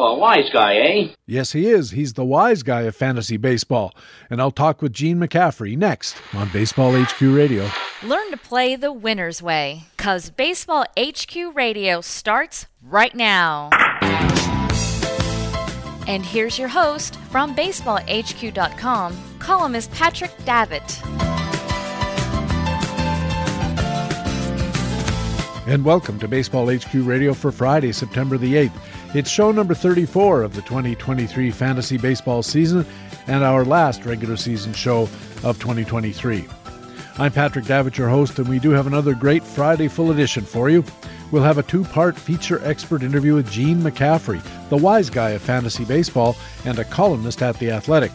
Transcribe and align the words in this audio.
Oh, 0.00 0.14
a 0.14 0.16
wise 0.16 0.48
guy, 0.52 0.76
eh? 0.76 1.08
Yes, 1.26 1.50
he 1.50 1.66
is. 1.66 1.90
He's 1.90 2.12
the 2.12 2.24
wise 2.24 2.62
guy 2.62 2.82
of 2.82 2.94
fantasy 2.94 3.36
baseball. 3.36 3.92
And 4.30 4.40
I'll 4.40 4.52
talk 4.52 4.80
with 4.80 4.92
Gene 4.92 5.18
McCaffrey 5.18 5.76
next 5.76 6.16
on 6.34 6.48
Baseball 6.50 6.92
HQ 6.92 7.20
Radio. 7.20 7.68
Learn 8.04 8.30
to 8.30 8.36
play 8.36 8.76
the 8.76 8.92
winner's 8.92 9.42
way, 9.42 9.86
because 9.96 10.30
Baseball 10.30 10.84
HQ 10.96 11.34
Radio 11.52 12.00
starts 12.00 12.66
right 12.80 13.12
now. 13.12 13.70
And 16.06 16.24
here's 16.24 16.60
your 16.60 16.68
host 16.68 17.16
from 17.32 17.56
BaseballHQ.com, 17.56 19.16
columnist 19.40 19.90
Patrick 19.90 20.30
Davitt. 20.44 21.02
And 25.66 25.84
welcome 25.84 26.20
to 26.20 26.28
Baseball 26.28 26.72
HQ 26.72 26.94
Radio 26.94 27.34
for 27.34 27.50
Friday, 27.50 27.90
September 27.90 28.38
the 28.38 28.54
8th. 28.54 28.80
It's 29.14 29.30
show 29.30 29.52
number 29.52 29.72
34 29.72 30.42
of 30.42 30.54
the 30.54 30.60
2023 30.60 31.50
fantasy 31.50 31.96
baseball 31.96 32.42
season 32.42 32.84
and 33.26 33.42
our 33.42 33.64
last 33.64 34.04
regular 34.04 34.36
season 34.36 34.74
show 34.74 35.04
of 35.42 35.58
2023. 35.58 36.46
I'm 37.16 37.32
Patrick 37.32 37.64
Davitt, 37.64 37.96
your 37.96 38.10
host, 38.10 38.38
and 38.38 38.46
we 38.46 38.58
do 38.58 38.68
have 38.70 38.86
another 38.86 39.14
great 39.14 39.42
Friday 39.42 39.88
full 39.88 40.10
edition 40.10 40.44
for 40.44 40.68
you. 40.68 40.84
We'll 41.30 41.42
have 41.42 41.56
a 41.56 41.62
two 41.62 41.84
part 41.84 42.18
feature 42.18 42.60
expert 42.62 43.02
interview 43.02 43.36
with 43.36 43.50
Gene 43.50 43.78
McCaffrey, 43.78 44.42
the 44.68 44.76
wise 44.76 45.08
guy 45.08 45.30
of 45.30 45.40
fantasy 45.40 45.86
baseball 45.86 46.36
and 46.66 46.78
a 46.78 46.84
columnist 46.84 47.40
at 47.40 47.58
The 47.58 47.70
Athletic. 47.70 48.12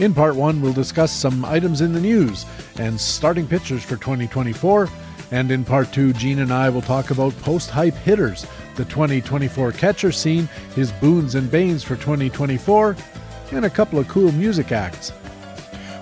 In 0.00 0.12
part 0.12 0.34
one, 0.34 0.60
we'll 0.60 0.72
discuss 0.72 1.12
some 1.12 1.44
items 1.44 1.82
in 1.82 1.92
the 1.92 2.00
news 2.00 2.46
and 2.78 3.00
starting 3.00 3.46
pitchers 3.46 3.84
for 3.84 3.96
2024. 3.96 4.88
And 5.30 5.52
in 5.52 5.64
part 5.64 5.92
two, 5.92 6.12
Gene 6.12 6.40
and 6.40 6.52
I 6.52 6.68
will 6.68 6.82
talk 6.82 7.10
about 7.10 7.32
post 7.38 7.70
hype 7.70 7.94
hitters, 7.94 8.44
the 8.76 8.84
2024 8.84 9.72
catcher 9.72 10.12
scene, 10.12 10.48
his 10.74 10.92
boons 10.92 11.34
and 11.34 11.50
banes 11.50 11.82
for 11.82 11.96
2024, 11.96 12.96
and 13.52 13.64
a 13.64 13.70
couple 13.70 13.98
of 13.98 14.08
cool 14.08 14.32
music 14.32 14.72
acts. 14.72 15.12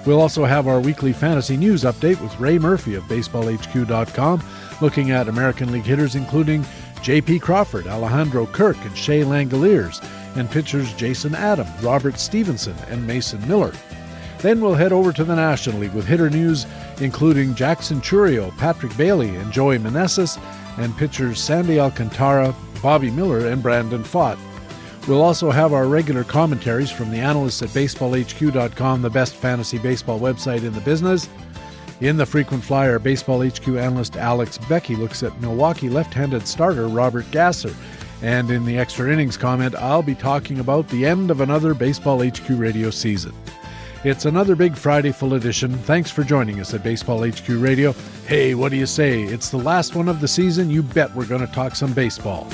We'll 0.06 0.20
also 0.20 0.44
have 0.44 0.66
our 0.66 0.80
weekly 0.80 1.12
fantasy 1.12 1.56
news 1.56 1.84
update 1.84 2.20
with 2.20 2.38
Ray 2.40 2.58
Murphy 2.58 2.94
of 2.94 3.04
BaseballHQ.com, 3.04 4.42
looking 4.80 5.10
at 5.10 5.28
American 5.28 5.72
League 5.72 5.84
hitters 5.84 6.14
including 6.14 6.64
J.P. 7.02 7.40
Crawford, 7.40 7.86
Alejandro 7.86 8.46
Kirk, 8.46 8.76
and 8.84 8.96
Shea 8.96 9.22
Langeliers, 9.22 10.02
and 10.36 10.50
pitchers 10.50 10.92
Jason 10.94 11.34
Adam, 11.34 11.66
Robert 11.82 12.18
Stephenson, 12.18 12.76
and 12.88 13.06
Mason 13.06 13.46
Miller. 13.46 13.72
Then 14.38 14.60
we'll 14.60 14.74
head 14.74 14.92
over 14.92 15.12
to 15.12 15.24
the 15.24 15.36
National 15.36 15.80
League 15.80 15.92
with 15.92 16.06
hitter 16.06 16.30
news 16.30 16.66
including 17.00 17.54
Jackson 17.54 18.00
Chourio, 18.00 18.56
Patrick 18.58 18.96
Bailey, 18.96 19.34
and 19.36 19.52
Joey 19.52 19.78
Meneses, 19.78 20.38
and 20.78 20.96
pitchers 20.96 21.40
Sandy 21.40 21.80
Alcantara, 21.80 22.54
Bobby 22.82 23.10
Miller, 23.10 23.46
and 23.46 23.62
Brandon 23.62 24.02
Pfaadt. 24.02 24.38
We'll 25.08 25.22
also 25.22 25.50
have 25.50 25.72
our 25.72 25.86
regular 25.86 26.24
commentaries 26.24 26.90
from 26.90 27.10
the 27.10 27.18
analysts 27.18 27.62
at 27.62 27.70
BaseballHQ.com, 27.70 29.02
the 29.02 29.10
best 29.10 29.34
fantasy 29.34 29.78
baseball 29.78 30.20
website 30.20 30.62
in 30.62 30.72
the 30.72 30.80
business. 30.80 31.28
In 32.00 32.16
the 32.16 32.26
frequent 32.26 32.64
flyer, 32.64 32.98
Baseball 32.98 33.44
HQ 33.46 33.68
analyst 33.68 34.16
Alex 34.16 34.58
Beckey 34.58 34.96
looks 34.96 35.22
at 35.22 35.38
Milwaukee 35.40 35.90
left 35.90 36.14
handed 36.14 36.46
starter 36.46 36.88
Robert 36.88 37.30
Gasser. 37.30 37.74
And 38.22 38.50
in 38.50 38.64
the 38.64 38.78
extra 38.78 39.10
innings 39.10 39.36
comment, 39.36 39.74
I'll 39.74 40.02
be 40.02 40.14
talking 40.14 40.60
about 40.60 40.88
the 40.88 41.06
end 41.06 41.30
of 41.30 41.40
another 41.40 41.74
Baseball 41.74 42.22
HQ 42.22 42.48
radio 42.50 42.90
season. 42.90 43.34
It's 44.02 44.24
another 44.24 44.56
big 44.56 44.76
Friday 44.76 45.12
full 45.12 45.34
edition. 45.34 45.76
Thanks 45.76 46.10
for 46.10 46.24
joining 46.24 46.58
us 46.58 46.72
at 46.72 46.82
Baseball 46.82 47.22
HQ 47.22 47.46
Radio. 47.48 47.92
Hey, 48.26 48.54
what 48.54 48.70
do 48.70 48.78
you 48.78 48.86
say? 48.86 49.24
It's 49.24 49.50
the 49.50 49.58
last 49.58 49.94
one 49.94 50.08
of 50.08 50.22
the 50.22 50.28
season. 50.28 50.70
You 50.70 50.82
bet 50.82 51.14
we're 51.14 51.26
going 51.26 51.46
to 51.46 51.52
talk 51.52 51.76
some 51.76 51.92
baseball. 51.92 52.46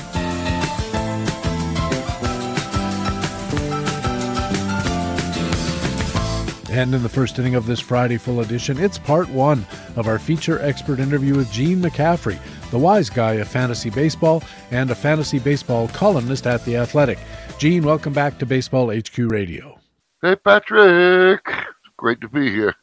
And 6.69 6.93
in 6.93 7.01
the 7.01 7.09
first 7.09 7.39
inning 7.39 7.55
of 7.55 7.65
this 7.65 7.79
Friday 7.79 8.17
full 8.17 8.41
edition, 8.41 8.77
it's 8.77 8.97
part 8.97 9.29
one 9.29 9.65
of 9.95 10.05
our 10.05 10.19
feature 10.19 10.61
expert 10.61 10.99
interview 10.99 11.33
with 11.33 11.49
Gene 11.49 11.81
McCaffrey, 11.81 12.37
the 12.71 12.77
wise 12.77 13.09
guy 13.09 13.35
of 13.35 13.47
fantasy 13.47 13.89
baseball 13.89 14.43
and 14.71 14.91
a 14.91 14.95
fantasy 14.95 15.39
baseball 15.39 15.87
columnist 15.87 16.45
at 16.45 16.65
The 16.65 16.75
Athletic. 16.75 17.19
Gene, 17.57 17.85
welcome 17.85 18.11
back 18.11 18.37
to 18.39 18.45
Baseball 18.45 18.93
HQ 18.93 19.17
Radio. 19.17 19.76
Hey, 20.19 20.35
Patrick. 20.35 21.47
Great 21.95 22.21
to 22.21 22.27
be 22.27 22.49
here. 22.49 22.73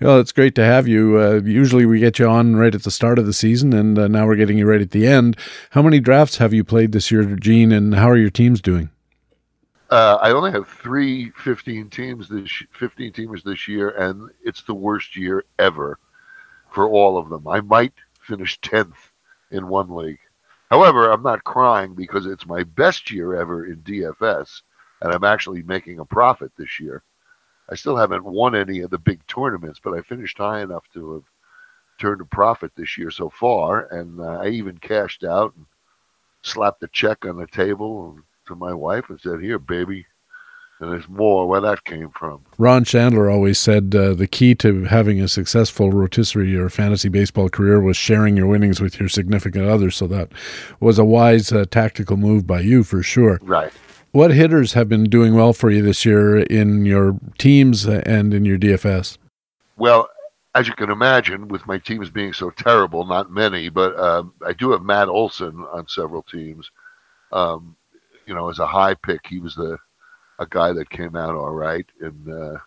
Well, 0.00 0.18
it's 0.18 0.32
great 0.32 0.54
to 0.54 0.64
have 0.64 0.88
you. 0.88 1.20
Uh, 1.20 1.40
usually 1.44 1.84
we 1.84 2.00
get 2.00 2.18
you 2.18 2.26
on 2.26 2.56
right 2.56 2.74
at 2.74 2.84
the 2.84 2.90
start 2.90 3.18
of 3.18 3.26
the 3.26 3.34
season, 3.34 3.74
and 3.74 3.98
uh, 3.98 4.08
now 4.08 4.26
we're 4.26 4.36
getting 4.36 4.56
you 4.56 4.66
right 4.66 4.80
at 4.80 4.90
the 4.90 5.06
end. 5.06 5.36
How 5.70 5.82
many 5.82 6.00
drafts 6.00 6.38
have 6.38 6.54
you 6.54 6.64
played 6.64 6.92
this 6.92 7.10
year, 7.10 7.22
Gene, 7.36 7.70
and 7.70 7.94
how 7.94 8.08
are 8.08 8.16
your 8.16 8.30
teams 8.30 8.62
doing? 8.62 8.88
Uh, 9.90 10.18
I 10.22 10.30
only 10.30 10.52
have 10.52 10.66
three 10.66 11.32
15 11.36 11.90
teams 11.90 12.30
this 12.30 12.50
15 12.72 13.12
teamers 13.12 13.44
this 13.44 13.68
year, 13.68 13.90
and 13.90 14.30
it's 14.42 14.62
the 14.62 14.74
worst 14.74 15.16
year 15.16 15.44
ever 15.58 15.98
for 16.70 16.88
all 16.88 17.18
of 17.18 17.28
them. 17.28 17.46
I 17.46 17.60
might 17.60 17.92
finish 18.22 18.58
10th 18.60 18.96
in 19.50 19.68
one 19.68 19.94
league. 19.94 20.20
However, 20.70 21.12
I'm 21.12 21.22
not 21.22 21.44
crying 21.44 21.94
because 21.94 22.24
it's 22.24 22.46
my 22.46 22.62
best 22.62 23.10
year 23.10 23.34
ever 23.34 23.66
in 23.66 23.82
DFS, 23.82 24.62
and 25.04 25.12
I'm 25.12 25.22
actually 25.22 25.62
making 25.62 25.98
a 25.98 26.04
profit 26.04 26.50
this 26.56 26.80
year. 26.80 27.02
I 27.68 27.74
still 27.74 27.96
haven't 27.96 28.24
won 28.24 28.54
any 28.54 28.80
of 28.80 28.90
the 28.90 28.98
big 28.98 29.24
tournaments, 29.26 29.78
but 29.82 29.92
I 29.92 30.00
finished 30.00 30.38
high 30.38 30.62
enough 30.62 30.84
to 30.94 31.12
have 31.12 31.24
turned 31.98 32.22
a 32.22 32.24
profit 32.24 32.72
this 32.74 32.96
year 32.96 33.10
so 33.10 33.28
far, 33.28 33.86
and 33.92 34.18
uh, 34.18 34.40
I 34.40 34.48
even 34.48 34.78
cashed 34.78 35.22
out 35.22 35.54
and 35.56 35.66
slapped 36.42 36.82
a 36.82 36.88
check 36.88 37.26
on 37.26 37.36
the 37.36 37.46
table 37.46 38.18
to 38.46 38.54
my 38.54 38.72
wife 38.72 39.10
and 39.10 39.20
said, 39.20 39.40
"Here, 39.40 39.58
baby." 39.58 40.06
And 40.80 40.90
there's 40.90 41.08
more 41.08 41.46
where 41.46 41.60
that 41.60 41.84
came 41.84 42.10
from. 42.10 42.44
Ron 42.58 42.84
Shandler 42.84 43.30
always 43.30 43.60
said 43.60 43.94
uh, 43.94 44.12
the 44.12 44.26
key 44.26 44.56
to 44.56 44.84
having 44.84 45.20
a 45.20 45.28
successful 45.28 45.92
rotisserie 45.92 46.56
or 46.56 46.68
fantasy 46.68 47.08
baseball 47.08 47.48
career 47.48 47.80
was 47.80 47.96
sharing 47.96 48.36
your 48.36 48.48
winnings 48.48 48.80
with 48.80 48.98
your 48.98 49.08
significant 49.08 49.66
other. 49.66 49.92
So 49.92 50.08
that 50.08 50.32
was 50.80 50.98
a 50.98 51.04
wise 51.04 51.52
uh, 51.52 51.66
tactical 51.70 52.16
move 52.16 52.46
by 52.46 52.60
you 52.60 52.82
for 52.82 53.04
sure. 53.04 53.38
Right. 53.42 53.72
What 54.14 54.30
hitters 54.30 54.74
have 54.74 54.88
been 54.88 55.10
doing 55.10 55.34
well 55.34 55.52
for 55.52 55.72
you 55.72 55.82
this 55.82 56.04
year 56.04 56.38
in 56.38 56.86
your 56.86 57.18
teams 57.36 57.84
and 57.84 58.32
in 58.32 58.44
your 58.44 58.56
DFS? 58.56 59.18
Well, 59.76 60.08
as 60.54 60.68
you 60.68 60.74
can 60.74 60.88
imagine, 60.88 61.48
with 61.48 61.66
my 61.66 61.78
teams 61.78 62.10
being 62.10 62.32
so 62.32 62.50
terrible, 62.50 63.04
not 63.04 63.32
many, 63.32 63.70
but 63.70 63.96
uh, 63.96 64.22
I 64.46 64.52
do 64.52 64.70
have 64.70 64.82
Matt 64.82 65.08
Olson 65.08 65.66
on 65.72 65.88
several 65.88 66.22
teams. 66.22 66.70
Um, 67.32 67.74
you 68.24 68.36
know, 68.36 68.48
as 68.50 68.60
a 68.60 68.68
high 68.68 68.94
pick, 68.94 69.26
he 69.26 69.40
was 69.40 69.56
the 69.56 69.78
a 70.38 70.46
guy 70.48 70.72
that 70.72 70.90
came 70.90 71.16
out 71.16 71.34
all 71.34 71.50
right. 71.50 71.86
And 72.00 72.28
uh, 72.28 72.58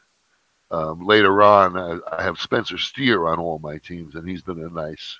um, 0.69 1.07
later 1.07 1.41
on, 1.41 1.77
I, 1.77 2.17
I, 2.17 2.23
have 2.23 2.41
Spencer 2.41 2.77
Steer 2.77 3.25
on 3.25 3.39
all 3.39 3.59
my 3.59 3.77
teams, 3.77 4.15
and 4.15 4.27
he's 4.27 4.41
been 4.41 4.61
a 4.61 4.69
nice. 4.69 5.17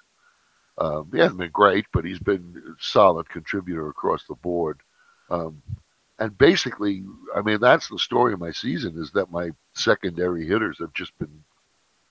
Um, 0.77 1.09
he 1.13 1.19
hasn't 1.19 1.39
been 1.39 1.51
great, 1.51 1.85
but 1.93 2.03
he's 2.03 2.19
been 2.19 2.61
a 2.67 2.83
solid 2.83 3.29
contributor 3.29 3.87
across 3.87 4.25
the 4.25 4.35
board. 4.35 4.81
Um, 5.29 5.61
and 6.19 6.38
basically, 6.38 7.03
I 7.35 7.41
mean, 7.41 7.59
that's 7.59 7.88
the 7.89 8.00
story 8.00 8.33
of 8.33 8.39
my 8.39 8.51
season 8.51 8.95
is 8.97 9.11
that 9.11 9.31
my 9.31 9.51
secondary 9.73 10.47
hitters 10.47 10.79
have 10.79 10.94
just 10.94 11.17
been 11.19 11.44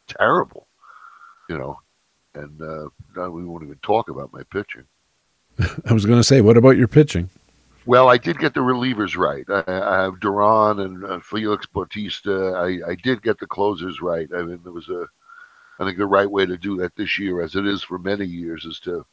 terrible, 0.06 0.66
you 1.48 1.58
know. 1.58 1.80
And 2.34 2.60
uh, 2.60 3.30
we 3.30 3.44
won't 3.44 3.64
even 3.64 3.78
talk 3.82 4.10
about 4.10 4.32
my 4.32 4.42
pitching. 4.44 4.84
I 5.86 5.92
was 5.94 6.04
going 6.04 6.20
to 6.20 6.24
say, 6.24 6.42
what 6.42 6.58
about 6.58 6.76
your 6.76 6.88
pitching? 6.88 7.30
Well, 7.86 8.08
I 8.08 8.18
did 8.18 8.38
get 8.38 8.52
the 8.52 8.60
relievers 8.60 9.16
right. 9.16 9.46
I, 9.48 9.62
I 9.66 10.02
have 10.02 10.20
Duran 10.20 10.80
and 10.80 11.04
uh, 11.04 11.20
Felix 11.20 11.66
Bautista. 11.66 12.52
I, 12.56 12.90
I 12.90 12.94
did 12.96 13.22
get 13.22 13.38
the 13.38 13.46
closers 13.46 14.02
right. 14.02 14.28
I 14.36 14.42
mean, 14.42 14.60
there 14.64 14.72
was 14.72 14.88
a, 14.88 15.06
I 15.78 15.84
think 15.84 15.96
the 15.96 16.06
right 16.06 16.30
way 16.30 16.46
to 16.46 16.56
do 16.56 16.76
that 16.78 16.94
this 16.96 17.18
year, 17.18 17.42
as 17.42 17.54
it 17.54 17.66
is 17.66 17.82
for 17.82 17.98
many 17.98 18.26
years, 18.26 18.64
is 18.64 18.80
to 18.80 19.06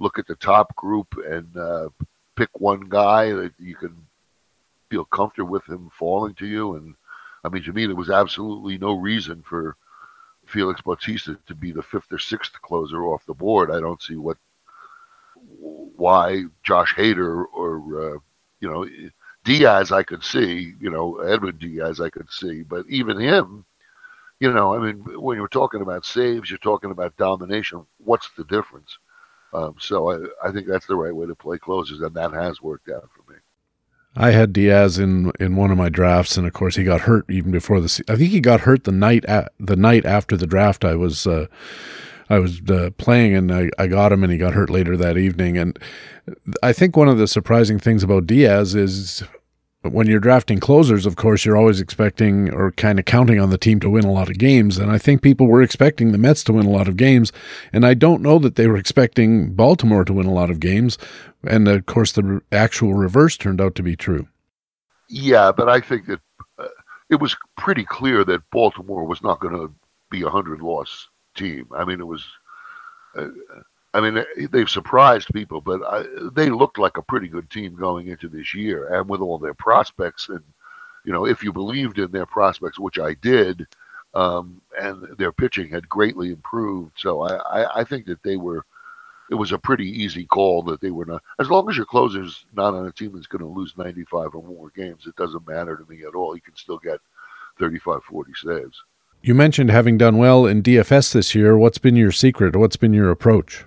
look 0.00 0.18
at 0.18 0.26
the 0.26 0.36
top 0.36 0.74
group 0.74 1.14
and 1.24 1.56
uh, 1.56 1.88
pick 2.34 2.48
one 2.54 2.80
guy 2.88 3.30
that 3.32 3.52
you 3.58 3.76
can 3.76 3.94
feel 4.94 5.04
comfortable 5.06 5.50
with 5.50 5.68
him 5.68 5.90
falling 5.98 6.34
to 6.34 6.46
you. 6.46 6.76
And 6.76 6.94
I 7.42 7.48
mean, 7.48 7.64
to 7.64 7.72
me, 7.72 7.86
there 7.86 7.96
was 7.96 8.10
absolutely 8.10 8.78
no 8.78 8.92
reason 8.94 9.42
for 9.42 9.76
Felix 10.46 10.80
Bautista 10.82 11.36
to 11.46 11.54
be 11.54 11.72
the 11.72 11.82
fifth 11.82 12.12
or 12.12 12.18
sixth 12.18 12.52
closer 12.62 13.04
off 13.04 13.26
the 13.26 13.34
board. 13.34 13.72
I 13.72 13.80
don't 13.80 14.00
see 14.00 14.14
what 14.14 14.36
why 15.96 16.44
Josh 16.62 16.94
Hader 16.94 17.44
or 17.52 17.76
uh, 18.14 18.18
you 18.60 18.70
know 18.70 18.86
Diaz 19.42 19.90
I 19.90 20.04
could 20.04 20.22
see, 20.22 20.74
you 20.80 20.90
know 20.90 21.18
Edwin 21.18 21.56
Diaz 21.58 22.00
I 22.00 22.08
could 22.08 22.30
see, 22.30 22.62
but 22.62 22.86
even 22.88 23.18
him, 23.18 23.64
you 24.38 24.52
know, 24.52 24.74
I 24.74 24.78
mean, 24.78 24.98
when 25.20 25.36
you're 25.38 25.48
talking 25.48 25.80
about 25.82 26.06
saves, 26.06 26.50
you're 26.50 26.58
talking 26.58 26.92
about 26.92 27.16
domination. 27.16 27.84
What's 27.98 28.30
the 28.36 28.44
difference? 28.44 28.96
Um, 29.52 29.74
so 29.80 30.10
I, 30.10 30.48
I 30.48 30.52
think 30.52 30.68
that's 30.68 30.86
the 30.86 30.96
right 30.96 31.14
way 31.14 31.26
to 31.26 31.34
play 31.34 31.58
closers, 31.58 32.00
and 32.00 32.14
that 32.14 32.32
has 32.32 32.62
worked 32.62 32.88
out 32.90 33.08
for. 33.14 33.23
I 34.16 34.30
had 34.30 34.52
Diaz 34.52 34.98
in 34.98 35.32
in 35.40 35.56
one 35.56 35.70
of 35.70 35.78
my 35.78 35.88
drafts, 35.88 36.36
and 36.36 36.46
of 36.46 36.52
course 36.52 36.76
he 36.76 36.84
got 36.84 37.02
hurt 37.02 37.24
even 37.28 37.50
before 37.50 37.80
the. 37.80 38.04
I 38.08 38.16
think 38.16 38.30
he 38.30 38.40
got 38.40 38.60
hurt 38.60 38.84
the 38.84 38.92
night 38.92 39.24
at, 39.24 39.52
the 39.58 39.76
night 39.76 40.04
after 40.04 40.36
the 40.36 40.46
draft. 40.46 40.84
I 40.84 40.94
was. 40.94 41.26
Uh, 41.26 41.46
I 42.30 42.38
was 42.38 42.62
uh, 42.70 42.88
playing 42.96 43.34
and 43.34 43.52
I, 43.52 43.68
I 43.78 43.86
got 43.86 44.10
him 44.10 44.22
and 44.22 44.32
he 44.32 44.38
got 44.38 44.54
hurt 44.54 44.70
later 44.70 44.96
that 44.96 45.18
evening. 45.18 45.58
And 45.58 45.78
I 46.62 46.72
think 46.72 46.96
one 46.96 47.08
of 47.08 47.18
the 47.18 47.28
surprising 47.28 47.78
things 47.78 48.02
about 48.02 48.26
Diaz 48.26 48.74
is 48.74 49.22
when 49.92 50.06
you're 50.06 50.20
drafting 50.20 50.60
closers, 50.60 51.04
of 51.04 51.16
course, 51.16 51.44
you're 51.44 51.56
always 51.56 51.80
expecting 51.80 52.52
or 52.52 52.72
kind 52.72 52.98
of 52.98 53.04
counting 53.04 53.38
on 53.38 53.50
the 53.50 53.58
team 53.58 53.80
to 53.80 53.90
win 53.90 54.04
a 54.04 54.12
lot 54.12 54.30
of 54.30 54.38
games. 54.38 54.78
And 54.78 54.90
I 54.90 54.98
think 54.98 55.20
people 55.20 55.46
were 55.46 55.62
expecting 55.62 56.12
the 56.12 56.18
Mets 56.18 56.42
to 56.44 56.52
win 56.54 56.66
a 56.66 56.70
lot 56.70 56.88
of 56.88 56.96
games. 56.96 57.32
And 57.72 57.84
I 57.84 57.94
don't 57.94 58.22
know 58.22 58.38
that 58.38 58.54
they 58.54 58.66
were 58.66 58.76
expecting 58.76 59.52
Baltimore 59.52 60.04
to 60.04 60.12
win 60.12 60.26
a 60.26 60.32
lot 60.32 60.50
of 60.50 60.60
games. 60.60 60.96
And 61.46 61.68
of 61.68 61.86
course, 61.86 62.12
the 62.12 62.40
actual 62.50 62.94
reverse 62.94 63.36
turned 63.36 63.60
out 63.60 63.74
to 63.74 63.82
be 63.82 63.96
true. 63.96 64.26
Yeah, 65.08 65.52
but 65.52 65.68
I 65.68 65.80
think 65.80 66.06
that 66.06 66.20
uh, 66.58 66.68
it 67.10 67.20
was 67.20 67.36
pretty 67.58 67.84
clear 67.84 68.24
that 68.24 68.48
Baltimore 68.50 69.04
was 69.04 69.22
not 69.22 69.40
going 69.40 69.54
to 69.54 69.74
be 70.10 70.22
a 70.22 70.26
100 70.26 70.62
loss 70.62 71.08
team. 71.34 71.66
I 71.74 71.84
mean, 71.84 72.00
it 72.00 72.06
was. 72.06 72.26
Uh, 73.16 73.28
I 73.94 74.00
mean, 74.00 74.24
they've 74.50 74.68
surprised 74.68 75.32
people, 75.32 75.60
but 75.60 75.80
I, 75.84 76.04
they 76.32 76.50
looked 76.50 76.78
like 76.78 76.96
a 76.96 77.02
pretty 77.02 77.28
good 77.28 77.48
team 77.48 77.76
going 77.76 78.08
into 78.08 78.28
this 78.28 78.52
year, 78.52 78.92
and 78.92 79.08
with 79.08 79.20
all 79.20 79.38
their 79.38 79.54
prospects, 79.54 80.28
and 80.28 80.42
you 81.04 81.12
know, 81.12 81.26
if 81.26 81.44
you 81.44 81.52
believed 81.52 82.00
in 82.00 82.10
their 82.10 82.26
prospects, 82.26 82.78
which 82.78 82.98
I 82.98 83.14
did, 83.14 83.68
um, 84.12 84.60
and 84.80 85.06
their 85.16 85.30
pitching 85.30 85.68
had 85.68 85.88
greatly 85.88 86.30
improved, 86.30 86.92
so 86.96 87.22
I, 87.22 87.36
I, 87.36 87.80
I 87.80 87.84
think 87.84 88.06
that 88.06 88.22
they 88.22 88.36
were. 88.36 88.64
It 89.30 89.36
was 89.36 89.52
a 89.52 89.58
pretty 89.58 89.88
easy 89.88 90.26
call 90.26 90.62
that 90.64 90.82
they 90.82 90.90
were 90.90 91.06
not. 91.06 91.22
As 91.38 91.48
long 91.48 91.70
as 91.70 91.78
your 91.78 91.86
closer's 91.86 92.44
not 92.54 92.74
on 92.74 92.86
a 92.86 92.92
team 92.92 93.12
that's 93.14 93.26
going 93.26 93.40
to 93.40 93.48
lose 93.48 93.72
95 93.78 94.34
or 94.34 94.42
more 94.42 94.70
games, 94.76 95.06
it 95.06 95.16
doesn't 95.16 95.48
matter 95.48 95.78
to 95.78 95.90
me 95.90 96.04
at 96.04 96.14
all. 96.14 96.34
You 96.34 96.42
can 96.42 96.54
still 96.56 96.76
get 96.76 97.00
35, 97.58 98.02
40 98.02 98.32
saves. 98.34 98.82
You 99.22 99.34
mentioned 99.34 99.70
having 99.70 99.96
done 99.96 100.18
well 100.18 100.44
in 100.44 100.62
DFS 100.62 101.14
this 101.14 101.34
year. 101.34 101.56
What's 101.56 101.78
been 101.78 101.96
your 101.96 102.12
secret? 102.12 102.54
What's 102.54 102.76
been 102.76 102.92
your 102.92 103.10
approach? 103.10 103.64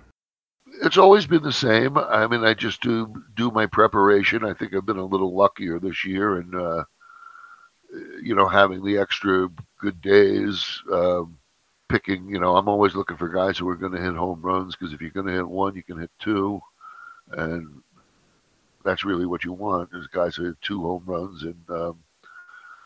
It's 0.82 0.98
always 0.98 1.26
been 1.26 1.42
the 1.42 1.52
same. 1.52 1.96
I 1.96 2.26
mean, 2.26 2.44
I 2.44 2.54
just 2.54 2.80
do 2.80 3.22
do 3.34 3.50
my 3.50 3.66
preparation. 3.66 4.44
I 4.44 4.54
think 4.54 4.74
I've 4.74 4.86
been 4.86 4.98
a 4.98 5.04
little 5.04 5.34
luckier 5.34 5.78
this 5.78 6.04
year, 6.04 6.36
and 6.36 6.54
uh, 6.54 6.84
you 8.22 8.34
know, 8.34 8.48
having 8.48 8.84
the 8.84 8.98
extra 8.98 9.48
good 9.80 10.00
days. 10.00 10.82
Um, 10.92 11.38
picking, 11.88 12.28
you 12.28 12.38
know, 12.38 12.56
I'm 12.56 12.68
always 12.68 12.94
looking 12.94 13.16
for 13.16 13.28
guys 13.28 13.56
who 13.56 13.68
are 13.68 13.76
going 13.76 13.92
to 13.92 14.00
hit 14.00 14.14
home 14.14 14.42
runs 14.42 14.76
because 14.76 14.92
if 14.92 15.00
you're 15.00 15.10
going 15.10 15.26
to 15.26 15.32
hit 15.32 15.48
one, 15.48 15.74
you 15.74 15.82
can 15.82 15.98
hit 15.98 16.10
two, 16.18 16.60
and 17.32 17.82
that's 18.84 19.04
really 19.04 19.26
what 19.26 19.44
you 19.44 19.52
want. 19.52 19.90
Is 19.94 20.06
guys 20.08 20.36
who 20.36 20.44
hit 20.44 20.60
two 20.60 20.82
home 20.82 21.04
runs, 21.06 21.42
and 21.42 21.70
um, 21.70 21.98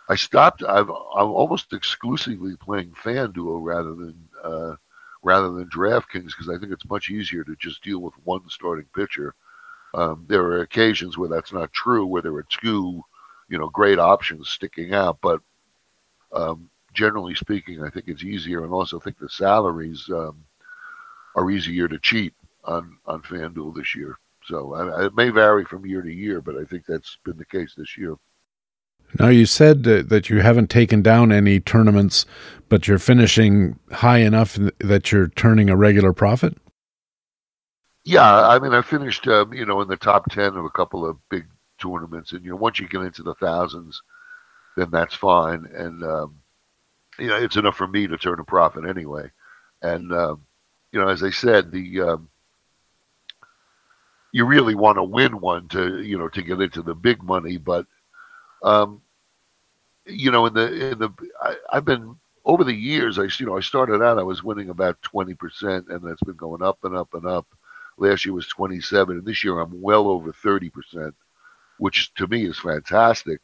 I 0.08 0.14
stopped. 0.14 0.62
I've 0.62 0.88
I'm 0.90 1.30
almost 1.30 1.72
exclusively 1.72 2.56
playing 2.56 2.92
FanDuel 2.92 3.62
rather 3.62 3.94
than. 3.94 4.28
Uh, 4.42 4.76
rather 5.22 5.50
than 5.52 5.68
DraftKings 5.68 6.28
because 6.28 6.48
I 6.48 6.58
think 6.58 6.72
it's 6.72 6.88
much 6.88 7.10
easier 7.10 7.44
to 7.44 7.56
just 7.56 7.82
deal 7.82 8.00
with 8.00 8.14
one 8.24 8.48
starting 8.48 8.86
pitcher. 8.94 9.34
Um, 9.94 10.24
there 10.28 10.42
are 10.42 10.62
occasions 10.62 11.18
where 11.18 11.28
that's 11.28 11.52
not 11.52 11.72
true, 11.72 12.06
where 12.06 12.22
there 12.22 12.34
are 12.34 12.46
two, 12.48 13.02
you 13.48 13.58
know, 13.58 13.68
great 13.68 13.98
options 13.98 14.48
sticking 14.48 14.94
out. 14.94 15.18
But 15.20 15.40
um, 16.32 16.70
generally 16.92 17.34
speaking, 17.34 17.82
I 17.82 17.90
think 17.90 18.08
it's 18.08 18.24
easier, 18.24 18.64
and 18.64 18.72
also 18.72 18.98
think 18.98 19.18
the 19.18 19.28
salaries 19.28 20.08
um, 20.10 20.44
are 21.36 21.50
easier 21.50 21.88
to 21.88 21.98
cheat 21.98 22.34
on 22.64 22.96
on 23.06 23.22
FanDuel 23.22 23.74
this 23.74 23.94
year. 23.94 24.18
So 24.44 24.74
I, 24.74 25.06
it 25.06 25.14
may 25.14 25.28
vary 25.28 25.64
from 25.64 25.86
year 25.86 26.02
to 26.02 26.12
year, 26.12 26.40
but 26.40 26.56
I 26.56 26.64
think 26.64 26.84
that's 26.86 27.18
been 27.24 27.36
the 27.36 27.44
case 27.44 27.74
this 27.76 27.96
year. 27.96 28.16
Now, 29.18 29.28
you 29.28 29.46
said 29.46 29.84
that 29.84 30.30
you 30.30 30.40
haven't 30.40 30.70
taken 30.70 31.02
down 31.02 31.32
any 31.32 31.60
tournaments, 31.60 32.24
but 32.68 32.88
you're 32.88 32.98
finishing 32.98 33.78
high 33.90 34.18
enough 34.18 34.58
that 34.78 35.12
you're 35.12 35.28
turning 35.28 35.68
a 35.68 35.76
regular 35.76 36.12
profit? 36.12 36.56
Yeah, 38.04 38.48
I 38.48 38.58
mean, 38.58 38.72
I 38.72 38.82
finished, 38.82 39.28
um, 39.28 39.52
you 39.52 39.66
know, 39.66 39.80
in 39.80 39.88
the 39.88 39.96
top 39.96 40.30
10 40.30 40.56
of 40.56 40.64
a 40.64 40.70
couple 40.70 41.06
of 41.06 41.18
big 41.28 41.44
tournaments. 41.78 42.32
And, 42.32 42.44
you 42.44 42.50
know, 42.50 42.56
once 42.56 42.80
you 42.80 42.88
get 42.88 43.02
into 43.02 43.22
the 43.22 43.34
thousands, 43.34 44.02
then 44.76 44.90
that's 44.90 45.14
fine. 45.14 45.66
And, 45.74 46.02
um, 46.02 46.40
you 47.18 47.28
know, 47.28 47.36
it's 47.36 47.56
enough 47.56 47.76
for 47.76 47.86
me 47.86 48.06
to 48.06 48.16
turn 48.16 48.40
a 48.40 48.44
profit 48.44 48.86
anyway. 48.88 49.30
And, 49.82 50.12
um, 50.12 50.46
you 50.90 51.00
know, 51.00 51.08
as 51.08 51.22
I 51.22 51.30
said, 51.30 51.70
the, 51.70 52.00
um, 52.00 52.28
you 54.32 54.46
really 54.46 54.74
want 54.74 54.96
to 54.96 55.02
win 55.02 55.40
one 55.40 55.68
to, 55.68 56.02
you 56.02 56.18
know, 56.18 56.28
to 56.30 56.42
get 56.42 56.60
into 56.60 56.82
the 56.82 56.94
big 56.94 57.22
money. 57.22 57.58
But, 57.58 57.86
um, 58.62 59.02
you 60.06 60.30
know, 60.30 60.46
in 60.46 60.54
the 60.54 60.90
in 60.90 60.98
the 60.98 61.10
I, 61.40 61.56
I've 61.72 61.84
been 61.84 62.16
over 62.44 62.64
the 62.64 62.74
years. 62.74 63.18
I 63.18 63.28
you 63.38 63.46
know 63.46 63.56
I 63.56 63.60
started 63.60 64.02
out 64.02 64.18
I 64.18 64.22
was 64.22 64.42
winning 64.42 64.70
about 64.70 65.00
twenty 65.02 65.34
percent, 65.34 65.88
and 65.88 66.02
that's 66.02 66.22
been 66.22 66.36
going 66.36 66.62
up 66.62 66.78
and 66.84 66.96
up 66.96 67.14
and 67.14 67.26
up. 67.26 67.46
Last 67.98 68.24
year 68.24 68.34
was 68.34 68.46
twenty 68.46 68.80
seven, 68.80 69.18
and 69.18 69.26
this 69.26 69.44
year 69.44 69.60
I'm 69.60 69.80
well 69.80 70.08
over 70.08 70.32
thirty 70.32 70.70
percent, 70.70 71.14
which 71.78 72.12
to 72.14 72.26
me 72.26 72.46
is 72.46 72.58
fantastic. 72.58 73.40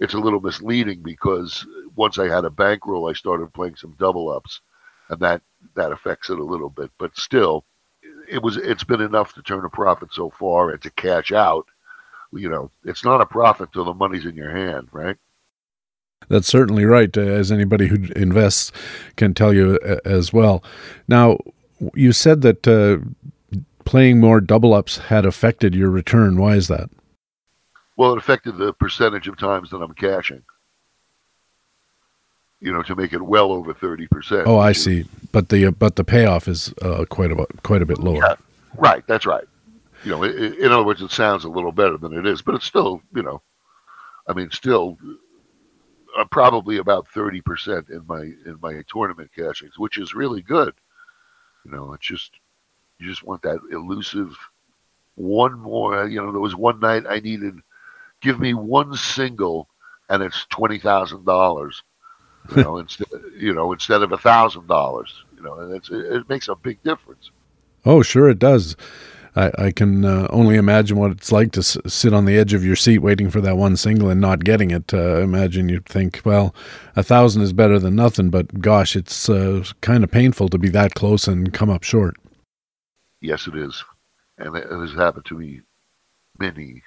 It's 0.00 0.14
a 0.14 0.18
little 0.18 0.40
misleading 0.40 1.02
because 1.02 1.66
once 1.94 2.18
I 2.18 2.28
had 2.28 2.44
a 2.44 2.50
bankroll, 2.50 3.08
I 3.08 3.12
started 3.12 3.52
playing 3.54 3.76
some 3.76 3.94
double 3.98 4.28
ups, 4.30 4.60
and 5.08 5.20
that 5.20 5.42
that 5.74 5.92
affects 5.92 6.30
it 6.30 6.38
a 6.38 6.44
little 6.44 6.70
bit. 6.70 6.90
But 6.98 7.16
still, 7.16 7.64
it 8.28 8.42
was 8.42 8.56
it's 8.56 8.84
been 8.84 9.00
enough 9.00 9.32
to 9.34 9.42
turn 9.42 9.64
a 9.64 9.70
profit 9.70 10.12
so 10.12 10.30
far 10.30 10.70
and 10.70 10.82
to 10.82 10.90
cash 10.90 11.32
out 11.32 11.68
you 12.36 12.48
know, 12.48 12.70
it's 12.84 13.04
not 13.04 13.20
a 13.20 13.26
profit 13.26 13.72
till 13.72 13.84
the 13.84 13.94
money's 13.94 14.24
in 14.24 14.34
your 14.34 14.50
hand, 14.50 14.88
right? 14.92 15.16
That's 16.28 16.48
certainly 16.48 16.84
right, 16.84 17.14
as 17.16 17.52
anybody 17.52 17.88
who 17.88 17.96
invests 18.16 18.72
can 19.16 19.34
tell 19.34 19.52
you 19.52 19.78
as 20.04 20.32
well. 20.32 20.64
Now, 21.06 21.38
you 21.94 22.12
said 22.12 22.40
that 22.42 22.66
uh, 22.66 23.04
playing 23.84 24.20
more 24.20 24.40
double 24.40 24.72
ups 24.72 24.98
had 24.98 25.26
affected 25.26 25.74
your 25.74 25.90
return. 25.90 26.38
Why 26.38 26.54
is 26.54 26.68
that? 26.68 26.88
Well, 27.96 28.12
it 28.12 28.18
affected 28.18 28.56
the 28.56 28.72
percentage 28.72 29.28
of 29.28 29.36
times 29.36 29.70
that 29.70 29.82
I'm 29.82 29.94
cashing. 29.94 30.42
You 32.60 32.72
know, 32.72 32.82
to 32.82 32.96
make 32.96 33.12
it 33.12 33.20
well 33.20 33.52
over 33.52 33.74
thirty 33.74 34.06
percent. 34.06 34.46
Oh, 34.46 34.58
I 34.58 34.72
see. 34.72 35.04
But 35.32 35.50
the 35.50 35.66
uh, 35.66 35.70
but 35.72 35.96
the 35.96 36.04
payoff 36.04 36.48
is 36.48 36.72
uh, 36.80 37.04
quite 37.10 37.30
a 37.30 37.46
quite 37.62 37.82
a 37.82 37.86
bit 37.86 37.98
lower. 37.98 38.16
Yeah, 38.16 38.36
right. 38.78 39.06
That's 39.06 39.26
right 39.26 39.44
you 40.04 40.10
know, 40.10 40.22
in 40.22 40.70
other 40.70 40.84
words, 40.84 41.02
it 41.02 41.10
sounds 41.10 41.44
a 41.44 41.48
little 41.48 41.72
better 41.72 41.96
than 41.96 42.12
it 42.12 42.26
is, 42.26 42.42
but 42.42 42.54
it's 42.54 42.66
still, 42.66 43.00
you 43.14 43.22
know, 43.22 43.42
I 44.26 44.34
mean, 44.34 44.50
still 44.50 44.98
uh, 46.16 46.24
probably 46.30 46.78
about 46.78 47.08
30% 47.08 47.90
in 47.90 48.06
my 48.06 48.20
in 48.20 48.58
my 48.60 48.82
tournament 48.88 49.30
cashings, 49.34 49.78
which 49.78 49.98
is 49.98 50.14
really 50.14 50.42
good. 50.42 50.74
You 51.64 51.72
know, 51.72 51.92
it's 51.94 52.06
just 52.06 52.32
you 52.98 53.08
just 53.08 53.22
want 53.22 53.42
that 53.42 53.60
elusive 53.72 54.36
one 55.14 55.58
more. 55.58 56.06
You 56.06 56.22
know, 56.22 56.32
there 56.32 56.40
was 56.40 56.54
one 56.54 56.80
night 56.80 57.04
I 57.08 57.20
needed 57.20 57.58
give 58.20 58.40
me 58.40 58.54
one 58.54 58.94
single, 58.94 59.68
and 60.08 60.22
it's 60.22 60.46
twenty 60.46 60.78
thousand 60.78 61.24
dollars. 61.24 61.82
You 62.54 62.62
know, 62.62 62.78
instead 62.78 63.08
you 63.36 63.54
know 63.54 63.72
instead 63.72 64.02
of 64.02 64.12
a 64.12 64.18
thousand 64.18 64.66
dollars. 64.66 65.24
You 65.36 65.42
know, 65.42 65.58
and 65.60 65.74
it's 65.74 65.90
it, 65.90 66.04
it 66.12 66.28
makes 66.28 66.48
a 66.48 66.54
big 66.54 66.82
difference. 66.82 67.30
Oh, 67.84 68.02
sure, 68.02 68.30
it 68.30 68.38
does. 68.38 68.76
I, 69.36 69.50
I 69.58 69.70
can 69.72 70.04
uh, 70.04 70.28
only 70.30 70.56
imagine 70.56 70.96
what 70.96 71.10
it's 71.10 71.32
like 71.32 71.52
to 71.52 71.60
s- 71.60 71.76
sit 71.86 72.14
on 72.14 72.24
the 72.24 72.36
edge 72.38 72.54
of 72.54 72.64
your 72.64 72.76
seat 72.76 72.98
waiting 72.98 73.30
for 73.30 73.40
that 73.40 73.56
one 73.56 73.76
single 73.76 74.08
and 74.08 74.20
not 74.20 74.44
getting 74.44 74.70
it. 74.70 74.94
Uh, 74.94 75.20
imagine 75.20 75.68
you'd 75.68 75.86
think, 75.86 76.20
well, 76.24 76.54
a 76.94 77.02
thousand 77.02 77.42
is 77.42 77.52
better 77.52 77.78
than 77.78 77.96
nothing, 77.96 78.30
but 78.30 78.60
gosh, 78.60 78.94
it's 78.94 79.28
uh, 79.28 79.64
kind 79.80 80.04
of 80.04 80.10
painful 80.10 80.48
to 80.50 80.58
be 80.58 80.68
that 80.68 80.94
close 80.94 81.26
and 81.26 81.52
come 81.52 81.70
up 81.70 81.82
short. 81.82 82.16
Yes, 83.20 83.46
it 83.46 83.56
is, 83.56 83.82
and 84.38 84.56
it 84.56 84.70
has 84.70 84.92
happened 84.92 85.24
to 85.26 85.38
me 85.38 85.62
many, 86.38 86.82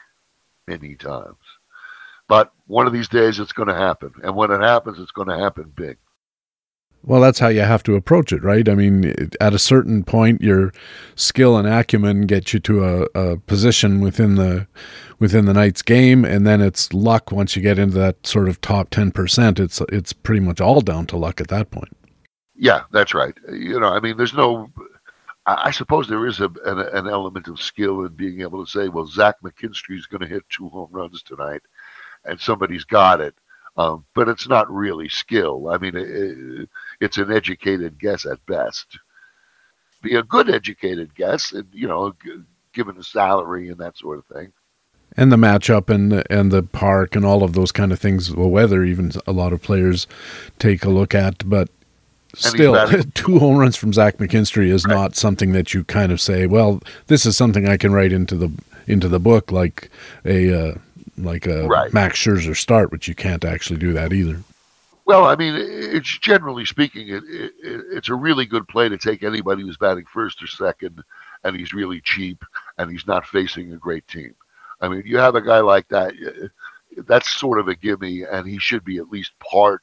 many 0.68 0.96
times. 0.96 1.36
But 2.27 2.51
one 2.68 2.88
of 2.88 2.94
these 2.94 3.08
days, 3.08 3.39
it's 3.39 3.54
going 3.54 3.70
to 3.70 3.75
happen, 3.75 4.13
and 4.24 4.36
when 4.36 4.51
it 4.51 4.62
happens, 4.62 5.00
it's 5.00 5.12
going 5.12 5.30
to 5.30 5.38
happen 5.38 5.74
big. 5.75 5.98
Well, 7.08 7.22
that's 7.22 7.40
how 7.40 7.48
you 7.48 7.62
have 7.62 7.84
to 7.84 7.96
approach 7.96 8.34
it, 8.34 8.44
right? 8.44 8.68
I 8.68 8.76
mean, 8.76 9.30
at 9.40 9.54
a 9.54 9.60
certain 9.60 10.04
point, 10.04 10.42
your 10.42 10.74
skill 11.16 11.56
and 11.56 11.66
acumen 11.66 12.28
get 12.28 12.52
you 12.52 12.60
to 12.60 12.84
a, 12.84 13.08
a, 13.16 13.38
position 13.38 14.02
within 14.02 14.36
the 14.36 14.68
within 15.18 15.46
the 15.46 15.54
night's 15.54 15.82
game, 15.82 16.26
and 16.26 16.46
then 16.46 16.60
it's 16.60 16.92
luck. 16.92 17.32
Once 17.32 17.56
you 17.56 17.62
get 17.62 17.80
into 17.80 17.98
that 17.98 18.28
sort 18.28 18.50
of 18.50 18.60
top 18.60 18.90
ten 18.90 19.14
percent, 19.14 19.58
it's 19.58 19.80
it's 19.88 20.12
pretty 20.12 20.42
much 20.42 20.60
all 20.60 20.82
down 20.82 21.08
to 21.08 21.16
luck 21.16 21.40
at 21.40 21.48
that 21.48 21.72
point. 21.72 21.96
Yeah, 22.58 22.82
that's 22.92 23.14
right. 23.14 23.38
You 23.54 23.80
know, 23.80 23.88
I 23.88 24.02
mean, 24.02 24.18
there's 24.18 24.34
no. 24.34 24.70
I 25.46 25.72
suppose 25.72 26.10
there 26.10 26.28
is 26.28 26.42
a, 26.42 26.52
an, 26.66 26.80
an 26.80 27.08
element 27.08 27.48
of 27.48 27.62
skill 27.62 28.02
in 28.02 28.16
being 28.16 28.42
able 28.42 28.66
to 28.66 28.70
say, 28.70 28.90
well, 28.90 29.08
Zach 29.08 29.36
McKinstry 29.42 29.98
is 29.98 30.08
going 30.08 30.20
to 30.20 30.28
hit 30.28 30.44
two 30.50 30.68
home 30.68 30.90
runs 30.92 31.24
tonight, 31.24 31.62
and 32.26 32.38
somebody's 32.38 32.84
got 32.84 33.22
it 33.22 33.34
um, 33.78 34.06
but 34.16 34.28
it's 34.28 34.50
not 34.50 34.72
really 34.72 35.08
skill. 35.08 35.70
I 35.70 35.78
mean, 35.78 35.96
it, 35.96 36.70
it's 37.00 37.18
an 37.18 37.32
educated 37.32 38.00
guess 38.00 38.25
at 38.25 38.44
best. 38.46 39.00
Be 40.01 40.16
a 40.16 40.24
good 40.24 40.50
educated 40.50 41.13
guess, 41.16 41.51
and 41.51 41.68
you 41.72 41.88
know, 41.88 42.13
given 42.74 42.98
a 42.98 43.04
salary 43.04 43.70
and 43.70 43.80
that 43.80 43.98
sort 43.98 44.20
of 44.20 44.25
thing. 44.25 44.54
And 45.16 45.32
the 45.32 45.38
matchup 45.38 45.89
and 45.89 46.24
and 46.30 46.51
the 46.51 46.63
park 46.63 47.16
and 47.16 47.25
all 47.25 47.44
of 47.44 47.54
those 47.54 47.72
kind 47.72 47.92
of 47.92 48.00
things, 48.00 48.34
the 48.34 48.48
weather, 48.48 48.84
even 48.84 49.12
a 49.25 49.32
lot 49.32 49.54
of 49.54 49.62
players 49.62 50.06
take 50.60 50.86
a 50.86 50.89
look 50.89 51.16
at. 51.16 51.50
But 51.50 51.70
still, 52.36 52.88
two 53.16 53.39
home 53.39 53.58
runs 53.58 53.75
from 53.75 53.94
Zach 53.94 54.18
McKinstry 54.18 54.68
is 54.72 54.86
right. 54.86 54.94
not 54.94 55.16
something 55.16 55.54
that 55.54 55.74
you 55.74 55.84
kind 55.84 56.12
of 56.12 56.22
say, 56.22 56.46
well, 56.46 56.82
this 57.08 57.25
is 57.25 57.36
something 57.36 57.68
I 57.68 57.77
can 57.77 57.92
write 57.92 58.12
into 58.12 58.36
the 58.36 58.51
into 58.86 59.08
the 59.08 59.20
book, 59.20 59.51
like 59.51 59.89
a 60.24 60.70
uh, 60.70 60.75
like 61.18 61.48
a 61.48 61.68
Right. 61.68 61.92
Max 61.92 62.20
Scherzer 62.20 62.56
start, 62.56 62.92
which 62.92 63.08
you 63.08 63.16
can't 63.16 63.44
actually 63.44 63.80
do 63.80 63.94
that 63.94 64.13
either. 64.13 64.42
Well, 65.08 65.26
I 65.26 65.38
mean, 65.38 65.56
it's 65.58 66.20
generally 66.20 66.66
speaking, 66.66 67.10
it, 67.10 67.24
it, 67.30 67.54
it's 67.64 68.10
a 68.10 68.16
really 68.16 68.46
good 68.46 68.68
play 68.68 68.90
to 68.90 68.98
take 68.98 69.24
anybody 69.24 69.64
who's 69.64 69.78
batting 69.78 70.06
first 70.06 70.44
or 70.44 70.48
second, 70.48 71.02
and 71.46 71.56
he's 71.56 71.74
really 71.74 72.02
cheap, 72.02 72.44
and 72.78 72.92
he's 72.92 73.08
not 73.08 73.26
facing 73.26 73.74
a 73.74 73.78
great 73.78 74.08
team. 74.08 74.36
I 74.82 74.90
mean, 74.90 75.04
you 75.06 75.18
have 75.18 75.36
a 75.36 75.42
guy 75.42 75.62
like 75.62 75.88
that, 75.90 76.14
uh, 76.14 77.02
that's 77.08 77.32
sort 77.32 77.60
of 77.60 77.70
a 77.70 77.76
gimme, 77.76 78.24
and 78.24 78.48
he 78.48 78.60
should 78.60 78.86
be 78.86 78.98
at 78.98 79.10
least 79.10 79.32
part. 79.40 79.82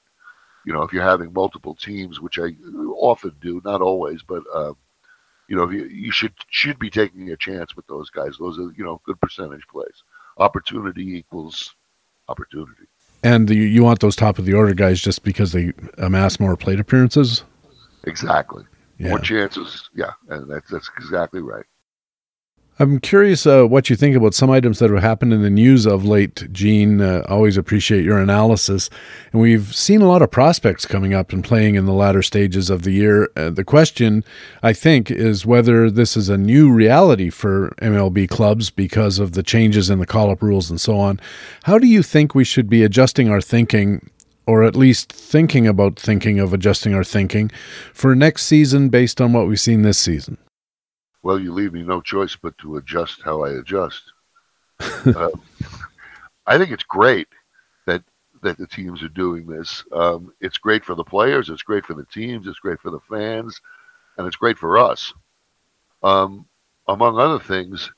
You 0.67 0.75
know, 0.75 0.83
if 0.83 0.93
you're 0.93 1.03
having 1.05 1.33
multiple 1.33 1.75
teams, 1.75 2.21
which 2.21 2.39
I 2.39 2.51
often 2.97 3.33
do, 3.41 3.63
not 3.65 3.83
always, 3.83 4.23
but 4.23 4.45
um, 4.55 4.77
you 5.49 5.57
know, 5.57 5.71
you, 5.71 5.87
you 5.87 6.13
should 6.13 6.35
should 6.51 6.79
be 6.79 6.91
taking 6.91 7.31
a 7.31 7.37
chance 7.39 7.77
with 7.77 7.87
those 7.89 8.11
guys. 8.11 8.37
Those 8.39 8.59
are 8.59 8.73
you 8.77 8.85
know 8.85 9.01
good 9.07 9.21
percentage 9.21 9.67
plays. 9.69 10.05
Opportunity 10.39 11.17
equals 11.19 11.75
opportunity. 12.29 12.89
And 13.25 13.49
you, 13.49 13.63
you 13.63 13.83
want 13.83 14.01
those 14.01 14.15
top 14.15 14.39
of 14.39 14.45
the 14.45 14.53
order 14.53 14.75
guys 14.75 15.01
just 15.01 15.25
because 15.25 15.53
they 15.53 15.73
amass 15.97 16.39
more 16.39 16.57
plate 16.57 16.79
appearances? 16.79 17.43
Exactly. 18.05 18.65
Yeah. 18.99 19.09
More 19.09 19.19
chances. 19.19 19.89
Yeah, 19.95 20.13
and 20.29 20.49
that's 20.49 20.71
that's 20.71 20.91
exactly 20.99 21.41
right. 21.41 21.65
I'm 22.77 22.99
curious 22.99 23.47
uh, 23.47 23.67
what 23.67 23.89
you 23.89 23.95
think 23.95 24.17
about 24.17 24.35
some 24.35 24.51
items 24.51 24.81
that 24.81 24.91
have 24.91 25.01
happened 25.01 25.33
in 25.33 25.43
the 25.43 25.51
news 25.51 25.87
of 25.87 26.05
late, 26.05 26.51
Gene. 26.51 27.01
Uh, 27.01 27.23
always 27.29 27.57
appreciate 27.57 28.05
your 28.05 28.19
analysis. 28.19 28.91
And 29.31 29.41
we've 29.41 29.73
seen 29.73 30.03
a 30.03 30.09
lot 30.09 30.23
of 30.23 30.33
prospects 30.33 30.85
coming 30.85 31.15
up 31.15 31.33
and 31.33 31.45
playing 31.45 31.77
in 31.77 31.87
the 31.87 31.93
latter 31.93 32.21
stages 32.21 32.71
of 32.71 32.83
the 32.83 32.91
year. 32.91 33.31
Uh, 33.37 33.51
the 33.51 33.63
question, 33.63 34.25
I 34.61 34.73
think, 34.73 35.09
is 35.09 35.47
whether 35.47 35.89
this 35.89 36.17
is 36.17 36.29
a 36.29 36.37
new 36.37 36.73
reality 36.73 37.31
for 37.31 37.73
MLB 37.81 38.29
clubs 38.29 38.71
because 38.71 39.21
of 39.21 39.33
the 39.33 39.45
changes 39.45 39.89
in 39.89 40.01
the 40.01 40.07
call 40.07 40.33
up 40.33 40.43
rules 40.43 40.69
and 40.69 40.81
so 40.81 40.99
on. 40.99 41.21
How 41.65 41.79
do 41.79 41.87
you 41.87 42.03
think 42.03 42.35
we 42.35 42.45
should 42.45 42.69
be 42.69 42.83
adjusting 42.83 43.29
our 43.29 43.41
thinking? 43.41 44.11
Or 44.47 44.65
at 44.65 44.77
least 44.77 45.11
thinking 45.11 45.67
about 45.67 45.99
thinking 45.99 46.39
of 46.39 46.53
adjusting 46.53 46.93
our 46.93 47.05
thinking 47.05 47.51
for 47.95 48.15
next 48.15 48.43
season 48.43 48.91
based 48.91 49.21
on 49.21 49.33
what 49.33 49.47
we've 49.47 49.61
seen 49.61 49.83
this 49.83 49.97
season. 49.97 50.37
Well, 51.25 51.41
you 51.41 51.55
leave 51.55 51.73
me 51.73 51.83
no 51.83 52.03
choice 52.03 52.37
but 52.37 52.57
to 52.59 52.77
adjust 52.77 53.23
how 53.23 53.45
I 53.45 53.53
adjust. 53.53 54.13
uh, 54.79 55.31
I 56.47 56.59
think 56.59 56.71
it's 56.71 56.83
great 56.83 57.29
that 57.87 58.05
that 58.43 58.59
the 58.59 58.67
teams 58.67 59.03
are 59.03 59.09
doing 59.09 59.47
this. 59.47 59.85
Um, 59.91 60.35
it's 60.43 60.59
great 60.59 60.85
for 60.85 60.95
the 60.95 61.03
players. 61.03 61.49
It's 61.49 61.63
great 61.63 61.87
for 61.87 61.95
the 61.95 62.05
teams. 62.05 62.47
It's 62.47 62.59
great 62.59 62.79
for 62.79 62.91
the 62.91 63.01
fans, 63.09 63.59
and 64.19 64.27
it's 64.27 64.37
great 64.37 64.59
for 64.59 64.77
us. 64.77 65.15
Um, 66.03 66.45
among 66.89 67.19
other 67.19 67.39
things, 67.39 67.91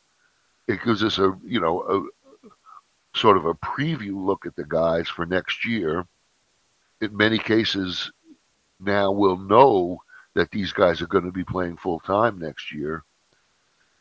it 0.69 0.85
gives 0.85 1.03
us 1.03 1.19
a 1.19 1.37
you 1.45 1.59
know 1.59 1.83
a 1.83 3.19
sort 3.19 3.37
of 3.37 3.47
a 3.47 3.55
preview 3.55 4.25
look 4.25 4.47
at 4.47 4.55
the 4.55 4.67
guys 4.67 5.09
for 5.09 5.27
next 5.27 5.67
year. 5.67 6.07
In 7.01 7.17
many 7.17 7.39
cases, 7.39 8.13
now 8.79 9.11
we'll 9.11 9.37
know 9.37 10.01
that 10.35 10.53
these 10.53 10.73
guys 10.73 11.03
are 11.03 11.09
going 11.09 11.25
to 11.25 11.33
be 11.33 11.43
playing 11.43 11.77
full 11.77 11.99
time 11.99 12.39
next 12.39 12.73
year 12.73 13.03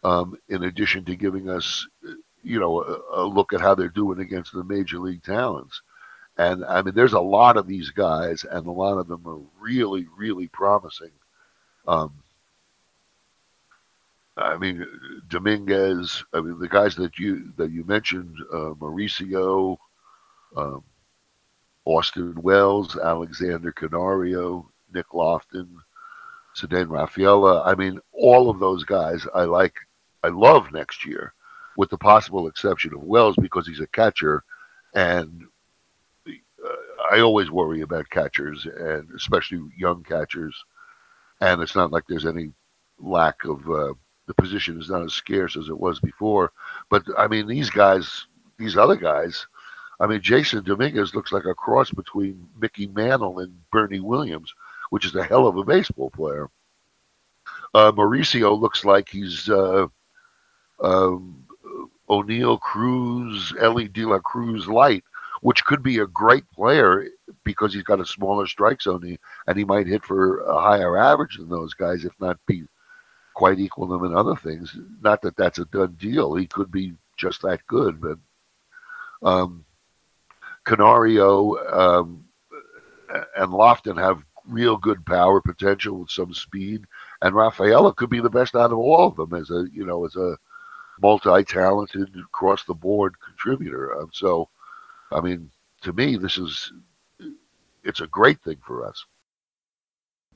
um, 0.06 0.38
in 0.50 0.64
addition 0.64 1.04
to 1.06 1.16
giving 1.16 1.50
us, 1.50 1.88
you 2.44 2.60
know, 2.60 2.84
a, 2.84 3.24
a, 3.24 3.26
look 3.26 3.54
at 3.54 3.62
how 3.62 3.74
they're 3.74 3.90
doing 3.90 4.20
against 4.20 4.54
the 4.54 4.64
major 4.64 5.00
league 5.00 5.24
talents. 5.24 5.82
And 6.38 6.64
I 6.64 6.84
mean, 6.84 6.94
there's 6.94 7.14
a 7.14 7.20
lot 7.20 7.58
of 7.58 7.66
these 7.66 7.90
guys, 7.90 8.44
and 8.44 8.68
a 8.68 8.72
lot 8.72 9.00
of 9.00 9.08
them 9.08 9.24
are 9.26 9.40
really, 9.60 10.06
really 10.16 10.48
promising. 10.50 11.10
Um, 11.88 12.14
I 14.38 14.58
mean, 14.58 14.86
Dominguez. 15.28 16.24
I 16.34 16.42
mean, 16.42 16.60
the 16.60 16.68
guys 16.68 16.96
that 16.98 17.18
you 17.18 17.52
that 17.58 17.72
you 17.72 17.84
mentioned, 17.86 18.38
uh, 18.54 18.76
Mauricio, 18.78 19.78
um, 20.56 20.84
Austin 21.86 22.40
Wells, 22.44 22.96
Alexander 22.96 23.72
Canario, 23.72 24.70
Nick 24.94 25.16
Loftin, 25.16 25.80
Ceddanne 26.56 26.92
Rafaela. 26.92 27.64
I 27.64 27.74
mean, 27.74 28.00
all 28.12 28.52
of 28.52 28.60
those 28.60 28.84
guys 28.84 29.26
I 29.34 29.46
like 29.46 29.74
I 30.26 30.30
love 30.30 30.72
next 30.72 31.06
year, 31.06 31.34
with 31.78 31.92
the 31.92 32.00
possible 32.00 32.48
exception 32.48 32.96
of 32.96 33.04
Wells 33.04 33.36
because 33.40 33.68
he's 33.68 33.80
a 33.80 33.88
catcher, 33.88 34.44
and 34.96 35.44
uh, 36.28 36.70
I 37.12 37.20
always 37.20 37.52
worry 37.52 37.82
about 37.82 38.10
catchers 38.10 38.66
and 38.66 39.08
especially 39.16 39.62
young 39.78 40.04
catchers. 40.04 40.56
And 41.42 41.62
it's 41.62 41.76
not 41.76 41.92
like 41.92 42.06
there's 42.08 42.26
any 42.26 42.54
lack 42.98 43.44
of 43.44 43.70
uh, 43.70 43.94
the 44.26 44.34
position 44.34 44.80
is 44.80 44.90
not 44.90 45.04
as 45.04 45.14
scarce 45.14 45.56
as 45.58 45.70
it 45.70 45.80
was 45.80 46.00
before. 46.00 46.52
But 46.90 47.04
I 47.18 47.28
mean, 47.28 47.46
these 47.46 47.70
guys, 47.70 48.26
these 48.58 48.78
other 48.78 48.96
guys. 48.96 49.46
I 50.00 50.08
mean, 50.08 50.22
Jasson 50.22 50.66
Dominguez 50.66 51.14
looks 51.14 51.32
like 51.32 51.46
a 51.46 51.54
cross 51.54 51.92
between 51.92 52.50
Mickey 52.60 52.88
Mantle 52.88 53.40
and 53.40 53.58
Bernie 53.72 54.00
Williams, 54.00 54.54
which 54.90 55.06
is 55.06 55.16
a 55.16 55.24
hell 55.24 55.48
of 55.48 55.56
a 55.56 55.64
baseball 55.64 56.10
player. 56.10 56.50
Uh, 57.74 57.92
Mauricio 57.92 58.60
looks 58.60 58.84
like 58.84 59.08
he's 59.08 59.50
uh, 59.50 59.88
um, 60.82 61.46
Oneil 62.10 62.60
Cruz, 62.60 63.54
Elly 63.60 63.88
De 63.88 64.06
La 64.06 64.20
Cruz 64.20 64.68
light, 64.68 65.04
which 65.42 65.66
could 65.66 65.84
be 65.84 66.00
a 66.00 66.08
great 66.08 66.50
player 66.52 67.08
because 67.44 67.74
he's 67.74 67.84
got 67.84 68.00
a 68.00 68.06
smaller 68.06 68.48
strike 68.48 68.82
zone 68.82 69.18
and 69.48 69.58
he 69.58 69.64
might 69.64 69.88
hit 69.88 70.04
for 70.04 70.40
a 70.42 70.60
higher 70.60 70.98
average 70.98 71.38
than 71.38 71.50
those 71.50 71.74
guys, 71.74 72.06
if 72.06 72.14
not 72.20 72.38
be 72.48 72.64
quite 73.34 73.60
equal 73.60 73.88
them 73.88 74.06
in 74.06 74.16
other 74.16 74.36
things. 74.36 74.76
Not 75.02 75.22
that 75.22 75.36
that's 75.36 75.60
a 75.60 75.66
done 75.66 75.96
deal. 76.00 76.36
He 76.36 76.48
could 76.48 76.72
be 76.72 76.94
just 77.18 77.42
that 77.42 77.66
good, 77.68 78.02
but 78.02 78.18
um, 79.22 79.66
Canario 80.66 81.56
um, 81.68 82.26
and 83.38 83.52
Loftin 83.52 83.98
have 83.98 84.24
real 84.48 84.78
good 84.78 85.06
power 85.06 85.42
potential 85.42 86.00
with 86.00 86.10
some 86.10 86.34
speed, 86.34 86.86
and 87.22 87.36
Rafaela 87.36 87.94
could 87.94 88.10
be 88.10 88.20
the 88.20 88.30
best 88.30 88.56
out 88.56 88.72
of 88.72 88.78
all 88.78 89.08
of 89.08 89.16
them 89.16 89.34
as 89.34 89.50
a 89.50 89.66
you 89.72 89.86
know 89.86 90.06
as 90.06 90.16
a 90.16 90.38
multi-talented 91.02 92.16
across 92.18 92.64
the 92.64 92.74
board 92.74 93.16
contributor. 93.20 93.98
Um, 94.00 94.10
so, 94.14 94.50
I 95.12 95.22
mean, 95.22 95.52
to 95.82 95.94
me, 95.94 96.18
this 96.18 96.38
is 96.38 96.72
it's 97.84 98.02
a 98.02 98.08
great 98.08 98.42
thing 98.42 98.58
for 98.66 98.88
us. 98.88 99.06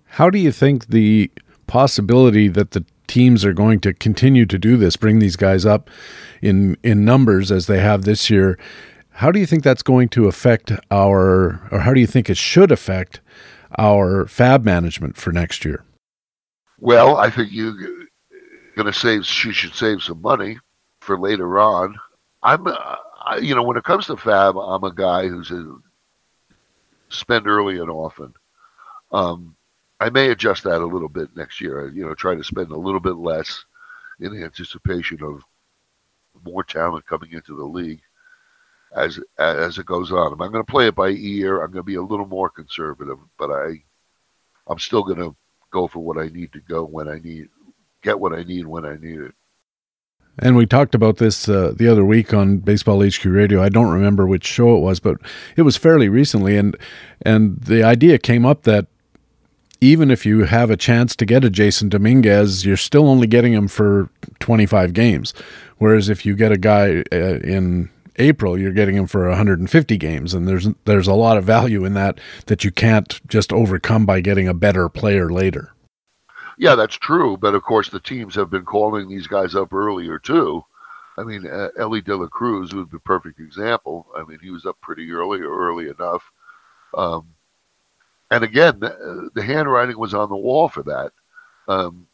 How 0.06 0.30
do 0.30 0.40
you 0.40 0.52
think 0.52 0.88
the 0.88 1.32
possibility 1.68 2.48
that 2.48 2.72
the 2.72 2.86
teams 3.08 3.44
are 3.44 3.54
going 3.54 3.80
to 3.80 3.94
continue 3.94 4.46
to 4.46 4.58
do 4.58 4.78
this, 4.78 4.96
bring 4.96 5.20
these 5.20 5.36
guys 5.36 5.66
up 5.66 5.90
in 6.42 6.78
in 6.84 7.06
numbers 7.06 7.52
as 7.52 7.68
they 7.68 7.80
have 7.80 8.04
this 8.04 8.30
year? 8.30 8.58
How 9.20 9.32
do 9.32 9.40
you 9.40 9.46
think 9.46 9.64
that's 9.64 9.84
going 9.84 10.08
to 10.10 10.28
affect 10.28 10.72
our, 10.90 11.68
or 11.72 11.80
how 11.80 11.94
do 11.94 12.00
you 12.00 12.08
think 12.08 12.30
it 12.30 12.38
should 12.38 12.72
affect 12.72 13.20
our 13.78 14.24
FAAB 14.26 14.64
management 14.64 15.18
for 15.18 15.34
next 15.34 15.66
year? 15.66 15.84
Well, 16.80 17.18
I 17.18 17.30
think 17.30 17.52
you 17.52 17.99
going 18.80 18.92
to 18.92 19.00
save. 19.00 19.26
She 19.26 19.52
should 19.52 19.76
save 19.76 20.02
some 20.02 20.22
money 20.22 20.58
for 21.02 21.20
later 21.20 21.60
on. 21.60 21.96
I'm, 22.42 22.66
uh, 22.68 22.96
I, 23.26 23.38
you 23.38 23.54
know, 23.54 23.64
when 23.64 23.78
it 23.78 23.84
comes 23.84 24.06
to 24.06 24.16
FAAB, 24.16 24.76
I'm 24.76 24.84
a 24.84 24.94
guy 24.94 25.28
who's 25.28 25.52
a 25.52 25.76
spend 27.10 27.48
early 27.48 27.80
and 27.80 27.90
often. 27.90 28.34
Um, 29.12 29.56
I 30.00 30.10
may 30.10 30.30
adjust 30.30 30.64
that 30.64 30.82
a 30.82 30.86
little 30.86 31.10
bit 31.10 31.36
next 31.36 31.60
year. 31.60 31.90
You 31.90 32.06
know, 32.06 32.14
try 32.14 32.36
to 32.36 32.44
spend 32.44 32.72
a 32.72 32.78
little 32.78 33.02
bit 33.02 33.18
less 33.18 33.66
in 34.22 34.42
anticipation 34.42 35.22
of 35.24 35.44
more 36.46 36.64
talent 36.64 37.06
coming 37.06 37.34
into 37.34 37.56
the 37.56 37.66
league 37.66 38.02
as 38.96 39.20
as 39.38 39.78
it 39.78 39.86
goes 39.86 40.12
on. 40.12 40.32
I'm 40.32 40.38
going 40.38 40.54
to 40.54 40.64
play 40.64 40.88
it 40.88 40.96
by 40.96 41.10
ear. 41.10 41.62
I'm 41.62 41.72
going 41.72 41.84
to 41.84 41.84
be 41.84 41.96
a 41.96 42.02
little 42.02 42.26
more 42.26 42.50
conservative, 42.50 43.18
but 43.38 43.52
I 43.52 43.84
I'm 44.68 44.80
still 44.80 45.04
going 45.04 45.20
to 45.20 45.36
go 45.70 45.88
for 45.88 46.00
what 46.00 46.18
I 46.18 46.30
need 46.30 46.54
to 46.54 46.62
go 46.62 46.86
when 46.86 47.10
I 47.10 47.20
need 47.20 47.50
get 48.02 48.20
what 48.20 48.34
I 48.34 48.44
need 48.44 48.68
when 48.68 48.86
I 48.86 48.96
need 48.96 49.20
it. 49.20 49.34
And 50.42 50.56
we 50.56 50.66
talked 50.66 50.96
about 50.96 51.18
this 51.18 51.50
uh, 51.50 51.74
the 51.76 51.88
other 51.88 52.06
week 52.06 52.34
on 52.34 52.58
Baseball 52.60 53.06
HQ 53.06 53.26
Radio. 53.26 53.62
I 53.62 53.70
don't 53.70 53.92
remember 53.92 54.26
which 54.26 54.46
show 54.46 54.76
it 54.78 54.80
was, 54.80 55.00
but 55.00 55.18
it 55.58 55.64
was 55.64 55.76
fairly 55.76 56.08
recently, 56.08 56.56
and 56.56 56.78
and 57.22 57.60
the 57.60 57.84
idea 57.84 58.18
came 58.18 58.46
up 58.46 58.64
that 58.64 58.88
even 59.82 60.12
if 60.12 60.26
you 60.26 60.46
have 60.46 60.70
a 60.70 60.78
chance 60.78 61.16
to 61.18 61.26
get 61.26 61.44
a 61.44 61.50
Jasson 61.50 61.90
Dominguez, 61.90 62.66
you're 62.66 62.78
still 62.78 63.08
only 63.08 63.28
getting 63.28 63.54
him 63.54 63.68
for 63.68 64.10
25 64.40 64.94
games, 64.94 65.34
whereas 65.78 66.10
if 66.10 66.26
you 66.26 66.36
get 66.36 66.52
a 66.52 66.58
guy 66.58 67.04
uh, 67.12 67.40
in 67.40 67.90
April, 68.18 68.58
you're 68.58 68.74
getting 68.74 68.96
him 68.96 69.08
for 69.08 69.28
150 69.28 69.98
games, 69.98 70.34
and 70.34 70.48
there's 70.48 70.68
there's 70.86 71.08
a 71.08 71.14
lot 71.14 71.38
of 71.38 71.44
value 71.44 71.84
in 71.84 71.96
that 71.96 72.20
that 72.46 72.64
you 72.64 72.72
can't 72.72 73.20
just 73.28 73.52
overcome 73.52 74.06
by 74.06 74.22
getting 74.22 74.48
a 74.48 74.54
better 74.54 74.88
player 74.88 75.30
later. 75.30 75.74
Yeah, 76.60 76.76
that's 76.76 76.98
true. 76.98 77.38
But 77.38 77.56
of 77.56 77.64
course, 77.64 77.90
the 77.90 78.02
teams 78.02 78.36
have 78.36 78.50
been 78.50 78.66
calling 78.66 79.08
these 79.08 79.28
guys 79.28 79.56
up 79.56 79.74
earlier 79.74 80.20
too. 80.20 80.64
I 81.18 81.24
mean, 81.24 81.48
uh, 81.48 81.70
Elly 81.78 82.02
De 82.02 82.16
La 82.16 82.28
Cruz 82.28 82.74
would 82.74 82.92
be 82.92 82.98
a 82.98 83.00
perfect 83.00 83.40
example. 83.40 84.08
I 84.16 84.24
mean, 84.26 84.40
he 84.42 84.52
was 84.52 84.66
up 84.66 84.78
pretty 84.82 85.10
early 85.12 85.40
or 85.40 85.58
early 85.58 85.88
enough. 85.90 86.22
Um, 86.94 87.30
and 88.30 88.44
again, 88.44 88.80
the, 88.80 89.30
the, 89.34 89.42
handwriting 89.42 89.98
was 89.98 90.14
on 90.14 90.30
the 90.30 90.36
wall 90.36 90.68
for 90.68 90.84
that. 90.84 91.12
Um, 91.68 92.08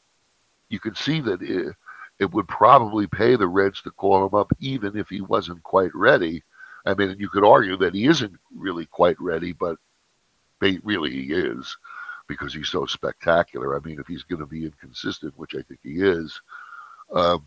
you 0.70 0.80
could 0.80 0.98
see 0.98 1.22
that 1.22 1.42
it, 1.42 1.75
it, 2.20 2.32
would 2.32 2.48
probably 2.48 3.08
pay 3.08 3.36
the 3.36 3.48
Reds 3.48 3.82
to 3.82 3.92
call 3.92 4.28
him 4.28 4.36
up, 4.36 4.52
even 4.60 4.98
if 4.98 5.10
he 5.10 5.22
wasn't 5.22 5.64
quite 5.64 5.94
ready. 5.94 6.44
I 6.86 6.94
mean, 6.94 7.16
you 7.20 7.30
could 7.30 7.46
argue 7.46 7.78
that 7.78 7.96
he 7.96 8.06
isn't 8.06 8.38
really 8.56 8.86
quite 8.86 9.20
ready, 9.20 9.54
but 9.54 9.78
really 10.62 11.12
he 11.12 11.34
is 11.34 11.78
because 12.27 12.53
he's 12.53 12.70
so 12.70 12.86
spectacular. 12.86 13.75
I 13.75 13.79
mean, 13.86 14.00
if 14.00 14.08
he's 14.08 14.24
going 14.24 14.39
to 14.39 14.46
be 14.46 14.65
inconsistent, 14.65 15.38
which 15.38 15.55
I 15.55 15.62
think 15.62 15.79
he 15.84 16.01
is, 16.01 16.41
um, 17.13 17.46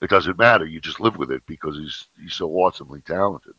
it 0.00 0.10
doesn't 0.10 0.38
matter. 0.38 0.66
You 0.66 0.80
just 0.80 1.00
live 1.00 1.16
with 1.16 1.30
it 1.30 1.42
because 1.46 1.76
he's 1.76 2.08
he's 2.20 2.34
so 2.34 2.50
awesomely 2.50 3.00
talented. 3.00 3.54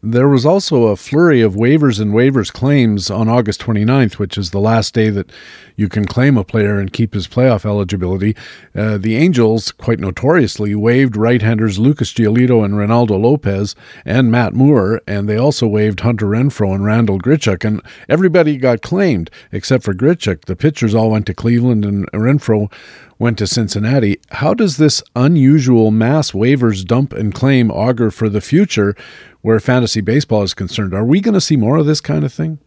There 0.00 0.28
was 0.28 0.46
also 0.46 0.84
a 0.84 0.96
flurry 0.96 1.40
of 1.40 1.54
waivers 1.54 2.00
and 2.00 2.12
waivers 2.12 2.52
claims 2.52 3.10
on 3.10 3.28
August 3.28 3.60
29th, 3.60 4.14
which 4.14 4.38
is 4.38 4.50
the 4.50 4.60
last 4.60 4.94
day 4.94 5.10
that 5.10 5.30
you 5.74 5.88
can 5.88 6.04
claim 6.04 6.36
a 6.36 6.44
player 6.44 6.78
and 6.78 6.92
keep 6.92 7.14
his 7.14 7.26
playoff 7.26 7.64
eligibility. 7.64 8.36
Uh, 8.76 8.96
the 8.96 9.16
Angels, 9.16 9.72
quite 9.72 9.98
notoriously, 9.98 10.74
waived 10.74 11.16
right 11.16 11.42
handers 11.42 11.80
Lucas 11.80 12.12
Giolito 12.12 12.64
and 12.64 12.74
Reynaldo 12.74 13.20
Lopez 13.20 13.74
and 14.04 14.30
Matt 14.30 14.54
Moore, 14.54 15.00
and 15.08 15.28
they 15.28 15.36
also 15.36 15.66
waived 15.66 16.00
Hunter 16.00 16.26
Renfroe 16.26 16.74
and 16.74 16.84
Randall 16.84 17.18
Grichuk, 17.18 17.64
and 17.64 17.82
everybody 18.08 18.56
got 18.56 18.82
claimed 18.82 19.30
except 19.50 19.82
for 19.82 19.94
Grichuk. 19.94 20.44
The 20.44 20.56
pitchers 20.56 20.94
all 20.94 21.10
went 21.10 21.26
to 21.26 21.34
Cleveland, 21.34 21.84
and 21.84 22.10
Renfroe 22.12 22.72
went 23.18 23.38
to 23.38 23.46
Cincinnati. 23.46 24.20
How 24.30 24.54
does 24.54 24.76
this 24.76 25.02
unusual 25.16 25.90
mass 25.90 26.30
waivers 26.30 26.84
dump 26.84 27.12
and 27.12 27.34
claim 27.34 27.70
augur 27.70 28.10
for 28.10 28.28
the 28.28 28.40
future 28.40 28.94
where 29.42 29.60
fantasy 29.60 30.00
baseball 30.00 30.42
is 30.42 30.54
concerned? 30.54 30.94
Are 30.94 31.04
we 31.04 31.20
going 31.20 31.34
to 31.34 31.40
see 31.40 31.56
more 31.56 31.76
of 31.76 31.86
this 31.86 32.00
kind 32.00 32.24
of 32.24 32.32
thing? 32.32 32.58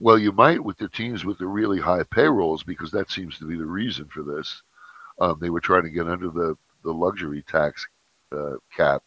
Well, 0.00 0.18
you 0.18 0.32
might 0.32 0.62
with 0.62 0.78
the 0.78 0.88
teams 0.88 1.24
with 1.24 1.38
the 1.38 1.46
really 1.46 1.80
high 1.80 2.04
payrolls 2.04 2.62
because 2.62 2.90
that 2.92 3.10
seems 3.10 3.38
to 3.38 3.46
be 3.46 3.56
the 3.56 3.66
reason 3.66 4.06
for 4.06 4.22
this. 4.22 4.62
Um, 5.20 5.38
they 5.40 5.50
were 5.50 5.60
trying 5.60 5.82
to 5.82 5.90
get 5.90 6.08
under 6.08 6.28
the, 6.28 6.56
the 6.84 6.92
luxury 6.92 7.42
tax 7.42 7.86
uh, 8.32 8.54
cap, 8.76 9.02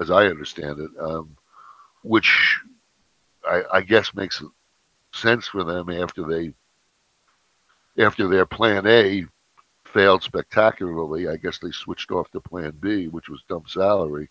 as 0.00 0.10
I 0.10 0.26
understand 0.26 0.80
it, 0.80 0.90
um, 1.00 1.36
which 2.02 2.58
I, 3.46 3.62
I 3.72 3.80
guess 3.82 4.14
makes 4.14 4.42
sense 5.12 5.46
for 5.46 5.62
them 5.62 5.90
after 5.90 6.24
they 6.24 6.54
after 8.02 8.26
their 8.26 8.46
plan 8.46 8.86
A 8.86 9.24
failed 9.84 10.24
spectacularly. 10.24 11.28
I 11.28 11.36
guess 11.36 11.58
they 11.58 11.70
switched 11.70 12.10
off 12.10 12.28
to 12.32 12.40
Plan 12.40 12.72
B, 12.80 13.06
which 13.06 13.28
was 13.28 13.44
dump 13.48 13.68
salary. 13.68 14.28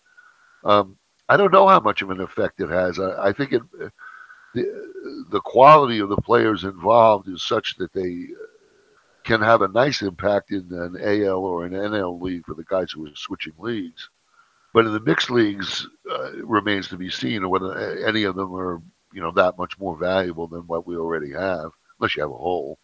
Um, 0.62 0.98
I 1.28 1.36
don't 1.36 1.52
know 1.52 1.68
how 1.68 1.80
much 1.80 2.02
of 2.02 2.10
an 2.10 2.20
effect 2.20 2.60
it 2.60 2.68
has. 2.68 2.98
I, 2.98 3.28
I 3.28 3.32
think 3.32 3.52
it, 3.52 3.62
the, 4.54 5.26
the 5.30 5.40
quality 5.40 5.98
of 6.00 6.08
the 6.08 6.16
players 6.16 6.64
involved 6.64 7.28
is 7.28 7.42
such 7.42 7.76
that 7.76 7.92
they 7.92 8.28
can 9.24 9.40
have 9.40 9.62
a 9.62 9.68
nice 9.68 10.02
impact 10.02 10.52
in 10.52 10.68
an 10.70 10.96
AL 11.00 11.38
or 11.38 11.64
an 11.64 11.72
NL 11.72 12.20
league 12.20 12.44
for 12.44 12.54
the 12.54 12.64
guys 12.64 12.92
who 12.92 13.06
are 13.06 13.10
switching 13.14 13.54
leagues. 13.58 14.10
But 14.74 14.86
in 14.86 14.92
the 14.92 15.00
mixed 15.00 15.30
leagues, 15.30 15.86
uh, 16.10 16.32
remains 16.44 16.88
to 16.88 16.96
be 16.96 17.08
seen 17.08 17.48
whether 17.48 18.06
any 18.06 18.24
of 18.24 18.34
them 18.34 18.54
are, 18.54 18.82
you 19.12 19.20
know, 19.20 19.30
that 19.32 19.56
much 19.56 19.78
more 19.78 19.96
valuable 19.96 20.46
than 20.46 20.62
what 20.62 20.86
we 20.86 20.96
already 20.96 21.32
have, 21.32 21.70
unless 21.98 22.16
you 22.16 22.22
have 22.22 22.30
a 22.30 22.36
hole. 22.36 22.78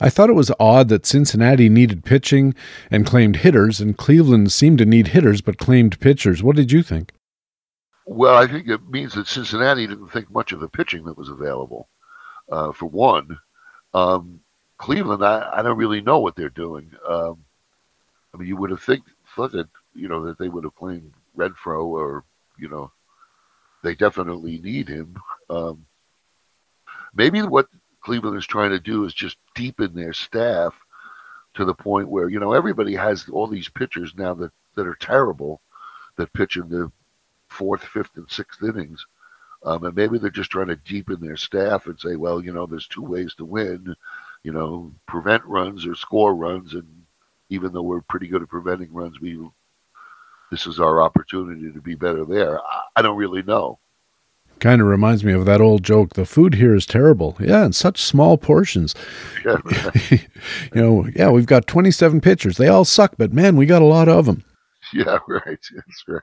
I 0.00 0.10
thought 0.10 0.30
it 0.30 0.34
was 0.34 0.52
odd 0.60 0.88
that 0.90 1.06
Cincinnati 1.06 1.68
needed 1.68 2.04
pitching 2.04 2.54
and 2.90 3.06
claimed 3.06 3.36
hitters, 3.36 3.80
and 3.80 3.96
Cleveland 3.96 4.52
seemed 4.52 4.78
to 4.78 4.86
need 4.86 5.08
hitters 5.08 5.40
but 5.40 5.58
claimed 5.58 5.98
pitchers. 6.00 6.42
What 6.42 6.56
did 6.56 6.70
you 6.70 6.82
think? 6.82 7.12
Well, 8.06 8.36
I 8.36 8.46
think 8.46 8.68
it 8.68 8.88
means 8.88 9.14
that 9.14 9.26
Cincinnati 9.26 9.86
didn't 9.86 10.08
think 10.08 10.30
much 10.30 10.52
of 10.52 10.60
the 10.60 10.68
pitching 10.68 11.04
that 11.04 11.18
was 11.18 11.28
available. 11.28 11.88
Uh, 12.50 12.70
for 12.70 12.86
one, 12.86 13.36
um, 13.92 14.40
Cleveland, 14.78 15.24
I, 15.24 15.50
I, 15.52 15.62
don't 15.62 15.76
really 15.76 16.00
know 16.00 16.20
what 16.20 16.36
they're 16.36 16.48
doing. 16.48 16.92
Um, 17.08 17.44
I 18.32 18.36
mean, 18.36 18.46
you 18.46 18.56
would 18.56 18.70
have 18.70 18.82
think 18.82 19.02
thought 19.34 19.50
that 19.52 19.68
you 19.94 20.06
know 20.06 20.24
that 20.26 20.38
they 20.38 20.48
would 20.48 20.62
have 20.62 20.76
claimed 20.76 21.12
Renfroe, 21.36 21.86
or 21.86 22.22
you 22.56 22.68
know, 22.68 22.92
they 23.82 23.96
definitely 23.96 24.58
need 24.58 24.88
him. 24.88 25.16
Um, 25.50 25.86
maybe 27.12 27.42
what 27.42 27.66
Cleveland 28.00 28.36
is 28.36 28.46
trying 28.46 28.70
to 28.70 28.78
do 28.78 29.04
is 29.04 29.14
just 29.14 29.38
deepen 29.56 29.94
their 29.94 30.12
staff 30.12 30.74
to 31.54 31.64
the 31.64 31.74
point 31.74 32.08
where 32.08 32.28
you 32.28 32.38
know 32.38 32.52
everybody 32.52 32.94
has 32.94 33.28
all 33.28 33.48
these 33.48 33.68
pitchers 33.68 34.14
now 34.16 34.34
that 34.34 34.52
that 34.76 34.86
are 34.86 34.94
terrible 34.94 35.60
that 36.16 36.32
pitch 36.32 36.56
in 36.56 36.68
the 36.68 36.92
fourth, 37.48 37.84
fifth, 37.84 38.16
and 38.16 38.30
sixth 38.30 38.62
innings. 38.62 39.04
Um, 39.64 39.84
and 39.84 39.96
maybe 39.96 40.18
they're 40.18 40.30
just 40.30 40.50
trying 40.50 40.68
to 40.68 40.76
deepen 40.76 41.20
their 41.20 41.36
staff 41.36 41.86
and 41.86 41.98
say, 41.98 42.16
well, 42.16 42.42
you 42.42 42.52
know, 42.52 42.66
there's 42.66 42.86
two 42.86 43.02
ways 43.02 43.34
to 43.34 43.44
win, 43.44 43.94
you 44.42 44.52
know, 44.52 44.92
prevent 45.06 45.44
runs 45.44 45.86
or 45.86 45.94
score 45.94 46.34
runs. 46.34 46.74
And 46.74 46.86
even 47.48 47.72
though 47.72 47.82
we're 47.82 48.02
pretty 48.02 48.28
good 48.28 48.42
at 48.42 48.48
preventing 48.48 48.92
runs, 48.92 49.20
we 49.20 49.38
this 50.50 50.66
is 50.66 50.78
our 50.78 51.02
opportunity 51.02 51.72
to 51.72 51.80
be 51.80 51.96
better 51.96 52.24
there. 52.24 52.60
I, 52.60 52.82
I 52.96 53.02
don't 53.02 53.16
really 53.16 53.42
know. 53.42 53.80
Kind 54.58 54.80
of 54.80 54.86
reminds 54.86 55.22
me 55.22 55.32
of 55.32 55.44
that 55.44 55.60
old 55.60 55.82
joke. 55.82 56.14
The 56.14 56.24
food 56.24 56.54
here 56.54 56.74
is 56.74 56.86
terrible. 56.86 57.36
Yeah, 57.38 57.66
in 57.66 57.72
such 57.74 58.00
small 58.00 58.38
portions. 58.38 58.94
Yeah, 59.44 59.58
you 60.10 60.18
know, 60.74 61.08
yeah, 61.14 61.30
we've 61.30 61.46
got 61.46 61.66
27 61.66 62.22
pitchers. 62.22 62.56
They 62.56 62.68
all 62.68 62.86
suck, 62.86 63.16
but 63.18 63.34
man, 63.34 63.56
we 63.56 63.66
got 63.66 63.82
a 63.82 63.86
lot 63.86 64.08
of 64.08 64.26
them. 64.26 64.44
Yeah, 64.92 65.18
right. 65.26 65.58
That's 65.74 66.04
right. 66.06 66.22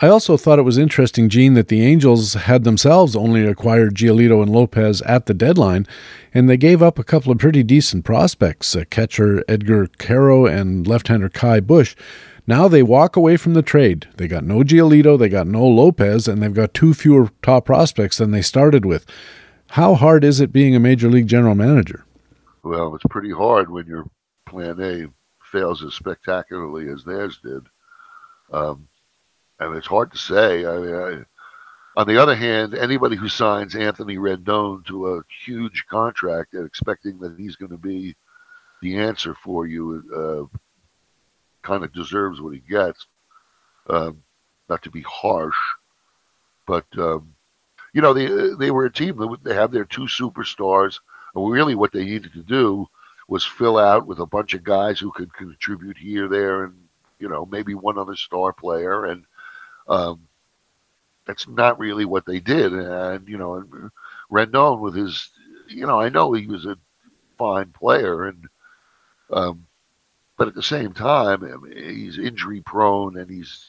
I 0.00 0.08
also 0.08 0.36
thought 0.36 0.58
it 0.58 0.62
was 0.62 0.76
interesting, 0.76 1.28
Gene, 1.28 1.54
that 1.54 1.68
the 1.68 1.82
Angels 1.82 2.34
had 2.34 2.64
themselves 2.64 3.14
only 3.14 3.46
acquired 3.46 3.94
Giolito 3.94 4.42
and 4.42 4.50
Lopez 4.50 5.00
at 5.02 5.26
the 5.26 5.34
deadline, 5.34 5.86
and 6.32 6.48
they 6.48 6.56
gave 6.56 6.82
up 6.82 6.98
a 6.98 7.04
couple 7.04 7.30
of 7.30 7.38
pretty 7.38 7.62
decent 7.62 8.04
prospects 8.04 8.74
uh, 8.74 8.84
catcher 8.90 9.44
Edgar 9.46 9.86
Quero 9.98 10.46
and 10.46 10.86
left 10.86 11.06
hander 11.08 11.28
Ky 11.28 11.60
Bush. 11.60 11.94
Now 12.46 12.66
they 12.66 12.82
walk 12.82 13.14
away 13.16 13.36
from 13.36 13.54
the 13.54 13.62
trade. 13.62 14.08
They 14.16 14.26
got 14.26 14.44
no 14.44 14.58
Giolito, 14.58 15.16
they 15.16 15.28
got 15.28 15.46
no 15.46 15.64
Lopez, 15.64 16.26
and 16.26 16.42
they've 16.42 16.52
got 16.52 16.74
two 16.74 16.92
fewer 16.92 17.30
top 17.40 17.66
prospects 17.66 18.18
than 18.18 18.32
they 18.32 18.42
started 18.42 18.84
with. 18.84 19.06
How 19.68 19.94
hard 19.94 20.24
is 20.24 20.40
it 20.40 20.52
being 20.52 20.74
a 20.74 20.80
major 20.80 21.08
league 21.08 21.28
general 21.28 21.54
manager? 21.54 22.04
Well, 22.64 22.94
it's 22.96 23.04
pretty 23.08 23.30
hard 23.30 23.70
when 23.70 23.86
your 23.86 24.06
plan 24.46 24.80
A 24.80 25.06
fails 25.50 25.84
as 25.84 25.94
spectacularly 25.94 26.88
as 26.88 27.04
theirs 27.04 27.38
did. 27.42 27.62
Um, 28.52 28.88
Mean, 29.60 29.76
it's 29.76 29.86
hard 29.86 30.12
to 30.12 30.18
say. 30.18 30.66
I 30.66 30.78
mean, 30.78 30.94
I, 30.94 32.00
on 32.00 32.06
the 32.08 32.20
other 32.20 32.34
hand, 32.34 32.74
anybody 32.74 33.16
who 33.16 33.28
signs 33.28 33.76
Anthony 33.76 34.16
Rendon 34.16 34.84
to 34.86 35.14
a 35.14 35.22
huge 35.44 35.84
contract 35.88 36.54
and 36.54 36.66
expecting 36.66 37.18
that 37.20 37.38
he's 37.38 37.56
going 37.56 37.70
to 37.70 37.78
be 37.78 38.16
the 38.82 38.98
answer 38.98 39.34
for 39.34 39.66
you 39.66 40.02
uh, 40.52 40.58
kind 41.62 41.84
of 41.84 41.92
deserves 41.92 42.40
what 42.40 42.54
he 42.54 42.60
gets. 42.60 43.06
Um, 43.88 44.22
not 44.68 44.82
to 44.82 44.90
be 44.90 45.02
harsh, 45.02 45.56
but 46.66 46.86
um, 46.96 47.34
you 47.92 48.00
know 48.00 48.14
they 48.14 48.26
they 48.58 48.70
were 48.70 48.86
a 48.86 48.92
team 48.92 49.16
that 49.18 49.38
they 49.42 49.54
have 49.54 49.72
their 49.72 49.84
two 49.84 50.06
superstars, 50.06 51.00
and 51.34 51.50
really 51.50 51.74
what 51.74 51.92
they 51.92 52.04
needed 52.04 52.32
to 52.32 52.42
do 52.42 52.88
was 53.28 53.44
fill 53.44 53.78
out 53.78 54.06
with 54.06 54.20
a 54.20 54.26
bunch 54.26 54.54
of 54.54 54.64
guys 54.64 54.98
who 54.98 55.12
could 55.12 55.32
contribute 55.34 55.98
here, 55.98 56.28
there, 56.28 56.64
and 56.64 56.74
you 57.18 57.28
know 57.28 57.46
maybe 57.46 57.74
one 57.74 57.98
other 57.98 58.16
star 58.16 58.52
player, 58.52 59.04
and 59.04 59.24
um, 59.88 60.26
that's 61.26 61.48
not 61.48 61.78
really 61.78 62.04
what 62.04 62.26
they 62.26 62.40
did. 62.40 62.72
And 62.72 63.28
you 63.28 63.38
know, 63.38 63.64
Rendon 64.30 64.80
with 64.80 64.94
his, 64.94 65.30
you 65.68 65.86
know, 65.86 66.00
I 66.00 66.08
know 66.08 66.32
he 66.32 66.46
was 66.46 66.66
a 66.66 66.76
fine 67.38 67.70
player, 67.70 68.28
and 68.28 68.48
um, 69.30 69.66
but 70.36 70.48
at 70.48 70.54
the 70.54 70.62
same 70.62 70.92
time, 70.92 71.44
I 71.44 71.56
mean, 71.56 71.96
he's 71.96 72.18
injury 72.18 72.60
prone 72.60 73.16
and 73.16 73.30
he's 73.30 73.66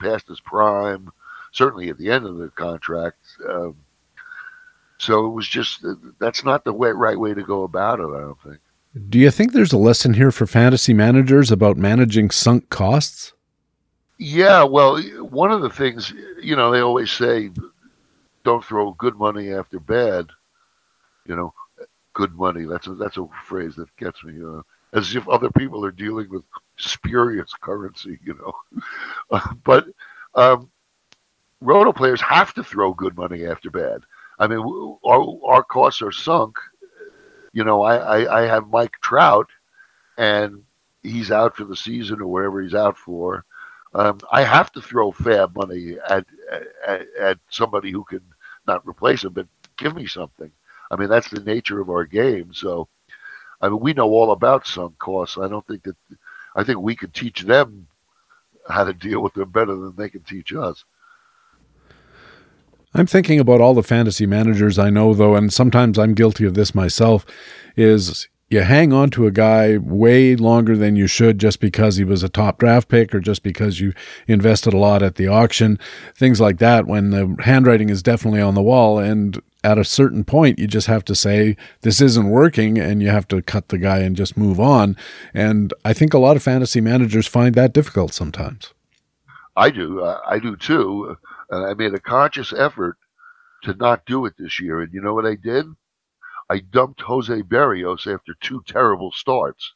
past 0.00 0.28
his 0.28 0.40
prime. 0.40 1.10
Certainly 1.52 1.88
at 1.88 1.98
the 1.98 2.10
end 2.10 2.26
of 2.26 2.36
the 2.36 2.50
contract. 2.50 3.18
Um, 3.48 3.76
so 4.98 5.26
it 5.26 5.30
was 5.30 5.48
just 5.48 5.84
that's 6.18 6.44
not 6.44 6.64
the 6.64 6.72
way, 6.72 6.90
right 6.90 7.18
way 7.18 7.32
to 7.32 7.42
go 7.42 7.62
about 7.62 8.00
it. 8.00 8.04
I 8.06 8.20
don't 8.20 8.40
think. 8.42 8.58
Do 9.08 9.18
you 9.18 9.30
think 9.30 9.52
there's 9.52 9.72
a 9.72 9.78
lesson 9.78 10.14
here 10.14 10.32
for 10.32 10.46
fantasy 10.46 10.92
managers 10.92 11.50
about 11.50 11.76
managing 11.76 12.30
sunk 12.30 12.68
costs? 12.68 13.32
Yeah, 14.18 14.64
well, 14.64 15.00
one 15.00 15.52
of 15.52 15.62
the 15.62 15.70
things 15.70 16.12
you 16.42 16.56
know 16.56 16.70
they 16.70 16.80
always 16.80 17.10
say, 17.10 17.50
don't 18.44 18.64
throw 18.64 18.92
good 18.92 19.16
money 19.16 19.52
after 19.52 19.78
bad. 19.78 20.26
You 21.26 21.36
know, 21.36 21.54
good 22.14 22.34
money. 22.34 22.64
That's 22.64 22.86
a 22.88 22.94
that's 22.94 23.16
a 23.16 23.26
phrase 23.46 23.76
that 23.76 23.94
gets 23.96 24.22
me. 24.24 24.42
Uh, 24.44 24.62
as 24.92 25.14
if 25.14 25.28
other 25.28 25.50
people 25.50 25.84
are 25.84 25.92
dealing 25.92 26.28
with 26.30 26.42
spurious 26.76 27.52
currency, 27.60 28.18
you 28.24 28.34
know. 28.34 28.52
Uh, 29.30 29.46
but 29.62 29.84
um, 30.34 30.70
roto 31.60 31.92
players 31.92 32.20
have 32.22 32.54
to 32.54 32.64
throw 32.64 32.94
good 32.94 33.14
money 33.14 33.44
after 33.44 33.70
bad. 33.70 34.00
I 34.38 34.46
mean, 34.46 34.58
our, 35.04 35.38
our 35.46 35.62
costs 35.62 36.00
are 36.00 36.12
sunk. 36.12 36.56
You 37.52 37.64
know, 37.64 37.82
I, 37.82 37.96
I, 37.96 38.40
I 38.42 38.46
have 38.46 38.68
Mike 38.70 38.94
Trout, 39.02 39.48
and 40.16 40.62
he's 41.02 41.30
out 41.30 41.56
for 41.56 41.64
the 41.64 41.76
season 41.76 42.22
or 42.22 42.26
wherever 42.26 42.62
he's 42.62 42.74
out 42.74 42.96
for. 42.96 43.44
Um, 43.94 44.20
I 44.30 44.42
have 44.42 44.70
to 44.72 44.82
throw 44.82 45.12
FAAB 45.12 45.54
money 45.56 45.96
at, 46.08 46.26
at, 46.86 47.06
at 47.18 47.38
somebody 47.50 47.90
who 47.90 48.04
can 48.04 48.20
not 48.66 48.86
replace 48.86 49.24
him, 49.24 49.32
but 49.32 49.46
give 49.76 49.96
me 49.96 50.06
something. 50.06 50.50
I 50.90 50.96
mean, 50.96 51.08
that's 51.08 51.30
the 51.30 51.40
nature 51.40 51.80
of 51.80 51.90
our 51.90 52.04
game. 52.04 52.52
So 52.52 52.88
I 53.60 53.68
mean, 53.68 53.80
we 53.80 53.92
know 53.92 54.08
all 54.08 54.32
about 54.32 54.66
sunk 54.66 54.98
costs. 54.98 55.38
I 55.38 55.48
don't 55.48 55.66
think 55.66 55.82
that. 55.84 55.96
I 56.54 56.64
think 56.64 56.80
we 56.80 56.96
could 56.96 57.14
teach 57.14 57.42
them 57.42 57.86
how 58.68 58.84
to 58.84 58.92
deal 58.92 59.20
with 59.20 59.34
them 59.34 59.50
better 59.50 59.74
than 59.76 59.94
they 59.96 60.08
can 60.08 60.22
teach 60.22 60.52
us. 60.52 60.84
I'm 62.94 63.06
thinking 63.06 63.38
about 63.38 63.60
all 63.60 63.74
the 63.74 63.82
fantasy 63.82 64.26
managers 64.26 64.78
I 64.78 64.90
know, 64.90 65.14
though, 65.14 65.36
and 65.36 65.52
sometimes 65.52 65.98
I'm 65.98 66.14
guilty 66.14 66.44
of 66.44 66.54
this 66.54 66.74
myself. 66.74 67.26
Is 67.76 68.28
you 68.50 68.62
hang 68.62 68.92
on 68.92 69.10
to 69.10 69.26
a 69.26 69.30
guy 69.30 69.76
way 69.76 70.34
longer 70.34 70.76
than 70.76 70.96
you 70.96 71.06
should 71.06 71.38
just 71.38 71.60
because 71.60 71.96
he 71.96 72.04
was 72.04 72.22
a 72.22 72.28
top 72.28 72.58
draft 72.58 72.88
pick 72.88 73.14
or 73.14 73.20
just 73.20 73.42
because 73.42 73.78
you 73.80 73.92
invested 74.26 74.72
a 74.72 74.78
lot 74.78 75.02
at 75.02 75.16
the 75.16 75.28
auction, 75.28 75.78
things 76.14 76.40
like 76.40 76.58
that, 76.58 76.86
when 76.86 77.10
the 77.10 77.36
handwriting 77.44 77.90
is 77.90 78.02
definitely 78.02 78.40
on 78.40 78.54
the 78.54 78.62
wall. 78.62 78.98
And 78.98 79.40
at 79.62 79.76
a 79.76 79.84
certain 79.84 80.24
point, 80.24 80.58
you 80.58 80.66
just 80.66 80.86
have 80.86 81.04
to 81.06 81.14
say, 81.14 81.56
this 81.82 82.00
isn't 82.00 82.30
working, 82.30 82.78
and 82.78 83.02
you 83.02 83.08
have 83.08 83.28
to 83.28 83.42
cut 83.42 83.68
the 83.68 83.78
guy 83.78 83.98
and 83.98 84.16
just 84.16 84.36
move 84.36 84.58
on. 84.58 84.96
And 85.34 85.74
I 85.84 85.92
think 85.92 86.14
a 86.14 86.18
lot 86.18 86.36
of 86.36 86.42
fantasy 86.42 86.80
managers 86.80 87.26
find 87.26 87.54
that 87.56 87.74
difficult 87.74 88.14
sometimes. 88.14 88.72
I 89.56 89.70
do. 89.70 90.02
I 90.02 90.38
do 90.38 90.56
too. 90.56 91.16
And 91.50 91.66
I 91.66 91.74
made 91.74 91.92
a 91.92 92.00
conscious 92.00 92.52
effort 92.52 92.96
to 93.64 93.74
not 93.74 94.06
do 94.06 94.24
it 94.24 94.34
this 94.38 94.60
year. 94.60 94.80
And 94.80 94.92
you 94.94 95.02
know 95.02 95.12
what 95.12 95.26
I 95.26 95.34
did? 95.34 95.66
I 96.50 96.60
dumped 96.60 97.00
Jose 97.02 97.42
Berrios 97.42 98.12
after 98.12 98.34
two 98.40 98.62
terrible 98.66 99.12
starts. 99.12 99.74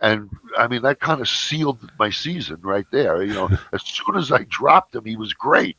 And 0.00 0.30
I 0.56 0.66
mean, 0.68 0.82
that 0.82 1.00
kind 1.00 1.20
of 1.20 1.28
sealed 1.28 1.90
my 1.98 2.10
season 2.10 2.58
right 2.62 2.86
there. 2.90 3.22
You 3.22 3.34
know, 3.34 3.50
as 3.72 3.82
soon 3.82 4.16
as 4.16 4.32
I 4.32 4.44
dropped 4.44 4.94
him, 4.94 5.04
he 5.04 5.16
was 5.16 5.34
great. 5.34 5.76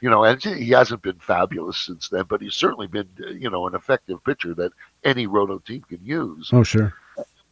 You 0.00 0.10
know, 0.10 0.24
and 0.24 0.42
he 0.42 0.70
hasn't 0.70 1.02
been 1.02 1.18
fabulous 1.20 1.78
since 1.78 2.08
then, 2.08 2.24
but 2.28 2.40
he's 2.40 2.54
certainly 2.54 2.88
been, 2.88 3.08
you 3.38 3.50
know, 3.50 3.68
an 3.68 3.74
effective 3.74 4.24
pitcher 4.24 4.52
that 4.54 4.72
any 5.04 5.28
roto 5.28 5.58
team 5.58 5.82
can 5.82 6.04
use. 6.04 6.50
Oh, 6.52 6.64
sure. 6.64 6.92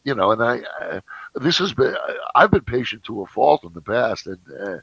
You 0.03 0.15
know, 0.15 0.31
and 0.31 0.43
I, 0.43 0.59
uh, 0.81 0.99
this 1.35 1.59
has 1.59 1.73
been, 1.73 1.95
I've 2.35 2.51
been 2.51 2.65
patient 2.65 3.03
to 3.05 3.21
a 3.21 3.25
fault 3.25 3.63
in 3.63 3.71
the 3.71 3.81
past, 3.81 4.27
and 4.27 4.39
uh, 4.59 4.77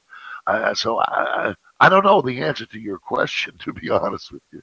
I, 0.47 0.73
so 0.73 1.01
I, 1.01 1.55
I 1.79 1.89
don't 1.91 2.05
know 2.05 2.23
the 2.23 2.41
answer 2.41 2.65
to 2.65 2.79
your 2.79 2.99
question, 2.99 3.55
to 3.65 3.73
be 3.75 3.91
honest 3.91 4.33
with 4.33 4.43
you. 4.51 4.63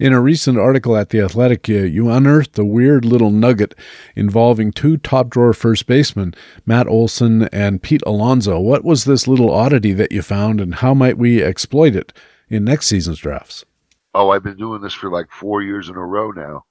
In 0.00 0.14
a 0.14 0.20
recent 0.22 0.56
article 0.56 0.96
at 0.96 1.10
The 1.10 1.20
Athletic, 1.20 1.68
you 1.68 2.10
unearthed 2.10 2.58
a 2.58 2.64
weird 2.64 3.04
little 3.04 3.30
nugget 3.30 3.74
involving 4.16 4.72
two 4.72 4.96
top 4.96 5.28
drawer 5.28 5.52
first 5.52 5.86
basemen, 5.86 6.32
Matt 6.64 6.88
Olson 6.88 7.50
and 7.52 7.82
Pete 7.82 8.00
Alonso. 8.06 8.58
What 8.58 8.82
was 8.82 9.04
this 9.04 9.28
little 9.28 9.50
oddity 9.50 9.92
that 9.92 10.10
you 10.10 10.22
found, 10.22 10.58
and 10.58 10.76
how 10.76 10.94
might 10.94 11.18
we 11.18 11.42
exploit 11.42 11.94
it 11.94 12.14
in 12.48 12.64
next 12.64 12.86
season's 12.86 13.18
drafts? 13.18 13.66
Oh, 14.14 14.30
I've 14.30 14.42
been 14.42 14.56
doing 14.56 14.80
this 14.80 14.94
for 14.94 15.10
like 15.10 15.30
four 15.30 15.60
years 15.60 15.90
in 15.90 15.96
a 15.96 16.06
row 16.06 16.30
now. 16.30 16.64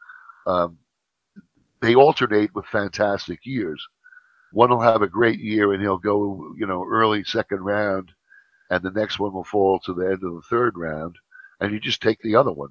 Um, 0.48 0.80
they 1.84 1.94
alternate 1.94 2.56
with 2.56 2.66
fantastic 2.66 3.46
years. 3.46 3.88
One 4.54 4.72
will 4.72 4.82
have 4.82 5.04
a 5.04 5.08
great 5.08 5.40
year 5.40 5.72
and 5.72 5.84
he'll 5.84 6.00
go, 6.00 6.56
you 6.58 6.66
know, 6.66 6.84
early 6.84 7.24
second 7.24 7.60
round, 7.60 8.12
and 8.72 8.82
the 8.82 8.90
next 8.90 9.20
one 9.20 9.34
will 9.34 9.44
fall 9.44 9.80
to 9.82 9.94
the 9.94 10.06
end 10.06 10.24
of 10.24 10.34
the 10.34 10.44
third 10.50 10.76
round, 10.76 11.18
and 11.60 11.72
you 11.72 11.80
just 11.80 12.02
take 12.02 12.20
the 12.24 12.36
other 12.36 12.52
one. 12.52 12.70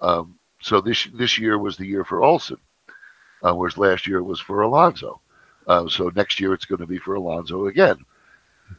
Um, 0.00 0.38
so 0.60 0.80
this 0.80 1.08
this 1.14 1.38
year 1.38 1.58
was 1.58 1.76
the 1.76 1.86
year 1.86 2.04
for 2.04 2.22
Olson, 2.22 2.58
uh, 3.42 3.54
whereas 3.54 3.78
last 3.78 4.06
year 4.06 4.18
it 4.18 4.24
was 4.24 4.40
for 4.40 4.62
Alonso. 4.62 5.20
Uh, 5.66 5.88
so 5.88 6.10
next 6.14 6.40
year 6.40 6.54
it's 6.54 6.64
going 6.64 6.80
to 6.80 6.86
be 6.86 6.98
for 6.98 7.14
Alonso 7.14 7.66
again. 7.66 8.04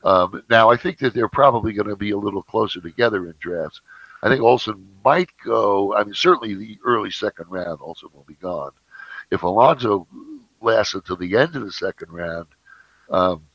Um, 0.04 0.44
now 0.50 0.70
I 0.70 0.78
think 0.78 1.00
that 1.00 1.14
they're 1.14 1.30
probably 1.30 1.74
going 1.74 1.88
to 1.88 1.96
be 1.96 2.12
a 2.12 2.18
little 2.18 2.44
closer 2.44 2.82
together 2.82 3.28
in 3.28 3.36
drafts. 3.40 3.82
I 4.22 4.30
think 4.30 4.42
Olson 4.42 4.88
might 5.04 5.30
go. 5.44 5.96
I 5.96 6.04
mean, 6.04 6.14
certainly 6.14 6.54
the 6.56 6.78
early 6.86 7.12
second 7.12 7.46
round, 7.50 7.80
Olson 7.82 8.10
will 8.14 8.26
be 8.28 8.36
gone. 8.36 8.72
If 9.32 9.44
Alonso 9.44 10.08
lasts 10.62 10.94
until 10.94 11.16
the 11.16 11.38
end 11.38 11.56
of 11.56 11.64
the 11.64 11.72
second 11.72 12.12
round, 12.12 12.48
um, 13.10 13.48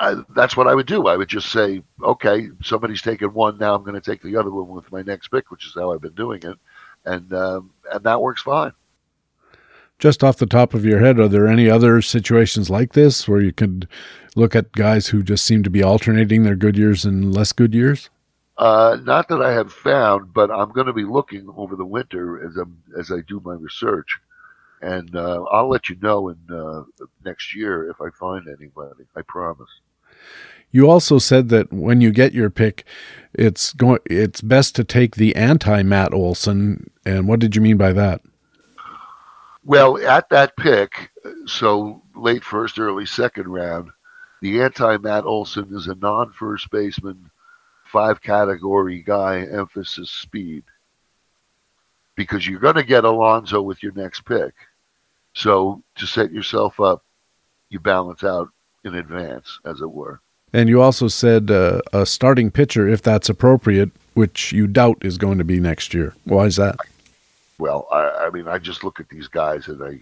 I, 0.00 0.16
that's 0.34 0.56
what 0.56 0.66
I 0.66 0.74
would 0.74 0.86
do. 0.86 1.08
I 1.08 1.16
would 1.16 1.28
just 1.28 1.52
say, 1.52 1.82
okay, 2.02 2.48
somebody's 2.62 3.02
taken 3.02 3.34
one. 3.34 3.58
Now 3.58 3.74
I'm 3.74 3.82
going 3.82 4.00
to 4.00 4.10
take 4.10 4.22
the 4.22 4.34
other 4.34 4.50
one 4.50 4.68
with 4.68 4.90
my 4.90 5.02
next 5.02 5.28
pick, 5.28 5.50
which 5.50 5.66
is 5.66 5.74
how 5.74 5.92
I've 5.92 6.00
been 6.00 6.14
doing 6.14 6.42
it, 6.42 6.56
and 7.04 7.30
um, 7.34 7.70
and 7.92 8.02
that 8.04 8.22
works 8.22 8.40
fine. 8.40 8.72
Just 9.98 10.24
off 10.24 10.38
the 10.38 10.46
top 10.46 10.72
of 10.72 10.86
your 10.86 11.00
head, 11.00 11.20
are 11.20 11.28
there 11.28 11.46
any 11.46 11.68
other 11.68 12.00
situations 12.00 12.70
like 12.70 12.94
this 12.94 13.28
where 13.28 13.42
you 13.42 13.52
could 13.52 13.86
look 14.34 14.56
at 14.56 14.72
guys 14.72 15.08
who 15.08 15.22
just 15.22 15.44
seem 15.44 15.62
to 15.64 15.70
be 15.70 15.82
alternating 15.82 16.44
their 16.44 16.56
good 16.56 16.78
years 16.78 17.04
and 17.04 17.34
less 17.34 17.52
good 17.52 17.74
years? 17.74 18.08
Uh, 18.56 18.96
not 19.02 19.28
that 19.28 19.42
I 19.42 19.52
have 19.52 19.70
found, 19.70 20.32
but 20.32 20.50
I'm 20.50 20.72
going 20.72 20.86
to 20.86 20.94
be 20.94 21.04
looking 21.04 21.46
over 21.54 21.76
the 21.76 21.84
winter 21.84 22.42
as 22.48 22.56
I'm 22.56 22.82
as 22.98 23.12
I 23.12 23.20
do 23.28 23.42
my 23.44 23.52
research, 23.52 24.18
and 24.80 25.14
uh, 25.14 25.42
I'll 25.44 25.68
let 25.68 25.90
you 25.90 25.96
know 26.00 26.30
in 26.30 26.38
uh, 26.50 26.84
next 27.22 27.54
year 27.54 27.90
if 27.90 28.00
I 28.00 28.08
find 28.18 28.48
anybody. 28.48 29.04
I 29.14 29.20
promise. 29.20 29.68
You 30.72 30.88
also 30.88 31.18
said 31.18 31.48
that 31.48 31.72
when 31.72 32.00
you 32.00 32.12
get 32.12 32.32
your 32.32 32.50
pick, 32.50 32.84
it's 33.34 33.72
going. 33.72 34.00
It's 34.06 34.40
best 34.40 34.76
to 34.76 34.84
take 34.84 35.16
the 35.16 35.34
anti 35.34 35.82
Matt 35.82 36.12
Olson. 36.14 36.90
And 37.04 37.26
what 37.26 37.40
did 37.40 37.56
you 37.56 37.62
mean 37.62 37.76
by 37.76 37.92
that? 37.92 38.20
Well, 39.64 39.98
at 39.98 40.28
that 40.30 40.56
pick, 40.56 41.10
so 41.46 42.02
late 42.14 42.44
first, 42.44 42.78
early 42.78 43.06
second 43.06 43.48
round, 43.48 43.90
the 44.40 44.62
anti 44.62 44.96
Matt 44.98 45.24
Olson 45.24 45.74
is 45.74 45.86
a 45.86 45.94
non 45.96 46.32
first 46.32 46.70
baseman, 46.70 47.30
five 47.84 48.22
category 48.22 49.02
guy, 49.02 49.46
emphasis 49.50 50.10
speed. 50.10 50.64
Because 52.14 52.46
you're 52.46 52.60
going 52.60 52.76
to 52.76 52.82
get 52.82 53.04
Alonso 53.04 53.62
with 53.62 53.82
your 53.82 53.92
next 53.92 54.24
pick. 54.24 54.54
So 55.34 55.82
to 55.96 56.06
set 56.06 56.32
yourself 56.32 56.80
up, 56.80 57.04
you 57.70 57.80
balance 57.80 58.24
out 58.24 58.48
in 58.84 58.94
advance, 58.94 59.58
as 59.64 59.80
it 59.80 59.90
were. 59.90 60.20
And 60.52 60.68
you 60.68 60.82
also 60.82 61.08
said 61.08 61.50
uh, 61.50 61.80
a 61.92 62.04
starting 62.04 62.50
pitcher, 62.50 62.88
if 62.88 63.02
that's 63.02 63.28
appropriate, 63.28 63.90
which 64.14 64.52
you 64.52 64.66
doubt 64.66 64.98
is 65.02 65.16
going 65.16 65.38
to 65.38 65.44
be 65.44 65.60
next 65.60 65.94
year. 65.94 66.14
Why 66.24 66.46
is 66.46 66.56
that? 66.56 66.76
Well, 67.58 67.86
I, 67.92 68.26
I 68.26 68.30
mean, 68.30 68.48
I 68.48 68.58
just 68.58 68.82
look 68.82 69.00
at 69.00 69.08
these 69.08 69.28
guys 69.28 69.68
and 69.68 69.82
I 69.82 70.00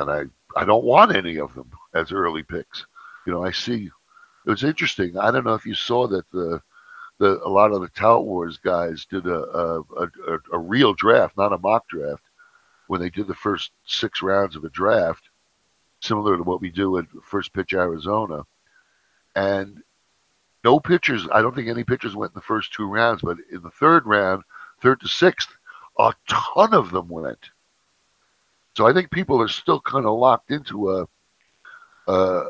and 0.00 0.10
I 0.10 0.24
I 0.56 0.64
don't 0.64 0.84
want 0.84 1.16
any 1.16 1.38
of 1.38 1.54
them 1.54 1.70
as 1.94 2.12
early 2.12 2.42
picks. 2.42 2.86
You 3.26 3.32
know, 3.32 3.44
I 3.44 3.50
see. 3.50 3.90
It 4.46 4.50
was 4.50 4.64
interesting. 4.64 5.18
I 5.18 5.30
don't 5.30 5.44
know 5.44 5.54
if 5.54 5.66
you 5.66 5.74
saw 5.74 6.06
that 6.08 6.30
the 6.30 6.60
the 7.18 7.40
a 7.44 7.48
lot 7.48 7.72
of 7.72 7.80
the 7.80 7.88
Tout 7.88 8.24
Wars 8.24 8.58
guys 8.58 9.06
did 9.06 9.26
a 9.26 9.40
a, 9.40 9.80
a, 9.96 10.38
a 10.52 10.58
real 10.58 10.94
draft, 10.94 11.36
not 11.36 11.52
a 11.52 11.58
mock 11.58 11.88
draft, 11.88 12.22
when 12.86 13.00
they 13.00 13.10
did 13.10 13.26
the 13.26 13.34
first 13.34 13.72
six 13.86 14.22
rounds 14.22 14.54
of 14.54 14.64
a 14.64 14.70
draft, 14.70 15.28
similar 16.00 16.36
to 16.36 16.42
what 16.42 16.60
we 16.60 16.70
do 16.70 16.98
at 16.98 17.06
First 17.24 17.52
Pitch 17.52 17.72
Arizona 17.72 18.44
and 19.38 19.84
no 20.64 20.80
pitchers. 20.80 21.28
I 21.32 21.42
don't 21.42 21.54
think 21.54 21.68
any 21.68 21.84
pitchers 21.84 22.16
went 22.16 22.32
in 22.32 22.34
the 22.34 22.40
first 22.40 22.72
two 22.72 22.86
rounds, 22.86 23.22
but 23.22 23.38
in 23.52 23.62
the 23.62 23.70
third 23.70 24.04
round, 24.04 24.42
third 24.82 25.00
to 25.00 25.08
sixth, 25.08 25.56
a 25.96 26.12
ton 26.28 26.74
of 26.74 26.90
them 26.90 27.08
went. 27.08 27.50
So 28.76 28.86
I 28.86 28.92
think 28.92 29.12
people 29.12 29.40
are 29.40 29.48
still 29.48 29.80
kind 29.80 30.06
of 30.06 30.18
locked 30.18 30.50
into 30.50 30.90
a. 30.90 31.08
Uh, 32.08 32.44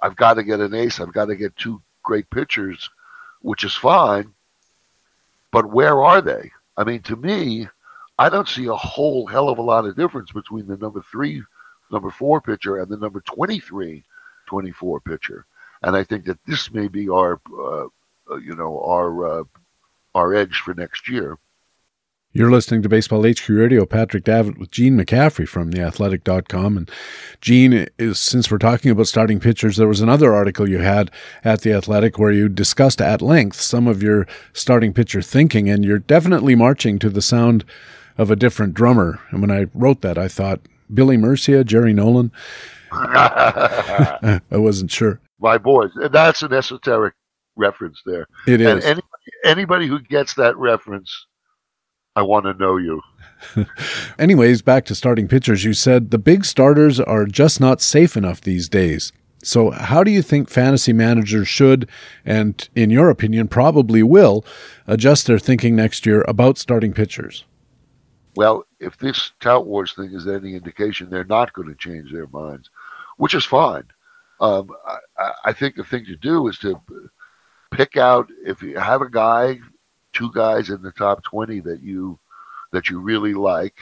I've 0.00 0.14
got 0.14 0.34
to 0.34 0.44
get 0.44 0.60
an 0.60 0.74
ace. 0.74 1.00
I've 1.00 1.12
got 1.12 1.26
to 1.26 1.34
get 1.34 1.56
two 1.56 1.82
great 2.04 2.30
pitchers, 2.30 2.88
which 3.42 3.64
is 3.64 3.74
fine. 3.74 4.32
But 5.50 5.72
where 5.72 6.04
are 6.04 6.20
they? 6.20 6.52
I 6.76 6.84
mean, 6.84 7.02
to 7.02 7.16
me, 7.16 7.66
I 8.16 8.28
don't 8.28 8.48
see 8.48 8.66
a 8.66 8.74
whole 8.74 9.26
hell 9.26 9.48
of 9.48 9.58
a 9.58 9.62
lot 9.62 9.86
of 9.86 9.96
difference 9.96 10.30
between 10.30 10.68
the 10.68 10.76
number 10.76 11.02
three, 11.10 11.42
number 11.90 12.10
four 12.10 12.40
pitcher 12.40 12.78
and 12.78 12.88
the 12.88 12.96
number 12.96 13.22
23, 13.22 14.04
24 14.46 15.00
pitcher 15.00 15.46
and 15.82 15.96
I 15.96 16.04
think 16.04 16.24
that 16.26 16.38
this 16.46 16.72
may 16.72 16.88
be 16.88 17.08
our, 17.08 17.40
uh, 17.52 17.86
uh, 18.30 18.36
you 18.36 18.54
know, 18.54 18.80
our 18.82 19.40
uh, 19.40 19.44
our 20.14 20.34
edge 20.34 20.58
for 20.64 20.74
next 20.74 21.08
year. 21.08 21.38
You're 22.32 22.50
listening 22.50 22.82
to 22.82 22.88
Baseball 22.90 23.26
HQ 23.26 23.48
Radio. 23.48 23.86
Patrick 23.86 24.22
Davitt 24.22 24.58
with 24.58 24.70
Gene 24.70 24.98
McCaffrey 24.98 25.48
from 25.48 25.72
theathletic.com. 25.72 26.76
And 26.76 26.90
Gene, 27.40 27.86
is, 27.98 28.20
since 28.20 28.50
we're 28.50 28.58
talking 28.58 28.90
about 28.90 29.06
starting 29.08 29.40
pitchers, 29.40 29.76
there 29.76 29.88
was 29.88 30.02
another 30.02 30.34
article 30.34 30.68
you 30.68 30.78
had 30.78 31.10
at 31.42 31.62
The 31.62 31.72
Athletic 31.72 32.18
where 32.18 32.30
you 32.30 32.50
discussed 32.50 33.00
at 33.00 33.22
length 33.22 33.58
some 33.58 33.88
of 33.88 34.02
your 34.02 34.26
starting 34.52 34.92
pitcher 34.92 35.22
thinking, 35.22 35.70
and 35.70 35.86
you're 35.86 35.98
definitely 35.98 36.54
marching 36.54 36.98
to 36.98 37.08
the 37.08 37.22
sound 37.22 37.64
of 38.18 38.30
a 38.30 38.36
different 38.36 38.74
drummer. 38.74 39.20
And 39.30 39.40
when 39.40 39.50
I 39.50 39.66
wrote 39.72 40.02
that, 40.02 40.18
I 40.18 40.28
thought 40.28 40.60
Billy 40.92 41.16
Murcia, 41.16 41.64
Jerry 41.64 41.94
Nolan. 41.94 42.30
I 42.92 44.40
wasn't 44.50 44.90
sure 44.90 45.18
my 45.40 45.58
boys. 45.58 45.90
And 45.96 46.12
that's 46.12 46.42
an 46.42 46.52
esoteric 46.52 47.14
reference 47.56 48.00
there. 48.06 48.26
It 48.46 48.60
is. 48.60 48.66
And 48.68 48.84
anybody, 48.84 49.32
anybody 49.44 49.86
who 49.86 50.00
gets 50.00 50.34
that 50.34 50.56
reference, 50.56 51.26
I 52.16 52.22
want 52.22 52.46
to 52.46 52.54
know 52.54 52.76
you. 52.76 53.00
Anyways, 54.18 54.62
back 54.62 54.84
to 54.86 54.94
starting 54.94 55.28
pitchers. 55.28 55.64
You 55.64 55.74
said 55.74 56.10
the 56.10 56.18
big 56.18 56.44
starters 56.44 56.98
are 56.98 57.26
just 57.26 57.60
not 57.60 57.80
safe 57.80 58.16
enough 58.16 58.40
these 58.40 58.68
days. 58.68 59.12
So, 59.42 59.70
how 59.70 60.02
do 60.02 60.10
you 60.10 60.20
think 60.20 60.48
fantasy 60.48 60.92
managers 60.92 61.46
should, 61.46 61.88
and 62.24 62.68
in 62.74 62.90
your 62.90 63.08
opinion, 63.08 63.46
probably 63.46 64.02
will, 64.02 64.44
adjust 64.88 65.28
their 65.28 65.38
thinking 65.38 65.76
next 65.76 66.04
year 66.06 66.24
about 66.26 66.58
starting 66.58 66.92
pitchers? 66.92 67.44
Well, 68.34 68.64
if 68.80 68.98
this 68.98 69.32
tout 69.40 69.66
wars 69.66 69.92
thing 69.94 70.12
is 70.12 70.26
any 70.26 70.54
indication, 70.54 71.08
they're 71.08 71.24
not 71.24 71.52
going 71.52 71.68
to 71.68 71.74
change 71.76 72.12
their 72.12 72.26
minds, 72.28 72.68
which 73.16 73.34
is 73.34 73.44
fine. 73.44 73.84
Um, 74.40 74.70
I, 75.18 75.32
I, 75.46 75.52
think 75.52 75.74
the 75.74 75.84
thing 75.84 76.04
to 76.06 76.16
do 76.16 76.46
is 76.46 76.58
to 76.58 76.80
pick 77.72 77.96
out 77.96 78.30
if 78.44 78.62
you 78.62 78.78
have 78.78 79.02
a 79.02 79.10
guy, 79.10 79.58
two 80.12 80.30
guys 80.32 80.70
in 80.70 80.80
the 80.80 80.92
top 80.92 81.24
twenty 81.24 81.60
that 81.60 81.82
you 81.82 82.18
that 82.72 82.88
you 82.88 83.00
really 83.00 83.34
like. 83.34 83.76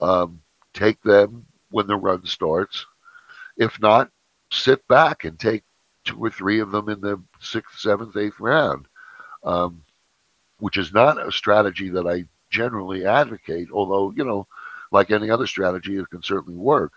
Um, 0.00 0.42
take 0.74 1.00
them 1.02 1.46
when 1.70 1.86
the 1.86 1.96
run 1.96 2.26
starts. 2.26 2.86
If 3.56 3.80
not, 3.80 4.10
sit 4.50 4.86
back 4.88 5.24
and 5.24 5.38
take 5.38 5.62
two 6.04 6.22
or 6.22 6.30
three 6.30 6.60
of 6.60 6.70
them 6.70 6.88
in 6.88 7.00
the 7.00 7.22
sixth, 7.40 7.78
seventh, 7.78 8.16
eighth 8.16 8.40
round, 8.40 8.86
um, 9.44 9.82
which 10.58 10.76
is 10.76 10.92
not 10.92 11.24
a 11.24 11.32
strategy 11.32 11.88
that 11.90 12.06
I 12.06 12.24
generally 12.50 13.06
advocate. 13.06 13.68
Although 13.72 14.12
you 14.12 14.24
know, 14.24 14.46
like 14.90 15.10
any 15.10 15.30
other 15.30 15.46
strategy, 15.46 15.96
it 15.96 16.10
can 16.10 16.22
certainly 16.22 16.58
work. 16.58 16.92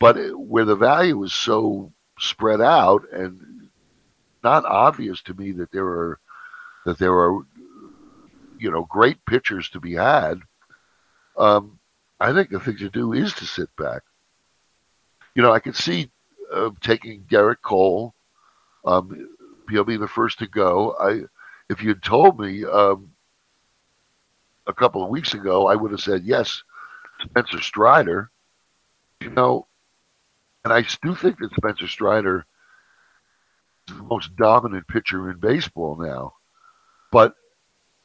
But 0.00 0.16
where 0.36 0.64
the 0.64 0.76
value 0.76 1.22
is 1.22 1.32
so 1.32 1.92
spread 2.22 2.60
out 2.60 3.02
and 3.12 3.68
not 4.44 4.64
obvious 4.64 5.20
to 5.22 5.34
me 5.34 5.52
that 5.52 5.72
there 5.72 5.86
are 5.86 6.20
that 6.86 6.98
there 6.98 7.12
are 7.12 7.40
you 8.58 8.70
know 8.70 8.84
great 8.84 9.24
pitchers 9.26 9.68
to 9.70 9.80
be 9.80 9.94
had. 9.94 10.40
Um, 11.36 11.78
I 12.20 12.32
think 12.32 12.50
the 12.50 12.60
thing 12.60 12.76
to 12.78 12.88
do 12.88 13.12
is 13.12 13.34
to 13.34 13.44
sit 13.44 13.74
back. 13.76 14.02
You 15.34 15.42
know, 15.42 15.52
I 15.52 15.58
could 15.58 15.76
see 15.76 16.10
uh, 16.52 16.70
taking 16.80 17.22
Gerrit 17.22 17.62
Cole. 17.62 18.14
Um, 18.84 19.36
he'll 19.68 19.84
be 19.84 19.96
the 19.96 20.08
first 20.08 20.38
to 20.38 20.46
go. 20.46 20.94
I, 21.00 21.22
if 21.68 21.82
you'd 21.82 22.02
told 22.02 22.38
me 22.38 22.64
um, 22.64 23.12
a 24.66 24.72
couple 24.72 25.02
of 25.02 25.08
weeks 25.08 25.34
ago, 25.34 25.66
I 25.66 25.74
would 25.74 25.90
have 25.90 26.00
said 26.00 26.22
yes. 26.24 26.62
Spencer 27.22 27.60
Strider. 27.60 28.30
You 29.20 29.30
know, 29.30 29.66
and 30.64 30.72
I 30.72 30.84
do 31.02 31.14
think 31.14 31.38
that 31.38 31.54
Spencer 31.54 31.88
Strider 31.88 32.46
is 33.88 33.96
the 33.96 34.02
most 34.02 34.34
dominant 34.36 34.86
pitcher 34.86 35.30
in 35.30 35.38
baseball 35.38 35.96
now. 35.96 36.34
But, 37.10 37.34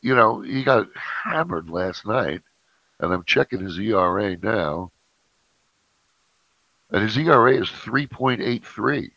you 0.02 0.15
know, 0.15 0.41
he 0.41 0.63
got 0.63 0.88
hammered 0.96 1.70
last 1.70 2.06
night, 2.06 2.41
and 3.00 3.13
I'm 3.13 3.24
checking 3.24 3.60
his 3.60 3.78
ERA 3.80 4.38
now. 4.38 4.91
And 6.89 7.04
his 7.04 7.17
ERA 7.17 7.54
is 7.54 7.70
3.83. 7.70 9.12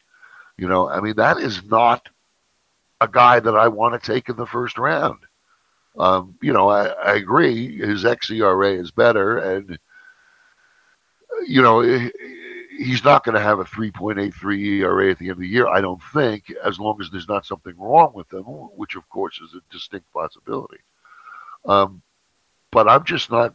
You 0.59 0.69
know, 0.69 0.89
I 0.89 1.01
mean, 1.01 1.17
that 1.17 1.39
is 1.39 1.65
not 1.65 2.09
a 3.01 3.09
guy 3.09 3.41
that 3.41 3.57
I 3.57 3.69
want 3.69 4.01
to 4.01 4.13
take 4.13 4.29
in 4.29 4.37
the 4.37 4.47
first 4.47 4.77
round. 4.77 5.19
Um, 5.99 6.37
you 6.43 6.53
know, 6.53 6.69
I, 6.69 6.89
I 6.89 7.15
agree 7.15 7.79
his 7.79 8.05
xERA 8.05 8.79
is 8.79 8.91
better, 8.91 9.39
and 9.39 9.79
you 11.47 11.63
know 11.63 11.83
he's 12.81 13.05
not 13.05 13.25
going 13.25 13.35
to 13.35 13.41
have 13.41 13.59
a 13.59 13.65
3.83 13.65 14.81
ERA 14.81 15.11
at 15.11 15.19
the 15.19 15.27
end 15.27 15.33
of 15.33 15.39
the 15.39 15.47
year, 15.47 15.69
I 15.69 15.83
don't 15.83 16.03
think, 16.15 16.53
as 16.65 16.81
long 16.81 16.99
as 17.01 17.11
there's 17.11 17.29
not 17.29 17.45
something 17.45 17.75
wrong 17.77 18.13
with 18.15 18.33
him, 18.33 18.45
which 18.45 18.97
of 18.97 19.07
course 19.11 19.39
is 19.41 19.55
a 19.55 19.61
distinct 19.71 20.11
possibility. 20.13 20.79
Um, 21.67 22.01
but 22.71 22.89
I'm 22.89 23.05
just 23.05 23.31
not 23.31 23.55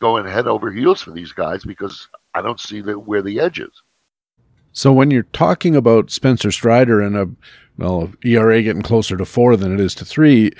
going 0.00 0.24
head 0.24 0.46
over 0.46 0.70
heels 0.70 1.02
for 1.02 1.10
these 1.10 1.32
guys 1.32 1.62
because 1.62 2.08
I 2.34 2.40
don't 2.40 2.60
see 2.60 2.80
the, 2.80 2.98
where 2.98 3.20
the 3.20 3.38
edge 3.38 3.60
is. 3.60 3.82
So 4.72 4.92
when 4.92 5.10
you're 5.10 5.24
talking 5.24 5.76
about 5.76 6.10
Spencer 6.10 6.50
Strider 6.50 7.00
and 7.02 7.16
a 7.16 7.28
well 7.76 8.12
ERA 8.24 8.62
getting 8.62 8.82
closer 8.82 9.16
to 9.16 9.26
four 9.26 9.56
than 9.56 9.74
it 9.74 9.80
is 9.80 9.94
to 9.96 10.04
three, 10.04 10.52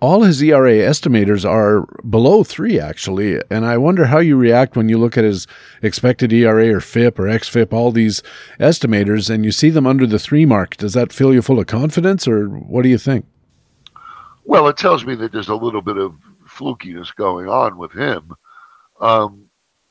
all 0.00 0.22
his 0.22 0.42
ERA 0.42 0.72
estimators 0.72 1.48
are 1.48 1.86
below 2.02 2.44
three, 2.44 2.78
actually. 2.78 3.40
And 3.50 3.64
I 3.64 3.78
wonder 3.78 4.06
how 4.06 4.18
you 4.18 4.36
react 4.36 4.76
when 4.76 4.88
you 4.88 4.98
look 4.98 5.16
at 5.16 5.24
his 5.24 5.46
expected 5.82 6.32
ERA 6.32 6.74
or 6.74 6.80
FIP 6.80 7.18
or 7.18 7.24
XFIP, 7.24 7.72
all 7.72 7.90
these 7.90 8.22
estimators, 8.60 9.30
and 9.30 9.44
you 9.44 9.52
see 9.52 9.70
them 9.70 9.86
under 9.86 10.06
the 10.06 10.18
three 10.18 10.44
mark. 10.44 10.76
Does 10.76 10.92
that 10.92 11.12
fill 11.12 11.32
you 11.32 11.40
full 11.40 11.58
of 11.58 11.66
confidence, 11.66 12.28
or 12.28 12.48
what 12.48 12.82
do 12.82 12.88
you 12.88 12.98
think? 12.98 13.26
Well, 14.44 14.68
it 14.68 14.76
tells 14.76 15.04
me 15.04 15.14
that 15.16 15.32
there's 15.32 15.48
a 15.48 15.54
little 15.54 15.82
bit 15.82 15.96
of 15.96 16.14
flukiness 16.46 17.14
going 17.14 17.48
on 17.48 17.78
with 17.78 17.92
him. 17.92 18.36
Um, 19.00 19.46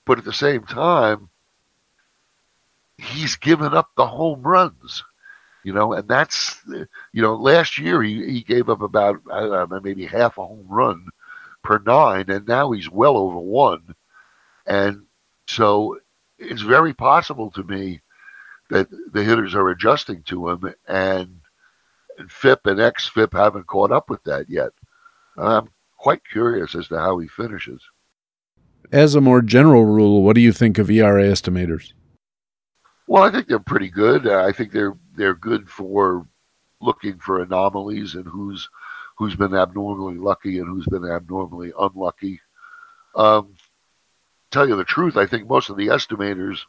but 0.05 0.19
at 0.19 0.23
the 0.23 0.33
same 0.33 0.63
time, 0.63 1.29
he's 2.97 3.35
given 3.35 3.73
up 3.73 3.89
the 3.97 4.07
home 4.07 4.43
runs 4.43 5.03
you 5.65 5.73
know, 5.73 5.93
and 5.93 6.07
that's, 6.07 6.61
you 6.67 7.21
know, 7.23 7.33
last 7.33 7.79
year 7.79 8.03
he, 8.03 8.23
he 8.33 8.41
gave 8.43 8.69
up 8.69 8.81
about, 8.81 9.19
I 9.33 9.39
don't 9.39 9.71
know, 9.71 9.79
maybe 9.79 10.05
half 10.05 10.37
a 10.37 10.45
home 10.45 10.67
run 10.69 11.07
per 11.63 11.79
nine, 11.79 12.29
and 12.29 12.47
now 12.47 12.69
he's 12.71 12.87
well 12.87 13.17
over 13.17 13.39
one. 13.39 13.95
And 14.67 15.07
so 15.47 15.97
it's 16.37 16.61
very 16.61 16.93
possible 16.93 17.49
to 17.51 17.63
me 17.63 18.01
that 18.69 18.89
the 19.11 19.23
hitters 19.23 19.55
are 19.55 19.69
adjusting 19.69 20.21
to 20.23 20.49
him, 20.49 20.75
and, 20.87 21.39
and 22.19 22.31
FIP 22.31 22.67
and 22.67 22.77
XFIP 22.77 23.33
haven't 23.33 23.65
caught 23.65 23.91
up 23.91 24.07
with 24.07 24.23
that 24.25 24.47
yet. 24.47 24.69
I'm 25.35 25.69
quite 25.97 26.21
curious 26.31 26.75
as 26.75 26.89
to 26.89 26.99
how 26.99 27.17
he 27.17 27.27
finishes. 27.27 27.81
As 28.91 29.15
a 29.15 29.21
more 29.21 29.41
general 29.41 29.85
rule, 29.85 30.21
what 30.21 30.35
do 30.35 30.41
you 30.41 30.51
think 30.51 30.77
of 30.77 30.91
ERA 30.91 31.23
estimators? 31.23 31.93
Well, 33.07 33.23
I 33.23 33.31
think 33.31 33.47
they're 33.47 33.59
pretty 33.59 33.89
good. 33.89 34.27
I 34.27 34.51
think 34.51 34.71
they're 34.71 34.95
they're 35.15 35.35
good 35.35 35.69
for 35.69 36.27
looking 36.81 37.17
for 37.19 37.41
anomalies 37.41 38.15
and 38.15 38.25
who's 38.25 38.69
who's 39.17 39.35
been 39.35 39.55
abnormally 39.55 40.17
lucky 40.17 40.59
and 40.59 40.67
who's 40.67 40.85
been 40.87 41.09
abnormally 41.09 41.71
unlucky. 41.79 42.41
Um, 43.15 43.55
tell 44.51 44.67
you 44.67 44.75
the 44.75 44.83
truth, 44.83 45.17
I 45.17 45.25
think 45.25 45.47
most 45.47 45.69
of 45.69 45.77
the 45.77 45.87
estimators 45.87 46.59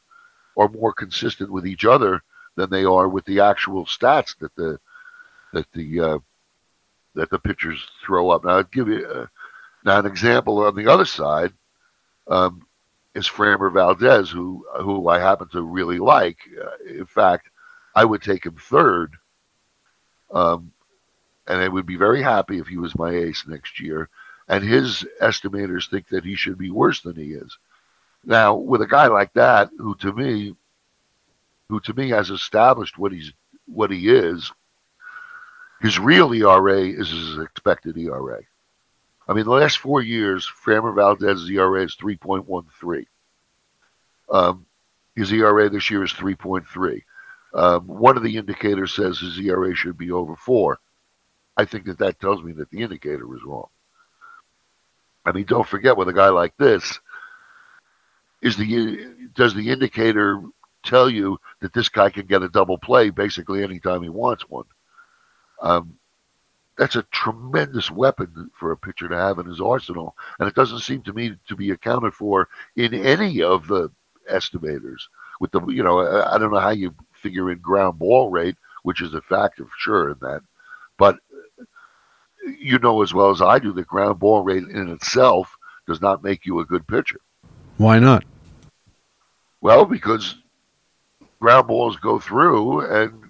are 0.57 0.69
more 0.69 0.93
consistent 0.93 1.51
with 1.51 1.67
each 1.67 1.85
other 1.85 2.23
than 2.57 2.71
they 2.71 2.85
are 2.85 3.09
with 3.09 3.25
the 3.25 3.41
actual 3.41 3.85
stats 3.85 4.37
that 4.39 4.55
the 4.57 4.79
that 5.53 5.67
the 5.73 6.01
uh, 6.01 6.19
that 7.15 7.31
the 7.31 7.39
pitchers 7.39 7.87
throw 8.05 8.31
up. 8.31 8.45
Now, 8.45 8.57
I'll 8.57 8.63
give 8.65 8.89
you 8.89 9.07
uh, 9.07 9.27
now 9.85 9.99
an 9.99 10.07
example 10.07 10.59
on 10.65 10.75
the 10.75 10.91
other 10.91 11.05
side. 11.05 11.53
Um, 12.29 12.66
is 13.17 13.27
Framber 13.27 13.73
Valdez, 13.73 14.31
who 14.31 14.67
who 14.83 15.09
I 15.09 15.19
happen 15.19 15.49
to 15.49 15.63
really 15.63 15.99
like. 15.99 16.37
Uh, 16.63 16.85
in 16.87 17.07
fact, 17.07 17.49
I 17.95 18.05
would 18.05 18.21
take 18.21 18.45
him 18.45 18.57
third, 18.57 19.15
um, 20.31 20.71
and 21.47 21.59
I 21.59 21.67
would 21.67 21.87
be 21.87 21.97
very 21.97 22.23
happy 22.23 22.59
if 22.59 22.67
he 22.67 22.77
was 22.77 22.99
my 22.99 23.11
ace 23.13 23.45
next 23.49 23.81
year. 23.81 24.11
And 24.49 24.63
his 24.63 25.05
estimators 25.21 25.89
think 25.89 26.09
that 26.09 26.25
he 26.25 26.37
should 26.37 26.59
be 26.59 26.71
worse 26.71 27.01
than 27.01 27.17
he 27.17 27.33
is. 27.33 27.57
Now, 28.23 28.55
with 28.55 28.83
a 28.83 28.87
guy 28.87 29.07
like 29.07 29.33
that, 29.33 29.71
who 29.79 29.95
to 29.97 30.13
me, 30.13 30.55
who 31.71 31.81
to 31.81 31.95
me 31.95 32.11
has 32.11 32.29
established 32.29 32.99
what 32.99 33.13
he's 33.13 33.33
what 33.65 33.91
he 33.91 34.11
is, 34.11 34.53
his 35.81 35.99
real 35.99 36.35
ERA 36.35 36.83
is 36.83 37.09
his 37.09 37.39
expected 37.39 37.97
ERA. 37.97 38.43
I 39.29 39.33
mean, 39.33 39.45
the 39.45 39.51
last 39.51 39.79
four 39.79 40.03
years, 40.03 40.49
Framber 40.65 40.95
Valdez's 40.95 41.51
ERA 41.51 41.85
is 41.85 41.97
3.13. 41.97 43.07
Um, 44.31 44.67
his 45.15 45.33
ERA 45.33 45.69
this 45.69 45.91
year 45.91 46.05
is 46.05 46.13
3.3. 46.13 47.03
Um, 47.55 47.87
one 47.87 48.17
of 48.17 48.23
the 48.23 48.37
indicators 48.37 48.95
says 48.95 49.19
his 49.19 49.39
ERA 49.39 49.75
should 49.75 49.97
be 49.97 50.13
over 50.13 50.37
four. 50.37 50.79
I 51.57 51.65
think 51.65 51.87
that 51.87 51.99
that 51.99 52.21
tells 52.21 52.43
me 52.43 52.53
that 52.53 52.71
the 52.71 52.83
indicator 52.83 53.35
is 53.35 53.43
wrong. 53.45 53.69
I 55.25 55.33
mean, 55.33 55.45
don't 55.45 55.67
forget 55.67 55.97
with 55.97 56.09
a 56.09 56.13
guy 56.13 56.29
like 56.29 56.57
this, 56.57 57.01
is 58.43 58.57
the 58.57 59.31
does 59.35 59.55
the 59.55 59.71
indicator 59.71 60.43
tell 60.85 61.11
you 61.11 61.39
that 61.61 61.73
this 61.73 61.89
guy 61.89 62.11
can 62.11 62.27
get 62.27 62.43
a 62.43 62.49
double 62.49 62.79
play 62.79 63.11
basically 63.11 63.65
anytime 63.65 64.03
he 64.03 64.09
wants 64.09 64.49
one? 64.49 64.67
Um, 65.61 65.99
that's 66.77 66.97
a 66.97 67.03
tremendous 67.05 67.91
weapon 67.91 68.51
for 68.55 68.73
a 68.73 68.77
pitcher 68.77 69.09
to 69.09 69.17
have 69.17 69.39
in 69.39 69.47
his 69.47 69.61
arsenal, 69.61 70.15
and 70.39 70.49
it 70.49 70.55
doesn't 70.55 70.81
seem 70.81 71.03
to 71.03 71.13
me 71.13 71.37
to 71.49 71.57
be 71.57 71.71
accounted 71.71 72.15
for 72.15 72.49
in 72.77 72.93
any 72.95 73.43
of 73.43 73.67
the 73.67 73.91
estimators. 74.31 75.03
With 75.41 75.53
the, 75.53 75.65
you 75.67 75.83
know, 75.83 76.01
I 76.01 76.39
don't 76.39 76.53
know 76.53 76.61
how 76.61 76.71
you 76.71 76.95
figure 77.13 77.51
in 77.51 77.59
ground 77.59 77.99
ball 77.99 78.31
rate, 78.31 78.57
which 78.83 79.01
is 79.01 79.15
a 79.15 79.21
factor 79.23 79.65
for 79.65 79.79
sure 79.79 80.11
in 80.11 80.19
that, 80.21 80.43
but 80.99 81.19
you 82.61 82.79
know 82.79 83.03
as 83.03 83.13
well 83.13 83.31
as 83.31 83.43
I 83.43 83.59
do 83.59 83.73
that 83.73 83.87
ground 83.87 84.19
ball 84.19 84.43
rate 84.43 84.65
in 84.65 84.89
itself 84.91 85.57
does 85.87 86.01
not 86.01 86.23
make 86.23 86.47
you 86.47 86.61
a 86.61 86.65
good 86.65 86.87
pitcher. 86.87 87.21
Why 87.77 87.99
not? 87.99 88.25
Well, 89.61 89.85
because 89.85 90.37
ground 91.41 91.67
balls 91.67 91.97
go 91.97 92.19
through 92.19 92.81
and 92.83 93.26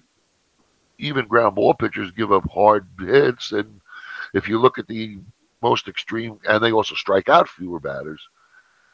even 0.98 1.26
ground 1.26 1.54
ball 1.54 1.74
pitchers 1.74 2.10
give 2.10 2.32
up 2.32 2.48
hard 2.50 2.86
hits. 2.98 3.52
And 3.52 3.80
if 4.34 4.48
you 4.48 4.58
look 4.58 4.78
at 4.78 4.86
the 4.86 5.18
most 5.62 5.88
extreme, 5.88 6.38
and 6.48 6.62
they 6.62 6.72
also 6.72 6.94
strike 6.94 7.28
out 7.28 7.48
fewer 7.48 7.80
batters. 7.80 8.20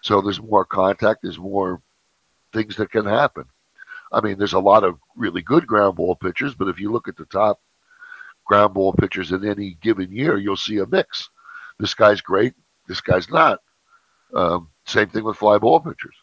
So 0.00 0.20
there's 0.20 0.40
more 0.40 0.64
contact, 0.64 1.22
there's 1.22 1.38
more 1.38 1.80
things 2.52 2.76
that 2.76 2.90
can 2.90 3.06
happen. 3.06 3.44
I 4.12 4.20
mean, 4.20 4.36
there's 4.36 4.52
a 4.52 4.58
lot 4.58 4.84
of 4.84 4.98
really 5.16 5.42
good 5.42 5.66
ground 5.66 5.96
ball 5.96 6.16
pitchers, 6.16 6.54
but 6.54 6.68
if 6.68 6.78
you 6.78 6.92
look 6.92 7.08
at 7.08 7.16
the 7.16 7.24
top 7.26 7.60
ground 8.44 8.74
ball 8.74 8.92
pitchers 8.92 9.32
in 9.32 9.48
any 9.48 9.78
given 9.80 10.12
year, 10.12 10.36
you'll 10.36 10.56
see 10.56 10.78
a 10.78 10.86
mix. 10.86 11.30
This 11.78 11.94
guy's 11.94 12.20
great, 12.20 12.54
this 12.88 13.00
guy's 13.00 13.30
not. 13.30 13.60
Um, 14.34 14.68
same 14.86 15.08
thing 15.08 15.24
with 15.24 15.36
fly 15.36 15.58
ball 15.58 15.80
pitchers. 15.80 16.14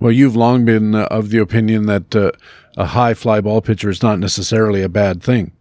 Well, 0.00 0.12
you've 0.12 0.34
long 0.34 0.64
been 0.64 0.94
uh, 0.94 1.04
of 1.10 1.28
the 1.28 1.38
opinion 1.38 1.84
that 1.84 2.16
uh, 2.16 2.32
a 2.76 2.86
high 2.86 3.12
fly 3.12 3.42
ball 3.42 3.60
pitcher 3.60 3.90
is 3.90 4.02
not 4.02 4.18
necessarily 4.18 4.82
a 4.82 4.88
bad 4.88 5.22
thing. 5.22 5.52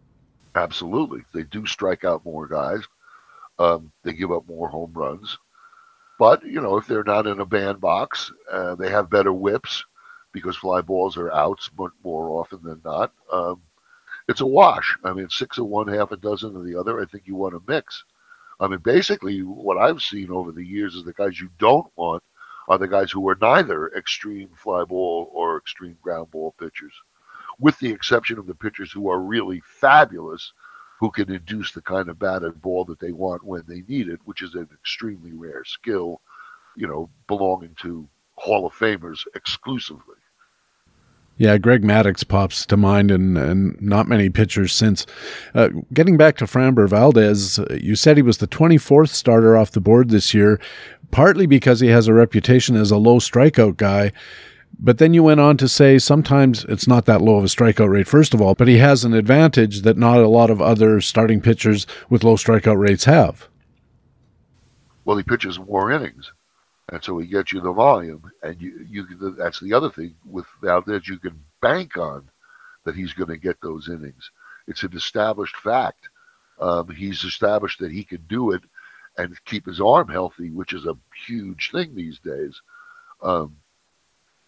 Absolutely, 0.56 1.24
they 1.34 1.44
do 1.44 1.66
strike 1.66 2.06
out 2.06 2.24
more 2.24 2.48
guys. 2.48 2.82
Um, 3.60 3.92
they 4.04 4.14
give 4.14 4.32
up 4.32 4.48
more 4.48 4.70
home 4.70 4.94
runs, 4.94 5.38
but 6.18 6.42
you 6.46 6.62
know 6.62 6.78
if 6.78 6.88
they're 6.88 7.04
not 7.04 7.28
in 7.28 7.42
a 7.42 7.46
bandbox, 7.46 8.32
uh, 8.50 8.76
they 8.76 8.90
have 8.90 9.10
better 9.10 9.34
whips 9.34 9.84
because 10.32 10.56
fly 10.56 10.80
balls 10.80 11.18
are 11.18 11.34
outs 11.34 11.70
more 12.04 12.30
often 12.30 12.60
than 12.64 12.82
not. 12.86 13.12
Um, 13.32 13.62
it's 14.30 14.42
a 14.42 14.46
wash. 14.46 14.96
I 15.04 15.12
mean, 15.12 15.28
six 15.30 15.58
of 15.58 15.66
one, 15.66 15.90
half 15.90 16.14
a 16.14 16.18
dozen 16.18 16.56
of 16.56 16.64
the 16.64 16.80
other. 16.80 17.02
I 17.02 17.06
think 17.06 17.24
you 17.28 17.36
want 17.36 17.56
to 17.56 17.72
mix. 17.72 18.06
I 18.62 18.68
mean, 18.68 18.80
basically, 18.80 19.40
what 19.40 19.78
I've 19.78 20.02
seen 20.02 20.32
over 20.32 20.54
the 20.54 20.66
years 20.66 20.96
is 20.96 21.04
the 21.04 21.14
guys 21.14 21.40
you 21.42 21.50
don't 21.60 21.92
want 21.98 22.24
are 22.70 22.78
the 22.78 22.88
guys 22.88 23.12
who 23.12 23.28
are 23.28 23.38
neither 23.42 23.90
extreme 23.90 24.50
fly 24.56 24.84
ball 24.86 25.30
or 25.34 25.58
extreme 25.58 25.98
ground 26.02 26.30
ball 26.30 26.54
pitchers, 26.60 26.94
with 27.60 27.78
the 27.80 27.92
exception 27.92 28.38
of 28.38 28.46
the 28.46 28.56
pitchers 28.56 28.92
who 28.92 29.10
are 29.10 29.20
really 29.20 29.62
fabulous, 29.66 30.54
who 31.00 31.10
can 31.10 31.32
induce 31.32 31.72
the 31.72 31.82
kind 31.82 32.08
of 32.08 32.20
batted 32.20 32.62
ball 32.62 32.86
that 32.86 33.00
they 33.00 33.12
want 33.12 33.44
when 33.44 33.64
they 33.68 33.82
need 33.88 34.08
it, 34.08 34.20
which 34.26 34.44
is 34.44 34.54
an 34.54 34.68
extremely 34.72 35.34
rare 35.34 35.66
skill, 35.66 36.22
you 36.78 36.88
know, 36.88 37.10
belonging 37.28 37.76
to 37.82 38.08
Hall 38.36 38.68
of 38.68 38.74
Famers 38.74 39.26
exclusively. 39.36 40.16
Yeah, 41.40 41.58
Greg 41.58 41.84
Maddux 41.84 42.28
pops 42.28 42.66
to 42.66 42.76
mind, 42.76 43.12
and, 43.12 43.38
and 43.38 43.82
not 43.82 44.10
many 44.10 44.30
pitchers 44.30 44.74
since. 44.74 45.06
Uh, 45.56 45.70
getting 45.94 46.18
back 46.18 46.36
to 46.38 46.46
Framber 46.46 46.88
Valdez, 46.88 47.62
you 47.80 47.96
said 47.96 48.18
he 48.18 48.24
was 48.24 48.40
the 48.40 48.48
24th 48.48 49.08
starter 49.08 49.56
off 49.56 49.72
the 49.72 49.80
board 49.80 50.10
this 50.10 50.34
year, 50.34 50.60
partly 51.12 51.46
because 51.46 51.80
he 51.80 51.88
has 51.88 52.08
a 52.08 52.14
reputation 52.14 52.76
as 52.76 52.92
a 52.92 52.98
low 52.98 53.20
strikeout 53.20 53.78
guy. 53.78 54.12
But 54.80 54.98
then 55.00 55.14
you 55.14 55.24
went 55.24 55.40
on 55.40 55.58
to 55.58 55.68
say 55.68 55.98
sometimes 55.98 56.64
it's 56.66 56.88
not 56.88 57.06
that 57.06 57.22
low 57.22 57.38
of 57.38 57.44
a 57.44 57.48
strikeout 57.48 57.90
rate, 57.90 58.08
first 58.08 58.34
of 58.34 58.42
all, 58.42 58.56
but 58.56 58.68
he 58.68 58.78
has 58.78 59.04
an 59.04 59.14
advantage 59.14 59.82
that 59.82 59.98
not 59.98 60.20
a 60.20 60.28
lot 60.28 60.50
of 60.50 60.62
other 60.62 61.02
starting 61.02 61.42
pitchers 61.42 61.88
with 62.10 62.24
low 62.24 62.36
strikeout 62.36 62.78
rates 62.78 63.06
have. 63.06 63.50
Well, 65.06 65.18
he 65.18 65.24
pitches 65.24 65.60
more 65.60 65.92
innings 65.92 66.32
and 66.92 67.04
so 67.04 67.18
he 67.18 67.28
gets 67.28 67.52
you 67.52 67.62
the 67.62 67.72
volume. 67.72 68.32
And 68.42 68.60
you, 68.62 68.86
you 68.90 69.36
that's 69.38 69.60
the 69.60 69.74
other 69.74 69.90
thing 69.90 70.16
with 70.30 70.46
Valdez, 70.62 71.08
you 71.08 71.18
can 71.18 71.40
bank 71.62 71.98
on 71.98 72.30
that 72.86 72.96
he's 72.96 73.14
going 73.14 73.30
to 73.30 73.38
get 73.38 73.62
those 73.62 73.90
innings. 73.90 74.32
It's 74.68 74.84
an 74.84 74.96
established 74.96 75.56
fact. 75.58 76.10
Um, 76.60 76.90
he's 76.90 77.24
established 77.24 77.80
that 77.80 77.92
he 77.92 78.04
can 78.04 78.24
do 78.28 78.52
it 78.52 78.64
and 79.20 79.44
keep 79.46 79.66
his 79.66 79.82
arm 79.82 80.08
healthy, 80.08 80.50
which 80.50 80.74
is 80.74 80.86
a 80.86 80.98
huge 81.28 81.72
thing 81.72 81.94
these 81.94 82.20
days. 82.20 82.62
Um, 83.22 83.58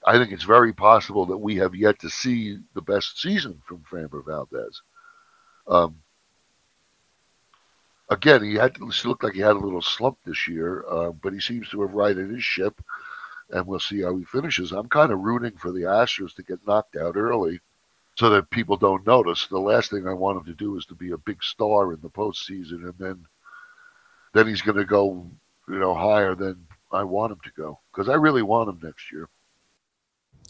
I 0.05 0.17
think 0.17 0.31
it's 0.31 0.43
very 0.43 0.73
possible 0.73 1.25
that 1.27 1.37
we 1.37 1.57
have 1.57 1.75
yet 1.75 1.99
to 1.99 2.09
see 2.09 2.57
the 2.73 2.81
best 2.81 3.21
season 3.21 3.61
from 3.67 3.83
Framber 3.89 4.25
Valdez. 4.25 4.81
Um, 5.67 5.97
again, 8.09 8.43
he 8.43 8.55
had 8.55 8.75
to 8.75 8.91
looked 9.05 9.23
like 9.23 9.33
he 9.33 9.41
had 9.41 9.57
a 9.57 9.59
little 9.59 9.81
slump 9.81 10.17
this 10.25 10.47
year, 10.47 10.85
uh, 10.89 11.11
but 11.11 11.33
he 11.33 11.39
seems 11.41 11.69
to 11.69 11.81
have 11.81 11.93
righted 11.93 12.31
his 12.31 12.43
ship, 12.43 12.81
and 13.49 13.67
we'll 13.67 13.79
see 13.79 14.01
how 14.01 14.15
he 14.15 14.23
finishes. 14.23 14.71
I'm 14.71 14.89
kind 14.89 15.11
of 15.11 15.19
rooting 15.19 15.57
for 15.57 15.71
the 15.71 15.81
Astros 15.81 16.33
to 16.35 16.43
get 16.43 16.65
knocked 16.65 16.95
out 16.95 17.17
early, 17.17 17.59
so 18.15 18.29
that 18.29 18.49
people 18.49 18.77
don't 18.77 19.05
notice. 19.05 19.47
The 19.47 19.59
last 19.59 19.91
thing 19.91 20.07
I 20.07 20.13
want 20.13 20.39
him 20.39 20.45
to 20.45 20.53
do 20.53 20.77
is 20.77 20.85
to 20.85 20.95
be 20.95 21.11
a 21.11 21.17
big 21.17 21.43
star 21.43 21.93
in 21.93 21.99
the 22.01 22.09
postseason, 22.09 22.85
and 22.85 22.95
then 22.97 23.25
then 24.33 24.47
he's 24.47 24.61
going 24.61 24.77
to 24.77 24.85
go, 24.85 25.29
you 25.67 25.79
know, 25.79 25.93
higher 25.93 26.35
than 26.35 26.67
I 26.91 27.03
want 27.03 27.33
him 27.33 27.39
to 27.43 27.51
go 27.55 27.79
because 27.91 28.09
I 28.09 28.15
really 28.15 28.41
want 28.41 28.69
him 28.69 28.79
next 28.83 29.11
year. 29.11 29.29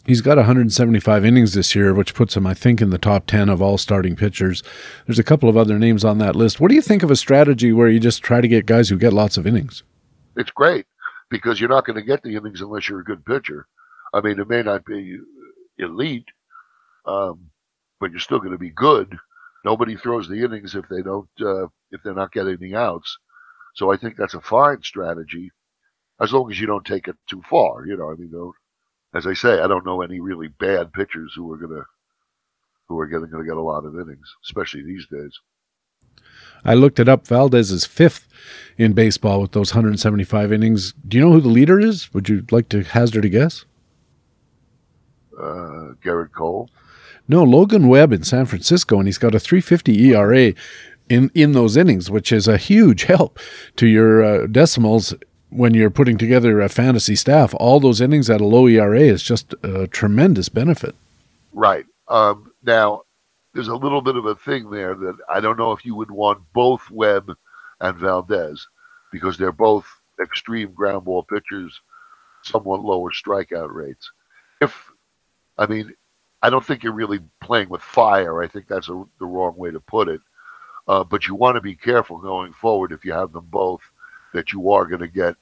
He's 0.04 0.20
got 0.20 0.36
175 0.36 1.24
innings 1.24 1.54
this 1.54 1.76
year, 1.76 1.94
which 1.94 2.14
puts 2.14 2.36
him, 2.36 2.44
I 2.44 2.54
think, 2.54 2.80
in 2.80 2.90
the 2.90 2.98
top 2.98 3.26
10 3.26 3.48
of 3.48 3.62
all 3.62 3.78
starting 3.78 4.16
pitchers. 4.16 4.62
There's 5.06 5.20
a 5.20 5.24
couple 5.24 5.48
of 5.48 5.56
other 5.56 5.78
names 5.78 6.04
on 6.04 6.18
that 6.18 6.34
list. 6.34 6.58
What 6.58 6.70
do 6.70 6.74
you 6.74 6.82
think 6.82 7.04
of 7.04 7.10
a 7.10 7.16
strategy 7.16 7.72
where 7.72 7.88
you 7.88 8.00
just 8.00 8.20
try 8.20 8.40
to 8.40 8.48
get 8.48 8.66
guys 8.66 8.88
who 8.88 8.96
get 8.98 9.12
lots 9.12 9.36
of 9.36 9.46
innings? 9.46 9.84
It's 10.36 10.50
great 10.50 10.86
because 11.30 11.60
you're 11.60 11.70
not 11.70 11.86
going 11.86 11.96
to 11.96 12.02
get 12.02 12.22
the 12.24 12.34
innings 12.34 12.60
unless 12.60 12.88
you're 12.88 13.00
a 13.00 13.04
good 13.04 13.24
pitcher. 13.24 13.66
I 14.12 14.20
mean, 14.20 14.40
it 14.40 14.48
may 14.48 14.62
not 14.62 14.84
be 14.84 15.18
elite, 15.78 16.28
um, 17.06 17.50
but 18.00 18.10
you're 18.10 18.18
still 18.18 18.40
going 18.40 18.52
to 18.52 18.58
be 18.58 18.70
good. 18.70 19.16
Nobody 19.64 19.96
throws 19.96 20.28
the 20.28 20.42
innings 20.42 20.74
if 20.74 20.88
they 20.88 21.02
don't, 21.02 21.28
uh, 21.40 21.66
if 21.92 22.02
they're 22.02 22.12
not 22.12 22.32
getting 22.32 22.58
the 22.58 22.74
outs. 22.74 23.18
So 23.74 23.92
I 23.92 23.96
think 23.96 24.16
that's 24.16 24.34
a 24.34 24.40
fine 24.40 24.82
strategy, 24.82 25.50
as 26.20 26.32
long 26.32 26.50
as 26.50 26.60
you 26.60 26.66
don't 26.66 26.84
take 26.84 27.08
it 27.08 27.16
too 27.28 27.42
far. 27.48 27.86
You 27.86 27.96
know, 27.96 28.10
I 28.10 28.14
mean, 28.14 28.30
don't 28.30 28.54
as 29.14 29.26
I 29.26 29.34
say, 29.34 29.60
I 29.60 29.66
don't 29.66 29.84
know 29.84 30.02
any 30.02 30.20
really 30.20 30.48
bad 30.48 30.92
pitchers 30.92 31.32
who 31.36 31.50
are 31.52 31.56
gonna 31.56 31.84
who 32.88 32.98
are 32.98 33.06
gonna 33.06 33.26
get 33.26 33.56
a 33.56 33.62
lot 33.62 33.84
of 33.84 33.94
innings, 33.94 34.34
especially 34.44 34.82
these 34.82 35.06
days. 35.06 35.38
I 36.64 36.74
looked 36.74 37.00
it 37.00 37.08
up. 37.08 37.26
Valdez 37.26 37.70
is 37.70 37.84
fifth 37.84 38.28
in 38.78 38.92
baseball 38.92 39.40
with 39.40 39.52
those 39.52 39.74
175 39.74 40.52
innings. 40.52 40.92
Do 41.06 41.16
you 41.16 41.24
know 41.24 41.32
who 41.32 41.40
the 41.40 41.48
leader 41.48 41.80
is? 41.80 42.12
Would 42.14 42.28
you 42.28 42.46
like 42.50 42.68
to 42.70 42.82
hazard 42.82 43.24
a 43.24 43.28
guess? 43.28 43.64
Uh, 45.36 45.94
Gerrit 46.04 46.32
Cole. 46.32 46.70
No, 47.26 47.42
Logan 47.42 47.88
Webb 47.88 48.12
in 48.12 48.24
San 48.24 48.46
Francisco, 48.46 48.98
and 48.98 49.08
he's 49.08 49.18
got 49.18 49.34
a 49.34 49.40
350 49.40 50.12
ERA 50.12 50.54
in 51.12 51.30
in 51.34 51.52
those 51.52 51.76
innings, 51.76 52.10
which 52.10 52.32
is 52.32 52.48
a 52.48 52.56
huge 52.56 53.04
help 53.14 53.38
to 53.76 53.86
your 53.86 54.24
uh, 54.24 54.46
decimals 54.46 55.14
when 55.50 55.74
you're 55.74 55.90
putting 55.90 56.16
together 56.16 56.60
a 56.60 56.68
fantasy 56.68 57.14
staff, 57.14 57.54
all 57.60 57.78
those 57.78 58.00
innings 58.00 58.30
at 58.30 58.40
a 58.40 58.46
low 58.46 58.66
ERA 58.66 59.00
is 59.00 59.22
just 59.22 59.54
a 59.62 59.86
tremendous 59.86 60.48
benefit. 60.48 60.94
Right. 61.52 61.84
Um, 62.08 62.52
now, 62.62 63.02
there's 63.52 63.68
a 63.68 63.76
little 63.76 64.00
bit 64.00 64.16
of 64.16 64.24
a 64.24 64.34
thing 64.34 64.70
there 64.70 64.94
that 64.94 65.16
I 65.28 65.40
don't 65.40 65.58
know 65.58 65.72
if 65.72 65.84
you 65.84 65.94
would 65.94 66.10
want 66.10 66.40
both 66.54 66.90
Webb 66.90 67.30
and 67.80 67.98
Valdez 67.98 68.66
because 69.12 69.36
they're 69.36 69.52
both 69.52 69.86
extreme 70.22 70.72
ground 70.72 71.04
ball 71.04 71.22
pitchers, 71.22 71.78
somewhat 72.42 72.80
lower 72.80 73.10
strikeout 73.10 73.70
rates. 73.70 74.10
If, 74.62 74.90
I 75.58 75.66
mean, 75.66 75.92
I 76.40 76.48
don't 76.48 76.64
think 76.64 76.82
you're 76.82 76.94
really 76.94 77.20
playing 77.42 77.68
with 77.68 77.82
fire. 77.82 78.42
I 78.42 78.48
think 78.48 78.68
that's 78.68 78.88
a, 78.88 79.04
the 79.20 79.26
wrong 79.26 79.54
way 79.56 79.70
to 79.70 79.80
put 79.80 80.08
it. 80.08 80.22
Uh, 80.88 81.04
but 81.04 81.26
you 81.26 81.34
want 81.34 81.54
to 81.54 81.60
be 81.60 81.76
careful 81.76 82.18
going 82.18 82.52
forward 82.52 82.92
if 82.92 83.04
you 83.04 83.12
have 83.12 83.32
them 83.32 83.46
both 83.50 83.80
that 84.34 84.52
you 84.52 84.70
are 84.72 84.86
going 84.86 85.00
to 85.00 85.08
get 85.08 85.36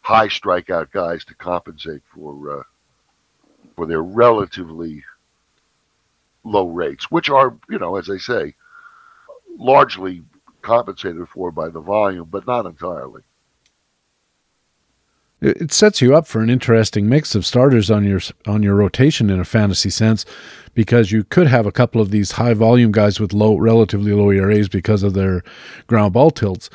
high 0.00 0.28
strikeout 0.28 0.90
guys 0.92 1.24
to 1.24 1.34
compensate 1.34 2.02
for 2.14 2.60
uh, 2.60 2.62
for 3.74 3.86
their 3.86 4.02
relatively 4.02 5.04
low 6.44 6.68
rates, 6.68 7.10
which 7.10 7.28
are, 7.28 7.56
you 7.68 7.78
know, 7.78 7.96
as 7.96 8.08
I 8.08 8.16
say, 8.16 8.54
largely 9.58 10.22
compensated 10.62 11.28
for 11.28 11.50
by 11.50 11.68
the 11.68 11.80
volume, 11.80 12.28
but 12.30 12.46
not 12.46 12.66
entirely. 12.66 13.22
It 15.42 15.70
sets 15.72 16.00
you 16.00 16.16
up 16.16 16.26
for 16.26 16.40
an 16.40 16.48
interesting 16.48 17.08
mix 17.08 17.34
of 17.34 17.44
starters 17.44 17.90
on 17.90 18.04
your 18.04 18.20
on 18.46 18.62
your 18.62 18.74
rotation 18.74 19.28
in 19.28 19.38
a 19.38 19.44
fantasy 19.44 19.90
sense, 19.90 20.24
because 20.74 21.12
you 21.12 21.24
could 21.24 21.46
have 21.46 21.66
a 21.66 21.72
couple 21.72 22.00
of 22.00 22.10
these 22.10 22.32
high 22.32 22.54
volume 22.54 22.90
guys 22.90 23.20
with 23.20 23.34
low, 23.34 23.56
relatively 23.56 24.12
low 24.12 24.30
ERAs 24.30 24.68
because 24.68 25.02
of 25.02 25.12
their 25.12 25.42
ground 25.86 26.14
ball 26.14 26.30
tilts. 26.30 26.70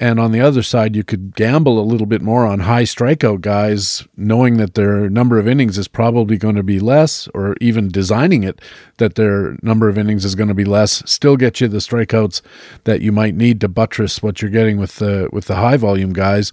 And 0.00 0.18
on 0.18 0.32
the 0.32 0.40
other 0.40 0.64
side, 0.64 0.96
you 0.96 1.04
could 1.04 1.36
gamble 1.36 1.78
a 1.78 1.86
little 1.86 2.08
bit 2.08 2.20
more 2.20 2.44
on 2.44 2.60
high 2.60 2.82
strikeout 2.82 3.40
guys, 3.40 4.04
knowing 4.16 4.56
that 4.56 4.74
their 4.74 5.08
number 5.08 5.38
of 5.38 5.46
innings 5.46 5.78
is 5.78 5.86
probably 5.86 6.36
going 6.36 6.56
to 6.56 6.64
be 6.64 6.80
less, 6.80 7.28
or 7.32 7.54
even 7.60 7.90
designing 7.90 8.42
it 8.42 8.60
that 8.96 9.14
their 9.14 9.56
number 9.62 9.88
of 9.88 9.96
innings 9.96 10.24
is 10.24 10.34
going 10.34 10.48
to 10.48 10.54
be 10.54 10.64
less. 10.64 11.08
Still 11.08 11.36
get 11.36 11.60
you 11.60 11.68
the 11.68 11.78
strikeouts 11.78 12.40
that 12.82 13.02
you 13.02 13.12
might 13.12 13.36
need 13.36 13.60
to 13.60 13.68
buttress 13.68 14.20
what 14.20 14.42
you're 14.42 14.50
getting 14.50 14.78
with 14.78 14.96
the 14.96 15.28
with 15.32 15.46
the 15.46 15.56
high 15.56 15.76
volume 15.76 16.12
guys, 16.12 16.50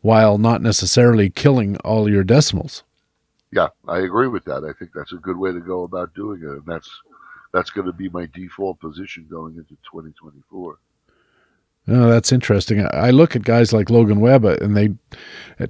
while 0.00 0.38
not 0.38 0.62
necessarily 0.62 1.30
killing 1.30 1.76
all 1.78 2.08
your 2.08 2.24
decimals. 2.24 2.82
Yeah, 3.50 3.68
I 3.86 3.98
agree 3.98 4.28
with 4.28 4.44
that. 4.44 4.64
I 4.64 4.72
think 4.78 4.92
that's 4.94 5.12
a 5.12 5.16
good 5.16 5.38
way 5.38 5.52
to 5.52 5.60
go 5.60 5.84
about 5.84 6.14
doing 6.14 6.42
it, 6.42 6.48
and 6.48 6.66
that's 6.66 6.90
that's 7.52 7.70
going 7.70 7.86
to 7.86 7.92
be 7.92 8.10
my 8.10 8.28
default 8.34 8.78
position 8.78 9.26
going 9.30 9.56
into 9.56 9.74
2024. 9.90 10.78
Oh, 11.90 12.10
that's 12.10 12.32
interesting. 12.32 12.86
I 12.92 13.10
look 13.10 13.34
at 13.34 13.44
guys 13.44 13.72
like 13.72 13.88
Logan 13.88 14.20
Webb, 14.20 14.44
uh, 14.44 14.56
and 14.60 14.76
they, 14.76 14.90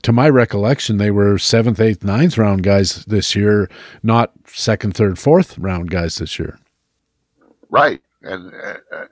to 0.03 0.13
my 0.13 0.29
recollection, 0.29 0.97
they 0.97 1.13
were 1.13 1.39
seventh, 1.39 1.79
eighth, 1.79 2.03
ninth 2.03 2.37
round 2.37 2.65
guys 2.65 3.05
this 3.05 3.37
year, 3.37 3.71
not 4.03 4.33
second, 4.45 4.95
third, 4.95 5.17
fourth 5.21 5.57
round 5.59 5.91
guys 5.91 6.19
this 6.19 6.37
year. 6.37 6.59
Right, 7.71 8.03
and 8.23 8.53
uh, 8.53 9.05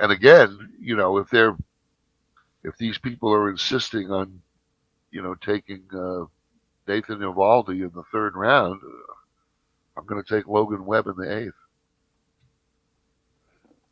and 0.00 0.10
again, 0.10 0.72
you 0.80 0.96
know, 0.96 1.18
if 1.18 1.28
they're 1.28 1.54
if 2.62 2.78
these 2.78 2.96
people 2.96 3.30
are 3.30 3.50
insisting 3.50 4.10
on, 4.10 4.40
you 5.14 5.22
know, 5.22 5.36
taking 5.36 5.84
uh, 5.94 6.24
Nathan 6.88 7.20
Eovaldi 7.20 7.82
in 7.82 7.92
the 7.94 8.02
third 8.10 8.34
round, 8.34 8.80
uh, 8.82 9.12
I'm 9.96 10.04
going 10.06 10.22
to 10.22 10.28
take 10.28 10.48
Logan 10.48 10.84
Webb 10.84 11.06
in 11.06 11.14
the 11.16 11.38
eighth. 11.38 11.54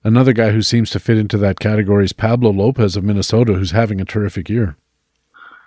Another 0.03 0.33
guy 0.33 0.51
who 0.51 0.63
seems 0.63 0.91
to 0.91 0.99
fit 0.99 1.17
into 1.17 1.39
that 1.39 1.61
category 1.61 2.05
is 2.05 2.13
Pablo 2.13 2.51
Lopez 2.51 2.97
of 2.97 3.05
Minnesota, 3.05 3.55
who's 3.55 3.71
having 3.71 4.01
a 4.01 4.05
terrific 4.05 4.51
year. 4.51 4.77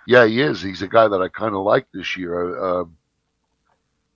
Yeah, 0.06 0.26
he 0.26 0.42
is. 0.42 0.60
He's 0.60 0.82
a 0.82 0.88
guy 0.88 1.08
that 1.08 1.22
I 1.22 1.28
kind 1.28 1.54
of 1.54 1.62
like 1.62 1.86
this 1.92 2.18
year, 2.18 2.62
um, 2.62 2.94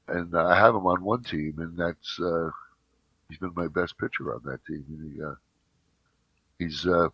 and 0.08 0.36
I 0.36 0.56
have 0.58 0.74
him 0.74 0.86
on 0.86 1.02
one 1.02 1.24
team, 1.24 1.54
and 1.56 1.74
that's 1.74 2.20
uh, 2.20 2.50
he's 3.30 3.38
been 3.38 3.54
my 3.56 3.66
best 3.66 3.96
pitcher 3.96 4.34
on 4.34 4.42
that 4.44 4.64
team. 4.66 4.84
He, 5.16 5.22
uh, 5.22 5.34
he's 6.58 6.86
uh, 6.86 7.08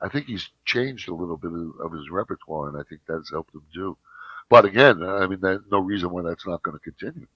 I 0.00 0.08
think 0.08 0.26
he's 0.26 0.48
changed 0.64 1.08
a 1.08 1.14
little 1.14 1.36
bit 1.36 1.50
of, 1.52 1.92
his 1.92 2.10
repertoire, 2.10 2.68
and 2.68 2.76
I 2.76 2.82
think 2.88 3.02
that's 3.08 3.30
helped 3.30 3.54
him 3.54 3.62
too. 3.74 3.96
But 4.48 4.64
again, 4.64 5.02
I 5.02 5.26
mean, 5.26 5.40
there's 5.40 5.60
no 5.70 5.80
reason 5.80 6.10
why 6.10 6.22
that's 6.22 6.46
not 6.46 6.62
going 6.62 6.78
to 6.78 6.82
continue. 6.82 7.26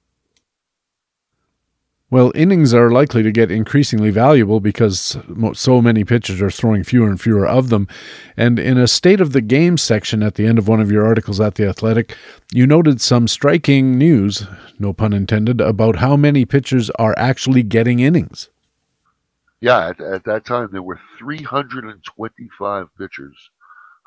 Well, 2.12 2.30
innings 2.34 2.74
are 2.74 2.90
likely 2.90 3.22
to 3.22 3.32
get 3.32 3.50
increasingly 3.50 4.10
valuable 4.10 4.60
because 4.60 5.16
so 5.54 5.80
many 5.80 6.04
pitchers 6.04 6.42
are 6.42 6.50
throwing 6.50 6.84
fewer 6.84 7.08
and 7.08 7.18
fewer 7.18 7.46
of 7.46 7.70
them. 7.70 7.88
And 8.36 8.58
in 8.58 8.76
a 8.76 8.86
state 8.86 9.18
of 9.22 9.32
the 9.32 9.40
game 9.40 9.78
section 9.78 10.22
at 10.22 10.34
the 10.34 10.46
end 10.46 10.58
of 10.58 10.68
one 10.68 10.80
of 10.80 10.92
your 10.92 11.06
articles 11.06 11.40
at 11.40 11.54
The 11.54 11.66
Athletic, 11.66 12.14
you 12.52 12.66
noted 12.66 13.00
some 13.00 13.26
striking 13.26 13.96
news, 13.96 14.46
no 14.78 14.92
pun 14.92 15.14
intended, 15.14 15.62
about 15.62 15.96
how 15.96 16.14
many 16.14 16.44
pitchers 16.44 16.90
are 16.98 17.14
actually 17.16 17.62
getting 17.62 18.00
innings. 18.00 18.50
Yeah, 19.62 19.90
at, 19.90 20.02
at 20.02 20.24
that 20.26 20.46
time, 20.46 20.70
there 20.72 20.82
were 20.82 21.00
325 21.18 22.88
pitchers 22.98 23.50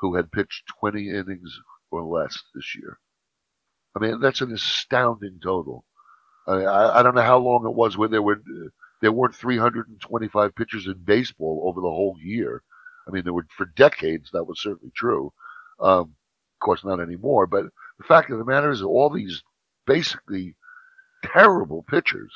who 0.00 0.16
had 0.16 0.32
pitched 0.32 0.64
20 0.80 1.10
innings 1.10 1.60
or 1.92 2.04
less 2.04 2.38
this 2.54 2.76
year. 2.76 2.98
I 3.96 4.00
mean, 4.00 4.20
that's 4.20 4.42
an 4.42 4.52
astounding 4.52 5.40
total. 5.42 5.84
I, 6.46 7.00
I 7.00 7.04
don't 7.04 7.16
know 7.16 7.22
how 7.22 7.38
long 7.38 7.66
it 7.66 7.74
was 7.74 7.98
when 7.98 8.12
there 8.12 8.22
were 8.22 8.42
there 9.02 9.12
weren't 9.12 9.36
325 9.36 10.56
pitchers 10.56 10.86
in 10.88 10.94
baseball 11.04 11.64
over 11.66 11.80
the 11.80 11.88
whole 11.90 12.16
year. 12.22 12.62
I 13.08 13.12
mean, 13.12 13.24
there 13.24 13.34
were 13.34 13.46
for 13.56 13.66
decades 13.76 14.30
that 14.32 14.44
was 14.44 14.62
certainly 14.62 14.92
true. 14.96 15.32
Um, 15.80 16.14
of 16.60 16.64
course, 16.64 16.84
not 16.84 17.00
anymore. 17.00 17.46
But 17.48 17.66
the 17.98 18.04
fact 18.08 18.30
of 18.32 18.38
the 18.38 18.46
matter 18.46 18.70
is, 18.72 18.82
all 18.82 19.10
these 19.10 19.42
basically 19.86 20.56
terrible 21.24 21.84
pitchers. 21.88 22.32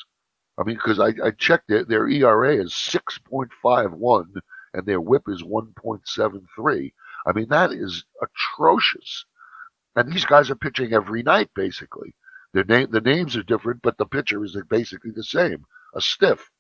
I 0.61 0.65
mean, 0.65 0.77
because 0.77 1.01
I, 1.01 1.15
I 1.25 1.31
checked 1.31 1.69
their, 1.69 1.85
their 1.85 2.07
ERA 2.07 2.63
is 2.63 2.73
6.51 2.73 4.27
and 4.75 4.87
their 4.87 5.01
WHIP 5.01 5.23
is 5.29 5.43
1.73. 5.43 6.93
I 7.27 7.33
mean, 7.33 7.49
that 7.49 7.73
is 7.73 8.05
atrocious. 8.23 9.25
And 9.97 10.13
these 10.13 10.27
guys 10.27 10.51
are 10.51 10.57
pitching 10.57 10.93
every 10.93 11.23
night, 11.23 11.51
basically. 11.55 12.15
Their 12.53 12.65
name, 12.65 12.91
the 12.91 13.01
names 13.01 13.37
are 13.37 13.43
different, 13.43 13.81
but 13.83 13.97
the 13.97 14.05
pitcher 14.05 14.45
is 14.45 14.57
basically 14.69 15.13
the 15.13 15.25
same, 15.25 15.65
a 15.95 16.01
stiff. 16.01 16.51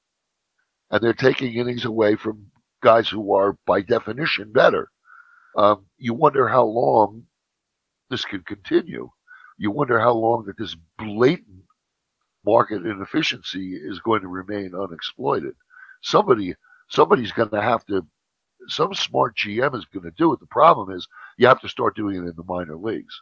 And 0.90 1.02
they're 1.02 1.12
taking 1.12 1.54
innings 1.54 1.84
away 1.84 2.16
from 2.16 2.50
guys 2.82 3.08
who 3.08 3.34
are, 3.34 3.58
by 3.66 3.82
definition, 3.82 4.50
better. 4.52 4.90
Um, 5.56 5.86
you 5.98 6.14
wonder 6.14 6.48
how 6.48 6.64
long 6.64 7.24
this 8.08 8.24
can 8.24 8.42
continue. 8.44 9.10
You 9.58 9.70
wonder 9.70 10.00
how 10.00 10.14
long 10.14 10.44
that 10.46 10.56
this 10.56 10.76
blatant 10.98 11.64
market 12.44 12.86
inefficiency 12.86 13.74
is 13.76 14.00
going 14.00 14.22
to 14.22 14.28
remain 14.28 14.74
unexploited. 14.74 15.54
Somebody, 16.02 16.54
somebody's 16.88 17.32
going 17.32 17.50
to 17.50 17.62
have 17.62 17.84
to. 17.86 18.06
Some 18.68 18.94
smart 18.94 19.36
GM 19.38 19.74
is 19.76 19.86
going 19.86 20.04
to 20.04 20.12
do 20.18 20.32
it. 20.34 20.40
The 20.40 20.46
problem 20.46 20.94
is 20.96 21.08
you 21.38 21.46
have 21.48 21.60
to 21.62 21.68
start 21.68 21.96
doing 21.96 22.16
it 22.16 22.28
in 22.28 22.34
the 22.36 22.44
minor 22.46 22.76
leagues 22.76 23.14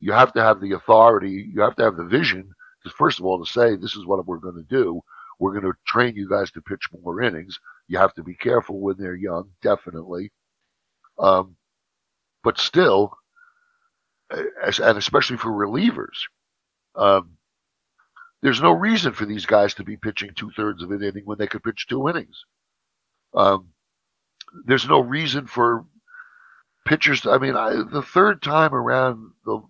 you 0.00 0.12
have 0.12 0.32
to 0.34 0.42
have 0.42 0.60
the 0.60 0.72
authority, 0.72 1.50
you 1.52 1.60
have 1.62 1.76
to 1.76 1.84
have 1.84 1.96
the 1.96 2.04
vision, 2.04 2.52
to, 2.84 2.90
first 2.90 3.18
of 3.18 3.24
all, 3.24 3.44
to 3.44 3.50
say, 3.50 3.76
this 3.76 3.96
is 3.96 4.06
what 4.06 4.24
we're 4.26 4.38
going 4.38 4.54
to 4.56 4.62
do. 4.62 5.00
We're 5.38 5.58
going 5.58 5.72
to 5.72 5.78
train 5.86 6.16
you 6.16 6.28
guys 6.28 6.50
to 6.52 6.62
pitch 6.62 6.88
more 7.02 7.22
innings. 7.22 7.58
You 7.88 7.98
have 7.98 8.14
to 8.14 8.22
be 8.22 8.34
careful 8.34 8.80
when 8.80 8.96
they're 8.98 9.16
young, 9.16 9.50
definitely. 9.62 10.32
Um, 11.18 11.56
but 12.44 12.58
still, 12.58 13.12
and 14.30 14.98
especially 14.98 15.36
for 15.36 15.50
relievers, 15.50 16.26
um, 16.94 17.37
there's 18.42 18.60
no 18.60 18.72
reason 18.72 19.12
for 19.12 19.26
these 19.26 19.46
guys 19.46 19.74
to 19.74 19.84
be 19.84 19.96
pitching 19.96 20.32
two 20.34 20.50
thirds 20.52 20.82
of 20.82 20.90
an 20.90 21.02
inning 21.02 21.24
when 21.24 21.38
they 21.38 21.46
could 21.46 21.62
pitch 21.62 21.86
two 21.88 22.08
innings. 22.08 22.44
Um, 23.34 23.68
there's 24.64 24.88
no 24.88 25.00
reason 25.00 25.46
for 25.46 25.84
pitchers. 26.86 27.22
To, 27.22 27.30
I 27.30 27.38
mean, 27.38 27.56
I, 27.56 27.82
the 27.90 28.02
third 28.02 28.42
time 28.42 28.74
around 28.74 29.32
the 29.44 29.60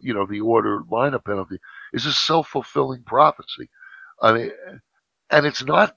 you 0.00 0.14
know 0.14 0.26
the 0.26 0.40
order 0.40 0.80
lineup 0.90 1.24
penalty 1.24 1.58
is 1.92 2.06
a 2.06 2.12
self 2.12 2.48
fulfilling 2.48 3.02
prophecy. 3.02 3.68
I 4.20 4.32
mean, 4.32 4.50
and 5.30 5.46
it's 5.46 5.64
not, 5.64 5.96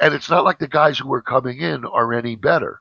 and 0.00 0.14
it's 0.14 0.30
not 0.30 0.44
like 0.44 0.58
the 0.58 0.68
guys 0.68 0.98
who 0.98 1.12
are 1.12 1.22
coming 1.22 1.58
in 1.58 1.84
are 1.84 2.12
any 2.12 2.36
better. 2.36 2.80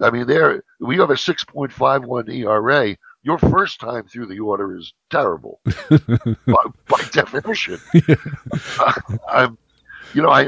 I 0.00 0.10
mean, 0.10 0.26
there 0.26 0.64
we 0.80 0.96
have 0.98 1.10
a 1.10 1.16
six 1.16 1.44
point 1.44 1.72
five 1.72 2.04
one 2.04 2.30
ERA. 2.30 2.96
Your 3.24 3.38
first 3.38 3.80
time 3.80 4.04
through 4.04 4.26
the 4.26 4.40
order 4.40 4.76
is 4.76 4.92
terrible 5.10 5.60
by, 5.64 6.64
by, 6.88 7.02
definition. 7.12 7.78
Yeah. 8.08 8.16
Uh, 8.78 8.92
I'm, 9.28 9.58
you 10.12 10.22
know, 10.22 10.30
I 10.30 10.42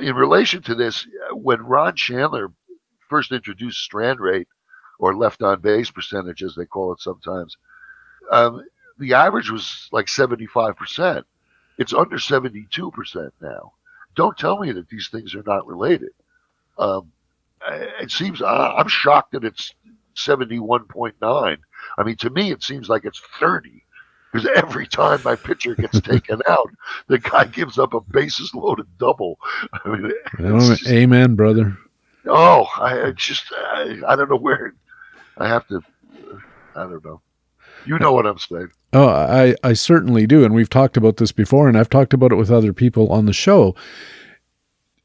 in 0.00 0.14
relation 0.14 0.62
to 0.62 0.74
this, 0.74 1.06
when 1.32 1.62
Ron 1.62 1.96
Shandler 1.96 2.52
first 3.08 3.32
introduced 3.32 3.78
strand 3.78 4.20
rate 4.20 4.48
or 4.98 5.16
left 5.16 5.42
on 5.42 5.60
base 5.60 5.90
percentage, 5.90 6.42
as 6.42 6.54
they 6.54 6.66
call 6.66 6.92
it 6.92 7.00
sometimes. 7.00 7.56
Um, 8.30 8.64
the 8.98 9.14
average 9.14 9.50
was 9.50 9.88
like 9.92 10.06
75%. 10.06 11.24
It's 11.78 11.94
under 11.94 12.16
72% 12.16 13.30
now. 13.40 13.72
Don't 14.16 14.36
tell 14.36 14.58
me 14.58 14.72
that 14.72 14.88
these 14.88 15.08
things 15.08 15.34
are 15.34 15.44
not 15.46 15.66
related. 15.66 16.10
Um, 16.76 17.12
it 18.00 18.10
seems 18.10 18.42
uh, 18.42 18.74
I'm 18.76 18.88
shocked 18.88 19.32
that 19.32 19.44
it's 19.44 19.74
71.9. 20.16 21.58
I 21.96 22.02
mean, 22.02 22.16
to 22.16 22.30
me, 22.30 22.52
it 22.52 22.62
seems 22.62 22.88
like 22.88 23.04
it's 23.04 23.20
30 23.40 23.84
because 24.32 24.48
every 24.56 24.86
time 24.86 25.20
my 25.24 25.36
pitcher 25.36 25.74
gets 25.74 26.00
taken 26.02 26.40
out, 26.48 26.70
the 27.06 27.18
guy 27.18 27.44
gives 27.44 27.78
up 27.78 27.94
a 27.94 28.00
bases 28.00 28.54
loaded 28.54 28.86
double. 28.98 29.38
I 29.72 29.88
mean, 29.88 30.12
just, 30.60 30.86
amen, 30.86 31.34
brother. 31.34 31.76
Oh, 32.26 32.66
I, 32.76 33.06
I 33.06 33.10
just 33.12 33.44
I, 33.52 34.00
I, 34.06 34.16
don't 34.16 34.28
know 34.28 34.36
where 34.36 34.74
I 35.38 35.48
have 35.48 35.66
to. 35.68 35.80
I 36.76 36.82
don't 36.82 37.04
know. 37.04 37.20
You 37.86 37.98
know 37.98 38.12
what 38.12 38.26
I'm 38.26 38.38
saying. 38.38 38.70
Oh, 38.92 39.08
I, 39.08 39.54
I 39.62 39.72
certainly 39.72 40.26
do. 40.26 40.44
And 40.44 40.54
we've 40.54 40.68
talked 40.68 40.96
about 40.96 41.16
this 41.16 41.32
before, 41.32 41.68
and 41.68 41.78
I've 41.78 41.90
talked 41.90 42.12
about 42.12 42.32
it 42.32 42.36
with 42.36 42.50
other 42.50 42.72
people 42.72 43.10
on 43.10 43.26
the 43.26 43.32
show. 43.32 43.74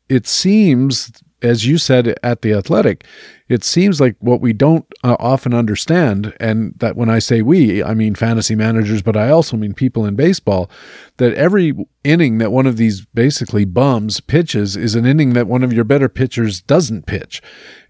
It 0.09 0.27
seems, 0.27 1.11
as 1.43 1.65
you 1.65 1.77
said 1.77 2.17
at 2.23 2.41
The 2.41 2.53
Athletic, 2.53 3.05
it 3.49 3.63
seems 3.63 3.99
like 3.99 4.15
what 4.19 4.41
we 4.41 4.53
don't 4.53 4.85
uh, 5.03 5.17
often 5.19 5.53
understand, 5.53 6.33
and 6.39 6.73
that 6.77 6.95
when 6.95 7.09
I 7.09 7.19
say 7.19 7.41
we, 7.41 7.83
I 7.83 7.93
mean 7.93 8.15
fantasy 8.15 8.55
managers, 8.55 9.01
but 9.01 9.17
I 9.17 9.29
also 9.29 9.57
mean 9.57 9.73
people 9.73 10.05
in 10.05 10.15
baseball, 10.15 10.71
that 11.17 11.33
every 11.33 11.73
inning 12.03 12.37
that 12.37 12.51
one 12.51 12.65
of 12.65 12.77
these 12.77 13.05
basically 13.13 13.65
bums 13.65 14.21
pitches 14.21 14.75
is 14.77 14.95
an 14.95 15.05
inning 15.05 15.33
that 15.33 15.47
one 15.47 15.63
of 15.63 15.73
your 15.73 15.83
better 15.83 16.09
pitchers 16.09 16.61
doesn't 16.61 17.05
pitch. 17.05 17.41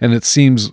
And 0.01 0.13
it 0.13 0.23
seems 0.23 0.71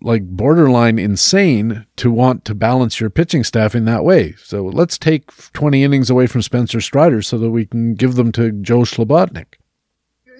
like 0.00 0.24
borderline 0.24 0.98
insane 0.98 1.86
to 1.96 2.10
want 2.10 2.44
to 2.44 2.54
balance 2.54 3.00
your 3.00 3.10
pitching 3.10 3.44
staff 3.44 3.74
in 3.74 3.84
that 3.84 4.04
way. 4.04 4.34
So 4.38 4.64
let's 4.64 4.96
take 4.96 5.30
20 5.52 5.82
innings 5.82 6.08
away 6.08 6.26
from 6.26 6.42
Spencer 6.42 6.80
Strider 6.80 7.20
so 7.20 7.36
that 7.38 7.50
we 7.50 7.66
can 7.66 7.94
give 7.94 8.14
them 8.14 8.32
to 8.32 8.52
Joe 8.52 8.80
Slobodnik. 8.80 9.54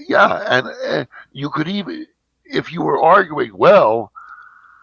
Yeah, 0.09 0.43
and 0.49 0.67
uh, 0.87 1.05
you 1.39 1.51
could 1.51 1.69
even, 1.69 2.07
if 2.45 2.73
you 2.73 2.83
were 2.83 3.01
arguing, 3.01 3.53
well, 3.55 4.13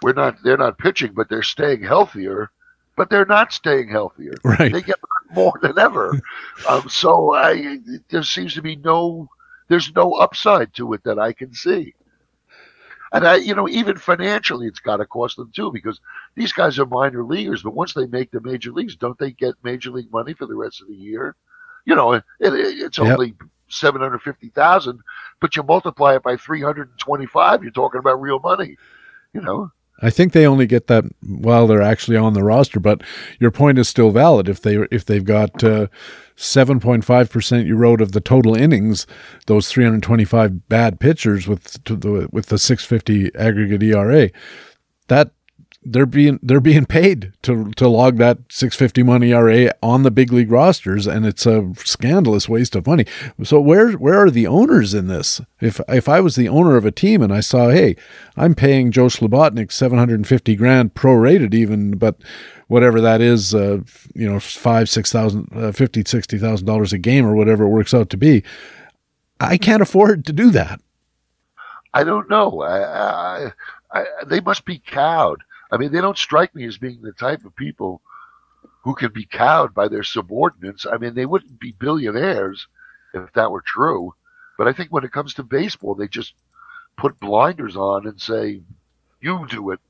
we're 0.01 0.13
not, 0.13 0.41
they're 0.43 0.57
not 0.57 0.77
pitching, 0.77 1.13
but 1.13 1.27
they're 1.27 1.43
staying 1.43 1.83
healthier. 1.83 2.49
But 2.95 3.09
they're 3.09 3.25
not 3.25 3.51
staying 3.51 3.89
healthier. 3.89 4.35
Right. 4.41 4.71
They 4.71 4.81
get 4.81 4.99
more 5.33 5.59
than 5.61 5.77
ever. 5.77 6.17
um, 6.69 6.87
so 6.87 7.33
I, 7.33 7.79
there 8.09 8.23
seems 8.23 8.53
to 8.53 8.61
be 8.61 8.77
no, 8.77 9.27
there's 9.67 9.93
no 9.93 10.13
upside 10.13 10.73
to 10.75 10.93
it 10.93 11.03
that 11.03 11.19
I 11.19 11.33
can 11.33 11.53
see. 11.53 11.93
And 13.11 13.27
I, 13.27 13.35
you 13.35 13.53
know, 13.53 13.67
even 13.67 13.97
financially, 13.97 14.67
it's 14.67 14.79
got 14.79 14.97
to 14.97 15.05
cost 15.05 15.35
them 15.35 15.51
too 15.53 15.71
because 15.73 15.99
these 16.35 16.53
guys 16.53 16.79
are 16.79 16.85
minor 16.85 17.23
leaguers. 17.23 17.63
But 17.63 17.75
once 17.75 17.93
they 17.93 18.07
make 18.07 18.31
the 18.31 18.41
major 18.41 18.71
leagues, 18.71 18.95
don't 18.95 19.19
they 19.19 19.31
get 19.31 19.55
major 19.61 19.91
league 19.91 20.11
money 20.11 20.33
for 20.33 20.45
the 20.45 20.55
rest 20.55 20.81
of 20.81 20.87
the 20.87 20.95
year? 20.95 21.35
You 21.85 21.95
know, 21.95 22.13
it, 22.13 22.23
it, 22.39 22.53
it's 22.53 22.97
yep. 22.97 23.07
only 23.07 23.35
seven 23.75 24.01
hundred 24.01 24.21
fifty 24.21 24.49
thousand, 24.49 24.99
but 25.41 25.55
you 25.55 25.63
multiply 25.63 26.15
it 26.15 26.23
by 26.23 26.37
three 26.37 26.61
hundred 26.61 26.89
and 26.89 26.99
twenty-five, 26.99 27.61
you're 27.61 27.71
talking 27.71 27.99
about 27.99 28.21
real 28.21 28.39
money. 28.39 28.77
You 29.33 29.41
know. 29.41 29.71
I 30.01 30.09
think 30.09 30.33
they 30.33 30.45
only 30.45 30.67
get 30.67 30.87
that 30.87 31.05
while 31.21 31.67
they're 31.67 31.81
actually 31.81 32.17
on 32.17 32.33
the 32.33 32.43
roster, 32.43 32.81
but 32.81 33.01
your 33.39 33.51
point 33.51 33.77
is 33.77 33.87
still 33.87 34.11
valid. 34.11 34.49
If 34.49 34.61
they 34.61 34.75
if 34.91 35.05
they've 35.05 35.23
got 35.23 35.63
uh, 35.63 35.87
seven 36.35 36.81
point 36.81 37.05
five 37.05 37.29
percent 37.29 37.65
you 37.65 37.77
wrote 37.77 38.01
of 38.01 38.11
the 38.11 38.19
total 38.19 38.55
innings, 38.55 39.07
those 39.47 39.69
three 39.69 39.85
hundred 39.85 40.03
twenty 40.03 40.25
five 40.25 40.67
bad 40.67 40.99
pitchers 40.99 41.47
with 41.47 41.63
the, 41.85 42.27
with 42.31 42.47
the 42.47 42.57
six 42.57 42.83
fifty 42.83 43.33
aggregate 43.35 43.83
ERA, 43.83 44.31
that 45.07 45.31
they're 45.85 46.05
being 46.05 46.39
they're 46.41 46.59
being 46.59 46.85
paid 46.85 47.33
to 47.43 47.71
to 47.71 47.87
log 47.87 48.17
that 48.17 48.39
650 48.49 49.03
money 49.03 49.31
ERA 49.31 49.73
on 49.83 50.03
the 50.03 50.11
big 50.11 50.33
league 50.33 50.51
rosters 50.51 51.05
and 51.07 51.25
it's 51.25 51.45
a 51.45 51.71
scandalous 51.77 52.49
waste 52.49 52.75
of 52.75 52.87
money. 52.87 53.05
So 53.43 53.61
where 53.61 53.91
where 53.93 54.19
are 54.23 54.31
the 54.31 54.47
owners 54.47 54.93
in 54.93 55.07
this? 55.07 55.39
If 55.61 55.79
if 55.87 56.09
I 56.09 56.19
was 56.19 56.35
the 56.35 56.49
owner 56.49 56.75
of 56.75 56.85
a 56.85 56.91
team 56.91 57.21
and 57.21 57.31
I 57.31 57.39
saw, 57.39 57.69
hey, 57.69 57.95
I'm 58.35 58.55
paying 58.55 58.91
Joe 58.91 59.07
Slobodnik 59.07 59.71
750 59.71 60.55
grand 60.55 60.93
prorated 60.95 61.53
even, 61.53 61.97
but 61.97 62.17
whatever 62.67 62.99
that 63.01 63.21
is, 63.21 63.53
uh, 63.53 63.79
you 64.13 64.29
know, 64.29 64.39
five, 64.39 64.89
six 64.89 65.11
thousand, 65.11 65.49
uh, 65.55 65.71
fifty, 65.71 66.03
sixty 66.05 66.37
thousand 66.37 66.65
dollars 66.65 66.93
a 66.93 66.97
game 66.97 67.25
or 67.25 67.35
whatever 67.35 67.65
it 67.65 67.69
works 67.69 67.93
out 67.93 68.09
to 68.09 68.17
be. 68.17 68.43
I 69.39 69.57
can't 69.57 69.81
afford 69.81 70.25
to 70.25 70.33
do 70.33 70.49
that. 70.51 70.81
I 71.93 72.03
don't 72.03 72.29
know. 72.29 72.61
I, 72.61 72.79
I, 72.79 73.51
I, 73.91 74.05
they 74.25 74.39
must 74.41 74.65
be 74.65 74.79
cowed. 74.79 75.41
I 75.75 75.77
mean, 75.77 75.91
they 75.91 75.99
don't 75.99 76.17
strike 76.17 76.55
me 76.55 76.65
as 76.65 76.77
being 76.77 77.01
the 77.01 77.11
type 77.11 77.43
of 77.43 77.53
people 77.53 78.01
who 78.83 78.95
can 78.95 79.11
be 79.11 79.25
cowed 79.25 79.73
by 79.73 79.89
their 79.89 80.03
subordinates. 80.03 80.85
I 80.85 80.97
mean, 80.97 81.15
they 81.15 81.25
wouldn't 81.25 81.59
be 81.59 81.73
billionaires 81.73 82.65
if 83.13 83.33
that 83.33 83.51
were 83.51 83.61
true. 83.61 84.15
But 84.57 84.69
I 84.69 84.71
think 84.71 84.93
when 84.93 85.03
it 85.03 85.11
comes 85.11 85.33
to 85.33 85.43
baseball, 85.43 85.93
they 85.93 86.07
just 86.07 86.33
put 86.97 87.19
blinders 87.19 87.75
on 87.75 88.07
and 88.07 88.21
say, 88.21 88.61
"You 89.19 89.45
do 89.49 89.71
it." 89.71 89.81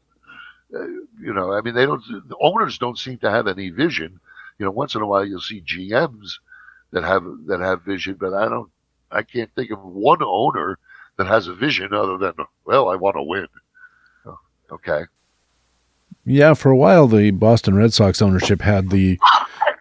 Uh, 0.73 0.87
you 1.21 1.33
know, 1.35 1.53
I 1.53 1.61
mean, 1.61 1.75
they 1.75 1.85
don't. 1.85 2.01
The 2.29 2.37
owners 2.41 2.79
don't 2.79 2.97
seem 2.97 3.19
to 3.19 3.29
have 3.29 3.45
any 3.45 3.69
vision. 3.69 4.19
You 4.57 4.65
know, 4.65 4.71
once 4.71 4.95
in 4.95 5.03
a 5.03 5.05
while 5.05 5.23
you'll 5.23 5.39
see 5.39 5.61
GMs 5.61 6.39
that 6.93 7.03
have 7.03 7.23
that 7.45 7.59
have 7.59 7.83
vision, 7.83 8.15
but 8.19 8.33
I 8.33 8.49
don't. 8.49 8.71
I 9.11 9.21
can't 9.21 9.53
think 9.53 9.69
of 9.69 9.83
one 9.83 10.23
owner 10.23 10.79
that 11.17 11.27
has 11.27 11.47
a 11.47 11.53
vision 11.53 11.93
other 11.93 12.17
than, 12.17 12.33
well, 12.65 12.89
I 12.89 12.95
want 12.95 13.17
to 13.17 13.21
win. 13.21 13.47
Oh, 14.25 14.39
okay. 14.71 15.03
Yeah, 16.25 16.53
for 16.53 16.71
a 16.71 16.77
while 16.77 17.07
the 17.07 17.31
Boston 17.31 17.75
Red 17.75 17.93
Sox 17.93 18.21
ownership 18.21 18.61
had 18.61 18.89
the 18.89 19.19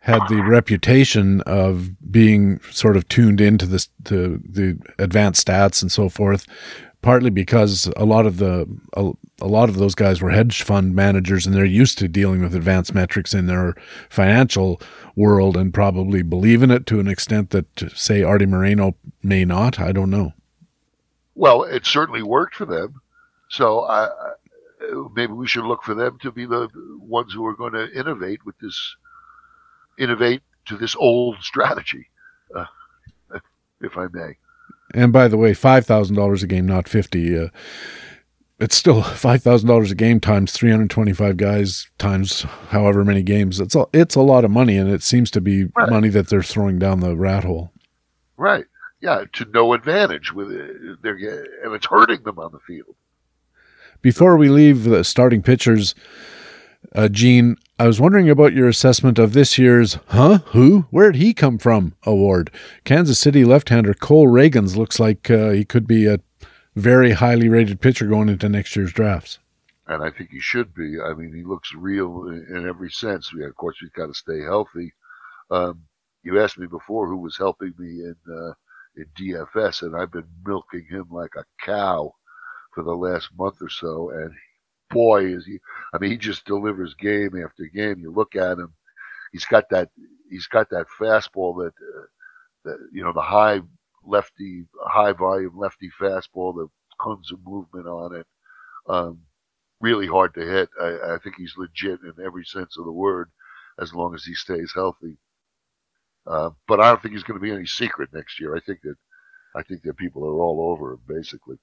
had 0.03 0.21
the 0.29 0.43
reputation 0.43 1.41
of 1.43 1.91
being 2.11 2.61
sort 2.71 2.97
of 2.97 3.09
tuned 3.09 3.41
into 3.41 3.67
to 4.05 4.39
the 4.45 4.79
advanced 4.99 5.47
stats 5.47 5.81
and 5.81 5.91
so 5.91 6.11
forth 6.11 6.47
partly 7.05 7.29
because 7.29 7.91
a 7.99 8.05
lot 8.07 8.25
of 8.25 8.39
the 8.39 8.67
a, 8.95 9.13
a, 9.43 9.47
lot 9.47 9.69
of 9.69 9.77
those 9.77 9.95
guys 9.95 10.23
were 10.23 10.31
hedge 10.31 10.63
fund 10.63 10.95
managers 10.95 11.45
and 11.45 11.55
they're 11.55 11.65
used 11.67 11.99
to 11.99 12.09
dealing 12.09 12.41
with 12.41 12.55
advanced 12.55 12.95
metrics 12.95 13.35
in 13.35 13.45
their 13.45 13.75
financial 14.09 14.81
world 15.15 15.55
and 15.55 15.75
probably 15.75 16.23
believe 16.23 16.63
in 16.63 16.71
it 16.71 16.87
to 16.87 17.01
an 17.01 17.07
extent 17.07 17.51
that 17.51 17.67
say 17.95 18.23
Artie 18.23 18.47
Moreno 18.47 18.97
may 19.23 19.45
not. 19.45 19.79
I 19.79 19.93
don't 19.93 20.09
know. 20.09 20.33
Well, 21.35 21.65
it 21.65 21.85
certainly 21.85 22.23
worked 22.23 22.55
for 22.55 22.65
them. 22.65 23.03
So 23.51 23.83
I, 23.83 24.09
maybe 25.15 25.33
we 25.33 25.47
should 25.47 25.65
look 25.65 25.83
for 25.83 25.95
them 25.95 26.19
to 26.23 26.33
be 26.33 26.47
the 26.47 26.69
ones 26.99 27.33
who 27.33 27.45
are 27.47 27.57
going 27.57 27.73
to 27.73 27.91
innovate 27.93 28.45
with 28.45 28.59
this 28.59 28.97
innovate 29.99 30.43
to 30.67 30.77
this 30.77 30.97
old 30.97 31.37
strategy, 31.41 32.09
uh, 32.55 32.67
if 33.81 33.97
I 33.97 34.07
may. 34.13 34.37
And 34.93 35.13
by 35.13 35.29
the 35.29 35.37
way, 35.37 35.55
five 35.55 35.87
thousand 35.87 36.17
dollars 36.17 36.43
a 36.43 36.47
game, 36.47 36.67
not 36.67 36.89
fifty. 36.89 37.37
Uh, 37.39 37.49
it's 38.61 38.77
still 38.77 39.03
five 39.03 39.43
thousand 39.43 39.69
dollars 39.69 39.91
a 39.91 39.95
game 39.95 40.21
times 40.21 40.53
three 40.53 40.71
hundred 40.71 40.91
twenty-five 40.91 41.37
guys 41.37 41.91
times 41.99 42.43
however 42.69 43.05
many 43.05 43.23
games. 43.23 43.61
It's 43.61 43.75
a 43.75 43.87
it's 43.93 44.15
a 44.15 44.23
lot 44.23 44.45
of 44.45 44.51
money, 44.51 44.77
and 44.77 44.91
it 44.91 45.03
seems 45.03 45.31
to 45.33 45.41
be 45.41 45.65
right. 45.77 45.91
money 45.91 46.09
that 46.11 46.29
they're 46.29 46.43
throwing 46.43 46.79
down 46.79 47.01
the 47.01 47.17
rat 47.17 47.45
hole. 47.45 47.73
Right. 48.37 48.65
Yeah. 49.01 49.25
To 49.33 49.45
no 49.47 49.73
advantage 49.73 50.33
with 50.33 50.51
it. 50.53 51.03
They're 51.03 51.17
and 51.65 51.75
it's 51.75 51.87
hurting 51.87 52.23
them 52.23 52.39
on 52.39 52.53
the 52.53 52.61
field. 52.61 52.95
Before 54.05 54.37
we 54.37 54.51
leave 54.51 54.85
the 54.85 55.03
starting 55.03 55.41
pitchers, 55.41 55.95
uh, 56.95 57.09
Gene, 57.09 57.57
I 57.79 57.87
was 57.87 58.03
wondering 58.03 58.29
about 58.29 58.53
your 58.53 58.69
assessment 58.69 59.19
of 59.19 59.33
this 59.33 59.57
year's 59.57 59.95
Huh? 60.09 60.41
Who? 60.49 60.81
Where'd 60.91 61.17
he 61.17 61.33
come 61.33 61.57
from? 61.57 61.95
award. 62.03 62.51
Kansas 62.85 63.19
City 63.19 63.47
left 63.47 63.71
hander 63.71 63.95
Cole 63.95 64.29
Ragans 64.29 64.77
looks 64.77 65.01
like 65.01 65.31
uh, 65.31 65.53
he 65.53 65.65
could 65.65 65.87
be 65.87 66.07
a 66.07 66.21
very 66.77 67.13
highly 67.13 67.49
rated 67.49 67.81
pitcher 67.81 68.07
going 68.07 68.29
into 68.29 68.47
next 68.47 68.77
year's 68.77 68.93
drafts. 68.93 69.39
And 69.87 70.03
I 70.03 70.11
think 70.11 70.29
he 70.29 70.39
should 70.41 70.75
be. 70.75 71.01
I 71.01 71.15
mean, 71.15 71.33
he 71.35 71.43
looks 71.43 71.73
real 71.73 72.29
in, 72.29 72.47
in 72.55 72.69
every 72.69 72.91
sense. 72.91 73.33
We, 73.33 73.43
of 73.47 73.57
course, 73.57 73.79
we've 73.81 73.91
got 73.95 74.09
to 74.09 74.15
stay 74.15 74.43
healthy. 74.43 74.93
Um, 75.51 75.81
you 76.23 76.39
asked 76.39 76.59
me 76.59 76.67
before 76.67 77.09
who 77.09 77.17
was 77.17 77.39
helping 77.39 77.73
me 77.79 78.01
in 78.01 78.17
uh, 78.31 78.53
in 78.99 79.07
DFS, 79.19 79.81
and 79.81 79.97
I've 79.97 80.13
been 80.13 80.29
milking 80.45 80.85
him 80.91 81.07
like 81.11 81.37
a 81.39 81.45
cow 81.65 82.13
for 82.75 82.83
the 82.85 82.95
last 82.95 83.31
month 83.39 83.57
or 83.61 83.69
so, 83.69 84.11
and 84.11 84.33
boy, 84.91 85.27
is 85.27 85.47
he! 85.47 85.59
I 85.95 85.99
mean, 85.99 86.11
he 86.11 86.17
just 86.17 86.45
delivers 86.47 86.95
game 86.95 87.31
after 87.43 87.65
game. 87.67 87.99
You 88.01 88.13
look 88.13 88.37
at 88.37 88.59
him; 88.59 88.75
he's 89.33 89.45
got 89.45 89.69
that 89.71 89.91
he's 90.31 90.47
got 90.47 90.71
that 90.71 90.87
fastball 91.01 91.57
that 91.65 91.73
uh, 91.81 92.07
that 92.65 92.79
you 92.93 93.05
know 93.05 93.13
the 93.13 93.23
high 93.23 93.61
lefty, 94.05 94.65
high 94.83 95.13
volume 95.13 95.57
lefty 95.59 95.91
fastball, 96.01 96.55
that 96.57 96.69
tons 97.03 97.33
of 97.33 97.39
movement 97.45 97.87
on 97.87 98.15
it. 98.17 98.27
Um, 98.89 99.21
really 99.81 100.07
hard 100.07 100.35
to 100.35 100.41
hit. 100.41 100.69
I, 100.81 101.15
I 101.15 101.19
think 101.23 101.37
he's 101.37 101.55
legit 101.57 102.01
in 102.03 102.25
every 102.25 102.45
sense 102.45 102.77
of 102.79 102.85
the 102.85 102.93
word, 102.93 103.31
as 103.81 103.95
long 103.95 104.15
as 104.15 104.25
he 104.25 104.35
stays 104.35 104.73
healthy. 104.75 105.19
Uh, 106.27 106.51
but 106.69 106.81
I 106.81 106.89
don't 106.89 107.03
think 107.03 107.15
he's 107.15 107.23
going 107.25 107.39
to 107.39 107.45
be 107.45 107.53
any 107.53 107.67
secret 107.67 108.11
next 108.13 108.41
year. 108.41 108.57
I 108.57 108.61
think 108.61 108.81
that 108.83 108.97
I 109.57 109.63
think 109.63 109.83
that 109.83 109.97
people 109.97 110.25
are 110.25 110.41
all 110.41 110.71
over 110.73 110.93
him 110.95 111.01
basically. 111.07 111.57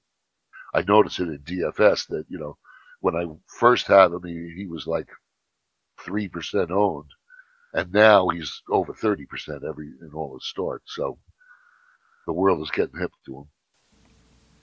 I 0.74 0.82
noticed 0.82 1.20
it 1.20 1.28
in 1.28 1.40
DFS 1.40 2.08
that 2.08 2.26
you 2.30 2.40
know 2.40 2.58
when 3.02 3.16
I 3.16 3.26
first 3.48 3.88
had 3.88 4.12
him, 4.12 4.24
he, 4.24 4.54
he 4.56 4.68
was 4.68 4.88
like 4.88 5.10
three 6.00 6.28
percent 6.28 6.72
owned, 6.72 7.10
and 7.74 7.92
now 7.92 8.30
he's 8.30 8.62
over 8.70 8.94
thirty 8.94 9.26
percent 9.26 9.64
every 9.68 9.88
in 10.02 10.12
all 10.14 10.34
his 10.36 10.48
starts. 10.48 10.96
So 10.96 11.18
the 12.26 12.34
world 12.34 12.62
is 12.62 12.72
getting 12.72 13.00
hip 13.00 13.12
to 13.26 13.38
him. 13.40 13.46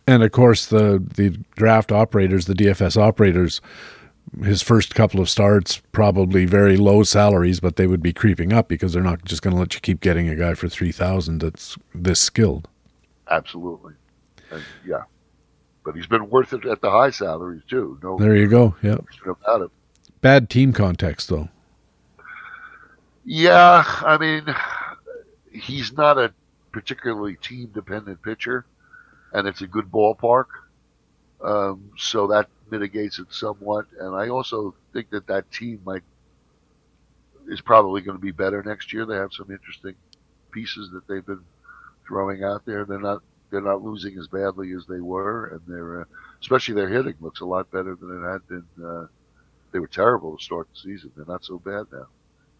And 0.06 0.22
of 0.22 0.32
course, 0.32 0.66
the 0.66 1.04
the 1.16 1.38
draft 1.56 1.92
operators, 1.92 2.46
the 2.46 2.54
DFS 2.54 2.96
operators, 2.96 3.60
his 4.42 4.62
first 4.62 4.94
couple 4.94 5.20
of 5.20 5.28
starts 5.28 5.82
probably 5.92 6.46
very 6.46 6.78
low 6.78 7.02
salaries, 7.02 7.60
but 7.60 7.76
they 7.76 7.86
would 7.86 8.02
be 8.02 8.14
creeping 8.14 8.52
up 8.52 8.68
because 8.68 8.94
they're 8.94 9.02
not 9.02 9.24
just 9.26 9.42
going 9.42 9.54
to 9.54 9.60
let 9.60 9.74
you 9.74 9.80
keep 9.80 10.00
getting 10.00 10.28
a 10.28 10.36
guy 10.36 10.54
for 10.54 10.70
three 10.70 10.92
thousand 10.92 11.42
that's 11.42 11.76
this 11.94 12.20
skilled. 12.20 12.68
Absolutely, 13.30 13.92
and 14.50 14.62
yeah 14.86 15.02
but 15.84 15.94
he's 15.94 16.06
been 16.06 16.28
worth 16.28 16.52
it 16.52 16.64
at 16.64 16.80
the 16.80 16.90
high 16.90 17.10
salaries 17.10 17.62
too. 17.68 17.98
No, 18.02 18.18
there 18.18 18.36
you 18.36 18.48
go. 18.48 18.76
Yeah, 18.82 18.98
about 19.24 19.62
it. 19.62 19.70
Bad 20.20 20.50
team 20.50 20.72
context 20.72 21.28
though. 21.28 21.48
Yeah, 23.24 23.84
I 23.86 24.16
mean, 24.18 24.46
he's 25.52 25.92
not 25.92 26.18
a 26.18 26.32
particularly 26.72 27.36
team 27.36 27.70
dependent 27.74 28.22
pitcher, 28.22 28.64
and 29.32 29.46
it's 29.46 29.60
a 29.60 29.66
good 29.66 29.90
ballpark, 29.90 30.46
um, 31.42 31.90
so 31.96 32.28
that 32.28 32.48
mitigates 32.70 33.18
it 33.18 33.26
somewhat. 33.30 33.86
And 34.00 34.14
I 34.14 34.28
also 34.28 34.74
think 34.92 35.10
that 35.10 35.26
that 35.26 35.50
team 35.52 35.80
might 35.84 36.02
is 37.48 37.60
probably 37.60 38.02
going 38.02 38.16
to 38.16 38.22
be 38.22 38.30
better 38.30 38.62
next 38.62 38.92
year. 38.92 39.06
They 39.06 39.16
have 39.16 39.32
some 39.32 39.50
interesting 39.50 39.94
pieces 40.50 40.90
that 40.92 41.06
they've 41.06 41.24
been 41.24 41.44
throwing 42.06 42.44
out 42.44 42.64
there. 42.66 42.84
They're 42.84 42.98
not 42.98 43.22
they're 43.50 43.60
not 43.60 43.82
losing 43.82 44.18
as 44.18 44.28
badly 44.28 44.72
as 44.72 44.86
they 44.86 45.00
were, 45.00 45.46
and 45.46 45.60
they're 45.66 46.02
uh, 46.02 46.04
especially 46.40 46.74
their 46.74 46.88
hitting 46.88 47.14
looks 47.20 47.40
a 47.40 47.46
lot 47.46 47.70
better 47.70 47.94
than 47.94 48.22
it 48.22 48.30
had 48.30 48.46
been. 48.48 48.66
Uh, 48.84 49.06
they 49.72 49.78
were 49.78 49.86
terrible 49.86 50.36
to 50.36 50.42
start 50.42 50.68
the 50.72 50.80
season. 50.80 51.12
They're 51.16 51.26
not 51.26 51.44
so 51.44 51.58
bad 51.58 51.86
now. 51.92 52.06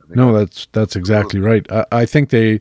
No, 0.08 0.32
that's 0.32 0.68
that's 0.72 0.96
exactly 0.96 1.40
right. 1.40 1.70
I, 1.70 1.84
I 1.92 2.06
think 2.06 2.30
they 2.30 2.60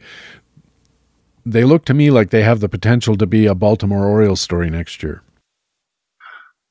they 1.45 1.63
look 1.63 1.85
to 1.85 1.93
me 1.93 2.11
like 2.11 2.29
they 2.29 2.43
have 2.43 2.59
the 2.59 2.69
potential 2.69 3.15
to 3.17 3.25
be 3.25 3.45
a 3.45 3.55
Baltimore 3.55 4.05
Orioles 4.05 4.41
story 4.41 4.69
next 4.69 5.01
year. 5.01 5.21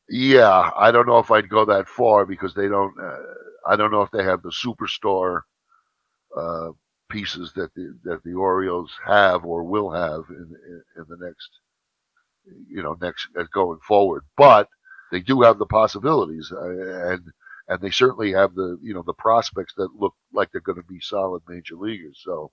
Yeah, 0.09 0.71
I 0.77 0.93
don't 0.93 1.07
know 1.07 1.19
if 1.19 1.31
I'd 1.31 1.49
go 1.49 1.65
that 1.65 1.89
far 1.89 2.27
because 2.27 2.55
they 2.55 2.69
don't. 2.69 2.95
Uh, 3.01 3.19
I 3.67 3.77
don't 3.77 3.91
know 3.91 4.03
if 4.03 4.11
they 4.11 4.23
have 4.23 4.43
the 4.43 4.51
superstar 4.51 5.43
uh, 6.37 6.71
pieces 7.09 7.53
that 7.57 7.75
the 7.75 7.97
that 8.05 8.23
the 8.25 8.35
Orioles 8.35 8.93
have 9.05 9.45
or 9.45 9.65
will 9.65 9.91
have 9.91 10.25
in 10.31 10.55
in, 10.69 10.83
in 10.97 11.05
the 11.09 11.17
next 11.25 11.51
you 12.69 12.83
know 12.83 12.97
next 13.01 13.29
uh, 13.39 13.45
going 13.53 13.79
forward. 13.87 14.23
But 14.37 14.69
they 15.13 15.21
do 15.21 15.43
have 15.43 15.59
the 15.59 15.67
possibilities, 15.67 16.53
uh, 16.53 17.13
and 17.13 17.23
and 17.69 17.81
they 17.81 17.91
certainly 17.91 18.33
have 18.33 18.55
the 18.55 18.79
you 18.83 18.95
know 18.95 19.03
the 19.07 19.15
prospects 19.15 19.75
that 19.77 19.89
look 19.99 20.15
like 20.33 20.51
they're 20.53 20.61
going 20.61 20.81
to 20.81 20.89
be 20.89 21.01
solid 21.01 21.43
major 21.49 21.77
leaguers. 21.77 22.21
So, 22.25 22.53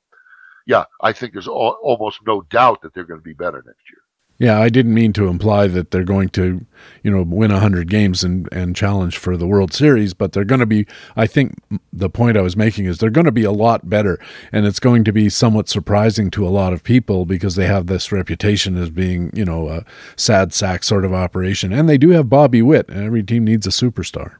yeah, 0.68 0.86
I 1.02 1.14
think 1.14 1.34
there's 1.34 1.48
al- 1.48 1.80
almost 1.82 2.20
no 2.26 2.42
doubt 2.44 2.82
that 2.82 2.94
they're 2.94 3.06
going 3.06 3.20
to 3.20 3.24
be 3.24 3.34
better 3.34 3.64
next 3.66 3.90
year. 3.92 4.02
Yeah, 4.40 4.60
I 4.60 4.70
didn't 4.70 4.96
mean 4.96 5.14
to 5.14 5.28
imply 5.28 5.68
that 5.68 5.92
they're 5.92 6.04
going 6.04 6.30
to, 6.30 6.66
you 7.04 7.12
know, 7.12 7.22
win 7.22 7.52
100 7.52 7.88
games 7.88 8.24
and, 8.24 8.50
and 8.52 8.76
challenge 8.76 9.18
for 9.18 9.38
the 9.38 9.46
World 9.46 9.74
Series, 9.74 10.14
but 10.14 10.34
they're 10.34 10.44
going 10.44 10.60
to 10.60 10.66
be, 10.66 10.88
I 11.16 11.28
think 11.28 11.56
the 11.94 12.10
point 12.10 12.36
I 12.36 12.42
was 12.42 12.58
making 12.58 12.86
is 12.86 12.98
they're 12.98 13.12
going 13.12 13.26
to 13.26 13.32
be 13.32 13.44
a 13.44 13.52
lot 13.52 13.90
better. 13.90 14.20
And 14.52 14.66
it's 14.66 14.80
going 14.80 15.04
to 15.04 15.14
be 15.14 15.30
somewhat 15.30 15.70
surprising 15.70 16.32
to 16.32 16.48
a 16.48 16.50
lot 16.50 16.74
of 16.74 16.84
people 16.84 17.26
because 17.26 17.56
they 17.56 17.68
have 17.68 17.86
this 17.86 18.12
reputation 18.12 18.76
as 18.76 18.90
being, 18.90 19.30
you 19.34 19.46
know, 19.46 19.70
a 19.70 19.86
sad 20.16 20.52
sack 20.52 20.84
sort 20.84 21.06
of 21.06 21.14
operation. 21.14 21.72
And 21.72 21.88
they 21.88 22.00
do 22.00 22.10
have 22.10 22.28
Bobby 22.28 22.62
Witt, 22.64 22.90
and 22.90 23.04
every 23.04 23.24
team 23.24 23.46
needs 23.46 23.68
a 23.68 23.70
superstar. 23.70 24.36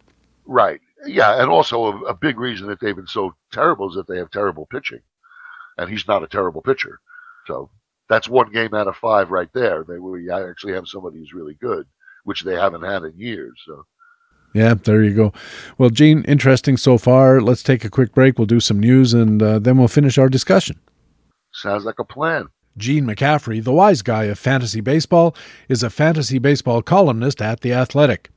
Right. 0.46 0.82
Yeah. 1.06 1.40
And 1.40 1.50
also 1.50 1.86
a, 1.86 1.98
a 2.06 2.14
big 2.16 2.40
reason 2.40 2.68
that 2.68 2.80
they've 2.80 2.96
been 2.96 3.08
so 3.08 3.36
terrible 3.52 3.90
is 3.90 3.96
that 3.96 4.08
they 4.08 4.18
have 4.18 4.32
terrible 4.32 4.66
pitching. 4.66 5.02
And 5.78 5.90
he's 5.90 6.08
not 6.08 6.24
a 6.24 6.28
terrible 6.28 6.62
pitcher. 6.62 7.00
So 7.46 7.70
that's 8.10 8.30
one 8.30 8.52
game 8.52 8.74
out 8.74 8.88
of 8.88 8.96
five 8.96 9.32
right 9.32 9.50
there. 9.54 9.84
They 9.88 10.00
we 10.00 10.30
actually 10.30 10.74
have 10.74 10.88
somebody 10.88 11.20
who's 11.20 11.34
really 11.34 11.56
good, 11.56 11.86
which 12.24 12.44
they 12.44 12.56
haven't 12.56 12.84
had 12.84 13.04
in 13.04 13.18
years. 13.18 13.54
So. 13.66 13.86
Yeah, 14.54 14.76
there 14.76 15.04
you 15.04 15.16
go. 15.16 15.34
Well, 15.78 15.90
Gene, 15.90 16.24
interesting 16.26 16.78
so 16.78 16.98
far. 16.98 17.42
Let's 17.42 17.64
take 17.64 17.84
a 17.84 17.90
quick 17.90 18.14
break. 18.14 18.38
We'll 18.38 18.46
do 18.46 18.60
some 18.60 18.80
news 18.80 19.14
and 19.14 19.42
uh, 19.42 19.60
then 19.60 19.78
we'll 19.78 19.88
finish 19.88 20.18
our 20.18 20.30
discussion. 20.30 20.80
Sounds 21.54 21.86
like 21.86 22.00
a 22.00 22.04
plan. 22.04 22.48
Gene 22.78 23.06
McCaffrey, 23.06 23.64
the 23.64 23.72
wise 23.72 24.02
guy 24.02 24.24
of 24.26 24.40
fantasy 24.40 24.82
baseball, 24.82 25.36
is 25.70 25.84
a 25.84 25.90
fantasy 25.90 26.40
baseball 26.40 26.82
columnist 26.82 27.42
at 27.42 27.62
The 27.62 27.74
Athletic. 27.74 28.30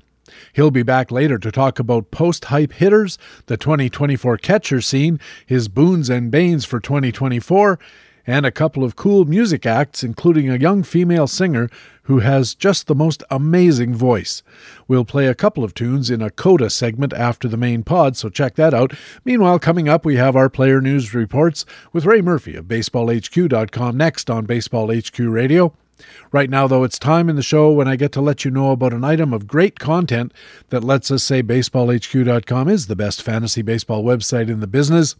He'll 0.52 0.70
be 0.70 0.82
back 0.82 1.10
later 1.10 1.38
to 1.38 1.52
talk 1.52 1.78
about 1.78 2.10
post 2.10 2.46
hype 2.46 2.72
hitters, 2.72 3.18
the 3.46 3.56
2024 3.56 4.38
catcher 4.38 4.80
scene, 4.80 5.20
his 5.46 5.68
boons 5.68 6.10
and 6.10 6.30
banes 6.30 6.64
for 6.64 6.80
2024, 6.80 7.78
and 8.26 8.44
a 8.44 8.50
couple 8.50 8.82
of 8.82 8.96
cool 8.96 9.24
music 9.24 9.64
acts, 9.64 10.02
including 10.02 10.50
a 10.50 10.58
young 10.58 10.82
female 10.82 11.26
singer 11.26 11.70
who 12.04 12.20
has 12.20 12.54
just 12.54 12.86
the 12.86 12.94
most 12.94 13.22
amazing 13.30 13.94
voice. 13.94 14.42
We'll 14.88 15.04
play 15.04 15.26
a 15.26 15.34
couple 15.34 15.64
of 15.64 15.74
tunes 15.74 16.10
in 16.10 16.22
a 16.22 16.30
coda 16.30 16.70
segment 16.70 17.12
after 17.12 17.48
the 17.48 17.56
main 17.56 17.82
pod, 17.82 18.16
so 18.16 18.28
check 18.28 18.54
that 18.56 18.74
out. 18.74 18.92
Meanwhile, 19.24 19.58
coming 19.58 19.88
up, 19.88 20.04
we 20.04 20.16
have 20.16 20.36
our 20.36 20.48
player 20.48 20.80
news 20.80 21.14
reports 21.14 21.64
with 21.92 22.06
Ray 22.06 22.22
Murphy 22.22 22.56
of 22.56 22.66
BaseballHQ.com 22.66 23.96
next 23.96 24.30
on 24.30 24.46
Baseball 24.46 24.92
HQ 24.94 25.18
Radio. 25.18 25.72
Right 26.30 26.50
now, 26.50 26.66
though, 26.66 26.84
it's 26.84 26.98
time 26.98 27.28
in 27.28 27.36
the 27.36 27.42
show 27.42 27.72
when 27.72 27.88
I 27.88 27.96
get 27.96 28.12
to 28.12 28.20
let 28.20 28.44
you 28.44 28.50
know 28.50 28.70
about 28.70 28.92
an 28.92 29.04
item 29.04 29.32
of 29.32 29.46
great 29.46 29.78
content 29.78 30.32
that 30.68 30.84
lets 30.84 31.10
us 31.10 31.22
say 31.22 31.42
BaseballHQ.com 31.42 32.68
is 32.68 32.86
the 32.86 32.96
best 32.96 33.22
fantasy 33.22 33.62
baseball 33.62 34.04
website 34.04 34.48
in 34.48 34.60
the 34.60 34.66
business. 34.66 35.16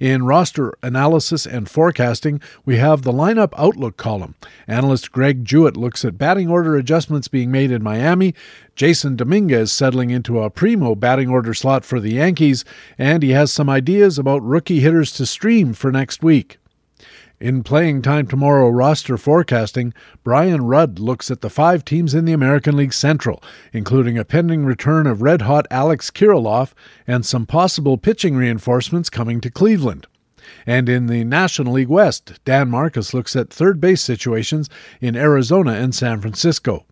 In 0.00 0.24
roster 0.24 0.74
analysis 0.82 1.46
and 1.46 1.68
forecasting, 1.68 2.40
we 2.64 2.78
have 2.78 3.02
the 3.02 3.12
lineup 3.12 3.52
outlook 3.56 3.96
column. 3.96 4.34
Analyst 4.66 5.12
Greg 5.12 5.44
Jewett 5.44 5.76
looks 5.76 6.04
at 6.04 6.18
batting 6.18 6.48
order 6.48 6.76
adjustments 6.76 7.28
being 7.28 7.50
made 7.50 7.70
in 7.70 7.82
Miami, 7.82 8.34
Jasson 8.76 9.16
Dominguez 9.16 9.70
settling 9.70 10.10
into 10.10 10.40
a 10.40 10.50
primo 10.50 10.94
batting 10.94 11.28
order 11.28 11.54
slot 11.54 11.84
for 11.84 12.00
the 12.00 12.14
Yankees, 12.14 12.64
and 12.98 13.22
he 13.22 13.30
has 13.30 13.52
some 13.52 13.68
ideas 13.68 14.18
about 14.18 14.42
rookie 14.42 14.80
hitters 14.80 15.12
to 15.12 15.26
stream 15.26 15.74
for 15.74 15.92
next 15.92 16.22
week. 16.22 16.58
In 17.42 17.64
Playing 17.64 18.02
Time 18.02 18.28
Tomorrow 18.28 18.68
roster 18.68 19.16
forecasting, 19.16 19.92
Brian 20.22 20.62
Rudd 20.62 21.00
looks 21.00 21.28
at 21.28 21.40
the 21.40 21.50
five 21.50 21.84
teams 21.84 22.14
in 22.14 22.24
the 22.24 22.32
American 22.32 22.76
League 22.76 22.92
Central, 22.92 23.42
including 23.72 24.16
a 24.16 24.24
pending 24.24 24.64
return 24.64 25.08
of 25.08 25.22
red 25.22 25.42
hot 25.42 25.66
Alex 25.68 26.08
Kirilloff 26.08 26.72
and 27.04 27.26
some 27.26 27.44
possible 27.44 27.98
pitching 27.98 28.36
reinforcements 28.36 29.10
coming 29.10 29.40
to 29.40 29.50
Cleveland. 29.50 30.06
And 30.68 30.88
in 30.88 31.08
the 31.08 31.24
National 31.24 31.72
League 31.72 31.88
West, 31.88 32.38
Dan 32.44 32.70
Marcus 32.70 33.12
looks 33.12 33.34
at 33.34 33.50
third 33.50 33.80
base 33.80 34.02
situations 34.02 34.70
in 35.00 35.16
Arizona 35.16 35.72
and 35.72 35.92
San 35.92 36.20
Francisco. 36.20 36.86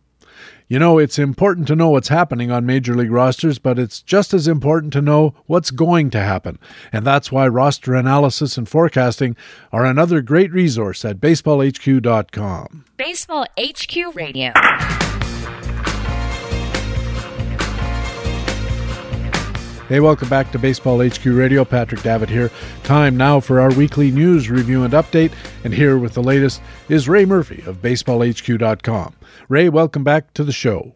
You 0.70 0.78
know, 0.78 0.98
it's 0.98 1.18
important 1.18 1.66
to 1.66 1.74
know 1.74 1.88
what's 1.88 2.10
happening 2.10 2.52
on 2.52 2.64
major 2.64 2.94
league 2.94 3.10
rosters, 3.10 3.58
but 3.58 3.76
it's 3.76 4.00
just 4.00 4.32
as 4.32 4.46
important 4.46 4.92
to 4.92 5.02
know 5.02 5.34
what's 5.46 5.72
going 5.72 6.10
to 6.10 6.20
happen. 6.20 6.60
And 6.92 7.04
that's 7.04 7.32
why 7.32 7.48
roster 7.48 7.96
analysis 7.96 8.56
and 8.56 8.68
forecasting 8.68 9.34
are 9.72 9.84
another 9.84 10.22
great 10.22 10.52
resource 10.52 11.04
at 11.04 11.18
baseballhq.com. 11.18 12.84
Baseball 12.96 13.46
HQ 13.58 14.14
Radio. 14.14 14.52
Hey, 19.88 19.98
welcome 19.98 20.28
back 20.28 20.52
to 20.52 20.58
Baseball 20.60 21.04
HQ 21.04 21.24
Radio. 21.24 21.64
Patrick 21.64 22.02
Davitt 22.02 22.28
here. 22.28 22.52
Time 22.84 23.16
now 23.16 23.40
for 23.40 23.60
our 23.60 23.74
weekly 23.74 24.12
news 24.12 24.48
review 24.48 24.84
and 24.84 24.94
update. 24.94 25.32
And 25.64 25.74
here 25.74 25.98
with 25.98 26.14
the 26.14 26.22
latest 26.22 26.62
is 26.88 27.08
Ray 27.08 27.24
Murphy 27.24 27.64
of 27.66 27.82
BaseballHQ.com. 27.82 29.16
Ray, 29.50 29.68
welcome 29.68 30.04
back 30.04 30.32
to 30.34 30.44
the 30.44 30.52
show. 30.52 30.94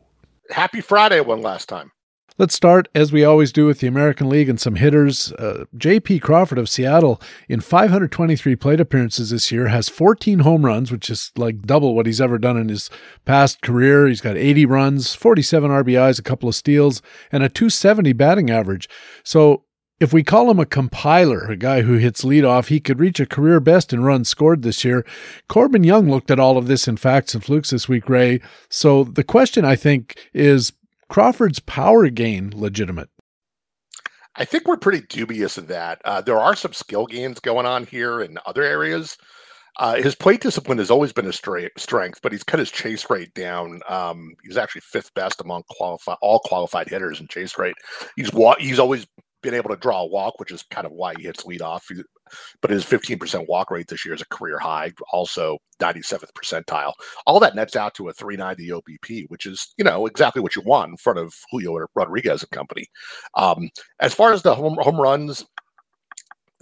Happy 0.51 0.81
Friday 0.81 1.21
one 1.21 1.43
last 1.43 1.69
time. 1.69 1.91
Let's 2.39 2.55
start, 2.55 2.87
as 2.95 3.11
we 3.11 3.25
always 3.25 3.51
do, 3.51 3.67
with 3.67 3.81
the 3.81 3.89
American 3.89 4.29
League 4.29 4.49
and 4.49 4.61
some 4.61 4.77
hitters. 4.77 5.33
Uh, 5.33 5.65
J.P. 5.77 6.21
Crawford 6.21 6.59
of 6.59 6.69
Seattle, 6.69 7.21
in 7.49 7.59
523 7.61 8.55
plate 8.55 8.79
appearances 8.79 9.31
this 9.31 9.51
year, 9.51 9.67
has 9.67 9.89
14 9.89 10.39
home 10.39 10.65
runs, 10.65 10.93
which 10.93 11.11
is 11.11 11.33
like 11.37 11.63
double 11.63 11.97
what 11.97 12.07
he's 12.07 12.21
ever 12.21 12.39
done 12.39 12.57
in 12.57 12.69
his 12.69 12.91
past 13.25 13.61
career. 13.61 14.07
He's 14.07 14.21
got 14.21 14.37
80 14.37 14.67
runs, 14.67 15.17
47 15.17 15.73
RBIs, 15.73 16.21
a 16.21 16.23
couple 16.23 16.49
of 16.49 16.55
steals, 16.55 17.03
and 17.33 17.43
a 17.43 17.49
270 17.49 18.13
batting 18.13 18.51
average. 18.51 18.89
So 19.25 19.65
if 20.01 20.13
we 20.13 20.23
call 20.23 20.51
him 20.51 20.59
a 20.59 20.67
compiler, 20.67 21.47
a 21.47 21.57
guy 21.57 21.83
who 21.83 21.95
hits 21.95 22.25
leadoff, 22.25 22.67
he 22.67 22.81
could 22.81 23.01
reach 23.01 23.21
a 23.21 23.27
career 23.27 23.61
best 23.61 23.93
in 23.93 24.03
runs 24.03 24.29
scored 24.29 24.63
this 24.63 24.85
year. 24.85 25.07
Corbin 25.49 25.85
Young 25.85 26.11
looked 26.11 26.31
at 26.31 26.41
all 26.41 26.59
of 26.59 26.67
this 26.67 26.89
in 26.89 26.97
facts 26.97 27.35
and 27.35 27.45
flukes 27.45 27.71
this 27.71 27.89
week, 27.89 28.09
Ray. 28.09 28.41
So 28.69 29.05
the 29.05 29.25
question, 29.25 29.65
I 29.65 29.77
think, 29.77 30.17
is 30.33 30.73
Crawford's 31.09 31.61
power 31.61 32.09
gain 32.11 32.53
legitimate? 32.55 33.09
I 34.37 34.45
think 34.45 34.67
we're 34.67 34.77
pretty 34.77 35.07
dubious 35.09 35.59
of 35.59 35.69
that. 35.69 36.03
Uh, 36.05 36.21
there 36.21 36.41
are 36.41 36.57
some 36.57 36.73
skill 36.73 37.07
gains 37.07 37.39
going 37.39 37.67
on 37.67 37.87
here 37.87 38.21
in 38.21 38.37
other 38.47 38.63
areas. 38.63 39.17
Uh, 39.79 39.97
his 39.97 40.15
plate 40.15 40.41
discipline 40.41 40.79
has 40.79 40.91
always 40.91 41.13
been 41.13 41.27
a 41.27 41.33
strength, 41.33 42.21
but 42.23 42.33
he's 42.33 42.45
cut 42.45 42.61
his 42.61 42.71
chase 42.71 43.09
rate 43.11 43.35
down. 43.35 43.81
Um, 43.89 44.35
he's 44.45 44.57
actually 44.57 44.83
fifth 44.83 45.13
best 45.15 45.41
among 45.41 45.63
qualified 45.69 46.17
all 46.21 46.41
qualified 46.41 46.89
hitters 46.89 47.21
in 47.21 47.27
chase 47.27 47.59
rate. 47.59 47.75
He's 48.17 48.31
he's 48.59 48.79
always 48.79 49.07
been 49.45 49.55
able 49.55 49.71
to 49.71 49.77
draw 49.77 50.03
a 50.03 50.07
walk, 50.07 50.41
which 50.41 50.51
is 50.51 50.65
kind 50.71 50.87
of 50.87 50.93
why 50.93 51.15
he 51.17 51.23
hits 51.23 51.45
leadoff 51.45 51.83
but 52.61 52.71
his 52.71 52.85
15% 52.85 53.47
walk 53.49 53.71
rate 53.71 53.89
this 53.89 54.05
year 54.05 54.15
is 54.15 54.23
a 54.23 54.27
career 54.27 54.59
high, 54.59 54.93
also 55.13 55.59
97th 55.81 56.33
percentile. 56.33 56.93
All 57.27 57.41
that 57.41 57.55
nets 57.55 57.77
out 57.77 57.95
to 57.95 58.09
a 58.09 58.13
390 58.13 58.71
OBP, 58.71 59.27
which 59.29 59.47
is, 59.47 59.75
you 59.77 59.85
know, 59.85 60.07
exactly 60.07 60.43
what 60.43 60.57
you 60.57 60.63
want 60.63 60.91
in 60.91 60.97
front 60.97 61.19
of 61.19 61.35
Julio 61.51 61.87
Rodriguez 61.95 62.43
and 62.43 62.51
company. 62.51 62.87
Um, 63.35 63.71
as 64.01 64.15
far 64.15 64.33
as 64.33 64.43
the 64.43 64.55
home, 64.55 64.79
home 64.81 65.01
runs, 65.01 65.45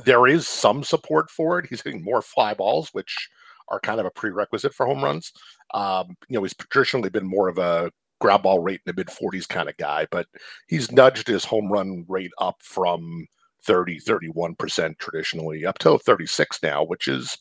there 0.04 0.26
is 0.26 0.48
some 0.48 0.82
support 0.82 1.30
for 1.30 1.58
it. 1.58 1.66
He's 1.66 1.82
hitting 1.82 2.02
more 2.02 2.22
fly 2.22 2.54
balls, 2.54 2.88
which 2.92 3.28
are 3.68 3.80
kind 3.80 4.00
of 4.00 4.06
a 4.06 4.10
prerequisite 4.10 4.74
for 4.74 4.86
home 4.86 5.02
runs. 5.02 5.32
Um, 5.74 6.16
you 6.28 6.36
know, 6.36 6.42
he's 6.42 6.54
traditionally 6.54 7.10
been 7.10 7.26
more 7.26 7.48
of 7.48 7.58
a 7.58 7.90
ground 8.22 8.42
ball 8.42 8.60
rate 8.60 8.80
in 8.86 8.94
the 8.94 9.00
mid 9.00 9.08
40s 9.08 9.48
kind 9.48 9.68
of 9.68 9.76
guy, 9.76 10.06
but 10.10 10.26
he's 10.68 10.90
nudged 10.92 11.26
his 11.26 11.44
home 11.44 11.70
run 11.70 12.04
rate 12.08 12.32
up 12.38 12.56
from– 12.62 13.26
30, 13.64 14.00
31% 14.00 14.98
traditionally, 14.98 15.66
up 15.66 15.78
to 15.78 15.98
36 15.98 16.58
now, 16.62 16.84
which 16.84 17.08
is 17.08 17.38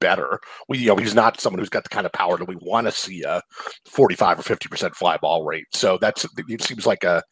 better. 0.00 0.38
We, 0.68 0.78
you 0.78 0.88
know, 0.88 0.96
he's 0.96 1.14
not 1.14 1.40
someone 1.40 1.58
who's 1.58 1.70
got 1.70 1.84
the 1.84 1.88
kind 1.88 2.04
of 2.04 2.12
power 2.12 2.36
that 2.36 2.48
we 2.48 2.56
want 2.60 2.86
to 2.86 2.92
see 2.92 3.22
a 3.22 3.40
45 3.86 4.40
or 4.40 4.42
50% 4.42 4.94
fly 4.94 5.16
ball 5.16 5.44
rate. 5.44 5.66
So 5.72 5.98
that's, 6.00 6.26
it 6.36 6.62
seems 6.62 6.86
like 6.86 7.04
a 7.04 7.22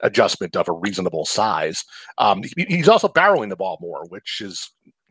adjustment 0.00 0.56
of 0.56 0.68
a 0.68 0.72
reasonable 0.72 1.26
size. 1.26 1.84
Um, 2.18 2.42
he, 2.42 2.64
he's 2.68 2.88
also 2.88 3.08
barreling 3.08 3.50
the 3.50 3.56
ball 3.56 3.78
more, 3.80 4.06
which 4.08 4.40
is, 4.40 4.70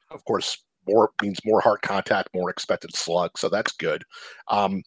of 0.10 0.26
course, 0.26 0.58
more 0.88 1.12
means 1.22 1.40
more 1.46 1.62
hard 1.62 1.82
contact, 1.82 2.30
more 2.34 2.50
expected 2.50 2.94
slug. 2.96 3.38
So 3.38 3.48
that's 3.48 3.72
good. 3.74 4.04
Um, 4.50 4.82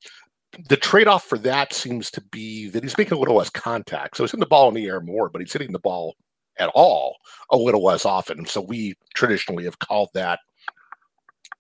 the 0.68 0.76
trade-off 0.76 1.24
for 1.24 1.38
that 1.38 1.72
seems 1.72 2.10
to 2.12 2.20
be 2.32 2.68
that 2.70 2.82
he's 2.82 2.98
making 2.98 3.16
a 3.16 3.20
little 3.20 3.36
less 3.36 3.50
contact. 3.50 4.16
So 4.16 4.22
he's 4.22 4.30
hitting 4.30 4.40
the 4.40 4.46
ball 4.46 4.68
in 4.68 4.74
the 4.74 4.86
air 4.86 5.00
more, 5.00 5.28
but 5.28 5.40
he's 5.40 5.52
hitting 5.52 5.72
the 5.72 5.78
ball 5.78 6.14
at 6.58 6.70
all 6.74 7.16
a 7.50 7.56
little 7.56 7.84
less 7.84 8.04
often. 8.04 8.46
So 8.46 8.60
we 8.60 8.94
traditionally 9.14 9.64
have 9.64 9.78
called 9.78 10.10
that 10.14 10.40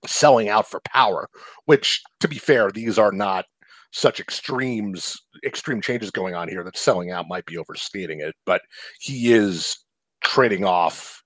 selling 0.06 0.48
out 0.48 0.68
for 0.68 0.80
power, 0.80 1.28
which 1.66 2.02
to 2.20 2.28
be 2.28 2.38
fair, 2.38 2.70
these 2.70 2.98
are 2.98 3.12
not 3.12 3.44
such 3.92 4.20
extremes, 4.20 5.16
extreme 5.44 5.80
changes 5.80 6.10
going 6.10 6.34
on 6.34 6.48
here 6.48 6.64
that 6.64 6.76
selling 6.76 7.10
out 7.10 7.28
might 7.28 7.46
be 7.46 7.58
overstating 7.58 8.20
it, 8.20 8.34
but 8.44 8.62
he 9.00 9.32
is 9.32 9.78
trading 10.22 10.64
off 10.64 11.22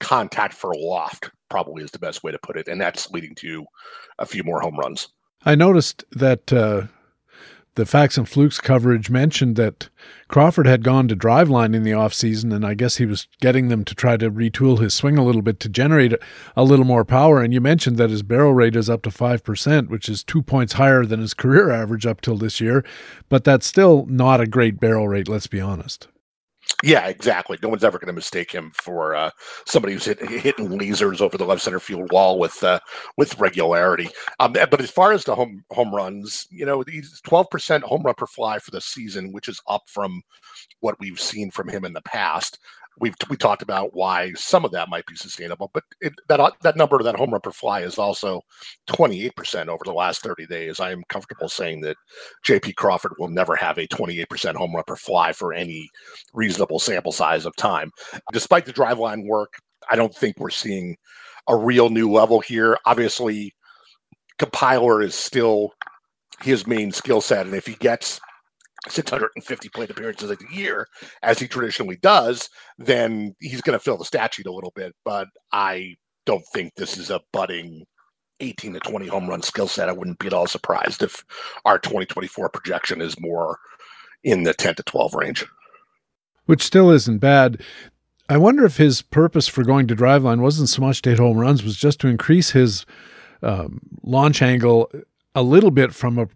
contact 0.00 0.54
for 0.54 0.74
loft, 0.76 1.30
probably 1.48 1.82
is 1.82 1.90
the 1.90 1.98
best 1.98 2.22
way 2.22 2.32
to 2.32 2.38
put 2.38 2.56
it. 2.56 2.68
And 2.68 2.80
that's 2.80 3.10
leading 3.10 3.34
to 3.36 3.64
a 4.18 4.26
few 4.26 4.42
more 4.42 4.60
home 4.60 4.76
runs. 4.78 5.08
I 5.44 5.54
noticed 5.54 6.04
that 6.12 6.52
uh, 6.52 6.82
the 7.76 7.86
facts 7.86 8.18
and 8.18 8.28
flukes 8.28 8.60
coverage 8.60 9.10
mentioned 9.10 9.56
that 9.56 9.88
Crawford 10.28 10.66
had 10.66 10.82
gone 10.82 11.06
to 11.08 11.16
driveline 11.16 11.74
in 11.74 11.84
the 11.84 11.92
offseason, 11.92 12.54
and 12.54 12.66
I 12.66 12.74
guess 12.74 12.96
he 12.96 13.06
was 13.06 13.28
getting 13.40 13.68
them 13.68 13.84
to 13.84 13.94
try 13.94 14.16
to 14.16 14.30
retool 14.30 14.80
his 14.80 14.92
swing 14.92 15.16
a 15.16 15.24
little 15.24 15.42
bit 15.42 15.60
to 15.60 15.68
generate 15.68 16.14
a 16.56 16.64
little 16.64 16.84
more 16.84 17.04
power. 17.04 17.40
And 17.40 17.54
you 17.54 17.60
mentioned 17.60 17.96
that 17.96 18.10
his 18.10 18.22
barrel 18.22 18.54
rate 18.54 18.76
is 18.76 18.90
up 18.90 19.02
to 19.02 19.10
5%, 19.10 19.88
which 19.88 20.08
is 20.08 20.24
two 20.24 20.42
points 20.42 20.74
higher 20.74 21.04
than 21.04 21.20
his 21.20 21.34
career 21.34 21.70
average 21.70 22.06
up 22.06 22.20
till 22.20 22.36
this 22.36 22.60
year. 22.60 22.84
But 23.28 23.44
that's 23.44 23.66
still 23.66 24.04
not 24.06 24.40
a 24.40 24.46
great 24.46 24.80
barrel 24.80 25.08
rate, 25.08 25.28
let's 25.28 25.46
be 25.46 25.60
honest. 25.60 26.08
Yeah, 26.82 27.08
exactly. 27.08 27.58
No 27.62 27.68
one's 27.68 27.84
ever 27.84 27.98
going 27.98 28.06
to 28.06 28.12
mistake 28.12 28.50
him 28.50 28.70
for 28.74 29.14
uh, 29.14 29.30
somebody 29.66 29.92
who's 29.92 30.06
hit, 30.06 30.20
hitting 30.20 30.68
lasers 30.68 31.20
over 31.20 31.36
the 31.36 31.44
left 31.44 31.62
center 31.62 31.80
field 31.80 32.10
wall 32.10 32.38
with 32.38 32.62
uh, 32.62 32.80
with 33.16 33.38
regularity. 33.38 34.08
Um, 34.38 34.52
but 34.52 34.80
as 34.80 34.90
far 34.90 35.12
as 35.12 35.24
the 35.24 35.34
home 35.34 35.62
home 35.70 35.94
runs, 35.94 36.46
you 36.50 36.64
know, 36.64 36.82
he's 36.88 37.20
twelve 37.20 37.50
percent 37.50 37.84
home 37.84 38.02
run 38.02 38.14
per 38.14 38.26
fly 38.26 38.58
for 38.58 38.70
the 38.70 38.80
season, 38.80 39.32
which 39.32 39.48
is 39.48 39.60
up 39.68 39.82
from 39.88 40.22
what 40.80 40.98
we've 41.00 41.20
seen 41.20 41.50
from 41.50 41.68
him 41.68 41.84
in 41.84 41.92
the 41.92 42.02
past 42.02 42.58
we've 43.00 43.14
we 43.28 43.36
talked 43.36 43.62
about 43.62 43.94
why 43.94 44.32
some 44.34 44.64
of 44.64 44.72
that 44.72 44.88
might 44.88 45.06
be 45.06 45.16
sustainable, 45.16 45.70
but 45.72 45.84
it, 46.00 46.12
that 46.28 46.38
uh, 46.38 46.50
that 46.62 46.76
number 46.76 46.96
of 46.96 47.04
that 47.04 47.16
home 47.16 47.30
run 47.30 47.40
per 47.40 47.50
fly 47.50 47.80
is 47.80 47.98
also 47.98 48.42
28% 48.88 49.68
over 49.68 49.82
the 49.84 49.92
last 49.92 50.22
30 50.22 50.46
days. 50.46 50.80
I 50.80 50.92
am 50.92 51.02
comfortable 51.08 51.48
saying 51.48 51.80
that 51.80 51.96
J.P. 52.44 52.74
Crawford 52.74 53.12
will 53.18 53.28
never 53.28 53.56
have 53.56 53.78
a 53.78 53.88
28% 53.88 54.54
home 54.54 54.74
run 54.74 54.84
per 54.86 54.96
fly 54.96 55.32
for 55.32 55.52
any 55.52 55.88
reasonable 56.34 56.78
sample 56.78 57.12
size 57.12 57.46
of 57.46 57.56
time. 57.56 57.90
Despite 58.32 58.66
the 58.66 58.72
driveline 58.72 59.26
work, 59.26 59.54
I 59.90 59.96
don't 59.96 60.14
think 60.14 60.38
we're 60.38 60.50
seeing 60.50 60.96
a 61.48 61.56
real 61.56 61.90
new 61.90 62.10
level 62.10 62.40
here. 62.40 62.78
Obviously, 62.84 63.54
compiler 64.38 65.02
is 65.02 65.14
still 65.14 65.72
his 66.42 66.66
main 66.66 66.92
skill 66.92 67.20
set, 67.20 67.46
and 67.46 67.54
if 67.54 67.66
he 67.66 67.74
gets 67.74 68.20
650 68.88 69.68
plate 69.68 69.90
appearances 69.90 70.30
a 70.30 70.54
year, 70.54 70.86
as 71.22 71.38
he 71.38 71.46
traditionally 71.46 71.96
does, 71.96 72.48
then 72.78 73.34
he's 73.40 73.60
going 73.60 73.78
to 73.78 73.82
fill 73.82 73.98
the 73.98 74.04
statute 74.04 74.46
a 74.46 74.52
little 74.52 74.72
bit. 74.74 74.94
But 75.04 75.28
I 75.52 75.96
don't 76.26 76.44
think 76.52 76.74
this 76.74 76.96
is 76.96 77.10
a 77.10 77.20
budding 77.32 77.84
18 78.40 78.74
to 78.74 78.80
20 78.80 79.06
home 79.06 79.28
run 79.28 79.42
skill 79.42 79.68
set. 79.68 79.88
I 79.88 79.92
wouldn't 79.92 80.18
be 80.18 80.26
at 80.26 80.32
all 80.32 80.46
surprised 80.46 81.02
if 81.02 81.24
our 81.64 81.78
2024 81.78 82.48
projection 82.48 83.00
is 83.00 83.20
more 83.20 83.58
in 84.24 84.44
the 84.44 84.54
10 84.54 84.76
to 84.76 84.82
12 84.82 85.14
range. 85.14 85.46
Which 86.46 86.62
still 86.62 86.90
isn't 86.90 87.18
bad. 87.18 87.62
I 88.28 88.36
wonder 88.36 88.64
if 88.64 88.76
his 88.76 89.02
purpose 89.02 89.48
for 89.48 89.64
going 89.64 89.88
to 89.88 89.96
driveline 89.96 90.40
wasn't 90.40 90.68
so 90.68 90.82
much 90.82 91.02
to 91.02 91.10
hit 91.10 91.18
home 91.18 91.38
runs, 91.38 91.64
was 91.64 91.76
just 91.76 92.00
to 92.00 92.08
increase 92.08 92.50
his 92.50 92.86
um, 93.42 93.80
launch 94.02 94.40
angle 94.40 94.90
a 95.34 95.42
little 95.42 95.70
bit 95.70 95.92
from 95.92 96.18
a 96.18 96.28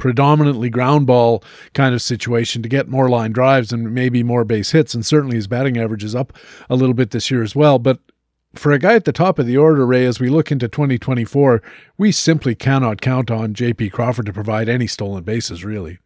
predominantly 0.00 0.70
ground 0.70 1.06
ball 1.06 1.44
kind 1.74 1.94
of 1.94 2.02
situation 2.02 2.62
to 2.62 2.68
get 2.68 2.88
more 2.88 3.08
line 3.08 3.30
drives 3.30 3.72
and 3.72 3.94
maybe 3.94 4.22
more 4.22 4.44
base 4.44 4.72
hits. 4.72 4.94
And 4.94 5.06
certainly 5.06 5.36
his 5.36 5.46
batting 5.46 5.78
average 5.78 6.02
is 6.02 6.14
up 6.14 6.32
a 6.68 6.74
little 6.74 6.94
bit 6.94 7.12
this 7.12 7.30
year 7.30 7.42
as 7.42 7.54
well. 7.54 7.78
But 7.78 8.00
for 8.54 8.72
a 8.72 8.78
guy 8.78 8.94
at 8.94 9.04
the 9.04 9.12
top 9.12 9.38
of 9.38 9.46
the 9.46 9.56
order, 9.56 9.86
Ray, 9.86 10.04
as 10.06 10.18
we 10.18 10.28
look 10.28 10.50
into 10.50 10.66
2024, 10.66 11.62
we 11.98 12.10
simply 12.10 12.54
cannot 12.54 13.00
count 13.00 13.30
on 13.30 13.54
J.P. 13.54 13.90
Crawford 13.90 14.26
to 14.26 14.32
provide 14.32 14.68
any 14.68 14.88
stolen 14.88 15.22
bases, 15.22 15.64
really. 15.64 15.98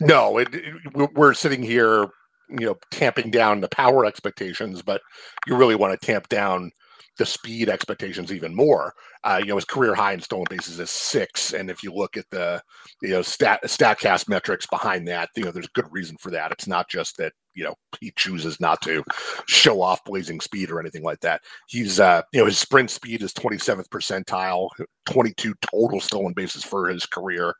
No, 0.00 0.38
it, 0.38 0.48
it, 0.52 0.74
we're 1.14 1.34
sitting 1.34 1.62
here, 1.62 2.06
you 2.50 2.66
know, 2.66 2.76
tamping 2.90 3.30
down 3.30 3.60
the 3.60 3.68
power 3.68 4.04
expectations, 4.04 4.82
but 4.82 5.00
you 5.46 5.56
really 5.56 5.74
want 5.74 5.98
to 5.98 6.06
tamp 6.06 6.28
down 6.28 6.70
the 7.18 7.26
speed 7.26 7.68
expectations 7.68 8.32
even 8.32 8.54
more. 8.54 8.92
Uh, 9.24 9.38
you 9.40 9.46
know, 9.46 9.56
his 9.56 9.64
career 9.64 9.94
high 9.94 10.12
in 10.12 10.20
stolen 10.20 10.46
bases 10.48 10.78
is 10.78 10.90
six, 10.90 11.52
and 11.52 11.70
if 11.70 11.82
you 11.82 11.92
look 11.92 12.16
at 12.16 12.28
the 12.30 12.62
you 13.02 13.10
know 13.10 13.22
stat 13.22 13.60
Statcast 13.64 14.28
metrics 14.28 14.66
behind 14.66 15.06
that, 15.08 15.30
you 15.36 15.44
know, 15.44 15.50
there's 15.50 15.68
good 15.68 15.90
reason 15.90 16.16
for 16.20 16.30
that. 16.30 16.52
It's 16.52 16.66
not 16.66 16.88
just 16.88 17.16
that 17.18 17.32
you 17.54 17.64
know 17.64 17.74
he 18.00 18.12
chooses 18.16 18.60
not 18.60 18.80
to 18.82 19.02
show 19.46 19.80
off 19.80 20.04
blazing 20.04 20.40
speed 20.40 20.70
or 20.70 20.80
anything 20.80 21.02
like 21.02 21.20
that. 21.20 21.42
He's 21.68 21.98
uh, 21.98 22.22
you 22.32 22.40
know 22.40 22.46
his 22.46 22.58
sprint 22.58 22.90
speed 22.90 23.22
is 23.22 23.32
27th 23.32 23.88
percentile, 23.88 24.68
22 25.06 25.54
total 25.72 26.00
stolen 26.00 26.32
bases 26.34 26.64
for 26.64 26.88
his 26.88 27.06
career, 27.06 27.54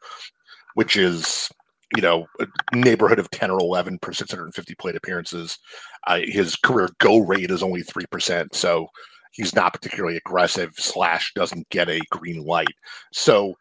which 0.75 0.97
is 0.97 1.49
you 1.95 2.03
know, 2.03 2.27
a 2.41 2.47
neighborhood 2.75 3.19
of 3.19 3.31
10 3.31 3.51
or 3.51 3.61
11 3.61 3.99
per 4.01 4.13
650 4.13 4.75
plate 4.75 4.97
appearances. 4.97 5.59
Uh, 6.07 6.21
his 6.25 6.57
career 6.57 6.89
go 6.99 7.19
rate 7.19 7.51
is 7.51 7.63
only 7.63 7.83
3%. 7.83 8.55
So 8.55 8.89
he's 9.37 9.55
not 9.55 9.73
particularly 9.73 10.17
aggressive 10.17 10.73
slash 10.77 11.33
doesn't 11.35 11.69
get 11.71 11.89
a 11.89 12.01
green 12.11 12.45
light. 12.45 12.75
So 13.13 13.55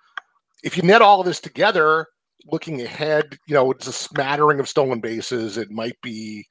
if 0.63 0.77
you 0.77 0.83
net 0.83 1.01
all 1.01 1.19
of 1.19 1.25
this 1.25 1.39
together, 1.39 2.07
looking 2.51 2.81
ahead, 2.81 3.37
you 3.47 3.53
know, 3.53 3.71
it's 3.71 3.87
a 3.87 3.93
smattering 3.93 4.59
of 4.59 4.69
stolen 4.69 4.99
bases. 4.99 5.57
It 5.57 5.71
might 5.71 5.99
be 6.01 6.45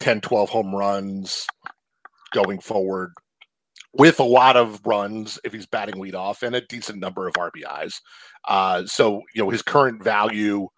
10, 0.00 0.20
12 0.20 0.48
home 0.48 0.74
runs 0.74 1.46
going 2.32 2.60
forward 2.60 3.12
with 3.92 4.20
a 4.20 4.24
lot 4.24 4.56
of 4.56 4.80
runs 4.86 5.38
if 5.44 5.52
he's 5.52 5.66
batting 5.66 5.96
leadoff 5.96 6.42
and 6.42 6.54
a 6.54 6.60
decent 6.60 6.98
number 6.98 7.26
of 7.26 7.34
RBIs. 7.34 8.00
Uh, 8.46 8.86
so, 8.86 9.22
you 9.34 9.42
know, 9.42 9.50
his 9.50 9.62
current 9.62 10.02
value 10.02 10.68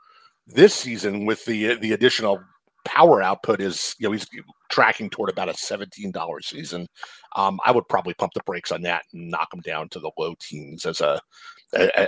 this 0.46 0.74
season 0.74 1.26
with 1.26 1.44
the 1.44 1.74
the 1.76 1.92
additional 1.92 2.40
power 2.84 3.22
output 3.22 3.60
is, 3.60 3.94
you 3.98 4.08
know, 4.08 4.12
he's 4.12 4.26
tracking 4.70 5.10
toward 5.10 5.30
about 5.30 5.48
a 5.48 5.52
$17 5.52 6.44
season. 6.44 6.86
Um, 7.36 7.60
I 7.64 7.72
would 7.72 7.88
probably 7.88 8.14
pump 8.14 8.32
the 8.34 8.42
brakes 8.44 8.72
on 8.72 8.82
that 8.82 9.02
and 9.12 9.30
knock 9.30 9.48
him 9.52 9.60
down 9.60 9.88
to 9.90 10.00
the 10.00 10.10
low 10.18 10.34
teens 10.40 10.86
as 10.86 11.00
a, 11.00 11.20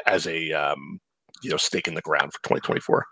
as 0.07 0.27
a, 0.27 0.53
um, 0.53 1.01
you 1.43 1.51
know, 1.51 1.57
stake 1.57 1.89
in 1.89 1.95
the 1.95 2.01
ground 2.03 2.33
for 2.33 2.43
2024. 2.43 3.05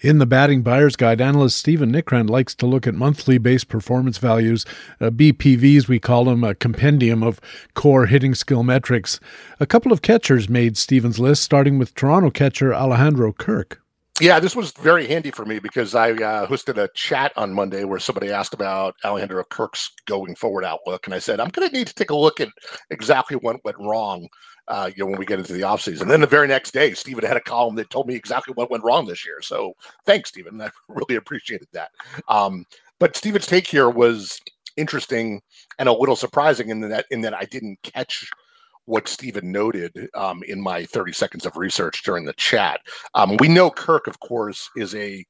In 0.00 0.18
the 0.18 0.26
batting 0.26 0.62
buyer's 0.62 0.94
guide, 0.94 1.20
analyst 1.20 1.58
Stephen 1.58 1.90
Nickrand 1.90 2.30
likes 2.30 2.54
to 2.54 2.66
look 2.66 2.86
at 2.86 2.94
monthly 2.94 3.36
base 3.36 3.64
performance 3.64 4.18
values, 4.18 4.64
uh, 5.00 5.10
BPVs, 5.10 5.88
we 5.88 5.98
call 5.98 6.26
them, 6.26 6.44
a 6.44 6.54
compendium 6.54 7.24
of 7.24 7.40
core 7.74 8.06
hitting 8.06 8.36
skill 8.36 8.62
metrics. 8.62 9.18
A 9.58 9.66
couple 9.66 9.90
of 9.90 10.00
catchers 10.00 10.48
made 10.48 10.76
Stephen's 10.76 11.18
list, 11.18 11.42
starting 11.42 11.78
with 11.78 11.96
Toronto 11.96 12.30
catcher 12.30 12.72
Alejandro 12.72 13.32
Kirk. 13.32 13.82
Yeah, 14.20 14.40
this 14.40 14.56
was 14.56 14.72
very 14.72 15.06
handy 15.06 15.30
for 15.30 15.44
me 15.44 15.60
because 15.60 15.94
I 15.94 16.10
uh, 16.12 16.46
hosted 16.46 16.76
a 16.76 16.88
chat 16.94 17.32
on 17.36 17.54
Monday 17.54 17.84
where 17.84 18.00
somebody 18.00 18.32
asked 18.32 18.54
about 18.54 18.96
Alejandro 19.04 19.44
Kirk's 19.44 19.92
going 20.06 20.34
forward 20.34 20.64
outlook, 20.64 21.06
and 21.06 21.14
I 21.14 21.20
said 21.20 21.38
I'm 21.38 21.50
going 21.50 21.68
to 21.68 21.76
need 21.76 21.86
to 21.86 21.94
take 21.94 22.10
a 22.10 22.16
look 22.16 22.40
at 22.40 22.48
exactly 22.90 23.36
what 23.36 23.64
went 23.64 23.78
wrong. 23.78 24.28
Uh, 24.66 24.90
you 24.94 25.02
know, 25.02 25.10
when 25.10 25.18
we 25.18 25.24
get 25.24 25.38
into 25.38 25.54
the 25.54 25.62
offseason. 25.62 26.02
And 26.02 26.10
then 26.10 26.20
the 26.20 26.26
very 26.26 26.46
next 26.46 26.72
day, 26.72 26.92
Stephen 26.92 27.24
had 27.24 27.38
a 27.38 27.40
column 27.40 27.74
that 27.76 27.88
told 27.88 28.06
me 28.06 28.14
exactly 28.14 28.52
what 28.52 28.70
went 28.70 28.84
wrong 28.84 29.06
this 29.06 29.24
year. 29.24 29.40
So 29.40 29.72
thanks, 30.04 30.28
Stephen. 30.28 30.60
I 30.60 30.68
really 30.88 31.16
appreciated 31.16 31.68
that. 31.72 31.90
Um, 32.28 32.66
but 32.98 33.16
Stephen's 33.16 33.46
take 33.46 33.66
here 33.66 33.88
was 33.88 34.38
interesting 34.76 35.40
and 35.78 35.88
a 35.88 35.92
little 35.92 36.16
surprising 36.16 36.68
in 36.68 36.80
that 36.80 37.06
in 37.10 37.22
that 37.22 37.32
I 37.32 37.44
didn't 37.44 37.78
catch 37.82 38.30
what 38.88 39.06
Stephen 39.06 39.52
noted 39.52 40.08
um, 40.14 40.42
in 40.44 40.60
my 40.60 40.84
30 40.86 41.12
seconds 41.12 41.44
of 41.44 41.56
research 41.56 42.02
during 42.04 42.24
the 42.24 42.32
chat. 42.34 42.80
Um, 43.14 43.36
we 43.38 43.46
know 43.46 43.70
Kirk, 43.70 44.06
of 44.06 44.18
course, 44.20 44.70
is 44.76 44.94
a 44.94 45.24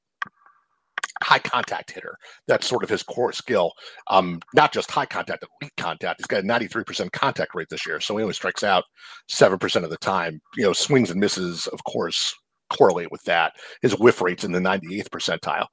high 1.24 1.40
contact 1.40 1.90
hitter. 1.90 2.16
That's 2.46 2.68
sort 2.68 2.84
of 2.84 2.88
his 2.88 3.02
core 3.02 3.32
skill. 3.32 3.72
Um, 4.06 4.40
not 4.54 4.72
just 4.72 4.92
high 4.92 5.06
contact, 5.06 5.40
but 5.40 5.50
weak 5.61 5.72
contact. 5.76 6.20
He's 6.20 6.28
got 6.28 6.44
a 6.44 6.46
93% 6.46 7.11
contact 7.11 7.56
rate 7.56 7.66
this 7.68 7.84
year, 7.84 8.00
so 8.00 8.16
he 8.16 8.22
only 8.22 8.34
strikes 8.34 8.62
out 8.62 8.84
7% 9.28 9.82
of 9.82 9.90
the 9.90 9.96
time. 9.96 10.40
You 10.56 10.62
know, 10.62 10.72
swings 10.72 11.11
and 11.11 11.18
misses, 11.18 11.66
of 11.66 11.82
course, 11.82 12.32
correlate 12.70 13.11
with 13.11 13.24
that. 13.24 13.54
His 13.82 13.98
whiff 13.98 14.22
rate's 14.22 14.44
in 14.44 14.52
the 14.52 14.61
98th 14.61 15.09
percentile. 15.09 15.66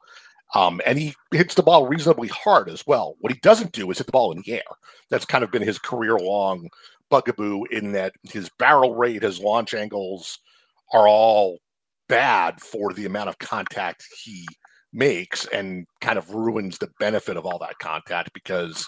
Um, 0.55 0.79
and 0.86 0.97
he 0.97 1.13
hits 1.31 1.53
the 1.53 1.63
ball 1.63 1.88
reasonably 1.88 2.29
hard 2.29 2.69
as 2.69 2.83
well. 2.88 3.15
What 3.19 3.33
he 3.33 3.39
doesn't 3.39 3.73
do 3.73 3.91
is 3.91 3.97
hit 3.97 4.07
the 4.07 4.11
ball 4.11 4.31
in 4.31 4.41
the 4.43 4.53
air. 4.53 4.63
That's 5.09 5.25
kind 5.25 5.43
of 5.43 5.51
been 5.51 5.61
his 5.61 5.77
career 5.77 6.17
long 6.17 6.69
bugaboo 7.09 7.63
in 7.71 7.91
that 7.93 8.13
his 8.23 8.49
barrel 8.57 8.95
rate, 8.95 9.23
his 9.23 9.39
launch 9.39 9.73
angles 9.73 10.39
are 10.93 11.07
all 11.07 11.59
bad 12.07 12.61
for 12.61 12.93
the 12.93 13.05
amount 13.05 13.29
of 13.29 13.39
contact 13.39 14.05
he 14.23 14.45
makes 14.93 15.45
and 15.47 15.85
kind 16.01 16.17
of 16.17 16.29
ruins 16.29 16.77
the 16.77 16.89
benefit 16.99 17.37
of 17.37 17.45
all 17.45 17.59
that 17.59 17.77
contact 17.79 18.31
because 18.33 18.87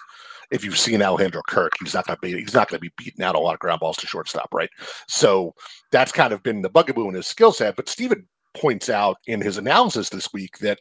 if 0.52 0.64
you've 0.64 0.78
seen 0.78 1.02
Alejandro 1.02 1.42
Kirk, 1.48 1.74
he's 1.84 1.94
not 1.94 2.08
to 2.08 2.18
be 2.22 2.40
he's 2.40 2.54
not 2.54 2.70
to 2.70 2.80
be 2.80 2.92
beating 2.98 3.24
out 3.24 3.36
a 3.36 3.40
lot 3.40 3.54
of 3.54 3.60
ground 3.60 3.82
balls 3.82 3.98
to 3.98 4.08
shortstop, 4.08 4.48
right? 4.54 4.70
So 5.08 5.54
that's 5.92 6.12
kind 6.12 6.32
of 6.32 6.42
been 6.44 6.62
the 6.62 6.70
bugaboo 6.70 7.10
in 7.10 7.16
his 7.16 7.28
skill 7.28 7.52
set. 7.52 7.76
But 7.76 7.90
Stephen 7.90 8.26
points 8.56 8.90
out 8.90 9.18
in 9.28 9.42
his 9.42 9.58
analysis 9.58 10.10
this 10.10 10.32
week 10.34 10.58
that 10.60 10.80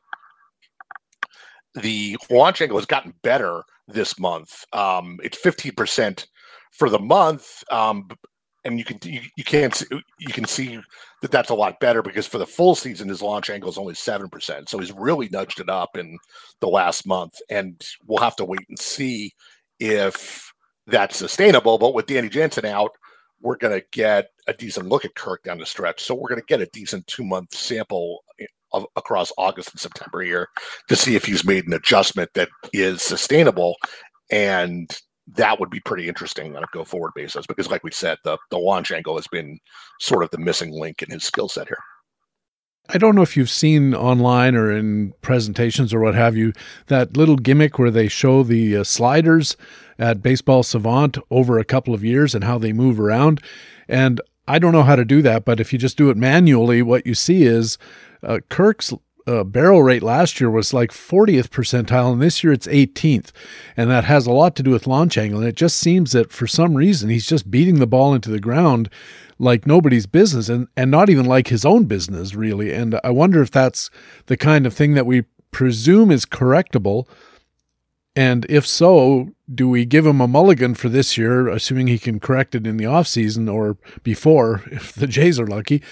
the 1.75 2.17
launch 2.31 2.63
angle 2.63 2.79
has 2.79 2.87
gotten 2.87 3.13
better 3.23 3.63
this 3.89 4.19
month. 4.19 4.65
Um, 4.73 5.19
it's 5.23 5.39
15% 5.41 6.27
for 6.79 6.91
the 6.91 6.99
month. 6.99 7.65
Um, 7.71 8.09
and 8.67 8.79
you 8.79 8.85
can 8.85 8.99
you, 9.05 9.21
you 9.37 9.45
can't 9.45 9.81
you 10.19 10.33
can 10.33 10.45
see 10.45 10.79
that 11.23 11.31
that's 11.31 11.51
a 11.51 11.55
lot 11.55 11.79
better 11.79 12.03
because 12.03 12.27
for 12.27 12.39
the 12.39 12.47
full 12.47 12.75
season 12.75 13.09
his 13.09 13.23
launch 13.23 13.49
angle 13.49 13.71
is 13.71 13.79
only 13.79 13.95
seven 13.95 14.29
percent, 14.29 14.69
so 14.69 14.79
he's 14.79 14.93
really 14.93 15.29
nudged 15.31 15.61
it 15.61 15.71
up 15.71 15.97
in 15.97 16.19
the 16.61 16.67
last 16.69 17.07
month, 17.07 17.35
and 17.49 17.81
we'll 18.07 18.23
have 18.23 18.37
to 18.37 18.45
wait 18.45 18.67
and 18.69 18.79
see 18.79 19.33
if 19.79 20.53
that's 20.87 21.17
sustainable. 21.17 21.79
But 21.79 21.95
with 21.95 22.07
Danny 22.07 22.29
Jansen 22.29 22.65
out, 22.65 22.91
we're 23.41 23.57
going 23.57 23.79
to 23.79 23.87
get 23.93 24.31
a 24.49 24.53
decent 24.53 24.89
look 24.89 25.05
at 25.05 25.15
Kirk 25.15 25.45
down 25.45 25.59
the 25.59 25.67
stretch, 25.67 26.03
so 26.03 26.15
we're 26.15 26.29
going 26.29 26.41
to 26.41 26.47
get 26.47 26.61
a 26.61 26.71
decent 26.73 27.07
two 27.07 27.25
month 27.25 27.55
sample 27.55 28.25
eh, 28.41 28.47
of, 28.73 28.85
across 28.97 29.33
August 29.39 29.71
and 29.71 29.81
September 29.81 30.23
here 30.23 30.49
to 30.89 30.97
see 30.97 31.15
if 31.15 31.25
he's 31.25 31.45
made 31.45 31.67
an 31.67 31.73
adjustment 31.73 32.31
that 32.35 32.49
is 32.73 33.01
sustainable 33.01 33.77
and 34.31 34.99
that 35.35 35.59
would 35.59 35.71
be 35.71 35.81
pretty 35.81 36.09
interesting 36.09 36.57
on 36.57 36.63
a 36.63 36.67
go 36.73 36.85
forward 36.85 37.13
basis 37.15 37.47
because, 37.47 37.71
like 37.71 37.85
we 37.85 37.91
said, 37.91 38.19
the 38.25 38.39
the 38.51 38.59
launch 38.59 38.93
angle 38.93 39.17
has 39.17 39.27
been 39.27 39.59
sort 40.01 40.23
of 40.23 40.31
the 40.31 40.39
missing 40.39 40.73
link 40.73 41.03
in 41.03 41.11
his 41.11 41.25
skill 41.25 41.49
set 41.49 41.69
here. 41.69 41.83
I 42.89 42.99
don't 42.99 43.17
know 43.17 43.23
if 43.23 43.37
you've 43.37 43.51
seen 43.51 43.95
online 43.95 44.55
or 44.55 44.71
in 44.71 45.13
presentations 45.21 45.93
or 45.93 46.01
what 46.01 46.15
have 46.15 46.37
you 46.37 46.53
that 46.87 47.17
little 47.17 47.37
gimmick 47.37 47.79
where 47.79 47.91
they 47.91 48.07
show 48.07 48.45
the 48.45 48.77
uh, 48.77 48.85
sliders 48.85 49.57
at 49.99 50.23
Baseball 50.23 50.63
Savant 50.63 51.19
over 51.31 51.59
a 51.59 51.65
couple 51.65 51.95
of 51.95 52.05
years 52.05 52.35
and 52.35 52.45
how 52.45 52.59
they 52.59 52.73
move 52.73 53.01
around. 53.01 53.43
And 53.89 54.21
I 54.47 54.61
don't 54.61 54.73
know 54.73 54.85
how 54.85 54.95
to 54.95 55.05
do 55.05 55.21
that, 55.23 55.45
but 55.45 55.59
if 55.59 55.73
you 55.73 55.79
just 55.79 55.97
do 55.97 56.11
it 56.11 56.17
manually, 56.17 56.83
what 56.83 57.07
you 57.07 57.15
see 57.15 57.43
is 57.43 57.79
uh, 58.23 58.39
Kirk's 58.49 58.93
uh, 59.27 59.45
barrel 59.45 59.83
rate 59.83 60.03
last 60.03 60.41
year 60.41 60.51
was 60.51 60.75
like 60.75 60.91
40th 60.93 61.49
percentile, 61.49 62.13
and 62.13 62.23
this 62.23 62.45
year 62.45 62.53
it's 62.53 62.67
18th. 62.69 63.33
And 63.77 63.91
that 63.91 64.05
has 64.05 64.27
a 64.27 64.33
lot 64.33 64.57
to 64.57 64.63
do 64.63 64.71
with 64.73 64.87
launch 64.87 65.19
angle. 65.19 65.41
And 65.41 65.49
it 65.49 65.57
just 65.57 65.77
seems 65.79 66.13
that 66.13 66.33
for 66.33 66.47
some 66.47 66.75
reason 66.75 67.11
he's 67.11 67.27
just 67.27 67.51
beating 67.51 67.79
the 67.81 67.87
ball 67.87 68.15
into 68.15 68.31
the 68.31 68.41
ground 68.41 68.91
like 69.39 69.67
nobody's 69.67 70.07
business 70.07 70.49
and, 70.49 70.69
and 70.77 70.91
not 70.91 71.11
even 71.11 71.27
like 71.27 71.49
his 71.49 71.65
own 71.65 71.85
business, 71.87 72.35
really. 72.35 72.73
And 72.73 73.01
I 73.05 73.11
wonder 73.11 73.43
if 73.43 73.51
that's 73.51 73.91
the 74.27 74.37
kind 74.37 74.67
of 74.67 74.75
thing 74.75 74.95
that 74.95 75.07
we 75.07 75.25
presume 75.53 76.11
is 76.11 76.27
correctable 76.27 77.07
And 78.15 78.47
if 78.49 78.67
so, 78.67 79.31
do 79.53 79.69
we 79.69 79.85
give 79.85 80.05
him 80.05 80.21
a 80.21 80.27
mulligan 80.27 80.75
for 80.75 80.89
this 80.89 81.17
year, 81.17 81.49
assuming 81.49 81.87
he 81.87 81.99
can 81.99 82.19
correct 82.19 82.55
it 82.55 82.67
in 82.67 82.77
the 82.77 82.85
offseason 82.85 83.53
or 83.53 83.77
before, 84.03 84.63
if 84.71 84.93
the 84.93 85.07
Jays 85.07 85.39
are 85.39 85.47
lucky, 85.47 85.83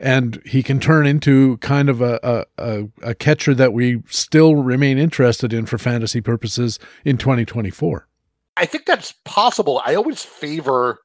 and 0.00 0.42
he 0.44 0.62
can 0.62 0.80
turn 0.80 1.06
into 1.06 1.58
kind 1.58 1.88
of 1.88 2.00
a, 2.00 2.46
a, 2.58 2.88
a 3.02 3.14
catcher 3.14 3.54
that 3.54 3.72
we 3.72 4.02
still 4.08 4.56
remain 4.56 4.98
interested 4.98 5.52
in 5.52 5.66
for 5.66 5.78
fantasy 5.78 6.20
purposes 6.20 6.78
in 7.04 7.16
2024? 7.16 8.08
I 8.56 8.66
think 8.66 8.86
that's 8.86 9.12
possible. 9.24 9.82
I 9.84 9.94
always 9.94 10.22
favor 10.22 11.00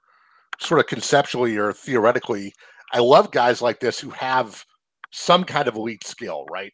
sort 0.60 0.80
of 0.80 0.88
conceptually 0.88 1.58
or 1.58 1.74
theoretically. 1.74 2.54
I 2.94 3.00
love 3.00 3.32
guys 3.32 3.62
like 3.62 3.80
this 3.80 4.00
who 4.00 4.10
have 4.12 4.64
some 5.12 5.44
kind 5.44 5.68
of 5.68 5.76
elite 5.76 6.06
skill, 6.06 6.46
right? 6.52 6.74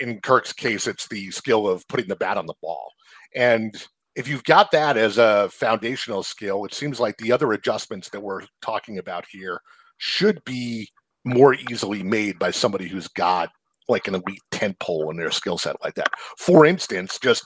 In 0.00 0.20
Kirk's 0.20 0.52
case, 0.52 0.86
it's 0.86 1.08
the 1.08 1.30
skill 1.30 1.68
of 1.68 1.86
putting 1.88 2.08
the 2.08 2.16
bat 2.16 2.36
on 2.36 2.46
the 2.46 2.54
ball. 2.60 2.90
And 3.34 3.74
if 4.16 4.28
you've 4.28 4.44
got 4.44 4.70
that 4.70 4.96
as 4.96 5.18
a 5.18 5.48
foundational 5.50 6.22
skill, 6.22 6.64
it 6.64 6.74
seems 6.74 7.00
like 7.00 7.16
the 7.18 7.32
other 7.32 7.52
adjustments 7.52 8.08
that 8.10 8.20
we're 8.20 8.42
talking 8.62 8.98
about 8.98 9.24
here 9.30 9.60
should 9.98 10.44
be 10.44 10.88
more 11.24 11.54
easily 11.54 12.02
made 12.02 12.38
by 12.38 12.50
somebody 12.50 12.86
who's 12.86 13.08
got 13.08 13.50
like 13.88 14.06
an 14.08 14.14
elite 14.14 14.42
tent 14.50 14.78
pole 14.78 15.10
in 15.10 15.16
their 15.16 15.30
skill 15.30 15.58
set 15.58 15.76
like 15.82 15.94
that. 15.94 16.10
For 16.38 16.64
instance, 16.64 17.18
just 17.18 17.44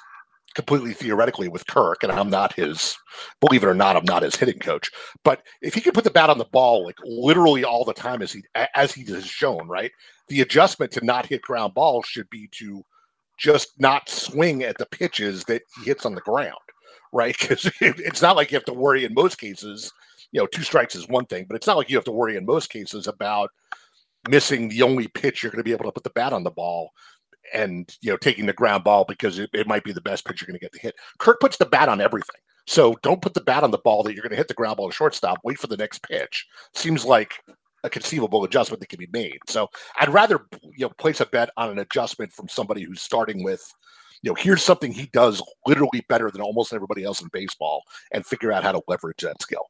completely 0.55 0.93
theoretically 0.93 1.49
with 1.49 1.67
Kirk, 1.67 2.03
and 2.03 2.13
I'm 2.13 2.31
not 2.31 2.53
his, 2.53 2.97
believe 3.41 3.63
it 3.63 3.69
or 3.69 3.75
not, 3.75 3.97
I'm 3.97 4.05
not 4.05 4.23
his 4.23 4.37
hitting 4.37 4.59
coach. 4.59 4.91
But 5.25 5.43
if 5.63 5.75
he 5.75 5.81
could 5.81 5.95
put 5.95 6.05
the 6.05 6.11
bat 6.11 6.31
on 6.31 6.39
the 6.39 6.45
ball 6.47 6.85
like 6.85 6.97
literally 7.05 7.65
all 7.65 7.85
the 7.85 7.95
time 7.95 8.23
as 8.23 8.33
he 8.33 8.43
as 8.75 8.93
he 8.93 9.05
has 9.13 9.27
shown, 9.27 9.69
right? 9.69 9.93
The 10.29 10.41
adjustment 10.41 10.93
to 10.93 11.05
not 11.05 11.27
hit 11.27 11.43
ground 11.43 11.75
balls 11.75 12.07
should 12.07 12.29
be 12.31 12.49
to 12.53 12.83
just 13.39 13.81
not 13.81 14.09
swing 14.09 14.63
at 14.63 14.77
the 14.79 14.87
pitches 14.87 15.45
that 15.45 15.63
he 15.77 15.85
hits 15.85 16.05
on 16.05 16.15
the 16.15 16.21
ground, 16.21 16.59
right? 17.13 17.37
Because 17.41 17.71
it's 17.81 18.23
not 18.23 18.37
like 18.37 18.51
you 18.51 18.57
have 18.57 18.65
to 18.67 18.75
worry 18.75 19.05
in 19.05 19.15
most 19.15 19.39
cases. 19.39 19.93
You 20.33 20.41
know, 20.41 20.47
two 20.47 20.63
strikes 20.63 20.95
is 20.95 21.09
one 21.09 21.25
thing, 21.27 21.47
but 21.49 21.57
it's 21.57 21.67
not 21.67 21.77
like 21.77 21.89
you 21.89 21.97
have 21.97 22.05
to 22.05 22.13
worry 22.13 22.37
in 22.37 22.45
most 22.45 22.69
cases 22.69 23.07
about 23.07 23.51
missing 24.29 24.69
the 24.69 24.83
only 24.83 25.09
pitch 25.09 25.43
you're 25.43 25.53
going 25.53 25.61
to 25.61 25.65
be 25.65 25.73
able 25.73 25.85
to 25.85 25.93
put 25.93 26.05
the 26.05 26.11
bat 26.11 26.33
on 26.33 26.45
the 26.45 26.51
ball 26.51 26.91
and 27.55 27.97
you 28.03 28.11
know 28.11 28.17
taking 28.17 28.45
the 28.45 28.53
ground 28.53 28.85
ball 28.85 29.07
because 29.09 29.39
it, 29.39 29.49
it 29.55 29.67
might 29.67 29.85
be 29.85 29.93
the 29.93 30.03
best 30.03 30.27
pitch 30.27 30.41
you're 30.41 30.47
going 30.47 30.59
to 30.59 30.65
get 30.65 30.73
to 30.73 30.81
hit. 30.81 30.95
Kirk 31.19 31.41
puts 31.41 31.57
the 31.57 31.67
bat 31.67 31.89
on 31.89 32.01
everything. 32.01 32.41
So 32.67 32.95
don't 33.03 33.23
put 33.23 33.33
the 33.33 33.41
bat 33.41 33.65
on 33.65 33.71
the 33.71 33.79
ball 33.79 34.03
that 34.03 34.13
you're 34.13 34.23
going 34.23 34.31
to 34.31 34.37
hit 34.37 34.49
the 34.49 34.55
ground 34.55 34.77
ball 34.77 34.91
to 34.91 34.95
shortstop. 34.95 35.39
Wait 35.43 35.59
for 35.59 35.69
the 35.69 35.77
next 35.77 36.03
pitch. 36.03 36.47
Seems 36.75 37.05
like 37.05 37.33
a 37.85 37.91
conceivable 37.91 38.45
adjustment 38.45 38.81
that 38.81 38.89
can 38.89 38.99
be 38.99 39.09
made. 39.13 39.39
So 39.49 39.69
I'd 40.01 40.13
rather 40.13 40.47
you 40.63 40.87
know 40.87 40.91
place 40.99 41.21
a 41.21 41.27
bet 41.27 41.51
on 41.57 41.71
an 41.71 41.79
adjustment 41.79 42.33
from 42.33 42.49
somebody 42.49 42.83
who's 42.83 43.03
starting 43.03 43.45
with 43.45 43.63
you 44.23 44.31
know 44.31 44.35
here's 44.35 44.63
something 44.63 44.93
he 44.93 45.09
does 45.13 45.43
literally 45.67 46.05
better 46.09 46.31
than 46.31 46.41
almost 46.41 46.73
everybody 46.73 47.05
else 47.05 47.21
in 47.21 47.29
baseball 47.33 47.83
and 48.13 48.27
figure 48.27 48.53
out 48.53 48.65
how 48.65 48.73
to 48.73 48.83
leverage 48.89 49.23
that 49.23 49.41
skill. 49.43 49.67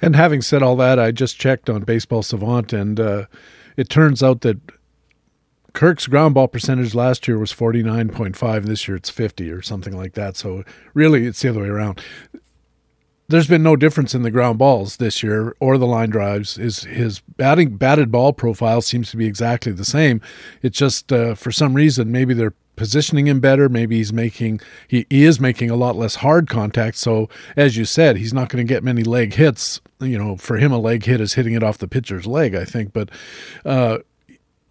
And 0.00 0.16
having 0.16 0.40
said 0.40 0.62
all 0.62 0.76
that, 0.76 0.98
I 0.98 1.12
just 1.12 1.38
checked 1.38 1.68
on 1.68 1.82
Baseball 1.82 2.22
Savant 2.22 2.72
and 2.72 2.98
uh, 2.98 3.26
it 3.76 3.90
turns 3.90 4.22
out 4.22 4.40
that 4.40 4.58
Kirk's 5.74 6.06
ground 6.06 6.34
ball 6.34 6.48
percentage 6.48 6.94
last 6.94 7.26
year 7.26 7.38
was 7.38 7.52
49.5. 7.52 8.64
This 8.64 8.86
year 8.86 8.96
it's 8.96 9.10
50 9.10 9.50
or 9.50 9.62
something 9.62 9.96
like 9.96 10.14
that. 10.14 10.36
So 10.36 10.64
really, 10.94 11.26
it's 11.26 11.40
the 11.40 11.48
other 11.48 11.62
way 11.62 11.68
around. 11.68 12.00
There's 13.28 13.46
been 13.46 13.62
no 13.62 13.76
difference 13.76 14.14
in 14.14 14.22
the 14.22 14.30
ground 14.30 14.58
balls 14.58 14.98
this 14.98 15.22
year 15.22 15.54
or 15.60 15.78
the 15.78 15.86
line 15.86 16.10
drives. 16.10 16.58
Is 16.58 16.84
his 16.84 17.20
batting 17.20 17.76
batted 17.76 18.10
ball 18.10 18.32
profile 18.32 18.82
seems 18.82 19.10
to 19.10 19.16
be 19.16 19.26
exactly 19.26 19.72
the 19.72 19.84
same. 19.84 20.20
It's 20.60 20.78
just 20.78 21.12
uh, 21.12 21.34
for 21.34 21.50
some 21.50 21.74
reason 21.74 22.12
maybe 22.12 22.34
they're 22.34 22.54
positioning 22.76 23.26
him 23.26 23.40
better. 23.40 23.68
Maybe 23.68 23.96
he's 23.96 24.12
making 24.12 24.60
he, 24.88 25.06
he 25.08 25.24
is 25.24 25.40
making 25.40 25.70
a 25.70 25.76
lot 25.76 25.96
less 25.96 26.16
hard 26.16 26.48
contact. 26.48 26.96
So 26.96 27.28
as 27.56 27.76
you 27.76 27.84
said, 27.84 28.16
he's 28.16 28.34
not 28.34 28.48
going 28.48 28.66
to 28.66 28.68
get 28.68 28.82
many 28.84 29.02
leg 29.02 29.34
hits. 29.34 29.80
You 30.00 30.18
know, 30.18 30.36
for 30.36 30.56
him, 30.56 30.72
a 30.72 30.78
leg 30.78 31.04
hit 31.04 31.20
is 31.20 31.34
hitting 31.34 31.54
it 31.54 31.62
off 31.62 31.78
the 31.78 31.88
pitcher's 31.88 32.26
leg. 32.26 32.54
I 32.54 32.64
think, 32.64 32.92
but 32.92 33.10
uh, 33.64 33.98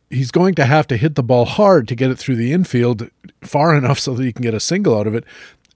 he's 0.09 0.31
going 0.31 0.55
to 0.55 0.65
have 0.65 0.87
to 0.87 0.97
hit 0.97 1.15
the 1.15 1.23
ball 1.23 1.45
hard 1.45 1.87
to 1.87 1.95
get 1.95 2.11
it 2.11 2.17
through 2.17 2.35
the 2.35 2.53
infield 2.53 3.09
far 3.41 3.75
enough 3.77 3.99
so 3.99 4.13
that 4.13 4.23
he 4.23 4.33
can 4.33 4.43
get 4.43 4.53
a 4.53 4.59
single 4.59 4.97
out 4.97 5.07
of 5.07 5.15
it. 5.15 5.23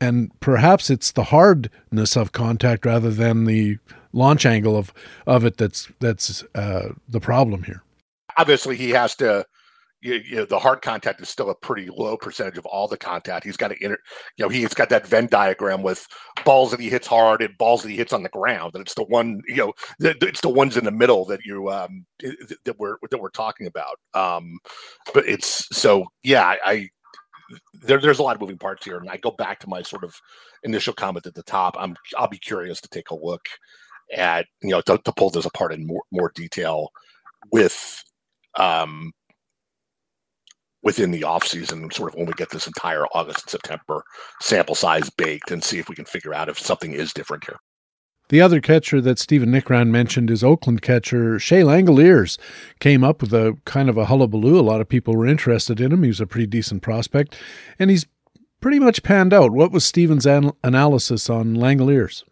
And 0.01 0.31
perhaps 0.39 0.89
it's 0.89 1.11
the 1.11 1.25
hardness 1.25 2.17
of 2.17 2.31
contact 2.31 2.85
rather 2.85 3.09
than 3.09 3.45
the 3.45 3.77
launch 4.13 4.45
angle 4.45 4.77
of 4.77 4.93
of 5.25 5.45
it 5.45 5.57
that's 5.57 5.89
that's 5.99 6.43
uh, 6.55 6.89
the 7.07 7.19
problem 7.19 7.63
here. 7.63 7.83
Obviously, 8.37 8.75
he 8.75 8.89
has 8.91 9.15
to 9.15 9.45
you, 10.05 10.21
you 10.23 10.35
know, 10.35 10.45
the 10.45 10.59
hard 10.59 10.81
contact 10.83 11.19
is 11.19 11.29
still 11.29 11.49
a 11.49 11.55
pretty 11.55 11.89
low 11.89 12.15
percentage 12.15 12.59
of 12.59 12.65
all 12.67 12.87
the 12.87 12.97
contact. 12.97 13.43
He's 13.43 13.57
got 13.57 13.69
to 13.69 13.83
inter, 13.83 13.97
you 14.37 14.45
know, 14.45 14.49
he's 14.49 14.73
got 14.73 14.89
that 14.89 15.07
Venn 15.07 15.27
diagram 15.27 15.81
with 15.81 16.07
balls 16.45 16.69
that 16.71 16.79
he 16.79 16.89
hits 16.89 17.07
hard 17.07 17.41
and 17.41 17.57
balls 17.57 17.81
that 17.81 17.89
he 17.89 17.95
hits 17.95 18.13
on 18.13 18.21
the 18.21 18.29
ground, 18.29 18.75
and 18.75 18.81
it's 18.81 18.93
the 18.93 19.03
one, 19.03 19.41
you 19.47 19.55
know, 19.55 19.73
it's 19.99 20.41
the 20.41 20.49
ones 20.49 20.77
in 20.77 20.85
the 20.85 20.91
middle 20.91 21.25
that 21.25 21.43
you 21.43 21.69
um 21.69 22.05
that 22.19 22.75
we're 22.77 22.97
that 23.09 23.19
we're 23.19 23.29
talking 23.29 23.65
about. 23.65 23.97
Um, 24.13 24.59
but 25.13 25.27
it's 25.27 25.67
so 25.75 26.05
yeah, 26.23 26.55
I 26.63 26.89
there, 27.82 27.99
there's 27.99 28.19
a 28.19 28.23
lot 28.23 28.36
of 28.36 28.41
moving 28.41 28.57
parts 28.57 28.86
here, 28.86 28.97
and 28.97 29.09
I 29.09 29.17
go 29.17 29.32
back 29.32 29.59
to 29.59 29.69
my 29.69 29.82
sort 29.82 30.03
of 30.03 30.15
initial 30.63 30.93
comment 30.93 31.26
at 31.26 31.34
the 31.36 31.43
top. 31.43 31.76
I'm 31.80 31.95
I'll 32.17 32.28
be 32.28 32.38
curious 32.38 32.82
to 32.82 32.89
take 32.89 33.11
a 33.11 33.15
look 33.15 33.47
at 34.15 34.45
you 34.61 34.69
know 34.69 34.82
to, 34.82 34.97
to 34.99 35.11
pull 35.13 35.30
this 35.30 35.45
apart 35.45 35.73
in 35.73 35.86
more 35.86 36.03
more 36.11 36.32
detail 36.36 36.89
with 37.51 38.03
um 38.57 39.11
within 40.84 41.11
the 41.11 41.23
off 41.23 41.43
season, 41.45 41.89
sort 41.91 42.13
of 42.13 42.15
when 42.15 42.28
we 42.28 42.34
get 42.34 42.51
this 42.51 42.67
entire 42.67 43.05
August 43.07 43.43
and 43.43 43.49
September 43.49 44.03
sample 44.41 44.76
size 44.76 45.09
baked 45.09 45.49
and 45.51 45.63
see 45.63 45.80
if 45.80 45.89
we 45.89 45.95
can 45.95 46.05
figure 46.05 46.34
out 46.34 46.47
if 46.47 46.59
something 46.59 46.93
is 46.93 47.11
different 47.11 47.43
here. 47.43 47.57
The 48.30 48.41
other 48.41 48.59
catcher 48.59 49.01
that 49.01 49.19
Stephen 49.19 49.51
Nickrand 49.51 49.89
mentioned 49.89 50.32
is 50.32 50.43
Oakland 50.43 50.82
catcher 50.82 51.38
Shea 51.38 51.61
Langeliers. 51.61 52.39
Came 52.80 53.03
up 53.03 53.21
with 53.21 53.34
a 53.34 53.57
kind 53.65 53.88
of 53.88 53.97
a 53.97 54.05
hullabaloo. 54.05 54.59
A 54.59 54.61
lot 54.61 54.82
of 54.82 54.89
people 54.89 55.15
were 55.15 55.28
interested 55.28 55.80
in 55.80 55.91
him. 55.91 56.01
He 56.01 56.09
was 56.09 56.19
a 56.21 56.26
pretty 56.26 56.47
decent 56.47 56.82
prospect, 56.82 57.38
and 57.78 57.91
he's 57.91 58.07
pretty 58.61 58.80
much 58.80 59.03
panned 59.03 59.34
out. 59.34 59.51
What 59.51 59.71
was 59.71 59.86
Stephen's 59.86 60.26
an- 60.26 60.53
analysis 60.63 61.30
on 61.30 61.55
Langeliers? 61.55 62.23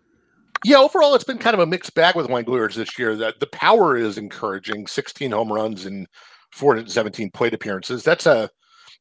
Yeah, 0.66 0.78
overall, 0.78 1.14
it's 1.14 1.26
been 1.26 1.38
kind 1.38 1.54
of 1.54 1.60
a 1.60 1.66
mixed 1.68 1.94
bag 1.94 2.16
with 2.16 2.28
Langeliers 2.28 2.74
this 2.74 2.98
year. 2.98 3.16
That 3.16 3.40
the 3.40 3.48
power 3.48 3.96
is 3.96 4.18
encouraging 4.18 4.88
16 4.88 5.32
home 5.32 5.52
runs 5.52 5.86
and 5.86 6.08
417 6.54 7.30
plate 7.32 7.54
appearances. 7.54 8.04
That's 8.04 8.26
a 8.26 8.50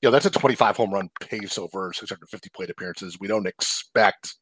you 0.03 0.09
know 0.09 0.11
that's 0.11 0.26
a 0.26 0.30
25 0.30 0.76
home 0.76 0.93
run 0.93 1.09
pace 1.20 1.57
over 1.57 1.93
650 1.95 2.51
plate 2.55 2.68
appearances. 2.68 3.16
We 3.20 3.28
don't 3.28 3.47
expect 3.47 4.34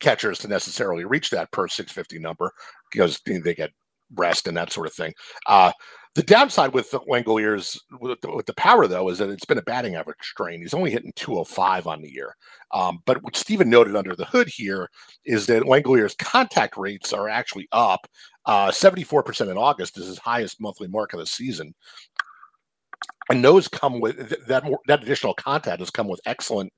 catchers 0.00 0.38
to 0.40 0.48
necessarily 0.48 1.04
reach 1.04 1.30
that 1.30 1.50
per 1.52 1.68
650 1.68 2.18
number 2.18 2.52
because 2.90 3.20
they 3.24 3.54
get 3.54 3.70
rest 4.14 4.46
and 4.46 4.56
that 4.56 4.72
sort 4.72 4.86
of 4.86 4.94
thing. 4.94 5.12
Uh, 5.46 5.72
the 6.14 6.22
downside 6.22 6.72
with 6.72 6.90
the 6.90 7.00
Langeliers 7.00 7.78
with 8.00 8.20
the, 8.22 8.34
with 8.34 8.46
the 8.46 8.54
power 8.54 8.86
though 8.86 9.08
is 9.08 9.18
that 9.18 9.28
it's 9.28 9.44
been 9.44 9.58
a 9.58 9.62
batting 9.62 9.94
average 9.94 10.16
strain. 10.22 10.60
He's 10.60 10.74
only 10.74 10.90
hitting 10.90 11.12
205 11.14 11.86
on 11.86 12.02
the 12.02 12.10
year. 12.10 12.34
Um, 12.72 13.00
but 13.06 13.22
what 13.22 13.36
Stephen 13.36 13.70
noted 13.70 13.94
under 13.94 14.16
the 14.16 14.24
hood 14.24 14.48
here 14.48 14.88
is 15.24 15.46
that 15.46 15.62
Langeliers' 15.62 16.18
contact 16.18 16.76
rates 16.76 17.12
are 17.12 17.28
actually 17.28 17.68
up. 17.72 18.08
Uh, 18.46 18.70
74% 18.70 19.50
in 19.50 19.58
August 19.58 19.98
is 19.98 20.06
his 20.06 20.18
highest 20.18 20.60
monthly 20.60 20.88
mark 20.88 21.12
of 21.12 21.20
the 21.20 21.26
season 21.26 21.74
and 23.30 23.44
those 23.44 23.68
come 23.68 24.00
with 24.00 24.16
that 24.46 24.64
that 24.86 25.02
additional 25.02 25.34
contact 25.34 25.80
has 25.80 25.90
come 25.90 26.08
with 26.08 26.20
excellent 26.26 26.72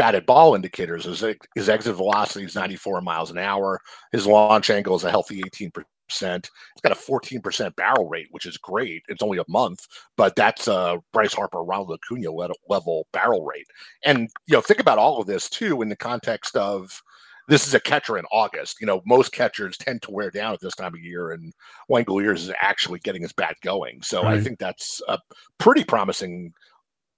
batted 0.00 0.24
ball 0.24 0.54
indicators. 0.54 1.04
His, 1.04 1.22
his 1.54 1.68
exit 1.68 1.94
velocity 1.94 2.46
is 2.46 2.54
94 2.54 3.02
miles 3.02 3.30
an 3.30 3.36
hour. 3.36 3.78
His 4.12 4.26
launch 4.26 4.70
angle 4.70 4.96
is 4.96 5.04
a 5.04 5.10
healthy 5.10 5.42
18 5.44 5.70
percent. 5.70 6.50
He's 6.74 6.80
got 6.82 6.92
a 6.92 7.00
14 7.00 7.42
percent 7.42 7.76
barrel 7.76 8.08
rate, 8.08 8.28
which 8.30 8.46
is 8.46 8.56
great. 8.56 9.02
It's 9.08 9.22
only 9.22 9.38
a 9.38 9.44
month, 9.46 9.86
but 10.16 10.34
that's 10.34 10.68
a 10.68 10.98
Bryce 11.12 11.34
Harper, 11.34 11.62
Ronald 11.62 11.92
Acuna 11.92 12.30
level 12.68 13.06
barrel 13.12 13.44
rate. 13.44 13.66
And 14.04 14.30
you 14.46 14.54
know, 14.54 14.62
think 14.62 14.80
about 14.80 14.98
all 14.98 15.20
of 15.20 15.26
this 15.26 15.50
too 15.50 15.82
in 15.82 15.90
the 15.90 15.96
context 15.96 16.56
of 16.56 17.02
this 17.48 17.66
is 17.66 17.74
a 17.74 17.80
catcher 17.80 18.16
in 18.16 18.24
August. 18.32 18.80
You 18.80 18.86
know, 18.86 19.02
most 19.04 19.32
catchers 19.32 19.76
tend 19.76 20.00
to 20.02 20.12
wear 20.12 20.30
down 20.30 20.54
at 20.54 20.60
this 20.60 20.76
time 20.76 20.94
of 20.94 21.00
year, 21.00 21.32
and 21.32 21.52
Langeliers 21.90 22.38
is 22.38 22.52
actually 22.62 23.00
getting 23.00 23.22
his 23.22 23.32
bat 23.32 23.56
going. 23.62 24.00
So 24.02 24.22
right. 24.22 24.38
I 24.38 24.40
think 24.40 24.58
that's 24.58 25.02
a 25.08 25.18
pretty 25.58 25.84
promising 25.84 26.54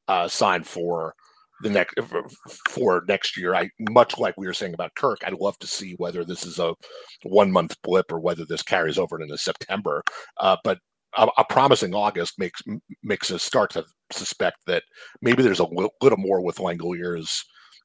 uh, 0.09 0.27
sign 0.27 0.65
for 0.65 1.15
the 1.63 1.71
next 1.71 1.95
for 2.69 3.05
next 3.09 3.37
year. 3.37 3.55
I 3.55 3.71
much 3.79 4.19
like 4.19 4.35
we 4.37 4.47
were 4.47 4.55
saying 4.55 4.75
about 4.75 4.95
Kirk. 4.97 5.19
I'd 5.25 5.35
love 5.35 5.59
to 5.61 5.67
see 5.67 5.95
whether 5.99 6.25
this 6.25 6.45
is 6.45 6.59
a 6.59 6.75
one 7.23 7.51
month 7.51 7.77
blip 7.83 8.13
or 8.13 8.21
whether 8.21 8.45
this 8.45 8.63
carries 8.63 8.99
over 8.99 9.21
into 9.21 9.39
September. 9.39 10.03
Uh, 10.39 10.57
but 10.65 10.79
a, 11.17 11.29
a, 11.39 11.45
promising 11.45 11.95
August 11.95 12.39
makes 12.39 12.63
makes 13.03 13.31
us 13.31 13.43
start 13.43 13.71
to 13.71 13.85
suspect 14.11 14.57
that 14.67 14.83
maybe 15.21 15.43
there's 15.43 15.61
a 15.61 15.69
little 16.01 16.19
more 16.19 16.41
with 16.41 16.57
Langeliers 16.57 17.29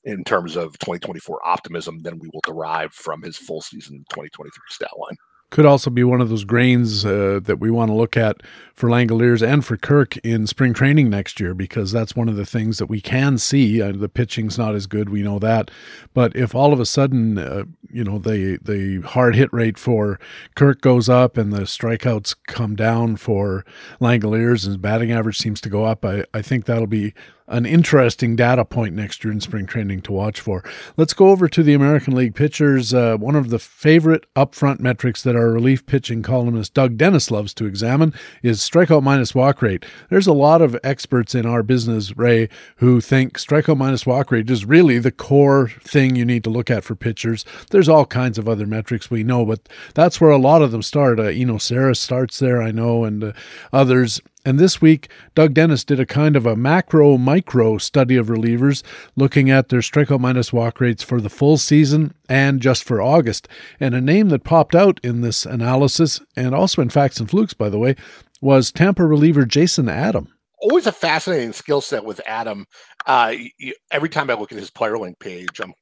in 0.03 0.23
terms 0.23 0.55
of 0.55 0.78
2024 0.80 1.45
optimism 1.45 1.99
than 1.99 2.19
we 2.19 2.30
will 2.34 2.41
derive 2.45 2.93
from 2.93 3.21
his 3.21 3.38
full 3.38 3.61
season 3.61 3.97
2023 4.09 4.51
stat 4.69 4.91
line. 4.97 5.17
Could 5.49 5.65
also 5.65 5.89
be 5.89 6.03
one 6.03 6.19
of 6.19 6.29
those 6.29 6.43
grains 6.43 7.05
uh, 7.05 7.39
that 7.43 7.59
we 7.59 7.71
want 7.71 7.89
to 7.89 7.95
look 7.95 8.17
at 8.17 8.41
for 8.73 8.89
Langeliers 8.89 9.45
and 9.45 9.65
for 9.65 9.77
Kirk 9.77 10.17
in 10.17 10.45
spring 10.45 10.73
training 10.73 11.09
next 11.09 11.39
year 11.39 11.53
because 11.53 11.91
that's 11.91 12.15
one 12.15 12.27
of 12.27 12.35
the 12.35 12.45
things 12.45 12.79
that 12.79 12.87
we 12.87 12.99
can 12.99 13.37
see. 13.37 13.81
Uh, 13.81 13.93
the 13.93 14.09
pitching's 14.09 14.57
not 14.57 14.75
as 14.75 14.87
good, 14.87 15.09
we 15.09 15.21
know 15.21 15.39
that, 15.39 15.71
but 16.13 16.35
if 16.35 16.53
all 16.53 16.73
of 16.73 16.79
a 16.79 16.85
sudden, 16.85 17.37
uh, 17.37 17.63
you 17.89 18.03
know, 18.03 18.19
the 18.19 18.59
the 18.61 19.01
hard 19.07 19.35
hit 19.35 19.51
rate 19.53 19.77
for 19.77 20.19
Kirk 20.55 20.81
goes 20.81 21.07
up 21.07 21.37
and 21.37 21.53
the 21.53 21.61
strikeouts 21.61 22.35
come 22.47 22.75
down 22.75 23.15
for 23.15 23.65
Langeliers 24.01 24.67
and 24.67 24.81
batting 24.81 25.11
average 25.11 25.37
seems 25.37 25.61
to 25.61 25.69
go 25.69 25.85
up, 25.85 26.03
I, 26.03 26.25
I 26.33 26.41
think 26.41 26.65
that'll 26.65 26.87
be 26.87 27.13
an 27.47 27.65
interesting 27.65 28.35
data 28.35 28.65
point 28.65 28.93
next 28.93 29.23
year 29.23 29.31
in 29.31 29.39
spring 29.39 29.65
training 29.65 30.01
to 30.01 30.11
watch 30.11 30.39
for. 30.39 30.63
Let's 30.97 31.13
go 31.13 31.29
over 31.29 31.47
to 31.47 31.63
the 31.63 31.73
American 31.73 32.15
League 32.15 32.35
pitchers. 32.35 32.93
Uh, 32.93 33.17
one 33.17 33.35
of 33.35 33.49
the 33.49 33.59
favorite 33.59 34.25
upfront 34.35 34.79
metrics 34.79 35.23
that 35.23 35.35
our 35.35 35.49
relief 35.49 35.85
pitching 35.85 36.21
columnist 36.21 36.73
Doug 36.73 36.97
Dennis 36.97 37.31
loves 37.31 37.53
to 37.55 37.65
examine 37.65 38.13
is 38.43 38.59
strikeout 38.59 39.03
minus 39.03 39.33
walk 39.33 39.61
rate. 39.61 39.85
There's 40.09 40.27
a 40.27 40.33
lot 40.33 40.61
of 40.61 40.77
experts 40.83 41.33
in 41.33 41.45
our 41.45 41.63
business, 41.63 42.17
Ray, 42.17 42.49
who 42.77 42.99
think 42.99 43.37
strikeout 43.37 43.77
minus 43.77 44.05
walk 44.05 44.31
rate 44.31 44.49
is 44.49 44.65
really 44.65 44.99
the 44.99 45.11
core 45.11 45.69
thing 45.79 46.15
you 46.15 46.25
need 46.25 46.43
to 46.43 46.49
look 46.49 46.69
at 46.69 46.83
for 46.83 46.95
pitchers. 46.95 47.45
There's 47.69 47.89
all 47.89 48.05
kinds 48.05 48.37
of 48.37 48.49
other 48.49 48.65
metrics 48.65 49.09
we 49.09 49.23
know, 49.23 49.45
but 49.45 49.69
that's 49.93 50.19
where 50.19 50.31
a 50.31 50.37
lot 50.37 50.61
of 50.61 50.71
them 50.71 50.81
start. 50.81 51.19
Uh, 51.19 51.29
you 51.29 51.45
know, 51.45 51.57
Sarah 51.57 51.95
starts 51.95 52.39
there, 52.39 52.61
I 52.61 52.71
know, 52.71 53.05
and 53.05 53.23
uh, 53.23 53.31
others. 53.71 54.21
And 54.47 54.57
this 54.57 54.79
week, 54.79 55.09
Doug 55.35 55.53
Dennis 55.53 55.83
did 55.83 55.99
a 55.99 56.05
kind 56.05 56.37
of 56.37 56.45
a 56.45 56.55
macro 56.55 57.17
micro 57.17 57.77
study 57.77 58.15
of 58.15 58.27
relievers, 58.27 58.81
looking 59.17 59.49
at 59.49 59.67
their 59.67 59.81
strikeout 59.81 60.21
minus 60.21 60.53
walk 60.53 60.79
rates 60.79 61.03
for 61.03 61.19
the 61.19 61.29
full 61.29 61.57
season 61.57 62.13
and 62.29 62.61
just 62.61 62.85
for 62.85 63.01
August. 63.01 63.49
And 63.77 63.93
a 63.93 63.99
name 63.99 64.29
that 64.29 64.45
popped 64.45 64.73
out 64.73 65.01
in 65.03 65.19
this 65.19 65.45
analysis, 65.45 66.21
and 66.37 66.55
also 66.55 66.81
in 66.81 66.89
Facts 66.89 67.19
and 67.19 67.29
Flukes, 67.29 67.53
by 67.53 67.67
the 67.67 67.77
way, 67.77 67.97
was 68.39 68.71
Tampa 68.71 69.05
reliever 69.05 69.43
Jason 69.43 69.89
Adam. 69.89 70.33
Always 70.61 70.87
a 70.87 70.93
fascinating 70.93 71.51
skill 71.51 71.81
set 71.81 72.05
with 72.05 72.21
Adam. 72.25 72.67
Uh, 73.05 73.33
you, 73.57 73.73
every 73.91 74.07
time 74.07 74.29
I 74.29 74.35
look 74.35 74.53
at 74.53 74.57
his 74.57 74.71
player 74.71 74.97
link 74.97 75.19
page, 75.19 75.59
I'm 75.61 75.73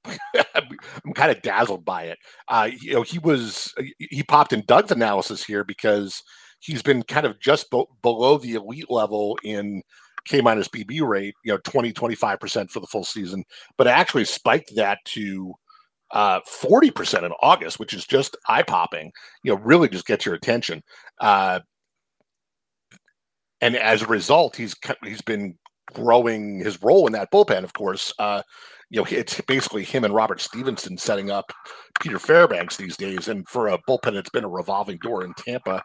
I'm 1.05 1.13
kind 1.13 1.29
of 1.29 1.43
dazzled 1.43 1.85
by 1.85 2.05
it. 2.05 2.17
Uh, 2.47 2.71
you 2.81 2.93
know, 2.93 3.03
he 3.03 3.19
was 3.19 3.75
he 3.99 4.23
popped 4.23 4.53
in 4.53 4.63
Doug's 4.65 4.91
analysis 4.91 5.43
here 5.43 5.63
because 5.63 6.23
he's 6.65 6.81
been 6.81 7.03
kind 7.03 7.25
of 7.25 7.39
just 7.39 7.69
bo- 7.69 7.89
below 8.01 8.37
the 8.37 8.55
elite 8.55 8.89
level 8.89 9.37
in 9.43 9.81
K 10.25 10.41
minus 10.41 10.67
BB 10.67 11.07
rate, 11.07 11.35
you 11.43 11.53
know, 11.53 11.59
20, 11.63 11.93
25% 11.93 12.71
for 12.71 12.79
the 12.79 12.87
full 12.87 13.03
season, 13.03 13.43
but 13.77 13.87
actually 13.87 14.25
spiked 14.25 14.75
that 14.75 14.99
to 15.05 15.53
uh, 16.11 16.39
40% 16.41 17.23
in 17.23 17.31
August, 17.41 17.79
which 17.79 17.93
is 17.93 18.05
just 18.05 18.35
eye 18.47 18.63
popping, 18.63 19.11
you 19.43 19.53
know, 19.53 19.59
really 19.61 19.89
just 19.89 20.07
gets 20.07 20.25
your 20.25 20.35
attention. 20.35 20.81
Uh, 21.19 21.59
and 23.61 23.75
as 23.75 24.01
a 24.01 24.07
result, 24.07 24.55
he's 24.55 24.75
he's 25.03 25.21
been 25.21 25.57
growing 25.93 26.59
his 26.59 26.81
role 26.81 27.07
in 27.07 27.13
that 27.13 27.31
bullpen. 27.31 27.63
Of 27.63 27.73
course, 27.73 28.13
uh, 28.19 28.41
you 28.89 29.01
know 29.01 29.07
it's 29.09 29.39
basically 29.41 29.83
him 29.83 30.03
and 30.03 30.13
Robert 30.13 30.41
Stephenson 30.41 30.97
setting 30.97 31.31
up 31.31 31.51
Peter 32.01 32.19
Fairbanks 32.19 32.77
these 32.77 32.97
days. 32.97 33.27
And 33.27 33.47
for 33.47 33.69
a 33.69 33.77
bullpen, 33.87 34.15
it's 34.15 34.29
been 34.29 34.43
a 34.43 34.49
revolving 34.49 34.97
door 34.97 35.23
in 35.23 35.33
Tampa 35.35 35.81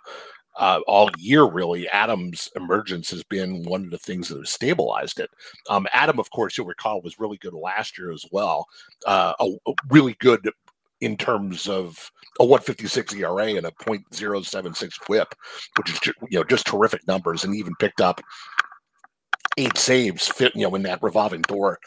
uh, 0.58 0.80
all 0.86 1.10
year, 1.18 1.44
really, 1.44 1.88
Adam's 1.88 2.48
emergence 2.56 3.10
has 3.10 3.22
been 3.24 3.62
one 3.64 3.84
of 3.84 3.90
the 3.90 3.98
things 3.98 4.28
that 4.28 4.38
have 4.38 4.48
stabilized 4.48 5.20
it. 5.20 5.30
Um, 5.68 5.86
Adam, 5.92 6.18
of 6.18 6.30
course, 6.30 6.56
you'll 6.56 6.66
recall, 6.66 7.00
was 7.00 7.18
really 7.18 7.38
good 7.38 7.54
last 7.54 7.98
year 7.98 8.12
as 8.12 8.24
well. 8.32 8.66
Uh, 9.06 9.32
a, 9.40 9.50
a 9.66 9.72
really 9.88 10.16
good 10.20 10.48
in 11.00 11.16
terms 11.16 11.66
of 11.66 12.10
a 12.40 12.44
156 12.44 13.14
ERA 13.14 13.46
and 13.54 13.66
a 13.66 13.70
.076 13.72 14.92
WHIP, 15.08 15.34
which 15.78 15.90
is 15.92 16.00
you 16.30 16.38
know 16.38 16.44
just 16.44 16.66
terrific 16.66 17.06
numbers, 17.06 17.44
and 17.44 17.54
even 17.54 17.74
picked 17.76 18.00
up 18.00 18.20
eight 19.56 19.78
saves, 19.78 20.28
fit 20.28 20.54
you 20.54 20.62
know 20.62 20.74
in 20.74 20.82
that 20.82 21.02
revolving 21.02 21.42
door 21.42 21.78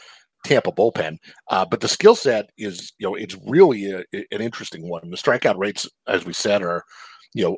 Tampa 0.43 0.71
bullpen. 0.71 1.17
Uh, 1.49 1.65
but 1.65 1.79
the 1.79 1.87
skill 1.87 2.15
set 2.15 2.49
is 2.57 2.93
you 2.97 3.07
know 3.07 3.15
it's 3.15 3.37
really 3.45 3.91
a, 3.91 4.03
an 4.13 4.41
interesting 4.41 4.87
one. 4.89 5.09
The 5.09 5.17
strikeout 5.17 5.57
rates, 5.57 5.87
as 6.07 6.25
we 6.25 6.33
said, 6.33 6.61
are 6.61 6.83
you 7.33 7.43
know 7.43 7.57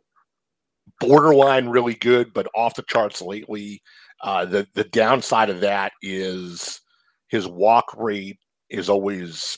borderline 0.99 1.69
really 1.69 1.95
good, 1.95 2.33
but 2.33 2.47
off 2.55 2.75
the 2.75 2.83
charts 2.83 3.21
lately. 3.21 3.81
Uh, 4.21 4.45
the 4.45 4.67
the 4.73 4.85
downside 4.85 5.49
of 5.49 5.61
that 5.61 5.91
is 6.01 6.81
his 7.27 7.47
walk 7.47 7.93
rate 7.97 8.39
is 8.69 8.89
always 8.89 9.57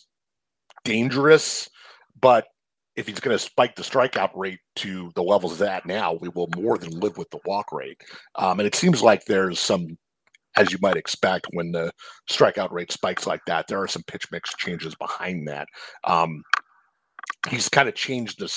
dangerous, 0.83 1.69
but 2.19 2.45
if 2.95 3.07
he's 3.07 3.19
going 3.19 3.37
to 3.37 3.43
spike 3.43 3.75
the 3.75 3.83
strikeout 3.83 4.31
rate 4.33 4.59
to 4.75 5.11
the 5.15 5.21
levels 5.21 5.59
that 5.59 5.85
now, 5.85 6.13
we 6.13 6.29
will 6.29 6.49
more 6.57 6.79
than 6.79 6.99
live 6.99 7.15
with 7.17 7.29
the 7.29 7.39
walk 7.45 7.71
rate. 7.71 8.01
Um, 8.35 8.59
and 8.59 8.65
it 8.65 8.73
seems 8.73 9.03
like 9.03 9.23
there's 9.25 9.59
some, 9.59 9.97
as 10.55 10.71
you 10.71 10.79
might 10.81 10.97
expect, 10.97 11.45
when 11.51 11.71
the 11.71 11.91
strikeout 12.29 12.71
rate 12.71 12.91
spikes 12.91 13.27
like 13.27 13.41
that, 13.45 13.67
there 13.67 13.79
are 13.79 13.87
some 13.87 14.01
pitch 14.07 14.25
mix 14.31 14.55
changes 14.55 14.95
behind 14.95 15.47
that. 15.47 15.67
Um, 16.05 16.41
he's 17.49 17.69
kind 17.69 17.87
of 17.87 17.93
changed 17.93 18.39
the 18.39 18.47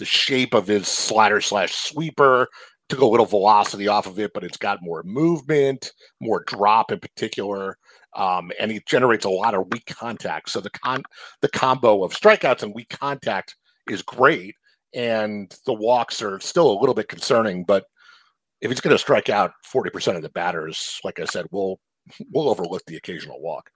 the 0.00 0.04
shape 0.04 0.54
of 0.54 0.66
his 0.66 0.88
slider 0.88 1.40
slash 1.40 1.72
sweeper 1.74 2.48
took 2.88 3.00
a 3.00 3.06
little 3.06 3.26
velocity 3.26 3.86
off 3.86 4.06
of 4.06 4.18
it, 4.18 4.32
but 4.34 4.42
it's 4.42 4.56
got 4.56 4.82
more 4.82 5.04
movement, 5.04 5.92
more 6.20 6.42
drop 6.48 6.90
in 6.90 6.98
particular, 6.98 7.76
um, 8.16 8.50
and 8.58 8.72
it 8.72 8.84
generates 8.86 9.24
a 9.24 9.30
lot 9.30 9.54
of 9.54 9.68
weak 9.70 9.86
contact. 9.86 10.50
So 10.50 10.60
the 10.60 10.70
con 10.70 11.04
the 11.42 11.48
combo 11.50 12.02
of 12.02 12.12
strikeouts 12.12 12.64
and 12.64 12.74
weak 12.74 12.88
contact 12.88 13.54
is 13.88 14.02
great, 14.02 14.56
and 14.94 15.54
the 15.66 15.74
walks 15.74 16.20
are 16.22 16.40
still 16.40 16.72
a 16.72 16.80
little 16.80 16.94
bit 16.94 17.08
concerning. 17.08 17.62
But 17.64 17.84
if 18.60 18.70
he's 18.70 18.80
going 18.80 18.94
to 18.94 18.98
strike 18.98 19.28
out 19.28 19.52
forty 19.64 19.90
percent 19.90 20.16
of 20.16 20.22
the 20.24 20.30
batters, 20.30 20.98
like 21.04 21.20
I 21.20 21.26
said, 21.26 21.46
we'll 21.52 21.78
we'll 22.32 22.48
overlook 22.48 22.82
the 22.86 22.96
occasional 22.96 23.40
walk. 23.40 23.70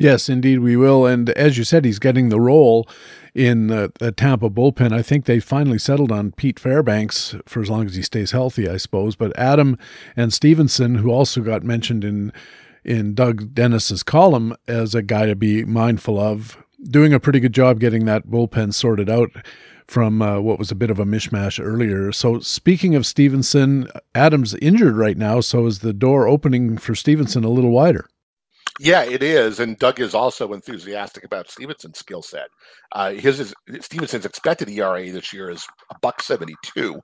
Yes, 0.00 0.28
indeed, 0.28 0.60
we 0.60 0.76
will. 0.76 1.06
And 1.06 1.30
as 1.30 1.58
you 1.58 1.64
said, 1.64 1.84
he's 1.84 1.98
getting 1.98 2.28
the 2.28 2.40
role 2.40 2.88
in 3.34 3.66
the, 3.66 4.12
Tampa 4.16 4.48
bullpen. 4.48 4.92
I 4.92 5.02
think 5.02 5.24
they 5.24 5.40
finally 5.40 5.78
settled 5.78 6.12
on 6.12 6.32
Pete 6.32 6.60
Fairbanks 6.60 7.34
for 7.46 7.60
as 7.60 7.68
long 7.68 7.86
as 7.86 7.96
he 7.96 8.02
stays 8.02 8.30
healthy, 8.30 8.68
I 8.68 8.76
suppose. 8.76 9.16
But 9.16 9.36
Adam 9.36 9.76
and 10.16 10.32
Stephenson, 10.32 10.96
who 10.96 11.10
also 11.10 11.40
got 11.40 11.62
mentioned 11.62 12.04
in 12.04 12.32
in 12.84 13.12
Doug 13.12 13.54
Dennis's 13.54 14.02
column 14.02 14.56
as 14.66 14.94
a 14.94 15.02
guy 15.02 15.26
to 15.26 15.34
be 15.34 15.64
mindful 15.64 16.18
of, 16.18 16.56
doing 16.82 17.12
a 17.12 17.20
pretty 17.20 17.40
good 17.40 17.52
job 17.52 17.80
getting 17.80 18.06
that 18.06 18.28
bullpen 18.28 18.72
sorted 18.72 19.10
out 19.10 19.30
from 19.88 20.22
uh, 20.22 20.38
what 20.40 20.58
was 20.58 20.70
a 20.70 20.76
bit 20.76 20.90
of 20.90 20.98
a 20.98 21.04
mishmash 21.04 21.62
earlier. 21.62 22.12
So, 22.12 22.38
speaking 22.38 22.94
of 22.94 23.04
Stephenson, 23.04 23.88
Adam's 24.14 24.54
injured 24.54 24.96
right 24.96 25.18
now, 25.18 25.40
so 25.40 25.66
is 25.66 25.80
the 25.80 25.92
door 25.92 26.28
opening 26.28 26.78
for 26.78 26.94
Stephenson 26.94 27.44
a 27.44 27.50
little 27.50 27.72
wider? 27.72 28.08
Yeah, 28.80 29.02
it 29.02 29.22
is, 29.22 29.58
and 29.58 29.76
Doug 29.78 29.98
is 30.00 30.14
also 30.14 30.52
enthusiastic 30.52 31.24
about 31.24 31.50
Stephenson's 31.50 31.98
skill 31.98 32.22
set. 32.22 32.48
Uh, 32.92 33.10
his 33.12 33.40
is, 33.40 33.54
Stephenson's 33.80 34.24
expected 34.24 34.68
ERA 34.68 35.10
this 35.10 35.32
year 35.32 35.50
is 35.50 35.66
a 35.90 35.98
buck 36.00 36.22
seventy 36.22 36.54
two, 36.62 37.00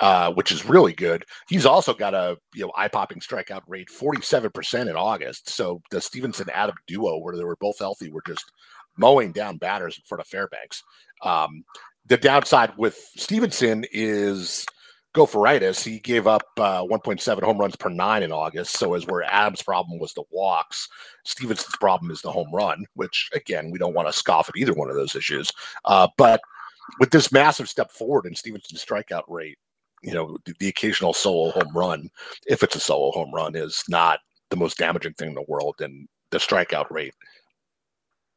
uh, 0.00 0.32
which 0.34 0.52
is 0.52 0.68
really 0.68 0.92
good. 0.92 1.24
He's 1.48 1.66
also 1.66 1.94
got 1.94 2.14
a 2.14 2.36
you 2.54 2.64
know 2.64 2.72
eye 2.76 2.88
popping 2.88 3.18
strikeout 3.20 3.62
rate 3.66 3.90
forty 3.90 4.22
seven 4.22 4.50
percent 4.52 4.88
in 4.88 4.94
August. 4.96 5.50
So 5.50 5.82
the 5.90 6.00
Stephenson 6.00 6.48
Adam 6.52 6.76
duo, 6.86 7.18
where 7.18 7.36
they 7.36 7.44
were 7.44 7.56
both 7.56 7.78
healthy, 7.80 8.08
were 8.10 8.22
just 8.26 8.52
mowing 8.96 9.32
down 9.32 9.56
batters 9.56 9.96
in 9.98 10.04
front 10.06 10.20
of 10.20 10.28
Fairbanks. 10.28 10.82
Um, 11.22 11.64
the 12.06 12.16
downside 12.16 12.72
with 12.78 12.96
Stephenson 13.16 13.84
is 13.90 14.64
Gopheritis, 15.16 15.82
he 15.82 15.98
gave 15.98 16.26
up 16.26 16.42
uh, 16.58 16.82
1.7 16.82 17.42
home 17.42 17.56
runs 17.56 17.74
per 17.74 17.88
nine 17.88 18.22
in 18.22 18.32
August. 18.32 18.76
So, 18.78 18.92
as 18.92 19.06
where 19.06 19.22
Adams' 19.22 19.62
problem 19.62 19.98
was 19.98 20.12
the 20.12 20.24
walks, 20.30 20.88
Stephenson's 21.24 21.76
problem 21.80 22.10
is 22.10 22.20
the 22.20 22.30
home 22.30 22.50
run, 22.52 22.84
which 22.94 23.30
again, 23.34 23.70
we 23.70 23.78
don't 23.78 23.94
want 23.94 24.08
to 24.08 24.12
scoff 24.12 24.50
at 24.50 24.56
either 24.56 24.74
one 24.74 24.90
of 24.90 24.96
those 24.96 25.16
issues. 25.16 25.50
Uh, 25.86 26.06
but 26.18 26.42
with 27.00 27.10
this 27.10 27.32
massive 27.32 27.66
step 27.66 27.90
forward 27.90 28.26
in 28.26 28.34
Stephenson's 28.34 28.84
strikeout 28.84 29.24
rate, 29.26 29.56
you 30.02 30.12
know, 30.12 30.36
the, 30.44 30.54
the, 30.60 30.68
occasional 30.68 31.14
solo 31.14 31.50
home 31.50 31.74
run, 31.74 32.10
if 32.46 32.62
it's 32.62 32.76
a 32.76 32.80
solo 32.80 33.10
home 33.12 33.32
run, 33.32 33.56
is 33.56 33.82
not 33.88 34.20
the 34.50 34.56
most 34.56 34.76
damaging 34.76 35.14
thing 35.14 35.30
in 35.30 35.34
the 35.34 35.44
world. 35.48 35.76
And 35.80 36.06
the 36.30 36.38
strikeout 36.38 36.90
rate 36.90 37.14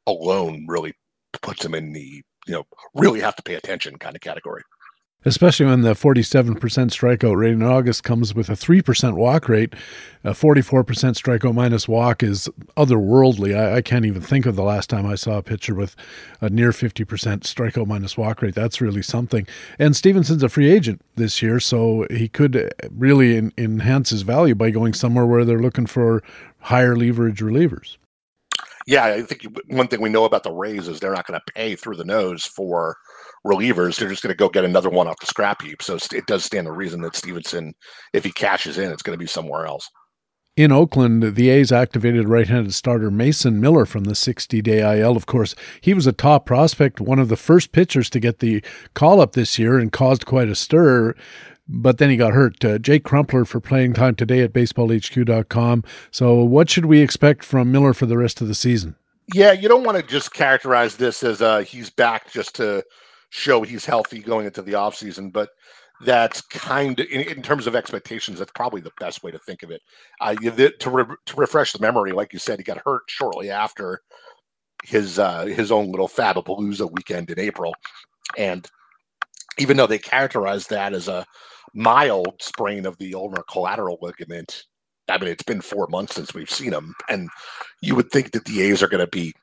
alone 0.08 0.66
really 0.68 0.94
puts 1.42 1.64
him 1.64 1.76
in 1.76 1.92
the, 1.92 2.24
you 2.48 2.54
know, 2.54 2.64
really 2.96 3.20
have 3.20 3.36
to 3.36 3.44
pay 3.44 3.56
attention 3.56 3.98
kind 3.98 4.16
of 4.16 4.22
category 4.22 4.64
especially 5.26 5.66
when 5.66 5.82
the 5.82 5.94
47% 5.94 6.56
strikeout 6.58 7.36
rate 7.36 7.54
in 7.54 7.64
August 7.64 8.04
comes 8.04 8.34
with 8.34 8.50
a 8.50 8.54
3% 8.54 9.16
walk 9.16 9.50
rate. 9.50 9.74
A 10.24 10.32
44% 10.32 10.84
strikeout 10.86 11.54
minus 11.54 11.88
walk 11.88 12.24
is 12.24 12.50
otherworldly. 12.78 13.58
I, 13.58 13.78
I, 13.78 13.82
can't 13.82 14.06
even 14.06 14.22
think 14.22 14.46
of 14.46 14.56
the 14.56 14.64
last 14.64 14.90
time 14.90 15.06
I 15.06 15.16
saw 15.16 15.38
a 15.38 15.44
pitcher 15.44 15.76
with 15.76 15.96
a 16.42 16.50
near 16.50 16.72
50% 16.72 17.06
strikeout 17.42 17.88
minus 17.88 18.18
walk 18.18 18.42
rate. 18.42 18.56
That's 18.56 18.82
really 18.82 19.02
something. 19.02 19.46
And 19.78 19.96
Stephenson's 19.96 20.44
a 20.44 20.50
free 20.50 20.70
agent 20.70 21.02
this 21.16 21.42
year, 21.42 21.60
so 21.60 22.06
he 22.10 22.28
could 22.28 22.74
really 22.92 23.52
enhance 23.58 24.12
his 24.12 24.22
value 24.22 24.56
by 24.56 24.72
going 24.72 24.94
somewhere 24.94 25.26
where 25.26 25.44
they're 25.44 25.62
looking 25.62 25.86
for 25.86 26.24
higher 26.60 26.96
leverage 26.96 27.42
relievers. 27.42 27.98
Yeah, 28.88 29.06
I 29.06 29.22
think 29.22 29.46
one 29.68 29.88
thing 29.88 30.02
we 30.02 30.10
know 30.10 30.26
about 30.26 30.44
the 30.44 30.52
Rays 30.52 30.88
is 30.88 31.00
they're 31.00 31.14
not 31.14 31.28
going 31.28 31.40
to 31.40 31.54
pay 31.54 31.76
through 31.76 31.98
the 31.98 32.06
nose 32.06 32.44
for 32.46 32.98
relievers. 33.46 33.98
They're 33.98 34.10
just 34.10 34.24
going 34.24 34.34
to 34.34 34.38
go 34.38 34.50
get 34.50 34.66
another 34.66 34.90
one 34.90 35.08
off 35.08 35.20
the 35.20 35.26
scrap 35.26 35.62
heap. 35.62 35.82
So 35.82 35.98
it 36.12 36.26
does 36.26 36.44
stand 36.44 36.66
to 36.66 36.72
reason 36.72 37.02
that 37.02 37.16
Stephenson, 37.16 37.74
if 38.14 38.24
he 38.24 38.32
cashes 38.32 38.78
in, 38.78 38.92
it's 38.92 39.04
going 39.04 39.18
to 39.18 39.22
be 39.22 39.28
somewhere 39.28 39.66
else. 39.66 39.90
In 40.56 40.74
Oakland, 40.74 41.36
the 41.36 41.50
A's 41.50 41.72
activated 41.72 42.28
right 42.28 42.48
handed 42.48 42.74
starter 42.74 43.10
Mason 43.10 43.62
Miller 43.62 43.86
from 43.86 44.04
the 44.04 44.16
60 44.16 44.62
day 44.62 45.00
IL. 45.00 45.16
Of 45.16 45.26
course, 45.26 45.56
he 45.80 45.94
was 45.94 46.06
a 46.06 46.12
top 46.12 46.46
prospect, 46.46 47.00
one 47.00 47.18
of 47.18 47.30
the 47.30 47.38
first 47.38 47.72
pitchers 47.72 48.10
to 48.10 48.20
get 48.20 48.40
the 48.40 48.62
call 48.94 49.22
up 49.22 49.34
this 49.34 49.58
year 49.58 49.80
and 49.80 49.90
caused 49.90 50.26
quite 50.26 50.50
a 50.50 50.56
stir. 50.56 51.16
But 51.66 51.98
then 51.98 52.10
he 52.10 52.18
got 52.18 52.34
hurt. 52.34 52.66
Uh, 52.66 52.78
Jake 52.78 53.06
Crumpler 53.06 53.46
for 53.46 53.62
playing 53.62 53.94
time 53.94 54.16
today 54.16 54.42
at 54.42 54.52
baseballhq.com. 54.52 55.84
So, 56.12 56.44
what 56.44 56.70
should 56.70 56.88
we 56.88 57.00
expect 57.00 57.46
from 57.46 57.72
Miller 57.72 57.94
for 57.94 58.08
the 58.08 58.18
rest 58.18 58.42
of 58.42 58.50
the 58.50 58.56
season? 58.56 58.96
Yeah, 59.34 59.54
you 59.54 59.70
don't 59.70 59.86
want 59.86 59.98
to 59.98 60.04
just 60.04 60.34
characterize 60.34 60.98
this 60.98 61.24
as 61.24 61.42
uh, 61.42 61.60
he's 61.60 61.92
back 61.92 62.32
just 62.32 62.56
to 62.56 62.84
show 63.30 63.62
he's 63.62 63.86
healthy 63.86 64.20
going 64.20 64.46
into 64.46 64.62
the 64.62 64.74
offseason, 64.74 65.32
but 65.32 65.50
that's 66.02 66.42
kind 66.42 67.00
of 67.00 67.08
in, 67.08 67.22
in, 67.22 67.42
terms 67.42 67.68
of 67.68 67.76
expectations 67.76 68.40
that's 68.40 68.52
probably 68.56 68.80
the 68.82 68.92
best 69.00 69.22
way 69.22 69.32
to 69.32 69.40
think 69.40 69.64
of 69.64 69.72
it. 69.72 69.82
Uh, 70.22 70.36
you, 70.42 70.52
the, 70.52 70.72
to, 70.80 70.90
re, 70.90 71.06
to 71.26 71.36
refresh 71.36 71.74
the 71.74 71.80
memory 71.80 72.12
like 72.12 72.32
you 72.32 72.40
said 72.40 72.58
he 72.58 72.64
got 72.64 72.82
hurt 72.86 73.04
shortly 73.08 73.50
after 73.50 74.02
his 74.86 75.20
uh, 75.20 75.46
his 75.46 75.72
own 75.72 75.92
little 75.92 76.08
fabapalooza 76.08 76.90
weekend 76.92 77.30
in 77.30 77.40
april. 77.40 77.74
And 78.38 78.66
even 79.58 79.76
though 79.76 79.88
they 79.88 80.00
characterized 80.00 80.70
that 80.70 80.94
as 80.94 81.08
a 81.08 81.26
mild 81.74 82.42
sprain 82.42 82.86
of 82.86 82.98
the 82.98 83.14
ulnar 83.14 83.44
collateral 83.44 84.00
ligament 84.02 84.64
i 85.08 85.18
mean 85.20 85.30
it's 85.30 85.44
been 85.44 85.62
four 85.62 85.86
months 85.88 86.16
since 86.16 86.34
we've 86.34 86.50
seen 86.50 86.74
him 86.74 86.96
and 87.10 87.30
you 87.82 87.96
would 87.96 88.10
think 88.10 88.32
that 88.32 88.44
the 88.46 88.62
a's 88.62 88.82
are 88.82 88.88
going 88.88 89.06
to 89.06 89.12
be 89.12 89.34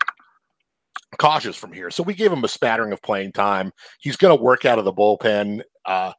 cautious 1.18 1.56
from 1.56 1.72
here. 1.72 1.90
So 1.90 2.02
we 2.02 2.14
gave 2.14 2.32
him 2.32 2.44
a 2.44 2.48
spattering 2.48 2.92
of 2.92 3.02
playing 3.02 3.32
time. 3.32 3.72
He's 4.00 4.16
going 4.16 4.36
to 4.36 4.42
work 4.42 4.64
out 4.64 4.78
of 4.78 4.84
the 4.84 4.92
bullpen, 4.92 5.62
uh, 5.84 6.12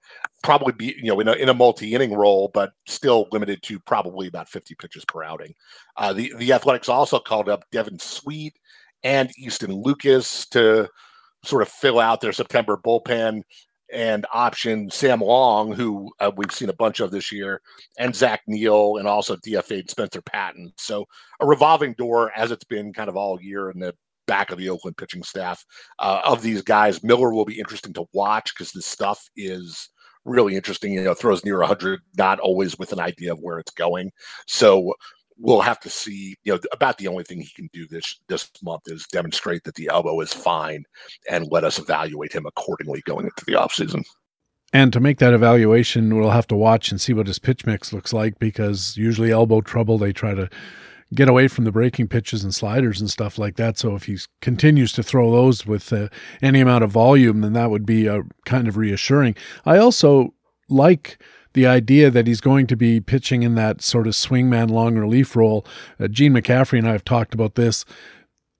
probably 0.43 0.73
be 0.73 0.95
you 0.97 1.09
know 1.09 1.19
in 1.19 1.27
a, 1.27 1.33
in 1.33 1.49
a 1.49 1.53
multi 1.53 1.93
inning 1.93 2.13
role, 2.13 2.49
but 2.53 2.71
still 2.85 3.27
limited 3.31 3.61
to 3.63 3.79
probably 3.79 4.27
about 4.27 4.49
50 4.49 4.75
pitches 4.75 5.05
per 5.05 5.23
outing. 5.23 5.53
Uh, 5.95 6.13
the 6.13 6.33
the 6.37 6.53
Athletics 6.53 6.89
also 6.89 7.19
called 7.19 7.49
up 7.49 7.63
Devin 7.71 7.99
Sweet 7.99 8.53
and 9.03 9.31
Easton 9.37 9.71
Lucas 9.71 10.47
to 10.47 10.89
sort 11.43 11.61
of 11.61 11.69
fill 11.69 11.99
out 11.99 12.21
their 12.21 12.33
September 12.33 12.77
bullpen 12.77 13.43
and 13.91 14.25
option 14.33 14.89
Sam 14.89 15.21
Long, 15.21 15.71
who 15.71 16.11
uh, 16.19 16.31
we've 16.35 16.51
seen 16.51 16.69
a 16.69 16.73
bunch 16.73 16.99
of 16.99 17.11
this 17.11 17.31
year, 17.31 17.61
and 17.97 18.13
Zach 18.13 18.41
Neal, 18.47 18.97
and 18.97 19.07
also 19.07 19.37
DFA 19.37 19.89
Spencer 19.89 20.21
Patton. 20.21 20.73
So 20.77 21.05
a 21.39 21.45
revolving 21.45 21.93
door, 21.93 22.31
as 22.35 22.51
it's 22.51 22.65
been 22.65 22.91
kind 22.91 23.07
of 23.09 23.15
all 23.15 23.41
year 23.41 23.69
in 23.69 23.79
the 23.79 23.95
back 24.27 24.51
of 24.51 24.57
the 24.57 24.69
Oakland 24.69 24.97
pitching 24.97 25.23
staff. 25.23 25.65
Uh, 25.99 26.21
of 26.23 26.41
these 26.41 26.61
guys, 26.61 27.03
Miller 27.03 27.33
will 27.33 27.45
be 27.45 27.59
interesting 27.59 27.93
to 27.93 28.05
watch 28.13 28.53
because 28.53 28.71
this 28.71 28.85
stuff 28.85 29.27
is 29.35 29.89
really 30.25 30.55
interesting. 30.55 30.93
You 30.93 31.03
know, 31.03 31.13
throws 31.13 31.43
near 31.43 31.59
100, 31.59 32.01
not 32.17 32.39
always 32.39 32.77
with 32.77 32.91
an 32.91 32.99
idea 32.99 33.31
of 33.31 33.39
where 33.39 33.59
it's 33.59 33.71
going. 33.71 34.11
So 34.45 34.93
we'll 35.37 35.61
have 35.61 35.79
to 35.81 35.89
see. 35.89 36.35
You 36.43 36.53
know, 36.53 36.59
about 36.71 36.97
the 36.97 37.07
only 37.07 37.23
thing 37.23 37.41
he 37.41 37.51
can 37.55 37.69
do 37.73 37.87
this 37.87 38.19
this 38.27 38.49
month 38.61 38.83
is 38.85 39.07
demonstrate 39.11 39.63
that 39.63 39.75
the 39.75 39.89
elbow 39.91 40.19
is 40.21 40.33
fine, 40.33 40.83
and 41.29 41.47
let 41.51 41.63
us 41.63 41.79
evaluate 41.79 42.33
him 42.33 42.45
accordingly 42.45 43.01
going 43.05 43.25
into 43.25 43.45
the 43.45 43.53
offseason. 43.53 44.03
And 44.73 44.91
to 44.91 44.99
make 44.99 45.19
that 45.19 45.33
evaluation, 45.33 46.17
we'll 46.17 46.31
have 46.31 46.47
to 46.47 46.55
watch 46.55 46.91
and 46.91 46.99
see 46.99 47.13
what 47.13 47.27
his 47.27 47.39
pitch 47.39 47.65
mix 47.65 47.93
looks 47.93 48.11
like 48.11 48.37
because 48.37 48.97
usually 48.97 49.31
elbow 49.31 49.61
trouble, 49.61 49.97
they 49.97 50.11
try 50.11 50.33
to 50.33 50.49
get 51.13 51.29
away 51.29 51.47
from 51.47 51.63
the 51.63 51.71
breaking 51.71 52.07
pitches 52.07 52.43
and 52.43 52.53
sliders 52.53 52.99
and 52.99 53.09
stuff 53.09 53.37
like 53.37 53.55
that. 53.55 53.77
So 53.77 53.95
if 53.95 54.03
he 54.03 54.17
continues 54.41 54.91
to 54.93 55.03
throw 55.03 55.31
those 55.31 55.65
with 55.65 55.91
uh, 55.93 56.09
any 56.41 56.59
amount 56.59 56.83
of 56.83 56.91
volume, 56.91 57.41
then 57.41 57.53
that 57.53 57.69
would 57.69 57.85
be 57.85 58.09
uh, 58.09 58.23
kind 58.45 58.67
of 58.67 58.77
reassuring. 58.77 59.35
I 59.65 59.77
also 59.77 60.33
like 60.69 61.21
the 61.53 61.65
idea 61.65 62.11
that 62.11 62.27
he's 62.27 62.41
going 62.41 62.67
to 62.67 62.75
be 62.75 62.99
pitching 62.99 63.41
in 63.41 63.55
that 63.55 63.81
sort 63.81 64.05
of 64.05 64.13
swingman 64.13 64.69
long 64.69 64.95
relief 64.95 65.35
role. 65.35 65.65
Uh, 65.99 66.07
Gene 66.07 66.33
McCaffrey 66.33 66.77
and 66.77 66.87
I 66.87 66.91
have 66.91 67.05
talked 67.05 67.33
about 67.33 67.55
this. 67.55 67.85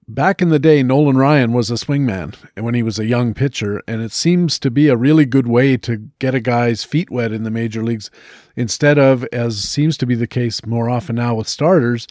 Back 0.10 0.42
in 0.42 0.48
the 0.48 0.58
day, 0.58 0.84
Nolan 0.84 1.18
Ryan 1.18 1.52
was 1.52 1.70
a 1.70 1.74
swingman 1.74 2.34
when 2.56 2.74
he 2.74 2.82
was 2.82 2.98
a 2.98 3.06
young 3.06 3.34
pitcher, 3.34 3.82
and 3.90 4.02
it 4.02 4.14
seems 4.14 4.58
to 4.60 4.72
be 4.72 4.88
a 4.88 4.96
really 4.96 5.26
good 5.26 5.48
way 5.48 5.76
to 5.78 6.10
get 6.20 6.34
a 6.34 6.40
guy's 6.40 6.86
feet 6.86 7.12
wet 7.12 7.34
in 7.34 7.44
the 7.44 7.52
major 7.52 7.84
leagues 7.84 8.10
instead 8.56 8.98
of, 8.98 9.26
as 9.34 9.62
seems 9.62 9.98
to 9.98 10.06
be 10.06 10.16
the 10.16 10.26
case 10.26 10.66
more 10.66 10.90
often 10.90 11.18
now 11.18 11.36
with 11.36 11.50
starters, 11.50 12.08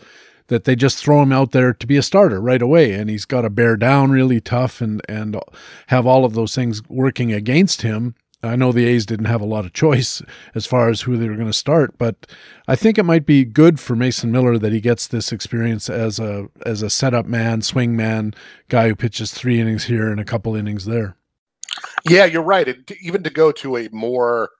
that 0.48 0.64
they 0.64 0.76
just 0.76 0.98
throw 0.98 1.22
him 1.22 1.32
out 1.32 1.52
there 1.52 1.72
to 1.72 1.86
be 1.86 1.96
a 1.96 2.02
starter 2.02 2.38
right 2.38 2.60
away 2.60 2.92
and 2.92 3.10
he's 3.10 3.24
got 3.24 3.40
to 3.40 3.50
bear 3.50 3.76
down 3.76 4.10
really 4.10 4.40
tough 4.40 4.80
and 4.80 5.02
and 5.08 5.36
have 5.88 6.06
all 6.06 6.24
of 6.24 6.34
those 6.34 6.54
things 6.54 6.86
working 6.88 7.32
against 7.32 7.82
him 7.82 8.14
I 8.46 8.56
know 8.56 8.72
the 8.72 8.86
A's 8.86 9.06
didn't 9.06 9.26
have 9.26 9.40
a 9.40 9.46
lot 9.46 9.64
of 9.64 9.72
choice 9.72 10.22
as 10.54 10.66
far 10.66 10.88
as 10.88 11.02
who 11.02 11.16
they 11.16 11.28
were 11.28 11.36
going 11.36 11.46
to 11.46 11.52
start, 11.52 11.98
but 11.98 12.26
I 12.68 12.76
think 12.76 12.98
it 12.98 13.04
might 13.04 13.26
be 13.26 13.44
good 13.44 13.78
for 13.78 13.96
Mason 13.96 14.30
Miller 14.32 14.58
that 14.58 14.72
he 14.72 14.80
gets 14.80 15.06
this 15.06 15.32
experience 15.32 15.90
as 15.90 16.18
a 16.18 16.48
as 16.64 16.82
a 16.82 16.90
setup 16.90 17.26
man, 17.26 17.62
swing 17.62 17.96
man, 17.96 18.34
guy 18.68 18.88
who 18.88 18.96
pitches 18.96 19.32
three 19.32 19.60
innings 19.60 19.84
here 19.84 20.10
and 20.10 20.20
a 20.20 20.24
couple 20.24 20.56
innings 20.56 20.84
there. 20.84 21.16
Yeah, 22.08 22.24
you're 22.24 22.42
right. 22.42 22.76
Even 23.00 23.22
to 23.24 23.30
go 23.30 23.52
to 23.52 23.76
a 23.76 23.88
more 23.90 24.50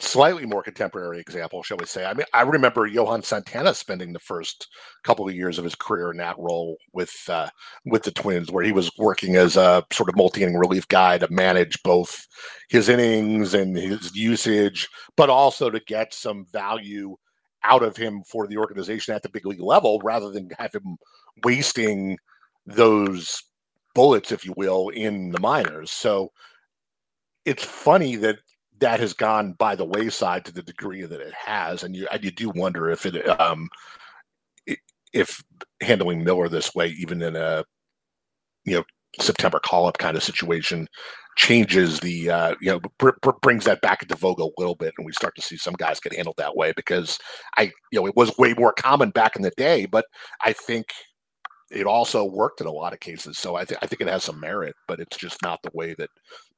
slightly 0.00 0.44
more 0.44 0.62
contemporary 0.62 1.20
example, 1.20 1.62
shall 1.62 1.76
we 1.76 1.86
say? 1.86 2.04
I 2.04 2.14
mean, 2.14 2.26
I 2.32 2.42
remember 2.42 2.86
Johan 2.86 3.22
Santana 3.22 3.74
spending 3.74 4.12
the 4.12 4.18
first 4.18 4.68
couple 5.04 5.28
of 5.28 5.34
years 5.34 5.58
of 5.58 5.64
his 5.64 5.76
career 5.76 6.10
in 6.10 6.16
that 6.16 6.38
role 6.38 6.76
with 6.92 7.14
uh, 7.28 7.48
with 7.84 8.02
the 8.02 8.10
Twins, 8.10 8.50
where 8.50 8.64
he 8.64 8.72
was 8.72 8.90
working 8.98 9.36
as 9.36 9.56
a 9.56 9.84
sort 9.92 10.08
of 10.08 10.16
multi-inning 10.16 10.56
relief 10.56 10.88
guy 10.88 11.18
to 11.18 11.30
manage 11.30 11.80
both 11.82 12.26
his 12.68 12.88
innings 12.88 13.54
and 13.54 13.76
his 13.76 14.14
usage, 14.16 14.88
but 15.16 15.30
also 15.30 15.70
to 15.70 15.80
get 15.86 16.12
some 16.12 16.44
value 16.52 17.16
out 17.62 17.82
of 17.82 17.96
him 17.96 18.22
for 18.24 18.46
the 18.46 18.58
organization 18.58 19.14
at 19.14 19.22
the 19.22 19.28
big 19.28 19.46
league 19.46 19.60
level, 19.60 20.00
rather 20.02 20.30
than 20.30 20.48
have 20.58 20.74
him 20.74 20.96
wasting 21.44 22.18
those 22.66 23.42
bullets, 23.94 24.32
if 24.32 24.44
you 24.44 24.52
will, 24.56 24.88
in 24.88 25.30
the 25.30 25.40
minors. 25.40 25.90
So 25.90 26.32
it's 27.44 27.64
funny 27.64 28.16
that 28.16 28.38
that 28.80 29.00
has 29.00 29.12
gone 29.12 29.52
by 29.52 29.74
the 29.74 29.84
wayside 29.84 30.44
to 30.44 30.52
the 30.52 30.62
degree 30.62 31.02
that 31.02 31.20
it 31.20 31.34
has, 31.34 31.82
and 31.82 31.94
you 31.96 32.06
you 32.20 32.30
do 32.30 32.50
wonder 32.50 32.90
if 32.90 33.06
it 33.06 33.28
um 33.40 33.68
if 35.12 35.42
handling 35.80 36.24
Miller 36.24 36.48
this 36.48 36.74
way, 36.74 36.88
even 36.88 37.22
in 37.22 37.36
a 37.36 37.64
you 38.64 38.76
know 38.76 38.84
September 39.20 39.60
call 39.60 39.86
up 39.86 39.98
kind 39.98 40.16
of 40.16 40.22
situation, 40.22 40.88
changes 41.36 42.00
the 42.00 42.30
uh, 42.30 42.54
you 42.60 42.70
know 42.70 42.80
br- 42.98 43.10
br- 43.22 43.30
brings 43.42 43.64
that 43.64 43.80
back 43.80 44.02
into 44.02 44.16
vogue 44.16 44.40
a 44.40 44.48
little 44.58 44.74
bit, 44.74 44.92
and 44.98 45.06
we 45.06 45.12
start 45.12 45.34
to 45.36 45.42
see 45.42 45.56
some 45.56 45.74
guys 45.74 46.00
get 46.00 46.14
handled 46.14 46.36
that 46.38 46.56
way 46.56 46.72
because 46.76 47.18
I 47.56 47.72
you 47.92 48.00
know 48.00 48.06
it 48.06 48.16
was 48.16 48.36
way 48.38 48.54
more 48.54 48.72
common 48.72 49.10
back 49.10 49.36
in 49.36 49.42
the 49.42 49.52
day, 49.56 49.86
but 49.86 50.06
I 50.42 50.52
think 50.52 50.86
it 51.74 51.86
also 51.86 52.24
worked 52.24 52.60
in 52.60 52.66
a 52.66 52.72
lot 52.72 52.92
of 52.92 53.00
cases. 53.00 53.38
So 53.38 53.56
I, 53.56 53.64
th- 53.64 53.78
I 53.82 53.86
think 53.86 54.00
it 54.00 54.08
has 54.08 54.24
some 54.24 54.40
merit, 54.40 54.74
but 54.86 55.00
it's 55.00 55.16
just 55.16 55.42
not 55.42 55.60
the 55.62 55.70
way 55.74 55.94
that 55.98 56.10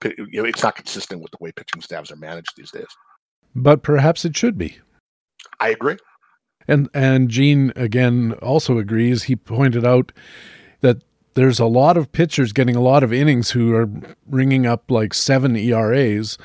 you 0.04 0.42
know 0.42 0.44
it's 0.44 0.62
not 0.62 0.76
consistent 0.76 1.22
with 1.22 1.30
the 1.32 1.38
way 1.40 1.52
pitching 1.52 1.80
staffs 1.80 2.12
are 2.12 2.16
managed 2.16 2.52
these 2.56 2.70
days. 2.70 2.86
But 3.54 3.82
perhaps 3.82 4.24
it 4.24 4.36
should 4.36 4.58
be. 4.58 4.78
I 5.60 5.70
agree. 5.70 5.96
And 6.68 6.88
and 6.92 7.28
Gene 7.28 7.72
again 7.76 8.32
also 8.42 8.78
agrees. 8.78 9.24
He 9.24 9.36
pointed 9.36 9.84
out 9.84 10.12
that 10.80 11.02
there's 11.34 11.60
a 11.60 11.66
lot 11.66 11.96
of 11.96 12.12
pitchers 12.12 12.52
getting 12.52 12.76
a 12.76 12.82
lot 12.82 13.02
of 13.02 13.12
innings 13.12 13.50
who 13.50 13.74
are 13.74 13.88
ringing 14.28 14.66
up 14.66 14.90
like 14.90 15.14
seven 15.14 15.56
ERAs 15.56 16.36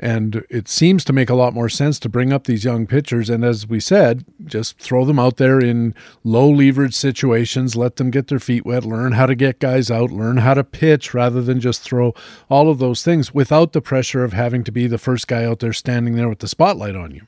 and 0.00 0.44
it 0.48 0.66
seems 0.66 1.04
to 1.04 1.12
make 1.12 1.28
a 1.28 1.34
lot 1.34 1.52
more 1.52 1.68
sense 1.68 1.98
to 2.00 2.08
bring 2.08 2.32
up 2.32 2.44
these 2.44 2.64
young 2.64 2.86
pitchers. 2.86 3.28
And 3.28 3.44
as 3.44 3.66
we 3.66 3.80
said, 3.80 4.24
just 4.44 4.78
throw 4.78 5.04
them 5.04 5.18
out 5.18 5.36
there 5.36 5.60
in 5.60 5.94
low 6.24 6.48
leverage 6.48 6.94
situations, 6.94 7.76
let 7.76 7.96
them 7.96 8.10
get 8.10 8.28
their 8.28 8.38
feet 8.38 8.64
wet, 8.64 8.84
learn 8.84 9.12
how 9.12 9.26
to 9.26 9.34
get 9.34 9.60
guys 9.60 9.90
out, 9.90 10.10
learn 10.10 10.38
how 10.38 10.54
to 10.54 10.64
pitch 10.64 11.12
rather 11.12 11.42
than 11.42 11.60
just 11.60 11.82
throw 11.82 12.14
all 12.48 12.70
of 12.70 12.78
those 12.78 13.02
things 13.02 13.34
without 13.34 13.72
the 13.72 13.82
pressure 13.82 14.24
of 14.24 14.32
having 14.32 14.64
to 14.64 14.72
be 14.72 14.86
the 14.86 14.98
first 14.98 15.28
guy 15.28 15.44
out 15.44 15.60
there 15.60 15.74
standing 15.74 16.16
there 16.16 16.28
with 16.28 16.38
the 16.38 16.48
spotlight 16.48 16.96
on 16.96 17.14
you. 17.14 17.26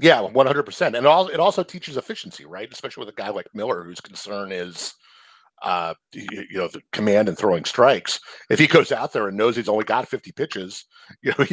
Yeah, 0.00 0.22
100%. 0.22 0.86
And 0.86 0.96
it 1.30 1.40
also 1.40 1.62
teaches 1.62 1.96
efficiency, 1.98 2.46
right? 2.46 2.72
Especially 2.72 3.04
with 3.04 3.14
a 3.14 3.16
guy 3.16 3.28
like 3.28 3.46
Miller, 3.54 3.84
whose 3.84 4.00
concern 4.00 4.50
is 4.50 4.94
uh, 5.62 5.94
you, 6.12 6.46
know, 6.52 6.68
the 6.68 6.82
command 6.92 7.28
and 7.28 7.38
throwing 7.38 7.64
strikes. 7.64 8.20
If 8.50 8.58
he 8.58 8.66
goes 8.66 8.92
out 8.92 9.12
there 9.12 9.28
and 9.28 9.36
knows 9.36 9.56
he's 9.56 9.68
only 9.68 9.84
got 9.84 10.08
50 10.08 10.32
pitches, 10.32 10.84
you 11.22 11.32
know, 11.38 11.44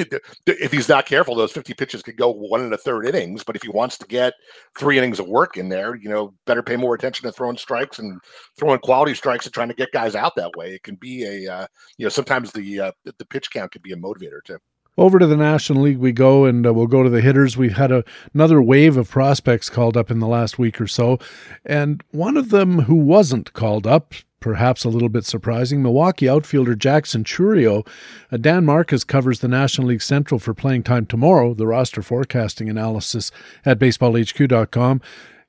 if 0.48 0.72
he's 0.72 0.90
not 0.90 1.06
careful, 1.06 1.36
those 1.36 1.52
50 1.52 1.74
pitches 1.74 2.02
could 2.02 2.18
go 2.18 2.30
one 2.30 2.62
and 2.62 2.74
a 2.74 2.78
third 2.78 3.06
innings. 3.06 3.44
But 3.44 3.56
if 3.56 3.64
he 3.64 3.70
wants 3.70 3.98
to 4.00 4.08
get 4.08 4.34
three 4.78 4.98
innings 4.98 5.20
of 5.20 5.28
work 5.28 5.58
in 5.58 5.70
there, 5.70 5.96
you 5.96 6.10
know, 6.10 6.34
better 6.46 6.64
pay 6.64 6.76
more 6.76 6.96
attention 6.96 7.26
to 7.26 7.32
throwing 7.32 7.58
strikes 7.58 8.00
and 8.00 8.20
throwing 8.58 8.80
quality 8.80 9.14
strikes 9.14 9.46
and 9.46 9.54
trying 9.54 9.70
to 9.70 9.74
get 9.74 9.92
guys 9.92 10.16
out 10.16 10.36
that 10.36 10.56
way. 10.56 10.74
It 10.74 10.84
can 10.84 10.96
be 10.96 11.24
a, 11.24 11.54
uh, 11.54 11.68
you 11.98 12.06
know, 12.06 12.10
sometimes 12.10 12.52
the 12.52 12.80
uh, 12.80 12.92
the 13.04 13.26
pitch 13.26 13.52
count 13.52 13.72
could 13.72 13.84
be 13.84 13.94
a 13.94 13.98
motivator 13.98 14.44
too. 14.44 14.58
Over 14.98 15.20
to 15.20 15.28
the 15.28 15.38
National 15.38 15.84
League 15.84 16.00
we 16.00 16.12
go, 16.12 16.44
and 16.46 16.68
uh, 16.68 16.74
we'll 16.74 16.88
go 16.88 17.02
to 17.02 17.10
the 17.10 17.22
hitters. 17.22 17.56
We've 17.56 17.78
had 17.78 17.92
a, 17.92 18.04
another 18.34 18.62
wave 18.62 18.98
of 18.98 19.10
prospects 19.10 19.70
called 19.70 19.96
up 19.96 20.12
in 20.12 20.20
the 20.20 20.28
last 20.28 20.60
week 20.60 20.82
or 20.82 20.88
so, 20.88 21.18
and 21.66 22.04
one 22.12 22.36
of 22.36 22.50
them 22.50 22.82
who 22.82 22.96
wasn't 22.96 23.54
called 23.54 23.88
up, 23.88 24.14
perhaps 24.42 24.84
a 24.84 24.90
little 24.90 25.08
bit 25.08 25.24
surprising, 25.24 25.82
Milwaukee 25.82 26.28
outfielder 26.28 26.76
Jackson 26.76 27.24
Chourio. 27.24 27.88
Uh, 28.30 28.38
Dan 28.38 28.66
Marcus 28.66 29.06
covers 29.06 29.40
the 29.40 29.48
National 29.48 29.88
League 29.88 30.02
Central 30.02 30.40
for 30.40 30.54
playing 30.54 30.84
time 30.84 31.06
tomorrow, 31.06 31.54
the 31.54 31.68
roster 31.68 32.02
forecasting 32.02 32.70
analysis 32.70 33.32
at 33.64 33.80
baseballhq.com. 33.80 35.00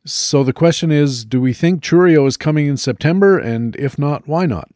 So 0.04 0.44
the 0.44 0.52
question 0.52 0.92
is 0.92 1.24
do 1.24 1.40
we 1.40 1.52
think 1.52 1.82
Chourio 1.82 2.26
is 2.26 2.36
coming 2.36 2.66
in 2.66 2.76
September? 2.76 3.38
And 3.38 3.74
if 3.76 3.98
not, 3.98 4.28
why 4.28 4.46
not? 4.46 4.68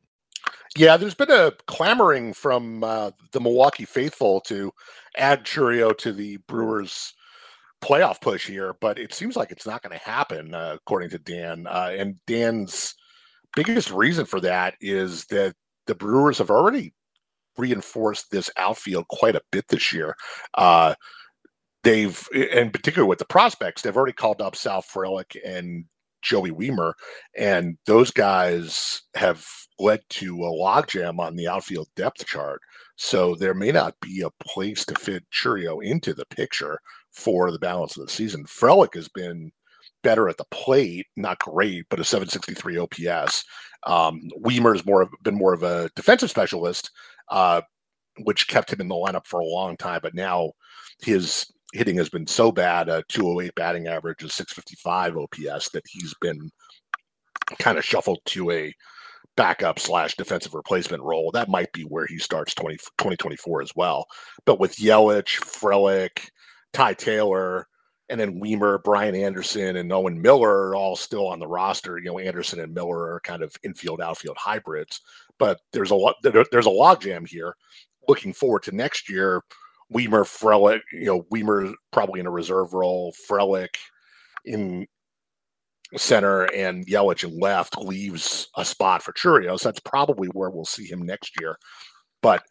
Yeah, 0.76 0.97
there's 0.97 1.14
been 1.14 1.30
a 1.30 1.52
clamoring 1.66 2.32
from 2.32 2.84
uh, 2.84 3.12
the 3.32 3.40
Milwaukee 3.40 3.86
faithful 3.86 4.40
to 4.43 4.72
add 5.16 5.44
Chourio 5.44 5.97
to 5.98 6.12
the 6.12 6.36
Brewers 6.48 7.14
playoff 7.82 8.20
push 8.20 8.47
here, 8.47 8.74
but 8.80 8.98
it 8.98 9.14
seems 9.14 9.36
like 9.36 9.51
it's 9.51 9.66
not 9.66 9.82
going 9.82 9.97
to 9.98 10.05
happen, 10.05 10.55
uh, 10.55 10.72
according 10.74 11.10
to 11.10 11.18
Dan. 11.18 11.66
Uh, 11.66 11.93
and 11.97 12.16
Dan's 12.26 12.94
biggest 13.56 13.90
reason 13.90 14.24
for 14.24 14.40
that 14.40 14.74
is 14.80 15.24
that 15.26 15.54
the 15.86 15.94
Brewers 15.96 16.38
have 16.38 16.50
already 16.50 16.92
reinforced 17.58 18.30
this 18.30 18.50
outfield 18.56 19.08
quite 19.08 19.34
a 19.34 19.42
bit 19.50 19.66
this 19.68 19.92
year. 19.92 20.14
Uh, 20.54 20.94
they've, 21.82 22.28
in 22.32 22.70
particular 22.70 23.06
with 23.06 23.18
the 23.18 23.24
prospects, 23.24 23.82
they've 23.82 23.96
already 23.96 24.12
called 24.12 24.40
up 24.40 24.54
Sal 24.54 24.82
Frelick 24.82 25.36
and 25.44 25.86
Joey 26.22 26.50
Wiemer, 26.50 26.92
and 27.36 27.78
those 27.86 28.10
guys 28.10 29.02
have 29.14 29.44
led 29.78 30.00
to 30.10 30.44
a 30.44 30.50
logjam 30.50 31.18
on 31.18 31.36
the 31.36 31.48
outfield 31.48 31.88
depth 31.96 32.26
chart. 32.26 32.60
So 32.96 33.34
there 33.34 33.54
may 33.54 33.72
not 33.72 33.94
be 34.00 34.22
a 34.22 34.44
place 34.44 34.84
to 34.86 34.94
fit 34.94 35.24
Chourio 35.30 35.84
into 35.84 36.14
the 36.14 36.26
picture 36.26 36.78
for 37.12 37.50
the 37.50 37.58
balance 37.58 37.96
of 37.96 38.04
the 38.06 38.12
season. 38.12 38.44
Frelick 38.44 38.94
has 38.94 39.08
been 39.08 39.52
better 40.06 40.28
at 40.28 40.36
the 40.36 40.44
plate, 40.52 41.04
not 41.16 41.40
great, 41.40 41.84
but 41.90 41.98
a 41.98 42.04
763 42.04 42.78
OPS. 42.78 43.44
Um, 43.88 44.22
Wiemer's 44.40 44.86
more 44.86 45.02
of, 45.02 45.08
been 45.24 45.34
more 45.34 45.52
of 45.52 45.64
a 45.64 45.90
defensive 45.96 46.30
specialist, 46.30 46.92
uh, 47.28 47.60
which 48.20 48.46
kept 48.46 48.72
him 48.72 48.80
in 48.80 48.86
the 48.86 48.94
lineup 48.94 49.26
for 49.26 49.40
a 49.40 49.44
long 49.44 49.76
time. 49.76 49.98
But 50.00 50.14
now 50.14 50.52
his 51.02 51.52
hitting 51.72 51.96
has 51.96 52.08
been 52.08 52.28
so 52.28 52.52
bad, 52.52 52.88
a 52.88 53.02
208 53.08 53.52
batting 53.56 53.88
average, 53.88 54.22
a 54.22 54.28
655 54.28 55.16
OPS, 55.16 55.70
that 55.70 55.82
he's 55.88 56.14
been 56.20 56.52
kind 57.58 57.76
of 57.76 57.84
shuffled 57.84 58.20
to 58.26 58.52
a 58.52 58.72
backup 59.36 59.80
slash 59.80 60.14
defensive 60.14 60.54
replacement 60.54 61.02
role. 61.02 61.32
That 61.32 61.48
might 61.48 61.72
be 61.72 61.82
where 61.82 62.06
he 62.06 62.18
starts 62.18 62.54
20, 62.54 62.76
2024 62.76 63.60
as 63.60 63.72
well. 63.74 64.06
But 64.44 64.60
with 64.60 64.76
Yelich, 64.76 65.40
Frelick, 65.40 66.28
Ty 66.72 66.94
Taylor, 66.94 67.66
and 68.08 68.20
then 68.20 68.40
Wiemer, 68.40 68.82
Brian 68.82 69.14
Anderson, 69.14 69.76
and 69.76 69.92
Owen 69.92 70.20
Miller 70.20 70.68
are 70.68 70.76
all 70.76 70.96
still 70.96 71.26
on 71.26 71.40
the 71.40 71.46
roster. 71.46 71.98
You 71.98 72.06
know, 72.06 72.18
Anderson 72.18 72.60
and 72.60 72.72
Miller 72.72 73.12
are 73.12 73.20
kind 73.20 73.42
of 73.42 73.54
infield 73.64 74.00
outfield 74.00 74.36
hybrids, 74.38 75.00
but 75.38 75.60
there's 75.72 75.90
a 75.90 75.94
lot 75.94 76.16
there's 76.22 76.66
a 76.66 76.70
logjam 76.70 77.26
here. 77.26 77.56
Looking 78.08 78.32
forward 78.32 78.62
to 78.64 78.74
next 78.74 79.10
year, 79.10 79.42
Wiemer, 79.92 80.24
Frelick, 80.24 80.80
you 80.92 81.06
know, 81.06 81.22
Wiemer 81.32 81.72
probably 81.92 82.20
in 82.20 82.26
a 82.26 82.30
reserve 82.30 82.72
role, 82.74 83.12
Frelick 83.28 83.74
in 84.44 84.86
center 85.96 86.44
and 86.52 86.86
Yelich 86.86 87.24
in 87.24 87.38
left 87.38 87.78
leaves 87.78 88.48
a 88.56 88.64
spot 88.64 89.02
for 89.02 89.12
Chourio. 89.12 89.58
So 89.58 89.68
that's 89.68 89.80
probably 89.80 90.28
where 90.28 90.50
we'll 90.50 90.64
see 90.64 90.86
him 90.86 91.02
next 91.02 91.40
year. 91.40 91.56
But 92.22 92.42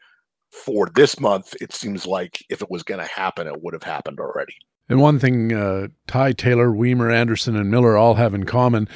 for 0.52 0.90
this 0.96 1.20
month, 1.20 1.54
it 1.62 1.74
seems 1.74 2.06
like 2.06 2.44
if 2.50 2.62
it 2.62 2.72
was 2.72 2.84
going 2.84 3.02
to 3.02 3.12
happen, 3.12 3.48
it 3.48 3.62
would 3.62 3.74
have 3.74 3.84
happened 3.84 4.20
already. 4.20 4.56
And 4.88 5.02
one 5.02 5.20
thing 5.20 5.52
uh, 5.52 5.88
Ty 6.08 6.34
Taylor, 6.34 6.70
Wiemer, 6.70 7.14
Anderson, 7.14 7.56
and 7.56 7.72
Miller 7.72 7.98
all 7.98 8.16
have 8.16 8.34
in 8.34 8.46
common 8.46 8.88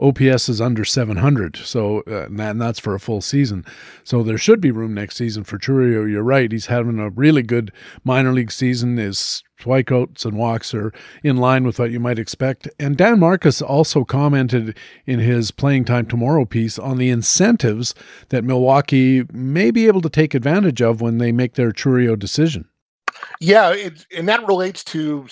OPS 0.00 0.48
is 0.48 0.60
under 0.60 0.84
700, 0.84 1.56
so 1.56 2.04
uh, 2.06 2.28
and 2.28 2.60
that's 2.60 2.78
for 2.78 2.94
a 2.94 3.00
full 3.00 3.20
season. 3.20 3.64
So 4.04 4.22
there 4.22 4.38
should 4.38 4.60
be 4.60 4.70
room 4.70 4.94
next 4.94 5.16
season 5.16 5.42
for 5.42 5.58
Chourio. 5.58 6.08
You're 6.08 6.22
right; 6.22 6.52
he's 6.52 6.66
having 6.66 7.00
a 7.00 7.10
really 7.10 7.42
good 7.42 7.72
minor 8.04 8.32
league 8.32 8.52
season. 8.52 8.96
His 8.96 9.42
strikeouts 9.60 10.24
and 10.24 10.36
walks 10.36 10.72
are 10.72 10.92
in 11.24 11.36
line 11.36 11.64
with 11.64 11.80
what 11.80 11.90
you 11.90 11.98
might 11.98 12.20
expect. 12.20 12.68
And 12.78 12.96
Dan 12.96 13.18
Marcus 13.18 13.60
also 13.60 14.04
commented 14.04 14.76
in 15.04 15.18
his 15.18 15.50
Playing 15.50 15.84
Time 15.84 16.06
Tomorrow 16.06 16.44
piece 16.44 16.78
on 16.78 16.98
the 16.98 17.10
incentives 17.10 17.92
that 18.28 18.44
Milwaukee 18.44 19.24
may 19.32 19.72
be 19.72 19.88
able 19.88 20.02
to 20.02 20.08
take 20.08 20.32
advantage 20.32 20.80
of 20.80 21.00
when 21.00 21.18
they 21.18 21.32
make 21.32 21.54
their 21.54 21.72
Chourio 21.72 22.16
decision. 22.16 22.68
Yeah, 23.40 23.70
it, 23.72 24.04
and 24.16 24.28
that 24.28 24.46
relates 24.46 24.82
to 24.84 25.26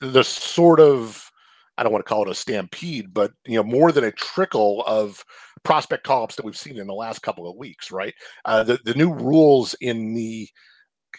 the 0.00 0.22
sort 0.24 0.80
of 0.80 1.30
I 1.76 1.82
don't 1.82 1.92
want 1.92 2.04
to 2.04 2.08
call 2.08 2.22
it 2.22 2.30
a 2.30 2.34
stampede, 2.34 3.12
but 3.12 3.32
you 3.46 3.56
know, 3.56 3.64
more 3.64 3.90
than 3.92 4.04
a 4.04 4.12
trickle 4.12 4.82
of 4.86 5.22
prospect 5.64 6.04
call-ups 6.04 6.36
that 6.36 6.44
we've 6.44 6.56
seen 6.56 6.78
in 6.78 6.86
the 6.86 6.94
last 6.94 7.20
couple 7.22 7.50
of 7.50 7.56
weeks, 7.56 7.90
right? 7.90 8.14
Uh, 8.44 8.62
the 8.62 8.78
the 8.84 8.94
new 8.94 9.12
rules 9.12 9.74
in 9.80 10.14
the 10.14 10.48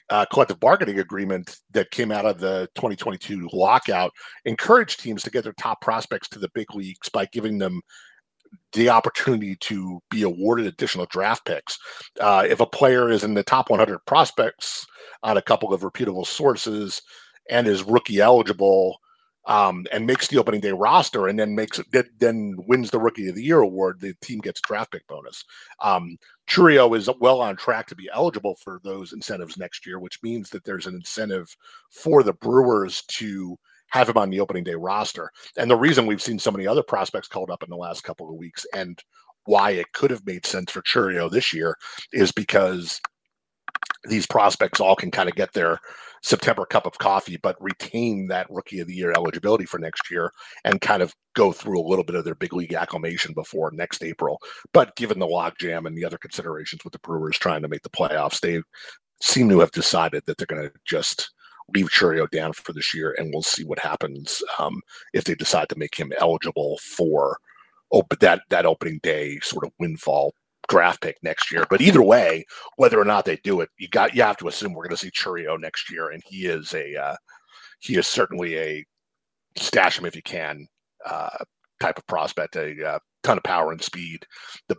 uh, 0.10 0.26
collective 0.32 0.60
bargaining 0.60 1.00
agreement 1.00 1.58
that 1.74 1.92
came 1.92 2.12
out 2.12 2.26
of 2.26 2.40
the 2.40 2.70
2022 2.76 3.50
lockout 3.54 4.12
encouraged 4.46 5.00
teams 5.02 5.24
to 5.24 5.32
get 5.32 5.44
their 5.44 5.54
top 5.54 5.82
prospects 5.82 6.30
to 6.30 6.40
the 6.40 6.50
big 6.56 6.74
leagues 6.76 7.10
by 7.10 7.26
giving 7.34 7.58
them 7.60 7.82
the 8.74 8.90
opportunity 8.90 9.56
to 9.58 10.02
be 10.10 10.24
awarded 10.24 10.68
additional 10.68 11.06
draft 11.08 11.46
picks. 11.46 11.78
Uh, 12.20 12.46
if 12.48 12.60
a 12.60 12.66
player 12.66 13.10
is 13.10 13.24
in 13.24 13.34
the 13.34 13.44
top 13.44 13.70
100 13.70 14.00
prospects 14.06 14.86
on 15.24 15.38
a 15.38 15.42
couple 15.42 15.74
of 15.74 15.84
reputable 15.84 16.26
sources 16.26 17.02
and 17.50 17.68
is 17.68 17.84
rookie 17.84 18.20
eligible, 18.20 19.00
um, 19.48 19.86
and 19.92 20.08
makes 20.08 20.28
the 20.28 20.38
opening 20.38 20.60
day 20.60 20.72
roster 20.72 21.28
and 21.28 21.38
then 21.38 21.56
makes 21.56 21.80
it 21.80 21.86
then 22.20 22.56
wins 22.68 22.90
the 22.90 23.00
rookie 23.00 23.30
of 23.30 23.36
the 23.36 23.44
year 23.44 23.60
award, 23.60 24.00
the 24.00 24.14
team 24.22 24.40
gets 24.40 24.62
draft 24.62 24.92
pick 24.92 25.06
bonus. 25.08 25.44
Um, 25.82 26.18
Chourio 26.48 26.98
is 26.98 27.10
well 27.20 27.42
on 27.42 27.56
track 27.56 27.88
to 27.88 27.96
be 27.96 28.10
eligible 28.12 28.56
for 28.56 28.80
those 28.84 29.14
incentives 29.14 29.58
next 29.58 29.86
year, 29.86 30.00
which 30.00 30.22
means 30.24 30.50
that 30.50 30.64
there's 30.64 30.88
an 30.88 30.96
incentive 30.96 31.56
for 31.92 32.24
the 32.24 32.34
Brewers 32.34 33.04
to 33.10 33.58
have 33.90 34.10
him 34.10 34.18
on 34.18 34.30
the 34.30 34.40
opening 34.40 34.64
day 34.64 34.76
roster. 34.76 35.32
And 35.58 35.70
the 35.70 35.76
reason 35.76 36.06
we've 36.06 36.22
seen 36.22 36.40
so 36.40 36.52
many 36.52 36.68
other 36.68 36.84
prospects 36.84 37.28
called 37.28 37.50
up 37.50 37.64
in 37.64 37.70
the 37.70 37.78
last 37.78 38.04
couple 38.04 38.30
of 38.30 38.36
weeks 38.36 38.66
and 38.74 39.02
why 39.46 39.72
it 39.72 39.92
could 39.94 40.12
have 40.12 40.26
made 40.26 40.46
sense 40.46 40.72
for 40.72 40.82
Chourio 40.82 41.30
this 41.30 41.54
year 41.54 41.78
is 42.12 42.32
because 42.32 43.00
these 44.06 44.28
prospects 44.28 44.80
all 44.80 44.96
can 44.96 45.12
kind 45.12 45.30
of 45.30 45.36
get 45.36 45.54
their 45.54 45.80
September 46.22 46.66
cup 46.66 46.88
of 46.88 46.98
coffee, 46.98 47.38
but 47.38 47.56
retain 47.62 48.28
that 48.28 48.50
rookie 48.50 48.80
of 48.80 48.88
the 48.88 48.96
year 48.96 49.12
eligibility 49.12 49.66
for 49.66 49.78
next 49.78 50.10
year 50.10 50.32
and 50.64 50.82
kind 50.82 51.04
of 51.04 51.14
go 51.36 51.52
through 51.52 51.80
a 51.80 51.88
little 51.88 52.04
bit 52.04 52.16
of 52.16 52.26
their 52.26 52.36
big 52.36 52.54
league 52.54 52.74
acclimation 52.74 53.34
before 53.34 53.72
next 53.72 54.04
April. 54.04 54.40
But 54.74 54.96
given 54.96 55.20
the 55.20 55.28
logjam 55.28 55.86
and 55.86 55.96
the 55.96 56.06
other 56.06 56.18
considerations 56.18 56.84
with 56.84 56.94
the 56.94 57.00
Brewers 57.00 57.38
trying 57.38 57.62
to 57.62 57.68
make 57.68 57.84
the 57.84 57.90
playoffs, 57.90 58.40
they 58.40 58.62
seem 59.22 59.50
to 59.50 59.60
have 59.60 59.72
decided 59.72 60.24
that 60.26 60.38
they're 60.38 60.48
going 60.48 60.64
to 60.64 60.74
just 60.86 61.32
leave 61.74 61.90
Chourio 61.90 62.30
down 62.30 62.54
for 62.54 62.74
this 62.74 62.94
year, 62.94 63.16
and 63.18 63.32
we'll 63.34 63.42
see 63.42 63.64
what 63.64 63.80
happens 63.80 64.42
um, 64.60 64.82
if 65.14 65.24
they 65.24 65.36
decide 65.36 65.70
to 65.70 65.78
make 65.78 65.96
him 65.96 66.14
eligible 66.20 66.78
for 66.80 67.38
open 67.92 68.18
that 68.22 68.42
that 68.50 68.66
opening 68.66 69.00
day 69.04 69.40
sort 69.42 69.66
of 69.66 69.72
windfall 69.80 70.34
draft 70.68 71.02
pick 71.02 71.18
next 71.22 71.52
year. 71.52 71.66
But 71.70 71.82
either 71.82 72.02
way, 72.02 72.46
whether 72.78 73.00
or 73.00 73.06
not 73.06 73.26
they 73.26 73.38
do 73.38 73.62
it, 73.62 73.70
you 73.78 73.88
got 73.88 74.16
you 74.16 74.24
have 74.24 74.38
to 74.38 74.48
assume 74.48 74.74
we're 74.74 74.84
going 74.84 74.96
to 74.96 74.98
see 74.98 75.12
Chourio 75.12 75.60
next 75.60 75.92
year, 75.92 76.10
and 76.10 76.22
he 76.26 76.46
is 76.46 76.74
a 76.74 76.96
uh, 76.96 77.16
he 77.80 77.98
is 77.98 78.08
certainly 78.08 78.58
a 78.58 78.86
stash 79.58 79.98
him 79.98 80.06
if 80.06 80.16
you 80.16 80.24
can 80.24 80.68
uh, 81.06 81.30
type 81.82 81.98
of 81.98 82.08
prospect. 82.08 82.56
A 82.56 82.88
uh, 82.88 83.00
ton 83.24 83.38
of 83.38 83.44
power 83.44 83.72
and 83.72 83.82
speed. 83.82 84.26
The 84.68 84.78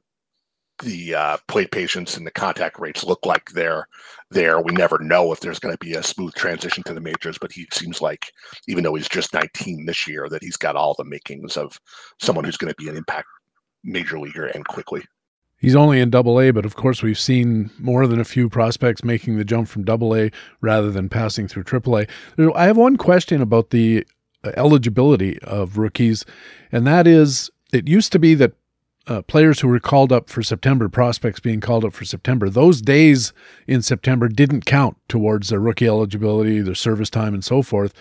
the 0.82 1.14
uh, 1.14 1.36
plate 1.48 1.70
patience 1.70 2.16
and 2.16 2.26
the 2.26 2.30
contact 2.30 2.78
rates 2.78 3.04
look 3.04 3.24
like 3.24 3.50
they're 3.50 3.88
there. 4.30 4.60
We 4.60 4.72
never 4.72 4.98
know 4.98 5.32
if 5.32 5.40
there's 5.40 5.58
going 5.58 5.74
to 5.74 5.84
be 5.84 5.94
a 5.94 6.02
smooth 6.02 6.34
transition 6.34 6.82
to 6.84 6.94
the 6.94 7.00
majors, 7.00 7.38
but 7.38 7.52
he 7.52 7.66
seems 7.72 8.00
like, 8.00 8.32
even 8.68 8.84
though 8.84 8.94
he's 8.94 9.08
just 9.08 9.32
19 9.34 9.86
this 9.86 10.06
year, 10.06 10.28
that 10.28 10.42
he's 10.42 10.56
got 10.56 10.76
all 10.76 10.94
the 10.94 11.04
makings 11.04 11.56
of 11.56 11.80
someone 12.20 12.44
who's 12.44 12.56
going 12.56 12.72
to 12.72 12.82
be 12.82 12.88
an 12.88 12.96
impact 12.96 13.28
major 13.84 14.18
leaguer 14.18 14.46
and 14.46 14.66
quickly. 14.66 15.02
He's 15.58 15.74
only 15.74 16.00
in 16.00 16.10
double 16.10 16.38
A, 16.38 16.50
but 16.50 16.66
of 16.66 16.76
course, 16.76 17.02
we've 17.02 17.18
seen 17.18 17.70
more 17.78 18.06
than 18.06 18.20
a 18.20 18.24
few 18.24 18.50
prospects 18.50 19.02
making 19.02 19.38
the 19.38 19.44
jump 19.44 19.68
from 19.68 19.84
double 19.84 20.14
A 20.14 20.30
rather 20.60 20.90
than 20.90 21.08
passing 21.08 21.48
through 21.48 21.64
triple 21.64 21.98
A. 21.98 22.06
I 22.54 22.66
have 22.66 22.76
one 22.76 22.96
question 22.96 23.40
about 23.40 23.70
the 23.70 24.06
uh, 24.44 24.52
eligibility 24.56 25.38
of 25.40 25.78
rookies, 25.78 26.26
and 26.70 26.86
that 26.86 27.06
is 27.06 27.50
it 27.72 27.88
used 27.88 28.12
to 28.12 28.18
be 28.18 28.34
that 28.34 28.52
uh, 29.06 29.22
players 29.22 29.60
who 29.60 29.68
were 29.68 29.80
called 29.80 30.12
up 30.12 30.28
for 30.28 30.42
September, 30.42 30.88
prospects 30.88 31.40
being 31.40 31.60
called 31.60 31.84
up 31.84 31.92
for 31.92 32.04
September, 32.04 32.48
those 32.48 32.82
days 32.82 33.32
in 33.66 33.82
September 33.82 34.28
didn't 34.28 34.66
count 34.66 34.96
towards 35.08 35.48
their 35.48 35.60
rookie 35.60 35.86
eligibility, 35.86 36.60
their 36.60 36.74
service 36.74 37.10
time, 37.10 37.32
and 37.34 37.44
so 37.44 37.62
forth. 37.62 37.94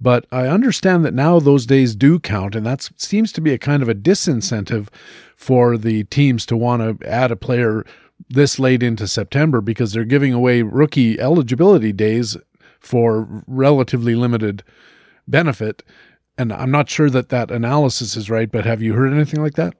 But 0.00 0.26
I 0.30 0.46
understand 0.46 1.04
that 1.04 1.14
now 1.14 1.40
those 1.40 1.66
days 1.66 1.96
do 1.96 2.20
count, 2.20 2.54
and 2.54 2.64
that 2.66 2.88
seems 2.96 3.32
to 3.32 3.40
be 3.40 3.52
a 3.52 3.58
kind 3.58 3.82
of 3.82 3.88
a 3.88 3.94
disincentive 3.94 4.88
for 5.34 5.76
the 5.76 6.04
teams 6.04 6.46
to 6.46 6.56
want 6.56 7.00
to 7.00 7.08
add 7.08 7.30
a 7.30 7.36
player 7.36 7.84
this 8.28 8.58
late 8.58 8.82
into 8.82 9.06
September 9.06 9.60
because 9.60 9.92
they're 9.92 10.04
giving 10.04 10.32
away 10.32 10.62
rookie 10.62 11.18
eligibility 11.20 11.92
days 11.92 12.36
for 12.80 13.44
relatively 13.46 14.14
limited 14.14 14.62
benefit. 15.26 15.82
And 16.36 16.52
I'm 16.52 16.70
not 16.70 16.88
sure 16.88 17.10
that 17.10 17.28
that 17.30 17.50
analysis 17.50 18.16
is 18.16 18.30
right, 18.30 18.50
but 18.50 18.64
have 18.64 18.82
you 18.82 18.94
heard 18.94 19.12
anything 19.12 19.42
like 19.42 19.54
that? 19.54 19.74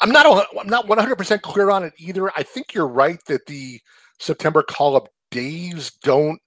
I'm 0.00 0.10
not 0.10 0.26
I'm 0.58 0.68
not 0.68 0.86
100% 0.86 1.42
clear 1.42 1.70
on 1.70 1.84
it 1.84 1.92
either. 1.98 2.30
I 2.36 2.42
think 2.42 2.74
you're 2.74 2.88
right 2.88 3.22
that 3.26 3.46
the 3.46 3.80
September 4.18 4.62
call 4.62 4.96
up 4.96 5.08
days 5.30 5.92
don't 6.02 6.40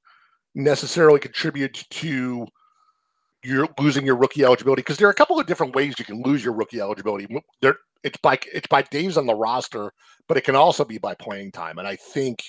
necessarily 0.55 1.19
contribute 1.19 1.83
to 1.89 2.47
you're 3.43 3.67
losing 3.79 4.05
your 4.05 4.15
rookie 4.15 4.43
eligibility 4.43 4.81
because 4.81 4.97
there 4.97 5.07
are 5.07 5.11
a 5.11 5.15
couple 5.15 5.39
of 5.39 5.45
different 5.45 5.75
ways 5.75 5.95
you 5.99 6.05
can 6.05 6.21
lose 6.21 6.43
your 6.43 6.53
rookie 6.53 6.79
eligibility. 6.79 7.27
There, 7.61 7.75
it's 8.03 8.17
by 8.17 8.39
it's 8.53 8.67
by 8.67 8.83
days 8.83 9.17
on 9.17 9.25
the 9.25 9.35
roster, 9.35 9.91
but 10.27 10.37
it 10.37 10.45
can 10.45 10.55
also 10.55 10.85
be 10.85 10.97
by 10.97 11.13
playing 11.15 11.51
time. 11.51 11.77
And 11.77 11.87
I 11.87 11.95
think 11.95 12.43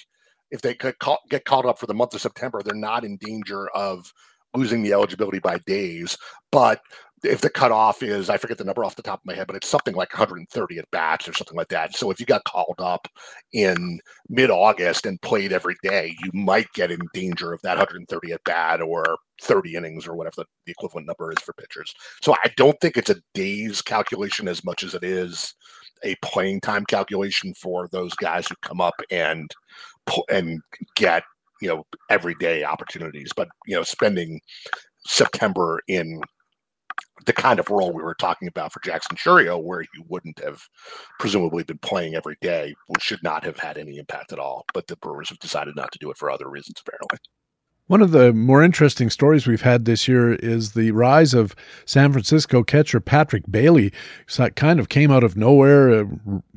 if 0.51 0.61
they 0.61 0.75
could 0.75 0.99
call, 0.99 1.19
get 1.31 1.45
called 1.45 1.67
up 1.67 1.79
for 1.79 1.87
the 1.87 1.95
month 1.95 2.15
of 2.15 2.21
September, 2.21 2.63
they're 2.63 2.75
not 2.75 3.05
in 3.05 3.17
danger 3.17 3.69
of 3.71 4.13
losing 4.55 4.83
the 4.83 4.93
eligibility 4.93 5.41
by 5.41 5.59
days. 5.67 6.17
But 6.53 6.81
if 7.25 7.41
the 7.41 7.51
cutoff 7.51 8.03
is, 8.03 8.31
I 8.31 8.37
forget 8.37 8.59
the 8.59 8.65
number 8.65 8.85
off 8.85 8.97
the 8.97 9.03
top 9.03 9.21
of 9.21 9.27
my 9.27 9.35
head, 9.35 9.47
but 9.47 9.57
it's 9.57 9.69
something 9.69 9.95
like 9.95 10.13
130 10.13 10.79
at 10.79 10.91
bats 10.91 11.29
or 11.29 11.33
something 11.33 11.57
like 11.57 11.69
that. 11.69 11.97
So 11.97 12.11
if 12.11 12.21
you 12.21 12.27
got 12.27 12.45
called 12.45 12.77
up 12.79 13.09
in 13.53 14.01
mid 14.29 14.51
August 14.51 15.07
and 15.07 15.21
played 15.23 15.53
every 15.53 15.77
day, 15.83 16.15
you 16.23 16.31
might 16.33 16.73
get 16.75 16.91
in 16.91 17.01
danger 17.13 17.53
of 17.53 17.63
that 17.63 17.79
130 17.79 18.33
at 18.33 18.45
bat 18.45 18.81
or 18.81 19.17
30 19.43 19.75
innings 19.75 20.07
or 20.07 20.15
whatever 20.15 20.35
the, 20.39 20.45
the 20.67 20.73
equivalent 20.73 21.07
number 21.07 21.33
is 21.33 21.43
for 21.43 21.53
pitchers. 21.55 21.93
So 22.23 22.35
I 22.45 22.51
don't 22.57 22.79
think 22.81 22.97
it's 22.97 23.11
a 23.11 23.21
days 23.35 23.83
calculation 23.83 24.49
as 24.49 24.65
much 24.65 24.85
as 24.85 24.95
it 24.95 25.05
is 25.05 25.55
a 26.03 26.15
playing 26.23 26.61
time 26.61 26.85
calculation 26.85 27.55
for 27.55 27.89
those 27.89 28.15
guys 28.15 28.47
who 28.47 28.55
come 28.63 28.81
up 28.81 28.95
and 29.11 29.51
and 30.29 30.61
get 30.95 31.23
you 31.61 31.69
know 31.69 31.85
everyday 32.11 32.65
opportunities. 32.65 33.33
But 33.35 33.49
you 33.67 33.75
know, 33.75 33.83
spending 33.83 34.41
September 35.07 35.81
in 35.89 36.21
the 37.27 37.33
kind 37.33 37.59
of 37.59 37.71
role 37.71 37.93
we 37.93 38.03
were 38.03 38.15
talking 38.15 38.49
about 38.49 38.73
for 38.73 38.81
Jackson 38.81 39.17
Chourio, 39.17 39.63
where 39.63 39.83
he 39.83 40.05
wouldn't 40.09 40.39
have 40.41 40.63
presumably 41.19 41.65
been 41.65 41.79
playing 41.79 42.15
every 42.15 42.37
day, 42.41 42.75
should 43.01 43.23
not 43.23 43.45
have 43.45 43.59
had 43.59 43.79
any 43.79 43.99
impact 43.99 44.33
at 44.33 44.39
all. 44.39 44.65
But 44.75 44.87
the 44.87 44.97
Brewers 44.97 45.29
have 45.31 45.39
decided 45.39 45.77
not 45.77 45.93
to 45.93 45.99
do 45.99 46.11
it 46.11 46.17
for 46.17 46.31
other 46.31 46.49
reasons, 46.49 46.83
apparently. 46.87 47.19
One 47.87 48.01
of 48.01 48.13
the 48.13 48.33
more 48.33 48.63
interesting 48.63 49.11
stories 49.11 49.47
we've 49.47 49.61
had 49.61 49.85
this 49.85 50.09
year 50.09 50.37
is 50.37 50.73
the 50.73 50.91
rise 50.93 51.35
of 51.35 51.55
San 51.85 52.13
Francisco 52.13 52.63
catcher 52.63 52.99
Patrick 52.99 53.45
Bailey. 53.51 53.93
So 54.27 54.49
kind 54.49 54.81
of 54.81 54.89
came 54.89 55.11
out 55.11 55.23
of 55.23 55.37
nowhere, 55.37 56.01
uh, 56.01 56.05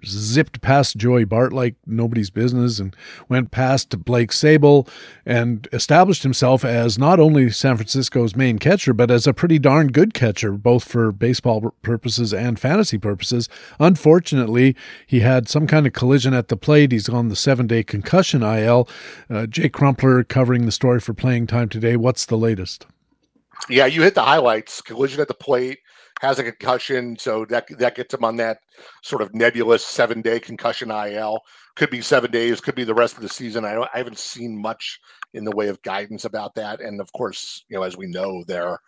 zipped 0.05 0.61
past 0.61 0.95
Joey 0.95 1.25
Bart 1.25 1.51
like 1.51 1.75
nobody's 1.85 2.29
business, 2.29 2.79
and 2.79 2.95
went 3.27 3.51
past 3.51 4.05
Blake 4.05 4.31
Sabol 4.31 4.87
and 5.25 5.67
established 5.73 6.23
himself 6.23 6.63
as 6.63 6.97
not 6.97 7.19
only 7.19 7.49
San 7.49 7.75
Francisco's 7.75 8.33
main 8.33 8.57
catcher, 8.57 8.93
but 8.93 9.11
as 9.11 9.27
a 9.27 9.33
pretty 9.33 9.59
darn 9.59 9.87
good 9.87 10.13
catcher, 10.13 10.53
both 10.53 10.85
for 10.85 11.11
baseball 11.11 11.75
purposes 11.81 12.33
and 12.33 12.57
fantasy 12.57 12.97
purposes. 12.97 13.49
Unfortunately, 13.81 14.77
he 15.05 15.19
had 15.19 15.49
some 15.49 15.67
kind 15.67 15.85
of 15.85 15.91
collision 15.91 16.33
at 16.33 16.47
the 16.47 16.55
plate. 16.55 16.93
He's 16.93 17.09
on 17.09 17.27
the 17.27 17.35
seven 17.35 17.67
day 17.67 17.83
concussion 17.83 18.43
IL. 18.43 18.87
Uh, 19.29 19.45
Jake 19.45 19.73
Crumpler 19.73 20.23
covering 20.23 20.65
the 20.65 20.71
story 20.71 21.01
for 21.01 21.16
playing 21.17 21.47
time 21.47 21.69
today. 21.69 21.95
What's 21.95 22.25
the 22.25 22.37
latest? 22.37 22.85
Yeah, 23.69 23.85
you 23.87 24.01
hit 24.01 24.15
the 24.15 24.23
highlights. 24.23 24.81
Collision 24.81 25.19
at 25.19 25.27
the 25.27 25.33
plate, 25.33 25.79
has 26.21 26.39
a 26.39 26.43
concussion, 26.43 27.17
so 27.17 27.45
that 27.45 27.67
that 27.77 27.95
gets 27.95 28.13
him 28.13 28.23
on 28.23 28.37
that 28.37 28.59
sort 29.03 29.21
of 29.21 29.33
nebulous 29.33 29.85
seven 29.85 30.21
day 30.21 30.39
concussion 30.39 30.91
IL. 30.91 31.39
Could 31.75 31.89
be 31.89 32.01
seven 32.01 32.31
days, 32.31 32.61
could 32.61 32.75
be 32.75 32.83
the 32.83 32.93
rest 32.93 33.15
of 33.15 33.21
the 33.21 33.29
season. 33.29 33.65
I 33.65 33.75
I 33.93 33.97
haven't 33.97 34.17
seen 34.17 34.59
much 34.59 34.99
in 35.33 35.43
the 35.43 35.55
way 35.55 35.67
of 35.67 35.81
guidance 35.81 36.25
about 36.25 36.55
that. 36.55 36.81
And 36.81 36.99
of 37.01 37.11
course, 37.13 37.63
you 37.69 37.77
know, 37.77 37.83
as 37.83 37.97
we 37.97 38.07
know, 38.07 38.43
there 38.47 38.79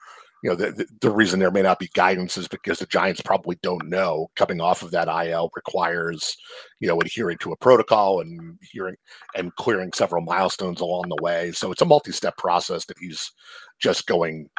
you 0.44 0.49
know, 0.49 0.56
the, 0.56 0.86
the 1.02 1.11
reason 1.11 1.40
there 1.40 1.52
may 1.52 1.61
not 1.61 1.80
be 1.80 1.90
guidance 1.94 2.38
is 2.38 2.48
because 2.48 2.80
the 2.80 2.86
Giants 2.86 3.22
probably 3.22 3.57
don't 3.61 3.90
know. 3.90 4.30
Coming 4.36 4.61
off 4.61 4.84
of 4.84 4.91
that 4.91 5.07
IL 5.07 5.52
requires, 5.56 6.38
you 6.80 6.88
know, 6.88 6.99
adhering 7.02 7.38
to 7.40 7.52
a 7.52 7.57
protocol 7.57 8.22
and 8.22 8.57
hearing 8.61 8.95
and 9.36 9.53
clearing 9.56 9.91
several 9.94 10.24
milestones 10.24 10.80
along 10.80 11.10
the 11.10 11.22
way. 11.22 11.52
So 11.52 11.72
it's 11.72 11.82
a 11.82 11.86
multi-step 11.86 12.38
process 12.38 12.86
that 12.86 12.98
he's 12.99 13.32
just 13.80 14.07
going 14.07 14.49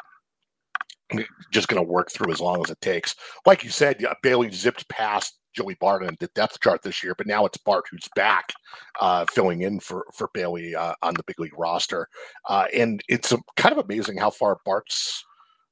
just 1.51 1.67
going 1.67 1.83
to 1.83 1.91
work 1.91 2.09
through 2.09 2.31
as 2.31 2.39
long 2.39 2.63
as 2.63 2.71
it 2.71 2.79
takes. 2.79 3.15
Like 3.45 3.63
you 3.63 3.69
said, 3.69 4.05
Bailey 4.23 4.49
zipped 4.51 4.87
past 4.87 5.39
Joey 5.53 5.75
Bart 5.79 6.03
in 6.03 6.15
the 6.19 6.29
depth 6.35 6.59
chart 6.61 6.81
this 6.81 7.03
year, 7.03 7.13
but 7.17 7.27
now 7.27 7.45
it's 7.45 7.57
Bart 7.57 7.85
who's 7.91 8.07
back, 8.15 8.53
uh, 9.01 9.25
filling 9.31 9.63
in 9.63 9.79
for 9.79 10.05
for 10.13 10.29
Bailey 10.33 10.75
uh, 10.75 10.93
on 11.01 11.13
the 11.15 11.23
big 11.23 11.39
league 11.39 11.57
roster, 11.57 12.07
uh, 12.47 12.65
and 12.73 13.01
it's 13.09 13.33
kind 13.57 13.77
of 13.77 13.83
amazing 13.83 14.17
how 14.17 14.29
far 14.29 14.59
Bart's 14.63 15.25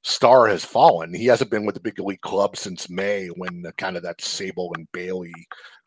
star 0.03 0.47
has 0.47 0.63
fallen. 0.63 1.13
He 1.13 1.25
hasn't 1.25 1.51
been 1.51 1.65
with 1.65 1.75
the 1.75 1.81
big 1.81 1.99
league 1.99 2.21
club 2.21 2.55
since 2.55 2.89
May 2.89 3.27
when 3.27 3.61
the, 3.61 3.73
kind 3.73 3.97
of 3.97 4.03
that 4.03 4.19
Sabol 4.19 4.71
and 4.75 4.87
Bailey 4.91 5.33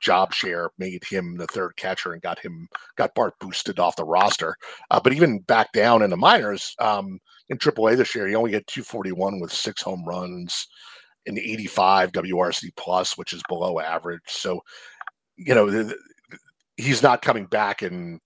job 0.00 0.34
share 0.34 0.70
made 0.78 1.02
him 1.04 1.36
the 1.36 1.46
third 1.46 1.76
catcher 1.76 2.12
and 2.12 2.20
got 2.20 2.38
him 2.38 2.68
got 2.96 3.14
Bart 3.14 3.34
boosted 3.40 3.78
off 3.78 3.96
the 3.96 4.04
roster. 4.04 4.54
Uh, 4.90 5.00
but 5.02 5.12
even 5.12 5.38
back 5.40 5.72
down 5.72 6.02
in 6.02 6.10
the 6.10 6.16
minors 6.16 6.74
um, 6.78 7.18
in 7.48 7.56
AAA 7.56 7.96
this 7.96 8.14
year, 8.14 8.26
he 8.26 8.34
only 8.34 8.52
had 8.52 8.66
241 8.66 9.40
with 9.40 9.52
six 9.52 9.80
home 9.80 10.04
runs, 10.06 10.66
an 11.26 11.38
85 11.38 12.12
WRC 12.12 12.70
plus, 12.76 13.16
which 13.16 13.32
is 13.32 13.42
below 13.48 13.80
average. 13.80 14.20
So, 14.26 14.60
you 15.36 15.54
know, 15.54 15.90
he's 16.76 17.02
not 17.02 17.22
coming 17.22 17.46
back 17.46 17.82
and 17.82 18.20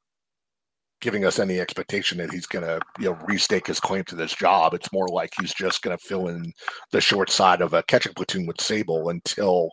giving 1.07 1.25
us 1.25 1.39
any 1.39 1.61
expectation 1.61 2.19
that 2.19 2.33
he's 2.33 2.47
going 2.47 2.65
to 2.65 2.81
you 2.99 3.05
know 3.05 3.15
restake 3.27 3.69
his 3.69 3.79
claim 3.79 4.03
to 4.03 4.17
this 4.17 4.35
job. 4.35 4.75
It's 4.75 4.93
more 4.93 5.07
like 5.07 5.31
he's 5.41 5.55
just 5.55 5.81
going 5.83 5.97
to 5.97 6.05
fill 6.05 6.27
in 6.27 6.53
the 6.91 7.01
short 7.01 7.31
side 7.31 7.61
of 7.61 7.75
a 7.75 7.85
catching 7.85 8.13
platoon 8.13 8.45
with 8.45 8.57
Sabol 8.57 9.13
until 9.13 9.71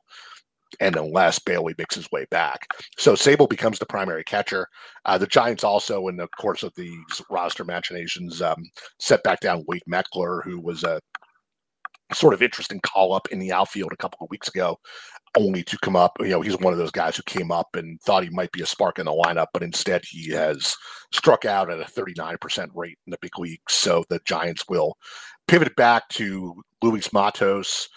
and 0.79 0.95
unless 0.95 1.39
Bailey 1.39 1.73
makes 1.75 1.95
his 1.95 2.07
way 2.11 2.27
back. 2.29 2.67
So 2.99 3.13
Sabol 3.13 3.49
becomes 3.49 3.79
the 3.79 3.85
primary 3.87 4.23
catcher. 4.23 4.67
Uh, 5.05 5.17
the 5.17 5.25
Giants 5.25 5.63
also, 5.63 6.07
in 6.07 6.17
the 6.17 6.27
course 6.39 6.61
of 6.61 6.71
these 6.75 7.19
roster 7.31 7.63
machinations, 7.63 8.39
um, 8.43 8.63
set 8.99 9.23
back 9.23 9.39
down 9.39 9.65
Wade 9.67 9.81
Meckler, 9.91 10.43
who 10.43 10.61
was 10.61 10.83
a 10.83 11.01
sort 12.13 12.35
of 12.35 12.43
interesting 12.43 12.79
call 12.81 13.11
up 13.11 13.27
in 13.31 13.39
the 13.39 13.51
outfield 13.51 13.91
a 13.91 13.97
couple 13.97 14.19
of 14.21 14.29
weeks 14.29 14.49
ago 14.49 14.77
only 15.37 15.63
to 15.63 15.77
come 15.79 15.95
up. 15.95 16.13
You 16.19 16.29
know, 16.29 16.41
he's 16.41 16.57
one 16.57 16.73
of 16.73 16.79
those 16.79 16.91
guys 16.91 17.15
who 17.15 17.23
came 17.23 17.51
up 17.51 17.75
and 17.75 17.99
thought 18.01 18.23
he 18.23 18.29
might 18.29 18.51
be 18.51 18.61
a 18.61 18.65
spark 18.65 18.99
in 18.99 19.05
the 19.05 19.11
lineup, 19.11 19.47
but 19.53 19.63
instead 19.63 20.03
he 20.05 20.31
has 20.31 20.75
struck 21.11 21.45
out 21.45 21.71
at 21.71 21.79
a 21.79 21.83
39% 21.85 22.69
rate 22.73 22.97
in 23.05 23.11
the 23.11 23.17
big 23.21 23.37
leagues. 23.37 23.73
So 23.73 24.03
the 24.09 24.19
Giants 24.25 24.65
will 24.69 24.97
pivot 25.47 25.75
back 25.75 26.07
to 26.09 26.61
Luis 26.81 27.11
Matos 27.13 27.89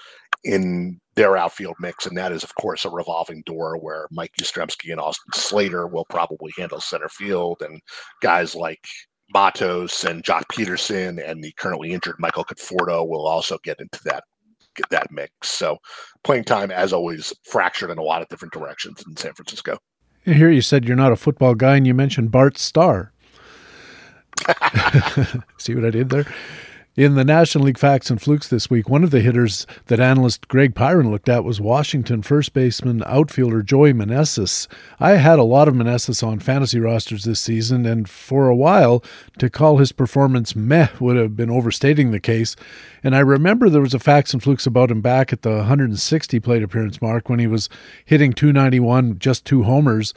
in 0.45 1.01
their 1.15 1.37
outfield 1.37 1.77
mix, 1.81 2.07
and 2.07 2.17
that 2.17 2.33
is, 2.33 2.45
of 2.45 2.55
course, 2.55 2.85
a 2.85 2.91
revolving 2.91 3.43
door 3.47 3.79
where 3.79 4.07
Mike 4.11 4.33
Yastrzemski 4.41 4.93
and 4.93 5.01
Austin 5.01 5.33
Slater 5.33 5.87
will 5.87 6.05
probably 6.09 6.53
handle 6.57 6.81
center 6.81 7.09
field, 7.09 7.63
and 7.63 7.81
guys 8.21 8.55
like 8.55 8.87
Matos 9.33 10.05
and 10.05 10.23
Joc 10.23 10.45
Pederson 10.53 11.23
and 11.27 11.43
the 11.43 11.53
currently 11.59 11.93
injured 11.93 12.17
Michael 12.19 12.45
Conforto 12.45 13.09
will 13.09 13.27
also 13.27 13.59
get 13.65 13.81
into 13.81 13.99
that 14.05 14.25
that 14.90 15.11
mix. 15.11 15.48
So 15.48 15.78
playing 16.24 16.44
time, 16.44 16.70
as 16.70 16.93
always, 16.93 17.32
fractured 17.44 17.90
in 17.90 17.98
a 17.98 18.03
lot 18.03 18.23
of 18.23 18.28
different 18.28 18.53
directions 18.53 19.03
in 19.07 19.16
San 19.16 19.32
Francisco. 19.35 19.78
Here 20.24 20.51
you 20.51 20.61
said 20.61 20.85
you're 20.85 20.97
not 20.97 21.12
a 21.12 21.16
football 21.16 21.55
guy, 21.55 21.77
and 21.77 21.86
you 21.86 21.94
mentioned 21.94 22.32
Bart 22.32 22.59
Starr. 22.59 23.12
See 25.59 25.74
what 25.74 25.85
I 25.85 25.90
did 25.90 26.11
there? 26.11 26.27
In 26.97 27.14
the 27.14 27.27
National 27.27 27.64
League 27.64 27.77
Facts 27.77 28.09
and 28.09 28.18
Flukes 28.18 28.48
this 28.48 28.70
week, 28.70 28.89
one 28.89 29.05
of 29.05 29.10
the 29.10 29.20
hitters 29.20 29.66
that 29.89 30.01
analyst 30.01 30.48
Greg 30.48 30.74
Pyron 30.74 31.10
looked 31.10 31.28
at 31.28 31.44
was 31.44 31.60
Washington 31.60 32.23
first 32.23 32.55
baseman 32.55 33.02
outfielder 33.05 33.62
Joey 33.62 33.93
Meneses. 33.93 34.66
I 34.98 35.16
had 35.16 35.39
a 35.39 35.43
lot 35.43 35.68
of 35.68 35.74
Manessis 35.74 36.27
on 36.27 36.39
fantasy 36.39 36.81
rosters 36.81 37.24
this 37.24 37.39
season, 37.39 37.85
and 37.85 38.09
for 38.09 38.48
a 38.48 38.56
while, 38.56 39.05
to 39.36 39.51
call 39.51 39.77
his 39.77 39.93
performance 39.93 40.56
meh 40.56 40.89
would 40.98 41.18
have 41.18 41.36
been 41.36 41.51
overstating 41.51 42.12
the 42.12 42.18
case. 42.18 42.56
And 43.05 43.14
I 43.14 43.20
remember 43.20 43.68
there 43.68 43.82
was 43.82 43.93
a 43.93 43.98
Facts 43.98 44.32
and 44.32 44.43
Flukes 44.43 44.66
about 44.66 44.90
him 44.90 45.02
back 45.02 45.35
at 45.35 45.43
the 45.43 45.51
160 45.51 46.40
plate 46.40 46.62
appearance 46.62 47.02
mark 47.02 47.28
when 47.28 47.40
he 47.40 47.47
was 47.47 47.68
hitting 48.06 48.32
291, 48.32 49.18
just 49.18 49.44
two 49.44 49.64
homers. 49.64 50.14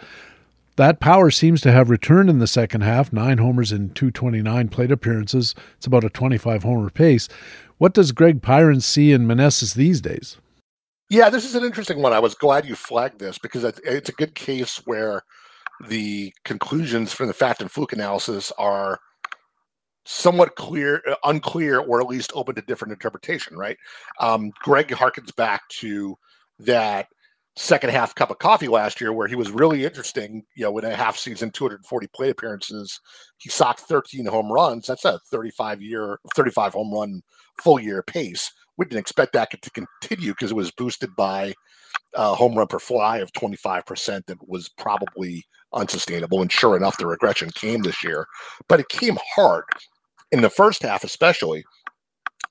That 0.80 1.02
power 1.02 1.30
seems 1.30 1.60
to 1.64 1.74
have 1.74 1.90
returned 1.90 2.30
in 2.30 2.40
the 2.40 2.48
second 2.48 2.84
half 2.84 3.12
nine 3.12 3.38
homers 3.38 3.74
in 3.74 3.90
229 3.90 4.70
plate 4.70 4.92
appearances. 4.94 5.54
It's 5.76 5.86
about 5.86 6.06
a 6.06 6.10
25 6.10 6.64
homer 6.64 6.90
pace. 6.90 7.28
What 7.80 7.94
does 7.94 8.14
Greg 8.14 8.42
Pyron 8.42 8.82
see 8.82 9.12
in 9.12 9.28
Meneses 9.28 9.76
these 9.76 10.00
days? 10.00 10.38
Yeah, 11.10 11.30
this 11.30 11.44
is 11.44 11.54
an 11.54 11.66
interesting 11.66 12.02
one. 12.02 12.14
I 12.14 12.20
was 12.20 12.34
glad 12.34 12.66
you 12.66 12.76
flagged 12.76 13.20
this 13.20 13.38
because 13.38 13.66
it's 13.66 14.08
a 14.08 14.14
good 14.14 14.36
case 14.36 14.78
where 14.86 15.24
the 15.90 16.32
conclusions 16.46 17.12
from 17.12 17.28
the 17.28 17.34
fact 17.34 17.60
and 17.60 17.70
fluke 17.70 17.92
analysis 17.92 18.50
are 18.58 19.02
somewhat 20.06 20.56
clear, 20.56 21.04
uh, 21.10 21.16
unclear, 21.26 21.80
or 21.80 22.00
at 22.00 22.08
least 22.08 22.32
open 22.36 22.56
to 22.56 22.62
different 22.62 22.94
interpretation. 22.94 23.58
Right? 23.58 23.76
Um, 24.22 24.54
Greg 24.62 24.88
harkens 24.88 25.36
back 25.36 25.68
to 25.82 26.18
that 26.60 27.08
second 27.56 27.90
half 27.90 28.16
cup 28.16 28.32
of 28.32 28.40
coffee 28.40 28.68
last 28.68 29.02
year 29.02 29.12
where 29.12 29.28
he 29.28 29.36
was 29.36 29.52
really 29.52 29.86
interesting. 29.86 30.44
You 30.56 30.66
know, 30.66 30.78
in 30.78 30.86
a 30.86 30.96
half 30.96 31.18
season, 31.18 31.52
240 31.52 32.08
plate 32.08 32.32
appearances, 32.32 33.00
he 33.38 33.50
socked 33.50 33.82
13 33.82 34.26
home 34.26 34.52
runs. 34.52 34.88
That's 34.88 35.06
a 35.06 35.20
35 35.32 35.82
year, 35.82 36.20
35 36.36 36.74
home 36.74 36.94
run 36.94 37.22
full 37.62 37.80
year 37.80 38.02
pace. 38.04 38.52
We 38.78 38.86
didn't 38.86 39.00
expect 39.00 39.34
that 39.34 39.50
to 39.62 39.72
continue 39.72 40.32
because 40.32 40.52
it 40.52 40.58
was 40.58 40.72
boosted 40.72 41.16
by 41.18 41.54
a 42.16 42.34
home 42.34 42.56
run 42.56 42.68
per 42.68 42.80
fly 42.80 43.18
of 43.18 43.32
25% 43.34 44.26
that 44.26 44.38
was 44.48 44.70
probably 44.78 45.44
unsustainable. 45.74 46.42
And 46.42 46.52
sure 46.52 46.78
enough, 46.78 46.98
the 46.98 47.08
regression 47.08 47.50
came 47.52 47.82
this 47.82 48.04
year, 48.04 48.26
but 48.68 48.80
it 48.80 48.90
came 48.90 49.18
hard 49.36 49.66
in 50.32 50.42
the 50.42 50.50
first 50.50 50.84
half, 50.84 51.04
especially 51.04 51.64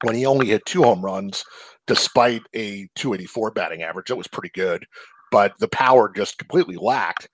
when 0.02 0.14
he 0.14 0.26
only 0.26 0.46
hit 0.46 0.64
two 0.66 0.82
home 0.82 1.04
runs 1.04 1.44
despite 1.88 2.42
a 2.54 2.86
284 2.94 3.50
batting 3.50 3.82
average. 3.82 4.06
That 4.06 4.16
was 4.16 4.28
pretty 4.28 4.50
good, 4.54 4.86
but 5.32 5.54
the 5.58 5.68
power 5.68 6.12
just 6.14 6.38
completely 6.38 6.76
lacked. 6.76 7.28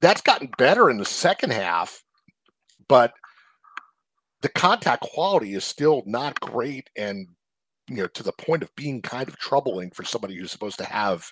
That's 0.00 0.20
gotten 0.20 0.50
better 0.58 0.90
in 0.90 0.98
the 0.98 1.04
second 1.04 1.52
half, 1.52 2.00
but 2.88 3.12
the 4.42 4.50
contact 4.50 5.02
quality 5.02 5.54
is 5.54 5.64
still 5.64 6.02
not 6.06 6.38
great 6.38 6.90
and 6.96 7.26
you 7.88 7.96
know 7.96 8.06
to 8.08 8.22
the 8.22 8.32
point 8.32 8.62
of 8.62 8.74
being 8.76 9.00
kind 9.00 9.26
of 9.26 9.38
troubling 9.38 9.90
for 9.90 10.04
somebody 10.04 10.36
who's 10.36 10.50
supposed 10.50 10.78
to 10.78 10.84
have 10.84 11.26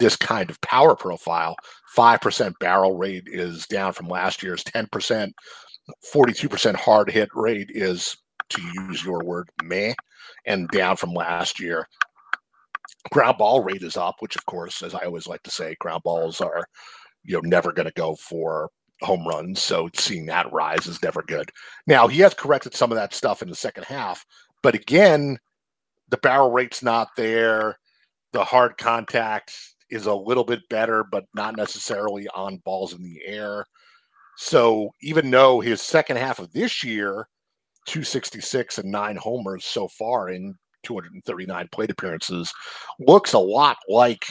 this 0.00 0.16
kind 0.16 0.50
of 0.50 0.60
power 0.60 0.96
profile 0.96 1.56
5% 1.96 2.52
barrel 2.60 2.96
rate 2.96 3.24
is 3.26 3.66
down 3.66 3.92
from 3.92 4.08
last 4.08 4.42
year's 4.42 4.64
10% 4.64 5.30
42% 6.12 6.74
hard 6.76 7.10
hit 7.10 7.28
rate 7.34 7.70
is 7.70 8.16
to 8.50 8.62
use 8.74 9.04
your 9.04 9.22
word 9.24 9.48
meh 9.62 9.94
and 10.48 10.68
down 10.70 10.96
from 10.96 11.12
last 11.12 11.60
year. 11.60 11.86
Ground 13.12 13.38
ball 13.38 13.62
rate 13.62 13.82
is 13.82 13.96
up, 13.96 14.16
which 14.18 14.34
of 14.34 14.44
course, 14.46 14.82
as 14.82 14.94
I 14.94 15.04
always 15.04 15.28
like 15.28 15.42
to 15.44 15.50
say, 15.50 15.76
ground 15.78 16.02
balls 16.02 16.40
are 16.40 16.66
you 17.22 17.34
know 17.34 17.40
never 17.44 17.72
going 17.72 17.86
to 17.86 17.92
go 17.94 18.16
for 18.16 18.70
home 19.02 19.26
runs. 19.26 19.62
So 19.62 19.88
seeing 19.94 20.26
that 20.26 20.52
rise 20.52 20.86
is 20.86 21.02
never 21.02 21.22
good. 21.22 21.50
Now 21.86 22.08
he 22.08 22.20
has 22.20 22.34
corrected 22.34 22.74
some 22.74 22.90
of 22.90 22.96
that 22.96 23.14
stuff 23.14 23.42
in 23.42 23.48
the 23.48 23.54
second 23.54 23.84
half, 23.84 24.24
but 24.62 24.74
again, 24.74 25.38
the 26.08 26.16
barrel 26.16 26.50
rate's 26.50 26.82
not 26.82 27.08
there. 27.16 27.78
The 28.32 28.44
hard 28.44 28.76
contact 28.78 29.54
is 29.90 30.06
a 30.06 30.14
little 30.14 30.44
bit 30.44 30.68
better, 30.68 31.04
but 31.04 31.24
not 31.34 31.56
necessarily 31.56 32.26
on 32.34 32.62
balls 32.64 32.94
in 32.94 33.02
the 33.02 33.20
air. 33.24 33.64
So 34.36 34.90
even 35.02 35.30
though 35.30 35.60
his 35.60 35.80
second 35.80 36.16
half 36.16 36.38
of 36.38 36.52
this 36.52 36.82
year 36.82 37.28
266 37.88 38.78
and 38.78 38.90
nine 38.90 39.16
homers 39.16 39.64
so 39.64 39.88
far 39.88 40.28
in 40.28 40.54
239 40.84 41.68
plate 41.72 41.90
appearances 41.90 42.52
looks 43.00 43.32
a 43.32 43.38
lot 43.38 43.78
like 43.88 44.24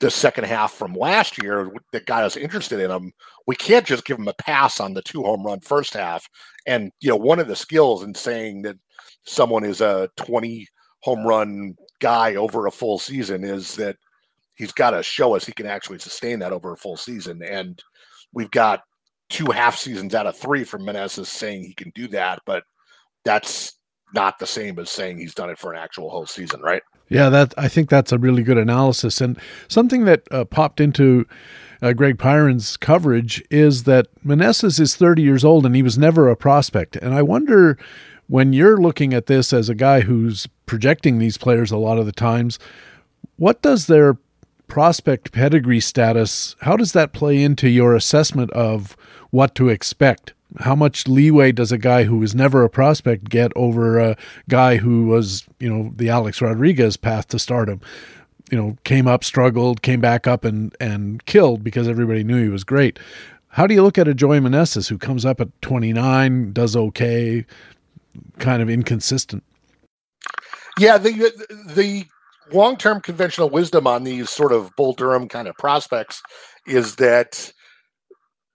the 0.00 0.10
second 0.10 0.44
half 0.44 0.72
from 0.72 0.92
last 0.94 1.40
year 1.40 1.72
that 1.92 2.06
got 2.06 2.24
us 2.24 2.36
interested 2.36 2.80
in 2.80 2.90
him. 2.90 3.12
We 3.46 3.54
can't 3.54 3.86
just 3.86 4.04
give 4.04 4.18
him 4.18 4.26
a 4.26 4.34
pass 4.34 4.80
on 4.80 4.94
the 4.94 5.02
two 5.02 5.22
home 5.22 5.44
run 5.44 5.60
first 5.60 5.94
half. 5.94 6.28
And, 6.66 6.90
you 7.00 7.08
know, 7.08 7.16
one 7.16 7.38
of 7.38 7.46
the 7.46 7.54
skills 7.54 8.02
in 8.02 8.12
saying 8.14 8.62
that 8.62 8.76
someone 9.24 9.62
is 9.62 9.80
a 9.80 10.10
20 10.16 10.66
home 11.02 11.24
run 11.24 11.76
guy 12.00 12.34
over 12.34 12.66
a 12.66 12.72
full 12.72 12.98
season 12.98 13.44
is 13.44 13.76
that 13.76 13.96
he's 14.56 14.72
got 14.72 14.90
to 14.90 15.04
show 15.04 15.36
us 15.36 15.44
he 15.44 15.52
can 15.52 15.66
actually 15.66 16.00
sustain 16.00 16.40
that 16.40 16.52
over 16.52 16.72
a 16.72 16.76
full 16.76 16.96
season. 16.96 17.40
And 17.42 17.80
we've 18.32 18.50
got 18.50 18.80
two 19.30 19.46
half 19.52 19.76
seasons 19.78 20.16
out 20.16 20.26
of 20.26 20.36
three 20.36 20.64
from 20.64 20.82
Meneses 20.82 21.26
saying 21.26 21.62
he 21.62 21.74
can 21.74 21.92
do 21.94 22.08
that, 22.08 22.40
but 22.44 22.64
that's 23.24 23.74
not 24.14 24.38
the 24.38 24.46
same 24.46 24.78
as 24.78 24.90
saying 24.90 25.18
he's 25.18 25.34
done 25.34 25.50
it 25.50 25.58
for 25.58 25.72
an 25.72 25.78
actual 25.78 26.10
whole 26.10 26.26
season, 26.26 26.60
right? 26.60 26.82
Yeah, 27.08 27.28
that 27.28 27.54
I 27.58 27.68
think 27.68 27.90
that's 27.90 28.12
a 28.12 28.18
really 28.18 28.42
good 28.42 28.58
analysis, 28.58 29.20
and 29.20 29.38
something 29.68 30.04
that 30.06 30.22
uh, 30.30 30.44
popped 30.44 30.80
into 30.80 31.26
uh, 31.82 31.92
Greg 31.92 32.16
Pyron's 32.18 32.76
coverage 32.76 33.42
is 33.50 33.84
that 33.84 34.06
Meneses 34.24 34.80
is 34.80 34.96
30 34.96 35.20
years 35.20 35.44
old 35.44 35.66
and 35.66 35.76
he 35.76 35.82
was 35.82 35.98
never 35.98 36.28
a 36.28 36.36
prospect, 36.36 36.96
and 36.96 37.14
I 37.14 37.22
wonder 37.22 37.78
when 38.28 38.54
you're 38.54 38.80
looking 38.80 39.12
at 39.12 39.26
this 39.26 39.52
as 39.52 39.68
a 39.68 39.74
guy 39.74 40.00
who's 40.00 40.48
projecting 40.64 41.18
these 41.18 41.36
players 41.36 41.70
a 41.70 41.76
lot 41.76 41.98
of 41.98 42.06
the 42.06 42.12
times, 42.12 42.58
what 43.36 43.60
does 43.60 43.88
their 43.88 44.16
prospect 44.68 45.32
pedigree 45.32 45.80
status? 45.80 46.56
How 46.62 46.78
does 46.78 46.92
that 46.92 47.12
play 47.12 47.42
into 47.42 47.68
your 47.68 47.94
assessment 47.94 48.50
of 48.52 48.96
what 49.30 49.54
to 49.56 49.68
expect? 49.68 50.32
How 50.60 50.74
much 50.74 51.06
leeway 51.08 51.52
does 51.52 51.72
a 51.72 51.78
guy 51.78 52.04
who 52.04 52.18
was 52.18 52.34
never 52.34 52.62
a 52.62 52.70
prospect 52.70 53.28
get 53.28 53.52
over 53.56 53.98
a 53.98 54.16
guy 54.48 54.76
who 54.76 55.06
was, 55.06 55.46
you 55.58 55.72
know, 55.72 55.92
the 55.96 56.08
Alex 56.08 56.40
Rodriguez 56.40 56.96
path 56.96 57.28
to 57.28 57.38
stardom? 57.38 57.80
You 58.50 58.58
know, 58.58 58.76
came 58.84 59.08
up, 59.08 59.24
struggled, 59.24 59.82
came 59.82 60.00
back 60.00 60.26
up, 60.26 60.44
and 60.44 60.76
and 60.78 61.24
killed 61.24 61.64
because 61.64 61.88
everybody 61.88 62.22
knew 62.22 62.42
he 62.42 62.48
was 62.50 62.64
great. 62.64 62.98
How 63.48 63.66
do 63.66 63.74
you 63.74 63.82
look 63.82 63.98
at 63.98 64.08
a 64.08 64.14
Joey 64.14 64.40
Meneses 64.40 64.88
who 64.88 64.96
comes 64.96 65.26
up 65.26 65.40
at 65.40 65.48
29, 65.60 66.52
does 66.52 66.74
okay, 66.74 67.44
kind 68.38 68.62
of 68.62 68.70
inconsistent? 68.70 69.42
Yeah, 70.78 70.98
the 70.98 71.26
uh, 71.26 71.72
the 71.74 72.06
long 72.52 72.76
term 72.76 73.00
conventional 73.00 73.50
wisdom 73.50 73.86
on 73.86 74.04
these 74.04 74.30
sort 74.30 74.52
of 74.52 74.74
Bull 74.76 74.92
Durham 74.92 75.28
kind 75.28 75.48
of 75.48 75.56
prospects 75.56 76.22
is 76.66 76.96
that 76.96 77.52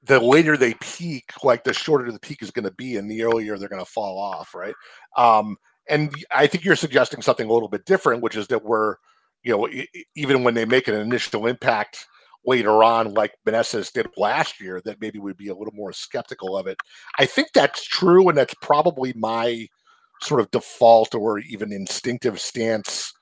the 0.07 0.19
later 0.19 0.57
they 0.57 0.73
peak, 0.75 1.31
like 1.43 1.63
the 1.63 1.73
shorter 1.73 2.11
the 2.11 2.19
peak 2.19 2.41
is 2.41 2.51
going 2.51 2.65
to 2.65 2.71
be, 2.71 2.97
and 2.97 3.09
the 3.09 3.23
earlier 3.23 3.57
they're 3.57 3.69
going 3.69 3.83
to 3.83 3.91
fall 3.91 4.17
off, 4.17 4.55
right? 4.55 4.75
Um, 5.15 5.57
and 5.89 6.13
I 6.31 6.47
think 6.47 6.65
you're 6.65 6.75
suggesting 6.75 7.21
something 7.21 7.49
a 7.49 7.53
little 7.53 7.69
bit 7.69 7.85
different, 7.85 8.21
which 8.21 8.35
is 8.35 8.47
that 8.47 8.63
we're, 8.63 8.95
you 9.43 9.55
know, 9.55 9.69
even 10.15 10.43
when 10.43 10.53
they 10.53 10.65
make 10.65 10.87
an 10.87 10.95
initial 10.95 11.47
impact 11.47 12.05
later 12.45 12.83
on, 12.83 13.13
like 13.13 13.33
Meneses 13.45 13.91
did 13.91 14.07
last 14.17 14.59
year, 14.59 14.81
that 14.85 15.01
maybe 15.01 15.19
we'd 15.19 15.37
be 15.37 15.49
a 15.49 15.55
little 15.55 15.73
more 15.73 15.93
skeptical 15.93 16.57
of 16.57 16.67
it. 16.67 16.77
I 17.19 17.25
think 17.25 17.49
that's 17.53 17.85
true, 17.85 18.29
and 18.29 18.37
that's 18.37 18.55
probably 18.61 19.13
my 19.15 19.67
sort 20.21 20.39
of 20.39 20.49
default 20.51 21.13
or 21.13 21.39
even 21.39 21.71
instinctive 21.71 22.39
stance 22.39 23.13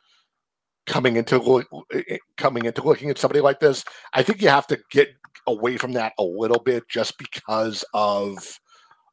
coming 0.85 1.17
into 1.17 1.63
eh, 1.93 2.01
eh, 2.09 2.17
coming 2.37 2.65
into 2.65 2.83
looking 2.83 3.09
at 3.09 3.17
somebody 3.17 3.41
like 3.41 3.59
this. 3.59 3.83
I 4.13 4.23
think 4.23 4.41
you 4.41 4.49
have 4.49 4.67
to 4.67 4.79
get 4.91 5.09
away 5.47 5.77
from 5.77 5.91
that 5.93 6.13
a 6.17 6.23
little 6.23 6.59
bit 6.59 6.83
just 6.89 7.17
because 7.17 7.83
of 7.93 8.59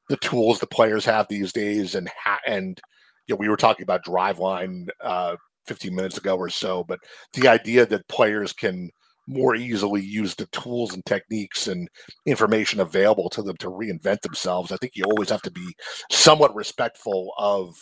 the 0.08 0.16
tools 0.18 0.58
the 0.58 0.66
players 0.66 1.04
have 1.04 1.26
these 1.28 1.52
days 1.52 1.94
and 1.94 2.08
ha- 2.08 2.40
and 2.46 2.80
you 3.26 3.34
know 3.34 3.38
we 3.38 3.48
were 3.48 3.56
talking 3.56 3.82
about 3.82 4.04
driveline 4.04 4.86
uh 5.02 5.36
15 5.66 5.94
minutes 5.94 6.18
ago 6.18 6.36
or 6.36 6.50
so 6.50 6.84
but 6.84 6.98
the 7.34 7.48
idea 7.48 7.86
that 7.86 8.06
players 8.08 8.52
can 8.52 8.90
more 9.28 9.54
easily 9.54 10.02
use 10.02 10.34
the 10.34 10.46
tools 10.46 10.92
and 10.92 11.04
techniques 11.06 11.68
and 11.68 11.88
information 12.26 12.80
available 12.80 13.30
to 13.30 13.42
them 13.42 13.56
to 13.58 13.68
reinvent 13.68 14.20
themselves 14.22 14.72
i 14.72 14.76
think 14.78 14.92
you 14.96 15.04
always 15.04 15.30
have 15.30 15.42
to 15.42 15.50
be 15.50 15.74
somewhat 16.10 16.54
respectful 16.54 17.32
of 17.38 17.74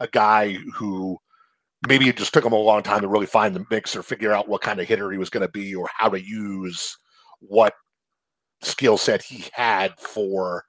a 0.00 0.08
guy 0.08 0.54
who 0.74 1.18
maybe 1.86 2.08
it 2.08 2.16
just 2.16 2.32
took 2.32 2.44
him 2.44 2.52
a 2.52 2.56
long 2.56 2.82
time 2.82 3.02
to 3.02 3.08
really 3.08 3.26
find 3.26 3.54
the 3.54 3.64
mix 3.70 3.94
or 3.94 4.02
figure 4.02 4.32
out 4.32 4.48
what 4.48 4.62
kind 4.62 4.80
of 4.80 4.88
hitter 4.88 5.10
he 5.10 5.18
was 5.18 5.30
going 5.30 5.46
to 5.46 5.52
be 5.52 5.74
or 5.74 5.88
how 5.94 6.08
to 6.08 6.20
use 6.20 6.96
what 7.40 7.74
skill 8.62 8.98
set 8.98 9.22
he 9.22 9.44
had 9.52 9.92
for 9.98 10.64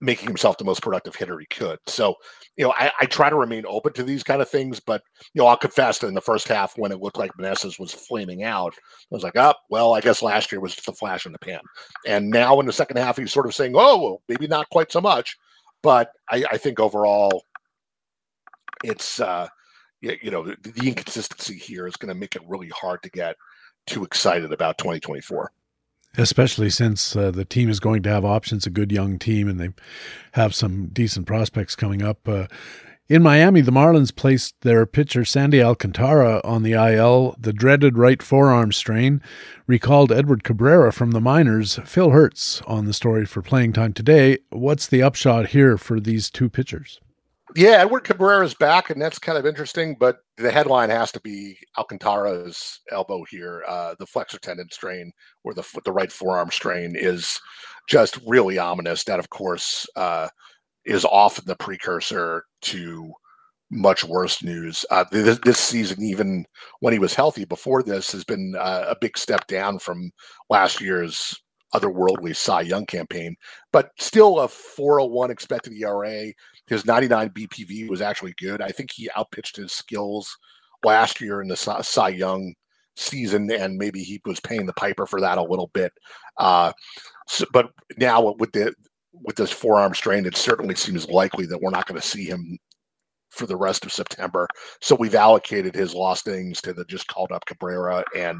making 0.00 0.28
himself 0.28 0.58
the 0.58 0.64
most 0.64 0.82
productive 0.82 1.14
hitter 1.16 1.38
he 1.38 1.46
could. 1.46 1.78
So, 1.86 2.14
you 2.56 2.64
know, 2.64 2.74
I, 2.76 2.92
I, 3.00 3.06
try 3.06 3.30
to 3.30 3.36
remain 3.36 3.64
open 3.66 3.92
to 3.94 4.02
these 4.02 4.22
kind 4.22 4.42
of 4.42 4.48
things, 4.48 4.78
but 4.78 5.02
you 5.32 5.40
know, 5.40 5.46
I'll 5.46 5.56
confess 5.56 5.98
that 5.98 6.08
in 6.08 6.14
the 6.14 6.20
first 6.20 6.46
half 6.46 6.76
when 6.76 6.92
it 6.92 7.00
looked 7.00 7.16
like 7.16 7.32
Meneses 7.40 7.80
was 7.80 7.92
flaming 7.92 8.44
out, 8.44 8.74
I 8.76 9.06
was 9.10 9.22
like, 9.22 9.36
oh, 9.36 9.54
well, 9.70 9.94
I 9.94 10.00
guess 10.00 10.22
last 10.22 10.52
year 10.52 10.60
was 10.60 10.74
just 10.74 10.88
a 10.88 10.92
flash 10.92 11.26
in 11.26 11.32
the 11.32 11.38
pan. 11.38 11.60
And 12.06 12.28
now 12.30 12.60
in 12.60 12.66
the 12.66 12.72
second 12.72 12.98
half, 12.98 13.16
he's 13.16 13.32
sort 13.32 13.46
of 13.46 13.54
saying, 13.54 13.72
oh, 13.74 14.00
well, 14.00 14.22
maybe 14.28 14.46
not 14.46 14.68
quite 14.70 14.92
so 14.92 15.00
much. 15.00 15.36
But 15.82 16.10
I, 16.30 16.44
I 16.52 16.58
think 16.58 16.80
overall, 16.80 17.44
it's 18.84 19.20
uh, 19.20 19.48
you, 20.22 20.30
know, 20.30 20.44
the, 20.44 20.56
the 20.62 20.88
inconsistency 20.88 21.56
here 21.56 21.86
is 21.86 21.96
going 21.96 22.12
to 22.12 22.18
make 22.18 22.36
it 22.36 22.42
really 22.46 22.68
hard 22.68 23.02
to 23.02 23.10
get 23.10 23.36
too 23.86 24.04
excited 24.04 24.52
about 24.52 24.78
2024 24.78 25.52
especially 26.16 26.70
since 26.70 27.16
uh, 27.16 27.32
the 27.32 27.44
team 27.44 27.68
is 27.68 27.80
going 27.80 28.00
to 28.00 28.08
have 28.08 28.24
options, 28.24 28.66
a 28.66 28.70
good 28.70 28.92
young 28.92 29.18
team, 29.18 29.48
and 29.48 29.58
they 29.58 29.70
have 30.32 30.54
some 30.54 30.86
decent 30.92 31.26
prospects 31.26 31.74
coming 31.74 32.02
up. 32.02 32.28
Uh, 32.28 32.46
in 33.06 33.22
Miami, 33.22 33.60
the 33.60 33.70
Marlins 33.70 34.14
placed 34.14 34.54
their 34.62 34.86
pitcher 34.86 35.26
Sandy 35.26 35.62
Alcantara 35.62 36.40
on 36.42 36.62
the 36.62 36.72
IL. 36.72 37.36
The 37.38 37.52
dreaded 37.52 37.98
right 37.98 38.22
forearm 38.22 38.72
strain 38.72 39.20
recalled 39.66 40.10
Edward 40.10 40.42
Cabrera 40.42 40.90
from 40.90 41.10
the 41.10 41.20
minors. 41.20 41.78
Phil 41.84 42.10
Hertz 42.10 42.62
on 42.62 42.86
the 42.86 42.94
story 42.94 43.26
for 43.26 43.42
playing 43.42 43.74
time 43.74 43.92
today. 43.92 44.38
What's 44.48 44.86
the 44.86 45.02
upshot 45.02 45.48
here 45.48 45.76
for 45.76 46.00
these 46.00 46.30
two 46.30 46.48
pitchers? 46.48 46.98
Yeah, 47.54 47.82
Edward 47.82 48.02
Cabrera 48.02 48.44
is 48.44 48.54
back, 48.54 48.90
and 48.90 49.00
that's 49.00 49.18
kind 49.18 49.38
of 49.38 49.46
interesting. 49.46 49.96
But 49.98 50.18
the 50.36 50.50
headline 50.50 50.90
has 50.90 51.12
to 51.12 51.20
be 51.20 51.56
Alcantara's 51.78 52.80
elbow 52.90 53.24
here. 53.30 53.62
Uh, 53.68 53.94
the 53.98 54.06
flexor 54.06 54.38
tendon 54.38 54.68
strain, 54.72 55.12
or 55.44 55.54
the 55.54 55.64
the 55.84 55.92
right 55.92 56.10
forearm 56.10 56.50
strain, 56.50 56.94
is 56.96 57.38
just 57.88 58.18
really 58.26 58.58
ominous. 58.58 59.04
That, 59.04 59.20
of 59.20 59.30
course, 59.30 59.86
uh, 59.94 60.28
is 60.84 61.04
often 61.04 61.44
the 61.46 61.54
precursor 61.56 62.44
to 62.62 63.12
much 63.70 64.04
worse 64.04 64.42
news. 64.42 64.84
Uh, 64.90 65.04
this, 65.12 65.58
season, 65.58 66.02
even 66.02 66.44
when 66.80 66.92
he 66.92 66.98
was 66.98 67.14
healthy 67.14 67.44
before 67.44 67.82
this, 67.82 68.12
has 68.12 68.24
been 68.24 68.54
uh, 68.58 68.86
a 68.88 68.96
big 69.00 69.16
step 69.16 69.46
down 69.46 69.78
from 69.78 70.10
last 70.50 70.80
year's 70.80 71.34
otherworldly 71.74 72.36
Cy 72.36 72.62
Young 72.62 72.86
campaign, 72.86 73.34
but 73.72 73.90
still 73.98 74.40
a 74.40 74.48
401 74.48 75.30
expected 75.30 75.72
ERA. 75.74 76.32
His 76.66 76.86
99 76.86 77.30
BPV 77.30 77.88
was 77.90 78.00
actually 78.00 78.34
good. 78.38 78.62
I 78.62 78.70
think 78.70 78.90
he 78.92 79.10
outpitched 79.16 79.56
his 79.56 79.72
skills 79.72 80.36
last 80.84 81.20
year 81.20 81.42
in 81.42 81.48
the 81.48 81.56
Cy 81.56 82.08
Young 82.08 82.54
season, 82.96 83.50
and 83.50 83.76
maybe 83.76 84.02
he 84.02 84.20
was 84.24 84.40
paying 84.40 84.66
the 84.66 84.72
piper 84.74 85.06
for 85.06 85.20
that 85.20 85.38
a 85.38 85.42
little 85.42 85.70
bit. 85.74 85.92
Uh, 86.38 86.72
so, 87.28 87.44
but 87.52 87.70
now 87.98 88.34
with 88.38 88.52
the 88.52 88.74
with 89.12 89.36
this 89.36 89.52
forearm 89.52 89.94
strain, 89.94 90.26
it 90.26 90.36
certainly 90.36 90.74
seems 90.74 91.08
likely 91.08 91.46
that 91.46 91.60
we're 91.60 91.70
not 91.70 91.86
going 91.86 92.00
to 92.00 92.06
see 92.06 92.24
him 92.24 92.58
for 93.30 93.46
the 93.46 93.56
rest 93.56 93.84
of 93.84 93.92
September. 93.92 94.48
So 94.80 94.94
we've 94.94 95.14
allocated 95.14 95.74
his 95.74 95.94
lost 95.94 96.28
innings 96.28 96.60
to 96.62 96.72
the 96.72 96.84
just 96.84 97.06
called 97.08 97.32
up 97.32 97.44
Cabrera 97.46 98.04
and 98.16 98.38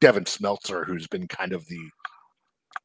Devin 0.00 0.24
Smeltzer, 0.24 0.86
who's 0.86 1.06
been 1.06 1.28
kind 1.28 1.52
of 1.52 1.66
the 1.66 1.78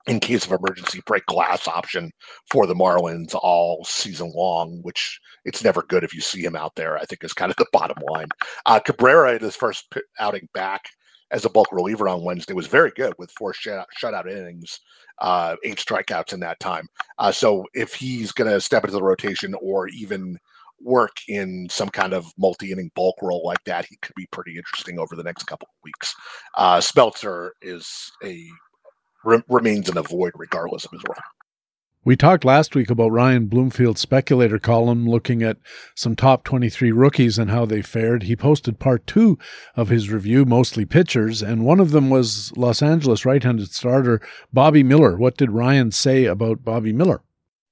in 0.07 0.19
case 0.19 0.45
of 0.45 0.51
emergency 0.51 1.01
break 1.05 1.25
glass 1.25 1.67
option 1.67 2.11
for 2.49 2.65
the 2.65 2.75
Marlins 2.75 3.35
all 3.35 3.83
season 3.83 4.31
long, 4.33 4.79
which 4.83 5.19
it's 5.45 5.63
never 5.63 5.83
good 5.83 6.03
if 6.03 6.13
you 6.13 6.21
see 6.21 6.43
him 6.43 6.55
out 6.55 6.75
there. 6.75 6.97
I 6.97 7.03
think 7.05 7.23
is 7.23 7.33
kind 7.33 7.51
of 7.51 7.57
the 7.57 7.65
bottom 7.73 7.97
line. 8.11 8.29
Uh, 8.65 8.79
Cabrera 8.79 9.35
in 9.35 9.41
his 9.41 9.55
first 9.55 9.93
outing 10.19 10.47
back 10.53 10.85
as 11.31 11.45
a 11.45 11.49
bulk 11.49 11.71
reliever 11.71 12.07
on 12.07 12.23
Wednesday 12.23 12.53
was 12.53 12.67
very 12.67 12.91
good 12.95 13.13
with 13.17 13.31
four 13.37 13.53
shutout, 13.53 14.31
innings, 14.31 14.79
uh, 15.19 15.55
eight 15.63 15.77
strikeouts 15.77 16.33
in 16.33 16.39
that 16.39 16.59
time. 16.59 16.87
Uh, 17.17 17.31
so 17.31 17.65
if 17.73 17.93
he's 17.93 18.31
going 18.31 18.49
to 18.49 18.61
step 18.61 18.83
into 18.83 18.95
the 18.95 19.03
rotation 19.03 19.53
or 19.61 19.89
even 19.89 20.37
work 20.79 21.17
in 21.27 21.67
some 21.69 21.89
kind 21.89 22.13
of 22.13 22.31
multi-inning 22.37 22.91
bulk 22.95 23.15
role 23.21 23.43
like 23.43 23.63
that, 23.65 23.85
he 23.85 23.97
could 24.01 24.15
be 24.15 24.27
pretty 24.31 24.55
interesting 24.55 24.99
over 24.99 25.15
the 25.15 25.23
next 25.23 25.43
couple 25.43 25.67
of 25.67 25.83
weeks. 25.83 26.13
Uh, 26.55 26.77
Smeltzer 26.77 27.49
is 27.61 28.11
a 28.23 28.47
re- 29.27 29.43
remains 29.49 29.89
in 29.89 29.97
a 29.97 30.01
void 30.01 30.31
regardless 30.35 30.85
of 30.85 30.91
his 30.91 31.03
role. 31.07 31.17
We 32.03 32.15
talked 32.15 32.45
last 32.45 32.73
week 32.73 32.89
about 32.89 33.11
Ryan 33.11 33.47
Bloomfield's 33.47 33.99
speculator 33.99 34.59
column 34.59 35.05
looking 35.05 35.43
at 35.43 35.57
some 35.93 36.15
top 36.15 36.45
23 36.45 36.93
rookies 36.93 37.37
and 37.37 37.51
how 37.51 37.65
they 37.65 37.81
fared. 37.81 38.23
He 38.23 38.35
posted 38.37 38.79
part 38.79 39.05
two 39.05 39.37
of 39.75 39.89
his 39.89 40.09
review, 40.09 40.45
mostly 40.45 40.85
pitchers, 40.85 41.41
and 41.43 41.65
one 41.65 41.81
of 41.81 41.91
them 41.91 42.09
was 42.09 42.55
Los 42.55 42.81
Angeles 42.81 43.25
right 43.25 43.43
handed 43.43 43.71
starter 43.71 44.21
Bobby 44.53 44.83
Miller. 44.83 45.17
What 45.17 45.35
did 45.35 45.51
Ryan 45.51 45.91
say 45.91 46.23
about 46.23 46.63
Bobby 46.63 46.93
Miller? 46.93 47.23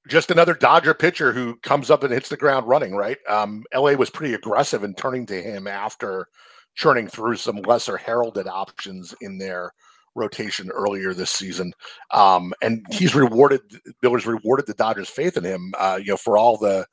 Just 0.10 0.30
another 0.30 0.53
Dodger 0.53 0.94
pitcher 0.94 1.32
who 1.32 1.56
comes 1.64 1.90
up 1.90 2.03
and 2.03 2.11
hits 2.11 2.27
the 2.27 2.36
ground 2.36 2.68
running, 2.68 2.94
right? 2.94 3.18
Um, 3.30 3.64
LA 3.73 3.94
was 3.94 4.10
pretty 4.10 4.34
aggressive 4.34 4.84
in 4.84 4.95
turning 4.95 5.26
to 5.27 5.41
him 5.41 5.65
after 5.65 6.27
churning 6.76 7.07
through 7.07 7.38
some 7.38 7.61
lesser 7.61 7.95
heralded 7.95 8.48
options 8.48 9.15
in 9.22 9.38
there 9.38 9.72
rotation 10.15 10.71
earlier 10.71 11.13
this 11.13 11.31
season. 11.31 11.73
Um, 12.11 12.53
and 12.61 12.85
he's 12.91 13.13
rewarded 13.15 13.61
Miller's 14.01 14.25
rewarded 14.25 14.65
the 14.67 14.73
Dodgers' 14.73 15.09
faith 15.09 15.37
in 15.37 15.43
him. 15.43 15.73
Uh, 15.77 15.99
you 15.99 16.11
know, 16.11 16.17
for 16.17 16.37
all 16.37 16.57
the 16.57 16.85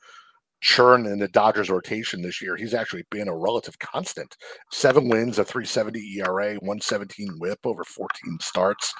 churn 0.60 1.06
in 1.06 1.18
the 1.18 1.28
Dodgers 1.28 1.70
rotation 1.70 2.22
this 2.22 2.40
year, 2.40 2.56
he's 2.56 2.74
actually 2.74 3.04
been 3.10 3.28
a 3.28 3.36
relative 3.36 3.78
constant. 3.78 4.36
Seven 4.70 5.08
wins, 5.08 5.38
a 5.38 5.44
370 5.44 6.18
ERA, 6.18 6.54
117 6.54 7.36
whip 7.38 7.58
over 7.64 7.84
14 7.84 8.38
starts. 8.40 8.92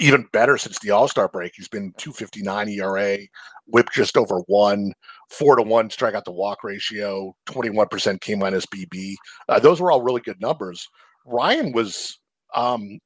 Even 0.00 0.26
better 0.32 0.56
since 0.56 0.78
the 0.78 0.90
All 0.90 1.06
Star 1.06 1.28
break, 1.28 1.52
he's 1.54 1.68
been 1.68 1.92
259 1.98 2.68
ERA, 2.70 3.18
whip 3.66 3.88
just 3.92 4.16
over 4.16 4.38
one, 4.46 4.92
four 5.30 5.56
to 5.56 5.62
one 5.62 5.88
strikeout 5.90 6.24
to 6.24 6.30
walk 6.30 6.64
ratio, 6.64 7.34
21% 7.46 8.20
K 8.20 8.34
minus 8.34 8.66
BB. 8.66 9.14
Uh, 9.48 9.58
those 9.58 9.80
were 9.80 9.92
all 9.92 10.02
really 10.02 10.22
good 10.22 10.40
numbers. 10.40 10.88
Ryan 11.26 11.72
was 11.72 12.18
um, 12.54 12.98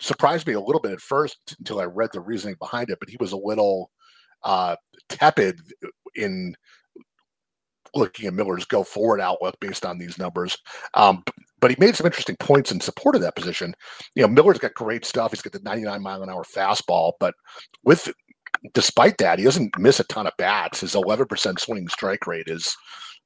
surprised 0.00 0.46
me 0.46 0.54
a 0.54 0.60
little 0.60 0.80
bit 0.80 0.92
at 0.92 1.00
first 1.00 1.56
until 1.58 1.80
I 1.80 1.84
read 1.84 2.10
the 2.12 2.20
reasoning 2.20 2.56
behind 2.58 2.90
it, 2.90 2.98
but 2.98 3.08
he 3.08 3.16
was 3.20 3.32
a 3.32 3.36
little 3.36 3.90
uh, 4.42 4.76
tepid 5.08 5.60
in 6.14 6.54
looking 7.94 8.26
at 8.26 8.34
Miller's 8.34 8.64
go 8.64 8.82
forward 8.84 9.20
outlook 9.20 9.56
based 9.60 9.84
on 9.84 9.98
these 9.98 10.18
numbers. 10.18 10.56
Um, 10.94 11.22
but 11.60 11.70
he 11.70 11.76
made 11.78 11.94
some 11.94 12.06
interesting 12.06 12.36
points 12.36 12.72
in 12.72 12.80
support 12.80 13.14
of 13.14 13.20
that 13.20 13.36
position. 13.36 13.74
You 14.14 14.22
know, 14.22 14.28
Miller's 14.28 14.58
got 14.58 14.74
great 14.74 15.04
stuff. 15.04 15.32
He's 15.32 15.42
got 15.42 15.52
the 15.52 15.60
99 15.60 16.02
mile 16.02 16.22
an 16.22 16.30
hour 16.30 16.44
fastball, 16.44 17.12
but 17.20 17.34
with 17.84 18.10
despite 18.74 19.18
that, 19.18 19.38
he 19.38 19.44
doesn't 19.44 19.78
miss 19.78 20.00
a 20.00 20.04
ton 20.04 20.26
of 20.26 20.32
bats. 20.38 20.80
His 20.80 20.94
11% 20.94 21.60
swing 21.60 21.88
strike 21.88 22.26
rate 22.26 22.48
is 22.48 22.74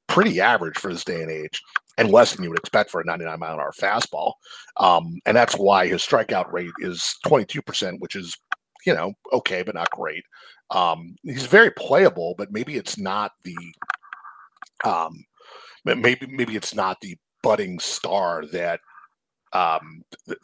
pretty 0.08 0.40
average 0.40 0.78
for 0.78 0.92
this 0.92 1.04
day 1.04 1.22
and 1.22 1.30
age 1.30 1.60
and 1.98 2.10
less 2.10 2.34
than 2.34 2.42
you 2.42 2.50
would 2.50 2.58
expect 2.58 2.90
for 2.90 3.00
a 3.00 3.04
99 3.04 3.38
mile 3.38 3.54
an 3.54 3.60
hour 3.60 3.72
fastball. 3.78 4.32
Um, 4.76 5.18
and 5.26 5.36
that's 5.36 5.54
why 5.54 5.86
his 5.86 6.02
strikeout 6.02 6.52
rate 6.52 6.72
is 6.80 7.14
22%, 7.26 8.00
which 8.00 8.16
is, 8.16 8.36
you 8.86 8.94
know, 8.94 9.12
okay, 9.32 9.62
but 9.62 9.74
not 9.74 9.90
great. 9.90 10.24
Um, 10.70 11.16
he's 11.22 11.46
very 11.46 11.70
playable, 11.70 12.34
but 12.36 12.52
maybe 12.52 12.76
it's 12.76 12.98
not 12.98 13.32
the, 13.44 13.56
um, 14.84 15.24
maybe, 15.84 16.26
maybe 16.26 16.56
it's 16.56 16.74
not 16.74 17.00
the 17.00 17.16
budding 17.42 17.78
star 17.78 18.44
that 18.46 18.80
um, 19.52 20.02
th- 20.26 20.38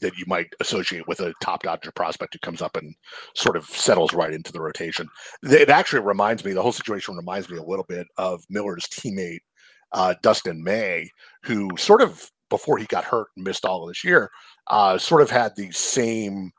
that 0.00 0.16
you 0.16 0.24
might 0.26 0.48
associate 0.60 1.06
with 1.06 1.20
a 1.20 1.34
top 1.40 1.62
Dodger 1.62 1.92
prospect 1.92 2.34
who 2.34 2.38
comes 2.40 2.62
up 2.62 2.76
and 2.76 2.94
sort 3.34 3.56
of 3.56 3.66
settles 3.66 4.14
right 4.14 4.32
into 4.32 4.52
the 4.52 4.60
rotation. 4.60 5.06
It 5.42 5.68
actually 5.68 6.02
reminds 6.02 6.44
me, 6.44 6.52
the 6.52 6.62
whole 6.62 6.72
situation 6.72 7.14
reminds 7.14 7.48
me 7.50 7.58
a 7.58 7.62
little 7.62 7.84
bit 7.88 8.06
of 8.16 8.42
Miller's 8.48 8.84
teammate 8.84 9.40
uh, 9.94 10.14
Dustin 10.22 10.62
May, 10.62 11.08
who 11.44 11.70
sort 11.78 12.02
of 12.02 12.30
before 12.50 12.76
he 12.76 12.84
got 12.86 13.04
hurt 13.04 13.28
and 13.36 13.44
missed 13.44 13.64
all 13.64 13.82
of 13.82 13.88
this 13.88 14.04
year, 14.04 14.30
uh, 14.66 14.98
sort 14.98 15.22
of 15.22 15.30
had 15.30 15.56
the 15.56 15.70
same 15.70 16.52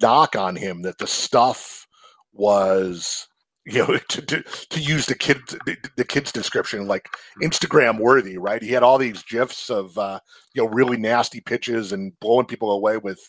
knock 0.00 0.36
on 0.36 0.56
him 0.56 0.82
that 0.82 0.98
the 0.98 1.06
stuff 1.06 1.86
was 2.32 3.26
you 3.66 3.78
know 3.78 3.98
to, 4.08 4.22
to, 4.22 4.42
to 4.42 4.80
use 4.80 5.06
the 5.06 5.14
kid 5.14 5.38
the, 5.66 5.76
the, 5.96 6.04
kid's 6.04 6.32
description 6.32 6.86
like 6.86 7.06
instagram 7.42 7.98
worthy 7.98 8.38
right? 8.38 8.62
He 8.62 8.72
had 8.72 8.82
all 8.82 8.96
these 8.96 9.22
gifs 9.24 9.68
of 9.68 9.96
uh 9.98 10.20
you 10.54 10.62
know 10.62 10.70
really 10.70 10.96
nasty 10.96 11.40
pitches 11.40 11.92
and 11.92 12.18
blowing 12.20 12.46
people 12.46 12.70
away 12.72 12.96
with 12.96 13.20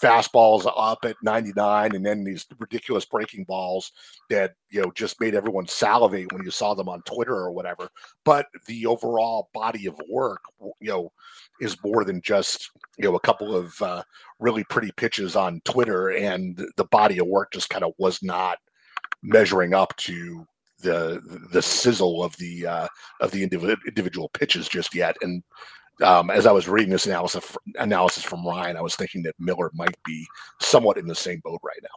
fastballs 0.00 0.70
up 0.76 1.04
at 1.04 1.16
99 1.22 1.94
and 1.94 2.04
then 2.04 2.24
these 2.24 2.46
ridiculous 2.58 3.04
breaking 3.04 3.44
balls 3.44 3.92
that 4.28 4.54
you 4.70 4.82
know 4.82 4.90
just 4.94 5.20
made 5.20 5.34
everyone 5.34 5.66
salivate 5.66 6.32
when 6.32 6.42
you 6.42 6.50
saw 6.50 6.74
them 6.74 6.88
on 6.88 7.00
twitter 7.02 7.34
or 7.34 7.52
whatever 7.52 7.88
but 8.24 8.46
the 8.66 8.86
overall 8.86 9.48
body 9.54 9.86
of 9.86 10.00
work 10.10 10.40
you 10.80 10.88
know 10.88 11.12
is 11.60 11.76
more 11.84 12.04
than 12.04 12.20
just 12.22 12.70
you 12.98 13.04
know 13.04 13.14
a 13.14 13.20
couple 13.20 13.54
of 13.54 13.80
uh, 13.82 14.02
really 14.40 14.64
pretty 14.64 14.90
pitches 14.96 15.36
on 15.36 15.60
twitter 15.64 16.10
and 16.10 16.64
the 16.76 16.84
body 16.86 17.18
of 17.18 17.26
work 17.26 17.52
just 17.52 17.70
kind 17.70 17.84
of 17.84 17.92
was 17.98 18.22
not 18.22 18.58
measuring 19.22 19.74
up 19.74 19.96
to 19.96 20.46
the 20.84 21.20
the 21.50 21.62
sizzle 21.62 22.22
of 22.22 22.36
the 22.36 22.66
uh, 22.66 22.88
of 23.20 23.32
the 23.32 23.42
individual 23.42 24.28
pitches 24.28 24.68
just 24.68 24.94
yet. 24.94 25.16
And 25.22 25.42
um, 26.02 26.30
as 26.30 26.46
I 26.46 26.52
was 26.52 26.68
reading 26.68 26.90
this 26.90 27.06
analysis 27.06 27.56
analysis 27.76 28.24
from 28.24 28.46
Ryan, 28.46 28.76
I 28.76 28.82
was 28.82 28.96
thinking 28.96 29.22
that 29.22 29.34
Miller 29.38 29.70
might 29.74 29.96
be 30.04 30.26
somewhat 30.60 30.98
in 30.98 31.06
the 31.06 31.14
same 31.14 31.40
boat 31.44 31.60
right 31.62 31.80
now. 31.82 31.88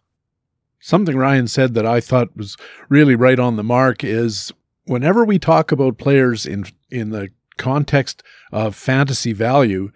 Something 0.79 1.17
Ryan 1.17 1.47
said 1.47 1.73
that 1.73 1.85
I 1.85 1.99
thought 1.99 2.35
was 2.37 2.55
really 2.89 3.15
right 3.15 3.39
on 3.39 3.55
the 3.55 3.63
mark 3.63 4.03
is 4.03 4.51
whenever 4.85 5.25
we 5.25 5.39
talk 5.39 5.71
about 5.71 5.97
players 5.97 6.45
in 6.45 6.65
in 6.89 7.09
the 7.09 7.29
context 7.57 8.23
of 8.51 8.75
fantasy 8.75 9.33
value, 9.33 9.91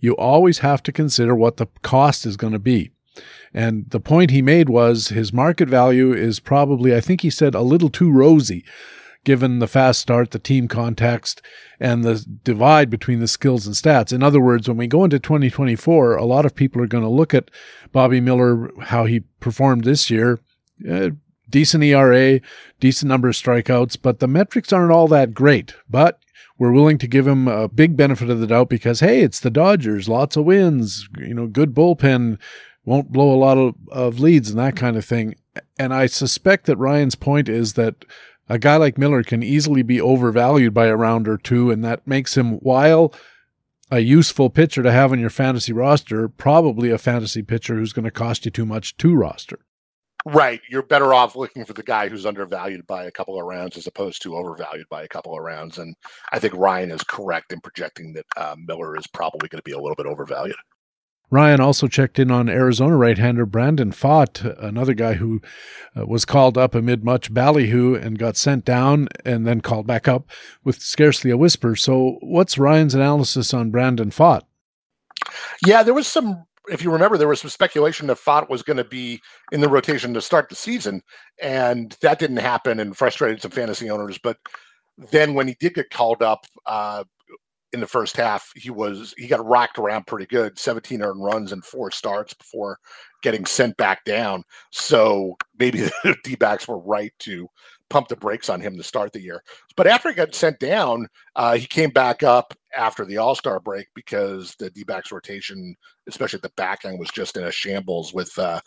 you 0.00 0.16
always 0.16 0.58
have 0.58 0.82
to 0.84 0.92
consider 0.92 1.34
what 1.34 1.56
the 1.56 1.66
cost 1.82 2.26
is 2.26 2.36
going 2.36 2.52
to 2.52 2.58
be. 2.58 2.90
And 3.54 3.88
the 3.90 4.00
point 4.00 4.30
he 4.30 4.42
made 4.42 4.68
was 4.68 5.08
his 5.08 5.32
market 5.32 5.68
value 5.68 6.12
is 6.12 6.40
probably, 6.40 6.94
I 6.94 7.00
think 7.00 7.22
he 7.22 7.30
said, 7.30 7.54
a 7.54 7.62
little 7.62 7.88
too 7.88 8.10
rosy, 8.10 8.64
given 9.24 9.58
the 9.58 9.66
fast 9.66 10.00
start, 10.00 10.30
the 10.30 10.38
team 10.38 10.68
context, 10.68 11.42
and 11.80 12.04
the 12.04 12.24
divide 12.44 12.90
between 12.90 13.20
the 13.20 13.28
skills 13.28 13.66
and 13.66 13.74
stats. 13.74 14.12
In 14.12 14.22
other 14.22 14.40
words, 14.40 14.68
when 14.68 14.76
we 14.76 14.86
go 14.86 15.04
into 15.04 15.18
2024, 15.18 16.16
a 16.16 16.24
lot 16.24 16.46
of 16.46 16.54
people 16.54 16.82
are 16.82 16.86
going 16.86 17.04
to 17.04 17.10
look 17.10 17.34
at 17.34 17.50
Bobby 17.92 18.20
Miller, 18.20 18.70
how 18.84 19.04
he 19.04 19.20
performed 19.40 19.84
this 19.84 20.10
year. 20.10 20.40
Uh, 20.88 21.10
decent 21.50 21.82
ERA, 21.84 22.40
decent 22.80 23.08
number 23.08 23.28
of 23.28 23.34
strikeouts, 23.34 23.96
but 24.00 24.20
the 24.20 24.28
metrics 24.28 24.72
aren't 24.72 24.92
all 24.92 25.08
that 25.08 25.34
great. 25.34 25.74
But 25.88 26.20
we're 26.58 26.72
willing 26.72 26.98
to 26.98 27.06
give 27.06 27.26
him 27.26 27.48
a 27.48 27.68
big 27.68 27.96
benefit 27.96 28.30
of 28.30 28.40
the 28.40 28.46
doubt 28.46 28.68
because 28.68 29.00
hey, 29.00 29.22
it's 29.22 29.40
the 29.40 29.50
Dodgers, 29.50 30.08
lots 30.08 30.36
of 30.36 30.44
wins, 30.44 31.08
you 31.18 31.34
know, 31.34 31.46
good 31.46 31.74
bullpen, 31.74 32.38
won't 32.84 33.12
blow 33.12 33.32
a 33.32 33.36
lot 33.36 33.58
of, 33.58 33.74
of 33.90 34.18
leads 34.18 34.50
and 34.50 34.58
that 34.58 34.76
kind 34.76 34.96
of 34.96 35.04
thing. 35.04 35.34
And 35.78 35.94
I 35.94 36.06
suspect 36.06 36.66
that 36.66 36.76
Ryan's 36.76 37.14
point 37.14 37.48
is 37.48 37.74
that 37.74 38.04
a 38.48 38.58
guy 38.58 38.76
like 38.76 38.98
Miller 38.98 39.22
can 39.22 39.42
easily 39.42 39.82
be 39.82 40.00
overvalued 40.00 40.74
by 40.74 40.86
a 40.86 40.96
round 40.96 41.28
or 41.28 41.36
two, 41.36 41.70
and 41.70 41.84
that 41.84 42.06
makes 42.06 42.36
him, 42.36 42.54
while 42.58 43.12
a 43.90 44.00
useful 44.00 44.50
pitcher 44.50 44.82
to 44.82 44.92
have 44.92 45.12
on 45.12 45.20
your 45.20 45.30
fantasy 45.30 45.72
roster, 45.72 46.28
probably 46.28 46.90
a 46.90 46.98
fantasy 46.98 47.42
pitcher 47.42 47.76
who's 47.76 47.92
going 47.92 48.04
to 48.04 48.10
cost 48.10 48.44
you 48.44 48.50
too 48.50 48.66
much 48.66 48.96
to 48.98 49.14
roster. 49.14 49.60
Right. 50.26 50.60
You're 50.68 50.82
better 50.82 51.14
off 51.14 51.36
looking 51.36 51.64
for 51.64 51.72
the 51.72 51.82
guy 51.82 52.08
who's 52.08 52.26
undervalued 52.26 52.86
by 52.86 53.04
a 53.04 53.10
couple 53.10 53.38
of 53.38 53.46
rounds 53.46 53.76
as 53.78 53.86
opposed 53.86 54.20
to 54.22 54.36
overvalued 54.36 54.88
by 54.90 55.04
a 55.04 55.08
couple 55.08 55.34
of 55.34 55.42
rounds. 55.42 55.78
And 55.78 55.94
I 56.32 56.38
think 56.38 56.54
Ryan 56.54 56.90
is 56.90 57.02
correct 57.02 57.52
in 57.52 57.60
projecting 57.60 58.12
that 58.14 58.26
uh, 58.36 58.56
Miller 58.58 58.96
is 58.96 59.06
probably 59.06 59.48
going 59.48 59.60
to 59.60 59.62
be 59.62 59.72
a 59.72 59.78
little 59.78 59.94
bit 59.94 60.06
overvalued. 60.06 60.56
Ryan 61.30 61.60
also 61.60 61.88
checked 61.88 62.18
in 62.18 62.30
on 62.30 62.48
Arizona 62.48 62.96
right-hander 62.96 63.44
Brandon 63.44 63.92
Pfaadt, 63.92 64.44
another 64.62 64.94
guy 64.94 65.14
who 65.14 65.42
uh, 65.94 66.06
was 66.06 66.24
called 66.24 66.56
up 66.56 66.74
amid 66.74 67.04
much 67.04 67.32
ballyhoo 67.32 67.94
and 67.94 68.18
got 68.18 68.36
sent 68.36 68.64
down 68.64 69.08
and 69.24 69.46
then 69.46 69.60
called 69.60 69.86
back 69.86 70.08
up 70.08 70.30
with 70.64 70.80
scarcely 70.80 71.30
a 71.30 71.36
whisper. 71.36 71.76
So, 71.76 72.16
what's 72.20 72.56
Ryan's 72.56 72.94
analysis 72.94 73.52
on 73.52 73.70
Brandon 73.70 74.10
Pfaadt? 74.10 74.42
Yeah, 75.66 75.82
there 75.82 75.94
was 75.94 76.06
some. 76.06 76.44
If 76.70 76.82
you 76.82 76.90
remember, 76.90 77.16
there 77.16 77.28
was 77.28 77.40
some 77.40 77.50
speculation 77.50 78.06
that 78.08 78.18
Pfaadt 78.18 78.50
was 78.50 78.62
going 78.62 78.76
to 78.76 78.84
be 78.84 79.20
in 79.52 79.60
the 79.60 79.70
rotation 79.70 80.12
to 80.14 80.20
start 80.20 80.48
the 80.48 80.54
season, 80.54 81.02
and 81.42 81.96
that 82.02 82.18
didn't 82.18 82.36
happen, 82.38 82.80
and 82.80 82.96
frustrated 82.96 83.42
some 83.42 83.50
fantasy 83.50 83.90
owners. 83.90 84.18
But 84.18 84.38
then, 85.10 85.34
when 85.34 85.48
he 85.48 85.56
did 85.60 85.74
get 85.74 85.90
called 85.90 86.22
up, 86.22 86.46
uh, 86.66 87.04
in 87.72 87.80
the 87.80 87.86
first 87.86 88.16
half, 88.16 88.50
he 88.56 88.70
was 88.70 89.14
he 89.16 89.26
got 89.26 89.44
rocked 89.44 89.78
around 89.78 90.06
pretty 90.06 90.26
good, 90.26 90.58
17 90.58 91.02
earned 91.02 91.22
runs 91.22 91.52
and 91.52 91.64
four 91.64 91.90
starts 91.90 92.34
before 92.34 92.78
getting 93.22 93.44
sent 93.44 93.76
back 93.76 94.04
down. 94.04 94.42
So 94.70 95.36
maybe 95.58 95.80
the 96.04 96.16
D 96.24 96.36
backs 96.36 96.66
were 96.66 96.78
right 96.78 97.12
to 97.20 97.48
pump 97.90 98.08
the 98.08 98.16
brakes 98.16 98.48
on 98.48 98.60
him 98.60 98.76
to 98.76 98.82
start 98.82 99.12
the 99.12 99.20
year. 99.20 99.42
But 99.76 99.86
after 99.86 100.08
he 100.08 100.14
got 100.14 100.34
sent 100.34 100.58
down, 100.58 101.08
uh, 101.36 101.56
he 101.56 101.66
came 101.66 101.90
back 101.90 102.22
up 102.22 102.54
after 102.76 103.04
the 103.04 103.18
All 103.18 103.34
Star 103.34 103.60
break 103.60 103.88
because 103.94 104.54
the 104.58 104.70
D 104.70 104.84
backs 104.84 105.12
rotation, 105.12 105.74
especially 106.08 106.38
at 106.38 106.42
the 106.42 106.52
back 106.56 106.84
end, 106.84 106.98
was 106.98 107.10
just 107.10 107.36
in 107.36 107.44
a 107.44 107.52
shambles 107.52 108.14
with. 108.14 108.36
Uh, 108.38 108.60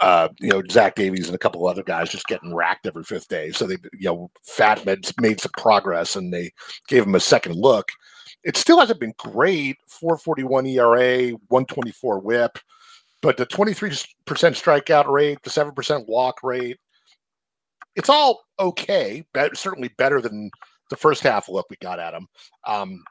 uh, 0.00 0.28
you 0.40 0.48
know, 0.48 0.62
Zach 0.70 0.94
Davies 0.94 1.26
and 1.26 1.34
a 1.34 1.38
couple 1.38 1.66
other 1.66 1.82
guys 1.82 2.08
just 2.08 2.26
getting 2.26 2.54
racked 2.54 2.86
every 2.86 3.04
fifth 3.04 3.28
day. 3.28 3.50
So 3.50 3.66
they, 3.66 3.76
you 3.92 4.08
know, 4.08 4.30
Pfaadt 4.48 4.86
made 5.20 5.40
some 5.40 5.52
progress 5.58 6.16
and 6.16 6.32
they 6.32 6.52
gave 6.88 7.04
him 7.04 7.14
a 7.14 7.20
second 7.20 7.54
look. 7.54 7.90
It 8.44 8.56
still 8.56 8.80
hasn't 8.80 9.00
been 9.00 9.14
great. 9.18 9.76
441 9.88 10.66
ERA, 10.66 11.30
124 11.48 12.20
whip, 12.20 12.58
but 13.22 13.36
the 13.36 13.46
23% 13.46 14.06
strikeout 14.26 15.10
rate, 15.10 15.38
the 15.42 15.50
7% 15.50 16.06
walk 16.08 16.40
rate, 16.42 16.78
it's 17.96 18.08
all 18.08 18.42
okay. 18.58 19.24
But 19.34 19.56
certainly 19.56 19.90
better 19.98 20.20
than 20.20 20.50
the 20.88 20.96
first 20.96 21.22
half 21.22 21.48
look 21.48 21.66
we 21.70 21.76
got 21.80 22.00
at 22.00 22.14
him. 22.14 22.26
Um, 22.66 23.02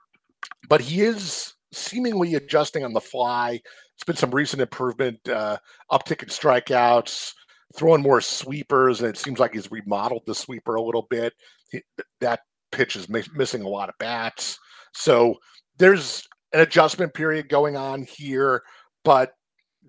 but 0.67 0.81
he 0.81 1.01
is 1.01 1.53
seemingly 1.71 2.35
adjusting 2.35 2.83
on 2.83 2.93
the 2.93 3.01
fly. 3.01 3.61
It's 3.95 4.03
been 4.05 4.15
some 4.15 4.31
recent 4.31 4.61
improvement, 4.61 5.19
uh, 5.27 5.57
uptick 5.91 6.23
in 6.23 6.29
strikeouts, 6.29 7.33
throwing 7.75 8.01
more 8.01 8.21
sweepers, 8.21 9.01
and 9.01 9.09
it 9.09 9.17
seems 9.17 9.39
like 9.39 9.53
he's 9.53 9.71
remodeled 9.71 10.23
the 10.25 10.35
sweeper 10.35 10.75
a 10.75 10.81
little 10.81 11.07
bit. 11.09 11.33
He, 11.69 11.81
that 12.21 12.41
pitch 12.71 12.95
is 12.95 13.09
missing 13.09 13.61
a 13.61 13.67
lot 13.67 13.89
of 13.89 13.95
bats. 13.99 14.57
So 14.99 15.35
there's 15.77 16.27
an 16.51 16.59
adjustment 16.59 17.13
period 17.13 17.47
going 17.47 17.77
on 17.77 18.03
here, 18.03 18.63
but 19.05 19.31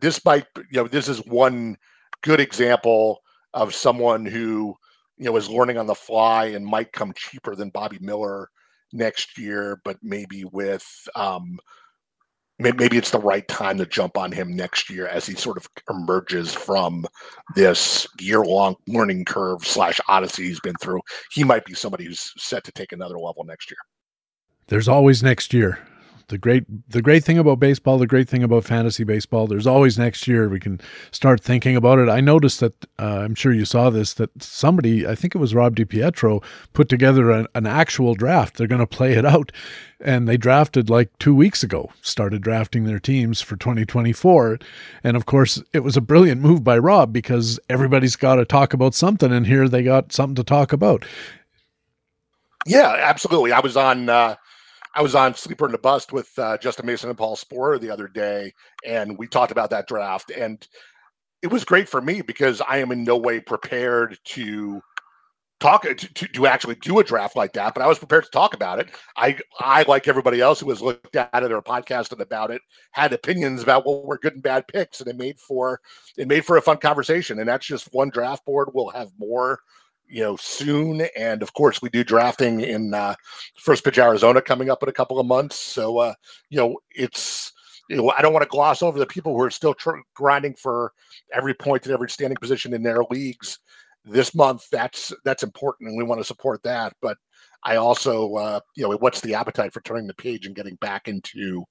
this 0.00 0.24
might, 0.24 0.46
you 0.56 0.82
know, 0.82 0.86
this 0.86 1.08
is 1.08 1.18
one 1.26 1.76
good 2.22 2.38
example 2.38 3.20
of 3.52 3.74
someone 3.74 4.24
who, 4.24 4.76
you 5.18 5.24
know, 5.24 5.36
is 5.36 5.50
learning 5.50 5.78
on 5.78 5.88
the 5.88 5.94
fly 5.96 6.46
and 6.46 6.64
might 6.64 6.92
come 6.92 7.12
cheaper 7.16 7.56
than 7.56 7.70
Bobby 7.70 7.98
Miller 8.00 8.48
next 8.92 9.36
year, 9.36 9.80
but 9.84 9.98
maybe 10.00 10.44
with, 10.44 10.86
um, 11.16 11.58
maybe 12.60 12.96
it's 12.96 13.10
the 13.10 13.18
right 13.18 13.48
time 13.48 13.78
to 13.78 13.86
jump 13.86 14.16
on 14.16 14.30
him 14.30 14.54
next 14.54 14.88
year 14.90 15.08
as 15.08 15.26
he 15.26 15.34
sort 15.34 15.56
of 15.56 15.66
emerges 15.88 16.54
from 16.54 17.04
this 17.56 18.06
year-long 18.20 18.76
learning 18.86 19.24
curve 19.24 19.66
slash 19.66 19.98
odyssey 20.06 20.44
he's 20.44 20.60
been 20.60 20.76
through. 20.80 21.00
He 21.32 21.42
might 21.42 21.64
be 21.64 21.74
somebody 21.74 22.04
who's 22.04 22.32
set 22.36 22.62
to 22.64 22.72
take 22.72 22.92
another 22.92 23.18
level 23.18 23.42
next 23.44 23.70
year. 23.70 23.78
There's 24.70 24.88
always 24.88 25.20
next 25.20 25.52
year. 25.52 25.80
The 26.28 26.38
great 26.38 26.62
the 26.88 27.02
great 27.02 27.24
thing 27.24 27.38
about 27.38 27.58
baseball, 27.58 27.98
the 27.98 28.06
great 28.06 28.28
thing 28.28 28.44
about 28.44 28.62
fantasy 28.62 29.02
baseball, 29.02 29.48
there's 29.48 29.66
always 29.66 29.98
next 29.98 30.28
year. 30.28 30.48
We 30.48 30.60
can 30.60 30.80
start 31.10 31.40
thinking 31.40 31.74
about 31.74 31.98
it. 31.98 32.08
I 32.08 32.20
noticed 32.20 32.60
that 32.60 32.84
uh, 32.96 33.22
I'm 33.24 33.34
sure 33.34 33.52
you 33.52 33.64
saw 33.64 33.90
this 33.90 34.14
that 34.14 34.30
somebody, 34.40 35.08
I 35.08 35.16
think 35.16 35.34
it 35.34 35.38
was 35.38 35.56
Rob 35.56 35.74
DiPietro, 35.74 36.40
put 36.72 36.88
together 36.88 37.32
an, 37.32 37.48
an 37.56 37.66
actual 37.66 38.14
draft. 38.14 38.56
They're 38.56 38.68
going 38.68 38.78
to 38.78 38.86
play 38.86 39.14
it 39.14 39.26
out, 39.26 39.50
and 40.00 40.28
they 40.28 40.36
drafted 40.36 40.88
like 40.88 41.10
two 41.18 41.34
weeks 41.34 41.64
ago. 41.64 41.90
Started 42.00 42.40
drafting 42.40 42.84
their 42.84 43.00
teams 43.00 43.40
for 43.40 43.56
2024, 43.56 44.60
and 45.02 45.16
of 45.16 45.26
course, 45.26 45.60
it 45.72 45.80
was 45.80 45.96
a 45.96 46.00
brilliant 46.00 46.40
move 46.40 46.62
by 46.62 46.78
Rob 46.78 47.12
because 47.12 47.58
everybody's 47.68 48.14
got 48.14 48.36
to 48.36 48.44
talk 48.44 48.72
about 48.72 48.94
something, 48.94 49.32
and 49.32 49.48
here 49.48 49.68
they 49.68 49.82
got 49.82 50.12
something 50.12 50.36
to 50.36 50.44
talk 50.44 50.72
about. 50.72 51.04
Yeah, 52.66 52.94
absolutely. 53.00 53.50
I 53.50 53.58
was 53.58 53.76
on. 53.76 54.08
Uh 54.08 54.36
I 54.94 55.02
was 55.02 55.14
on 55.14 55.34
Sleeper 55.34 55.66
and 55.66 55.74
the 55.74 55.78
Bust 55.78 56.12
with 56.12 56.36
uh, 56.38 56.58
Justin 56.58 56.86
Mason 56.86 57.08
and 57.08 57.18
Paul 57.18 57.36
Sporer 57.36 57.80
the 57.80 57.90
other 57.90 58.08
day, 58.08 58.52
and 58.84 59.16
we 59.18 59.26
talked 59.26 59.52
about 59.52 59.70
that 59.70 59.86
draft. 59.86 60.30
And 60.30 60.66
it 61.42 61.48
was 61.48 61.64
great 61.64 61.88
for 61.88 62.00
me 62.00 62.22
because 62.22 62.60
I 62.60 62.78
am 62.78 62.92
in 62.92 63.04
no 63.04 63.16
way 63.16 63.40
prepared 63.40 64.18
to 64.24 64.82
talk 65.60 65.82
to, 65.82 65.94
to, 65.94 66.28
to, 66.28 66.46
actually 66.46 66.74
do 66.76 66.98
a 66.98 67.04
draft 67.04 67.36
like 67.36 67.52
that, 67.52 67.74
but 67.74 67.82
I 67.82 67.86
was 67.86 67.98
prepared 67.98 68.24
to 68.24 68.30
talk 68.30 68.54
about 68.54 68.80
it. 68.80 68.88
I 69.16 69.38
I 69.60 69.82
like 69.82 70.08
everybody 70.08 70.40
else 70.40 70.60
who 70.60 70.70
has 70.70 70.82
looked 70.82 71.14
at 71.14 71.42
it 71.42 71.52
or 71.52 71.62
podcasted 71.62 72.20
about 72.20 72.50
it, 72.50 72.62
had 72.92 73.12
opinions 73.12 73.62
about 73.62 73.86
what 73.86 74.06
were 74.06 74.18
good 74.18 74.34
and 74.34 74.42
bad 74.42 74.66
picks, 74.66 75.00
and 75.00 75.08
it 75.08 75.16
made 75.16 75.38
for 75.38 75.80
it 76.16 76.26
made 76.26 76.44
for 76.44 76.56
a 76.56 76.62
fun 76.62 76.78
conversation. 76.78 77.38
And 77.38 77.48
that's 77.48 77.66
just 77.66 77.92
one 77.92 78.10
draft 78.10 78.44
board. 78.44 78.70
We'll 78.74 78.88
have 78.90 79.10
more 79.18 79.60
you 80.10 80.22
know 80.22 80.36
soon. 80.36 81.02
And 81.16 81.42
of 81.42 81.52
course 81.54 81.80
we 81.80 81.88
do 81.88 82.04
drafting 82.04 82.60
in 82.60 82.94
uh, 82.94 83.14
first 83.58 83.84
pitch 83.84 83.98
arizona 83.98 84.42
coming 84.42 84.70
up 84.70 84.82
in 84.82 84.88
a 84.88 84.92
couple 84.92 85.18
of 85.18 85.26
months. 85.26 85.56
So 85.56 85.98
uh, 85.98 86.14
you 86.50 86.58
know 86.58 86.78
it's 86.90 87.52
you 87.88 87.96
know 87.96 88.10
i 88.16 88.22
don't 88.22 88.32
want 88.32 88.42
to 88.42 88.48
gloss 88.48 88.82
over 88.82 88.98
the 88.98 89.06
people 89.06 89.32
who 89.36 89.42
are 89.42 89.50
still 89.50 89.74
tr- 89.74 89.98
grinding 90.14 90.54
for 90.54 90.92
every 91.32 91.54
point 91.54 91.84
and 91.86 91.94
every 91.94 92.10
standing 92.10 92.36
position 92.36 92.74
in 92.74 92.82
their 92.82 93.02
leagues. 93.10 93.58
This 94.04 94.34
month 94.34 94.64
that's 94.70 95.12
that's 95.24 95.42
important 95.42 95.90
and 95.90 95.98
we 95.98 96.04
want 96.04 96.20
to 96.20 96.24
support 96.24 96.62
that. 96.64 96.94
But 97.00 97.16
i 97.62 97.76
also 97.76 98.34
uh, 98.34 98.60
you 98.74 98.82
know 98.82 98.96
what's 98.98 99.20
the 99.20 99.34
appetite 99.34 99.72
for 99.72 99.82
turning 99.82 100.06
the 100.06 100.14
page 100.14 100.46
and 100.46 100.56
getting 100.56 100.76
back 100.76 101.08
into 101.08 101.64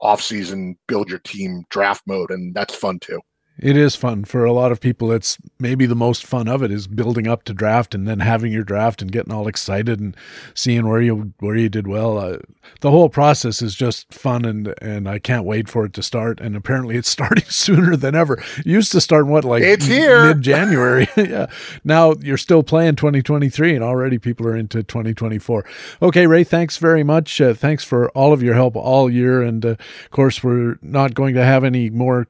off 0.00 0.20
season 0.20 0.76
build 0.88 1.08
your 1.08 1.20
team 1.20 1.64
draft 1.70 2.02
mode? 2.06 2.30
And 2.30 2.54
that's 2.54 2.74
fun 2.74 2.98
too 2.98 3.20
it 3.58 3.76
is 3.76 3.96
fun 3.96 4.24
for 4.24 4.44
a 4.44 4.52
lot 4.52 4.70
of 4.70 4.80
people. 4.80 5.10
It's 5.10 5.38
maybe 5.58 5.86
the 5.86 5.94
most 5.94 6.26
fun 6.26 6.46
of 6.46 6.62
it 6.62 6.70
is 6.70 6.86
building 6.86 7.26
up 7.26 7.42
to 7.44 7.54
draft 7.54 7.94
and 7.94 8.06
then 8.06 8.20
having 8.20 8.52
your 8.52 8.64
draft 8.64 9.00
and 9.00 9.10
getting 9.10 9.32
all 9.32 9.48
excited 9.48 9.98
and 9.98 10.14
seeing 10.54 10.86
where 10.86 11.00
you 11.00 11.32
where 11.40 11.56
you 11.56 11.68
did 11.68 11.86
well. 11.86 12.18
Uh, 12.18 12.38
the 12.80 12.90
whole 12.90 13.08
process 13.08 13.62
is 13.62 13.74
just 13.74 14.12
fun 14.12 14.44
and 14.44 14.74
and 14.82 15.08
I 15.08 15.18
can't 15.18 15.44
wait 15.44 15.68
for 15.68 15.86
it 15.86 15.94
to 15.94 16.02
start. 16.02 16.38
And 16.40 16.54
apparently, 16.54 16.96
it's 16.96 17.08
starting 17.16 17.44
sooner 17.44 17.96
than 17.96 18.14
ever. 18.14 18.42
It 18.58 18.66
used 18.66 18.92
to 18.92 19.00
start 19.00 19.24
in 19.24 19.30
what 19.30 19.44
like 19.44 19.62
it's 19.62 19.86
here 19.86 20.26
mid 20.26 20.42
January. 20.42 21.08
yeah. 21.16 21.46
Now 21.82 22.14
you're 22.20 22.36
still 22.36 22.62
playing 22.62 22.96
2023 22.96 23.74
and 23.74 23.82
already 23.82 24.18
people 24.18 24.46
are 24.46 24.56
into 24.56 24.82
2024. 24.82 25.64
Okay, 26.02 26.26
Ray. 26.26 26.44
Thanks 26.44 26.76
very 26.76 27.02
much. 27.02 27.40
Uh, 27.40 27.54
thanks 27.54 27.84
for 27.84 28.10
all 28.10 28.34
of 28.34 28.42
your 28.42 28.54
help 28.54 28.76
all 28.76 29.10
year. 29.10 29.40
And 29.40 29.64
uh, 29.64 29.68
of 29.70 30.10
course, 30.10 30.44
we're 30.44 30.78
not 30.82 31.14
going 31.14 31.34
to 31.34 31.44
have 31.44 31.64
any 31.64 31.88
more 31.88 32.28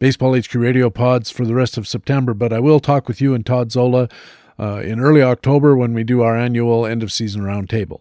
Baseball 0.00 0.34
HQ 0.34 0.54
radio 0.54 0.88
pods 0.88 1.30
for 1.30 1.44
the 1.44 1.54
rest 1.54 1.76
of 1.76 1.86
September, 1.86 2.32
but 2.32 2.54
I 2.54 2.58
will 2.58 2.80
talk 2.80 3.06
with 3.06 3.20
you 3.20 3.34
and 3.34 3.44
Todd 3.44 3.70
Zola 3.70 4.08
uh, 4.58 4.80
in 4.82 4.98
early 4.98 5.22
October 5.22 5.76
when 5.76 5.92
we 5.92 6.04
do 6.04 6.22
our 6.22 6.34
annual 6.34 6.86
end 6.86 7.02
of 7.02 7.12
season 7.12 7.42
roundtable. 7.42 8.00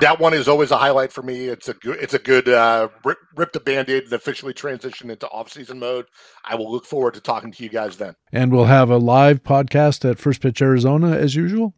That 0.00 0.18
one 0.18 0.32
is 0.32 0.48
always 0.48 0.70
a 0.70 0.78
highlight 0.78 1.12
for 1.12 1.20
me. 1.20 1.48
It's 1.48 1.68
a 1.68 1.74
good, 1.74 1.98
it's 2.00 2.14
a 2.14 2.18
good 2.18 2.48
uh, 2.48 2.88
rip, 3.04 3.18
rip 3.36 3.52
the 3.52 3.60
band-aid 3.60 4.04
and 4.04 4.12
officially 4.14 4.54
transition 4.54 5.10
into 5.10 5.28
off-season 5.28 5.78
mode. 5.78 6.06
I 6.44 6.54
will 6.54 6.72
look 6.72 6.86
forward 6.86 7.12
to 7.14 7.20
talking 7.20 7.52
to 7.52 7.62
you 7.62 7.68
guys 7.68 7.98
then. 7.98 8.14
And 8.32 8.50
we'll 8.50 8.64
have 8.64 8.88
a 8.88 8.96
live 8.96 9.42
podcast 9.42 10.08
at 10.08 10.18
First 10.18 10.40
Pitch 10.40 10.62
Arizona 10.62 11.10
as 11.16 11.34
usual. 11.34 11.74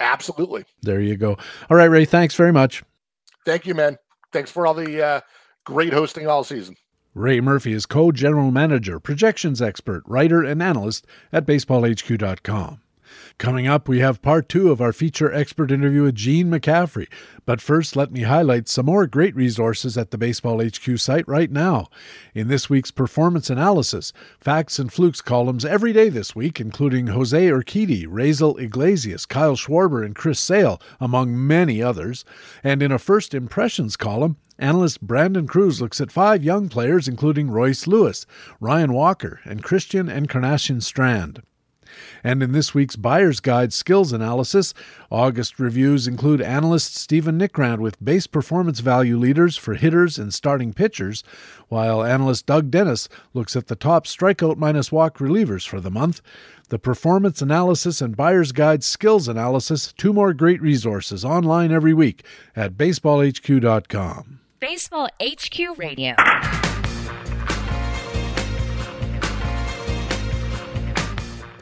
Absolutely. 0.00 0.64
There 0.82 1.00
you 1.00 1.16
go. 1.16 1.36
All 1.68 1.76
right, 1.76 1.84
Ray. 1.84 2.06
Thanks 2.06 2.34
very 2.34 2.52
much. 2.52 2.82
Thank 3.46 3.66
you, 3.66 3.74
man. 3.74 3.98
Thanks 4.32 4.50
for 4.50 4.66
all 4.66 4.74
the 4.74 5.00
uh, 5.00 5.20
great 5.64 5.92
hosting 5.92 6.26
all 6.26 6.42
season. 6.42 6.74
Ray 7.14 7.40
Murphy 7.40 7.72
is 7.72 7.86
co 7.86 8.12
general 8.12 8.52
manager, 8.52 9.00
projections 9.00 9.60
expert, 9.60 10.04
writer, 10.06 10.44
and 10.44 10.62
analyst 10.62 11.06
at 11.32 11.44
baseballhq.com. 11.44 12.80
Coming 13.40 13.66
up, 13.66 13.88
we 13.88 14.00
have 14.00 14.20
part 14.20 14.50
two 14.50 14.70
of 14.70 14.82
our 14.82 14.92
feature 14.92 15.32
expert 15.32 15.70
interview 15.70 16.02
with 16.02 16.14
Gene 16.14 16.50
McCaffrey. 16.50 17.08
But 17.46 17.62
first, 17.62 17.96
let 17.96 18.12
me 18.12 18.24
highlight 18.24 18.68
some 18.68 18.84
more 18.84 19.06
great 19.06 19.34
resources 19.34 19.96
at 19.96 20.10
the 20.10 20.18
Baseball 20.18 20.62
HQ 20.62 20.98
site 20.98 21.26
right 21.26 21.50
now. 21.50 21.88
In 22.34 22.48
this 22.48 22.68
week's 22.68 22.90
performance 22.90 23.48
analysis, 23.48 24.12
facts 24.38 24.78
and 24.78 24.92
flukes 24.92 25.22
columns 25.22 25.64
every 25.64 25.94
day 25.94 26.10
this 26.10 26.36
week, 26.36 26.60
including 26.60 27.06
Jose 27.06 27.48
Urquidy, 27.48 28.06
Raisel 28.06 28.60
Iglesias, 28.60 29.24
Kyle 29.24 29.56
Schwarber, 29.56 30.04
and 30.04 30.14
Chris 30.14 30.38
Sale, 30.38 30.78
among 31.00 31.34
many 31.34 31.82
others. 31.82 32.26
And 32.62 32.82
in 32.82 32.92
a 32.92 32.98
first 32.98 33.32
impressions 33.32 33.96
column, 33.96 34.36
Analyst 34.58 35.00
Brandon 35.00 35.46
Kruse 35.46 35.80
looks 35.80 36.02
at 36.02 36.12
five 36.12 36.44
young 36.44 36.68
players, 36.68 37.08
including 37.08 37.50
Royce 37.50 37.86
Lewis, 37.86 38.26
Ryan 38.60 38.92
Walker, 38.92 39.40
and 39.44 39.62
Christian 39.62 40.10
and 40.10 40.26
Encarnacion 40.26 40.82
Strand. 40.82 41.40
And 42.22 42.42
in 42.42 42.52
this 42.52 42.74
week's 42.74 42.96
Buyer's 42.96 43.40
Guide 43.40 43.72
Skills 43.72 44.12
Analysis, 44.12 44.74
August 45.10 45.58
reviews 45.58 46.06
include 46.06 46.40
analyst 46.40 46.96
Stephen 46.96 47.38
Nickrand 47.38 47.78
with 47.78 48.02
base 48.02 48.26
performance 48.26 48.80
value 48.80 49.16
leaders 49.16 49.56
for 49.56 49.74
hitters 49.74 50.18
and 50.18 50.32
starting 50.32 50.72
pitchers, 50.72 51.22
while 51.68 52.02
analyst 52.02 52.46
Doug 52.46 52.70
Dennis 52.70 53.08
looks 53.34 53.56
at 53.56 53.68
the 53.68 53.76
top 53.76 54.06
strikeout 54.06 54.56
minus 54.56 54.92
walk 54.92 55.18
relievers 55.18 55.66
for 55.66 55.80
the 55.80 55.90
month. 55.90 56.20
The 56.68 56.78
Performance 56.78 57.42
Analysis 57.42 58.00
and 58.00 58.16
Buyer's 58.16 58.52
Guide 58.52 58.84
Skills 58.84 59.26
Analysis, 59.26 59.92
two 59.92 60.12
more 60.12 60.32
great 60.32 60.62
resources 60.62 61.24
online 61.24 61.72
every 61.72 61.94
week 61.94 62.24
at 62.54 62.74
baseballhq.com. 62.74 64.40
Baseball 64.60 65.08
HQ 65.20 65.78
Radio. 65.78 66.14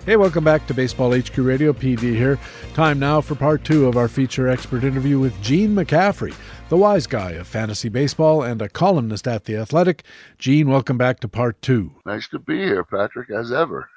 Hey, 0.09 0.17
welcome 0.17 0.43
back 0.43 0.67
to 0.69 0.73
Baseball 0.73 1.15
HQ 1.15 1.37
Radio. 1.37 1.75
PD 1.75 2.17
here. 2.17 2.39
Time 2.73 2.99
now 2.99 3.21
for 3.21 3.35
part 3.35 3.63
two 3.63 3.87
of 3.87 3.99
our 3.99 4.09
feature 4.09 4.49
expert 4.49 4.83
interview 4.83 5.19
with 5.19 5.39
Gene 5.43 5.75
McCaffrey, 5.75 6.35
the 6.71 6.79
wise 6.79 7.07
guy 7.07 7.33
of 7.33 7.47
fantasy 7.47 7.91
baseball 7.91 8.43
and 8.43 8.63
a 8.63 8.71
columnist 8.71 9.29
at 9.29 9.45
The 9.45 9.57
Athletic. 9.57 10.05
Gene, 10.39 10.71
welcome 10.71 10.97
back 10.97 11.21
to 11.21 11.29
part 11.29 11.61
two. 11.61 11.93
Nice 12.07 12.27
to 12.29 12.39
be 12.39 12.57
here, 12.57 12.85
Patrick, 12.85 13.29
as 13.29 13.53
ever. 13.53 13.91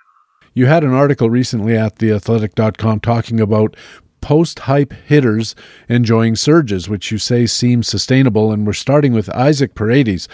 You 0.54 0.66
had 0.66 0.84
an 0.84 0.92
article 0.92 1.30
recently 1.30 1.78
at 1.78 1.96
theathletic.com 1.96 3.00
talking 3.00 3.40
about 3.40 3.78
post 4.20 4.60
hype 4.60 4.92
hitters 4.92 5.56
enjoying 5.88 6.36
surges, 6.36 6.90
which 6.90 7.10
you 7.14 7.20
say 7.20 7.46
seems 7.46 7.88
sustainable. 7.88 8.52
And 8.52 8.68
we're 8.68 8.74
starting 8.74 9.14
with 9.14 9.30
Isaac 9.30 9.76
Paredes 9.76 10.28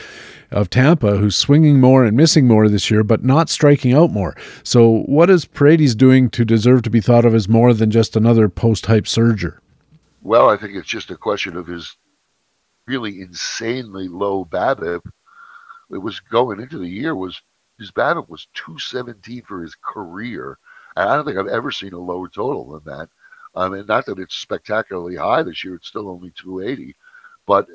of 0.51 0.69
Tampa, 0.69 1.17
who's 1.17 1.35
swinging 1.35 1.79
more 1.79 2.05
and 2.05 2.15
missing 2.15 2.47
more 2.47 2.67
this 2.69 2.89
year, 2.89 3.03
but 3.03 3.23
not 3.23 3.49
striking 3.49 3.93
out 3.93 4.11
more. 4.11 4.35
So, 4.63 5.03
what 5.05 5.29
is 5.29 5.45
Paredes 5.45 5.95
doing 5.95 6.29
to 6.31 6.45
deserve 6.45 6.83
to 6.83 6.89
be 6.89 7.01
thought 7.01 7.25
of 7.25 7.35
as 7.35 7.49
more 7.49 7.73
than 7.73 7.91
just 7.91 8.15
another 8.15 8.49
post 8.49 8.85
hype 8.85 9.05
surger? 9.05 9.57
Well, 10.21 10.49
I 10.49 10.57
think 10.57 10.75
it's 10.75 10.87
just 10.87 11.11
a 11.11 11.17
question 11.17 11.55
of 11.55 11.67
his 11.67 11.95
really 12.85 13.21
insanely 13.21 14.07
low 14.07 14.45
BABIP. 14.45 15.01
It 15.91 15.97
was 15.97 16.19
going 16.19 16.59
into 16.59 16.77
the 16.77 16.87
year 16.87 17.15
was 17.15 17.41
his 17.79 17.91
BABIP 17.91 18.29
was 18.29 18.47
217 18.53 19.43
for 19.43 19.61
his 19.61 19.75
career. 19.75 20.57
And 20.95 21.09
I 21.09 21.15
don't 21.15 21.25
think 21.25 21.37
I've 21.37 21.47
ever 21.47 21.71
seen 21.71 21.93
a 21.93 21.99
lower 21.99 22.27
total 22.27 22.71
than 22.71 22.83
that. 22.85 23.09
I 23.55 23.69
mean, 23.69 23.85
not 23.87 24.05
that 24.05 24.19
it's 24.19 24.35
spectacularly 24.35 25.15
high 25.15 25.43
this 25.43 25.63
year; 25.63 25.75
it's 25.75 25.87
still 25.87 26.09
only 26.09 26.31
280, 26.31 26.95
but 27.45 27.67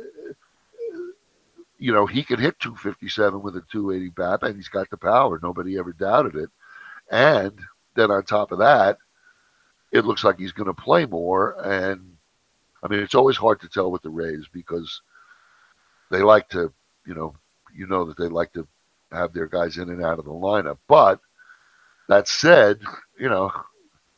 you 1.82 1.92
know 1.92 2.06
he 2.06 2.22
can 2.22 2.38
hit 2.38 2.60
257 2.60 3.42
with 3.42 3.56
a 3.56 3.62
280 3.72 4.10
BAP, 4.10 4.44
and 4.44 4.54
he's 4.54 4.68
got 4.68 4.88
the 4.88 4.96
power. 4.96 5.40
Nobody 5.42 5.76
ever 5.76 5.92
doubted 5.92 6.36
it. 6.36 6.48
And 7.10 7.58
then 7.96 8.12
on 8.12 8.22
top 8.22 8.52
of 8.52 8.60
that, 8.60 8.98
it 9.90 10.04
looks 10.04 10.22
like 10.22 10.38
he's 10.38 10.52
going 10.52 10.72
to 10.72 10.80
play 10.80 11.06
more. 11.06 11.56
And 11.60 12.16
I 12.84 12.88
mean, 12.88 13.00
it's 13.00 13.16
always 13.16 13.36
hard 13.36 13.60
to 13.62 13.68
tell 13.68 13.90
with 13.90 14.02
the 14.02 14.10
Rays 14.10 14.46
because 14.52 15.02
they 16.08 16.22
like 16.22 16.48
to, 16.50 16.72
you 17.04 17.14
know, 17.14 17.34
you 17.74 17.88
know 17.88 18.04
that 18.04 18.16
they 18.16 18.28
like 18.28 18.52
to 18.52 18.68
have 19.10 19.32
their 19.32 19.48
guys 19.48 19.76
in 19.76 19.90
and 19.90 20.04
out 20.04 20.20
of 20.20 20.24
the 20.24 20.30
lineup. 20.30 20.78
But 20.86 21.18
that 22.08 22.28
said, 22.28 22.78
you 23.18 23.28
know, 23.28 23.52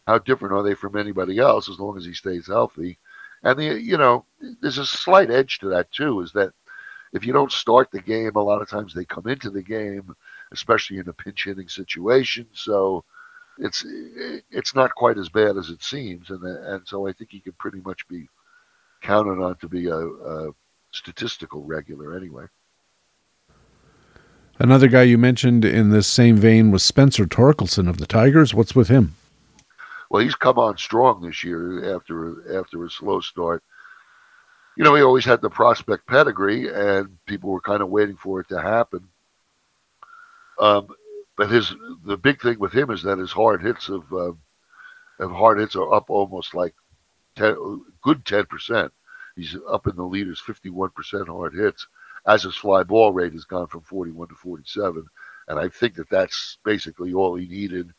how 0.07 0.19
different 0.19 0.55
are 0.55 0.62
they 0.62 0.74
from 0.74 0.99
anybody 0.99 1.39
else 1.39 1.70
as 1.70 1.78
long 1.78 1.97
as 1.97 2.05
he 2.05 2.12
stays 2.12 2.47
healthy? 2.47 2.99
And 3.43 3.59
the 3.59 3.81
you 3.81 3.97
know, 3.97 4.27
there's 4.61 4.77
a 4.77 4.85
slight 4.85 5.31
edge 5.31 5.61
to 5.61 5.69
that 5.70 5.91
too, 5.93 6.20
is 6.20 6.32
that 6.32 6.53
if 7.15 7.24
you 7.24 7.32
don't 7.32 7.53
start 7.53 7.91
the 7.91 8.01
game, 8.03 8.32
a 8.35 8.43
lot 8.43 8.61
of 8.61 8.69
times 8.69 8.93
they 8.93 9.05
come 9.05 9.28
into 9.28 9.49
the 9.49 9.62
game, 9.62 10.15
especially 10.53 10.99
in 10.99 11.09
a 11.09 11.12
pinch 11.12 11.45
hitting 11.45 11.69
situation. 11.69 12.47
So 12.53 13.05
it's 13.57 13.86
it's 14.51 14.74
not 14.74 14.95
quite 14.95 15.16
as 15.16 15.28
bad 15.28 15.57
as 15.57 15.70
it 15.70 15.82
seems, 15.82 16.31
and 16.31 16.43
and 16.45 16.86
so 16.86 17.07
I 17.07 17.12
think 17.12 17.31
he 17.31 17.41
could 17.41 17.57
pretty 17.57 17.81
much 17.81 18.07
be 18.09 18.28
counted 19.01 19.41
on 19.41 19.57
to 19.59 19.69
be 19.69 19.86
a, 19.86 19.97
a 19.97 20.51
statistical 20.91 21.62
regular 21.62 22.16
anyway. 22.16 22.47
Another 24.59 24.89
guy 24.89 25.03
you 25.03 25.19
mentioned 25.19 25.65
in 25.65 25.91
this 25.91 26.07
same 26.07 26.36
vein 26.36 26.70
was 26.70 26.82
Spencer 26.82 27.27
Torkelson 27.27 27.89
of 27.89 27.99
the 27.99 28.07
Tigers. 28.07 28.55
What's 28.55 28.74
with 28.74 28.89
him? 28.89 29.15
Well, 30.11 30.23
he's 30.23 30.36
come 30.36 30.59
on 30.59 30.78
strong 30.78 31.23
this 31.23 31.45
year 31.45 31.95
after 31.95 32.59
after 32.59 32.85
a 32.85 32.91
slow 32.91 33.20
start. 33.20 33.62
You 34.77 34.85
know, 34.85 34.95
he 34.95 35.03
always 35.03 35.25
had 35.25 35.41
the 35.41 35.51
prospect 35.51 36.07
pedigree, 36.07 36.69
and 36.69 37.19
people 37.27 37.51
were 37.51 37.61
kind 37.61 37.83
of 37.83 37.91
waiting 37.91 38.17
for 38.17 38.41
it 38.41 38.49
to 38.49 38.61
happen. 38.61 39.09
Um, 40.59 40.89
but 41.37 41.51
his 41.51 41.75
the 42.05 42.17
big 42.17 42.41
thing 42.41 42.59
with 42.59 42.73
him 42.73 42.91
is 42.91 43.03
that 43.03 43.19
his 43.19 43.33
hard 43.33 43.63
hits 43.63 43.89
of 43.89 44.13
uh, 44.13 44.33
of 45.19 45.31
hard 45.31 45.59
hits 45.59 45.77
are 45.77 45.93
up 45.93 46.11
almost 46.11 46.55
like 46.55 46.75
10, 47.37 47.83
good 48.03 48.25
ten 48.25 48.47
percent. 48.47 48.93
He's 49.37 49.57
up 49.69 49.87
in 49.87 49.97
the 49.97 50.05
leaders, 50.05 50.41
fifty 50.41 50.71
one 50.71 50.91
percent 50.91 51.29
hard 51.29 51.55
hits, 51.55 51.87
as 52.27 52.45
his 52.45 52.57
fly 52.57 52.83
ball 52.85 53.13
rate 53.13 53.33
has 53.33 53.45
gone 53.45 53.67
from 53.67 53.83
forty 53.83 54.13
one 54.13 54.29
to 54.29 54.35
forty 54.35 54.65
seven, 54.67 55.07
and 55.49 55.59
I 55.59 55.69
think 55.69 55.95
that 55.97 56.09
that's 56.09 56.59
basically 56.65 57.13
all 57.15 57.35
he 57.35 57.49
needed. 57.49 57.93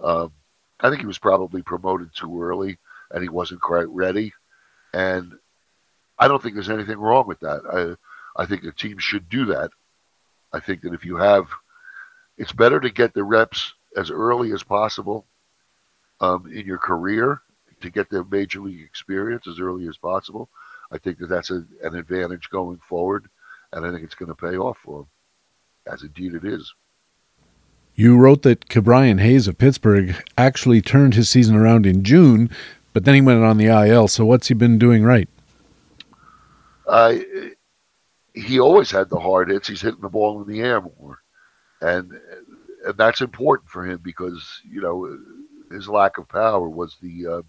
Um, 0.00 0.32
I 0.80 0.90
think 0.90 1.00
he 1.00 1.06
was 1.06 1.18
probably 1.18 1.62
promoted 1.62 2.10
too 2.14 2.42
early 2.42 2.78
and 3.10 3.22
he 3.22 3.28
wasn't 3.28 3.60
quite 3.60 3.88
ready. 3.88 4.32
And 4.92 5.32
I 6.18 6.28
don't 6.28 6.42
think 6.42 6.54
there's 6.54 6.70
anything 6.70 6.98
wrong 6.98 7.26
with 7.26 7.40
that. 7.40 7.62
I 8.36 8.42
I 8.42 8.46
think 8.46 8.62
the 8.62 8.72
team 8.72 8.98
should 8.98 9.28
do 9.28 9.46
that. 9.46 9.70
I 10.52 10.60
think 10.60 10.82
that 10.82 10.94
if 10.94 11.04
you 11.04 11.16
have, 11.16 11.46
it's 12.36 12.52
better 12.52 12.80
to 12.80 12.90
get 12.90 13.14
the 13.14 13.24
reps 13.24 13.74
as 13.96 14.10
early 14.10 14.52
as 14.52 14.62
possible 14.62 15.26
um, 16.20 16.50
in 16.52 16.66
your 16.66 16.78
career 16.78 17.40
to 17.80 17.90
get 17.90 18.08
the 18.08 18.24
major 18.24 18.60
league 18.60 18.82
experience 18.82 19.46
as 19.46 19.60
early 19.60 19.88
as 19.88 19.96
possible. 19.96 20.48
I 20.90 20.98
think 20.98 21.18
that 21.18 21.28
that's 21.28 21.50
a, 21.50 21.64
an 21.82 21.96
advantage 21.96 22.50
going 22.50 22.78
forward, 22.78 23.28
and 23.72 23.86
I 23.86 23.90
think 23.90 24.04
it's 24.04 24.14
going 24.14 24.28
to 24.28 24.34
pay 24.34 24.56
off 24.56 24.78
for 24.78 25.00
him, 25.00 25.06
as 25.92 26.02
indeed 26.02 26.34
it 26.34 26.44
is. 26.44 26.72
You 27.94 28.16
wrote 28.16 28.42
that 28.42 28.68
Ke'Bryan 28.68 29.20
Hayes 29.20 29.46
of 29.46 29.58
Pittsburgh 29.58 30.16
actually 30.36 30.80
turned 30.80 31.14
his 31.14 31.28
season 31.28 31.54
around 31.54 31.86
in 31.86 32.02
June, 32.02 32.50
but 32.92 33.04
then 33.04 33.14
he 33.14 33.20
went 33.20 33.44
on 33.44 33.56
the 33.56 33.66
IL. 33.66 34.08
So 34.08 34.24
what's 34.24 34.48
he 34.48 34.54
been 34.54 34.78
doing 34.78 35.04
right? 35.04 35.28
Uh, 36.86 37.14
he 38.34 38.60
always 38.60 38.90
had 38.90 39.08
the 39.08 39.18
hard 39.18 39.50
hits. 39.50 39.68
He's 39.68 39.82
hitting 39.82 40.00
the 40.00 40.08
ball 40.08 40.42
in 40.42 40.48
the 40.48 40.60
air 40.60 40.80
more, 40.80 41.18
and 41.80 42.12
and 42.84 42.96
that's 42.96 43.20
important 43.20 43.70
for 43.70 43.86
him 43.86 44.00
because 44.02 44.60
you 44.68 44.80
know 44.80 45.18
his 45.74 45.88
lack 45.88 46.18
of 46.18 46.28
power 46.28 46.68
was 46.68 46.96
the 47.00 47.26
uh, 47.26 47.42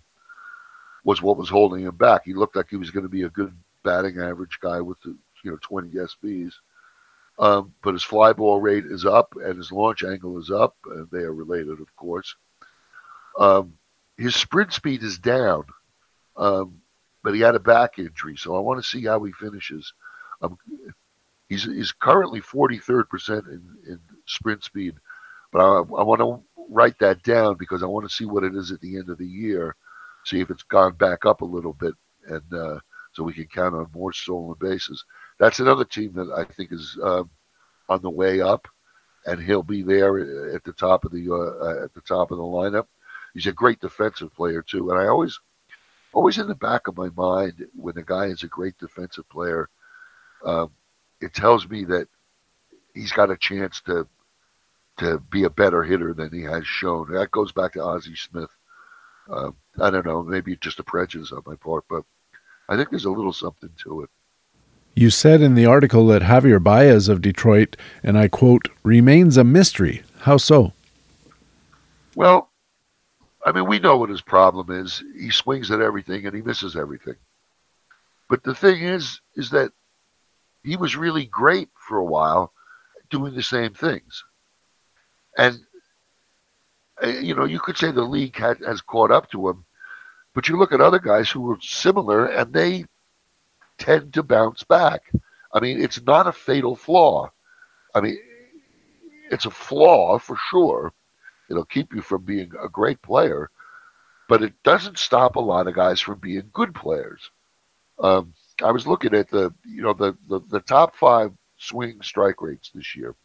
was 1.04 1.22
what 1.22 1.38
was 1.38 1.50
holding 1.50 1.84
him 1.84 1.96
back. 1.96 2.22
He 2.26 2.34
looked 2.34 2.56
like 2.56 2.68
he 2.70 2.78
was 2.78 2.92
going 2.92 3.04
to 3.04 3.10
be 3.10 3.24
a 3.24 3.30
good 3.30 3.56
batting 3.84 4.20
average 4.20 4.60
guy 4.62 4.82
with 4.82 5.00
the 5.02 5.16
you 5.44 5.52
know 5.52 5.58
20 5.62 5.90
SBs. 5.90 6.54
Um, 7.38 7.74
but 7.84 7.94
his 7.94 8.04
fly 8.04 8.34
ball 8.34 8.62
rate 8.62 8.86
is 8.86 9.06
up 9.06 9.36
and 9.36 9.58
his 9.58 9.72
launch 9.72 10.04
angle 10.04 10.40
is 10.40 10.50
up. 10.50 10.76
And 10.86 11.08
they 11.12 11.20
are 11.20 11.34
related, 11.34 11.80
of 11.82 11.96
course. 11.96 12.36
Um, 13.38 13.74
his 14.18 14.36
sprint 14.36 14.72
speed 14.72 15.04
is 15.04 15.20
down, 15.20 15.66
um, 16.38 16.82
but 17.26 17.36
he 17.36 17.42
had 17.42 17.56
a 17.56 17.60
back 17.60 18.00
injury, 18.00 18.38
so 18.38 18.56
I 18.56 18.60
want 18.60 18.82
to 18.82 18.90
see 18.90 19.04
how 19.04 19.22
he 19.24 19.34
finishes. 19.34 19.94
Um, 20.42 20.58
he's, 21.50 21.66
he's 21.66 21.92
currently 21.92 22.40
43rd 22.40 23.10
percent 23.10 23.46
in, 23.48 23.62
in 23.86 24.00
sprint 24.26 24.64
speed, 24.64 24.96
but 25.52 25.60
I, 25.60 25.80
I 25.80 26.04
want 26.04 26.22
to 26.22 26.42
write 26.70 26.98
that 27.00 27.22
down 27.24 27.58
because 27.58 27.84
I 27.84 27.88
want 27.88 28.08
to 28.08 28.16
see 28.16 28.26
what 28.26 28.46
it 28.46 28.56
is 28.56 28.72
at 28.72 28.80
the 28.80 28.98
end 28.98 29.10
of 29.10 29.18
the 29.18 29.28
year, 29.28 29.76
see 30.24 30.40
if 30.40 30.50
it's 30.50 30.64
gone 30.64 30.94
back 30.94 31.26
up 31.26 31.42
a 31.42 31.46
little 31.46 31.74
bit, 31.74 31.96
and 32.28 32.54
uh, 32.54 32.80
so 33.12 33.24
we 33.24 33.34
can 33.34 33.48
count 33.48 33.76
on 33.76 33.90
more 33.94 34.14
stolen 34.14 34.56
bases 34.62 35.04
that's 35.38 35.60
another 35.60 35.86
team 35.86 36.14
that 36.14 36.32
I 36.32 36.46
think 36.46 36.72
is 36.72 36.98
uh, 37.02 37.24
on 37.90 38.02
the 38.02 38.10
way 38.10 38.42
up, 38.42 38.68
and 39.26 39.42
he'll 39.42 39.64
be 39.64 39.82
there 39.82 40.54
at 40.56 40.64
the 40.64 40.74
top 40.74 41.06
of 41.06 41.12
the 41.12 41.32
uh, 41.32 41.84
at 41.84 41.94
the 41.94 42.02
top 42.02 42.32
of 42.32 42.38
the 42.38 42.44
lineup. 42.44 42.88
He's 43.34 43.48
a 43.48 43.52
great 43.52 43.82
defensive 43.82 44.34
player 44.34 44.62
too, 44.62 44.92
and 44.92 45.00
I 45.00 45.08
always, 45.08 45.38
always 46.16 46.38
in 46.38 46.48
the 46.48 46.56
back 46.56 46.88
of 46.88 46.98
my 46.98 47.10
mind 47.16 47.68
when 47.76 47.98
a 47.98 48.04
guy 48.04 48.28
is 48.28 48.42
a 48.42 48.48
great 48.48 48.78
defensive 48.80 49.28
player, 49.30 49.70
um, 50.46 50.72
it 51.22 51.34
tells 51.34 51.68
me 51.70 51.84
that 51.84 52.08
he's 52.94 53.12
got 53.12 53.30
a 53.30 53.38
chance 53.38 53.82
to 53.82 54.08
to 54.98 55.20
be 55.30 55.44
a 55.44 55.50
better 55.50 55.84
hitter 55.84 56.14
than 56.14 56.32
he 56.32 56.42
has 56.44 56.66
shown. 56.66 57.12
That 57.12 57.30
goes 57.30 57.52
back 57.52 57.74
to 57.74 57.84
Ozzie 57.84 58.16
Smith. 58.16 58.50
Uh, 59.30 59.52
I 59.78 59.90
don't 59.90 60.06
know, 60.06 60.24
maybe 60.24 60.56
just 60.56 60.80
a 60.80 60.84
prejudice 60.84 61.34
on 61.34 61.44
my 61.46 61.56
part, 61.56 61.84
but 61.90 62.04
I 62.70 62.78
think 62.78 62.92
there's 62.92 63.04
a 63.04 63.12
little 63.12 63.34
something 63.34 63.72
to 63.84 64.04
it. 64.04 64.10
You 64.94 65.10
said 65.10 65.42
in 65.42 65.56
the 65.56 65.66
article 65.66 66.08
that 66.08 66.22
Javier 66.22 66.64
Baez 66.64 67.10
of 67.10 67.22
Detroit, 67.22 67.76
and 68.04 68.18
I 68.18 68.30
quote, 68.30 68.70
remains 68.84 69.36
a 69.36 69.44
mystery. 69.44 70.04
How 70.20 70.38
so? 70.38 70.72
Well, 72.16 72.50
I 73.46 73.52
mean, 73.52 73.68
we 73.68 73.80
know 73.80 73.98
what 73.98 74.10
his 74.10 74.22
problem 74.22 74.72
is. 74.72 75.04
He 75.16 75.30
swings 75.30 75.70
at 75.70 75.80
everything 75.80 76.26
and 76.26 76.36
he 76.36 76.42
misses 76.42 76.76
everything. 76.76 77.16
But 78.28 78.44
the 78.44 78.56
thing 78.56 78.82
is, 78.82 79.22
is 79.36 79.52
that 79.52 79.72
he 80.64 80.76
was 80.76 80.96
really 80.96 81.26
great 81.26 81.70
for 81.76 81.98
a 81.98 82.04
while 82.04 82.52
doing 83.12 83.36
the 83.36 83.44
same 83.44 83.74
things. 83.74 84.24
And 85.38 85.60
uh, 87.04 87.08
you 87.08 87.36
know, 87.36 87.46
you 87.46 87.60
could 87.60 87.78
say 87.78 87.92
the 87.92 88.02
league 88.04 88.36
had, 88.36 88.58
has 88.66 88.82
caught 88.82 89.12
up 89.12 89.30
to 89.32 89.50
him, 89.50 89.66
but 90.34 90.48
you 90.48 90.58
look 90.58 90.72
at 90.72 90.82
other 90.82 91.00
guys 91.00 91.30
who 91.30 91.42
were 91.42 91.58
similar 91.62 92.26
and 92.26 92.52
they 92.54 92.86
tend 93.78 94.14
to 94.14 94.24
bounce 94.24 94.64
back. 94.64 95.12
I 95.54 95.60
mean, 95.60 95.82
it's 95.82 96.02
not 96.02 96.28
a 96.28 96.32
fatal 96.32 96.76
flaw. 96.76 97.32
I 97.94 98.02
mean, 98.02 98.18
it's 99.30 99.46
a 99.46 99.52
flaw 99.52 100.18
for 100.20 100.38
sure. 100.50 100.94
It'll 101.50 101.66
keep 101.66 101.94
you 101.94 102.02
from 102.02 102.24
being 102.24 102.52
a 102.62 102.70
great 102.70 103.02
player, 103.02 103.50
but 104.28 104.42
it 104.42 104.54
doesn't 104.64 104.98
stop 104.98 105.36
a 105.36 105.40
lot 105.42 105.68
of 105.68 105.76
guys 105.76 106.02
from 106.02 106.20
being 106.20 106.50
good 106.54 106.74
players. 106.74 107.30
Um, 108.00 108.34
I 108.64 108.72
was 108.72 108.88
looking 108.88 109.14
at 109.14 109.30
the, 109.30 109.54
you 109.66 109.82
know, 109.82 109.94
the, 109.94 110.18
the, 110.28 110.40
the 110.50 110.60
top 110.60 110.96
five 110.96 111.32
swing 111.58 112.02
strike 112.02 112.42
rates 112.42 112.72
this 112.74 112.96
year. 112.96 113.16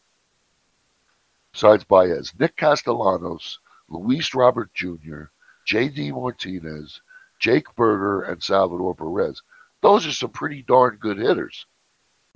Besides 1.52 1.84
Baez, 1.84 2.32
Nick 2.38 2.56
Castellanos, 2.56 3.58
Luis 3.88 4.34
Robert 4.34 4.72
Jr., 4.74 5.24
J.D. 5.64 6.12
Martinez, 6.12 7.00
Jake 7.38 7.74
Burger, 7.74 8.22
and 8.22 8.42
Salvador 8.42 8.94
Perez. 8.94 9.42
Those 9.82 10.06
are 10.06 10.12
some 10.12 10.30
pretty 10.30 10.62
darn 10.62 10.96
good 10.96 11.18
hitters. 11.18 11.66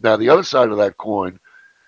Now, 0.02 0.16
the 0.16 0.30
other 0.30 0.42
side 0.42 0.70
of 0.70 0.78
that 0.78 0.96
coin 0.96 1.38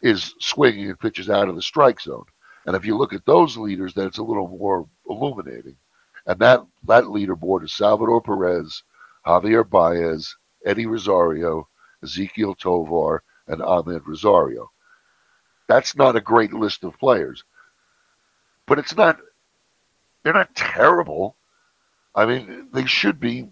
is 0.02 0.34
swinging 0.38 0.88
and 0.88 1.00
pitches 1.00 1.28
out 1.28 1.48
of 1.48 1.56
the 1.56 1.62
strike 1.62 2.00
zone. 2.00 2.26
And 2.66 2.76
if 2.76 2.84
you 2.84 2.96
look 2.96 3.12
at 3.12 3.24
those 3.24 3.56
leaders, 3.56 3.94
then 3.94 4.06
it's 4.06 4.18
a 4.18 4.24
little 4.24 4.48
more 4.48 4.88
illuminating. 5.08 5.76
And 6.26 6.38
that, 6.40 6.66
that 6.84 7.04
leaderboard 7.04 7.64
is 7.64 7.72
Salvador 7.72 8.20
Perez, 8.20 8.82
Javier 9.24 9.68
Baez, 9.68 10.36
Eddie 10.64 10.86
Rosario, 10.86 11.68
Ezequiel 12.04 12.58
Tovar, 12.58 13.22
and 13.46 13.60
Amed 13.60 14.06
Rosario. 14.06 14.70
That's 15.68 15.96
not 15.96 16.16
a 16.16 16.20
great 16.20 16.52
list 16.52 16.84
of 16.84 16.98
players, 16.98 17.44
but 18.66 18.78
it's 18.78 18.96
not. 18.96 19.18
They're 20.22 20.32
not 20.32 20.54
terrible. 20.54 21.36
I 22.14 22.26
mean, 22.26 22.68
they 22.72 22.86
should 22.86 23.20
be. 23.20 23.48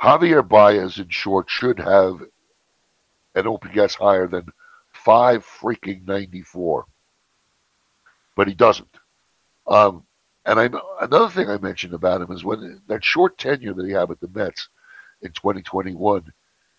Javier 0.00 0.46
Baez, 0.46 0.98
in 0.98 1.08
short, 1.08 1.50
should 1.50 1.78
have 1.78 2.22
an 3.34 3.46
OPS 3.46 3.94
higher 3.94 4.26
than 4.28 4.46
five 4.92 5.44
freaking 5.44 6.06
ninety 6.06 6.42
four, 6.42 6.86
but 8.38 8.46
he 8.46 8.54
doesn't. 8.54 8.96
Um, 9.66 10.04
and 10.46 10.60
I 10.60 10.70
another 11.00 11.28
thing 11.28 11.50
I 11.50 11.58
mentioned 11.58 11.92
about 11.92 12.20
him 12.20 12.30
is 12.30 12.44
when 12.44 12.80
that 12.86 13.04
short 13.04 13.36
tenure 13.36 13.74
that 13.74 13.84
he 13.84 13.90
had 13.90 14.08
with 14.08 14.20
the 14.20 14.30
Mets 14.32 14.68
in 15.22 15.32
2021, 15.32 16.32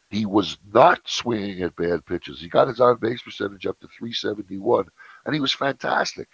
he 0.10 0.26
was 0.26 0.58
not 0.74 1.02
swinging 1.04 1.62
at 1.62 1.76
bad 1.76 2.06
pitches. 2.06 2.40
He 2.40 2.48
got 2.48 2.70
his 2.70 2.80
on 2.80 2.96
base 2.96 3.22
percentage 3.22 3.66
up 3.66 3.78
to 3.82 3.88
371, 3.88 4.86
and 5.26 5.36
he 5.36 5.42
was 5.42 5.52
fantastic. 5.52 6.30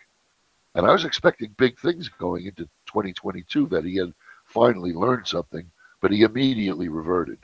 And 0.75 0.85
I 0.85 0.91
was 0.91 1.05
expecting 1.05 1.55
big 1.57 1.79
things 1.79 2.07
going 2.07 2.45
into 2.45 2.69
2022 2.85 3.65
that 3.69 3.83
he 3.83 3.95
had 3.95 4.13
finally 4.45 4.93
learned 4.93 5.25
something, 5.25 5.69
but 6.01 6.11
he 6.11 6.21
immediately 6.21 6.87
reverted. 6.87 7.39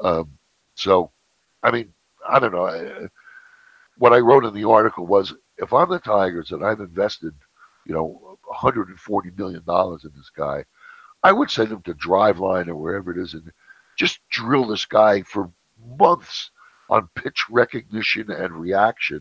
Um, 0.00 0.36
so, 0.74 1.10
I 1.62 1.70
mean, 1.70 1.94
I 2.28 2.38
don't 2.38 2.52
know. 2.52 3.08
What 3.96 4.12
I 4.12 4.18
wrote 4.18 4.44
in 4.44 4.52
the 4.52 4.68
article 4.68 5.06
was 5.06 5.32
if 5.62 5.72
I'm 5.72 5.88
the 5.88 6.00
Tigers 6.00 6.50
and 6.50 6.64
I've 6.64 6.80
invested, 6.80 7.32
you 7.86 7.94
know, 7.94 8.36
140 8.44 9.30
million 9.36 9.62
dollars 9.64 10.04
in 10.04 10.10
this 10.16 10.30
guy, 10.36 10.64
I 11.22 11.32
would 11.32 11.50
send 11.50 11.70
him 11.70 11.82
to 11.82 11.94
Driveline 11.94 12.68
or 12.68 12.76
wherever 12.76 13.12
it 13.12 13.18
is 13.18 13.34
and 13.34 13.50
just 13.96 14.18
drill 14.28 14.66
this 14.66 14.84
guy 14.84 15.22
for 15.22 15.50
months 15.98 16.50
on 16.90 17.08
pitch 17.14 17.44
recognition 17.48 18.30
and 18.30 18.52
reaction 18.52 19.20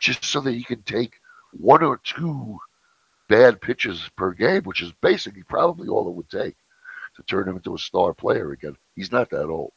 just 0.00 0.24
so 0.24 0.40
that 0.40 0.52
he 0.52 0.64
can 0.64 0.82
take 0.82 1.14
one 1.52 1.82
or 1.82 1.98
two 2.02 2.58
bad 3.28 3.60
pitches 3.60 4.10
per 4.16 4.32
game, 4.32 4.62
which 4.64 4.82
is 4.82 4.92
basically 5.00 5.42
probably 5.44 5.88
all 5.88 6.08
it 6.08 6.14
would 6.14 6.28
take 6.28 6.56
to 7.16 7.22
turn 7.22 7.48
him 7.48 7.56
into 7.56 7.74
a 7.74 7.78
star 7.78 8.12
player 8.12 8.52
again. 8.52 8.76
He's 8.96 9.12
not 9.12 9.30
that 9.30 9.46
old. 9.46 9.72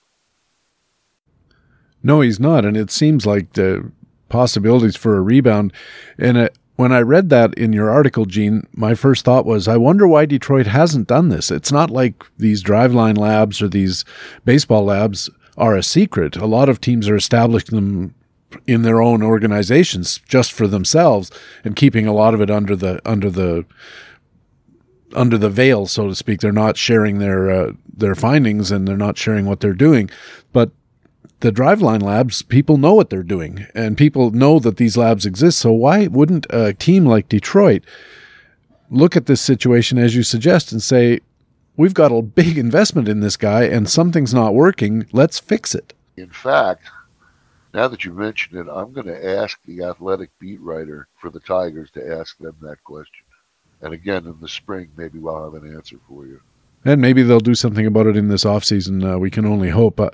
No, 2.03 2.21
he's 2.21 2.39
not. 2.39 2.65
And 2.65 2.75
it 2.75 2.89
seems 2.89 3.25
like 3.25 3.53
the 3.53 3.91
possibilities 4.31 4.95
for 4.95 5.15
a 5.15 5.21
rebound. 5.21 5.73
And 6.17 6.37
it, 6.37 6.57
when 6.77 6.91
I 6.91 7.01
read 7.01 7.29
that 7.29 7.53
in 7.53 7.73
your 7.73 7.91
article, 7.91 8.25
Gene, 8.25 8.65
my 8.73 8.95
first 8.95 9.23
thought 9.23 9.45
was, 9.45 9.67
I 9.67 9.77
wonder 9.77 10.07
why 10.07 10.25
Detroit 10.25 10.65
hasn't 10.65 11.07
done 11.07 11.29
this. 11.29 11.51
It's 11.51 11.71
not 11.71 11.91
like 11.91 12.23
these 12.39 12.63
driveline 12.63 13.17
labs 13.17 13.61
or 13.61 13.67
these 13.67 14.03
baseball 14.45 14.85
labs 14.85 15.29
are 15.57 15.75
a 15.75 15.83
secret. 15.83 16.35
A 16.37 16.47
lot 16.47 16.69
of 16.69 16.81
teams 16.81 17.07
are 17.07 17.15
establishing 17.15 17.75
them 17.75 18.15
in 18.65 18.81
their 18.81 19.01
own 19.01 19.21
organizations 19.21 20.19
just 20.27 20.51
for 20.51 20.67
themselves 20.67 21.31
and 21.63 21.75
keeping 21.75 22.07
a 22.07 22.13
lot 22.13 22.33
of 22.33 22.41
it 22.41 22.49
under 22.49 22.75
the 22.75 22.99
under 23.05 23.29
the 23.29 23.65
under 25.13 25.37
the 25.37 25.49
veil, 25.49 25.85
so 25.87 26.07
to 26.07 26.15
speak. 26.15 26.39
They're 26.39 26.51
not 26.51 26.77
sharing 26.77 27.19
their 27.19 27.49
uh, 27.49 27.73
their 27.93 28.15
findings 28.15 28.71
and 28.71 28.87
they're 28.87 28.97
not 28.97 29.17
sharing 29.17 29.45
what 29.45 29.59
they're 29.59 29.73
doing. 29.73 30.09
But 30.51 30.71
the 31.41 31.51
driveline 31.51 32.01
labs, 32.01 32.41
people 32.41 32.77
know 32.77 32.93
what 32.93 33.09
they're 33.09 33.23
doing, 33.23 33.67
and 33.75 33.97
people 33.97 34.31
know 34.31 34.59
that 34.59 34.77
these 34.77 34.97
labs 34.97 35.25
exist. 35.25 35.59
So 35.59 35.71
why 35.71 36.07
wouldn't 36.07 36.47
a 36.49 36.73
team 36.73 37.05
like 37.05 37.29
Detroit 37.29 37.83
look 38.89 39.15
at 39.15 39.25
this 39.25 39.41
situation 39.41 39.97
as 39.97 40.15
you 40.15 40.23
suggest 40.23 40.71
and 40.71 40.81
say, 40.81 41.21
we've 41.77 41.93
got 41.93 42.11
a 42.11 42.21
big 42.21 42.57
investment 42.57 43.07
in 43.07 43.21
this 43.21 43.37
guy 43.37 43.63
and 43.63 43.89
something's 43.89 44.33
not 44.33 44.53
working. 44.53 45.07
Let's 45.11 45.39
fix 45.39 45.73
it. 45.73 45.93
In 46.17 46.29
fact, 46.29 46.83
now 47.73 47.87
that 47.87 48.03
you 48.03 48.13
mention 48.13 48.57
it, 48.57 48.67
I'm 48.69 48.91
going 48.91 49.07
to 49.07 49.39
ask 49.39 49.57
the 49.65 49.83
athletic 49.83 50.29
beat 50.39 50.59
writer 50.59 51.07
for 51.19 51.29
the 51.29 51.39
Tigers 51.39 51.89
to 51.91 52.19
ask 52.19 52.37
them 52.37 52.55
that 52.61 52.83
question. 52.83 53.25
And 53.81 53.93
again, 53.93 54.25
in 54.25 54.37
the 54.41 54.49
spring, 54.49 54.89
maybe 54.97 55.19
we'll 55.19 55.43
have 55.43 55.63
an 55.63 55.73
answer 55.73 55.97
for 56.07 56.25
you. 56.25 56.41
And 56.83 56.99
maybe 56.99 57.23
they'll 57.23 57.39
do 57.39 57.55
something 57.55 57.85
about 57.85 58.07
it 58.07 58.17
in 58.17 58.27
this 58.27 58.43
offseason. 58.43 59.15
Uh, 59.15 59.17
we 59.17 59.29
can 59.29 59.45
only 59.45 59.69
hope. 59.69 59.99
Uh, 59.99 60.09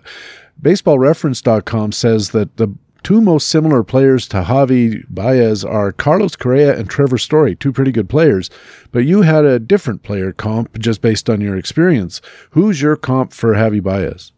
BaseballReference.com 0.61 1.91
says 1.91 2.31
that 2.31 2.57
the 2.57 2.73
two 3.03 3.21
most 3.21 3.47
similar 3.47 3.83
players 3.83 4.27
to 4.27 4.43
Javi 4.43 5.05
Baez 5.09 5.63
are 5.63 5.91
Carlos 5.91 6.35
Correa 6.35 6.77
and 6.77 6.89
Trevor 6.89 7.17
Story, 7.17 7.55
two 7.55 7.71
pretty 7.71 7.91
good 7.91 8.09
players. 8.09 8.49
But 8.91 9.05
you 9.05 9.21
had 9.21 9.45
a 9.45 9.59
different 9.59 10.03
player 10.03 10.31
comp 10.33 10.77
just 10.79 11.01
based 11.01 11.29
on 11.29 11.39
your 11.39 11.55
experience. 11.55 12.21
Who's 12.51 12.81
your 12.81 12.95
comp 12.95 13.33
for 13.33 13.53
Javi 13.53 13.81
Baez? 13.81 14.31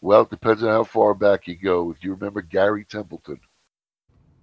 Well, 0.00 0.22
it 0.22 0.30
depends 0.30 0.62
on 0.62 0.70
how 0.70 0.84
far 0.84 1.12
back 1.12 1.46
you 1.46 1.56
go. 1.56 1.90
If 1.90 2.02
you 2.02 2.14
remember 2.14 2.40
Gary 2.40 2.84
Templeton? 2.84 3.40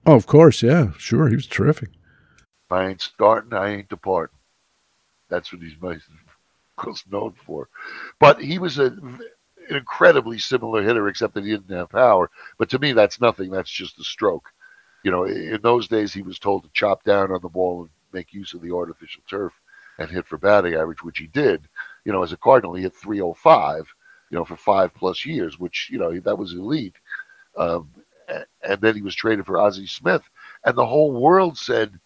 Oh, 0.05 0.15
of 0.15 0.27
course, 0.27 0.61
yeah, 0.61 0.91
sure. 0.97 1.27
He 1.27 1.35
was 1.35 1.47
terrific. 1.47 1.89
If 1.89 2.71
I 2.71 2.87
ain't 2.87 3.01
starting, 3.01 3.53
I 3.53 3.69
ain't 3.71 3.89
departing. 3.89 4.37
That's 5.29 5.51
what 5.51 5.61
he's 5.61 5.75
most 5.81 7.11
known 7.11 7.33
for. 7.45 7.67
But 8.19 8.41
he 8.41 8.59
was 8.59 8.77
a 8.77 8.95
an 9.69 9.75
incredibly 9.75 10.37
similar 10.39 10.83
hitter, 10.83 11.07
except 11.07 11.33
that 11.33 11.43
he 11.43 11.51
didn't 11.51 11.75
have 11.75 11.89
power. 11.89 12.29
But 12.57 12.69
to 12.69 12.79
me, 12.79 12.93
that's 12.93 13.21
nothing. 13.21 13.51
That's 13.51 13.71
just 13.71 13.99
a 13.99 14.03
stroke. 14.03 14.49
You 15.03 15.11
know, 15.11 15.25
in 15.25 15.61
those 15.61 15.87
days, 15.87 16.13
he 16.13 16.21
was 16.21 16.39
told 16.39 16.63
to 16.63 16.69
chop 16.73 17.03
down 17.03 17.31
on 17.31 17.41
the 17.41 17.49
ball 17.49 17.81
and 17.81 17.89
make 18.13 18.33
use 18.33 18.53
of 18.53 18.61
the 18.61 18.73
artificial 18.73 19.21
turf 19.29 19.53
and 19.99 20.09
hit 20.09 20.27
for 20.27 20.37
batting 20.37 20.75
average, 20.75 21.03
which 21.03 21.19
he 21.19 21.27
did. 21.27 21.67
You 22.05 22.11
know, 22.11 22.23
as 22.23 22.31
a 22.31 22.37
Cardinal, 22.37 22.73
he 22.73 22.83
hit 22.83 22.95
305. 22.95 23.87
You 24.29 24.37
know, 24.37 24.43
for 24.43 24.57
five 24.57 24.93
plus 24.93 25.25
years, 25.25 25.57
which 25.57 25.87
you 25.89 25.97
know 25.97 26.19
that 26.19 26.37
was 26.37 26.51
elite. 26.51 26.95
Um, 27.55 27.89
and 28.61 28.81
then 28.81 28.95
he 28.95 29.01
was 29.01 29.15
traded 29.15 29.45
for 29.45 29.57
Ozzie 29.57 29.87
Smith, 29.87 30.23
and 30.65 30.75
the 30.75 30.85
whole 30.85 31.13
world 31.13 31.57
said, 31.57 31.97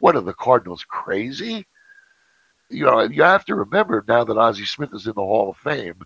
"What 0.00 0.16
are 0.16 0.20
the 0.20 0.34
Cardinals 0.34 0.84
crazy?" 0.84 1.66
You 2.68 2.86
know, 2.86 3.02
you 3.02 3.22
have 3.22 3.44
to 3.44 3.54
remember 3.54 4.04
now 4.06 4.24
that 4.24 4.36
Ozzie 4.36 4.64
Smith 4.64 4.92
is 4.92 5.06
in 5.06 5.14
the 5.14 5.22
Hall 5.22 5.50
of 5.50 5.56
Fame 5.58 6.02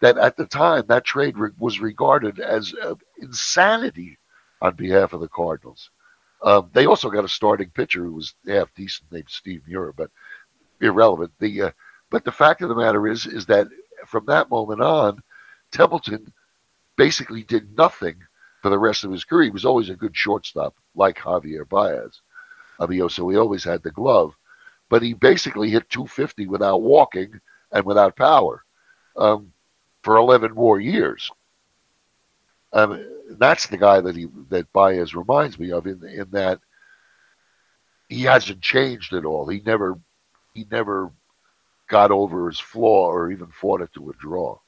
that 0.00 0.18
at 0.18 0.36
the 0.36 0.46
time 0.46 0.84
that 0.88 1.04
trade 1.04 1.38
re- 1.38 1.50
was 1.58 1.80
regarded 1.80 2.40
as 2.40 2.74
uh, 2.82 2.94
insanity 3.20 4.18
on 4.62 4.74
behalf 4.74 5.12
of 5.12 5.20
the 5.20 5.28
Cardinals. 5.28 5.90
Um, 6.42 6.70
they 6.72 6.86
also 6.86 7.10
got 7.10 7.24
a 7.24 7.28
starting 7.28 7.70
pitcher 7.70 8.04
who 8.04 8.14
was 8.14 8.34
half 8.46 8.72
decent 8.74 9.12
named 9.12 9.28
Steve 9.28 9.62
Mura, 9.66 9.92
but 9.92 10.10
irrelevant. 10.80 11.32
The 11.38 11.62
uh, 11.62 11.70
but 12.10 12.24
the 12.24 12.32
fact 12.32 12.62
of 12.62 12.68
the 12.68 12.74
matter 12.74 13.06
is 13.06 13.26
is 13.26 13.46
that 13.46 13.68
from 14.06 14.24
that 14.26 14.50
moment 14.50 14.80
on, 14.80 15.22
Templeton 15.70 16.32
basically 16.96 17.42
did 17.42 17.76
nothing 17.76 18.16
for 18.62 18.70
the 18.70 18.78
rest 18.78 19.04
of 19.04 19.12
his 19.12 19.24
career. 19.24 19.44
He 19.44 19.50
was 19.50 19.64
always 19.64 19.90
a 19.90 19.96
good 19.96 20.16
shortstop, 20.16 20.74
like 20.94 21.18
Javier 21.18 21.68
Baez. 21.68 22.20
I 22.78 22.86
mean, 22.86 23.06
so 23.10 23.28
he 23.28 23.36
always 23.36 23.64
had 23.64 23.82
the 23.82 23.90
glove, 23.90 24.34
but 24.88 25.02
he 25.02 25.12
basically 25.12 25.70
hit 25.70 25.88
250 25.90 26.46
without 26.46 26.82
walking 26.82 27.40
and 27.72 27.84
without 27.84 28.16
power. 28.16 28.64
Um, 29.16 29.52
for 30.02 30.16
11 30.16 30.54
more 30.54 30.80
years. 30.80 31.30
Um, 32.72 33.04
that's 33.38 33.66
the 33.66 33.76
guy 33.76 34.00
that 34.00 34.16
he 34.16 34.28
that 34.48 34.72
Baez 34.72 35.14
reminds 35.14 35.58
me 35.58 35.72
of 35.72 35.86
in 35.86 36.04
in 36.04 36.30
that 36.30 36.60
he 38.08 38.22
hasn't 38.22 38.60
changed 38.60 39.12
at 39.12 39.24
all. 39.24 39.48
He 39.48 39.60
never 39.64 39.98
he 40.54 40.66
never 40.70 41.12
got 41.88 42.10
over 42.10 42.48
his 42.48 42.60
flaw 42.60 43.06
or 43.06 43.30
even 43.30 43.48
fought 43.48 43.82
it 43.82 43.92
to 43.94 44.10
a 44.10 44.14
draw. 44.14 44.58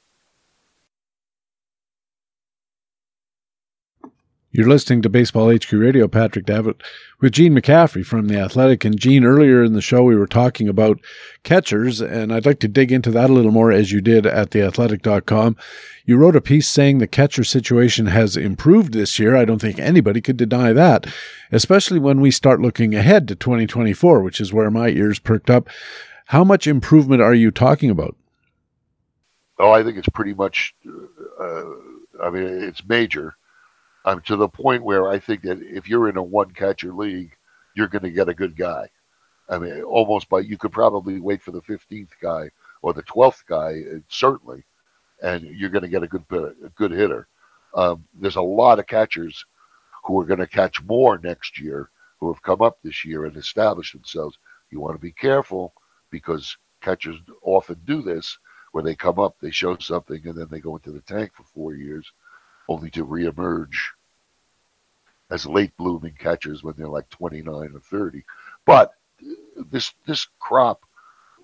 You're 4.54 4.68
listening 4.68 5.00
to 5.00 5.08
Baseball 5.08 5.50
HQ 5.50 5.72
Radio, 5.72 6.06
Patrick 6.08 6.44
Davitt, 6.44 6.82
with 7.22 7.32
Gene 7.32 7.54
McCaffrey 7.54 8.04
from 8.04 8.28
The 8.28 8.38
Athletic. 8.38 8.84
And 8.84 8.98
Gene, 8.98 9.24
earlier 9.24 9.64
in 9.64 9.72
the 9.72 9.80
show, 9.80 10.02
we 10.02 10.14
were 10.14 10.26
talking 10.26 10.68
about 10.68 11.00
catchers, 11.42 12.02
and 12.02 12.30
I'd 12.30 12.44
like 12.44 12.60
to 12.60 12.68
dig 12.68 12.92
into 12.92 13.10
that 13.12 13.30
a 13.30 13.32
little 13.32 13.50
more 13.50 13.72
as 13.72 13.92
you 13.92 14.02
did 14.02 14.26
at 14.26 14.50
theathletic.com. 14.50 15.56
You 16.04 16.18
wrote 16.18 16.36
a 16.36 16.42
piece 16.42 16.68
saying 16.68 16.98
the 16.98 17.06
catcher 17.06 17.44
situation 17.44 18.08
has 18.08 18.36
improved 18.36 18.92
this 18.92 19.18
year. 19.18 19.34
I 19.34 19.46
don't 19.46 19.58
think 19.58 19.78
anybody 19.78 20.20
could 20.20 20.36
deny 20.36 20.74
that, 20.74 21.06
especially 21.50 21.98
when 21.98 22.20
we 22.20 22.30
start 22.30 22.60
looking 22.60 22.94
ahead 22.94 23.28
to 23.28 23.34
2024, 23.34 24.20
which 24.20 24.38
is 24.38 24.52
where 24.52 24.70
my 24.70 24.88
ears 24.88 25.18
perked 25.18 25.48
up. 25.48 25.66
How 26.26 26.44
much 26.44 26.66
improvement 26.66 27.22
are 27.22 27.34
you 27.34 27.52
talking 27.52 27.88
about? 27.88 28.16
Oh, 29.58 29.70
I 29.70 29.82
think 29.82 29.96
it's 29.96 30.10
pretty 30.10 30.34
much, 30.34 30.74
uh, 31.40 31.64
I 32.22 32.28
mean, 32.28 32.44
it's 32.44 32.84
major 32.86 33.36
I'm 34.04 34.20
to 34.22 34.36
the 34.36 34.48
point 34.48 34.82
where 34.82 35.08
I 35.08 35.18
think 35.18 35.42
that 35.42 35.62
if 35.62 35.88
you're 35.88 36.08
in 36.08 36.16
a 36.16 36.22
one 36.22 36.50
catcher 36.50 36.92
league, 36.92 37.36
you're 37.74 37.88
going 37.88 38.02
to 38.02 38.10
get 38.10 38.28
a 38.28 38.34
good 38.34 38.56
guy. 38.56 38.88
I 39.48 39.58
mean, 39.58 39.82
almost 39.82 40.28
by 40.28 40.40
you 40.40 40.56
could 40.58 40.72
probably 40.72 41.20
wait 41.20 41.42
for 41.42 41.52
the 41.52 41.62
15th 41.62 42.10
guy 42.20 42.50
or 42.82 42.92
the 42.92 43.02
12th 43.04 43.46
guy, 43.46 43.82
uh, 43.94 43.98
certainly, 44.08 44.64
and 45.22 45.42
you're 45.42 45.70
going 45.70 45.82
to 45.82 45.88
get 45.88 46.02
a 46.02 46.08
good 46.08 46.24
a 46.32 46.68
good 46.74 46.90
hitter. 46.90 47.28
Um, 47.74 48.04
there's 48.14 48.36
a 48.36 48.42
lot 48.42 48.78
of 48.78 48.86
catchers 48.86 49.44
who 50.04 50.20
are 50.20 50.24
going 50.24 50.40
to 50.40 50.46
catch 50.46 50.82
more 50.82 51.18
next 51.18 51.60
year 51.60 51.90
who 52.18 52.32
have 52.32 52.42
come 52.42 52.60
up 52.60 52.78
this 52.82 53.04
year 53.04 53.24
and 53.24 53.36
established 53.36 53.94
themselves. 53.94 54.38
You 54.70 54.80
want 54.80 54.94
to 54.96 55.00
be 55.00 55.12
careful 55.12 55.72
because 56.10 56.56
catchers 56.80 57.18
often 57.42 57.80
do 57.84 58.02
this 58.02 58.38
where 58.72 58.82
they 58.84 58.94
come 58.94 59.18
up, 59.18 59.36
they 59.40 59.50
show 59.50 59.76
something, 59.78 60.20
and 60.26 60.34
then 60.34 60.48
they 60.50 60.60
go 60.60 60.76
into 60.76 60.92
the 60.92 61.00
tank 61.00 61.32
for 61.34 61.44
four 61.44 61.74
years 61.74 62.10
only 62.68 62.90
to 62.90 63.06
reemerge 63.06 63.76
as 65.30 65.46
late 65.46 65.76
blooming 65.76 66.14
catchers 66.18 66.62
when 66.62 66.74
they're 66.76 66.88
like 66.88 67.08
29 67.08 67.72
or 67.74 67.80
30. 67.80 68.24
But 68.66 68.92
this 69.56 69.94
this 70.06 70.26
crop 70.38 70.82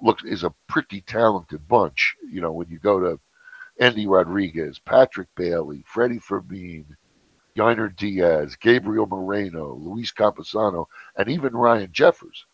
looks 0.01 0.25
is 0.25 0.45
a 0.45 0.55
pretty 0.67 1.01
talented 1.01 1.67
bunch. 1.67 2.17
You 2.31 2.41
know, 2.41 2.53
when 2.53 2.69
you 2.69 2.79
go 2.79 3.01
to 3.01 3.21
Endy 3.81 4.07
Rodriguez, 4.07 4.79
Patrick 4.79 5.29
Bailey, 5.37 5.85
Freddy 5.87 6.19
Fermin, 6.19 6.97
Yainer 7.57 7.95
Diaz, 7.95 8.57
Gabriel 8.57 9.07
Moreno, 9.07 9.75
Luis 9.75 10.13
Campusano, 10.13 10.87
and 11.17 11.29
even 11.29 11.57
Ryan 11.57 11.91
Jeffers. 11.93 12.47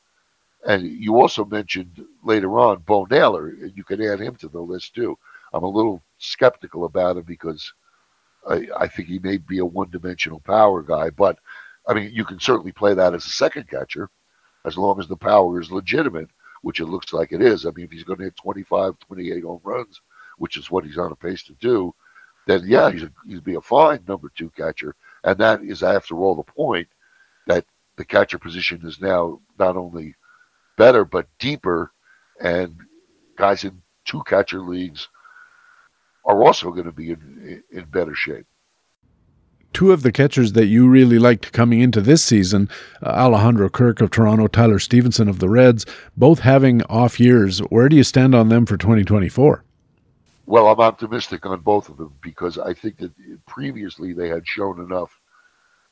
And 0.66 0.82
you 0.82 1.20
also 1.20 1.44
mentioned 1.44 2.04
later 2.22 2.58
on 2.58 2.78
Bo 2.80 3.06
Naylor. 3.10 3.52
You 3.52 3.84
could 3.84 4.00
add 4.00 4.20
him 4.20 4.36
to 4.36 4.48
the 4.48 4.60
list 4.60 4.94
too. 4.94 5.18
I'm 5.52 5.62
a 5.62 5.68
little 5.68 6.02
skeptical 6.18 6.84
about 6.84 7.18
him 7.18 7.24
because 7.24 7.72
I, 8.48 8.66
I 8.78 8.88
think 8.88 9.08
he 9.08 9.18
may 9.18 9.38
be 9.38 9.58
a 9.58 9.64
one-dimensional 9.64 10.40
power 10.40 10.82
guy, 10.82 11.10
but 11.10 11.38
I 11.86 11.94
mean, 11.94 12.10
you 12.12 12.24
can 12.24 12.40
certainly 12.40 12.72
play 12.72 12.94
that 12.94 13.14
as 13.14 13.26
a 13.26 13.30
second 13.30 13.68
catcher, 13.68 14.10
as 14.64 14.78
long 14.78 14.98
as 14.98 15.08
the 15.08 15.16
power 15.16 15.60
is 15.60 15.70
legitimate, 15.70 16.28
which 16.62 16.80
it 16.80 16.86
looks 16.86 17.12
like 17.12 17.32
it 17.32 17.42
is. 17.42 17.66
I 17.66 17.70
mean, 17.70 17.84
if 17.84 17.92
he's 17.92 18.04
going 18.04 18.18
to 18.18 18.24
hit 18.24 18.36
25, 18.36 18.98
28 18.98 19.44
home 19.44 19.60
runs, 19.64 20.00
which 20.38 20.56
is 20.56 20.70
what 20.70 20.84
he's 20.84 20.98
on 20.98 21.12
a 21.12 21.16
pace 21.16 21.42
to 21.44 21.52
do, 21.54 21.94
then 22.46 22.62
yeah, 22.66 22.90
he's 22.90 23.02
a, 23.02 23.10
he'd 23.26 23.44
be 23.44 23.54
a 23.54 23.60
fine 23.60 24.02
number 24.06 24.30
two 24.34 24.50
catcher. 24.50 24.94
And 25.22 25.38
that 25.38 25.62
is, 25.62 25.82
after 25.82 26.16
all, 26.16 26.34
the 26.34 26.42
point 26.42 26.88
that 27.46 27.64
the 27.96 28.04
catcher 28.04 28.38
position 28.38 28.80
is 28.84 29.00
now 29.00 29.40
not 29.58 29.76
only 29.76 30.14
better 30.76 31.04
but 31.04 31.26
deeper, 31.38 31.92
and 32.40 32.76
guys 33.36 33.64
in 33.64 33.80
two 34.04 34.22
catcher 34.26 34.60
leagues 34.60 35.08
are 36.24 36.42
also 36.42 36.70
going 36.70 36.86
to 36.86 36.92
be 36.92 37.10
in, 37.10 37.62
in 37.70 37.84
better 37.84 38.14
shape. 38.14 38.46
Two 39.72 39.90
of 39.90 40.02
the 40.02 40.12
catchers 40.12 40.52
that 40.52 40.66
you 40.66 40.88
really 40.88 41.18
liked 41.18 41.52
coming 41.52 41.80
into 41.80 42.00
this 42.00 42.22
season, 42.22 42.68
uh, 43.02 43.08
Alejandro 43.08 43.68
Kirk 43.68 44.00
of 44.00 44.10
Toronto, 44.10 44.46
Tyler 44.46 44.78
Stephenson 44.78 45.28
of 45.28 45.40
the 45.40 45.48
Reds, 45.48 45.84
both 46.16 46.40
having 46.40 46.82
off 46.84 47.18
years. 47.18 47.58
Where 47.58 47.88
do 47.88 47.96
you 47.96 48.04
stand 48.04 48.36
on 48.36 48.50
them 48.50 48.66
for 48.66 48.76
2024? 48.76 49.64
Well, 50.46 50.68
I'm 50.68 50.78
optimistic 50.78 51.44
on 51.44 51.58
both 51.60 51.88
of 51.88 51.96
them 51.96 52.14
because 52.20 52.56
I 52.56 52.72
think 52.72 52.98
that 52.98 53.12
previously 53.46 54.12
they 54.12 54.28
had 54.28 54.46
shown 54.46 54.78
enough 54.78 55.20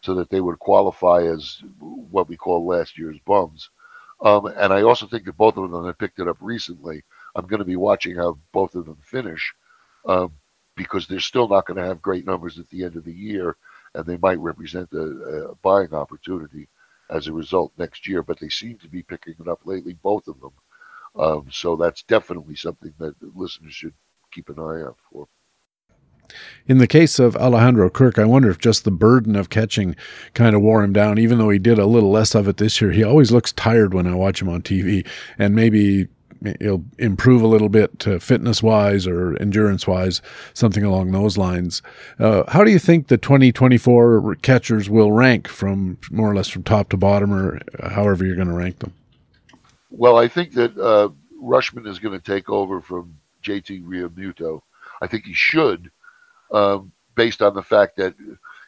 so 0.02 0.14
that 0.14 0.30
they 0.30 0.40
would 0.40 0.58
qualify 0.58 1.22
as 1.22 1.60
what 1.80 2.28
we 2.28 2.36
call 2.36 2.66
last 2.66 2.98
year's 2.98 3.18
bums. 3.24 3.70
Um, 4.20 4.46
and 4.46 4.72
I 4.72 4.82
also 4.82 5.06
think 5.06 5.24
that 5.24 5.36
both 5.36 5.56
of 5.56 5.70
them 5.70 5.86
have 5.86 5.98
picked 5.98 6.20
it 6.20 6.28
up 6.28 6.36
recently. 6.40 7.02
I'm 7.34 7.46
going 7.46 7.58
to 7.58 7.64
be 7.64 7.76
watching 7.76 8.14
how 8.14 8.38
both 8.52 8.74
of 8.74 8.86
them 8.86 8.98
finish 9.02 9.52
um, 10.06 10.32
because 10.76 11.06
they're 11.06 11.20
still 11.20 11.48
not 11.48 11.66
going 11.66 11.76
to 11.76 11.86
have 11.86 12.02
great 12.02 12.26
numbers 12.26 12.58
at 12.58 12.68
the 12.68 12.84
end 12.84 12.96
of 12.96 13.04
the 13.04 13.12
year, 13.12 13.56
and 13.94 14.06
they 14.06 14.16
might 14.16 14.38
represent 14.38 14.88
a, 14.92 15.02
a, 15.02 15.54
buying 15.56 15.92
opportunity 15.92 16.68
as 17.10 17.26
a 17.26 17.32
result 17.32 17.72
next 17.78 18.08
year. 18.08 18.22
But 18.22 18.40
they 18.40 18.48
seem 18.48 18.78
to 18.78 18.88
be 18.88 19.02
picking 19.02 19.34
it 19.38 19.48
up 19.48 19.60
lately, 19.64 19.94
both 20.02 20.28
of 20.28 20.40
them. 20.40 20.52
Um, 21.14 21.46
so 21.50 21.76
that's 21.76 22.02
definitely 22.02 22.56
something 22.56 22.94
that 22.98 23.14
listeners 23.36 23.74
should 23.74 23.94
keep 24.32 24.48
an 24.48 24.58
eye 24.58 24.82
out 24.82 24.96
for. 25.10 25.28
In 26.66 26.78
the 26.78 26.86
case 26.86 27.18
of 27.18 27.36
Alejandro 27.36 27.90
Kirk, 27.90 28.18
I 28.18 28.24
wonder 28.24 28.48
if 28.50 28.58
just 28.58 28.84
the 28.84 28.90
burden 28.90 29.36
of 29.36 29.50
catching 29.50 29.96
kind 30.32 30.56
of 30.56 30.62
wore 30.62 30.82
him 30.82 30.92
down, 30.92 31.18
even 31.18 31.38
though 31.38 31.50
he 31.50 31.58
did 31.58 31.78
a 31.78 31.86
little 31.86 32.10
less 32.10 32.34
of 32.34 32.48
it 32.48 32.56
this 32.56 32.80
year. 32.80 32.92
He 32.92 33.04
always 33.04 33.32
looks 33.32 33.52
tired 33.52 33.92
when 33.92 34.06
I 34.06 34.14
watch 34.14 34.40
him 34.40 34.48
on 34.48 34.62
TV, 34.62 35.06
and 35.38 35.54
maybe 35.54 36.08
he'll 36.60 36.84
improve 36.98 37.42
a 37.42 37.46
little 37.46 37.68
bit 37.68 38.06
uh, 38.06 38.18
fitness 38.18 38.62
wise 38.62 39.06
or 39.06 39.36
endurance 39.40 39.86
wise, 39.86 40.22
something 40.54 40.84
along 40.84 41.10
those 41.10 41.36
lines. 41.36 41.82
Uh, 42.18 42.44
how 42.48 42.64
do 42.64 42.70
you 42.70 42.78
think 42.78 43.08
the 43.08 43.18
2024 43.18 44.36
catchers 44.36 44.88
will 44.88 45.12
rank 45.12 45.48
from 45.48 45.98
more 46.10 46.30
or 46.30 46.34
less 46.34 46.48
from 46.48 46.62
top 46.62 46.88
to 46.90 46.96
bottom, 46.96 47.32
or 47.32 47.60
however 47.90 48.24
you're 48.24 48.36
going 48.36 48.48
to 48.48 48.54
rank 48.54 48.78
them? 48.80 48.92
Well, 49.90 50.16
I 50.16 50.28
think 50.28 50.54
that 50.54 50.76
uh, 50.78 51.10
Rutschman 51.42 51.86
is 51.86 51.98
going 51.98 52.18
to 52.18 52.24
take 52.24 52.48
over 52.48 52.80
from 52.80 53.14
JT 53.42 53.84
Realmuto. 53.84 54.62
I 55.00 55.06
think 55.06 55.26
he 55.26 55.34
should, 55.34 55.90
um, 56.50 56.92
based 57.14 57.42
on 57.42 57.54
the 57.54 57.62
fact 57.62 57.96
that 57.96 58.14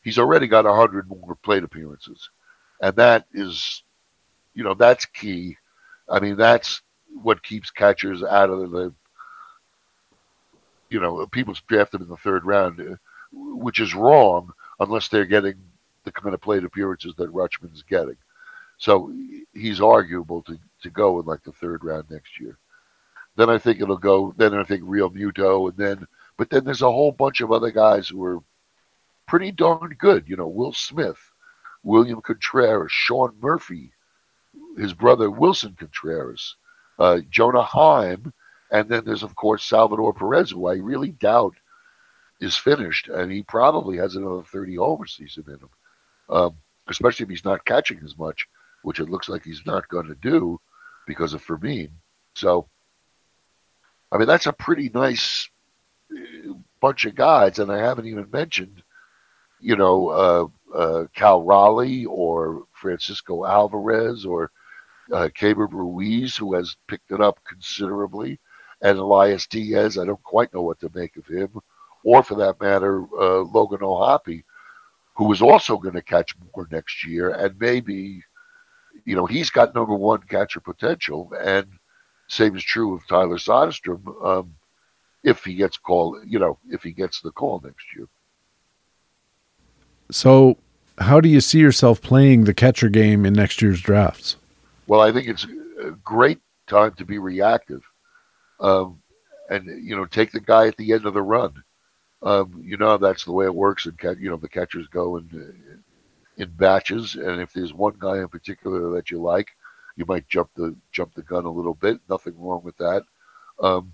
he's 0.03 0.19
already 0.19 0.47
got 0.47 0.65
100 0.65 1.09
more 1.09 1.37
plate 1.43 1.65
appearances. 1.65 2.29
And 2.81 2.95
that 2.97 3.27
is, 3.33 3.83
you 4.53 4.65
know, 4.65 4.75
that's 4.75 5.07
key. 5.07 5.57
I 6.09 6.21
mean, 6.21 6.37
that's 6.37 6.83
what 7.23 7.43
keeps 7.43 7.71
catchers 7.71 8.23
out 8.23 8.51
of 8.51 8.71
the 8.71 8.93
you 10.91 11.01
know 11.01 11.27
people 11.27 11.55
drafted 11.67 12.01
in 12.01 12.09
the 12.09 12.17
third 12.17 12.45
round, 12.45 12.81
uh, 12.81 12.97
which 13.33 13.81
is 13.81 13.95
wrong 13.95 14.53
unless 14.81 15.09
they're 15.09 15.25
getting 15.25 15.55
the 16.05 16.13
kind 16.13 16.35
of 16.35 16.41
plate 16.41 16.65
appearances 16.65 17.15
that 17.17 17.33
Rutschman's 17.33 17.83
getting. 17.83 18.17
So 18.79 19.13
he's 19.53 19.81
arguable 19.81 20.43
to, 20.43 20.59
to 20.83 20.91
go 20.91 21.21
in 21.21 21.27
like 21.27 21.43
the 21.43 21.53
third 21.53 21.85
round 21.85 22.11
next 22.11 22.39
year. 22.41 22.59
Then 23.37 23.49
I 23.49 23.59
think 23.59 23.81
it'll 23.81 23.97
go. 23.97 24.35
Then 24.37 24.55
I 24.55 24.65
think 24.65 24.83
Realmuto, 24.83 25.69
and 25.69 25.77
then 25.77 26.07
but 26.37 26.51
then 26.51 26.65
there's 26.65 26.83
a 26.83 26.91
whole 26.91 27.13
bunch 27.13 27.41
of 27.41 27.53
other 27.53 27.71
guys 27.71 28.09
who 28.09 28.23
are 28.25 28.41
pretty 29.27 29.51
darn 29.51 29.97
good. 29.99 30.29
You 30.29 30.37
know, 30.37 30.49
Will 30.49 30.73
Smith, 30.73 31.19
William 31.83 32.21
Contreras, 32.21 32.93
Sean 32.93 33.37
Murphy, 33.41 33.93
his 34.77 34.93
brother 34.93 35.31
Willson 35.31 35.77
Contreras 35.77 36.57
uh, 36.99 37.21
Jonah 37.31 37.63
Heim, 37.63 38.33
and 38.71 38.89
then 38.89 39.05
there's 39.05 39.23
of 39.23 39.35
course 39.35 39.65
Salvador 39.65 40.13
Perez, 40.15 40.51
who 40.51 40.67
I 40.67 40.75
really 40.75 41.13
doubt 41.13 41.55
is 42.41 42.57
finished, 42.57 43.09
and 43.09 43.31
he 43.31 43.43
probably 43.43 43.97
has 43.99 44.17
another 44.17 44.43
30 44.43 44.77
homer 44.77 45.07
season 45.07 45.45
in 45.49 45.55
him, 45.55 45.69
um, 46.29 46.57
especially 46.89 47.25
if 47.25 47.31
he's 47.31 47.45
not 47.45 47.65
catching 47.65 48.01
as 48.05 48.17
much, 48.19 48.47
which 48.83 49.01
it 49.01 49.09
looks 49.09 49.29
like 49.29 49.45
he's 49.45 49.65
not 49.67 49.89
going 49.89 50.07
to 50.07 50.17
do 50.17 50.61
because 51.07 51.35
of 51.35 51.43
Fermin. 51.43 51.91
So, 52.35 52.69
I 54.11 54.19
mean, 54.19 54.27
that's 54.27 54.47
a 54.47 54.53
pretty 54.53 54.91
nice 54.93 55.49
uh, 56.13 56.55
bunch 56.81 57.05
of 57.05 57.15
guys, 57.15 57.59
and 57.59 57.71
I 57.71 57.79
haven't 57.79 58.07
even 58.07 58.29
mentioned, 58.31 58.83
you 59.61 59.77
know, 59.77 60.09
uh, 60.09 60.77
uh, 60.77 61.07
Cal 61.15 61.43
Raleigh 61.43 62.05
or 62.07 62.65
Francisco 62.73 63.45
Alvarez 63.45 64.27
or 64.27 64.51
uh, 65.13 65.29
Keibert 65.29 65.73
Ruiz, 65.73 66.37
who 66.37 66.55
has 66.55 66.77
picked 66.87 67.11
it 67.11 67.21
up 67.21 67.41
considerably, 67.45 68.39
and 68.81 68.99
Elias 68.99 69.47
Diaz. 69.47 69.99
I 69.99 70.05
don't 70.05 70.23
quite 70.23 70.53
know 70.55 70.63
what 70.63 70.81
to 70.81 70.91
make 70.95 71.17
of 71.17 71.27
him, 71.27 71.61
or 72.05 72.23
for 72.23 72.37
that 72.37 72.61
matter, 72.61 73.03
uh, 73.19 73.43
Logan 73.43 73.83
O'Hoppe, 73.83 74.45
who 75.15 75.33
is 75.33 75.43
also 75.43 75.77
going 75.77 75.95
to 75.95 76.03
catch 76.03 76.35
more 76.55 76.69
next 76.71 77.05
year, 77.05 77.31
and 77.31 77.59
maybe, 77.59 78.23
you 79.05 79.17
know, 79.17 79.27
he's 79.27 79.51
got 79.51 79.75
number 79.75 79.95
one 79.95 80.21
catcher 80.23 80.61
potential, 80.61 81.33
and 81.41 81.67
same 82.29 82.57
is 82.57 82.65
true 82.65 82.95
of 82.95 83.07
Tyler 83.07 83.39
Soderstrom. 83.39 84.25
Um, 84.25 84.55
if 85.23 85.43
he 85.45 85.55
gets 85.55 85.79
called, 85.79 86.19
you 86.27 86.39
know, 86.39 86.59
if 86.69 86.83
he 86.83 86.93
gets 86.93 87.21
the 87.21 87.31
call 87.31 87.61
next 87.65 87.87
year. 87.97 88.07
So, 90.11 90.59
how 90.99 91.21
do 91.21 91.29
you 91.29 91.41
see 91.41 91.59
yourself 91.59 92.03
playing 92.03 92.45
the 92.45 92.55
catcher 92.55 92.89
game 92.89 93.25
in 93.25 93.33
next 93.33 93.63
year's 93.63 93.81
drafts? 93.81 94.37
Well, 94.87 95.01
I 95.01 95.13
think 95.13 95.29
it's 95.29 95.47
a 95.83 95.91
great 95.91 96.41
time 96.67 96.93
to 96.95 97.05
be 97.05 97.19
reactive, 97.19 97.83
um, 98.61 99.01
and 99.51 99.67
you 99.85 99.97
know, 99.97 100.05
take 100.05 100.33
the 100.33 100.41
guy 100.41 100.67
at 100.67 100.77
the 100.77 100.93
end 100.93 101.07
of 101.07 101.15
the 101.15 101.23
run. 101.23 101.63
Um, 102.23 102.63
you 102.65 102.77
know, 102.77 102.97
that's 102.97 103.25
the 103.25 103.33
way 103.33 103.45
it 103.45 103.55
works, 103.55 103.87
and 103.87 103.99
you 104.19 104.31
know, 104.31 104.37
the 104.37 104.49
catchers 104.49 104.87
go 104.89 105.17
and 105.17 105.83
in 106.37 106.51
batches, 106.51 107.15
and 107.15 107.41
if 107.41 107.53
there's 107.53 107.73
one 107.73 107.95
guy 107.99 108.19
in 108.19 108.29
particular 108.29 108.91
that 108.91 109.11
you 109.11 109.21
like, 109.21 109.49
you 109.97 110.05
might 110.07 110.29
jump 110.29 110.51
the 110.55 110.75
jump 110.93 111.15
the 111.15 111.23
gun 111.23 111.45
a 111.45 111.51
little 111.51 111.75
bit. 111.75 112.01
Nothing 112.09 112.35
wrong 112.39 112.63
with 112.65 112.77
that. 112.79 113.03
Um, 113.61 113.93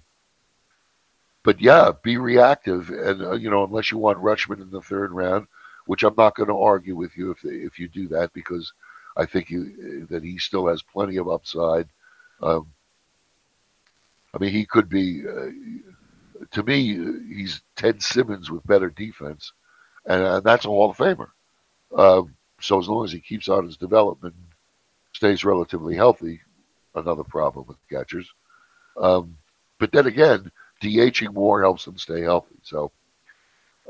but 1.42 1.60
yeah, 1.60 1.92
be 2.02 2.16
reactive, 2.16 2.90
and 2.90 3.22
uh, 3.22 3.32
you 3.32 3.50
know, 3.50 3.64
unless 3.64 3.90
you 3.90 3.98
want 3.98 4.18
Rutschman 4.18 4.62
in 4.62 4.70
the 4.70 4.80
third 4.80 5.12
round, 5.12 5.46
which 5.86 6.02
I'm 6.02 6.14
not 6.16 6.34
going 6.34 6.48
to 6.48 6.56
argue 6.56 6.96
with 6.96 7.16
you 7.16 7.30
if 7.30 7.44
if 7.44 7.78
you 7.78 7.88
do 7.88 8.08
that 8.08 8.32
because 8.32 8.72
I 9.20 9.26
think 9.26 9.50
you, 9.50 10.06
that 10.08 10.24
he 10.24 10.38
still 10.38 10.66
has 10.68 10.82
plenty 10.82 11.18
of 11.18 11.28
upside. 11.28 11.88
Um, 12.42 12.72
I 14.32 14.38
mean, 14.38 14.50
he 14.50 14.64
could 14.64 14.88
be. 14.88 15.22
Uh, 15.28 15.50
to 16.52 16.62
me, 16.62 16.94
he's 17.28 17.60
Ted 17.76 18.02
Simmons 18.02 18.50
with 18.50 18.66
better 18.66 18.88
defense, 18.88 19.52
and, 20.06 20.22
and 20.22 20.42
that's 20.42 20.64
a 20.64 20.68
Hall 20.68 20.90
of 20.90 20.96
Famer. 20.96 21.28
Um, 21.94 22.34
so 22.60 22.78
as 22.78 22.88
long 22.88 23.04
as 23.04 23.12
he 23.12 23.20
keeps 23.20 23.48
on 23.48 23.66
his 23.66 23.76
development, 23.76 24.34
stays 25.12 25.44
relatively 25.44 25.94
healthy, 25.94 26.40
another 26.94 27.24
problem 27.24 27.66
with 27.68 27.76
catchers. 27.90 28.32
Um, 28.96 29.36
but 29.78 29.92
then 29.92 30.06
again, 30.06 30.50
DHing 30.82 31.34
more 31.34 31.60
helps 31.60 31.84
them 31.84 31.98
stay 31.98 32.22
healthy. 32.22 32.56
So, 32.62 32.90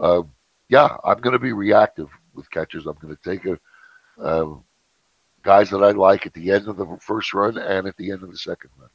uh, 0.01 0.23
yeah, 0.69 0.97
I'm 1.05 1.20
going 1.20 1.35
to 1.35 1.39
be 1.39 1.52
reactive 1.52 2.09
with 2.35 2.51
catchers. 2.51 2.86
I'm 2.86 2.98
going 3.01 3.16
to 3.16 3.23
take 3.23 3.47
a 3.47 3.59
uh, 4.20 4.55
guys 5.43 5.71
that 5.71 5.83
I 5.83 5.91
like 5.93 6.27
at 6.27 6.35
the 6.35 6.51
end 6.51 6.69
of 6.69 6.77
the 6.77 6.99
first 7.01 7.33
run 7.35 7.57
and 7.57 7.87
at 7.87 7.97
the 7.97 8.11
end 8.11 8.23
of 8.23 8.31
the 8.31 8.39
second 8.39 8.71
run. 8.79 8.91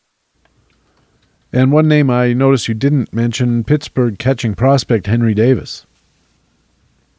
And 1.51 1.71
one 1.71 1.87
name 1.87 2.09
I 2.09 2.33
noticed 2.33 2.67
you 2.67 2.73
didn't 2.73 3.13
mention 3.13 3.63
Pittsburgh 3.63 4.19
catching 4.19 4.55
prospect 4.55 5.07
Henry 5.07 5.33
Davis. 5.33 5.85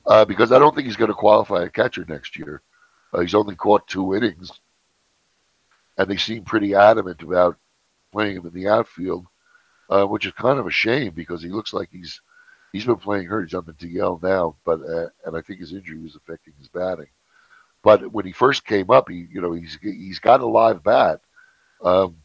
Uh, 0.07 0.25
because 0.25 0.53
I 0.53 0.59
don't 0.59 0.75
think 0.75 0.87
he's 0.87 0.97
going 0.97 1.11
to 1.11 1.15
qualify 1.15 1.65
a 1.65 1.71
catcher 1.71 2.05
next 2.09 2.39
year. 2.39 2.63
Uh, 3.13 3.21
he's 3.21 3.35
only 3.35 3.57
caught 3.57 3.89
two 3.89 4.15
innings, 4.15 4.53
and 5.97 6.09
they 6.09 6.17
seem 6.17 6.45
pretty 6.45 6.75
adamant 6.75 7.23
about 7.23 7.57
playing 8.13 8.37
him 8.37 8.47
in 8.47 8.53
the 8.53 8.69
outfield, 8.69 9.27
uh, 9.91 10.05
which 10.05 10.27
is 10.27 10.33
kind 10.33 10.59
of 10.59 10.67
a 10.67 10.71
shame 10.71 11.13
because 11.13 11.43
he 11.43 11.49
looks 11.49 11.73
like 11.73 11.89
he's 11.91 12.21
he's 12.73 12.85
been 12.85 12.97
playing 12.97 13.27
hurt. 13.27 13.49
He's 13.49 13.55
on 13.55 13.65
the 13.65 13.73
DL 13.73 14.23
now, 14.23 14.57
but 14.65 14.81
uh, 14.81 15.09
and 15.25 15.37
I 15.37 15.41
think 15.41 15.61
his 15.61 15.73
injury 15.73 15.99
was 15.99 16.15
affecting 16.15 16.55
his 16.59 16.69
batting. 16.69 17.09
But 17.87 18.11
when 18.11 18.27
he 18.27 18.33
first 18.33 18.67
came 18.67 18.91
up, 18.91 19.09
he 19.09 19.29
you 19.31 19.41
know 19.41 19.53
he's 19.53 19.79
he's 19.81 20.19
got 20.19 20.41
a 20.41 20.47
live 20.47 20.83
bat. 20.83 21.21
Um, 21.81 22.17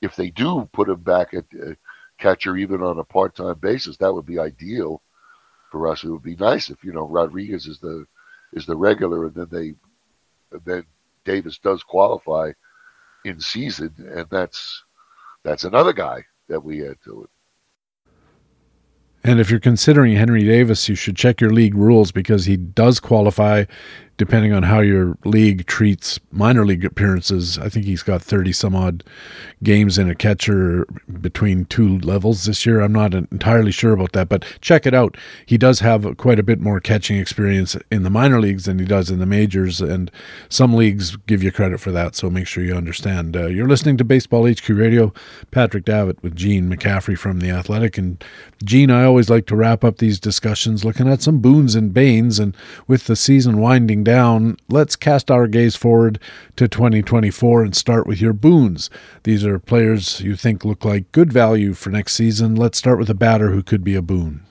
if 0.00 0.16
they 0.16 0.30
do 0.30 0.66
put 0.72 0.88
him 0.88 1.02
back 1.02 1.34
at 1.34 1.44
uh, 1.54 1.74
catcher 2.16 2.56
even 2.56 2.82
on 2.82 2.98
a 2.98 3.04
part-time 3.04 3.58
basis, 3.58 3.98
that 3.98 4.14
would 4.14 4.24
be 4.24 4.38
ideal 4.38 5.02
for 5.70 5.86
us. 5.86 6.02
It 6.02 6.08
would 6.08 6.22
be 6.22 6.36
nice 6.36 6.70
if 6.70 6.82
you 6.82 6.94
know 6.94 7.06
Rodriguez 7.06 7.66
is 7.66 7.78
the 7.78 8.06
is 8.54 8.64
the 8.64 8.74
regular, 8.74 9.26
and 9.26 9.34
then 9.34 9.48
they 9.50 9.74
and 10.50 10.64
then 10.64 10.86
Davis 11.26 11.58
does 11.58 11.82
qualify 11.82 12.52
in 13.26 13.38
season, 13.38 13.92
and 14.16 14.26
that's 14.30 14.82
that's 15.42 15.64
another 15.64 15.92
guy 15.92 16.24
that 16.48 16.64
we 16.64 16.88
add 16.88 16.96
to 17.04 17.24
it. 17.24 17.30
And 19.24 19.38
if 19.38 19.50
you're 19.50 19.60
considering 19.60 20.16
Henry 20.16 20.42
Davis, 20.42 20.88
you 20.88 20.94
should 20.94 21.16
check 21.16 21.40
your 21.40 21.50
league 21.50 21.76
rules 21.76 22.10
because 22.10 22.46
he 22.46 22.56
does 22.56 22.98
qualify 22.98 23.64
depending 24.16 24.52
on 24.52 24.62
how 24.62 24.80
your 24.80 25.16
league 25.24 25.66
treats 25.66 26.20
minor 26.30 26.64
league 26.64 26.84
appearances. 26.84 27.58
I 27.58 27.68
think 27.68 27.86
he's 27.86 28.02
got 28.02 28.22
30 28.22 28.52
some 28.52 28.74
odd 28.74 29.04
games 29.62 29.98
in 29.98 30.08
a 30.08 30.14
catcher 30.14 30.86
between 31.20 31.64
two 31.66 31.98
levels 31.98 32.44
this 32.44 32.64
year. 32.66 32.80
I'm 32.80 32.92
not 32.92 33.14
entirely 33.14 33.72
sure 33.72 33.92
about 33.92 34.12
that, 34.12 34.28
but 34.28 34.44
check 34.60 34.86
it 34.86 34.94
out. 34.94 35.16
He 35.46 35.58
does 35.58 35.80
have 35.80 36.16
quite 36.16 36.38
a 36.38 36.42
bit 36.42 36.60
more 36.60 36.80
catching 36.80 37.18
experience 37.18 37.76
in 37.90 38.02
the 38.02 38.10
minor 38.10 38.40
leagues 38.40 38.64
than 38.64 38.78
he 38.78 38.84
does 38.84 39.10
in 39.10 39.18
the 39.18 39.26
majors, 39.26 39.80
and 39.80 40.10
some 40.48 40.74
leagues 40.74 41.16
give 41.26 41.42
you 41.42 41.52
credit 41.52 41.80
for 41.80 41.90
that, 41.92 42.14
so 42.14 42.30
make 42.30 42.46
sure 42.46 42.64
you 42.64 42.74
understand. 42.74 43.36
Uh, 43.36 43.46
you're 43.46 43.68
listening 43.68 43.96
to 43.96 44.04
Baseball 44.04 44.50
HQ 44.50 44.68
Radio. 44.68 45.12
Patrick 45.50 45.84
Davitt 45.84 46.22
with 46.22 46.36
Gene 46.36 46.68
McCaffrey 46.68 47.16
from 47.16 47.40
The 47.40 47.50
Athletic. 47.50 47.98
And 47.98 48.22
Gene, 48.64 48.90
I 48.90 49.04
always 49.04 49.30
like 49.30 49.46
to 49.46 49.56
wrap 49.56 49.84
up 49.84 49.98
these 49.98 50.20
discussions 50.20 50.84
looking 50.84 51.08
at 51.08 51.22
some 51.22 51.38
boons 51.38 51.74
and 51.74 51.92
banes, 51.92 52.38
and 52.38 52.56
with 52.86 53.06
the 53.06 53.16
season 53.16 53.58
winding 53.58 54.01
down, 54.04 54.56
let's 54.68 54.96
cast 54.96 55.30
our 55.30 55.46
gaze 55.46 55.76
forward 55.76 56.18
to 56.56 56.68
2024 56.68 57.62
and 57.62 57.76
start 57.76 58.06
with 58.06 58.20
your 58.20 58.32
boons. 58.32 58.90
These 59.24 59.44
are 59.44 59.58
players 59.58 60.20
you 60.20 60.36
think 60.36 60.64
look 60.64 60.84
like 60.84 61.12
good 61.12 61.32
value 61.32 61.74
for 61.74 61.90
next 61.90 62.14
season. 62.14 62.54
Let's 62.54 62.78
start 62.78 62.98
with 62.98 63.10
a 63.10 63.14
batter 63.14 63.50
who 63.50 63.62
could 63.62 63.84
be 63.84 63.94
a 63.94 64.02
boon. 64.02 64.44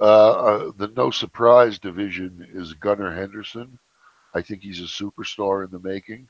Uh, 0.00 0.30
uh, 0.30 0.72
the 0.76 0.88
no 0.96 1.10
surprise 1.10 1.78
division 1.78 2.46
is 2.52 2.74
Gunnar 2.74 3.14
Henderson. 3.14 3.78
I 4.34 4.42
think 4.42 4.62
he's 4.62 4.80
a 4.80 4.84
superstar 4.84 5.64
in 5.64 5.70
the 5.70 5.78
making. 5.78 6.28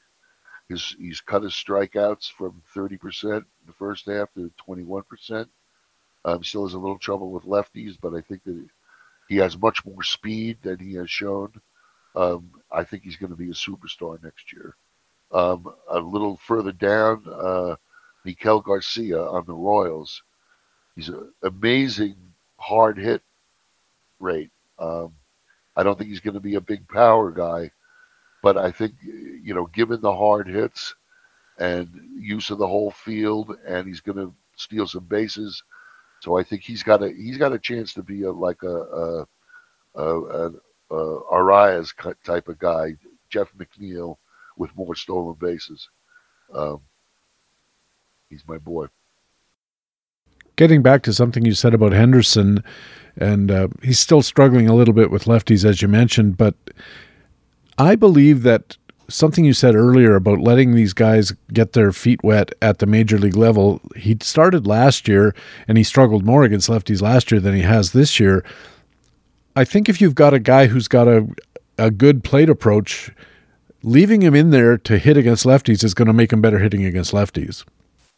His, 0.69 0.97
he's 0.99 1.21
cut 1.21 1.43
his 1.43 1.53
strikeouts 1.53 2.31
from 2.31 2.63
30% 2.75 3.37
in 3.37 3.45
the 3.67 3.73
first 3.73 4.07
half 4.07 4.33
to 4.35 4.51
21%. 4.69 5.47
Um, 6.27 6.43
still 6.43 6.65
has 6.67 6.75
a 6.75 6.79
little 6.79 6.99
trouble 6.99 7.31
with 7.31 7.45
lefties, 7.45 7.97
but 8.01 8.15
I 8.15 8.21
think 8.21 8.45
that 8.45 8.67
he 9.29 9.37
has 9.37 9.59
much 9.59 9.85
more 9.85 10.03
speed 10.03 10.59
than 10.63 10.79
he 10.79 10.95
has 10.95 11.11
shown. 11.11 11.53
Um, 12.15 12.51
I 12.71 12.85
think 12.85 13.03
he's 13.03 13.17
going 13.17 13.31
to 13.31 13.37
be 13.37 13.51
a 13.51 13.55
superstar 13.55 14.23
next 14.23 14.53
year. 14.53 14.77
Um, 15.33 15.73
a 15.91 15.99
little 15.99 16.37
further 16.37 16.73
down, 16.73 17.25
uh, 17.27 17.77
Maikel 18.25 18.65
Garcia 18.65 19.21
on 19.21 19.45
the 19.47 19.55
Royals. 19.55 20.23
He's 20.95 21.09
an 21.09 21.33
amazing 21.43 22.17
hard 22.59 22.99
hit 22.99 23.23
rate. 24.21 24.51
Um, 24.79 25.13
I 25.77 25.83
don't 25.83 25.99
think 25.99 26.11
he's 26.11 26.21
going 26.21 26.35
to 26.35 26.41
be 26.41 26.55
a 26.55 26.61
big 26.61 26.89
power 26.89 27.31
guy, 27.31 27.71
but 28.43 28.57
I 28.57 28.71
think 28.71 28.95
you 29.03 29.55
know, 29.55 29.67
given 29.67 30.01
the 30.01 30.15
hard 30.15 30.47
hits 30.47 30.95
and 31.59 31.89
use 32.19 32.51
of 32.51 32.59
the 32.59 32.67
whole 32.67 32.91
field, 32.91 33.57
and 33.67 33.87
he's 33.87 34.01
going 34.01 34.19
to 34.19 34.35
steal 34.57 34.87
some 34.87 35.05
bases. 35.05 35.63
So 36.21 36.39
I 36.39 36.43
think 36.43 36.63
he's 36.63 36.83
got 36.83 37.03
a 37.03 37.13
he's 37.13 37.39
got 37.39 37.53
a 37.53 37.59
chance 37.59 37.93
to 37.95 38.03
be 38.03 38.23
a 38.23 38.33
like 38.33 38.63
a, 38.63 38.77
a, 38.77 39.27
a, 39.97 40.47
a 40.47 40.51
uh, 40.91 41.21
Arraez 41.33 41.93
type 42.25 42.49
of 42.49 42.59
guy, 42.59 42.95
Jeff 43.31 43.49
McNeil, 43.59 44.17
with 44.57 44.75
more 44.77 44.95
stolen 44.95 45.37
bases. 45.41 45.89
Um, 46.53 46.81
he's 48.29 48.47
my 48.47 48.59
boy. 48.59 48.87
Getting 50.57 50.83
back 50.83 51.03
to 51.03 51.13
something 51.13 51.45
you 51.45 51.55
said 51.55 51.75
about 51.75 51.93
Henderson, 51.93 52.63
and 53.17 53.51
uh, 53.51 53.69
he's 53.83 53.99
still 53.99 54.23
struggling 54.23 54.69
a 54.69 54.75
little 54.75 54.95
bit 54.95 55.11
with 55.11 55.25
lefties, 55.25 55.65
as 55.65 55.83
you 55.83 55.89
mentioned, 55.89 56.37
but 56.37 56.55
I 57.77 57.97
believe 57.97 58.43
that 58.45 58.77
something 59.09 59.45
you 59.45 59.53
said 59.53 59.75
earlier 59.75 60.15
about 60.15 60.41
letting 60.41 60.75
these 60.75 60.93
guys 60.93 61.33
get 61.53 61.73
their 61.73 61.93
feet 61.93 62.23
wet 62.23 62.53
at 62.63 62.79
the 62.79 62.87
major 62.87 63.19
league 63.19 63.37
level. 63.37 63.81
He 63.97 64.17
started 64.21 64.67
last 64.67 65.09
year 65.09 65.35
and 65.69 65.77
he 65.77 65.85
struggled 65.85 66.25
more 66.25 66.45
against 66.45 66.71
lefties 66.71 67.03
last 67.03 67.31
year 67.31 67.41
than 67.41 67.55
he 67.55 67.63
has 67.63 67.93
this 67.93 68.19
year. 68.19 68.45
I 69.57 69.65
think 69.65 69.89
if 69.89 70.01
you've 70.01 70.17
got 70.17 70.35
a 70.35 70.41
guy 70.41 70.67
who's 70.67 70.89
got 70.89 71.07
a 71.07 71.27
a 71.79 71.91
good 71.91 72.23
plate 72.25 72.49
approach, 72.49 73.11
leaving 73.83 74.23
him 74.23 74.35
in 74.35 74.51
there 74.51 74.79
to 74.79 74.99
hit 74.99 75.17
against 75.17 75.45
lefties 75.45 75.83
is 75.83 75.95
going 75.95 76.07
to 76.07 76.13
make 76.13 76.33
him 76.33 76.41
better 76.41 76.59
hitting 76.59 76.85
against 76.85 77.13
lefties. 77.13 77.65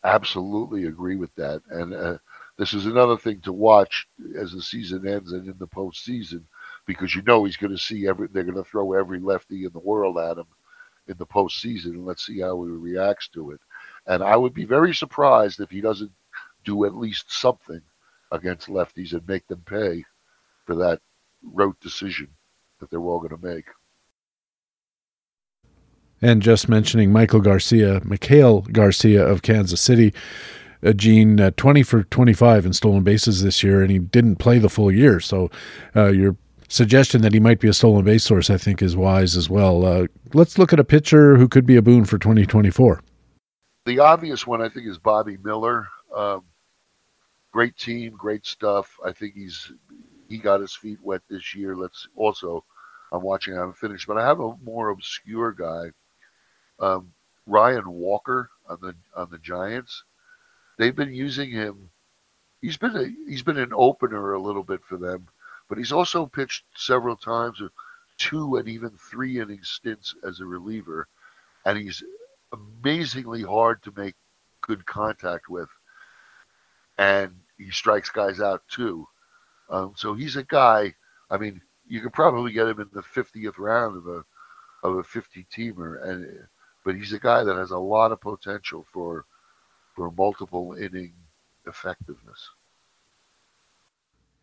Absolutely 0.04 0.84
agree 0.84 1.16
with 1.16 1.34
that, 1.36 1.62
and 1.70 1.94
uh, 1.94 2.18
this 2.58 2.72
is 2.72 2.86
another 2.86 3.16
thing 3.16 3.40
to 3.40 3.52
watch 3.52 4.06
as 4.38 4.52
the 4.52 4.62
season 4.62 5.06
ends 5.06 5.32
and 5.32 5.46
in 5.46 5.58
the 5.58 5.66
postseason, 5.66 6.42
because 6.86 7.14
you 7.14 7.22
know 7.22 7.44
he's 7.44 7.56
going 7.56 7.72
to 7.72 7.78
see 7.78 8.08
every. 8.08 8.28
They're 8.28 8.44
going 8.44 8.56
to 8.56 8.64
throw 8.64 8.94
every 8.94 9.20
lefty 9.20 9.64
in 9.64 9.72
the 9.72 9.78
world 9.78 10.18
at 10.18 10.38
him 10.38 10.46
in 11.08 11.16
the 11.18 11.26
postseason, 11.26 11.92
and 11.92 12.06
let's 12.06 12.24
see 12.24 12.40
how 12.40 12.62
he 12.64 12.70
reacts 12.70 13.28
to 13.28 13.50
it. 13.50 13.60
And 14.06 14.22
I 14.22 14.36
would 14.36 14.54
be 14.54 14.64
very 14.64 14.94
surprised 14.94 15.60
if 15.60 15.70
he 15.70 15.80
doesn't 15.80 16.12
do 16.64 16.84
at 16.84 16.96
least 16.96 17.30
something 17.30 17.82
against 18.32 18.68
lefties 18.68 19.12
and 19.12 19.26
make 19.28 19.46
them 19.48 19.62
pay 19.66 20.04
for 20.64 20.74
that 20.76 21.00
rote 21.52 21.78
decision 21.80 22.28
that 22.80 22.90
they're 22.90 23.00
all 23.00 23.20
going 23.20 23.40
to 23.40 23.46
make. 23.46 23.66
And 26.22 26.40
just 26.40 26.68
mentioning 26.68 27.12
Michael 27.12 27.40
Garcia, 27.40 28.00
Maikel 28.00 28.72
Garcia 28.72 29.24
of 29.24 29.42
Kansas 29.42 29.80
City, 29.80 30.14
uh, 30.84 30.92
Gene, 30.92 31.40
uh, 31.40 31.50
20 31.56 31.82
for 31.82 32.04
25 32.04 32.66
in 32.66 32.72
stolen 32.72 33.02
bases 33.02 33.42
this 33.42 33.62
year, 33.62 33.82
and 33.82 33.90
he 33.90 33.98
didn't 33.98 34.36
play 34.36 34.58
the 34.58 34.70
full 34.70 34.90
year. 34.90 35.20
So 35.20 35.50
uh, 35.94 36.08
your 36.08 36.36
suggestion 36.68 37.22
that 37.22 37.34
he 37.34 37.40
might 37.40 37.60
be 37.60 37.68
a 37.68 37.74
stolen 37.74 38.04
base 38.04 38.24
source, 38.24 38.50
I 38.50 38.56
think, 38.56 38.82
is 38.82 38.96
wise 38.96 39.36
as 39.36 39.50
well. 39.50 39.84
Uh, 39.84 40.06
let's 40.32 40.58
look 40.58 40.72
at 40.72 40.80
a 40.80 40.84
pitcher 40.84 41.36
who 41.36 41.48
could 41.48 41.66
be 41.66 41.76
a 41.76 41.82
boon 41.82 42.04
for 42.04 42.18
2024. 42.18 43.02
The 43.84 43.98
obvious 44.00 44.46
one, 44.46 44.62
I 44.62 44.68
think, 44.68 44.86
is 44.86 44.98
Bobby 44.98 45.36
Miller. 45.44 45.86
Um, 46.14 46.44
great 47.52 47.76
team, 47.76 48.14
great 48.16 48.46
stuff. 48.46 48.98
I 49.04 49.12
think 49.12 49.34
he's 49.34 49.72
he 50.28 50.38
got 50.38 50.60
his 50.60 50.74
feet 50.74 50.98
wet 51.02 51.22
this 51.28 51.54
year. 51.54 51.76
Let's 51.76 52.08
also, 52.16 52.64
I'm 53.12 53.22
watching, 53.22 53.54
I 53.54 53.60
haven't 53.60 53.78
finished, 53.78 54.06
but 54.06 54.18
I 54.18 54.26
have 54.26 54.40
a 54.40 54.56
more 54.64 54.90
obscure 54.90 55.52
guy, 55.52 55.90
um, 56.80 57.12
Ryan 57.46 57.88
Walker 57.88 58.50
on 58.68 58.78
the 58.80 58.94
on 59.14 59.30
the 59.30 59.38
Giants. 59.38 60.02
They've 60.78 60.94
been 60.94 61.14
using 61.14 61.50
him. 61.50 61.90
He's 62.60 62.76
been 62.76 62.96
a, 62.96 63.04
he's 63.28 63.42
been 63.42 63.58
an 63.58 63.72
opener 63.72 64.32
a 64.32 64.42
little 64.42 64.64
bit 64.64 64.82
for 64.84 64.96
them, 64.96 65.28
but 65.68 65.78
he's 65.78 65.92
also 65.92 66.26
pitched 66.26 66.64
several 66.74 67.16
times 67.16 67.60
with 67.60 67.72
two 68.18 68.56
and 68.56 68.68
even 68.68 68.90
three 68.90 69.40
inning 69.40 69.62
stints 69.62 70.14
as 70.26 70.40
a 70.40 70.44
reliever, 70.46 71.06
and 71.64 71.78
he's 71.78 72.02
amazingly 72.52 73.42
hard 73.42 73.82
to 73.82 73.92
make 73.96 74.14
good 74.62 74.84
contact 74.86 75.48
with, 75.48 75.68
and 76.98 77.36
he 77.58 77.70
strikes 77.70 78.10
guys 78.10 78.40
out 78.40 78.62
too. 78.68 79.06
Um, 79.70 79.94
so 79.96 80.14
he's 80.14 80.36
a 80.36 80.44
guy. 80.44 80.94
I 81.30 81.38
mean, 81.38 81.60
you 81.88 82.00
could 82.00 82.12
probably 82.12 82.52
get 82.52 82.68
him 82.68 82.80
in 82.80 82.88
the 82.92 83.02
50th 83.02 83.58
round 83.58 83.96
of 83.96 84.06
a 84.06 84.24
of 84.82 84.98
a 84.98 85.02
50 85.02 85.46
teamer, 85.52 86.06
and 86.06 86.46
but 86.84 86.94
he's 86.94 87.12
a 87.12 87.18
guy 87.18 87.42
that 87.42 87.56
has 87.56 87.70
a 87.70 87.78
lot 87.78 88.12
of 88.12 88.20
potential 88.20 88.86
for 88.92 89.24
for 89.94 90.10
multiple 90.12 90.74
inning 90.74 91.14
effectiveness. 91.66 92.50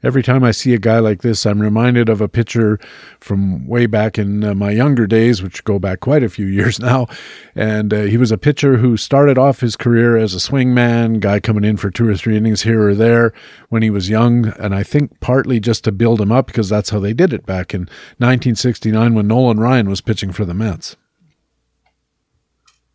Every 0.03 0.21
time 0.21 0.43
I 0.43 0.51
see 0.51 0.73
a 0.73 0.79
guy 0.79 0.99
like 0.99 1.21
this, 1.21 1.45
I'm 1.45 1.61
reminded 1.61 2.09
of 2.09 2.19
a 2.19 2.27
pitcher 2.27 2.77
from 3.21 3.65
way 3.65 3.85
back 3.85 4.19
in 4.19 4.43
uh, 4.43 4.53
my 4.53 4.71
younger 4.71 5.07
days, 5.07 5.41
which 5.41 5.63
go 5.63 5.79
back 5.79 6.01
quite 6.01 6.23
a 6.23 6.29
few 6.29 6.45
years 6.59 6.79
now. 6.79 7.07
And 7.55 7.93
uh, 7.93 8.01
he 8.03 8.17
was 8.17 8.31
a 8.31 8.37
pitcher 8.37 8.77
who 8.77 8.97
started 8.97 9.37
off 9.37 9.61
his 9.61 9.77
career 9.77 10.17
as 10.17 10.33
a 10.33 10.39
swingman, 10.39 11.21
guy 11.21 11.39
coming 11.39 11.63
in 11.63 11.77
for 11.77 11.89
two 11.89 12.07
or 12.07 12.15
three 12.15 12.35
innings 12.35 12.63
here 12.63 12.89
or 12.89 12.93
there 12.93 13.33
when 13.69 13.81
he 13.81 13.89
was 13.89 14.09
young. 14.09 14.47
And 14.59 14.75
I 14.75 14.83
think 14.83 15.19
partly 15.21 15.61
just 15.61 15.85
to 15.85 15.91
build 15.93 16.19
him 16.19 16.31
up 16.31 16.47
because 16.47 16.67
that's 16.67 16.89
how 16.89 16.99
they 16.99 17.13
did 17.13 17.31
it 17.31 17.45
back 17.45 17.73
in 17.73 17.81
1969 18.17 19.13
when 19.13 19.27
Nolan 19.27 19.59
Ryan 19.59 19.89
was 19.89 20.01
pitching 20.01 20.33
for 20.33 20.43
the 20.43 20.53
Mets. 20.53 20.97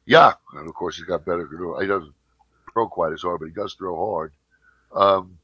Yeah, 0.05 0.33
and 0.55 0.69
of 0.69 0.75
course 0.75 0.97
he's 0.97 1.07
got 1.07 1.25
better. 1.25 1.49
He 1.81 1.87
doesn't 1.87 2.15
throw 2.73 2.89
quite 2.89 3.13
as 3.13 3.23
hard, 3.23 3.41
but 3.41 3.47
he 3.47 3.53
does 3.53 3.75
throw 3.75 3.97
hard. 3.97 4.33
Um, 4.95 5.38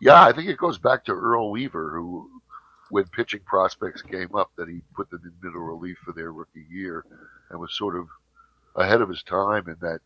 yeah, 0.00 0.22
I 0.22 0.32
think 0.32 0.48
it 0.48 0.58
goes 0.58 0.78
back 0.78 1.04
to 1.04 1.12
Earl 1.12 1.50
Weaver, 1.50 1.92
who, 1.92 2.30
when 2.90 3.04
pitching 3.04 3.40
prospects 3.44 4.02
came 4.02 4.34
up, 4.34 4.50
that 4.56 4.68
he 4.68 4.82
put 4.94 5.10
them 5.10 5.22
in 5.24 5.32
middle 5.42 5.62
relief 5.62 5.98
for 6.04 6.12
their 6.12 6.32
rookie 6.32 6.66
year, 6.70 7.04
and 7.50 7.60
was 7.60 7.74
sort 7.74 7.96
of 7.96 8.08
ahead 8.76 9.00
of 9.00 9.08
his 9.08 9.22
time 9.22 9.68
in 9.68 9.76
that 9.80 10.00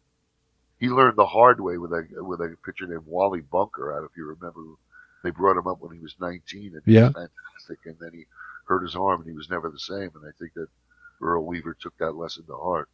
he 0.79 0.89
learned 0.89 1.17
the 1.17 1.27
hard 1.27 1.61
way 1.61 1.79
with 1.79 1.93
a 1.93 2.07
with 2.23 2.41
a 2.41 2.57
pitcher 2.65 2.87
named 2.87 3.07
Wally 3.07 3.41
Bunker. 3.41 3.93
Don't 3.95 4.05
if 4.05 4.17
you 4.17 4.27
remember. 4.27 4.61
They 5.25 5.31
brought 5.31 5.57
him 5.57 5.67
up 5.67 5.81
when 5.81 5.97
he 5.97 6.01
was 6.01 6.15
19, 6.21 6.75
and 6.75 6.83
yeah. 6.87 7.07
fantastic. 7.07 7.85
And 7.87 7.97
then 8.01 8.13
he 8.13 8.27
hurt 8.67 8.85
his 8.85 8.95
arm, 8.95 9.21
and 9.21 9.29
he 9.29 9.37
was 9.37 9.51
never 9.51 9.69
the 9.69 9.79
same. 9.79 10.11
And 10.15 10.25
I 10.25 10.31
think 10.39 10.55
that 10.55 10.69
Earl 11.21 11.45
Weaver 11.45 11.75
took 11.75 11.97
that 11.99 12.13
lesson 12.13 12.45
to 12.47 12.57
heart. 12.57 12.89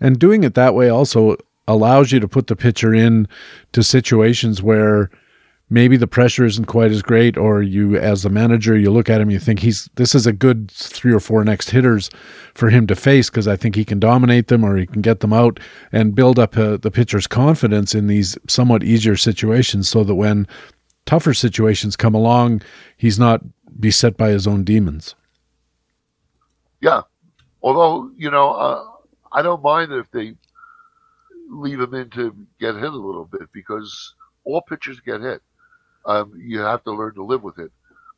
And 0.00 0.18
doing 0.18 0.42
it 0.42 0.54
that 0.54 0.74
way 0.74 0.88
also 0.88 1.36
allows 1.68 2.12
you 2.12 2.20
to 2.20 2.28
put 2.28 2.46
the 2.46 2.56
pitcher 2.56 2.94
in 2.94 3.28
to 3.72 3.82
situations 3.82 4.62
where 4.62 5.10
maybe 5.70 5.96
the 5.96 6.06
pressure 6.06 6.44
isn't 6.44 6.66
quite 6.66 6.90
as 6.90 7.00
great 7.00 7.38
or 7.38 7.62
you 7.62 7.96
as 7.96 8.22
the 8.22 8.28
manager 8.28 8.76
you 8.76 8.90
look 8.90 9.08
at 9.08 9.20
him 9.20 9.30
you 9.30 9.38
think 9.38 9.60
he's 9.60 9.88
this 9.94 10.14
is 10.14 10.26
a 10.26 10.32
good 10.32 10.70
three 10.70 11.12
or 11.12 11.20
four 11.20 11.42
next 11.44 11.70
hitters 11.70 12.10
for 12.54 12.68
him 12.68 12.86
to 12.86 12.94
face 12.94 13.30
because 13.30 13.48
i 13.48 13.56
think 13.56 13.74
he 13.74 13.84
can 13.84 13.98
dominate 13.98 14.48
them 14.48 14.64
or 14.64 14.76
he 14.76 14.86
can 14.86 15.00
get 15.00 15.20
them 15.20 15.32
out 15.32 15.58
and 15.90 16.14
build 16.14 16.38
up 16.38 16.58
uh, 16.58 16.76
the 16.76 16.90
pitcher's 16.90 17.26
confidence 17.26 17.94
in 17.94 18.06
these 18.06 18.36
somewhat 18.48 18.82
easier 18.82 19.16
situations 19.16 19.88
so 19.88 20.04
that 20.04 20.14
when 20.14 20.46
tougher 21.06 21.32
situations 21.32 21.96
come 21.96 22.14
along 22.14 22.60
he's 22.96 23.18
not 23.18 23.40
beset 23.80 24.16
by 24.16 24.28
his 24.28 24.46
own 24.46 24.64
demons. 24.64 25.14
Yeah. 26.80 27.02
Although 27.62 28.10
you 28.16 28.30
know 28.30 28.50
uh, 28.50 28.84
i 29.32 29.40
don't 29.40 29.62
mind 29.62 29.92
if 29.92 30.10
they 30.10 30.34
leave 31.52 31.80
him 31.80 31.94
in 31.94 32.10
to 32.10 32.34
get 32.58 32.74
hit 32.74 32.84
a 32.84 32.96
little 32.96 33.26
bit 33.26 33.52
because 33.52 34.14
all 34.44 34.62
pitchers 34.62 35.00
get 35.00 35.20
hit. 35.20 35.42
Um, 36.04 36.32
you 36.36 36.60
have 36.60 36.82
to 36.84 36.92
learn 36.92 37.14
to 37.14 37.24
live 37.24 37.42
with 37.42 37.58
it. 37.58 37.70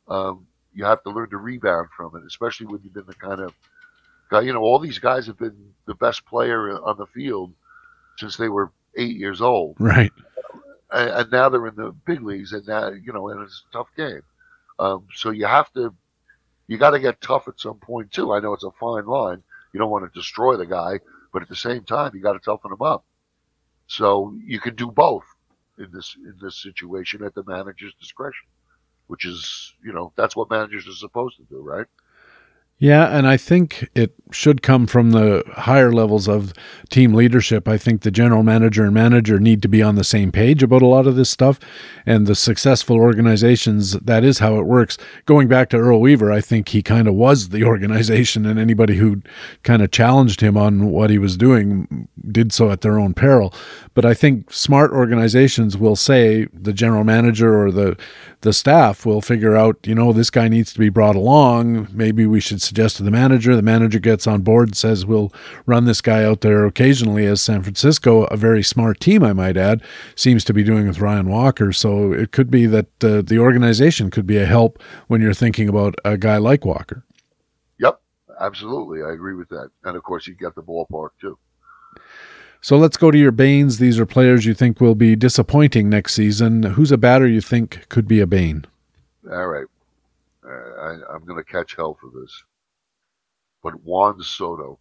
Um, 0.07 0.47
you 0.73 0.85
have 0.85 1.03
to 1.03 1.09
learn 1.09 1.29
to 1.29 1.37
rebound 1.37 1.89
from 1.95 2.15
it, 2.15 2.23
especially 2.25 2.67
when 2.67 2.81
you've 2.83 2.93
been 2.93 3.05
the 3.05 3.13
kind 3.13 3.41
of 3.41 3.53
guy. 4.29 4.41
You 4.41 4.53
know, 4.53 4.61
all 4.61 4.79
these 4.79 4.99
guys 4.99 5.27
have 5.27 5.37
been 5.37 5.73
the 5.85 5.95
best 5.95 6.25
player 6.25 6.71
on 6.83 6.97
the 6.97 7.05
field 7.07 7.53
since 8.17 8.37
they 8.37 8.49
were 8.49 8.71
eight 8.97 9.15
years 9.15 9.41
old. 9.41 9.75
Right. 9.79 10.11
And, 10.91 11.09
and 11.09 11.31
now 11.31 11.49
they're 11.49 11.67
in 11.67 11.75
the 11.75 11.91
big 12.05 12.21
leagues, 12.21 12.53
and 12.53 12.67
now 12.67 12.89
you 12.89 13.13
know, 13.13 13.29
and 13.29 13.41
it's 13.41 13.63
a 13.69 13.73
tough 13.73 13.89
game. 13.95 14.21
Um, 14.79 15.07
so 15.13 15.29
you 15.29 15.45
have 15.45 15.71
to, 15.73 15.93
you 16.67 16.77
got 16.77 16.91
to 16.91 16.99
get 16.99 17.21
tough 17.21 17.47
at 17.47 17.59
some 17.59 17.77
point 17.77 18.11
too. 18.11 18.33
I 18.33 18.39
know 18.39 18.53
it's 18.53 18.63
a 18.63 18.71
fine 18.71 19.05
line. 19.05 19.43
You 19.73 19.79
don't 19.79 19.91
want 19.91 20.11
to 20.11 20.19
destroy 20.19 20.57
the 20.57 20.65
guy, 20.65 20.99
but 21.31 21.41
at 21.41 21.49
the 21.49 21.55
same 21.55 21.83
time, 21.83 22.11
you 22.13 22.21
got 22.21 22.33
to 22.33 22.39
toughen 22.39 22.71
him 22.71 22.81
up. 22.81 23.05
So 23.87 24.35
you 24.43 24.59
can 24.59 24.75
do 24.75 24.91
both 24.91 25.25
in 25.79 25.89
this 25.93 26.15
in 26.17 26.35
this 26.41 26.61
situation 26.61 27.23
at 27.23 27.35
the 27.35 27.43
manager's 27.45 27.93
discretion, 27.95 28.47
which 29.07 29.25
is 29.25 29.73
you 29.83 29.93
know 29.93 30.13
that's 30.15 30.35
what 30.35 30.49
managers 30.49 30.87
are 30.87 30.93
supposed 30.93 31.37
to 31.37 31.43
do, 31.43 31.61
right? 31.61 31.87
Yeah, 32.77 33.05
and 33.07 33.25
I 33.25 33.37
think 33.37 33.89
it 33.95 34.13
should 34.31 34.61
come 34.61 34.85
from 34.85 35.11
the 35.11 35.43
higher 35.53 35.93
levels 35.93 36.27
of 36.27 36.51
team 36.89 37.13
leadership. 37.13 37.69
I 37.69 37.77
think 37.77 38.01
the 38.01 38.11
general 38.11 38.43
manager 38.43 38.83
and 38.83 38.93
manager 38.93 39.39
need 39.39 39.61
to 39.61 39.69
be 39.69 39.81
on 39.81 39.95
the 39.95 40.03
same 40.03 40.29
page 40.29 40.61
about 40.61 40.81
a 40.81 40.87
lot 40.87 41.07
of 41.07 41.15
this 41.15 41.29
stuff. 41.29 41.57
And 42.05 42.27
the 42.27 42.35
successful 42.35 42.97
organizations, 42.97 43.93
that 43.93 44.25
is 44.25 44.39
how 44.39 44.59
it 44.59 44.65
works. 44.65 44.97
Going 45.25 45.47
back 45.47 45.69
to 45.69 45.77
Earl 45.77 46.01
Weaver, 46.01 46.33
I 46.33 46.41
think 46.41 46.67
he 46.69 46.83
kind 46.83 47.07
of 47.07 47.13
was 47.13 47.49
the 47.49 47.63
organization, 47.73 48.45
and 48.45 48.59
anybody 48.59 48.97
who 48.97 49.21
kind 49.63 49.81
of 49.81 49.91
challenged 49.91 50.41
him 50.41 50.57
on 50.57 50.87
what 50.87 51.09
he 51.09 51.17
was 51.17 51.37
doing 51.37 52.09
did 52.29 52.51
so 52.51 52.71
at 52.71 52.81
their 52.81 52.99
own 52.99 53.13
peril. 53.13 53.53
But 53.93 54.03
I 54.03 54.13
think 54.13 54.51
smart 54.51 54.91
organizations 54.91 55.77
will 55.77 55.95
say 55.95 56.47
the 56.53 56.73
general 56.73 57.05
manager 57.05 57.65
or 57.65 57.71
the 57.71 57.97
the 58.45 58.53
staff 58.53 59.05
will 59.07 59.21
figure 59.21 59.55
out, 59.55 59.75
you 59.85 59.95
know, 59.95 60.13
this 60.13 60.29
guy 60.29 60.47
needs 60.47 60.71
to 60.71 60.79
be 60.79 60.89
brought 60.89 61.15
along. 61.15 61.87
Maybe 61.91 62.27
we 62.27 62.39
should 62.39 62.61
suggest 62.61 62.95
to 62.97 63.03
the 63.03 63.09
manager. 63.09 63.55
The 63.55 63.63
manager 63.63 63.97
gets 63.97 64.27
on 64.27 64.43
board 64.43 64.69
and 64.69 64.77
says, 64.77 65.03
we'll 65.03 65.33
run 65.65 65.85
this 65.85 65.99
guy 65.99 66.23
out 66.23 66.41
there 66.41 66.63
occasionally 66.65 67.25
as 67.25 67.41
San 67.41 67.63
Francisco, 67.63 68.25
a 68.25 68.37
very 68.37 68.61
smart 68.61 68.99
team, 68.99 69.23
I 69.23 69.33
might 69.33 69.57
add, 69.57 69.81
seems 70.15 70.43
to 70.45 70.53
be 70.53 70.63
doing 70.63 70.87
with 70.87 71.01
Ryan 71.01 71.27
Walker. 71.27 71.73
So 71.73 72.13
it 72.13 72.31
could 72.31 72.51
be 72.51 72.67
that 72.67 73.03
uh, 73.03 73.23
the 73.23 73.39
organization 73.39 74.11
could 74.11 74.27
be 74.27 74.37
a 74.37 74.45
help 74.45 74.81
when 75.07 75.21
you're 75.21 75.33
thinking 75.33 75.67
about 75.67 75.95
a 76.05 76.15
guy 76.15 76.37
like 76.37 76.63
Walker. 76.63 77.03
Yep, 77.79 77.99
absolutely. 78.39 79.01
I 79.01 79.11
agree 79.11 79.33
with 79.33 79.49
that. 79.49 79.71
And 79.83 79.97
of 79.97 80.03
course, 80.03 80.27
you 80.27 80.35
get 80.35 80.53
the 80.53 80.61
ballpark 80.61 81.09
too. 81.19 81.39
So 82.65 82.79
let's 82.79 82.97
go 82.97 83.11
to 83.11 83.17
your 83.19 83.31
Banes. 83.31 83.77
These 83.77 83.99
are 83.99 84.07
players 84.07 84.47
you 84.47 84.55
think 84.55 84.81
will 84.81 84.95
be 84.95 85.15
disappointing 85.15 85.87
next 85.87 86.15
season. 86.15 86.63
Who's 86.63 86.91
a 86.91 86.97
batter 86.97 87.27
you 87.27 87.39
think 87.39 87.87
could 87.89 88.07
be 88.07 88.19
a 88.19 88.25
Bane? 88.25 88.65
All 89.31 89.45
right. 89.45 89.67
Uh, 90.43 90.49
I, 90.49 91.13
I'm 91.13 91.23
going 91.25 91.37
to 91.37 91.43
catch 91.43 91.75
hell 91.75 91.95
for 92.01 92.09
this. 92.09 92.43
But 93.61 93.83
Juan 93.83 94.19
Soto. 94.23 94.79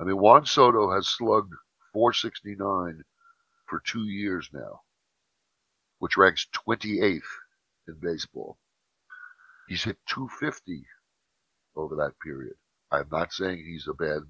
I 0.00 0.04
mean, 0.04 0.16
Juan 0.16 0.46
Soto 0.46 0.90
has 0.90 1.06
slugged 1.06 1.52
469 1.92 3.02
for 3.66 3.82
two 3.84 4.04
years 4.04 4.48
now, 4.54 4.80
which 5.98 6.16
ranks 6.16 6.46
28th 6.70 7.20
in 7.88 7.94
baseball. 8.00 8.56
He's 9.68 9.84
hit 9.84 9.98
250 10.06 10.82
over 11.76 11.94
that 11.96 12.18
period. 12.24 12.54
I'm 12.90 13.08
not 13.12 13.34
saying 13.34 13.58
he's 13.66 13.86
a 13.86 13.92
bad 13.92 14.22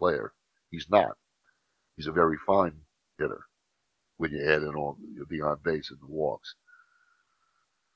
player. 0.00 0.32
He's 0.72 0.90
not. 0.90 1.16
He's 1.98 2.06
a 2.06 2.12
very 2.12 2.36
fine 2.46 2.74
hitter 3.18 3.40
when 4.18 4.30
you 4.30 4.40
add 4.48 4.62
in 4.62 4.76
all 4.76 4.96
the 5.28 5.40
on 5.40 5.58
base 5.64 5.90
and 5.90 5.98
the 6.00 6.06
walks. 6.06 6.54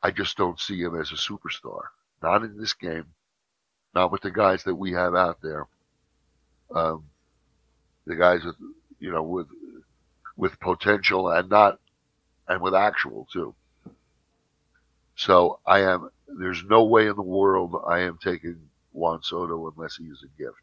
I 0.02 0.10
just 0.10 0.36
don't 0.36 0.58
see 0.58 0.80
him 0.82 1.00
as 1.00 1.12
a 1.12 1.14
superstar. 1.14 1.82
Not 2.20 2.42
in 2.42 2.58
this 2.58 2.72
game. 2.74 3.06
Not 3.94 4.10
with 4.10 4.22
the 4.22 4.32
guys 4.32 4.64
that 4.64 4.74
we 4.74 4.90
have 4.92 5.14
out 5.14 5.40
there. 5.40 5.68
Um, 6.74 7.04
the 8.04 8.16
guys 8.16 8.42
with 8.42 8.56
you 8.98 9.12
know 9.12 9.22
with 9.22 9.46
with 10.36 10.58
potential 10.58 11.28
and 11.28 11.48
not 11.48 11.78
and 12.48 12.60
with 12.60 12.74
actual 12.74 13.28
too. 13.32 13.54
So 15.14 15.60
I 15.64 15.82
am. 15.82 16.10
There's 16.26 16.64
no 16.64 16.82
way 16.82 17.06
in 17.06 17.14
the 17.14 17.22
world 17.22 17.80
I 17.86 18.00
am 18.00 18.18
taking 18.20 18.68
Juan 18.90 19.22
Soto 19.22 19.70
unless 19.70 19.96
he 19.96 20.06
is 20.06 20.24
a 20.24 20.42
gift. 20.42 20.56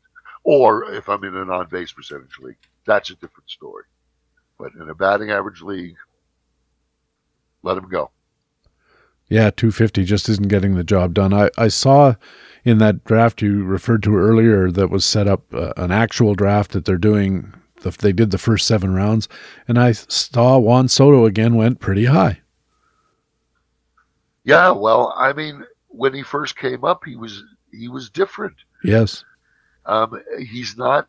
Or 0.44 0.91
if 0.94 1.10
I'm 1.10 1.24
in 1.24 1.36
an 1.36 1.49
on 1.49 1.68
base 1.68 1.91
percentage 1.91 2.38
league, 2.40 2.57
that's 2.86 3.10
a 3.10 3.16
different 3.16 3.49
story. 3.49 3.84
But 4.57 4.74
in 4.80 4.90
a 4.90 4.95
batting 4.95 5.32
average 5.32 5.61
league, 5.61 5.95
let 7.61 7.78
him 7.78 7.90
go. 7.90 8.11
Yeah, 9.30 9.52
250 9.52 10.03
just 10.06 10.28
isn't 10.28 10.48
getting 10.48 10.76
the 10.76 10.84
job 10.84 11.14
done. 11.14 11.34
I, 11.34 11.49
I 11.57 11.68
saw 11.68 12.16
in 12.66 12.80
that 12.80 13.03
draft 13.03 13.41
you 13.41 13.64
referred 13.64 14.02
to 14.03 14.18
earlier 14.18 14.72
that 14.72 14.90
was 14.90 15.06
set 15.06 15.28
up 15.28 15.53
uh, 15.53 15.74
an 15.78 15.91
actual 15.91 16.34
draft 16.34 16.72
that 16.72 16.86
they're 16.86 16.98
doing. 16.98 17.53
The, 17.82 17.91
they 17.91 18.11
did 18.11 18.32
the 18.32 18.38
first 18.38 18.68
seven 18.68 18.94
rounds, 18.94 19.30
and 19.68 19.78
I 19.78 19.91
saw 19.91 20.57
Juan 20.57 20.88
Soto 20.88 21.26
again 21.26 21.56
went 21.56 21.80
pretty 21.80 22.06
high. 22.06 22.41
Yeah, 24.44 24.72
well, 24.72 25.14
I 25.16 25.32
mean, 25.32 25.64
when 25.88 26.14
he 26.14 26.24
first 26.24 26.57
came 26.57 26.84
up, 26.84 27.06
he 27.06 27.16
was 27.16 27.44
he 27.72 27.88
was 27.88 28.10
different. 28.10 28.56
Yes. 28.84 29.24
Um, 29.86 30.22
he's 30.40 30.78
not. 30.78 31.08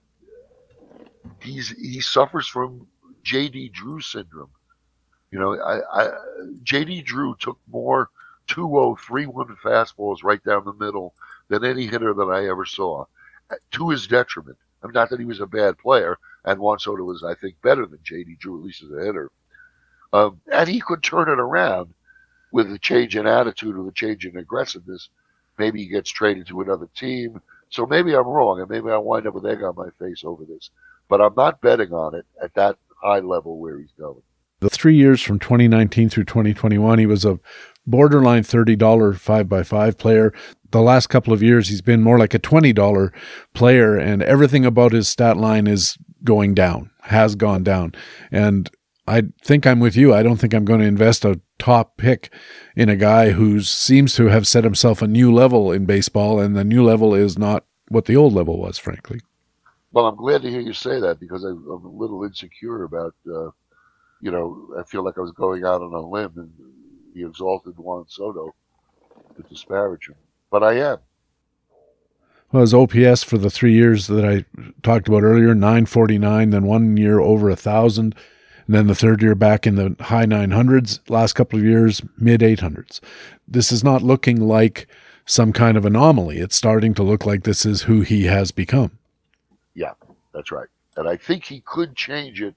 He's 1.42 1.70
he 1.70 2.00
suffers 2.00 2.46
from 2.46 2.86
J.D. 3.22 3.70
Drew 3.70 4.00
syndrome. 4.00 4.50
You 5.30 5.38
know, 5.38 5.60
I, 5.60 6.04
I 6.04 6.10
J.D. 6.62 7.02
Drew 7.02 7.36
took 7.38 7.58
more 7.70 8.10
2 8.48 8.96
3 9.00 9.26
1 9.26 9.56
fastballs 9.62 10.24
right 10.24 10.42
down 10.44 10.64
the 10.64 10.72
middle 10.72 11.14
than 11.48 11.64
any 11.64 11.86
hitter 11.86 12.14
that 12.14 12.30
I 12.30 12.48
ever 12.48 12.64
saw, 12.64 13.04
to 13.72 13.90
his 13.90 14.06
detriment. 14.06 14.58
I 14.82 14.88
not 14.92 15.10
that 15.10 15.20
he 15.20 15.26
was 15.26 15.40
a 15.40 15.46
bad 15.46 15.78
player, 15.78 16.18
and 16.44 16.58
Juan 16.58 16.78
Soto 16.78 17.04
was, 17.04 17.22
I 17.22 17.34
think, 17.34 17.60
better 17.62 17.86
than 17.86 17.98
J.D. 18.02 18.36
Drew, 18.40 18.58
at 18.58 18.64
least 18.64 18.82
as 18.82 18.90
a 18.90 19.04
hitter. 19.04 19.30
Um, 20.12 20.40
and 20.52 20.68
he 20.68 20.80
could 20.80 21.02
turn 21.02 21.28
it 21.28 21.38
around 21.38 21.94
with 22.52 22.72
a 22.72 22.78
change 22.78 23.16
in 23.16 23.26
attitude 23.26 23.76
or 23.76 23.88
a 23.88 23.92
change 23.92 24.26
in 24.26 24.36
aggressiveness. 24.36 25.10
Maybe 25.58 25.80
he 25.80 25.86
gets 25.86 26.10
traded 26.10 26.46
to 26.48 26.62
another 26.62 26.88
team. 26.96 27.40
So 27.70 27.86
maybe 27.86 28.14
I'm 28.14 28.26
wrong, 28.26 28.60
and 28.60 28.68
maybe 28.68 28.90
I 28.90 28.98
wind 28.98 29.26
up 29.26 29.34
with 29.34 29.46
egg 29.46 29.62
on 29.62 29.74
my 29.76 29.88
face 29.98 30.22
over 30.24 30.44
this. 30.44 30.70
But 31.08 31.20
I'm 31.20 31.34
not 31.36 31.60
betting 31.60 31.92
on 31.92 32.14
it 32.14 32.26
at 32.42 32.54
that 32.54 32.76
high 33.02 33.20
level 33.20 33.58
where 33.58 33.78
he's 33.78 33.92
going. 33.98 34.22
The 34.60 34.70
three 34.70 34.96
years 34.96 35.22
from 35.22 35.38
2019 35.38 36.10
through 36.10 36.24
2021, 36.24 36.98
he 36.98 37.06
was 37.06 37.24
a 37.24 37.40
borderline 37.86 38.42
$30 38.42 39.18
5 39.18 39.48
by 39.48 39.62
5 39.62 39.98
player. 39.98 40.34
The 40.70 40.82
last 40.82 41.08
couple 41.08 41.32
of 41.32 41.42
years, 41.42 41.68
he's 41.68 41.80
been 41.80 42.02
more 42.02 42.18
like 42.18 42.34
a 42.34 42.38
$20 42.38 43.12
player, 43.54 43.96
and 43.96 44.22
everything 44.22 44.64
about 44.64 44.92
his 44.92 45.08
stat 45.08 45.36
line 45.36 45.66
is 45.66 45.96
going 46.22 46.54
down, 46.54 46.90
has 47.02 47.34
gone 47.34 47.64
down. 47.64 47.94
And 48.30 48.70
I 49.06 49.22
think 49.42 49.66
I'm 49.66 49.80
with 49.80 49.96
you. 49.96 50.12
I 50.14 50.22
don't 50.22 50.36
think 50.36 50.54
I'm 50.54 50.64
going 50.64 50.80
to 50.80 50.86
invest 50.86 51.24
a 51.24 51.40
top 51.60 51.96
pick 51.96 52.32
in 52.74 52.88
a 52.88 52.96
guy 52.96 53.30
who 53.30 53.60
seems 53.60 54.14
to 54.16 54.26
have 54.26 54.48
set 54.48 54.64
himself 54.64 55.02
a 55.02 55.06
new 55.06 55.32
level 55.32 55.70
in 55.70 55.86
baseball, 55.86 56.40
and 56.40 56.56
the 56.56 56.64
new 56.64 56.82
level 56.82 57.14
is 57.14 57.38
not 57.38 57.64
what 57.88 58.06
the 58.06 58.16
old 58.16 58.32
level 58.32 58.58
was, 58.58 58.78
frankly. 58.78 59.20
Well, 59.92 60.06
I'm 60.06 60.16
glad 60.16 60.42
to 60.42 60.50
hear 60.50 60.60
you 60.60 60.72
say 60.72 61.00
that 61.00 61.20
because 61.20 61.44
I'm 61.44 61.66
a 61.66 61.88
little 61.88 62.24
insecure 62.24 62.84
about, 62.84 63.14
uh, 63.26 63.50
you 64.20 64.30
know, 64.30 64.74
I 64.78 64.84
feel 64.84 65.04
like 65.04 65.18
I 65.18 65.20
was 65.20 65.32
going 65.32 65.64
out 65.64 65.82
on 65.82 65.92
a 65.92 66.00
limb 66.00 66.32
and 66.36 66.52
he 67.14 67.24
exalted 67.24 67.76
Juan 67.76 68.04
Soto 68.08 68.54
to 69.36 69.42
disparage 69.48 70.08
him. 70.08 70.14
But 70.50 70.62
I 70.62 70.74
am. 70.74 70.98
Well, 72.52 72.62
his 72.62 72.74
OPS 72.74 73.22
for 73.22 73.38
the 73.38 73.50
three 73.50 73.74
years 73.74 74.08
that 74.08 74.24
I 74.24 74.44
talked 74.82 75.06
about 75.06 75.22
earlier, 75.22 75.54
949, 75.54 76.50
then 76.50 76.64
one 76.64 76.96
year 76.96 77.20
over 77.20 77.46
a 77.48 77.52
1,000, 77.52 78.14
and 78.70 78.76
then 78.76 78.86
the 78.86 78.94
third 78.94 79.20
year 79.20 79.34
back 79.34 79.66
in 79.66 79.74
the 79.74 79.96
high 79.98 80.26
900s, 80.26 81.00
last 81.10 81.32
couple 81.32 81.58
of 81.58 81.64
years, 81.64 82.02
mid 82.16 82.40
800s. 82.40 83.00
This 83.48 83.72
is 83.72 83.82
not 83.82 84.00
looking 84.00 84.40
like 84.40 84.86
some 85.26 85.52
kind 85.52 85.76
of 85.76 85.84
anomaly. 85.84 86.38
It's 86.38 86.54
starting 86.54 86.94
to 86.94 87.02
look 87.02 87.26
like 87.26 87.42
this 87.42 87.66
is 87.66 87.82
who 87.82 88.02
he 88.02 88.26
has 88.26 88.52
become. 88.52 88.96
Yeah, 89.74 89.94
that's 90.32 90.52
right. 90.52 90.68
And 90.96 91.08
I 91.08 91.16
think 91.16 91.46
he 91.46 91.62
could 91.66 91.96
change 91.96 92.40
it 92.40 92.54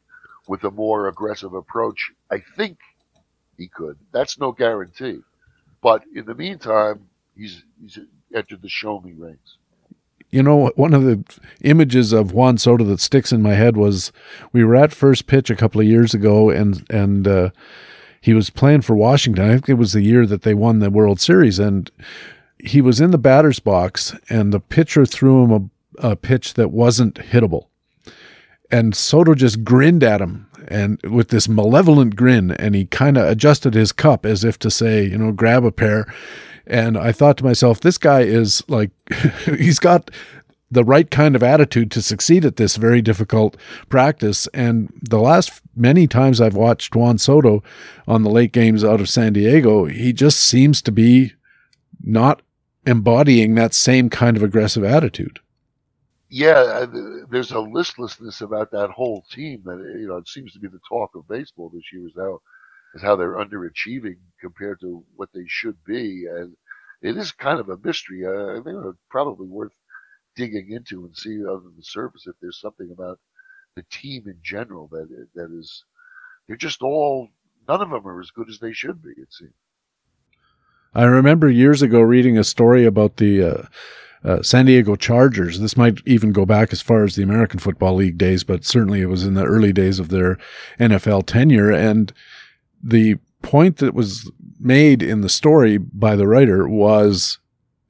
with 0.48 0.64
a 0.66 0.70
more 0.70 1.08
aggressive 1.08 1.56
approach. 1.56 2.12
I 2.30 2.44
think 2.58 2.78
he 3.58 3.68
could. 3.68 3.98
That's 4.12 4.38
no 4.38 4.52
guarantee. 4.52 5.22
But 5.82 6.04
in 6.14 6.26
the 6.26 6.36
meantime, 6.36 7.08
he's 7.36 7.64
he's 7.82 7.98
entered 8.32 8.62
the 8.62 8.70
show 8.70 9.00
me 9.00 9.14
rings. 9.14 9.58
You 10.34 10.42
know, 10.42 10.72
one 10.76 10.96
of 10.96 11.04
the 11.04 11.24
images 11.62 12.12
of 12.12 12.34
Juan 12.34 12.58
Soto 12.58 12.84
that 12.86 13.00
sticks 13.00 13.32
in 13.32 13.44
my 13.44 13.54
head 13.54 13.78
was 13.78 14.12
we 14.52 14.64
were 14.64 14.76
at 14.76 14.92
first 14.92 15.28
pitch 15.28 15.52
a 15.52 15.56
couple 15.56 15.80
of 15.80 15.86
years 15.86 16.16
ago, 16.16 16.50
and 16.50 16.84
and 16.90 17.28
uh, 17.28 17.50
he 18.20 18.34
was 18.34 18.50
playing 18.50 18.82
for 18.82 18.96
Washington. 18.96 19.46
I 19.46 19.52
think 19.52 19.70
it 19.70 19.74
was 19.76 19.94
the 19.94 20.02
year 20.02 20.26
that 20.26 20.42
they 20.42 20.56
won 20.56 20.80
the 20.80 20.90
World 20.90 21.22
Series, 21.22 21.60
and 21.60 21.92
he 22.58 22.82
was 22.82 23.00
in 23.00 23.12
the 23.12 23.20
batter's 23.20 23.60
box, 23.60 24.16
and 24.28 24.52
the 24.52 24.60
pitcher 24.60 25.06
threw 25.06 25.44
him 25.44 25.72
a, 26.02 26.10
a 26.14 26.16
pitch 26.16 26.56
that 26.56 26.72
wasn't 26.72 27.14
hittable, 27.14 27.68
and 28.72 28.96
Soto 28.96 29.36
just 29.36 29.64
grinned 29.64 30.04
at 30.04 30.20
him 30.20 30.50
and 30.68 31.00
with 31.04 31.28
this 31.28 31.48
malevolent 31.48 32.16
grin 32.16 32.52
and 32.52 32.74
he 32.74 32.86
kind 32.86 33.18
of 33.18 33.28
adjusted 33.28 33.74
his 33.74 33.92
cup 33.92 34.26
as 34.26 34.46
if 34.46 34.58
to 34.58 34.72
say 34.72 35.04
you 35.04 35.18
know 35.18 35.34
grab 35.34 35.66
a 35.66 35.72
pair 35.74 36.06
and 36.66 36.98
i 36.98 37.12
thought 37.12 37.38
to 37.38 37.44
myself 37.44 37.80
this 37.80 37.98
guy 37.98 38.22
is 38.22 38.64
like 38.68 38.92
he's 39.46 39.80
got 39.80 40.10
the 40.72 40.84
right 40.84 41.12
kind 41.12 41.36
of 41.36 41.44
attitude 41.44 41.92
to 41.92 42.02
succeed 42.02 42.44
at 42.44 42.56
this 42.56 42.78
very 42.78 43.00
difficult 43.00 43.56
practice. 43.90 44.48
And 44.56 44.92
the 45.04 45.20
last 45.20 45.62
many 45.76 46.08
times 46.08 46.42
i've 46.42 46.56
watched 46.56 46.96
juan 46.96 47.20
soto 47.20 47.62
on 48.08 48.24
the 48.24 48.30
late 48.30 48.52
games 48.52 48.84
out 48.84 49.00
of 49.00 49.08
san 49.08 49.34
diego 49.34 49.86
he 49.86 50.14
just 50.14 50.40
seems 50.40 50.82
to 50.82 50.92
be 50.92 51.34
not 52.04 52.42
embodying 52.86 53.56
that 53.56 53.74
same 53.74 54.10
kind 54.10 54.36
of 54.38 54.44
aggressive 54.44 54.84
attitude. 54.84 55.40
Yeah, 56.30 56.86
there's 57.30 57.52
a 57.52 57.60
listlessness 57.60 58.42
about 58.42 58.72
that 58.72 58.90
whole 58.90 59.24
team 59.32 59.62
that 59.66 59.78
you 60.00 60.08
know 60.08 60.18
it 60.18 60.28
seems 60.28 60.52
to 60.54 60.60
be 60.60 60.68
the 60.68 60.80
talk 60.88 61.12
of 61.16 61.28
baseball 61.28 61.70
this 61.70 61.84
year 61.94 62.08
is 62.08 62.14
how 62.18 62.42
is 62.94 63.02
how 63.02 63.16
they're 63.16 63.36
underachieving 63.36 64.18
compared 64.40 64.80
to 64.82 65.04
what 65.16 65.30
they 65.34 65.46
should 65.48 65.78
be, 65.86 66.26
and 66.30 66.56
it 67.02 67.18
is 67.18 67.32
kind 67.32 67.60
of 67.60 67.70
a 67.70 67.78
mystery. 67.84 68.26
Uh, 68.26 68.60
I 68.60 68.64
think 68.64 68.78
it's 68.86 68.98
probably 69.10 69.48
worth 69.48 69.74
digging 70.36 70.72
into 70.72 71.06
and 71.06 71.16
see 71.16 71.38
under 71.38 71.70
the 71.76 71.84
surface 71.84 72.26
if 72.28 72.36
there's 72.42 72.60
something 72.60 72.90
about 72.92 73.20
the 73.76 73.84
team 73.92 74.24
in 74.28 74.38
general 74.44 74.88
that 74.88 75.08
that 75.36 75.52
is 75.52 75.84
they're 76.48 76.56
just 76.56 76.82
all 76.82 77.30
none 77.68 77.82
of 77.82 77.90
them 77.90 78.08
are 78.08 78.20
as 78.20 78.32
good 78.32 78.50
as 78.50 78.60
they 78.60 78.74
should 78.74 79.02
be. 79.02 79.12
It 79.12 79.32
seems. 79.32 79.54
I 80.96 81.04
remember 81.06 81.50
years 81.50 81.82
ago 81.82 82.02
reading 82.02 82.38
a 82.38 82.44
story 82.44 82.86
about 82.86 83.18
the. 83.18 83.44
Uh, 83.44 83.66
uh, 84.26 84.42
San 84.42 84.66
Diego 84.66 84.96
Chargers. 84.96 85.60
This 85.60 85.76
might 85.76 86.00
even 86.06 86.32
go 86.32 86.46
back 86.46 86.72
as 86.72 86.82
far 86.82 87.04
as 87.04 87.16
the 87.16 87.24
American 87.24 87.60
Football 87.60 87.96
League 87.96 88.18
days, 88.18 88.46
but 88.46 88.64
certainly 88.64 89.02
it 89.02 89.08
was 89.08 89.26
in 89.26 89.34
the 89.34 89.44
early 89.44 89.74
days 89.74 90.00
of 90.00 90.08
their 90.08 90.38
NFL 90.80 91.26
tenure. 91.26 91.70
And 91.72 92.14
the 92.84 93.16
point 93.42 93.78
that 93.78 93.94
was 93.94 94.30
made 94.60 95.04
in 95.04 95.22
the 95.22 95.30
story 95.30 95.78
by 95.78 96.16
the 96.16 96.28
writer 96.28 96.68
was 96.68 97.40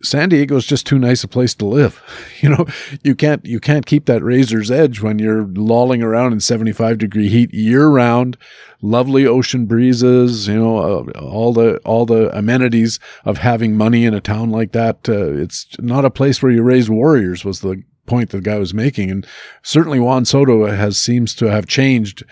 San 0.04 0.30
Diego 0.30 0.58
is 0.58 0.66
just 0.66 0.86
too 0.86 1.00
nice 1.00 1.24
a 1.24 1.28
place 1.28 1.54
to 1.56 1.66
live. 1.66 2.02
You 2.44 2.50
know, 2.50 2.66
you 3.06 3.16
can't 3.16 3.46
you 3.46 3.62
can't 3.62 3.86
keep 3.86 4.04
that 4.08 4.22
razor's 4.22 4.70
edge 4.70 5.00
when 5.00 5.18
you're 5.18 5.46
lolling 5.46 6.04
around 6.04 6.34
in 6.34 6.42
75 6.42 6.98
degree 6.98 7.30
heat 7.30 7.54
year 7.54 7.88
round, 7.88 8.38
lovely 8.82 9.26
ocean 9.26 9.66
breezes, 9.66 10.50
you 10.50 10.60
know, 10.60 10.78
uh, 10.78 11.22
all 11.22 11.54
the 11.54 11.78
all 11.86 12.06
the 12.06 12.38
amenities 12.38 13.00
of 13.24 13.38
having 13.38 13.78
money 13.78 14.04
in 14.04 14.14
a 14.14 14.20
town 14.20 14.50
like 14.50 14.74
that. 14.74 15.08
Uh, 15.08 15.32
it's 15.36 15.68
not 15.80 16.04
a 16.04 16.10
place 16.10 16.44
where 16.44 16.52
you 16.52 16.64
raise 16.64 16.90
warriors 16.90 17.46
was 17.46 17.62
the 17.62 17.82
point 18.08 18.32
the 18.32 18.42
guy 18.42 18.60
was 18.60 18.74
making 18.74 19.10
and 19.10 19.26
certainly 19.62 20.02
Juan 20.02 20.26
Soto 20.26 20.66
has 20.66 20.98
seems 20.98 21.34
to 21.36 21.46
have 21.46 21.66
changed 21.66 22.26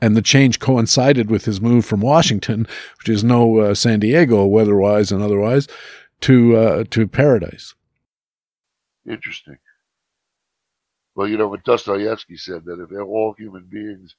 and 0.00 0.16
the 0.16 0.22
change 0.22 0.58
coincided 0.60 1.30
with 1.30 1.44
his 1.44 1.60
move 1.60 1.84
from 1.84 2.00
Washington, 2.00 2.66
which 2.98 3.08
is 3.08 3.24
no 3.24 3.58
uh, 3.58 3.74
San 3.74 4.00
Diego 4.00 4.44
weather-wise 4.44 5.10
and 5.10 5.22
otherwise, 5.22 5.68
to 6.20 6.56
uh, 6.56 6.84
to 6.90 7.06
paradise. 7.06 7.74
Interesting. 9.08 9.58
Well, 11.14 11.28
you 11.28 11.38
know 11.38 11.48
what 11.48 11.64
Dostoevsky 11.64 12.36
said 12.36 12.64
that 12.66 12.80
if 12.80 12.90
all 13.00 13.34
human 13.38 13.64
beings 13.64 14.14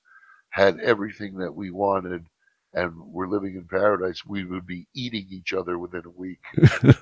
had 0.49 0.79
everything 0.79 1.37
that 1.37 1.53
we 1.53 1.69
wanted 1.69 2.25
and 2.73 2.93
were 3.11 3.27
living 3.27 3.55
in 3.55 3.65
paradise, 3.65 4.25
we 4.25 4.43
would 4.43 4.65
be 4.65 4.87
eating 4.93 5.27
each 5.29 5.53
other 5.53 5.77
within 5.77 6.03
a 6.05 6.09
week. 6.09 6.39
a 6.83 6.95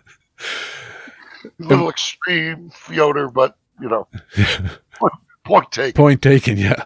little 1.60 1.90
extreme, 1.90 2.70
Fyodor, 2.72 3.30
but 3.30 3.58
you 3.80 3.90
know, 3.90 4.08
point 5.46 5.72
taken. 5.72 5.94
Point 5.94 6.22
taken, 6.22 6.58
yeah. 6.58 6.84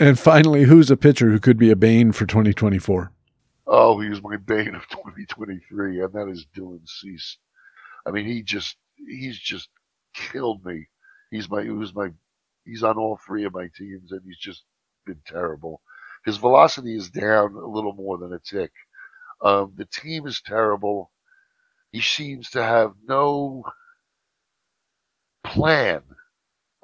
and 0.00 0.18
finally, 0.18 0.64
who's 0.64 0.90
a 0.90 0.96
pitcher 0.96 1.30
who 1.30 1.38
could 1.38 1.58
be 1.58 1.70
a 1.70 1.76
bane 1.76 2.12
for 2.12 2.26
2024? 2.26 3.12
Oh, 3.66 4.00
he 4.00 4.08
was 4.08 4.22
my 4.22 4.36
bane 4.36 4.74
of 4.74 4.86
2023, 4.88 6.02
and 6.02 6.12
that 6.12 6.28
is 6.28 6.46
Dylan 6.56 6.86
Cease. 6.86 7.38
I 8.06 8.10
mean, 8.10 8.26
he 8.26 8.42
just 8.42 8.76
he's 8.96 9.38
just 9.38 9.68
killed 10.14 10.64
me. 10.64 10.86
He's 11.30 11.48
my 11.48 11.62
he 11.62 11.70
was 11.70 11.94
my 11.94 12.10
he's 12.64 12.82
on 12.82 12.98
all 12.98 13.18
three 13.26 13.44
of 13.44 13.54
my 13.54 13.68
teams, 13.76 14.12
and 14.12 14.20
he's 14.24 14.38
just 14.38 14.64
been 15.06 15.20
terrible. 15.26 15.80
His 16.24 16.36
velocity 16.38 16.96
is 16.96 17.10
down 17.10 17.54
a 17.54 17.66
little 17.66 17.92
more 17.92 18.18
than 18.18 18.32
a 18.32 18.38
tick. 18.38 18.72
Um, 19.42 19.72
the 19.76 19.86
team 19.86 20.26
is 20.26 20.40
terrible. 20.40 21.10
He 21.92 22.00
seems 22.00 22.50
to 22.50 22.62
have 22.62 22.94
no 23.06 23.64
plan 25.44 26.02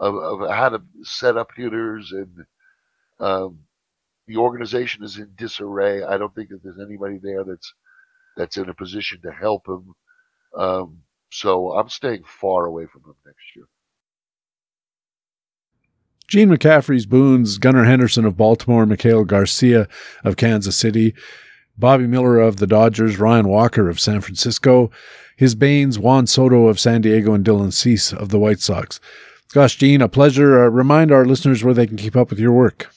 of, 0.00 0.16
of 0.16 0.50
how 0.50 0.70
to 0.70 0.82
set 1.02 1.36
up 1.36 1.50
hitters 1.56 2.12
and 2.12 2.44
um, 3.20 3.60
the 4.26 4.36
organization 4.36 5.04
is 5.04 5.18
in 5.18 5.30
disarray. 5.36 6.02
I 6.02 6.16
don't 6.16 6.34
think 6.34 6.48
that 6.48 6.62
there's 6.62 6.80
anybody 6.80 7.18
there 7.22 7.44
that's 7.44 7.74
that's 8.36 8.56
in 8.56 8.68
a 8.68 8.74
position 8.74 9.20
to 9.22 9.32
help 9.32 9.68
him. 9.68 9.94
Um, 10.56 10.98
so 11.30 11.72
I'm 11.72 11.88
staying 11.88 12.24
far 12.24 12.64
away 12.64 12.86
from 12.86 13.02
him 13.02 13.14
next 13.26 13.44
year. 13.54 13.66
Gene 16.28 16.48
McCaffrey's 16.48 17.06
Boons, 17.06 17.58
Gunnar 17.58 17.84
Henderson 17.84 18.24
of 18.24 18.36
Baltimore, 18.36 18.86
Miguel 18.86 19.24
Garcia 19.24 19.88
of 20.22 20.36
Kansas 20.36 20.76
City, 20.76 21.12
Bobby 21.76 22.06
Miller 22.06 22.38
of 22.38 22.58
the 22.58 22.68
Dodgers, 22.68 23.18
Ryan 23.18 23.48
Walker 23.48 23.88
of 23.88 23.98
San 23.98 24.20
Francisco, 24.20 24.92
his 25.36 25.56
Banes, 25.56 25.98
Juan 25.98 26.28
Soto 26.28 26.68
of 26.68 26.78
San 26.78 27.00
Diego, 27.00 27.34
and 27.34 27.44
Dylan 27.44 27.72
Cease 27.72 28.12
of 28.12 28.28
the 28.28 28.38
White 28.38 28.60
Sox. 28.60 29.00
Gosh, 29.52 29.76
Gene, 29.76 30.02
a 30.02 30.08
pleasure. 30.08 30.64
Uh, 30.64 30.68
remind 30.68 31.10
our 31.10 31.24
listeners 31.24 31.64
where 31.64 31.74
they 31.74 31.86
can 31.86 31.96
keep 31.96 32.16
up 32.16 32.30
with 32.30 32.38
your 32.38 32.52
work. 32.52 32.92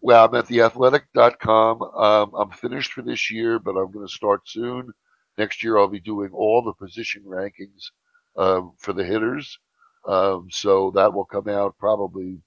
Well, 0.00 0.24
I'm 0.24 0.34
at 0.34 0.46
theathletic.com. 0.46 1.82
Um, 1.82 2.32
I'm 2.34 2.50
finished 2.50 2.92
for 2.94 3.02
this 3.02 3.30
year, 3.30 3.58
but 3.58 3.76
I'm 3.76 3.92
going 3.92 4.06
to 4.06 4.12
start 4.12 4.48
soon 4.48 4.92
Next 5.40 5.62
year, 5.62 5.78
I'll 5.78 5.88
be 5.88 6.00
doing 6.00 6.32
all 6.34 6.62
the 6.62 6.74
position 6.74 7.22
rankings 7.26 7.92
um, 8.36 8.74
for 8.76 8.92
the 8.92 9.02
hitters. 9.02 9.58
Um, 10.06 10.48
so 10.50 10.92
that 10.94 11.14
will 11.14 11.24
come 11.24 11.48
out 11.48 11.78
probably, 11.78 12.42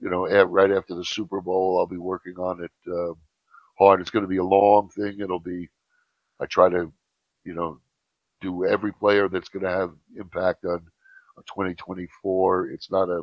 you 0.00 0.10
know, 0.10 0.26
at, 0.26 0.48
right 0.48 0.72
after 0.72 0.96
the 0.96 1.04
Super 1.04 1.40
Bowl. 1.40 1.78
I'll 1.78 1.86
be 1.86 1.98
working 1.98 2.34
on 2.36 2.64
it 2.64 2.72
uh, 2.92 3.14
hard. 3.78 4.00
It's 4.00 4.10
going 4.10 4.24
to 4.24 4.28
be 4.28 4.38
a 4.38 4.44
long 4.44 4.88
thing. 4.88 5.20
It'll 5.20 5.38
be, 5.38 5.68
I 6.40 6.46
try 6.46 6.68
to, 6.68 6.92
you 7.44 7.54
know, 7.54 7.78
do 8.40 8.66
every 8.66 8.92
player 8.92 9.28
that's 9.28 9.48
going 9.48 9.64
to 9.64 9.70
have 9.70 9.92
impact 10.16 10.64
on 10.64 10.82
2024. 11.42 12.70
It's 12.70 12.90
not 12.90 13.08
a 13.08 13.22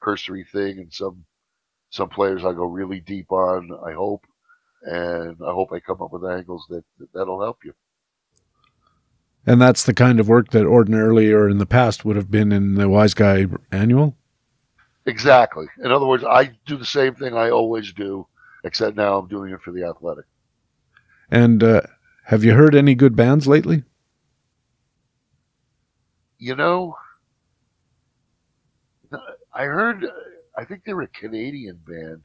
cursory 0.00 0.44
thing, 0.44 0.78
and 0.78 0.92
some 0.92 1.24
some 1.90 2.08
players 2.08 2.44
I 2.44 2.52
go 2.52 2.64
really 2.64 3.00
deep 3.00 3.32
on. 3.32 3.70
I 3.86 3.92
hope, 3.92 4.24
and 4.82 5.36
I 5.44 5.52
hope 5.52 5.72
I 5.72 5.80
come 5.80 6.02
up 6.02 6.12
with 6.12 6.30
angles 6.30 6.66
that, 6.68 6.84
that 6.98 7.12
that'll 7.14 7.40
help 7.40 7.58
you. 7.64 7.72
And 9.46 9.60
that's 9.62 9.84
the 9.84 9.94
kind 9.94 10.20
of 10.20 10.28
work 10.28 10.50
that 10.50 10.66
ordinarily 10.66 11.32
or 11.32 11.48
in 11.48 11.58
the 11.58 11.66
past 11.66 12.04
would 12.04 12.16
have 12.16 12.30
been 12.30 12.52
in 12.52 12.74
the 12.74 12.88
Wise 12.88 13.14
Guy 13.14 13.46
Annual. 13.72 14.14
Exactly. 15.06 15.66
In 15.82 15.90
other 15.90 16.04
words, 16.04 16.22
I 16.22 16.50
do 16.66 16.76
the 16.76 16.84
same 16.84 17.14
thing 17.14 17.34
I 17.34 17.48
always 17.48 17.92
do, 17.94 18.26
except 18.64 18.96
now 18.96 19.18
I'm 19.18 19.28
doing 19.28 19.52
it 19.52 19.62
for 19.62 19.72
the 19.72 19.84
athletic. 19.84 20.26
And 21.30 21.62
uh, 21.62 21.82
have 22.24 22.44
you 22.44 22.52
heard 22.52 22.74
any 22.74 22.94
good 22.94 23.16
bands 23.16 23.46
lately? 23.46 23.84
You 26.36 26.54
know, 26.54 26.94
I 29.58 29.64
heard, 29.64 30.06
I 30.56 30.64
think 30.64 30.84
they're 30.84 31.00
a 31.00 31.08
Canadian 31.08 31.80
band, 31.84 32.22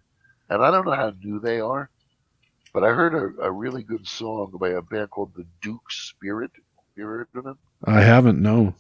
and 0.49 0.64
I 0.64 0.69
don't 0.69 0.85
know 0.85 0.93
how 0.93 1.14
new 1.19 1.39
they 1.39 1.60
are, 1.60 1.89
but 2.72 2.84
I 2.84 2.89
heard 2.89 3.15
a, 3.15 3.45
a 3.45 3.51
really 3.51 3.81
good 3.81 4.07
song 4.07 4.53
by 4.60 4.69
a 4.69 4.84
band 4.84 5.10
called 5.10 5.34
the 5.35 5.47
Duke 5.60 5.89
Spirit. 5.89 6.51
You 6.95 7.05
heard 7.05 7.27
of 7.34 7.43
them? 7.43 7.57
I 7.85 8.01
haven't, 8.01 8.39
no. 8.39 8.76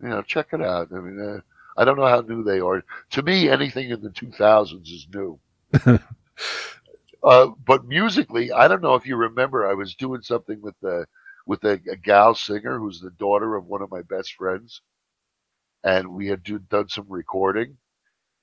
Yeah, 0.00 0.22
check 0.24 0.50
it 0.52 0.62
out. 0.62 0.92
I 0.92 1.00
mean, 1.00 1.20
uh, 1.20 1.40
I 1.76 1.84
don't 1.84 1.98
know 1.98 2.06
how 2.06 2.20
new 2.20 2.44
they 2.44 2.60
are. 2.60 2.84
To 3.10 3.22
me, 3.22 3.48
anything 3.48 3.90
in 3.90 4.00
the 4.00 4.10
2000s 4.10 4.84
is 4.84 5.08
new. 5.12 5.40
uh, 7.24 7.48
but 7.66 7.84
musically, 7.84 8.52
I 8.52 8.68
don't 8.68 8.80
know 8.80 8.94
if 8.94 9.06
you 9.06 9.16
remember, 9.16 9.68
I 9.68 9.74
was 9.74 9.96
doing 9.96 10.22
something 10.22 10.62
with 10.62 10.78
the 10.82 11.04
with 11.46 11.64
a, 11.64 11.80
a 11.90 11.96
gal 11.96 12.36
singer 12.36 12.78
who's 12.78 13.00
the 13.00 13.10
daughter 13.10 13.56
of 13.56 13.66
one 13.66 13.82
of 13.82 13.90
my 13.90 14.02
best 14.02 14.34
friends 14.34 14.82
and 15.84 16.08
we 16.12 16.28
had 16.28 16.42
do, 16.42 16.58
done 16.58 16.88
some 16.88 17.06
recording. 17.08 17.76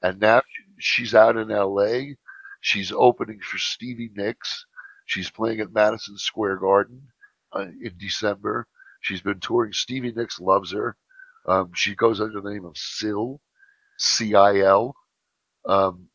And 0.02 0.20
now 0.20 0.42
she's 0.80 1.16
out 1.16 1.38
in 1.38 1.50
LA. 1.50 2.14
She's 2.62 2.92
opening 2.92 3.40
for 3.40 3.58
Stevie 3.58 4.12
Nicks. 4.16 4.66
She's 5.06 5.30
playing 5.30 5.60
at 5.60 5.74
Madison 5.74 6.18
Square 6.18 6.58
Garden 6.58 7.02
uh, 7.54 7.68
in 7.82 7.94
December. 7.98 8.68
She's 9.02 9.22
been 9.22 9.40
touring. 9.40 9.74
Stevie 9.74 10.12
Nicks 10.12 10.40
loves 10.40 10.72
her. 10.74 10.96
Um, 11.48 11.72
she 11.74 11.96
goes 11.96 12.20
under 12.20 12.42
the 12.42 12.52
name 12.52 12.66
of 12.66 12.78
Cil, 12.78 13.40
C 13.98 14.36
I 14.36 14.60
L. 14.60 14.96
Um, 15.66 16.10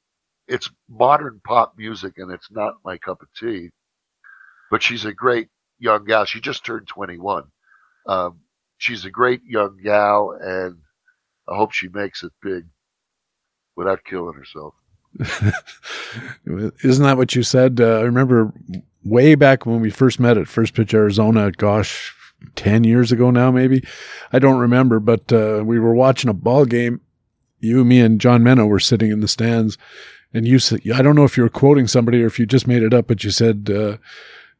it's 0.46 0.70
modern 0.88 1.40
pop 1.44 1.74
music, 1.78 2.14
and 2.18 2.30
it's 2.30 2.50
not 2.50 2.74
my 2.84 2.98
cup 2.98 3.22
of 3.22 3.28
tea. 3.38 3.70
But 4.70 4.82
she's 4.82 5.04
a 5.04 5.12
great 5.12 5.48
young 5.78 6.04
gal. 6.04 6.24
She 6.24 6.40
just 6.40 6.64
turned 6.64 6.88
21. 6.88 7.44
Um, 8.06 8.40
she's 8.78 9.04
a 9.04 9.10
great 9.10 9.40
young 9.44 9.78
gal, 9.82 10.36
and 10.40 10.78
I 11.48 11.56
hope 11.56 11.72
she 11.72 11.88
makes 11.88 12.22
it 12.22 12.32
big 12.42 12.66
without 13.76 14.04
killing 14.04 14.34
herself. 14.34 14.74
Isn't 16.84 17.04
that 17.04 17.16
what 17.16 17.34
you 17.34 17.42
said? 17.42 17.80
Uh, 17.80 17.98
I 17.98 18.02
remember 18.02 18.52
way 19.04 19.34
back 19.34 19.66
when 19.66 19.80
we 19.80 19.90
first 19.90 20.20
met 20.20 20.38
at 20.38 20.48
First 20.48 20.74
Pitch 20.74 20.94
Arizona, 20.94 21.50
gosh, 21.52 22.14
10 22.56 22.84
years 22.84 23.12
ago 23.12 23.30
now, 23.30 23.50
maybe. 23.50 23.84
I 24.32 24.38
don't 24.38 24.58
remember, 24.58 25.00
but 25.00 25.32
uh, 25.32 25.62
we 25.64 25.78
were 25.78 25.94
watching 25.94 26.30
a 26.30 26.34
ball 26.34 26.64
game. 26.64 27.00
You, 27.60 27.84
me, 27.84 28.00
and 28.00 28.20
John 28.20 28.42
Meno 28.42 28.66
were 28.66 28.80
sitting 28.80 29.10
in 29.12 29.20
the 29.20 29.28
stands. 29.28 29.78
And 30.34 30.48
you 30.48 30.58
said, 30.58 30.80
I 30.92 31.02
don't 31.02 31.14
know 31.14 31.24
if 31.24 31.36
you 31.36 31.42
were 31.42 31.48
quoting 31.48 31.86
somebody 31.86 32.22
or 32.22 32.26
if 32.26 32.38
you 32.38 32.46
just 32.46 32.66
made 32.66 32.82
it 32.82 32.94
up, 32.94 33.06
but 33.06 33.22
you 33.22 33.30
said, 33.30 33.70
uh, 33.70 33.98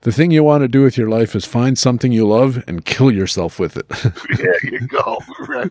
the 0.03 0.13
thing 0.13 0.31
you 0.31 0.45
want 0.45 0.63
to 0.63 0.69
do 0.69 0.83
with 0.83 0.99
your 0.99 1.09
life 1.09 1.35
is 1.35 1.45
find 1.45 1.79
something 1.79 2.13
you 2.13 2.27
love 2.27 2.63
and 2.67 2.85
kill 2.85 3.11
yourself 3.11 3.59
with 3.59 3.77
it. 3.77 3.89
there 4.37 4.65
you 4.65 4.87
go. 4.87 5.19
Right. 5.41 5.71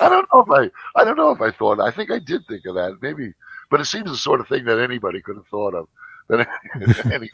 I 0.00 0.08
don't 0.08 0.28
know 0.32 0.40
if 0.40 0.50
I, 0.50 1.00
I 1.00 1.04
don't 1.04 1.16
know 1.16 1.30
if 1.30 1.40
I 1.40 1.50
thought. 1.50 1.80
I 1.80 1.90
think 1.90 2.10
I 2.10 2.18
did 2.18 2.46
think 2.46 2.64
of 2.66 2.76
that. 2.76 2.98
Maybe, 3.02 3.32
but 3.70 3.80
it 3.80 3.86
seems 3.86 4.10
the 4.10 4.16
sort 4.16 4.40
of 4.40 4.48
thing 4.48 4.64
that 4.64 4.78
anybody 4.78 5.20
could 5.20 5.36
have 5.36 5.46
thought 5.48 5.74
of. 5.74 5.88
But 6.28 6.46
anyway, 7.06 7.28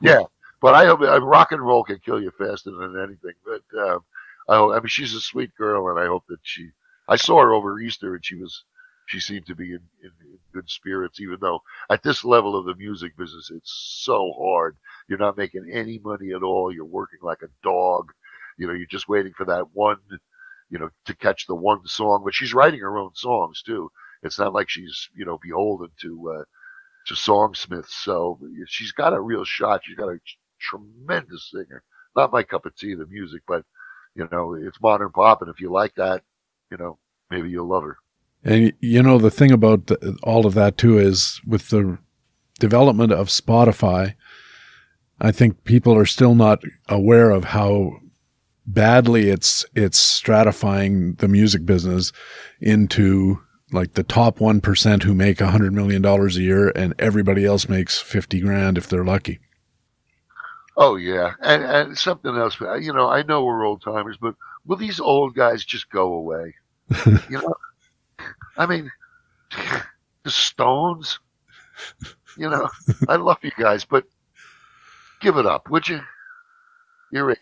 yeah. 0.00 0.22
But 0.60 0.74
I 0.74 0.86
hope 0.86 1.00
rock 1.00 1.52
and 1.52 1.60
roll 1.60 1.82
can 1.82 1.98
kill 1.98 2.22
you 2.22 2.30
faster 2.38 2.70
than 2.70 2.96
anything. 3.02 3.32
But 3.44 3.62
um, 3.80 4.04
I, 4.48 4.56
hope, 4.56 4.72
I 4.72 4.76
mean, 4.76 4.86
she's 4.86 5.14
a 5.14 5.20
sweet 5.20 5.54
girl, 5.56 5.88
and 5.88 5.98
I 5.98 6.06
hope 6.06 6.24
that 6.28 6.38
she. 6.42 6.70
I 7.08 7.16
saw 7.16 7.40
her 7.40 7.52
over 7.52 7.80
Easter, 7.80 8.14
and 8.14 8.24
she 8.24 8.36
was 8.36 8.64
she 9.06 9.20
seemed 9.20 9.46
to 9.46 9.54
be 9.54 9.72
in, 9.72 9.80
in, 10.02 10.10
in, 10.20 10.38
good 10.52 10.70
spirits, 10.70 11.20
even 11.20 11.38
though 11.40 11.60
at 11.90 12.02
this 12.02 12.24
level 12.24 12.56
of 12.56 12.64
the 12.64 12.74
music 12.76 13.16
business, 13.16 13.50
it's 13.52 14.00
so 14.04 14.32
hard. 14.38 14.76
You're 15.08 15.18
not 15.18 15.36
making 15.36 15.70
any 15.72 15.98
money 15.98 16.32
at 16.32 16.42
all. 16.42 16.72
You're 16.72 16.84
working 16.84 17.20
like 17.22 17.42
a 17.42 17.52
dog. 17.62 18.10
You 18.58 18.66
know, 18.66 18.72
you're 18.72 18.86
just 18.86 19.08
waiting 19.08 19.32
for 19.36 19.44
that 19.46 19.66
one, 19.72 19.98
you 20.70 20.78
know, 20.78 20.88
to 21.06 21.14
catch 21.14 21.46
the 21.46 21.54
one 21.54 21.86
song. 21.86 22.22
But 22.24 22.34
she's 22.34 22.54
writing 22.54 22.80
her 22.80 22.98
own 22.98 23.14
songs 23.14 23.62
too. 23.62 23.90
It's 24.22 24.38
not 24.38 24.54
like 24.54 24.70
she's, 24.70 25.08
you 25.14 25.24
know, 25.24 25.38
beholden 25.42 25.90
to 26.02 26.36
uh, 26.38 26.44
to 27.06 27.14
songsmiths. 27.14 27.90
So 27.90 28.38
she's 28.66 28.92
got 28.92 29.12
a 29.12 29.20
real 29.20 29.44
shot. 29.44 29.82
She's 29.84 29.96
got 29.96 30.08
a 30.08 30.18
tremendous 30.60 31.50
singer. 31.50 31.82
Not 32.16 32.32
my 32.32 32.42
cup 32.42 32.64
of 32.64 32.76
tea, 32.76 32.94
the 32.94 33.06
music, 33.06 33.42
but 33.46 33.64
you 34.14 34.28
know, 34.30 34.54
it's 34.54 34.80
modern 34.80 35.10
pop, 35.10 35.42
and 35.42 35.50
if 35.50 35.60
you 35.60 35.70
like 35.70 35.94
that, 35.96 36.22
you 36.70 36.76
know, 36.76 36.98
maybe 37.30 37.50
you'll 37.50 37.68
love 37.68 37.82
her. 37.82 37.98
And 38.44 38.72
you 38.80 39.02
know 39.02 39.18
the 39.18 39.30
thing 39.30 39.52
about 39.52 39.90
all 40.22 40.46
of 40.46 40.54
that 40.54 40.76
too 40.76 40.98
is 40.98 41.40
with 41.46 41.70
the 41.70 41.98
development 42.60 43.12
of 43.12 43.28
Spotify, 43.28 44.14
I 45.20 45.32
think 45.32 45.64
people 45.64 45.94
are 45.96 46.06
still 46.06 46.34
not 46.34 46.62
aware 46.88 47.30
of 47.30 47.44
how 47.44 48.00
badly 48.66 49.28
it's 49.28 49.64
it's 49.74 49.98
stratifying 49.98 51.18
the 51.18 51.28
music 51.28 51.66
business 51.66 52.12
into 52.60 53.40
like 53.72 53.94
the 53.94 54.02
top 54.02 54.38
1% 54.38 55.02
who 55.02 55.14
make 55.14 55.40
a 55.40 55.44
100 55.44 55.72
million 55.72 56.00
dollars 56.00 56.36
a 56.36 56.42
year 56.42 56.70
and 56.76 56.94
everybody 56.98 57.44
else 57.44 57.68
makes 57.68 57.98
50 57.98 58.40
grand 58.40 58.78
if 58.78 58.88
they're 58.88 59.04
lucky. 59.04 59.40
Oh 60.76 60.96
yeah. 60.96 61.32
And 61.40 61.62
and 61.62 61.98
something 61.98 62.34
else, 62.34 62.58
you 62.60 62.92
know, 62.92 63.08
I 63.08 63.22
know 63.22 63.44
we're 63.44 63.64
old 63.64 63.82
timers, 63.82 64.16
but 64.20 64.34
will 64.64 64.76
these 64.76 65.00
old 65.00 65.34
guys 65.34 65.64
just 65.64 65.90
go 65.90 66.14
away? 66.14 66.54
you 67.06 67.38
know, 67.38 67.54
I 68.56 68.66
mean, 68.66 68.90
the 70.22 70.30
Stones. 70.30 71.18
You 72.36 72.50
know, 72.50 72.68
I 73.08 73.16
love 73.16 73.38
you 73.42 73.52
guys, 73.56 73.84
but 73.84 74.04
give 75.24 75.36
it 75.38 75.46
up, 75.46 75.68
would 75.70 75.88
you? 75.88 76.00
You're 77.10 77.24
right. 77.24 77.38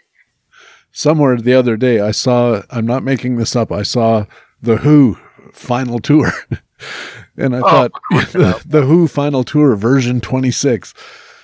Somewhere 0.93 1.37
the 1.37 1.55
other 1.55 1.77
day, 1.77 2.01
I 2.01 2.13
saw. 2.13 2.63
I'm 2.71 2.87
not 2.87 3.03
making 3.03 3.37
this 3.37 3.57
up. 3.57 3.73
I 3.73 3.83
saw 3.83 4.27
the 4.63 4.79
Who 4.79 5.19
final 5.53 5.99
tour, 5.99 6.33
and 7.37 7.57
I 7.57 7.59
oh, 7.59 7.63
thought 7.63 7.93
the, 8.11 8.63
the 8.67 8.83
Who 8.83 9.09
final 9.09 9.45
tour 9.45 9.75
version 9.75 10.21
26. 10.21 10.95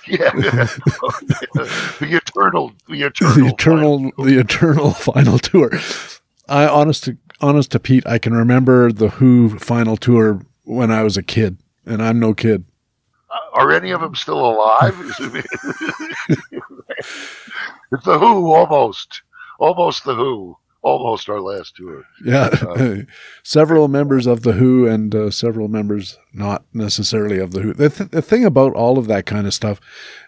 Yeah, 0.07 0.31
the 0.31 2.19
eternal, 2.23 2.73
the 2.87 3.03
eternal, 3.03 3.35
the 3.35 3.47
eternal, 3.47 4.11
the 4.17 4.39
eternal 4.39 4.91
final 4.91 5.37
tour. 5.37 5.71
I 6.47 6.67
honest 6.67 7.03
to 7.03 7.17
honest 7.41 7.71
to 7.71 7.79
Pete, 7.79 8.07
I 8.07 8.17
can 8.17 8.33
remember 8.33 8.91
the 8.91 9.09
Who 9.09 9.59
final 9.59 9.97
tour 9.97 10.45
when 10.63 10.89
I 10.91 11.03
was 11.03 11.17
a 11.17 11.23
kid, 11.23 11.57
and 11.85 12.01
I'm 12.01 12.19
no 12.19 12.33
kid. 12.33 12.65
Are 13.53 13.71
any 13.71 13.91
of 13.91 14.01
them 14.01 14.15
still 14.15 14.39
alive? 14.39 14.95
it's 14.99 15.19
the 18.05 18.19
Who 18.19 18.53
almost, 18.53 19.21
almost 19.59 20.03
the 20.03 20.15
Who, 20.15 20.57
almost 20.81 21.29
our 21.29 21.41
last 21.41 21.75
tour. 21.75 22.03
Yeah, 22.23 22.49
uh, 22.61 22.95
several 23.43 23.87
members 23.87 24.27
of 24.27 24.43
the 24.43 24.53
Who 24.53 24.87
and 24.87 25.13
uh, 25.13 25.31
several 25.31 25.67
members 25.67 26.17
not 26.33 26.63
necessarily 26.73 27.39
of 27.39 27.51
the 27.51 27.61
Who. 27.61 27.73
The, 27.73 27.89
th- 27.89 28.11
the 28.11 28.21
thing 28.21 28.45
about 28.45 28.73
all 28.73 28.97
of 28.97 29.07
that 29.07 29.25
kind 29.25 29.45
of 29.45 29.53
stuff, 29.53 29.79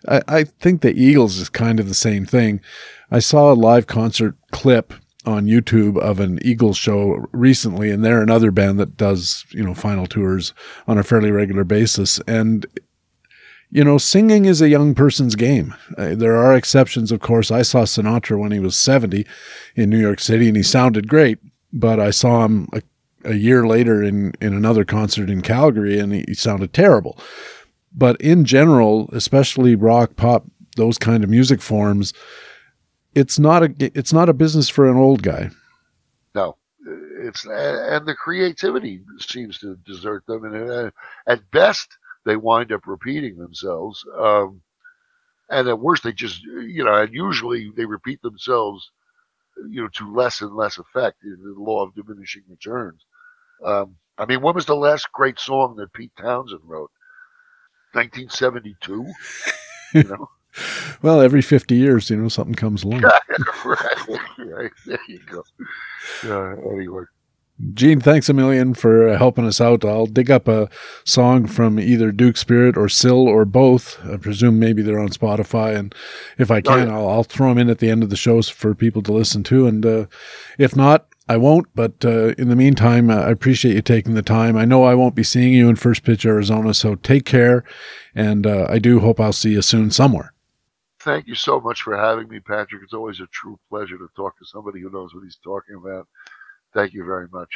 I, 0.07 0.21
I 0.27 0.43
think 0.43 0.81
the 0.81 0.93
Eagles 0.93 1.37
is 1.37 1.49
kind 1.49 1.79
of 1.79 1.87
the 1.87 1.93
same 1.93 2.25
thing. 2.25 2.61
I 3.09 3.19
saw 3.19 3.51
a 3.51 3.55
live 3.55 3.87
concert 3.87 4.35
clip 4.51 4.93
on 5.25 5.45
YouTube 5.45 5.97
of 5.99 6.19
an 6.19 6.39
Eagles 6.41 6.77
show 6.77 7.25
recently, 7.31 7.91
and 7.91 8.03
they're 8.03 8.21
another 8.21 8.51
band 8.51 8.79
that 8.79 8.97
does, 8.97 9.45
you 9.51 9.63
know, 9.63 9.73
final 9.73 10.07
tours 10.07 10.53
on 10.87 10.97
a 10.97 11.03
fairly 11.03 11.31
regular 11.31 11.63
basis. 11.63 12.19
And, 12.27 12.65
you 13.71 13.85
know, 13.85 13.97
singing 13.97 14.45
is 14.45 14.61
a 14.61 14.69
young 14.69 14.93
person's 14.93 15.35
game. 15.35 15.73
Uh, 15.97 16.13
there 16.13 16.35
are 16.35 16.53
exceptions, 16.53 17.11
of 17.11 17.21
course. 17.21 17.49
I 17.49 17.61
saw 17.61 17.83
Sinatra 17.83 18.37
when 18.37 18.51
he 18.51 18.59
was 18.59 18.75
70 18.75 19.25
in 19.75 19.89
New 19.89 19.99
York 19.99 20.19
City, 20.19 20.49
and 20.49 20.57
he 20.57 20.63
sounded 20.63 21.07
great, 21.07 21.39
but 21.71 21.97
I 21.97 22.11
saw 22.11 22.43
him 22.43 22.67
a, 22.73 22.81
a 23.23 23.35
year 23.35 23.65
later 23.65 24.03
in, 24.03 24.33
in 24.41 24.53
another 24.53 24.83
concert 24.83 25.29
in 25.29 25.41
Calgary, 25.41 25.97
and 25.97 26.11
he, 26.13 26.25
he 26.27 26.33
sounded 26.33 26.73
terrible. 26.73 27.17
But 27.93 28.19
in 28.19 28.43
general, 28.43 29.09
especially 29.13 29.75
rock, 29.75 30.17
pop, 30.17 30.45
those 30.75 30.97
kind 30.97 31.23
of 31.23 31.29
music 31.29 31.61
forms, 31.61 32.13
it's 33.15 33.39
not 33.39 33.63
a 33.63 33.73
it's 33.79 34.13
not 34.13 34.29
a 34.29 34.33
business 34.33 34.69
for 34.69 34.89
an 34.89 34.95
old 34.95 35.21
guy. 35.21 35.49
No, 36.33 36.55
it's 36.85 37.45
and 37.45 38.05
the 38.05 38.15
creativity 38.15 39.01
seems 39.19 39.59
to 39.59 39.75
desert 39.85 40.25
them, 40.27 40.45
and 40.45 40.71
uh, 40.71 40.91
at 41.27 41.51
best 41.51 41.97
they 42.25 42.35
wind 42.35 42.71
up 42.71 42.87
repeating 42.87 43.37
themselves. 43.37 44.03
Um, 44.17 44.61
and 45.49 45.67
at 45.67 45.79
worst, 45.79 46.03
they 46.03 46.13
just 46.13 46.41
you 46.43 46.83
know, 46.83 46.95
and 46.95 47.13
usually 47.13 47.71
they 47.75 47.85
repeat 47.85 48.21
themselves, 48.21 48.89
you 49.69 49.81
know, 49.81 49.89
to 49.95 50.13
less 50.13 50.41
and 50.41 50.55
less 50.55 50.77
effect. 50.77 51.17
In 51.23 51.37
the 51.43 51.59
law 51.59 51.83
of 51.83 51.95
diminishing 51.95 52.43
returns. 52.49 53.01
Um, 53.63 53.95
I 54.17 54.25
mean, 54.25 54.41
when 54.41 54.55
was 54.55 54.65
the 54.65 54.75
last 54.75 55.11
great 55.11 55.39
song 55.39 55.75
that 55.77 55.93
Pete 55.93 56.11
Townshend 56.17 56.61
wrote? 56.63 56.91
1972. 57.93 59.05
you 59.93 60.03
know. 60.03 60.29
well, 61.01 61.21
every 61.21 61.41
50 61.41 61.75
years, 61.75 62.09
you 62.09 62.17
know, 62.17 62.29
something 62.29 62.55
comes 62.55 62.83
along. 62.83 63.01
right, 63.65 64.19
right. 64.37 64.71
There 64.85 64.99
you 65.07 65.19
go. 65.29 65.43
Uh, 66.23 66.55
anyway. 66.71 67.03
Gene, 67.73 67.99
thanks 67.99 68.29
a 68.29 68.33
million 68.33 68.73
for 68.73 69.09
uh, 69.09 69.17
helping 69.17 69.45
us 69.45 69.61
out. 69.61 69.85
I'll 69.85 70.05
dig 70.05 70.31
up 70.31 70.47
a 70.47 70.69
song 71.03 71.45
from 71.45 71.79
either 71.79 72.11
Duke 72.11 72.37
Spirit 72.37 72.77
or 72.77 72.89
Cil 72.89 73.27
or 73.27 73.45
both. 73.45 73.99
I 74.05 74.17
presume 74.17 74.57
maybe 74.57 74.81
they're 74.81 74.99
on 74.99 75.09
Spotify, 75.09 75.75
and 75.75 75.93
if 76.37 76.49
I 76.49 76.61
can, 76.61 76.89
oh. 76.89 76.93
I'll, 76.93 77.09
I'll, 77.09 77.23
throw 77.23 77.49
them 77.49 77.57
in 77.57 77.69
at 77.69 77.79
the 77.79 77.89
end 77.89 78.03
of 78.03 78.09
the 78.09 78.15
shows 78.15 78.49
for 78.49 78.73
people 78.73 79.03
to 79.03 79.11
listen 79.11 79.43
to. 79.43 79.67
And 79.67 79.85
uh, 79.85 80.05
if 80.57 80.75
not, 80.75 81.07
I 81.27 81.37
won't. 81.37 81.67
But 81.75 82.03
uh, 82.03 82.29
in 82.37 82.49
the 82.49 82.55
meantime, 82.55 83.09
uh, 83.09 83.15
I 83.15 83.29
appreciate 83.29 83.75
you 83.75 83.81
taking 83.81 84.15
the 84.15 84.21
time. 84.21 84.57
I 84.57 84.65
know 84.65 84.83
I 84.83 84.95
won't 84.95 85.15
be 85.15 85.23
seeing 85.23 85.53
you 85.53 85.69
in 85.69 85.75
First 85.75 86.03
Pitch 86.03 86.25
Arizona, 86.25 86.73
so 86.73 86.95
take 86.95 87.25
care, 87.25 87.63
and 88.15 88.47
uh, 88.47 88.65
I 88.69 88.79
do 88.79 89.01
hope 89.01 89.19
I'll 89.19 89.33
see 89.33 89.51
you 89.51 89.61
soon 89.61 89.91
somewhere. 89.91 90.33
Thank 90.99 91.27
you 91.27 91.35
so 91.35 91.59
much 91.59 91.81
for 91.81 91.97
having 91.97 92.27
me, 92.27 92.39
Patrick. 92.39 92.83
It's 92.83 92.93
always 92.93 93.19
a 93.19 93.27
true 93.27 93.59
pleasure 93.69 93.97
to 93.97 94.07
talk 94.15 94.37
to 94.37 94.45
somebody 94.45 94.81
who 94.81 94.91
knows 94.91 95.15
what 95.15 95.23
he's 95.23 95.39
talking 95.43 95.75
about. 95.75 96.07
Thank 96.73 96.93
you 96.93 97.05
very 97.05 97.27
much. 97.31 97.49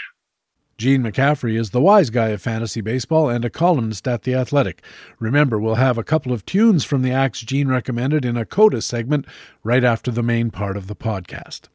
Gene 0.78 1.04
McCaffrey 1.04 1.58
is 1.58 1.70
the 1.70 1.80
wise 1.80 2.10
guy 2.10 2.30
of 2.30 2.42
fantasy 2.42 2.82
baseball 2.82 3.30
and 3.30 3.46
a 3.46 3.50
columnist 3.50 4.06
at 4.10 4.24
The 4.24 4.36
Athletic. 4.36 4.84
Remember, 5.20 5.58
we'll 5.58 5.76
have 5.76 5.98
a 5.98 6.04
couple 6.04 6.34
of 6.34 6.46
tunes 6.46 6.84
from 6.84 7.02
the 7.02 7.14
acts 7.14 7.40
Gene 7.42 7.70
recommended 7.70 8.26
in 8.26 8.36
a 8.36 8.46
CODA 8.46 8.82
segment 8.82 9.26
right 9.64 9.86
after 9.86 10.12
the 10.12 10.22
main 10.22 10.52
part 10.52 10.76
of 10.76 10.88
the 10.88 10.96
podcast. 10.96 11.70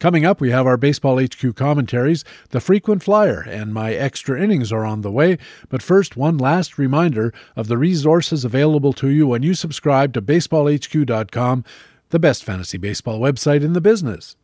Coming 0.00 0.24
up, 0.24 0.40
we 0.40 0.50
have 0.50 0.66
our 0.66 0.76
Baseball 0.76 1.20
HQ 1.20 1.54
commentaries, 1.54 2.24
the 2.50 2.60
frequent 2.60 3.04
flyer, 3.04 3.40
and 3.40 3.72
my 3.72 3.92
extra 3.92 4.40
innings 4.40 4.72
are 4.72 4.84
on 4.84 5.02
the 5.02 5.12
way. 5.12 5.38
But 5.68 5.82
first, 5.82 6.16
one 6.16 6.36
last 6.36 6.76
reminder 6.76 7.32
of 7.54 7.68
the 7.68 7.78
resources 7.78 8.44
available 8.44 8.92
to 8.94 9.08
you 9.08 9.28
when 9.28 9.44
you 9.44 9.54
subscribe 9.54 10.12
to 10.14 10.22
baseballhq.com, 10.22 11.64
the 12.10 12.18
best 12.18 12.44
fantasy 12.44 12.78
baseball 12.78 13.20
website 13.20 13.62
in 13.62 13.74
the 13.74 13.80
business. 13.80 14.36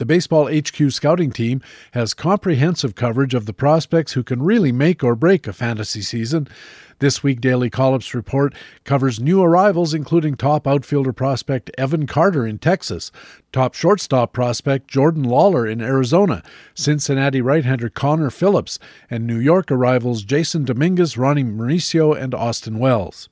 The 0.00 0.06
Baseball 0.06 0.48
HQ 0.50 0.92
scouting 0.92 1.30
team 1.30 1.60
has 1.92 2.14
comprehensive 2.14 2.94
coverage 2.94 3.34
of 3.34 3.44
the 3.44 3.52
prospects 3.52 4.14
who 4.14 4.22
can 4.22 4.42
really 4.42 4.72
make 4.72 5.04
or 5.04 5.14
break 5.14 5.46
a 5.46 5.52
fantasy 5.52 6.00
season. 6.00 6.48
This 7.00 7.22
week, 7.22 7.42
Daily 7.42 7.68
Call 7.68 7.92
Ups 7.92 8.14
report 8.14 8.54
covers 8.84 9.20
new 9.20 9.42
arrivals, 9.42 9.92
including 9.92 10.36
top 10.36 10.66
outfielder 10.66 11.12
prospect 11.12 11.70
Evan 11.76 12.06
Carter 12.06 12.46
in 12.46 12.58
Texas, 12.58 13.12
top 13.52 13.74
shortstop 13.74 14.32
prospect 14.32 14.88
Jordan 14.88 15.24
Lawlar 15.24 15.70
in 15.70 15.82
Arizona, 15.82 16.42
Cincinnati 16.74 17.42
right 17.42 17.66
hander 17.66 17.90
Connor 17.90 18.30
Phillips, 18.30 18.78
and 19.10 19.26
New 19.26 19.38
York 19.38 19.70
arrivals 19.70 20.24
Jasson 20.24 20.64
Dominguez, 20.64 21.18
Ronny 21.18 21.44
Mauricio, 21.44 22.18
and 22.18 22.34
Austin 22.34 22.78
Wells. 22.78 23.28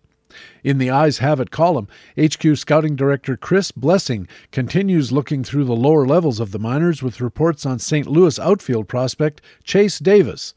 In 0.65 0.78
the 0.78 0.90
Eyes 0.90 1.19
Have 1.19 1.40
It 1.40 1.51
column, 1.51 1.89
HQ 2.19 2.56
Scouting 2.56 2.97
Director 2.97 3.36
Chris 3.36 3.70
Blessing 3.70 4.28
continues 4.52 5.12
looking 5.12 5.44
through 5.44 5.65
the 5.65 5.77
lower 5.77 6.06
levels 6.06 6.40
of 6.40 6.52
the 6.52 6.59
minors 6.59 7.02
with 7.02 7.20
reports 7.20 7.65
on 7.65 7.78
St. 7.78 8.06
Louis 8.06 8.39
outfield 8.39 8.89
prospect 8.89 9.40
Chase 9.65 9.98
Davis, 9.98 10.55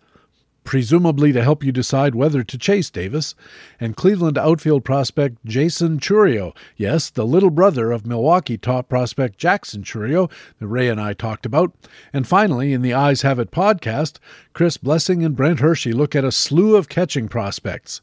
presumably 0.63 1.31
to 1.31 1.43
help 1.43 1.63
you 1.63 1.71
decide 1.71 2.15
whether 2.15 2.43
to 2.43 2.57
chase 2.57 2.89
Davis, 2.89 3.35
and 3.79 3.95
Cleveland 3.95 4.37
outfield 4.37 4.83
prospect 4.85 5.43
Jaison 5.45 5.99
Chourio. 5.99 6.55
yes, 6.77 7.09
the 7.09 7.25
little 7.25 7.49
brother 7.49 7.91
of 7.91 8.05
Milwaukee 8.05 8.57
top 8.57 8.87
prospect 8.87 9.37
Jackson 9.37 9.83
Chourio, 9.83 10.31
that 10.59 10.67
Ray 10.67 10.87
and 10.87 11.01
I 11.01 11.13
talked 11.13 11.45
about. 11.45 11.73
And 12.13 12.27
finally, 12.27 12.73
in 12.73 12.81
the 12.81 12.93
Eyes 12.93 13.23
Have 13.23 13.39
It 13.39 13.51
podcast, 13.51 14.17
Chris 14.53 14.77
Blessing 14.77 15.23
and 15.23 15.35
Brent 15.35 15.59
Hershey 15.59 15.93
look 15.93 16.15
at 16.15 16.25
a 16.25 16.31
slew 16.31 16.75
of 16.75 16.89
catching 16.89 17.27
prospects. 17.27 18.01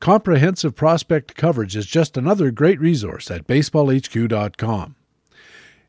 Comprehensive 0.00 0.74
prospect 0.74 1.34
coverage 1.34 1.76
is 1.76 1.86
just 1.86 2.16
another 2.16 2.50
great 2.50 2.80
resource 2.80 3.30
at 3.30 3.46
baseballhq.com. 3.46 4.94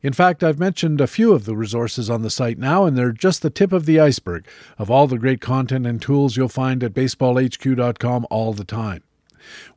In 0.02 0.14
fact, 0.14 0.44
I've 0.44 0.60
mentioned 0.60 1.02
a 1.02 1.08
few 1.08 1.34
of 1.34 1.44
the 1.44 1.58
resources 1.58 2.10
on 2.10 2.22
the 2.22 2.30
site 2.30 2.58
now, 2.58 2.86
and 2.86 2.98
they're 2.98 3.12
just 3.12 3.42
the 3.42 3.50
tip 3.50 3.74
of 3.74 3.86
the 3.86 4.00
iceberg 4.00 4.48
of 4.78 4.90
all 4.90 5.08
the 5.08 5.18
great 5.18 5.42
content 5.42 5.86
and 5.86 6.02
tools 6.02 6.38
you'll 6.38 6.48
find 6.48 6.84
at 6.84 6.94
baseballhq.com 6.94 8.26
all 8.30 8.54
the 8.54 8.64
time. 8.64 9.04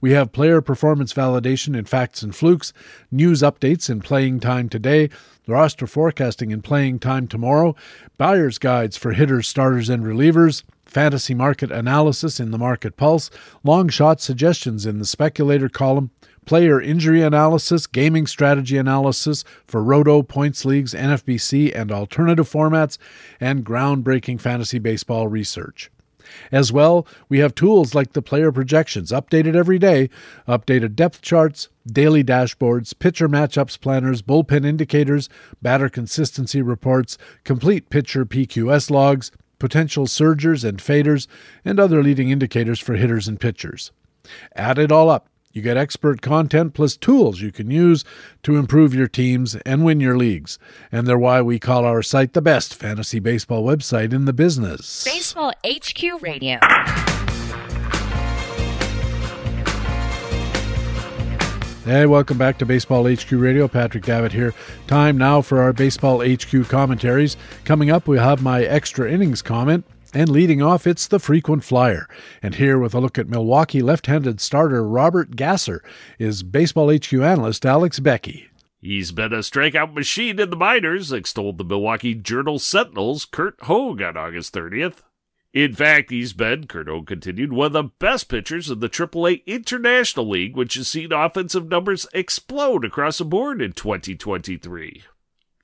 We 0.01 0.13
have 0.13 0.33
player 0.33 0.61
performance 0.61 1.13
validation 1.13 1.77
in 1.77 1.87
facts 1.87 2.23
and 2.23 2.35
flukes, 2.35 2.73
news 3.11 3.43
updates 3.43 3.91
in 3.91 4.01
playing 4.01 4.41
time 4.41 4.69
today, 4.69 5.11
roster 5.47 5.87
forecasting 5.87 6.51
in 6.51 6.63
playing 6.63 7.01
time 7.01 7.27
tomorrow, 7.27 7.75
buyer's 8.17 8.59
guides 8.59 8.97
for 8.97 9.13
hitters, 9.13 9.49
starters, 9.49 9.89
and 9.89 10.05
relievers, 10.05 10.63
fantasy 10.93 11.35
market 11.35 11.73
analysis 11.73 12.39
in 12.39 12.51
the 12.51 12.59
Market 12.59 12.97
Pulse, 12.97 13.31
long 13.65 13.89
shot 13.89 14.21
suggestions 14.21 14.85
in 14.85 14.99
the 14.99 15.07
Speculator 15.07 15.69
column, 15.69 16.11
player 16.45 16.81
injury 16.81 17.23
analysis, 17.23 17.87
gaming 17.87 18.27
strategy 18.27 18.77
analysis 18.77 19.43
for 19.67 19.83
Roto, 19.83 20.23
Points 20.23 20.65
Leagues, 20.65 20.93
NFBC, 20.93 21.75
and 21.75 21.91
alternative 21.91 22.49
formats, 22.49 22.99
and 23.41 23.65
groundbreaking 23.65 24.41
fantasy 24.41 24.79
baseball 24.79 25.29
research. 25.29 25.91
As 26.51 26.73
well, 26.73 27.07
we 27.29 27.39
have 27.39 27.55
tools 27.55 27.95
like 27.95 28.13
the 28.13 28.23
player 28.23 28.53
projections, 28.53 29.11
updated 29.11 29.55
every 29.55 29.79
day, 29.79 30.09
updated 30.47 30.95
depth 30.95 31.21
charts, 31.21 31.69
daily 31.87 32.23
dashboards, 32.23 32.97
pitcher 32.99 33.29
matchups 33.29 33.81
planners, 33.81 34.23
bullpen 34.23 34.65
indicators, 34.65 35.29
batter 35.61 35.89
consistency 35.89 36.63
reports, 36.63 37.19
complete 37.45 37.91
pitcher 37.91 38.25
PQS 38.25 38.91
logs, 38.91 39.31
potential 39.63 40.09
surgers 40.09 40.65
and 40.65 40.79
faders, 40.79 41.29
and 41.65 41.79
other 41.79 42.03
leading 42.03 42.31
indicators 42.31 42.81
for 42.81 42.95
hitters 42.95 43.29
and 43.29 43.39
pitchers. 43.39 43.93
Add 44.57 44.77
it 44.77 44.91
all 44.91 45.09
up. 45.09 45.29
You 45.53 45.63
get 45.63 45.77
expert 45.77 46.21
content 46.21 46.75
plus 46.75 46.97
tools 46.97 47.41
you 47.41 47.53
can 47.53 47.71
use 47.71 48.05
to 48.43 48.57
improve 48.57 48.93
your 48.93 49.07
teams 49.07 49.55
and 49.65 49.85
win 49.85 50.01
your 50.01 50.17
leagues. 50.17 50.59
And 50.91 51.07
they're 51.07 51.17
why 51.17 51.43
we 51.43 51.61
call 51.61 51.85
our 51.85 52.03
site 52.03 52.33
the 52.33 52.43
best 52.43 52.75
fantasy 52.75 53.21
baseball 53.21 53.63
website 53.63 54.13
in 54.13 54.25
the 54.25 54.33
business. 54.33 55.05
Baseball 55.05 55.53
HQ 55.65 56.21
Radio. 56.21 56.59
Hey, 61.85 62.07
welcome 62.07 62.39
back 62.39 62.59
to 62.59 62.65
Baseball 62.65 63.13
HQ 63.13 63.33
Radio. 63.33 63.67
Patrick 63.67 64.05
Davitt 64.05 64.31
here. 64.31 64.55
Time 64.87 65.19
now 65.19 65.43
for 65.43 65.61
our 65.61 65.73
Baseball 65.73 66.21
HQ 66.25 66.69
commentaries. 66.69 67.37
Coming 67.65 67.91
up, 67.91 68.07
we'll 68.07 68.23
have 68.23 68.41
my 68.41 68.63
extra 68.63 69.11
innings 69.11 69.43
comment. 69.43 69.85
And 70.15 70.29
leading 70.29 70.63
off, 70.63 70.87
it's 70.87 71.09
the 71.09 71.19
frequent 71.19 71.65
flyer. 71.65 72.09
And 72.41 72.55
here, 72.55 72.79
with 72.79 72.95
a 72.95 73.01
look 73.01 73.19
at 73.19 73.29
Milwaukee 73.29 73.83
left 73.83 74.07
handed 74.07 74.41
starter 74.41 74.87
Robert 74.87 75.35
Gasser, 75.35 75.83
is 76.21 76.45
Baseball 76.45 76.95
HQ 76.95 77.15
analyst 77.15 77.67
Alex 77.67 77.99
Beckey. 77.99 78.47
He's 78.81 79.11
been 79.11 79.33
a 79.33 79.39
strikeout 79.39 79.93
machine 79.93 80.39
in 80.39 80.51
the 80.51 80.57
minors, 80.57 81.11
extolled 81.11 81.59
the 81.59 81.65
Milwaukee 81.65 82.15
Journal 82.15 82.61
Sentinel's 82.61 83.25
Curt 83.25 83.57
Hogg 83.63 84.01
on 84.03 84.17
August 84.17 84.55
30th. 84.55 85.03
In 85.53 85.75
fact, 85.75 86.11
he's 86.11 86.33
been, 86.33 86.67
Curt 86.67 86.89
Hogg 86.89 87.07
continued, 87.07 87.53
one 87.53 87.67
of 87.67 87.73
the 87.75 87.83
best 87.99 88.29
pitchers 88.29 88.71
in 88.71 88.81
the 88.81 88.89
AAA 88.89 89.45
International 89.45 90.29
League, 90.29 90.57
which 90.57 90.75
has 90.75 90.89
seen 90.89 91.13
offensive 91.13 91.69
numbers 91.69 92.07
explode 92.15 92.87
across 92.87 93.19
the 93.19 93.27
board 93.27 93.61
in 93.61 93.73
2023. 93.73 95.03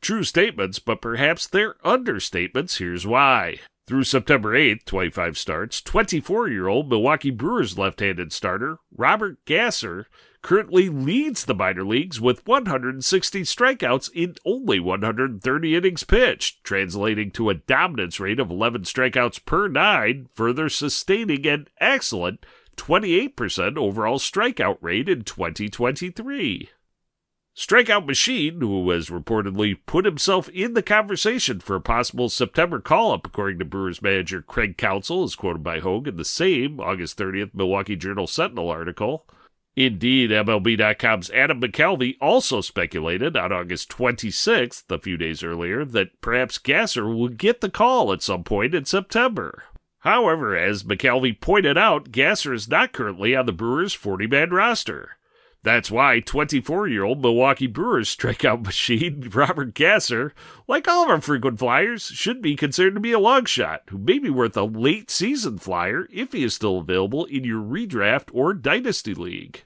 True 0.03 0.23
statements, 0.25 0.79
but 0.79 1.01
perhaps 1.01 1.47
they're 1.47 1.75
understatements. 1.85 2.79
Here's 2.79 3.07
why. 3.07 3.61
Through 3.87 4.05
September 4.05 4.53
8th, 4.53 4.85
25 4.85 5.39
starts, 5.39 5.81
24 5.81 6.49
year 6.49 6.69
old 6.69 6.91
Milwaukee 6.91 7.31
Brewers 7.31 7.79
left 7.79 8.01
handed 8.01 8.31
starter 8.35 8.81
Robert 8.95 9.43
Gasser 9.47 10.07
currently 10.43 10.89
leads 10.89 11.45
the 11.45 11.55
minor 11.55 11.85
leagues 11.85 12.21
with 12.21 12.47
160 12.47 13.43
strikeouts 13.43 14.11
in 14.15 14.35
only 14.45 14.81
130 14.81 15.77
innings 15.77 16.05
pitched, 16.05 16.63
translating 16.65 17.31
to 17.33 17.51
a 17.51 17.55
dominance 17.55 18.21
rate 18.21 18.41
of 18.41 18.51
11 18.51 18.83
strikeouts 18.83 19.45
per 19.45 19.69
nine, 19.69 20.29
further 20.33 20.69
sustaining 20.69 21.47
an 21.47 21.69
excellent 21.81 22.45
28% 22.77 23.77
overall 23.77 24.19
strikeout 24.19 24.79
rate 24.81 25.09
in 25.09 25.23
2023. 25.23 26.71
Strikeout 27.57 28.07
Machine, 28.07 28.61
who 28.61 28.89
has 28.91 29.11
reportedly 29.11 29.77
put 29.85 30.05
himself 30.05 30.49
in 30.51 30.75
the 30.75 30.83
conversation 30.83 31.59
for 31.59 31.75
a 31.75 31.81
possible 31.81 32.29
September 32.29 32.81
call 32.81 33.13
up, 33.13 33.27
according 33.27 33.59
to 33.59 33.65
Brewers 33.65 34.01
manager 34.01 34.41
Craig 34.41 34.77
Counsell, 34.77 35.25
is 35.25 35.35
quoted 35.35 35.65
by 35.65 35.81
Hogg 35.81 36.07
in 36.07 36.17
the 36.17 36.25
same 36.25 36.79
August 36.79 37.19
30th 37.19 37.53
Milwaukee 37.53 37.97
Journal 37.97 38.29
Sentinel 38.29 38.71
article 38.71 39.27
Indeed, 39.79 40.31
MLB.com's 40.33 41.31
Adam 41.31 41.61
McCalvy 41.61 42.17
also 42.21 42.61
speculated 42.61 43.37
on 43.37 43.53
August 43.53 43.89
26th, 43.91 44.91
a 44.91 44.99
few 44.99 45.17
days 45.17 45.45
earlier, 45.45 45.85
that 45.85 46.21
perhaps 46.21 46.59
Gasser 46.59 47.09
would 47.09 47.39
get 47.39 47.61
the 47.61 47.71
call 47.71 48.13
at 48.13 48.21
some 48.21 48.43
point 48.43 48.75
in 48.75 48.87
September. 48.87 49.63
However, 50.01 50.57
as 50.57 50.83
McCalvy 50.83 51.41
pointed 51.41 51.79
out, 51.79 52.11
Gasser 52.11 52.53
is 52.53 52.69
not 52.69 52.93
currently 52.93 53.37
on 53.37 53.47
the 53.47 53.53
Brewers' 53.53 53.95
40 53.95 54.27
man 54.27 54.51
roster. 54.51 55.11
That's 55.63 55.93
why 55.93 56.19
24 56.19 56.89
year 56.89 57.05
old 57.05 57.23
Milwaukee 57.23 57.69
Brewers 57.69 58.13
strikeout 58.13 58.65
machine 58.67 59.31
Robert 59.33 59.75
Gasser, 59.75 60.35
like 60.67 60.89
all 60.89 61.05
of 61.05 61.11
our 61.11 61.21
frequent 61.21 61.61
flyers, 61.61 62.03
should 62.03 62.43
be 62.43 62.57
considered 62.57 62.95
to 62.95 63.01
be 63.01 63.13
a 63.13 63.21
long 63.21 63.45
shot 63.45 63.83
who 63.91 63.99
may 63.99 64.19
be 64.19 64.29
worth 64.29 64.57
a 64.57 64.65
late 64.65 65.09
season 65.09 65.57
flyer 65.57 66.09
if 66.13 66.33
he 66.33 66.43
is 66.43 66.53
still 66.53 66.79
available 66.79 67.27
in 67.27 67.45
your 67.45 67.63
redraft 67.63 68.31
or 68.33 68.55
dynasty 68.55 69.15
league. 69.15 69.63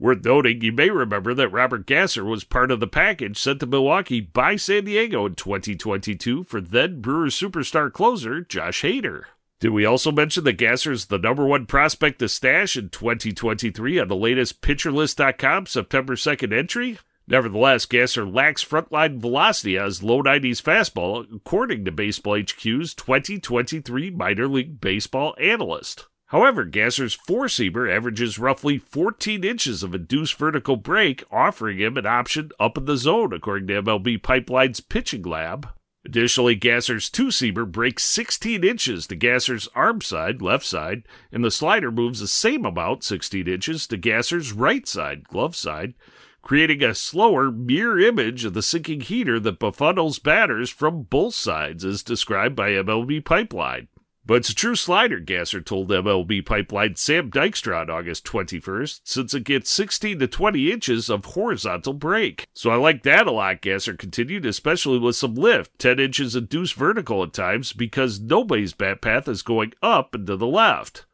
Worth 0.00 0.24
noting, 0.24 0.60
you 0.60 0.70
may 0.70 0.90
remember 0.90 1.34
that 1.34 1.50
Robert 1.50 1.84
Gasser 1.84 2.24
was 2.24 2.44
part 2.44 2.70
of 2.70 2.78
the 2.78 2.86
package 2.86 3.36
sent 3.36 3.58
to 3.58 3.66
Milwaukee 3.66 4.20
by 4.20 4.54
San 4.54 4.84
Diego 4.84 5.26
in 5.26 5.34
2022 5.34 6.44
for 6.44 6.60
then 6.60 7.00
Brewers 7.00 7.34
superstar 7.34 7.92
closer 7.92 8.40
Josh 8.42 8.82
Hader. 8.82 9.24
Did 9.58 9.70
we 9.70 9.84
also 9.84 10.12
mention 10.12 10.44
that 10.44 10.52
Gasser 10.52 10.92
is 10.92 11.06
the 11.06 11.18
number 11.18 11.44
one 11.44 11.66
prospect 11.66 12.20
to 12.20 12.28
stash 12.28 12.76
in 12.76 12.90
2023 12.90 13.98
on 13.98 14.06
the 14.06 14.14
latest 14.14 14.62
PitcherList.com 14.62 15.66
September 15.66 16.14
2nd 16.14 16.56
entry? 16.56 16.98
Nevertheless, 17.26 17.84
Gasser 17.84 18.24
lacks 18.24 18.64
frontline 18.64 19.18
velocity 19.18 19.76
as 19.76 20.04
low 20.04 20.22
90s 20.22 20.62
fastball, 20.62 21.26
according 21.34 21.84
to 21.86 21.90
Baseball 21.90 22.40
HQ's 22.40 22.94
2023 22.94 24.10
Minor 24.12 24.46
League 24.46 24.80
Baseball 24.80 25.34
analyst. 25.40 26.06
However, 26.28 26.66
Gasser's 26.66 27.14
four 27.14 27.46
seamer 27.46 27.90
averages 27.90 28.38
roughly 28.38 28.76
14 28.76 29.44
inches 29.44 29.82
of 29.82 29.94
induced 29.94 30.34
vertical 30.34 30.76
break, 30.76 31.24
offering 31.30 31.78
him 31.78 31.96
an 31.96 32.04
option 32.04 32.50
up 32.60 32.76
in 32.76 32.84
the 32.84 32.98
zone, 32.98 33.32
according 33.32 33.68
to 33.68 33.82
MLB 33.82 34.22
Pipeline's 34.22 34.80
pitching 34.80 35.22
lab. 35.22 35.70
Additionally, 36.04 36.54
Gasser's 36.54 37.08
two 37.08 37.28
seamer 37.28 37.70
breaks 37.70 38.04
16 38.04 38.62
inches 38.62 39.06
to 39.06 39.16
Gasser's 39.16 39.68
arm 39.74 40.02
side, 40.02 40.42
left 40.42 40.66
side, 40.66 41.04
and 41.32 41.42
the 41.42 41.50
slider 41.50 41.90
moves 41.90 42.20
the 42.20 42.28
same 42.28 42.66
amount, 42.66 43.04
16 43.04 43.48
inches, 43.48 43.86
to 43.86 43.96
Gasser's 43.96 44.52
right 44.52 44.86
side, 44.86 45.24
glove 45.24 45.56
side, 45.56 45.94
creating 46.42 46.82
a 46.82 46.94
slower 46.94 47.50
mirror 47.50 47.98
image 47.98 48.44
of 48.44 48.52
the 48.52 48.62
sinking 48.62 49.00
heater 49.00 49.40
that 49.40 49.58
befuddles 49.58 50.22
batters 50.22 50.68
from 50.68 51.04
both 51.04 51.34
sides, 51.34 51.86
as 51.86 52.02
described 52.02 52.54
by 52.54 52.70
MLB 52.70 53.24
Pipeline. 53.24 53.88
But 54.28 54.34
it's 54.34 54.50
a 54.50 54.54
true 54.54 54.76
slider, 54.76 55.20
Gasser 55.20 55.62
told 55.62 55.88
MLB 55.88 56.44
Pipeline 56.44 56.96
Sam 56.96 57.30
Dykstra 57.30 57.80
on 57.80 57.88
August 57.88 58.26
21st, 58.26 59.00
since 59.02 59.32
it 59.32 59.44
gets 59.44 59.70
16 59.70 60.18
to 60.18 60.26
20 60.26 60.70
inches 60.70 61.08
of 61.08 61.24
horizontal 61.24 61.94
break. 61.94 62.46
So 62.52 62.68
I 62.68 62.76
like 62.76 63.04
that 63.04 63.26
a 63.26 63.32
lot, 63.32 63.62
Gasser 63.62 63.94
continued, 63.94 64.44
especially 64.44 64.98
with 64.98 65.16
some 65.16 65.34
lift, 65.34 65.78
10 65.78 65.98
inches 65.98 66.36
induced 66.36 66.74
vertical 66.74 67.22
at 67.22 67.32
times, 67.32 67.72
because 67.72 68.20
nobody's 68.20 68.74
bat 68.74 69.00
path 69.00 69.28
is 69.28 69.40
going 69.40 69.72
up 69.82 70.14
and 70.14 70.26
to 70.26 70.36
the 70.36 70.46
left. 70.46 71.06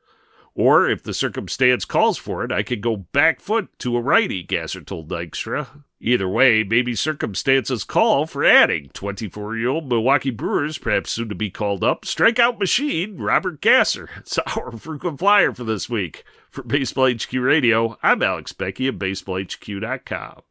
Or, 0.56 0.88
if 0.88 1.02
the 1.02 1.12
circumstance 1.12 1.84
calls 1.84 2.16
for 2.16 2.44
it, 2.44 2.52
I 2.52 2.62
could 2.62 2.80
go 2.80 2.96
back 2.96 3.40
foot 3.40 3.76
to 3.80 3.96
a 3.96 4.00
righty, 4.00 4.44
Gasser 4.44 4.82
told 4.82 5.08
Dykstra. 5.08 5.82
Either 6.00 6.28
way, 6.28 6.62
maybe 6.62 6.94
circumstances 6.94 7.82
call 7.82 8.26
for 8.26 8.44
adding 8.44 8.90
24 8.92 9.56
year 9.56 9.70
old 9.70 9.88
Milwaukee 9.88 10.30
Brewers, 10.30 10.78
perhaps 10.78 11.10
soon 11.10 11.28
to 11.28 11.34
be 11.34 11.50
called 11.50 11.82
up, 11.82 12.02
strikeout 12.02 12.60
machine 12.60 13.16
Robert 13.16 13.60
Gasser. 13.60 14.08
It's 14.18 14.38
our 14.38 14.72
frequent 14.76 15.18
flyer 15.18 15.52
for 15.52 15.64
this 15.64 15.88
week. 15.88 16.24
For 16.50 16.62
Baseball 16.62 17.10
HQ 17.10 17.32
Radio, 17.32 17.98
I'm 18.02 18.22
Alex 18.22 18.52
Beckey 18.52 18.86
of 18.86 18.94
BaseballHQ.com. 18.94 20.42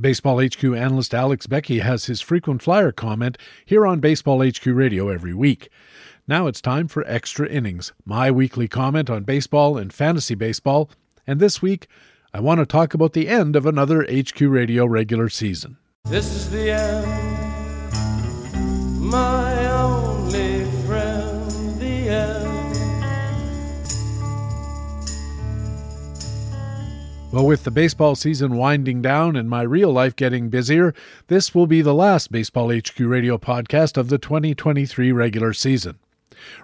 Baseball 0.00 0.40
HQ 0.40 0.62
analyst 0.62 1.12
Alex 1.12 1.48
Beckey 1.48 1.80
has 1.80 2.04
his 2.04 2.20
frequent 2.20 2.62
flyer 2.62 2.92
comment 2.92 3.36
here 3.64 3.84
on 3.84 3.98
Baseball 3.98 4.46
HQ 4.46 4.64
Radio 4.66 5.08
every 5.08 5.34
week. 5.34 5.68
Now 6.30 6.46
it's 6.46 6.60
time 6.60 6.86
for 6.86 7.02
Extra 7.08 7.48
Innings, 7.48 7.92
my 8.04 8.30
weekly 8.30 8.68
comment 8.68 9.10
on 9.10 9.24
baseball 9.24 9.76
and 9.76 9.92
fantasy 9.92 10.36
baseball. 10.36 10.88
And 11.26 11.40
this 11.40 11.60
week, 11.60 11.88
I 12.32 12.38
want 12.38 12.60
to 12.60 12.66
talk 12.66 12.94
about 12.94 13.14
the 13.14 13.26
end 13.26 13.56
of 13.56 13.66
another 13.66 14.02
HQ 14.08 14.40
Radio 14.42 14.86
regular 14.86 15.28
season. 15.28 15.78
This 16.04 16.26
is 16.32 16.48
the 16.48 16.70
end, 16.70 17.04
my 19.00 19.66
only 19.72 20.66
friend, 20.86 21.80
the 21.80 22.08
end. 22.08 22.46
Well, 27.32 27.44
with 27.44 27.64
the 27.64 27.72
baseball 27.72 28.14
season 28.14 28.56
winding 28.56 29.02
down 29.02 29.34
and 29.34 29.50
my 29.50 29.62
real 29.62 29.90
life 29.90 30.14
getting 30.14 30.48
busier, 30.48 30.94
this 31.26 31.56
will 31.56 31.66
be 31.66 31.82
the 31.82 31.92
last 31.92 32.30
Baseball 32.30 32.72
HQ 32.72 33.00
Radio 33.00 33.36
podcast 33.36 33.96
of 33.96 34.10
the 34.10 34.18
2023 34.18 35.10
regular 35.10 35.52
season. 35.52 35.98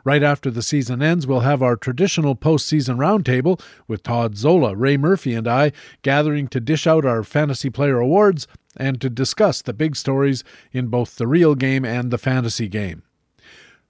Right 0.05 0.23
after 0.23 0.51
the 0.51 0.63
season 0.63 1.03
ends, 1.03 1.27
we'll 1.27 1.41
have 1.41 1.63
our 1.63 1.77
traditional 1.77 2.37
postseason 2.37 2.97
roundtable 2.97 3.61
with 3.87 4.03
Todd 4.03 4.37
Zola, 4.37 4.75
Ray 4.75 4.97
Murphy, 4.97 5.35
and 5.35 5.49
I 5.49 5.73
gathering 6.03 6.49
to 6.49 6.61
dish 6.61 6.87
out 6.87 7.05
our 7.05 7.23
fantasy 7.23 7.71
player 7.71 7.99
awards 7.99 8.47
and 8.77 9.01
to 9.01 9.11
discuss 9.11 9.63
the 9.63 9.73
big 9.73 9.97
stories 9.97 10.45
in 10.73 10.89
both 10.89 11.17
the 11.17 11.27
real 11.27 11.55
game 11.55 11.85
and 11.85 12.11
the 12.11 12.19
fantasy 12.19 12.69
game. 12.69 13.03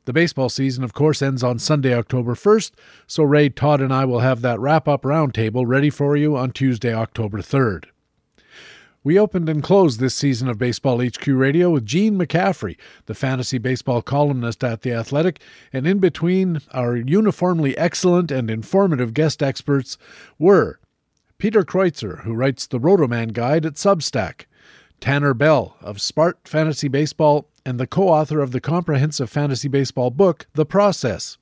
The 0.04 0.12
baseball 0.12 0.48
season, 0.48 0.84
of 0.84 0.92
course, 0.92 1.20
ends 1.20 1.42
on 1.42 1.58
Sunday, 1.58 1.92
October 1.92 2.36
1st, 2.36 2.72
so 3.08 3.24
Ray, 3.24 3.48
Todd, 3.48 3.80
and 3.80 3.92
I 3.92 4.04
will 4.04 4.20
have 4.20 4.40
that 4.42 4.60
wrap 4.60 4.86
up 4.86 5.02
roundtable 5.02 5.64
ready 5.66 5.90
for 5.90 6.16
you 6.16 6.36
on 6.36 6.52
Tuesday, 6.52 6.94
October 6.94 7.38
3rd. 7.38 7.86
We 9.06 9.20
opened 9.20 9.48
and 9.48 9.62
closed 9.62 10.00
this 10.00 10.16
season 10.16 10.48
of 10.48 10.58
Baseball 10.58 11.00
HQ 11.00 11.24
Radio 11.28 11.70
with 11.70 11.86
Gene 11.86 12.18
McCaffrey, 12.18 12.76
the 13.04 13.14
fantasy 13.14 13.56
baseball 13.56 14.02
columnist 14.02 14.64
at 14.64 14.82
The 14.82 14.94
Athletic, 14.94 15.40
and 15.72 15.86
in 15.86 16.00
between, 16.00 16.60
our 16.72 16.96
uniformly 16.96 17.78
excellent 17.78 18.32
and 18.32 18.50
informative 18.50 19.14
guest 19.14 19.44
experts 19.44 19.96
were 20.40 20.80
Peter 21.38 21.62
Kreutzer, 21.62 22.24
who 22.24 22.34
writes 22.34 22.66
the 22.66 22.80
Rotoman 22.80 23.32
Guide 23.32 23.64
at 23.64 23.74
Substack, 23.74 24.46
Tanner 24.98 25.34
Bell 25.34 25.76
of 25.80 26.00
Smart 26.00 26.40
Fantasy 26.42 26.88
Baseball, 26.88 27.48
and 27.64 27.78
the 27.78 27.86
co 27.86 28.08
author 28.08 28.40
of 28.40 28.50
the 28.50 28.60
comprehensive 28.60 29.30
fantasy 29.30 29.68
baseball 29.68 30.10
book, 30.10 30.48
The 30.54 30.66
Process. 30.66 31.38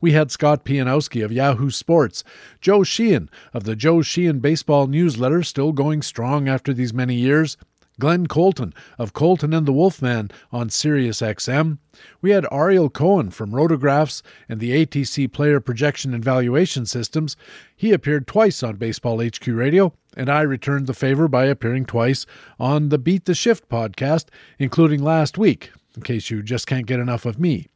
We 0.00 0.12
had 0.12 0.30
Scott 0.30 0.64
Pianowski 0.64 1.24
of 1.24 1.32
Yahoo 1.32 1.70
Sports, 1.70 2.24
Joe 2.60 2.82
Sheehan 2.82 3.30
of 3.52 3.64
the 3.64 3.76
Joe 3.76 4.02
Sheehan 4.02 4.40
Baseball 4.40 4.86
Newsletter, 4.86 5.42
still 5.42 5.72
going 5.72 6.02
strong 6.02 6.48
after 6.48 6.72
these 6.72 6.94
many 6.94 7.14
years, 7.14 7.56
Glenn 8.00 8.26
Colton 8.26 8.74
of 8.98 9.12
Colton 9.12 9.52
and 9.54 9.66
the 9.66 9.72
Wolfman 9.72 10.30
on 10.50 10.70
Sirius 10.70 11.20
XM. 11.20 11.78
We 12.20 12.30
had 12.30 12.46
Ariel 12.50 12.90
Cohen 12.90 13.30
from 13.30 13.52
Rotographs 13.52 14.22
and 14.48 14.58
the 14.58 14.84
ATC 14.84 15.30
Player 15.32 15.60
Projection 15.60 16.12
and 16.14 16.24
Valuation 16.24 16.86
Systems. 16.86 17.36
He 17.76 17.92
appeared 17.92 18.26
twice 18.26 18.62
on 18.62 18.76
Baseball 18.76 19.22
HQ 19.22 19.46
Radio, 19.46 19.92
and 20.16 20.28
I 20.28 20.40
returned 20.40 20.86
the 20.86 20.94
favor 20.94 21.28
by 21.28 21.44
appearing 21.44 21.84
twice 21.84 22.26
on 22.58 22.88
the 22.88 22.98
Beat 22.98 23.26
the 23.26 23.34
Shift 23.34 23.68
podcast, 23.68 24.26
including 24.58 25.02
last 25.02 25.38
week, 25.38 25.70
in 25.94 26.02
case 26.02 26.30
you 26.30 26.42
just 26.42 26.66
can't 26.66 26.86
get 26.86 27.00
enough 27.00 27.26
of 27.26 27.38
me. 27.38 27.68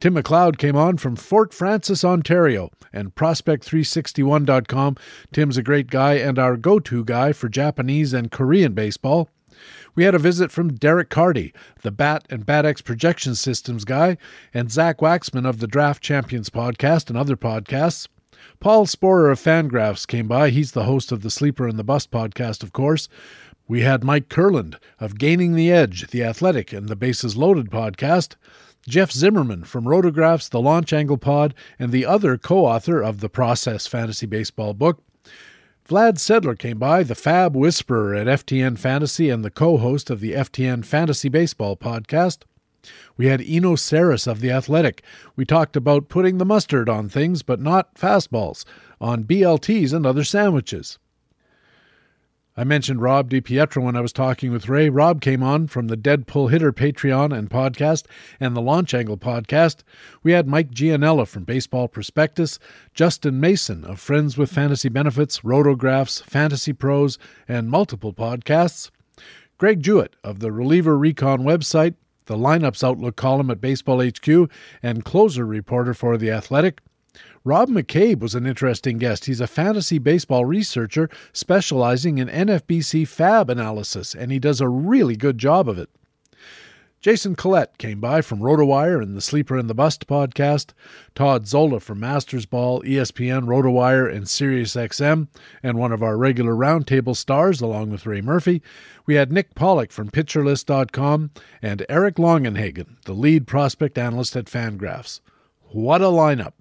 Tim 0.00 0.14
McLeod 0.14 0.58
came 0.58 0.76
on 0.76 0.98
from 0.98 1.16
Fort 1.16 1.54
Frances, 1.54 2.04
Ontario, 2.04 2.70
and 2.92 3.14
Prospect361.com. 3.14 4.96
Tim's 5.32 5.56
a 5.56 5.62
great 5.62 5.88
guy 5.88 6.14
and 6.14 6.38
our 6.38 6.56
go 6.56 6.78
to 6.80 7.04
guy 7.04 7.32
for 7.32 7.48
Japanese 7.48 8.12
and 8.12 8.30
Korean 8.30 8.72
baseball. 8.74 9.30
We 9.94 10.04
had 10.04 10.14
a 10.14 10.18
visit 10.18 10.50
from 10.50 10.74
Derek 10.74 11.08
Carty, 11.08 11.54
the 11.82 11.92
Bat 11.92 12.26
and 12.28 12.44
BatX 12.44 12.84
projection 12.84 13.34
systems 13.34 13.84
guy, 13.84 14.18
and 14.52 14.70
Zach 14.70 14.98
Waxman 14.98 15.48
of 15.48 15.60
the 15.60 15.68
Draft 15.68 16.02
Champions 16.02 16.50
podcast 16.50 17.08
and 17.08 17.16
other 17.16 17.36
podcasts. 17.36 18.08
Paul 18.60 18.86
Sporer 18.86 19.30
of 19.30 19.40
Fangraphs 19.40 20.06
came 20.06 20.28
by. 20.28 20.50
He's 20.50 20.72
the 20.72 20.84
host 20.84 21.12
of 21.12 21.22
the 21.22 21.30
Sleeper 21.30 21.68
and 21.68 21.78
the 21.78 21.84
Bust 21.84 22.10
podcast, 22.10 22.62
of 22.62 22.72
course. 22.72 23.08
We 23.66 23.80
had 23.80 24.04
Mike 24.04 24.28
Kurland 24.28 24.76
of 25.00 25.18
Gaining 25.18 25.54
the 25.54 25.72
Edge, 25.72 26.08
The 26.08 26.22
Athletic, 26.22 26.72
and 26.72 26.88
the 26.88 26.96
Bases 26.96 27.36
Loaded 27.36 27.70
podcast. 27.70 28.36
Jeff 28.86 29.10
Zimmerman 29.10 29.64
from 29.64 29.84
Rotographs, 29.84 30.50
The 30.50 30.60
Launch 30.60 30.92
Angle 30.92 31.16
Pod, 31.16 31.54
and 31.78 31.90
the 31.90 32.04
other 32.04 32.36
co 32.36 32.66
author 32.66 33.00
of 33.00 33.20
the 33.20 33.30
Process 33.30 33.86
Fantasy 33.86 34.26
Baseball 34.26 34.74
book. 34.74 35.02
Vlad 35.88 36.14
Sedler 36.14 36.58
came 36.58 36.78
by, 36.78 37.02
the 37.02 37.14
FAAB 37.14 37.52
Whisperer 37.54 38.14
at 38.14 38.26
FTN 38.26 38.78
Fantasy 38.78 39.30
and 39.30 39.44
the 39.44 39.50
co 39.50 39.78
host 39.78 40.10
of 40.10 40.20
the 40.20 40.32
FTN 40.32 40.84
Fantasy 40.84 41.30
Baseball 41.30 41.76
podcast. 41.76 42.42
We 43.16 43.26
had 43.26 43.40
Eno 43.40 43.74
Sarris 43.74 44.26
of 44.26 44.40
The 44.40 44.50
Athletic. 44.50 45.02
We 45.34 45.46
talked 45.46 45.76
about 45.76 46.10
putting 46.10 46.36
the 46.36 46.44
mustard 46.44 46.88
on 46.88 47.08
things, 47.08 47.42
but 47.42 47.60
not 47.60 47.94
fastballs, 47.94 48.64
on 49.00 49.24
BLTs 49.24 49.94
and 49.94 50.04
other 50.04 50.24
sandwiches. 50.24 50.98
I 52.56 52.62
mentioned 52.62 53.02
Rob 53.02 53.30
DiPietro 53.30 53.82
when 53.82 53.96
I 53.96 54.00
was 54.00 54.12
talking 54.12 54.52
with 54.52 54.68
Ray. 54.68 54.88
Rob 54.88 55.20
came 55.20 55.42
on 55.42 55.66
from 55.66 55.88
the 55.88 55.96
Deadpool 55.96 56.52
Hitter 56.52 56.72
Patreon 56.72 57.36
and 57.36 57.50
podcast 57.50 58.04
and 58.38 58.54
the 58.54 58.62
Launch 58.62 58.94
Angle 58.94 59.16
podcast. 59.16 59.82
We 60.22 60.30
had 60.30 60.46
Mike 60.46 60.70
Gianella 60.70 61.26
from 61.26 61.42
Baseball 61.42 61.88
Prospectus, 61.88 62.60
Justin 62.94 63.40
Mason 63.40 63.84
of 63.84 63.98
Friends 63.98 64.38
with 64.38 64.52
Fantasy 64.52 64.88
Benefits, 64.88 65.40
Rotographs, 65.40 66.22
Fantasy 66.22 66.72
Pros, 66.72 67.18
and 67.48 67.68
multiple 67.68 68.12
podcasts. 68.12 68.92
Greg 69.58 69.82
Jewett 69.82 70.14
of 70.22 70.38
the 70.38 70.52
Reliever 70.52 70.96
Recon 70.96 71.40
website, 71.40 71.94
the 72.26 72.36
Lineups 72.36 72.84
Outlook 72.84 73.16
column 73.16 73.50
at 73.50 73.60
Baseball 73.60 74.00
HQ, 74.00 74.48
and 74.80 75.04
closer 75.04 75.44
reporter 75.44 75.92
for 75.92 76.16
The 76.16 76.30
Athletic. 76.30 76.80
Rob 77.46 77.68
McCabe 77.68 78.20
was 78.20 78.34
an 78.34 78.46
interesting 78.46 78.96
guest. 78.96 79.26
He's 79.26 79.40
a 79.40 79.46
fantasy 79.46 79.98
baseball 79.98 80.46
researcher 80.46 81.10
specializing 81.34 82.16
in 82.16 82.28
NFBC 82.28 83.02
FAAB 83.02 83.50
analysis, 83.50 84.14
and 84.14 84.32
he 84.32 84.38
does 84.38 84.62
a 84.62 84.68
really 84.68 85.14
good 85.14 85.36
job 85.36 85.68
of 85.68 85.78
it. 85.78 85.90
Jason 87.02 87.36
Collette 87.36 87.76
came 87.76 88.00
by 88.00 88.22
from 88.22 88.40
RotoWire 88.40 89.02
and 89.02 89.14
the 89.14 89.20
Sleeper 89.20 89.58
and 89.58 89.68
the 89.68 89.74
Bust 89.74 90.06
podcast, 90.06 90.72
Todd 91.14 91.46
Zola 91.46 91.80
from 91.80 92.00
Masters 92.00 92.46
Ball, 92.46 92.80
ESPN, 92.80 93.44
RotoWire, 93.44 94.10
and 94.10 94.24
SiriusXM, 94.24 95.28
and 95.62 95.76
one 95.76 95.92
of 95.92 96.02
our 96.02 96.16
regular 96.16 96.54
roundtable 96.54 97.14
stars 97.14 97.60
along 97.60 97.90
with 97.90 98.06
Ray 98.06 98.22
Murphy. 98.22 98.62
We 99.04 99.16
had 99.16 99.30
Nick 99.30 99.54
Pollack 99.54 99.92
from 99.92 100.08
PitcherList.com 100.08 101.30
and 101.60 101.84
Eric 101.90 102.14
Longenhagen, 102.14 102.96
the 103.04 103.12
lead 103.12 103.46
prospect 103.46 103.98
analyst 103.98 104.34
at 104.34 104.46
Fangraphs. 104.46 105.20
What 105.72 106.00
a 106.00 106.06
lineup! 106.06 106.54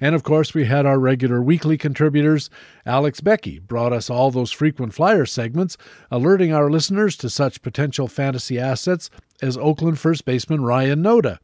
And 0.00 0.14
of 0.14 0.22
course, 0.22 0.54
we 0.54 0.66
had 0.66 0.86
our 0.86 0.98
regular 0.98 1.42
weekly 1.42 1.76
contributors. 1.76 2.50
Alex 2.86 3.20
Beckey 3.20 3.58
brought 3.58 3.92
us 3.92 4.08
all 4.08 4.30
those 4.30 4.52
frequent 4.52 4.94
flyer 4.94 5.26
segments, 5.26 5.76
alerting 6.10 6.52
our 6.52 6.70
listeners 6.70 7.16
to 7.18 7.30
such 7.30 7.62
potential 7.62 8.08
fantasy 8.08 8.58
assets 8.58 9.10
as 9.42 9.56
Oakland 9.56 9.98
first 9.98 10.24
baseman 10.24 10.62
Ryan 10.62 11.02
Noda, 11.02 11.38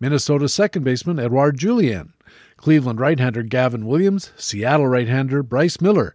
Minnesota 0.00 0.48
second 0.48 0.84
baseman 0.84 1.18
Edouard 1.18 1.58
Julien, 1.58 2.12
Cleveland 2.56 3.00
right 3.00 3.18
hander 3.18 3.42
Gavin 3.42 3.86
Williams, 3.86 4.32
Seattle 4.36 4.86
right 4.86 5.08
hander 5.08 5.42
Bryce 5.42 5.80
Miller. 5.80 6.14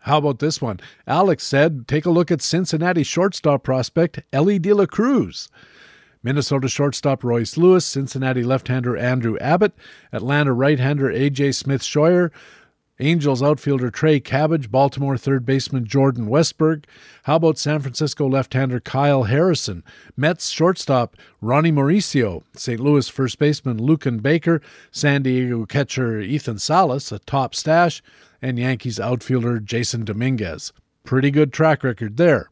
How 0.00 0.18
about 0.18 0.38
this 0.38 0.62
one? 0.62 0.80
Alex 1.06 1.44
said, 1.44 1.88
take 1.88 2.06
a 2.06 2.10
look 2.10 2.30
at 2.30 2.40
Cincinnati 2.40 3.02
shortstop 3.02 3.62
prospect 3.62 4.20
Elly 4.32 4.58
De 4.58 4.72
La 4.72 4.86
Cruz. 4.86 5.48
Minnesota 6.22 6.68
shortstop 6.68 7.22
Royce 7.22 7.56
Lewis, 7.56 7.84
Cincinnati 7.84 8.42
left 8.42 8.68
hander 8.68 8.96
Andrew 8.96 9.38
Abbott, 9.38 9.72
Atlanta 10.12 10.52
right 10.52 10.78
hander 10.78 11.10
A.J. 11.10 11.52
Smith 11.52 11.82
Shawver, 11.82 12.30
Angels 13.00 13.42
outfielder 13.42 13.90
Trey 13.92 14.18
Cabbage, 14.18 14.72
Baltimore 14.72 15.16
third 15.16 15.46
baseman 15.46 15.84
Jordan 15.84 16.26
Westburg. 16.26 16.84
How 17.24 17.36
about 17.36 17.56
San 17.56 17.80
Francisco 17.80 18.26
left 18.26 18.54
hander 18.54 18.80
Kyle 18.80 19.24
Harrison, 19.24 19.84
Mets 20.16 20.48
shortstop 20.48 21.16
Ronny 21.40 21.70
Mauricio, 21.70 22.42
St. 22.54 22.80
Louis 22.80 23.08
first 23.08 23.38
baseman 23.38 23.78
Luken 23.78 24.20
Baker, 24.20 24.60
San 24.90 25.22
Diego 25.22 25.64
catcher 25.64 26.18
Ethan 26.18 26.58
Salas, 26.58 27.12
a 27.12 27.20
top 27.20 27.54
stash, 27.54 28.02
and 28.42 28.58
Yankees 28.58 28.98
outfielder 28.98 29.60
Jasson 29.60 30.04
Dominguez. 30.04 30.72
Pretty 31.04 31.30
good 31.30 31.52
track 31.52 31.84
record 31.84 32.16
there. 32.16 32.50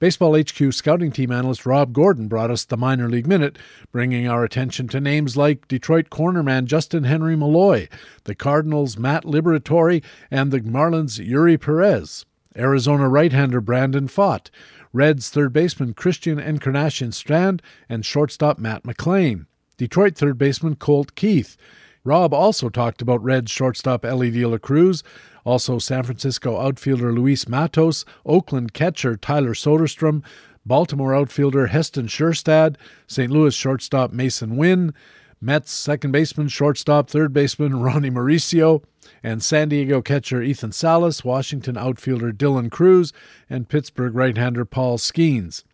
Baseball 0.00 0.34
HQ 0.34 0.72
scouting 0.72 1.12
team 1.12 1.30
analyst 1.30 1.66
Rob 1.66 1.92
Gordon 1.92 2.26
brought 2.26 2.50
us 2.50 2.64
the 2.64 2.78
minor 2.78 3.06
league 3.06 3.26
minute, 3.26 3.58
bringing 3.92 4.26
our 4.26 4.42
attention 4.42 4.88
to 4.88 4.98
names 4.98 5.36
like 5.36 5.68
Detroit 5.68 6.08
cornerman 6.08 6.64
Justyn 6.64 7.04
Henry 7.04 7.36
Malloy, 7.36 7.86
the 8.24 8.34
Cardinals' 8.34 8.96
Matt 8.96 9.24
Liberatore, 9.24 10.02
and 10.30 10.50
the 10.50 10.60
Marlins' 10.60 11.20
Eury 11.20 11.60
Perez, 11.60 12.24
Arizona 12.56 13.10
right 13.10 13.30
hander 13.30 13.60
Brandon 13.60 14.08
Pfaadt, 14.08 14.48
Reds 14.94 15.28
third 15.28 15.52
baseman 15.52 15.92
Christian 15.92 16.38
Encarnacion 16.38 17.12
Strand, 17.12 17.60
and 17.86 18.02
shortstop 18.02 18.58
Matt 18.58 18.84
McLain, 18.84 19.44
Detroit 19.76 20.16
third 20.16 20.38
baseman 20.38 20.76
Colt 20.76 21.14
Keith. 21.14 21.58
Rob 22.04 22.32
also 22.32 22.70
talked 22.70 23.02
about 23.02 23.22
Reds 23.22 23.50
shortstop 23.50 24.06
Elly 24.06 24.30
De 24.30 24.46
La 24.46 24.56
Cruz, 24.56 25.02
also, 25.44 25.78
San 25.78 26.02
Francisco 26.02 26.58
outfielder 26.60 27.12
Luis 27.12 27.48
Matos, 27.48 28.04
Oakland 28.26 28.72
catcher 28.72 29.16
Tyler 29.16 29.54
Soderstrom, 29.54 30.22
Baltimore 30.66 31.14
outfielder 31.14 31.68
Heston 31.68 32.06
Kjerstad, 32.06 32.76
St. 33.06 33.30
Louis 33.32 33.54
shortstop 33.54 34.12
Mason 34.12 34.56
Winn, 34.56 34.92
Mets 35.40 35.72
second 35.72 36.12
baseman, 36.12 36.48
shortstop, 36.48 37.08
third 37.08 37.32
baseman 37.32 37.80
Ronny 37.80 38.10
Mauricio, 38.10 38.82
and 39.22 39.42
San 39.42 39.70
Diego 39.70 40.02
catcher 40.02 40.42
Ethan 40.42 40.72
Salas, 40.72 41.24
Washington 41.24 41.78
outfielder 41.78 42.32
Dylan 42.32 42.70
Crews, 42.70 43.14
and 43.48 43.68
Pittsburgh 43.68 44.14
right 44.14 44.36
hander 44.36 44.66
Paul 44.66 44.98
Skenes. 44.98 45.64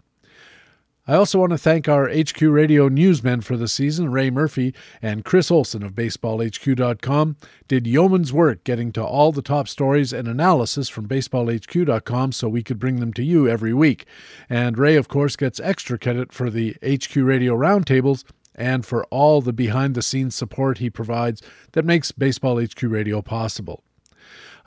I 1.08 1.14
also 1.14 1.38
want 1.38 1.50
to 1.50 1.58
thank 1.58 1.88
our 1.88 2.08
HQ 2.08 2.42
Radio 2.42 2.88
newsmen 2.88 3.40
for 3.40 3.56
the 3.56 3.68
season. 3.68 4.10
Ray 4.10 4.28
Murphy 4.28 4.74
and 5.00 5.24
Chris 5.24 5.52
Olson 5.52 5.84
of 5.84 5.92
BaseballHQ.com 5.92 7.36
did 7.68 7.86
yeoman's 7.86 8.32
work 8.32 8.64
getting 8.64 8.90
to 8.90 9.04
all 9.04 9.30
the 9.30 9.40
top 9.40 9.68
stories 9.68 10.12
and 10.12 10.26
analysis 10.26 10.88
from 10.88 11.06
BaseballHQ.com 11.06 12.32
so 12.32 12.48
we 12.48 12.64
could 12.64 12.80
bring 12.80 12.98
them 12.98 13.12
to 13.12 13.22
you 13.22 13.48
every 13.48 13.72
week. 13.72 14.04
And 14.50 14.76
Ray, 14.76 14.96
of 14.96 15.06
course, 15.06 15.36
gets 15.36 15.60
extra 15.60 15.96
credit 15.96 16.32
for 16.32 16.50
the 16.50 16.74
HQ 16.84 17.14
Radio 17.14 17.56
roundtables 17.56 18.24
and 18.56 18.84
for 18.84 19.04
all 19.04 19.40
the 19.40 19.52
behind 19.52 19.94
the 19.94 20.02
scenes 20.02 20.34
support 20.34 20.78
he 20.78 20.90
provides 20.90 21.40
that 21.72 21.84
makes 21.84 22.10
Baseball 22.10 22.60
HQ 22.60 22.82
Radio 22.82 23.22
possible. 23.22 23.84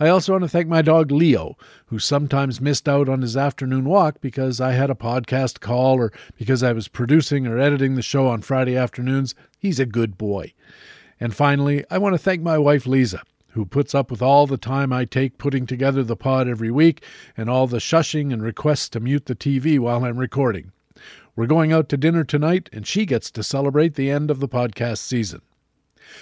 I 0.01 0.07
also 0.07 0.31
want 0.31 0.43
to 0.43 0.47
thank 0.47 0.69
my 0.69 0.81
dog 0.81 1.11
Leo, 1.11 1.57
who 1.87 1.99
sometimes 1.99 2.61
missed 2.61 2.87
out 2.87 3.09
on 3.09 3.21
his 3.21 3.35
afternoon 3.35 3.83
walk 3.83 4.21
because 4.21 4.61
I 4.61 4.71
had 4.71 4.89
a 4.89 4.95
podcast 4.95 5.59
call 5.59 5.97
or 5.97 6.13
because 6.37 6.63
I 6.63 6.71
was 6.71 6.87
producing 6.87 7.45
or 7.45 7.59
editing 7.59 7.95
the 7.95 8.01
show 8.01 8.27
on 8.27 8.41
Friday 8.41 8.77
afternoons. 8.77 9.35
He's 9.57 9.77
a 9.77 9.85
good 9.85 10.17
boy. 10.17 10.53
And 11.19 11.35
finally, 11.35 11.83
I 11.91 11.97
want 11.97 12.13
to 12.13 12.17
thank 12.17 12.41
my 12.41 12.57
wife 12.57 12.87
Lisa, 12.87 13.23
who 13.49 13.65
puts 13.65 13.93
up 13.93 14.09
with 14.09 14.21
all 14.21 14.47
the 14.47 14.57
time 14.57 14.93
I 14.93 15.03
take 15.03 15.37
putting 15.37 15.65
together 15.65 16.01
the 16.01 16.15
pod 16.15 16.47
every 16.47 16.71
week 16.71 17.03
and 17.35 17.49
all 17.49 17.67
the 17.67 17.79
shushing 17.79 18.31
and 18.31 18.41
requests 18.41 18.87
to 18.89 19.01
mute 19.01 19.25
the 19.25 19.35
TV 19.35 19.79
while 19.79 20.05
I'm 20.05 20.17
recording. 20.17 20.71
We're 21.35 21.45
going 21.45 21.73
out 21.73 21.89
to 21.89 21.97
dinner 21.97 22.23
tonight, 22.23 22.69
and 22.71 22.87
she 22.87 23.05
gets 23.05 23.29
to 23.31 23.43
celebrate 23.43 23.95
the 23.95 24.11
end 24.11 24.31
of 24.31 24.39
the 24.39 24.47
podcast 24.47 24.99
season. 24.99 25.41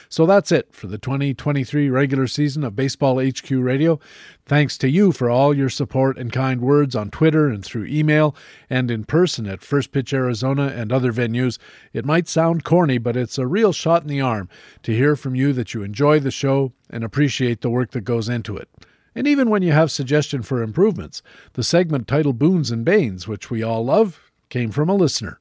So 0.09 0.25
that's 0.25 0.51
it 0.51 0.73
for 0.73 0.87
the 0.87 0.97
2023 0.97 1.89
regular 1.89 2.27
season 2.27 2.63
of 2.63 2.75
Baseball 2.75 3.19
HQ 3.19 3.49
Radio. 3.49 3.99
Thanks 4.45 4.77
to 4.79 4.89
you 4.89 5.11
for 5.11 5.29
all 5.29 5.53
your 5.53 5.69
support 5.69 6.17
and 6.17 6.31
kind 6.31 6.61
words 6.61 6.95
on 6.95 7.09
Twitter 7.09 7.49
and 7.49 7.63
through 7.63 7.85
email 7.85 8.35
and 8.69 8.89
in 8.89 9.03
person 9.03 9.47
at 9.47 9.61
First 9.61 9.91
Pitch 9.91 10.13
Arizona 10.13 10.67
and 10.67 10.91
other 10.91 11.11
venues. 11.11 11.57
It 11.93 12.05
might 12.05 12.27
sound 12.27 12.63
corny, 12.63 12.97
but 12.97 13.17
it's 13.17 13.37
a 13.37 13.47
real 13.47 13.73
shot 13.73 14.03
in 14.03 14.07
the 14.07 14.21
arm 14.21 14.49
to 14.83 14.95
hear 14.95 15.15
from 15.15 15.35
you 15.35 15.53
that 15.53 15.73
you 15.73 15.83
enjoy 15.83 16.19
the 16.19 16.31
show 16.31 16.73
and 16.89 17.03
appreciate 17.03 17.61
the 17.61 17.69
work 17.69 17.91
that 17.91 18.01
goes 18.01 18.29
into 18.29 18.55
it. 18.55 18.69
And 19.17 19.27
even 19.27 19.49
when 19.49 19.63
you 19.63 19.71
have 19.71 19.89
suggestion 19.91 20.43
for 20.43 20.61
improvements, 20.61 21.23
the 21.53 21.63
segment 21.63 22.07
titled 22.07 22.37
Boons 22.37 22.69
and 22.69 22.85
Banes, 22.85 23.27
which 23.27 23.49
we 23.49 23.63
all 23.63 23.83
love, 23.83 24.31
came 24.49 24.69
from 24.69 24.89
a 24.89 24.95
listener. 24.95 25.39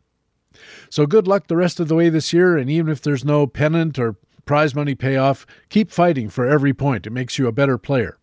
So 0.89 1.07
good 1.07 1.29
luck 1.29 1.47
the 1.47 1.57
rest 1.57 1.79
of 1.79 1.89
the 1.89 1.95
way 1.95 2.09
this 2.09 2.33
year, 2.33 2.57
and 2.57 2.71
even 2.71 2.91
if 2.91 3.03
there's 3.03 3.25
no 3.25 3.47
pennant 3.47 3.99
or 3.99 4.17
prize 4.47 4.75
money 4.75 4.95
payoff. 4.95 5.47
Keep 5.69 5.91
fighting 5.91 6.31
for 6.31 6.47
every 6.47 6.73
point. 6.73 7.07
It 7.07 7.11
makes 7.11 7.39
you 7.39 7.47
a 7.47 7.53
better 7.53 7.77
player. 7.77 8.19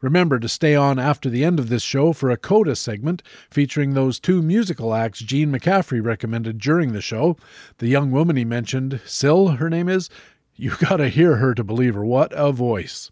Remember 0.00 0.38
to 0.38 0.48
stay 0.48 0.74
on 0.74 0.98
after 0.98 1.28
the 1.28 1.44
end 1.44 1.58
of 1.58 1.68
this 1.68 1.82
show 1.82 2.12
for 2.12 2.30
a 2.30 2.36
coda 2.36 2.76
segment 2.76 3.22
featuring 3.50 3.94
those 3.94 4.20
two 4.20 4.42
musical 4.42 4.94
acts 4.94 5.20
Gene 5.20 5.52
McCaffrey 5.52 6.04
recommended 6.04 6.58
during 6.58 6.92
the 6.92 7.00
show. 7.00 7.36
The 7.78 7.88
young 7.88 8.10
woman 8.10 8.36
he 8.36 8.44
mentioned, 8.44 9.00
Cil, 9.04 9.48
her 9.48 9.70
name 9.70 9.88
is, 9.88 10.08
you 10.54 10.72
gotta 10.80 11.08
hear 11.08 11.36
her 11.36 11.54
to 11.54 11.64
believe 11.64 11.94
her. 11.94 12.04
What 12.04 12.32
a 12.32 12.52
voice. 12.52 13.10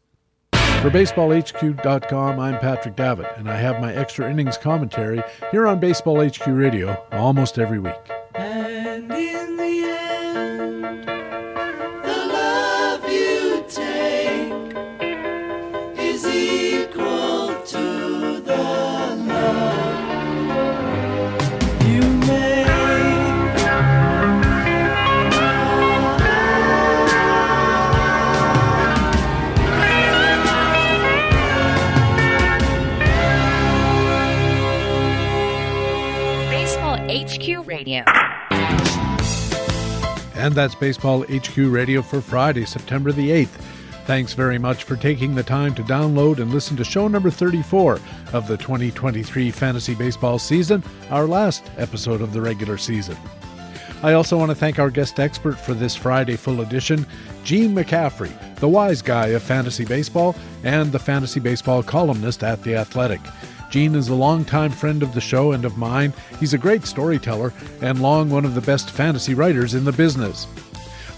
For 0.52 0.90
BaseballHQ.com, 0.90 2.38
I'm 2.38 2.58
Patrick 2.58 2.94
Davitt, 2.94 3.38
and 3.38 3.48
I 3.48 3.56
have 3.56 3.80
my 3.80 3.94
extra 3.94 4.30
innings 4.30 4.58
commentary 4.58 5.22
here 5.50 5.66
on 5.66 5.80
Baseball 5.80 6.22
HQ 6.22 6.46
Radio 6.46 7.02
almost 7.10 7.58
every 7.58 7.78
week. 7.78 7.94
Radio. 37.74 38.04
And 40.36 40.54
that's 40.54 40.76
Baseball 40.76 41.24
HQ 41.24 41.56
Radio 41.56 42.02
for 42.02 42.20
Friday, 42.20 42.66
September 42.66 43.10
the 43.10 43.30
8th. 43.30 43.60
Thanks 44.06 44.32
very 44.32 44.58
much 44.58 44.84
for 44.84 44.94
taking 44.94 45.34
the 45.34 45.42
time 45.42 45.74
to 45.74 45.82
download 45.82 46.38
and 46.38 46.52
listen 46.52 46.76
to 46.76 46.84
show 46.84 47.08
number 47.08 47.30
34 47.30 47.98
of 48.32 48.46
the 48.46 48.56
2023 48.56 49.50
fantasy 49.50 49.96
baseball 49.96 50.38
season, 50.38 50.84
our 51.10 51.26
last 51.26 51.68
episode 51.76 52.20
of 52.20 52.32
the 52.32 52.40
regular 52.40 52.78
season. 52.78 53.16
I 54.04 54.12
also 54.12 54.38
want 54.38 54.52
to 54.52 54.54
thank 54.54 54.78
our 54.78 54.90
guest 54.90 55.18
expert 55.18 55.58
for 55.58 55.74
this 55.74 55.96
Friday 55.96 56.36
full 56.36 56.60
edition, 56.60 57.04
Gene 57.42 57.74
McCaffrey, 57.74 58.54
the 58.56 58.68
wise 58.68 59.02
guy 59.02 59.28
of 59.28 59.42
fantasy 59.42 59.84
baseball 59.84 60.36
and 60.62 60.92
the 60.92 60.98
fantasy 61.00 61.40
baseball 61.40 61.82
columnist 61.82 62.44
at 62.44 62.62
The 62.62 62.76
Athletic. 62.76 63.20
Gene 63.74 63.96
is 63.96 64.08
a 64.08 64.14
longtime 64.14 64.70
friend 64.70 65.02
of 65.02 65.14
the 65.14 65.20
show 65.20 65.50
and 65.50 65.64
of 65.64 65.76
mine. 65.76 66.12
He's 66.38 66.54
a 66.54 66.58
great 66.58 66.86
storyteller 66.86 67.52
and 67.82 68.00
long 68.00 68.30
one 68.30 68.44
of 68.44 68.54
the 68.54 68.60
best 68.60 68.88
fantasy 68.88 69.34
writers 69.34 69.74
in 69.74 69.82
the 69.82 69.90
business. 69.90 70.46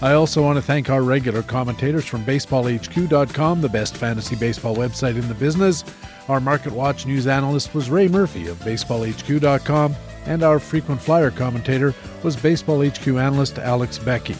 I 0.01 0.13
also 0.13 0.41
want 0.41 0.55
to 0.57 0.63
thank 0.63 0.89
our 0.89 1.03
regular 1.03 1.43
commentators 1.43 2.07
from 2.07 2.25
BaseballHQ.com, 2.25 3.61
the 3.61 3.69
best 3.69 3.95
fantasy 3.95 4.35
baseball 4.35 4.75
website 4.75 5.19
in 5.19 5.27
the 5.27 5.35
business. 5.35 5.83
Our 6.29 6.39
Market 6.39 6.73
Watch 6.73 7.05
news 7.05 7.27
analyst 7.27 7.75
was 7.75 7.91
Ray 7.91 8.07
Murphy 8.07 8.47
of 8.47 8.57
BaseballHQ.com, 8.61 9.95
and 10.25 10.41
our 10.41 10.57
frequent 10.57 10.99
flyer 10.99 11.29
commentator 11.29 11.93
was 12.23 12.35
Baseball 12.35 12.83
HQ 12.83 13.07
analyst 13.07 13.59
Alex 13.59 13.99
Beckey. 13.99 14.35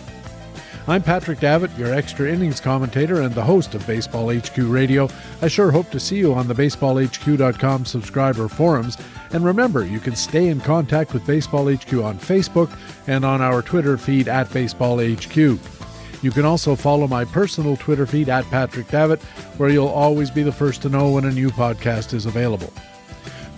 I'm 0.89 1.03
Patrick 1.03 1.41
Davitt, 1.41 1.77
your 1.77 1.93
extra 1.93 2.31
innings 2.31 2.61
commentator 2.61 3.19
and 3.19 3.35
the 3.35 3.43
host 3.43 3.75
of 3.75 3.85
Baseball 3.85 4.33
HQ 4.33 4.55
Radio. 4.57 5.09
I 5.41 5.49
sure 5.49 5.69
hope 5.69 5.89
to 5.89 5.99
see 5.99 6.15
you 6.15 6.33
on 6.33 6.47
the 6.47 6.53
BaseballHQ.com 6.53 7.83
subscriber 7.83 8.47
forums. 8.47 8.97
And 9.31 9.43
remember, 9.43 9.85
you 9.85 9.99
can 9.99 10.15
stay 10.15 10.47
in 10.47 10.61
contact 10.61 11.13
with 11.13 11.27
Baseball 11.27 11.65
HQ 11.65 11.91
on 11.95 12.17
Facebook 12.17 12.71
and 13.05 13.25
on 13.25 13.41
our 13.41 13.61
Twitter 13.61 13.97
feed 13.97 14.29
at 14.29 14.49
Baseball 14.53 14.99
HQ. 14.99 15.35
You 15.35 16.31
can 16.31 16.45
also 16.45 16.73
follow 16.73 17.05
my 17.05 17.25
personal 17.25 17.75
Twitter 17.75 18.05
feed 18.05 18.29
at 18.29 18.45
Patrick 18.45 18.87
Davitt, 18.87 19.21
where 19.57 19.69
you'll 19.69 19.89
always 19.89 20.31
be 20.31 20.43
the 20.43 20.53
first 20.53 20.81
to 20.83 20.89
know 20.89 21.11
when 21.11 21.25
a 21.25 21.31
new 21.31 21.49
podcast 21.49 22.13
is 22.13 22.25
available. 22.25 22.71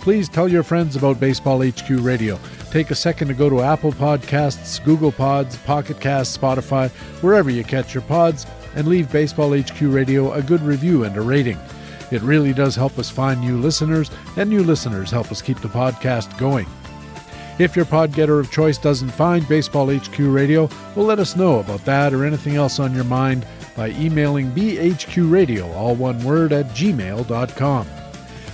Please 0.00 0.30
tell 0.30 0.48
your 0.48 0.62
friends 0.62 0.96
about 0.96 1.20
Baseball 1.20 1.62
HQ 1.62 1.90
Radio. 1.90 2.38
Take 2.70 2.90
a 2.90 2.94
second 2.94 3.28
to 3.28 3.34
go 3.34 3.50
to 3.50 3.60
Apple 3.60 3.92
Podcasts, 3.92 4.82
Google 4.82 5.12
Pods, 5.12 5.58
Pocket 5.58 6.00
Casts, 6.00 6.36
Spotify, 6.36 6.88
wherever 7.22 7.50
you 7.50 7.62
catch 7.64 7.92
your 7.92 8.02
pods, 8.04 8.46
and 8.74 8.88
leave 8.88 9.12
Baseball 9.12 9.54
HQ 9.54 9.78
Radio 9.82 10.32
a 10.32 10.40
good 10.40 10.62
review 10.62 11.04
and 11.04 11.14
a 11.16 11.20
rating. 11.20 11.58
It 12.10 12.22
really 12.22 12.54
does 12.54 12.74
help 12.74 12.98
us 12.98 13.10
find 13.10 13.40
new 13.40 13.58
listeners, 13.58 14.10
and 14.36 14.48
new 14.48 14.62
listeners 14.62 15.10
help 15.10 15.30
us 15.30 15.42
keep 15.42 15.60
the 15.60 15.68
podcast 15.68 16.36
going. 16.38 16.66
If 17.58 17.76
your 17.76 17.84
podgetter 17.84 18.40
of 18.40 18.50
choice 18.50 18.78
doesn't 18.78 19.10
find 19.10 19.46
Baseball 19.46 19.94
HQ 19.94 20.18
Radio, 20.18 20.70
well, 20.96 21.04
let 21.04 21.18
us 21.18 21.36
know 21.36 21.58
about 21.58 21.84
that 21.84 22.14
or 22.14 22.24
anything 22.24 22.56
else 22.56 22.80
on 22.80 22.94
your 22.94 23.04
mind 23.04 23.46
by 23.76 23.90
emailing 23.90 24.50
bhqradio, 24.52 25.74
all 25.76 25.94
one 25.94 26.24
word, 26.24 26.54
at 26.54 26.66
gmail.com. 26.68 27.86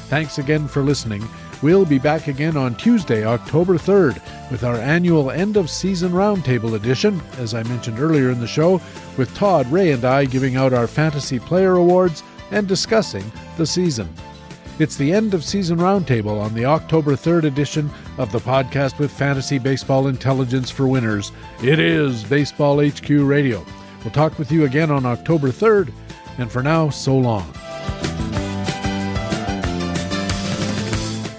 Thanks 0.09 0.39
again 0.39 0.68
for 0.68 0.83
listening. 0.83 1.26
We'll 1.62 1.85
be 1.85 1.99
back 1.99 2.28
again 2.28 2.57
on 2.57 2.76
Tuesday, 2.76 3.25
October 3.25 3.75
3rd, 3.75 4.20
with 4.51 4.62
our 4.62 4.76
annual 4.76 5.31
end 5.31 5.57
of 5.57 5.68
season 5.68 6.12
roundtable 6.12 6.75
edition, 6.75 7.20
as 7.39 7.55
I 7.55 7.62
mentioned 7.65 7.99
earlier 7.99 8.31
in 8.31 8.39
the 8.39 8.47
show, 8.47 8.81
with 9.17 9.35
Todd, 9.35 9.67
Ray, 9.73 9.93
and 9.93 10.05
I 10.05 10.26
giving 10.26 10.55
out 10.55 10.73
our 10.73 10.86
Fantasy 10.86 11.39
Player 11.39 11.75
Awards 11.75 12.23
and 12.52 12.68
discussing 12.68 13.25
the 13.57 13.67
season. 13.67 14.12
It's 14.78 14.97
the 14.97 15.12
end 15.12 15.33
of 15.33 15.43
season 15.43 15.78
roundtable 15.78 16.41
on 16.41 16.55
the 16.55 16.67
October 16.67 17.12
3rd 17.12 17.44
edition 17.44 17.91
of 18.18 18.31
the 18.31 18.39
podcast 18.39 18.99
with 18.99 19.10
fantasy 19.10 19.59
baseball 19.59 20.07
intelligence 20.07 20.70
for 20.70 20.86
winners. 20.86 21.33
It 21.65 21.81
is 21.81 22.23
Baseball 22.25 22.86
HQ 22.86 23.09
Radio. 23.09 23.65
We'll 24.05 24.12
talk 24.12 24.39
with 24.39 24.52
you 24.52 24.67
again 24.67 24.91
on 24.91 25.07
October 25.07 25.49
3rd, 25.49 25.93
and 26.39 26.52
for 26.52 26.62
now, 26.62 26.91
so 26.91 27.17
long. 27.17 27.51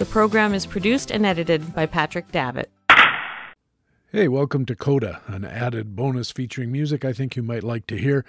The 0.00 0.06
program 0.06 0.54
is 0.54 0.64
produced 0.64 1.10
and 1.10 1.26
edited 1.26 1.74
by 1.74 1.84
Patrick 1.84 2.32
Davitt. 2.32 2.70
Hey, 4.10 4.28
welcome 4.28 4.64
to 4.64 4.74
Coda, 4.74 5.20
an 5.26 5.44
added 5.44 5.94
bonus 5.94 6.30
featuring 6.30 6.72
music 6.72 7.04
I 7.04 7.12
think 7.12 7.36
you 7.36 7.42
might 7.42 7.62
like 7.62 7.86
to 7.88 7.98
hear. 7.98 8.24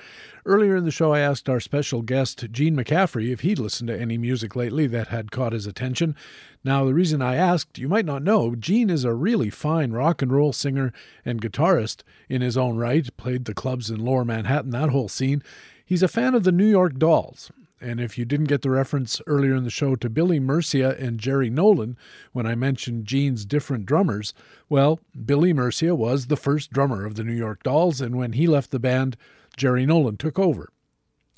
Earlier 0.45 0.75
in 0.75 0.83
the 0.83 0.91
show, 0.91 1.13
I 1.13 1.21
asked 1.21 1.47
our 1.47 1.61
special 1.61 2.01
guest, 2.01 2.51
Gene 2.51 2.75
McCaffrey, 2.75 3.31
if 3.31 3.39
he'd 3.39 3.57
listened 3.57 3.87
to 3.87 3.97
any 3.97 4.17
music 4.17 4.53
lately 4.53 4.85
that 4.87 5.07
had 5.07 5.31
caught 5.31 5.53
his 5.53 5.65
attention. 5.65 6.13
Now, 6.61 6.83
the 6.83 6.93
reason 6.93 7.21
I 7.21 7.35
asked, 7.35 7.77
you 7.77 7.87
might 7.87 8.05
not 8.05 8.21
know, 8.21 8.53
Gene 8.53 8.89
is 8.89 9.05
a 9.05 9.13
really 9.13 9.49
fine 9.49 9.93
rock 9.93 10.21
and 10.21 10.33
roll 10.33 10.51
singer 10.51 10.91
and 11.23 11.41
guitarist 11.41 12.03
in 12.27 12.41
his 12.41 12.57
own 12.57 12.75
right, 12.75 13.15
played 13.15 13.45
the 13.45 13.53
clubs 13.53 13.89
in 13.89 14.03
lower 14.03 14.25
Manhattan, 14.25 14.71
that 14.71 14.89
whole 14.89 15.07
scene. 15.07 15.41
He's 15.85 16.03
a 16.03 16.09
fan 16.09 16.35
of 16.35 16.43
the 16.43 16.51
New 16.51 16.67
York 16.67 16.97
Dolls, 16.97 17.49
and 17.81 17.99
if 17.99 18.17
you 18.17 18.25
didn't 18.25 18.45
get 18.45 18.61
the 18.61 18.69
reference 18.69 19.21
earlier 19.25 19.55
in 19.55 19.63
the 19.63 19.69
show 19.69 19.95
to 19.95 20.09
Billy 20.09 20.39
Murcia 20.39 20.95
and 20.99 21.19
Jerry 21.19 21.49
Nolan 21.49 21.97
when 22.31 22.45
I 22.45 22.53
mentioned 22.55 23.05
Gene's 23.05 23.43
different 23.43 23.85
drummers, 23.85 24.33
well, 24.69 24.99
Billy 25.25 25.51
Murcia 25.51 25.95
was 25.95 26.27
the 26.27 26.37
first 26.37 26.71
drummer 26.71 27.05
of 27.05 27.15
the 27.15 27.23
New 27.23 27.33
York 27.33 27.63
Dolls, 27.63 27.99
and 27.99 28.15
when 28.15 28.33
he 28.33 28.45
left 28.45 28.71
the 28.71 28.79
band, 28.79 29.17
Jerry 29.57 29.85
Nolan 29.85 30.17
took 30.17 30.37
over. 30.37 30.69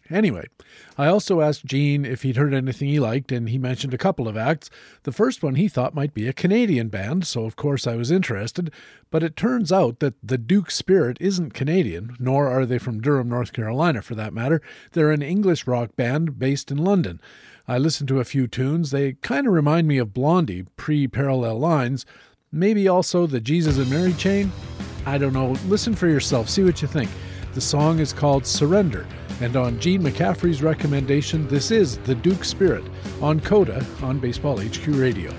Anyway, 0.10 0.46
I 0.98 1.08
also 1.08 1.40
asked 1.40 1.66
Gene 1.66 2.04
if 2.04 2.24
he'd 2.24 2.36
heard 2.36 2.54
anything 2.54 2.90
he 2.90 3.00
liked, 3.00 3.32
and 3.32 3.48
he 3.48 3.58
mentioned 3.58 3.94
a 3.94 3.98
couple 3.98 4.28
of 4.28 4.36
acts. 4.36 4.70
The 5.04 5.14
first 5.14 5.42
one 5.42 5.56
he 5.56 5.70
thought 5.70 5.96
might 5.96 6.14
be 6.14 6.28
a 6.28 6.34
Canadian 6.34 6.90
band, 6.90 7.26
so 7.26 7.46
of 7.46 7.56
course 7.56 7.88
I 7.88 7.96
was 7.96 8.12
interested, 8.12 8.72
but 9.12 9.24
it 9.24 9.38
turns 9.38 9.72
out 9.72 10.00
that 10.00 10.16
the 10.22 10.38
Duke 10.38 10.72
Spirit 10.72 11.18
isn't 11.22 11.54
Canadian, 11.54 12.18
nor 12.20 12.50
are 12.50 12.66
they 12.66 12.80
from 12.80 13.00
Durham, 13.00 13.30
North 13.30 13.54
Carolina 13.54 14.02
for 14.02 14.14
that 14.16 14.34
matter. 14.34 14.62
They're 14.92 15.12
an 15.12 15.22
English 15.22 15.68
rock 15.68 15.96
band 15.96 16.38
based 16.38 16.70
in 16.70 16.78
London. 16.78 17.22
I 17.66 17.78
listened 17.78 18.10
to 18.10 18.20
a 18.20 18.26
few 18.26 18.46
tunes. 18.46 18.92
They 18.92 19.14
kind 19.14 19.48
of 19.48 19.54
remind 19.54 19.88
me 19.88 19.98
of 20.00 20.14
Blondie, 20.14 20.66
pre 20.76 21.08
Parallel 21.08 21.60
Lines. 21.60 22.06
Maybe 22.52 22.90
also 22.90 23.26
the 23.26 23.40
Jesus 23.40 23.78
and 23.78 23.90
Mary 23.90 24.14
chain? 24.14 24.52
I 25.06 25.18
don't 25.18 25.34
know. 25.34 25.52
Listen 25.68 25.96
for 25.96 26.08
yourself, 26.08 26.50
see 26.50 26.64
what 26.64 26.82
you 26.82 26.90
think. 26.90 27.10
The 27.54 27.62
song 27.62 28.00
is 28.00 28.12
called 28.12 28.46
Surrender. 28.46 29.08
And 29.44 29.58
on 29.58 29.78
Gene 29.78 30.02
McCaffrey's 30.02 30.64
recommendation, 30.64 31.46
this 31.50 31.70
is 31.70 31.98
The 31.98 32.16
Duke 32.16 32.46
Spirit 32.46 32.86
on 33.22 33.42
Coda 33.42 33.86
on 34.02 34.18
Baseball 34.18 34.58
HQ 34.58 34.88
Radio. 34.88 35.34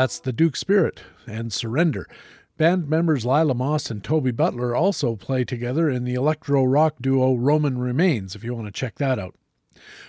That's 0.00 0.18
the 0.18 0.32
Duke 0.32 0.56
Spirit 0.56 1.02
and 1.26 1.52
Surrender. 1.52 2.08
Band 2.56 2.88
members 2.88 3.26
Liela 3.26 3.54
Moss 3.54 3.90
and 3.90 4.02
Toby 4.02 4.30
Butler 4.30 4.74
also 4.74 5.14
play 5.14 5.44
together 5.44 5.90
in 5.90 6.04
the 6.04 6.14
electro 6.14 6.64
rock 6.64 6.94
duo 7.02 7.34
Roman 7.34 7.76
Remains, 7.76 8.34
if 8.34 8.42
you 8.42 8.54
want 8.54 8.66
to 8.66 8.72
check 8.72 8.94
that 8.94 9.18
out. 9.18 9.34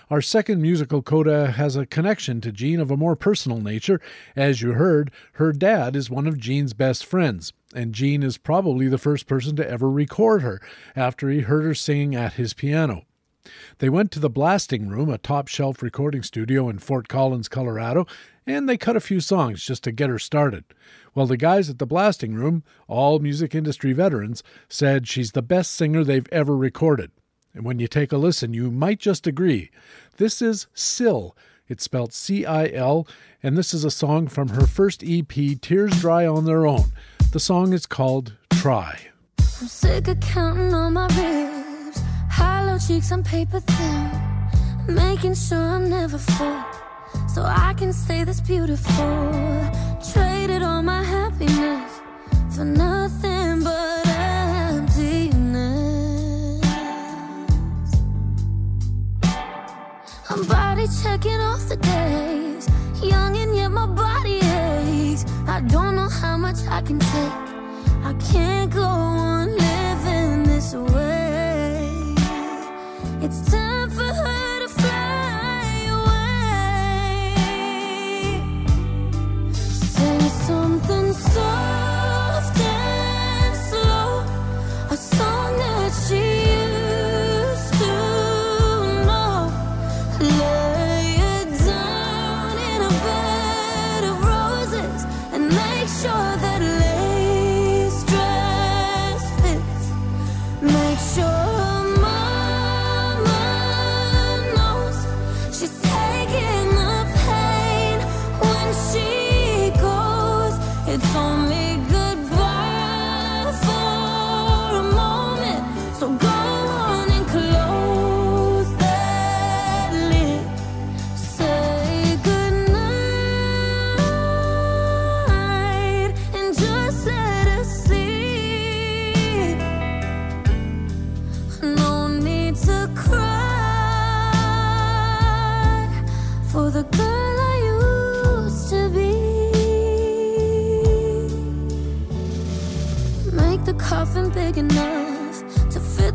Our 0.08 0.22
second 0.22 0.62
musical 0.62 1.02
coda 1.02 1.50
has 1.50 1.76
a 1.76 1.84
connection 1.84 2.40
to 2.40 2.50
Gene 2.50 2.80
of 2.80 2.90
a 2.90 2.96
more 2.96 3.16
personal 3.16 3.60
nature. 3.60 4.00
As 4.34 4.62
you 4.62 4.72
heard, 4.72 5.10
her 5.32 5.52
dad 5.52 5.94
is 5.94 6.08
one 6.08 6.26
of 6.26 6.38
Gene's 6.38 6.72
best 6.72 7.04
friends, 7.04 7.52
and 7.74 7.92
Gene 7.94 8.22
is 8.22 8.38
probably 8.38 8.88
the 8.88 8.96
first 8.96 9.26
person 9.26 9.56
to 9.56 9.70
ever 9.70 9.90
record 9.90 10.40
her 10.40 10.62
after 10.96 11.28
he 11.28 11.40
heard 11.40 11.64
her 11.64 11.74
singing 11.74 12.16
at 12.16 12.32
his 12.32 12.54
piano. 12.54 13.04
They 13.78 13.88
went 13.88 14.10
to 14.12 14.20
the 14.20 14.30
Blasting 14.30 14.88
Room, 14.88 15.10
a 15.10 15.18
top 15.18 15.48
shelf 15.48 15.82
recording 15.82 16.22
studio 16.22 16.68
in 16.68 16.78
Fort 16.78 17.08
Collins, 17.08 17.48
Colorado, 17.48 18.06
and 18.46 18.68
they 18.68 18.76
cut 18.76 18.96
a 18.96 19.00
few 19.00 19.20
songs 19.20 19.64
just 19.64 19.84
to 19.84 19.92
get 19.92 20.10
her 20.10 20.18
started. 20.18 20.64
Well, 21.14 21.26
the 21.26 21.36
guys 21.36 21.68
at 21.68 21.78
the 21.78 21.86
Blasting 21.86 22.34
Room, 22.34 22.64
all 22.88 23.18
music 23.18 23.54
industry 23.54 23.92
veterans, 23.92 24.42
said 24.68 25.06
she's 25.06 25.32
the 25.32 25.42
best 25.42 25.72
singer 25.72 26.04
they've 26.04 26.28
ever 26.32 26.56
recorded. 26.56 27.10
And 27.54 27.64
when 27.64 27.78
you 27.78 27.86
take 27.86 28.12
a 28.12 28.16
listen, 28.16 28.54
you 28.54 28.70
might 28.70 28.98
just 28.98 29.26
agree. 29.26 29.70
This 30.16 30.40
is 30.40 30.66
Cil. 30.74 31.36
It's 31.68 31.84
spelled 31.84 32.12
C 32.12 32.44
I 32.44 32.68
L, 32.68 33.06
and 33.42 33.56
this 33.56 33.72
is 33.72 33.84
a 33.84 33.90
song 33.90 34.26
from 34.26 34.48
her 34.48 34.66
first 34.66 35.02
EP, 35.06 35.28
Tears 35.60 36.00
Dry 36.00 36.26
on 36.26 36.44
Their 36.44 36.66
Own. 36.66 36.92
The 37.32 37.40
song 37.40 37.72
is 37.72 37.86
called 37.86 38.36
Try. 38.52 38.98
I'm 39.38 39.68
sick 39.68 40.08
of 40.08 40.18
counting 40.20 40.74
on 40.74 40.94
my 40.94 41.06
ribs, 41.06 42.00
hollow 42.30 42.78
cheeks 42.78 43.12
on 43.12 43.22
paper 43.22 43.60
thin, 43.60 44.94
making 44.94 45.34
sure 45.34 45.58
I'm 45.58 45.88
never 45.88 46.18
full, 46.18 46.64
so 47.34 47.42
I 47.42 47.72
can 47.74 47.92
stay 47.94 48.24
this 48.24 48.40
beautiful. 48.40 49.70
Traded 50.12 50.62
all 50.62 50.82
my 50.82 51.02
happiness 51.02 51.90
for 52.54 52.64
nothing 52.64 53.62
but 53.64 54.06
emptiness. 54.06 55.00
I'm 60.28 60.46
body 60.46 60.86
checking 61.02 61.40
off 61.40 61.68
the 61.70 61.76
days, 61.76 62.68
young 63.02 63.34
and 63.36 63.56
yet 63.56 63.70
my 63.70 63.86
body 63.86 64.40
aches. 64.42 65.24
I 65.46 65.60
don't 65.60 65.96
know 65.96 66.10
how 66.10 66.36
much 66.36 66.58
I 66.68 66.82
can 66.82 66.98
take. 66.98 67.36
I 68.04 68.12
can't 68.30 68.70
go 68.70 68.82
on 68.82 69.56
living 69.56 70.42
this 70.42 70.74
way. 70.74 71.88
It's 73.24 73.50
time 73.50 73.88
for 73.90 74.02
her 74.02 74.51
something 81.34 81.81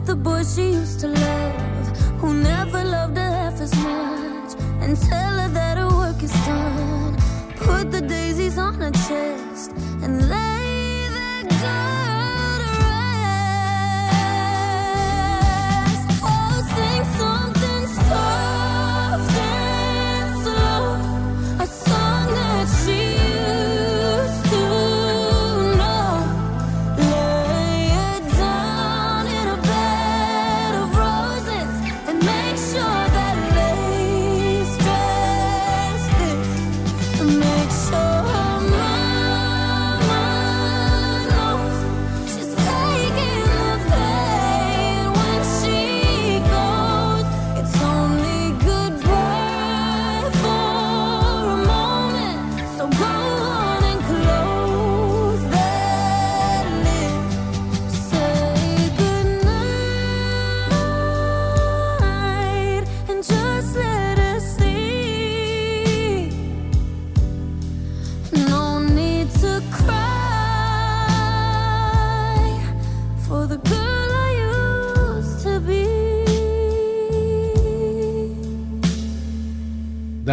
the 0.08 0.16
boy 0.16 0.42
she 0.42 0.72
used 0.72 1.02
to 1.02 1.10
love, 1.10 1.98
who 2.20 2.34
never 2.34 2.82
loved 2.82 3.18
her 3.18 3.30
half 3.30 3.60
as 3.60 3.76
much, 3.76 4.56
and 4.82 4.96
tell 4.96 5.37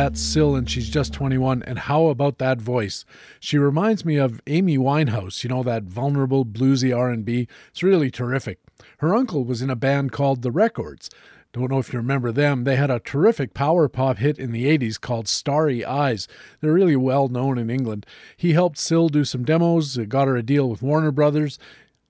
that's 0.05 0.21
Cil, 0.21 0.55
and 0.55 0.69
she's 0.69 0.91
just 0.91 1.15
21. 1.15 1.63
And 1.63 1.79
how 1.79 2.09
about 2.09 2.37
that 2.37 2.61
voice? 2.61 3.07
She 3.41 3.57
reminds 3.57 4.05
me 4.05 4.17
of 4.17 4.43
Amy 4.47 4.77
Winehouse. 4.77 5.43
You 5.43 5.49
know 5.49 5.63
that 5.63 5.85
vulnerable 5.85 6.45
bluesy 6.45 6.95
R&B. 6.95 7.49
It's 7.69 7.83
really 7.83 8.11
terrific. 8.11 8.59
Her 8.99 9.15
uncle 9.15 9.45
was 9.45 9.63
in 9.63 9.71
a 9.71 9.77
band 9.77 10.13
called 10.13 10.43
The 10.43 10.51
Records. 10.51 11.09
Don't 11.55 11.71
know 11.71 11.79
if 11.79 11.91
you 11.91 11.99
remember 11.99 12.33
them. 12.33 12.65
They 12.65 12.77
had 12.77 12.91
a 12.91 13.01
terrific 13.01 13.55
power 13.55 13.89
pop 13.89 14.19
hit 14.19 14.39
in 14.39 14.53
the 14.53 14.67
80s 14.67 15.01
called 15.01 15.27
Starry 15.27 15.87
Eyes. 15.87 16.29
They're 16.61 16.75
really 16.75 16.97
well 16.97 17.29
known 17.29 17.57
in 17.57 17.71
England. 17.71 18.05
He 18.37 18.53
helped 18.53 18.77
Cil 18.77 19.09
do 19.09 19.25
some 19.25 19.43
demos, 19.43 19.97
uh, 19.97 20.05
got 20.07 20.29
her 20.29 20.37
a 20.37 20.43
deal 20.43 20.69
with 20.69 20.83
Warner 20.83 21.13
Brothers. 21.13 21.59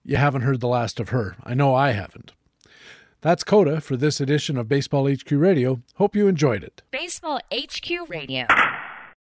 You 0.02 0.16
haven't 0.16 0.42
heard 0.42 0.58
the 0.58 0.66
last 0.66 0.98
of 0.98 1.10
her. 1.10 1.36
I 1.44 1.55
know 1.55 1.76
I 1.76 1.92
haven't. 1.92 2.32
That's 3.24 3.42
Coda 3.42 3.80
for 3.80 3.96
this 3.96 4.20
edition 4.20 4.58
of 4.58 4.68
Baseball 4.68 5.10
HQ 5.10 5.30
Radio. 5.30 5.80
Hope 5.94 6.14
you 6.14 6.28
enjoyed 6.28 6.62
it. 6.62 6.82
Baseball 6.90 7.40
HQ 7.50 8.10
Radio. 8.10 8.44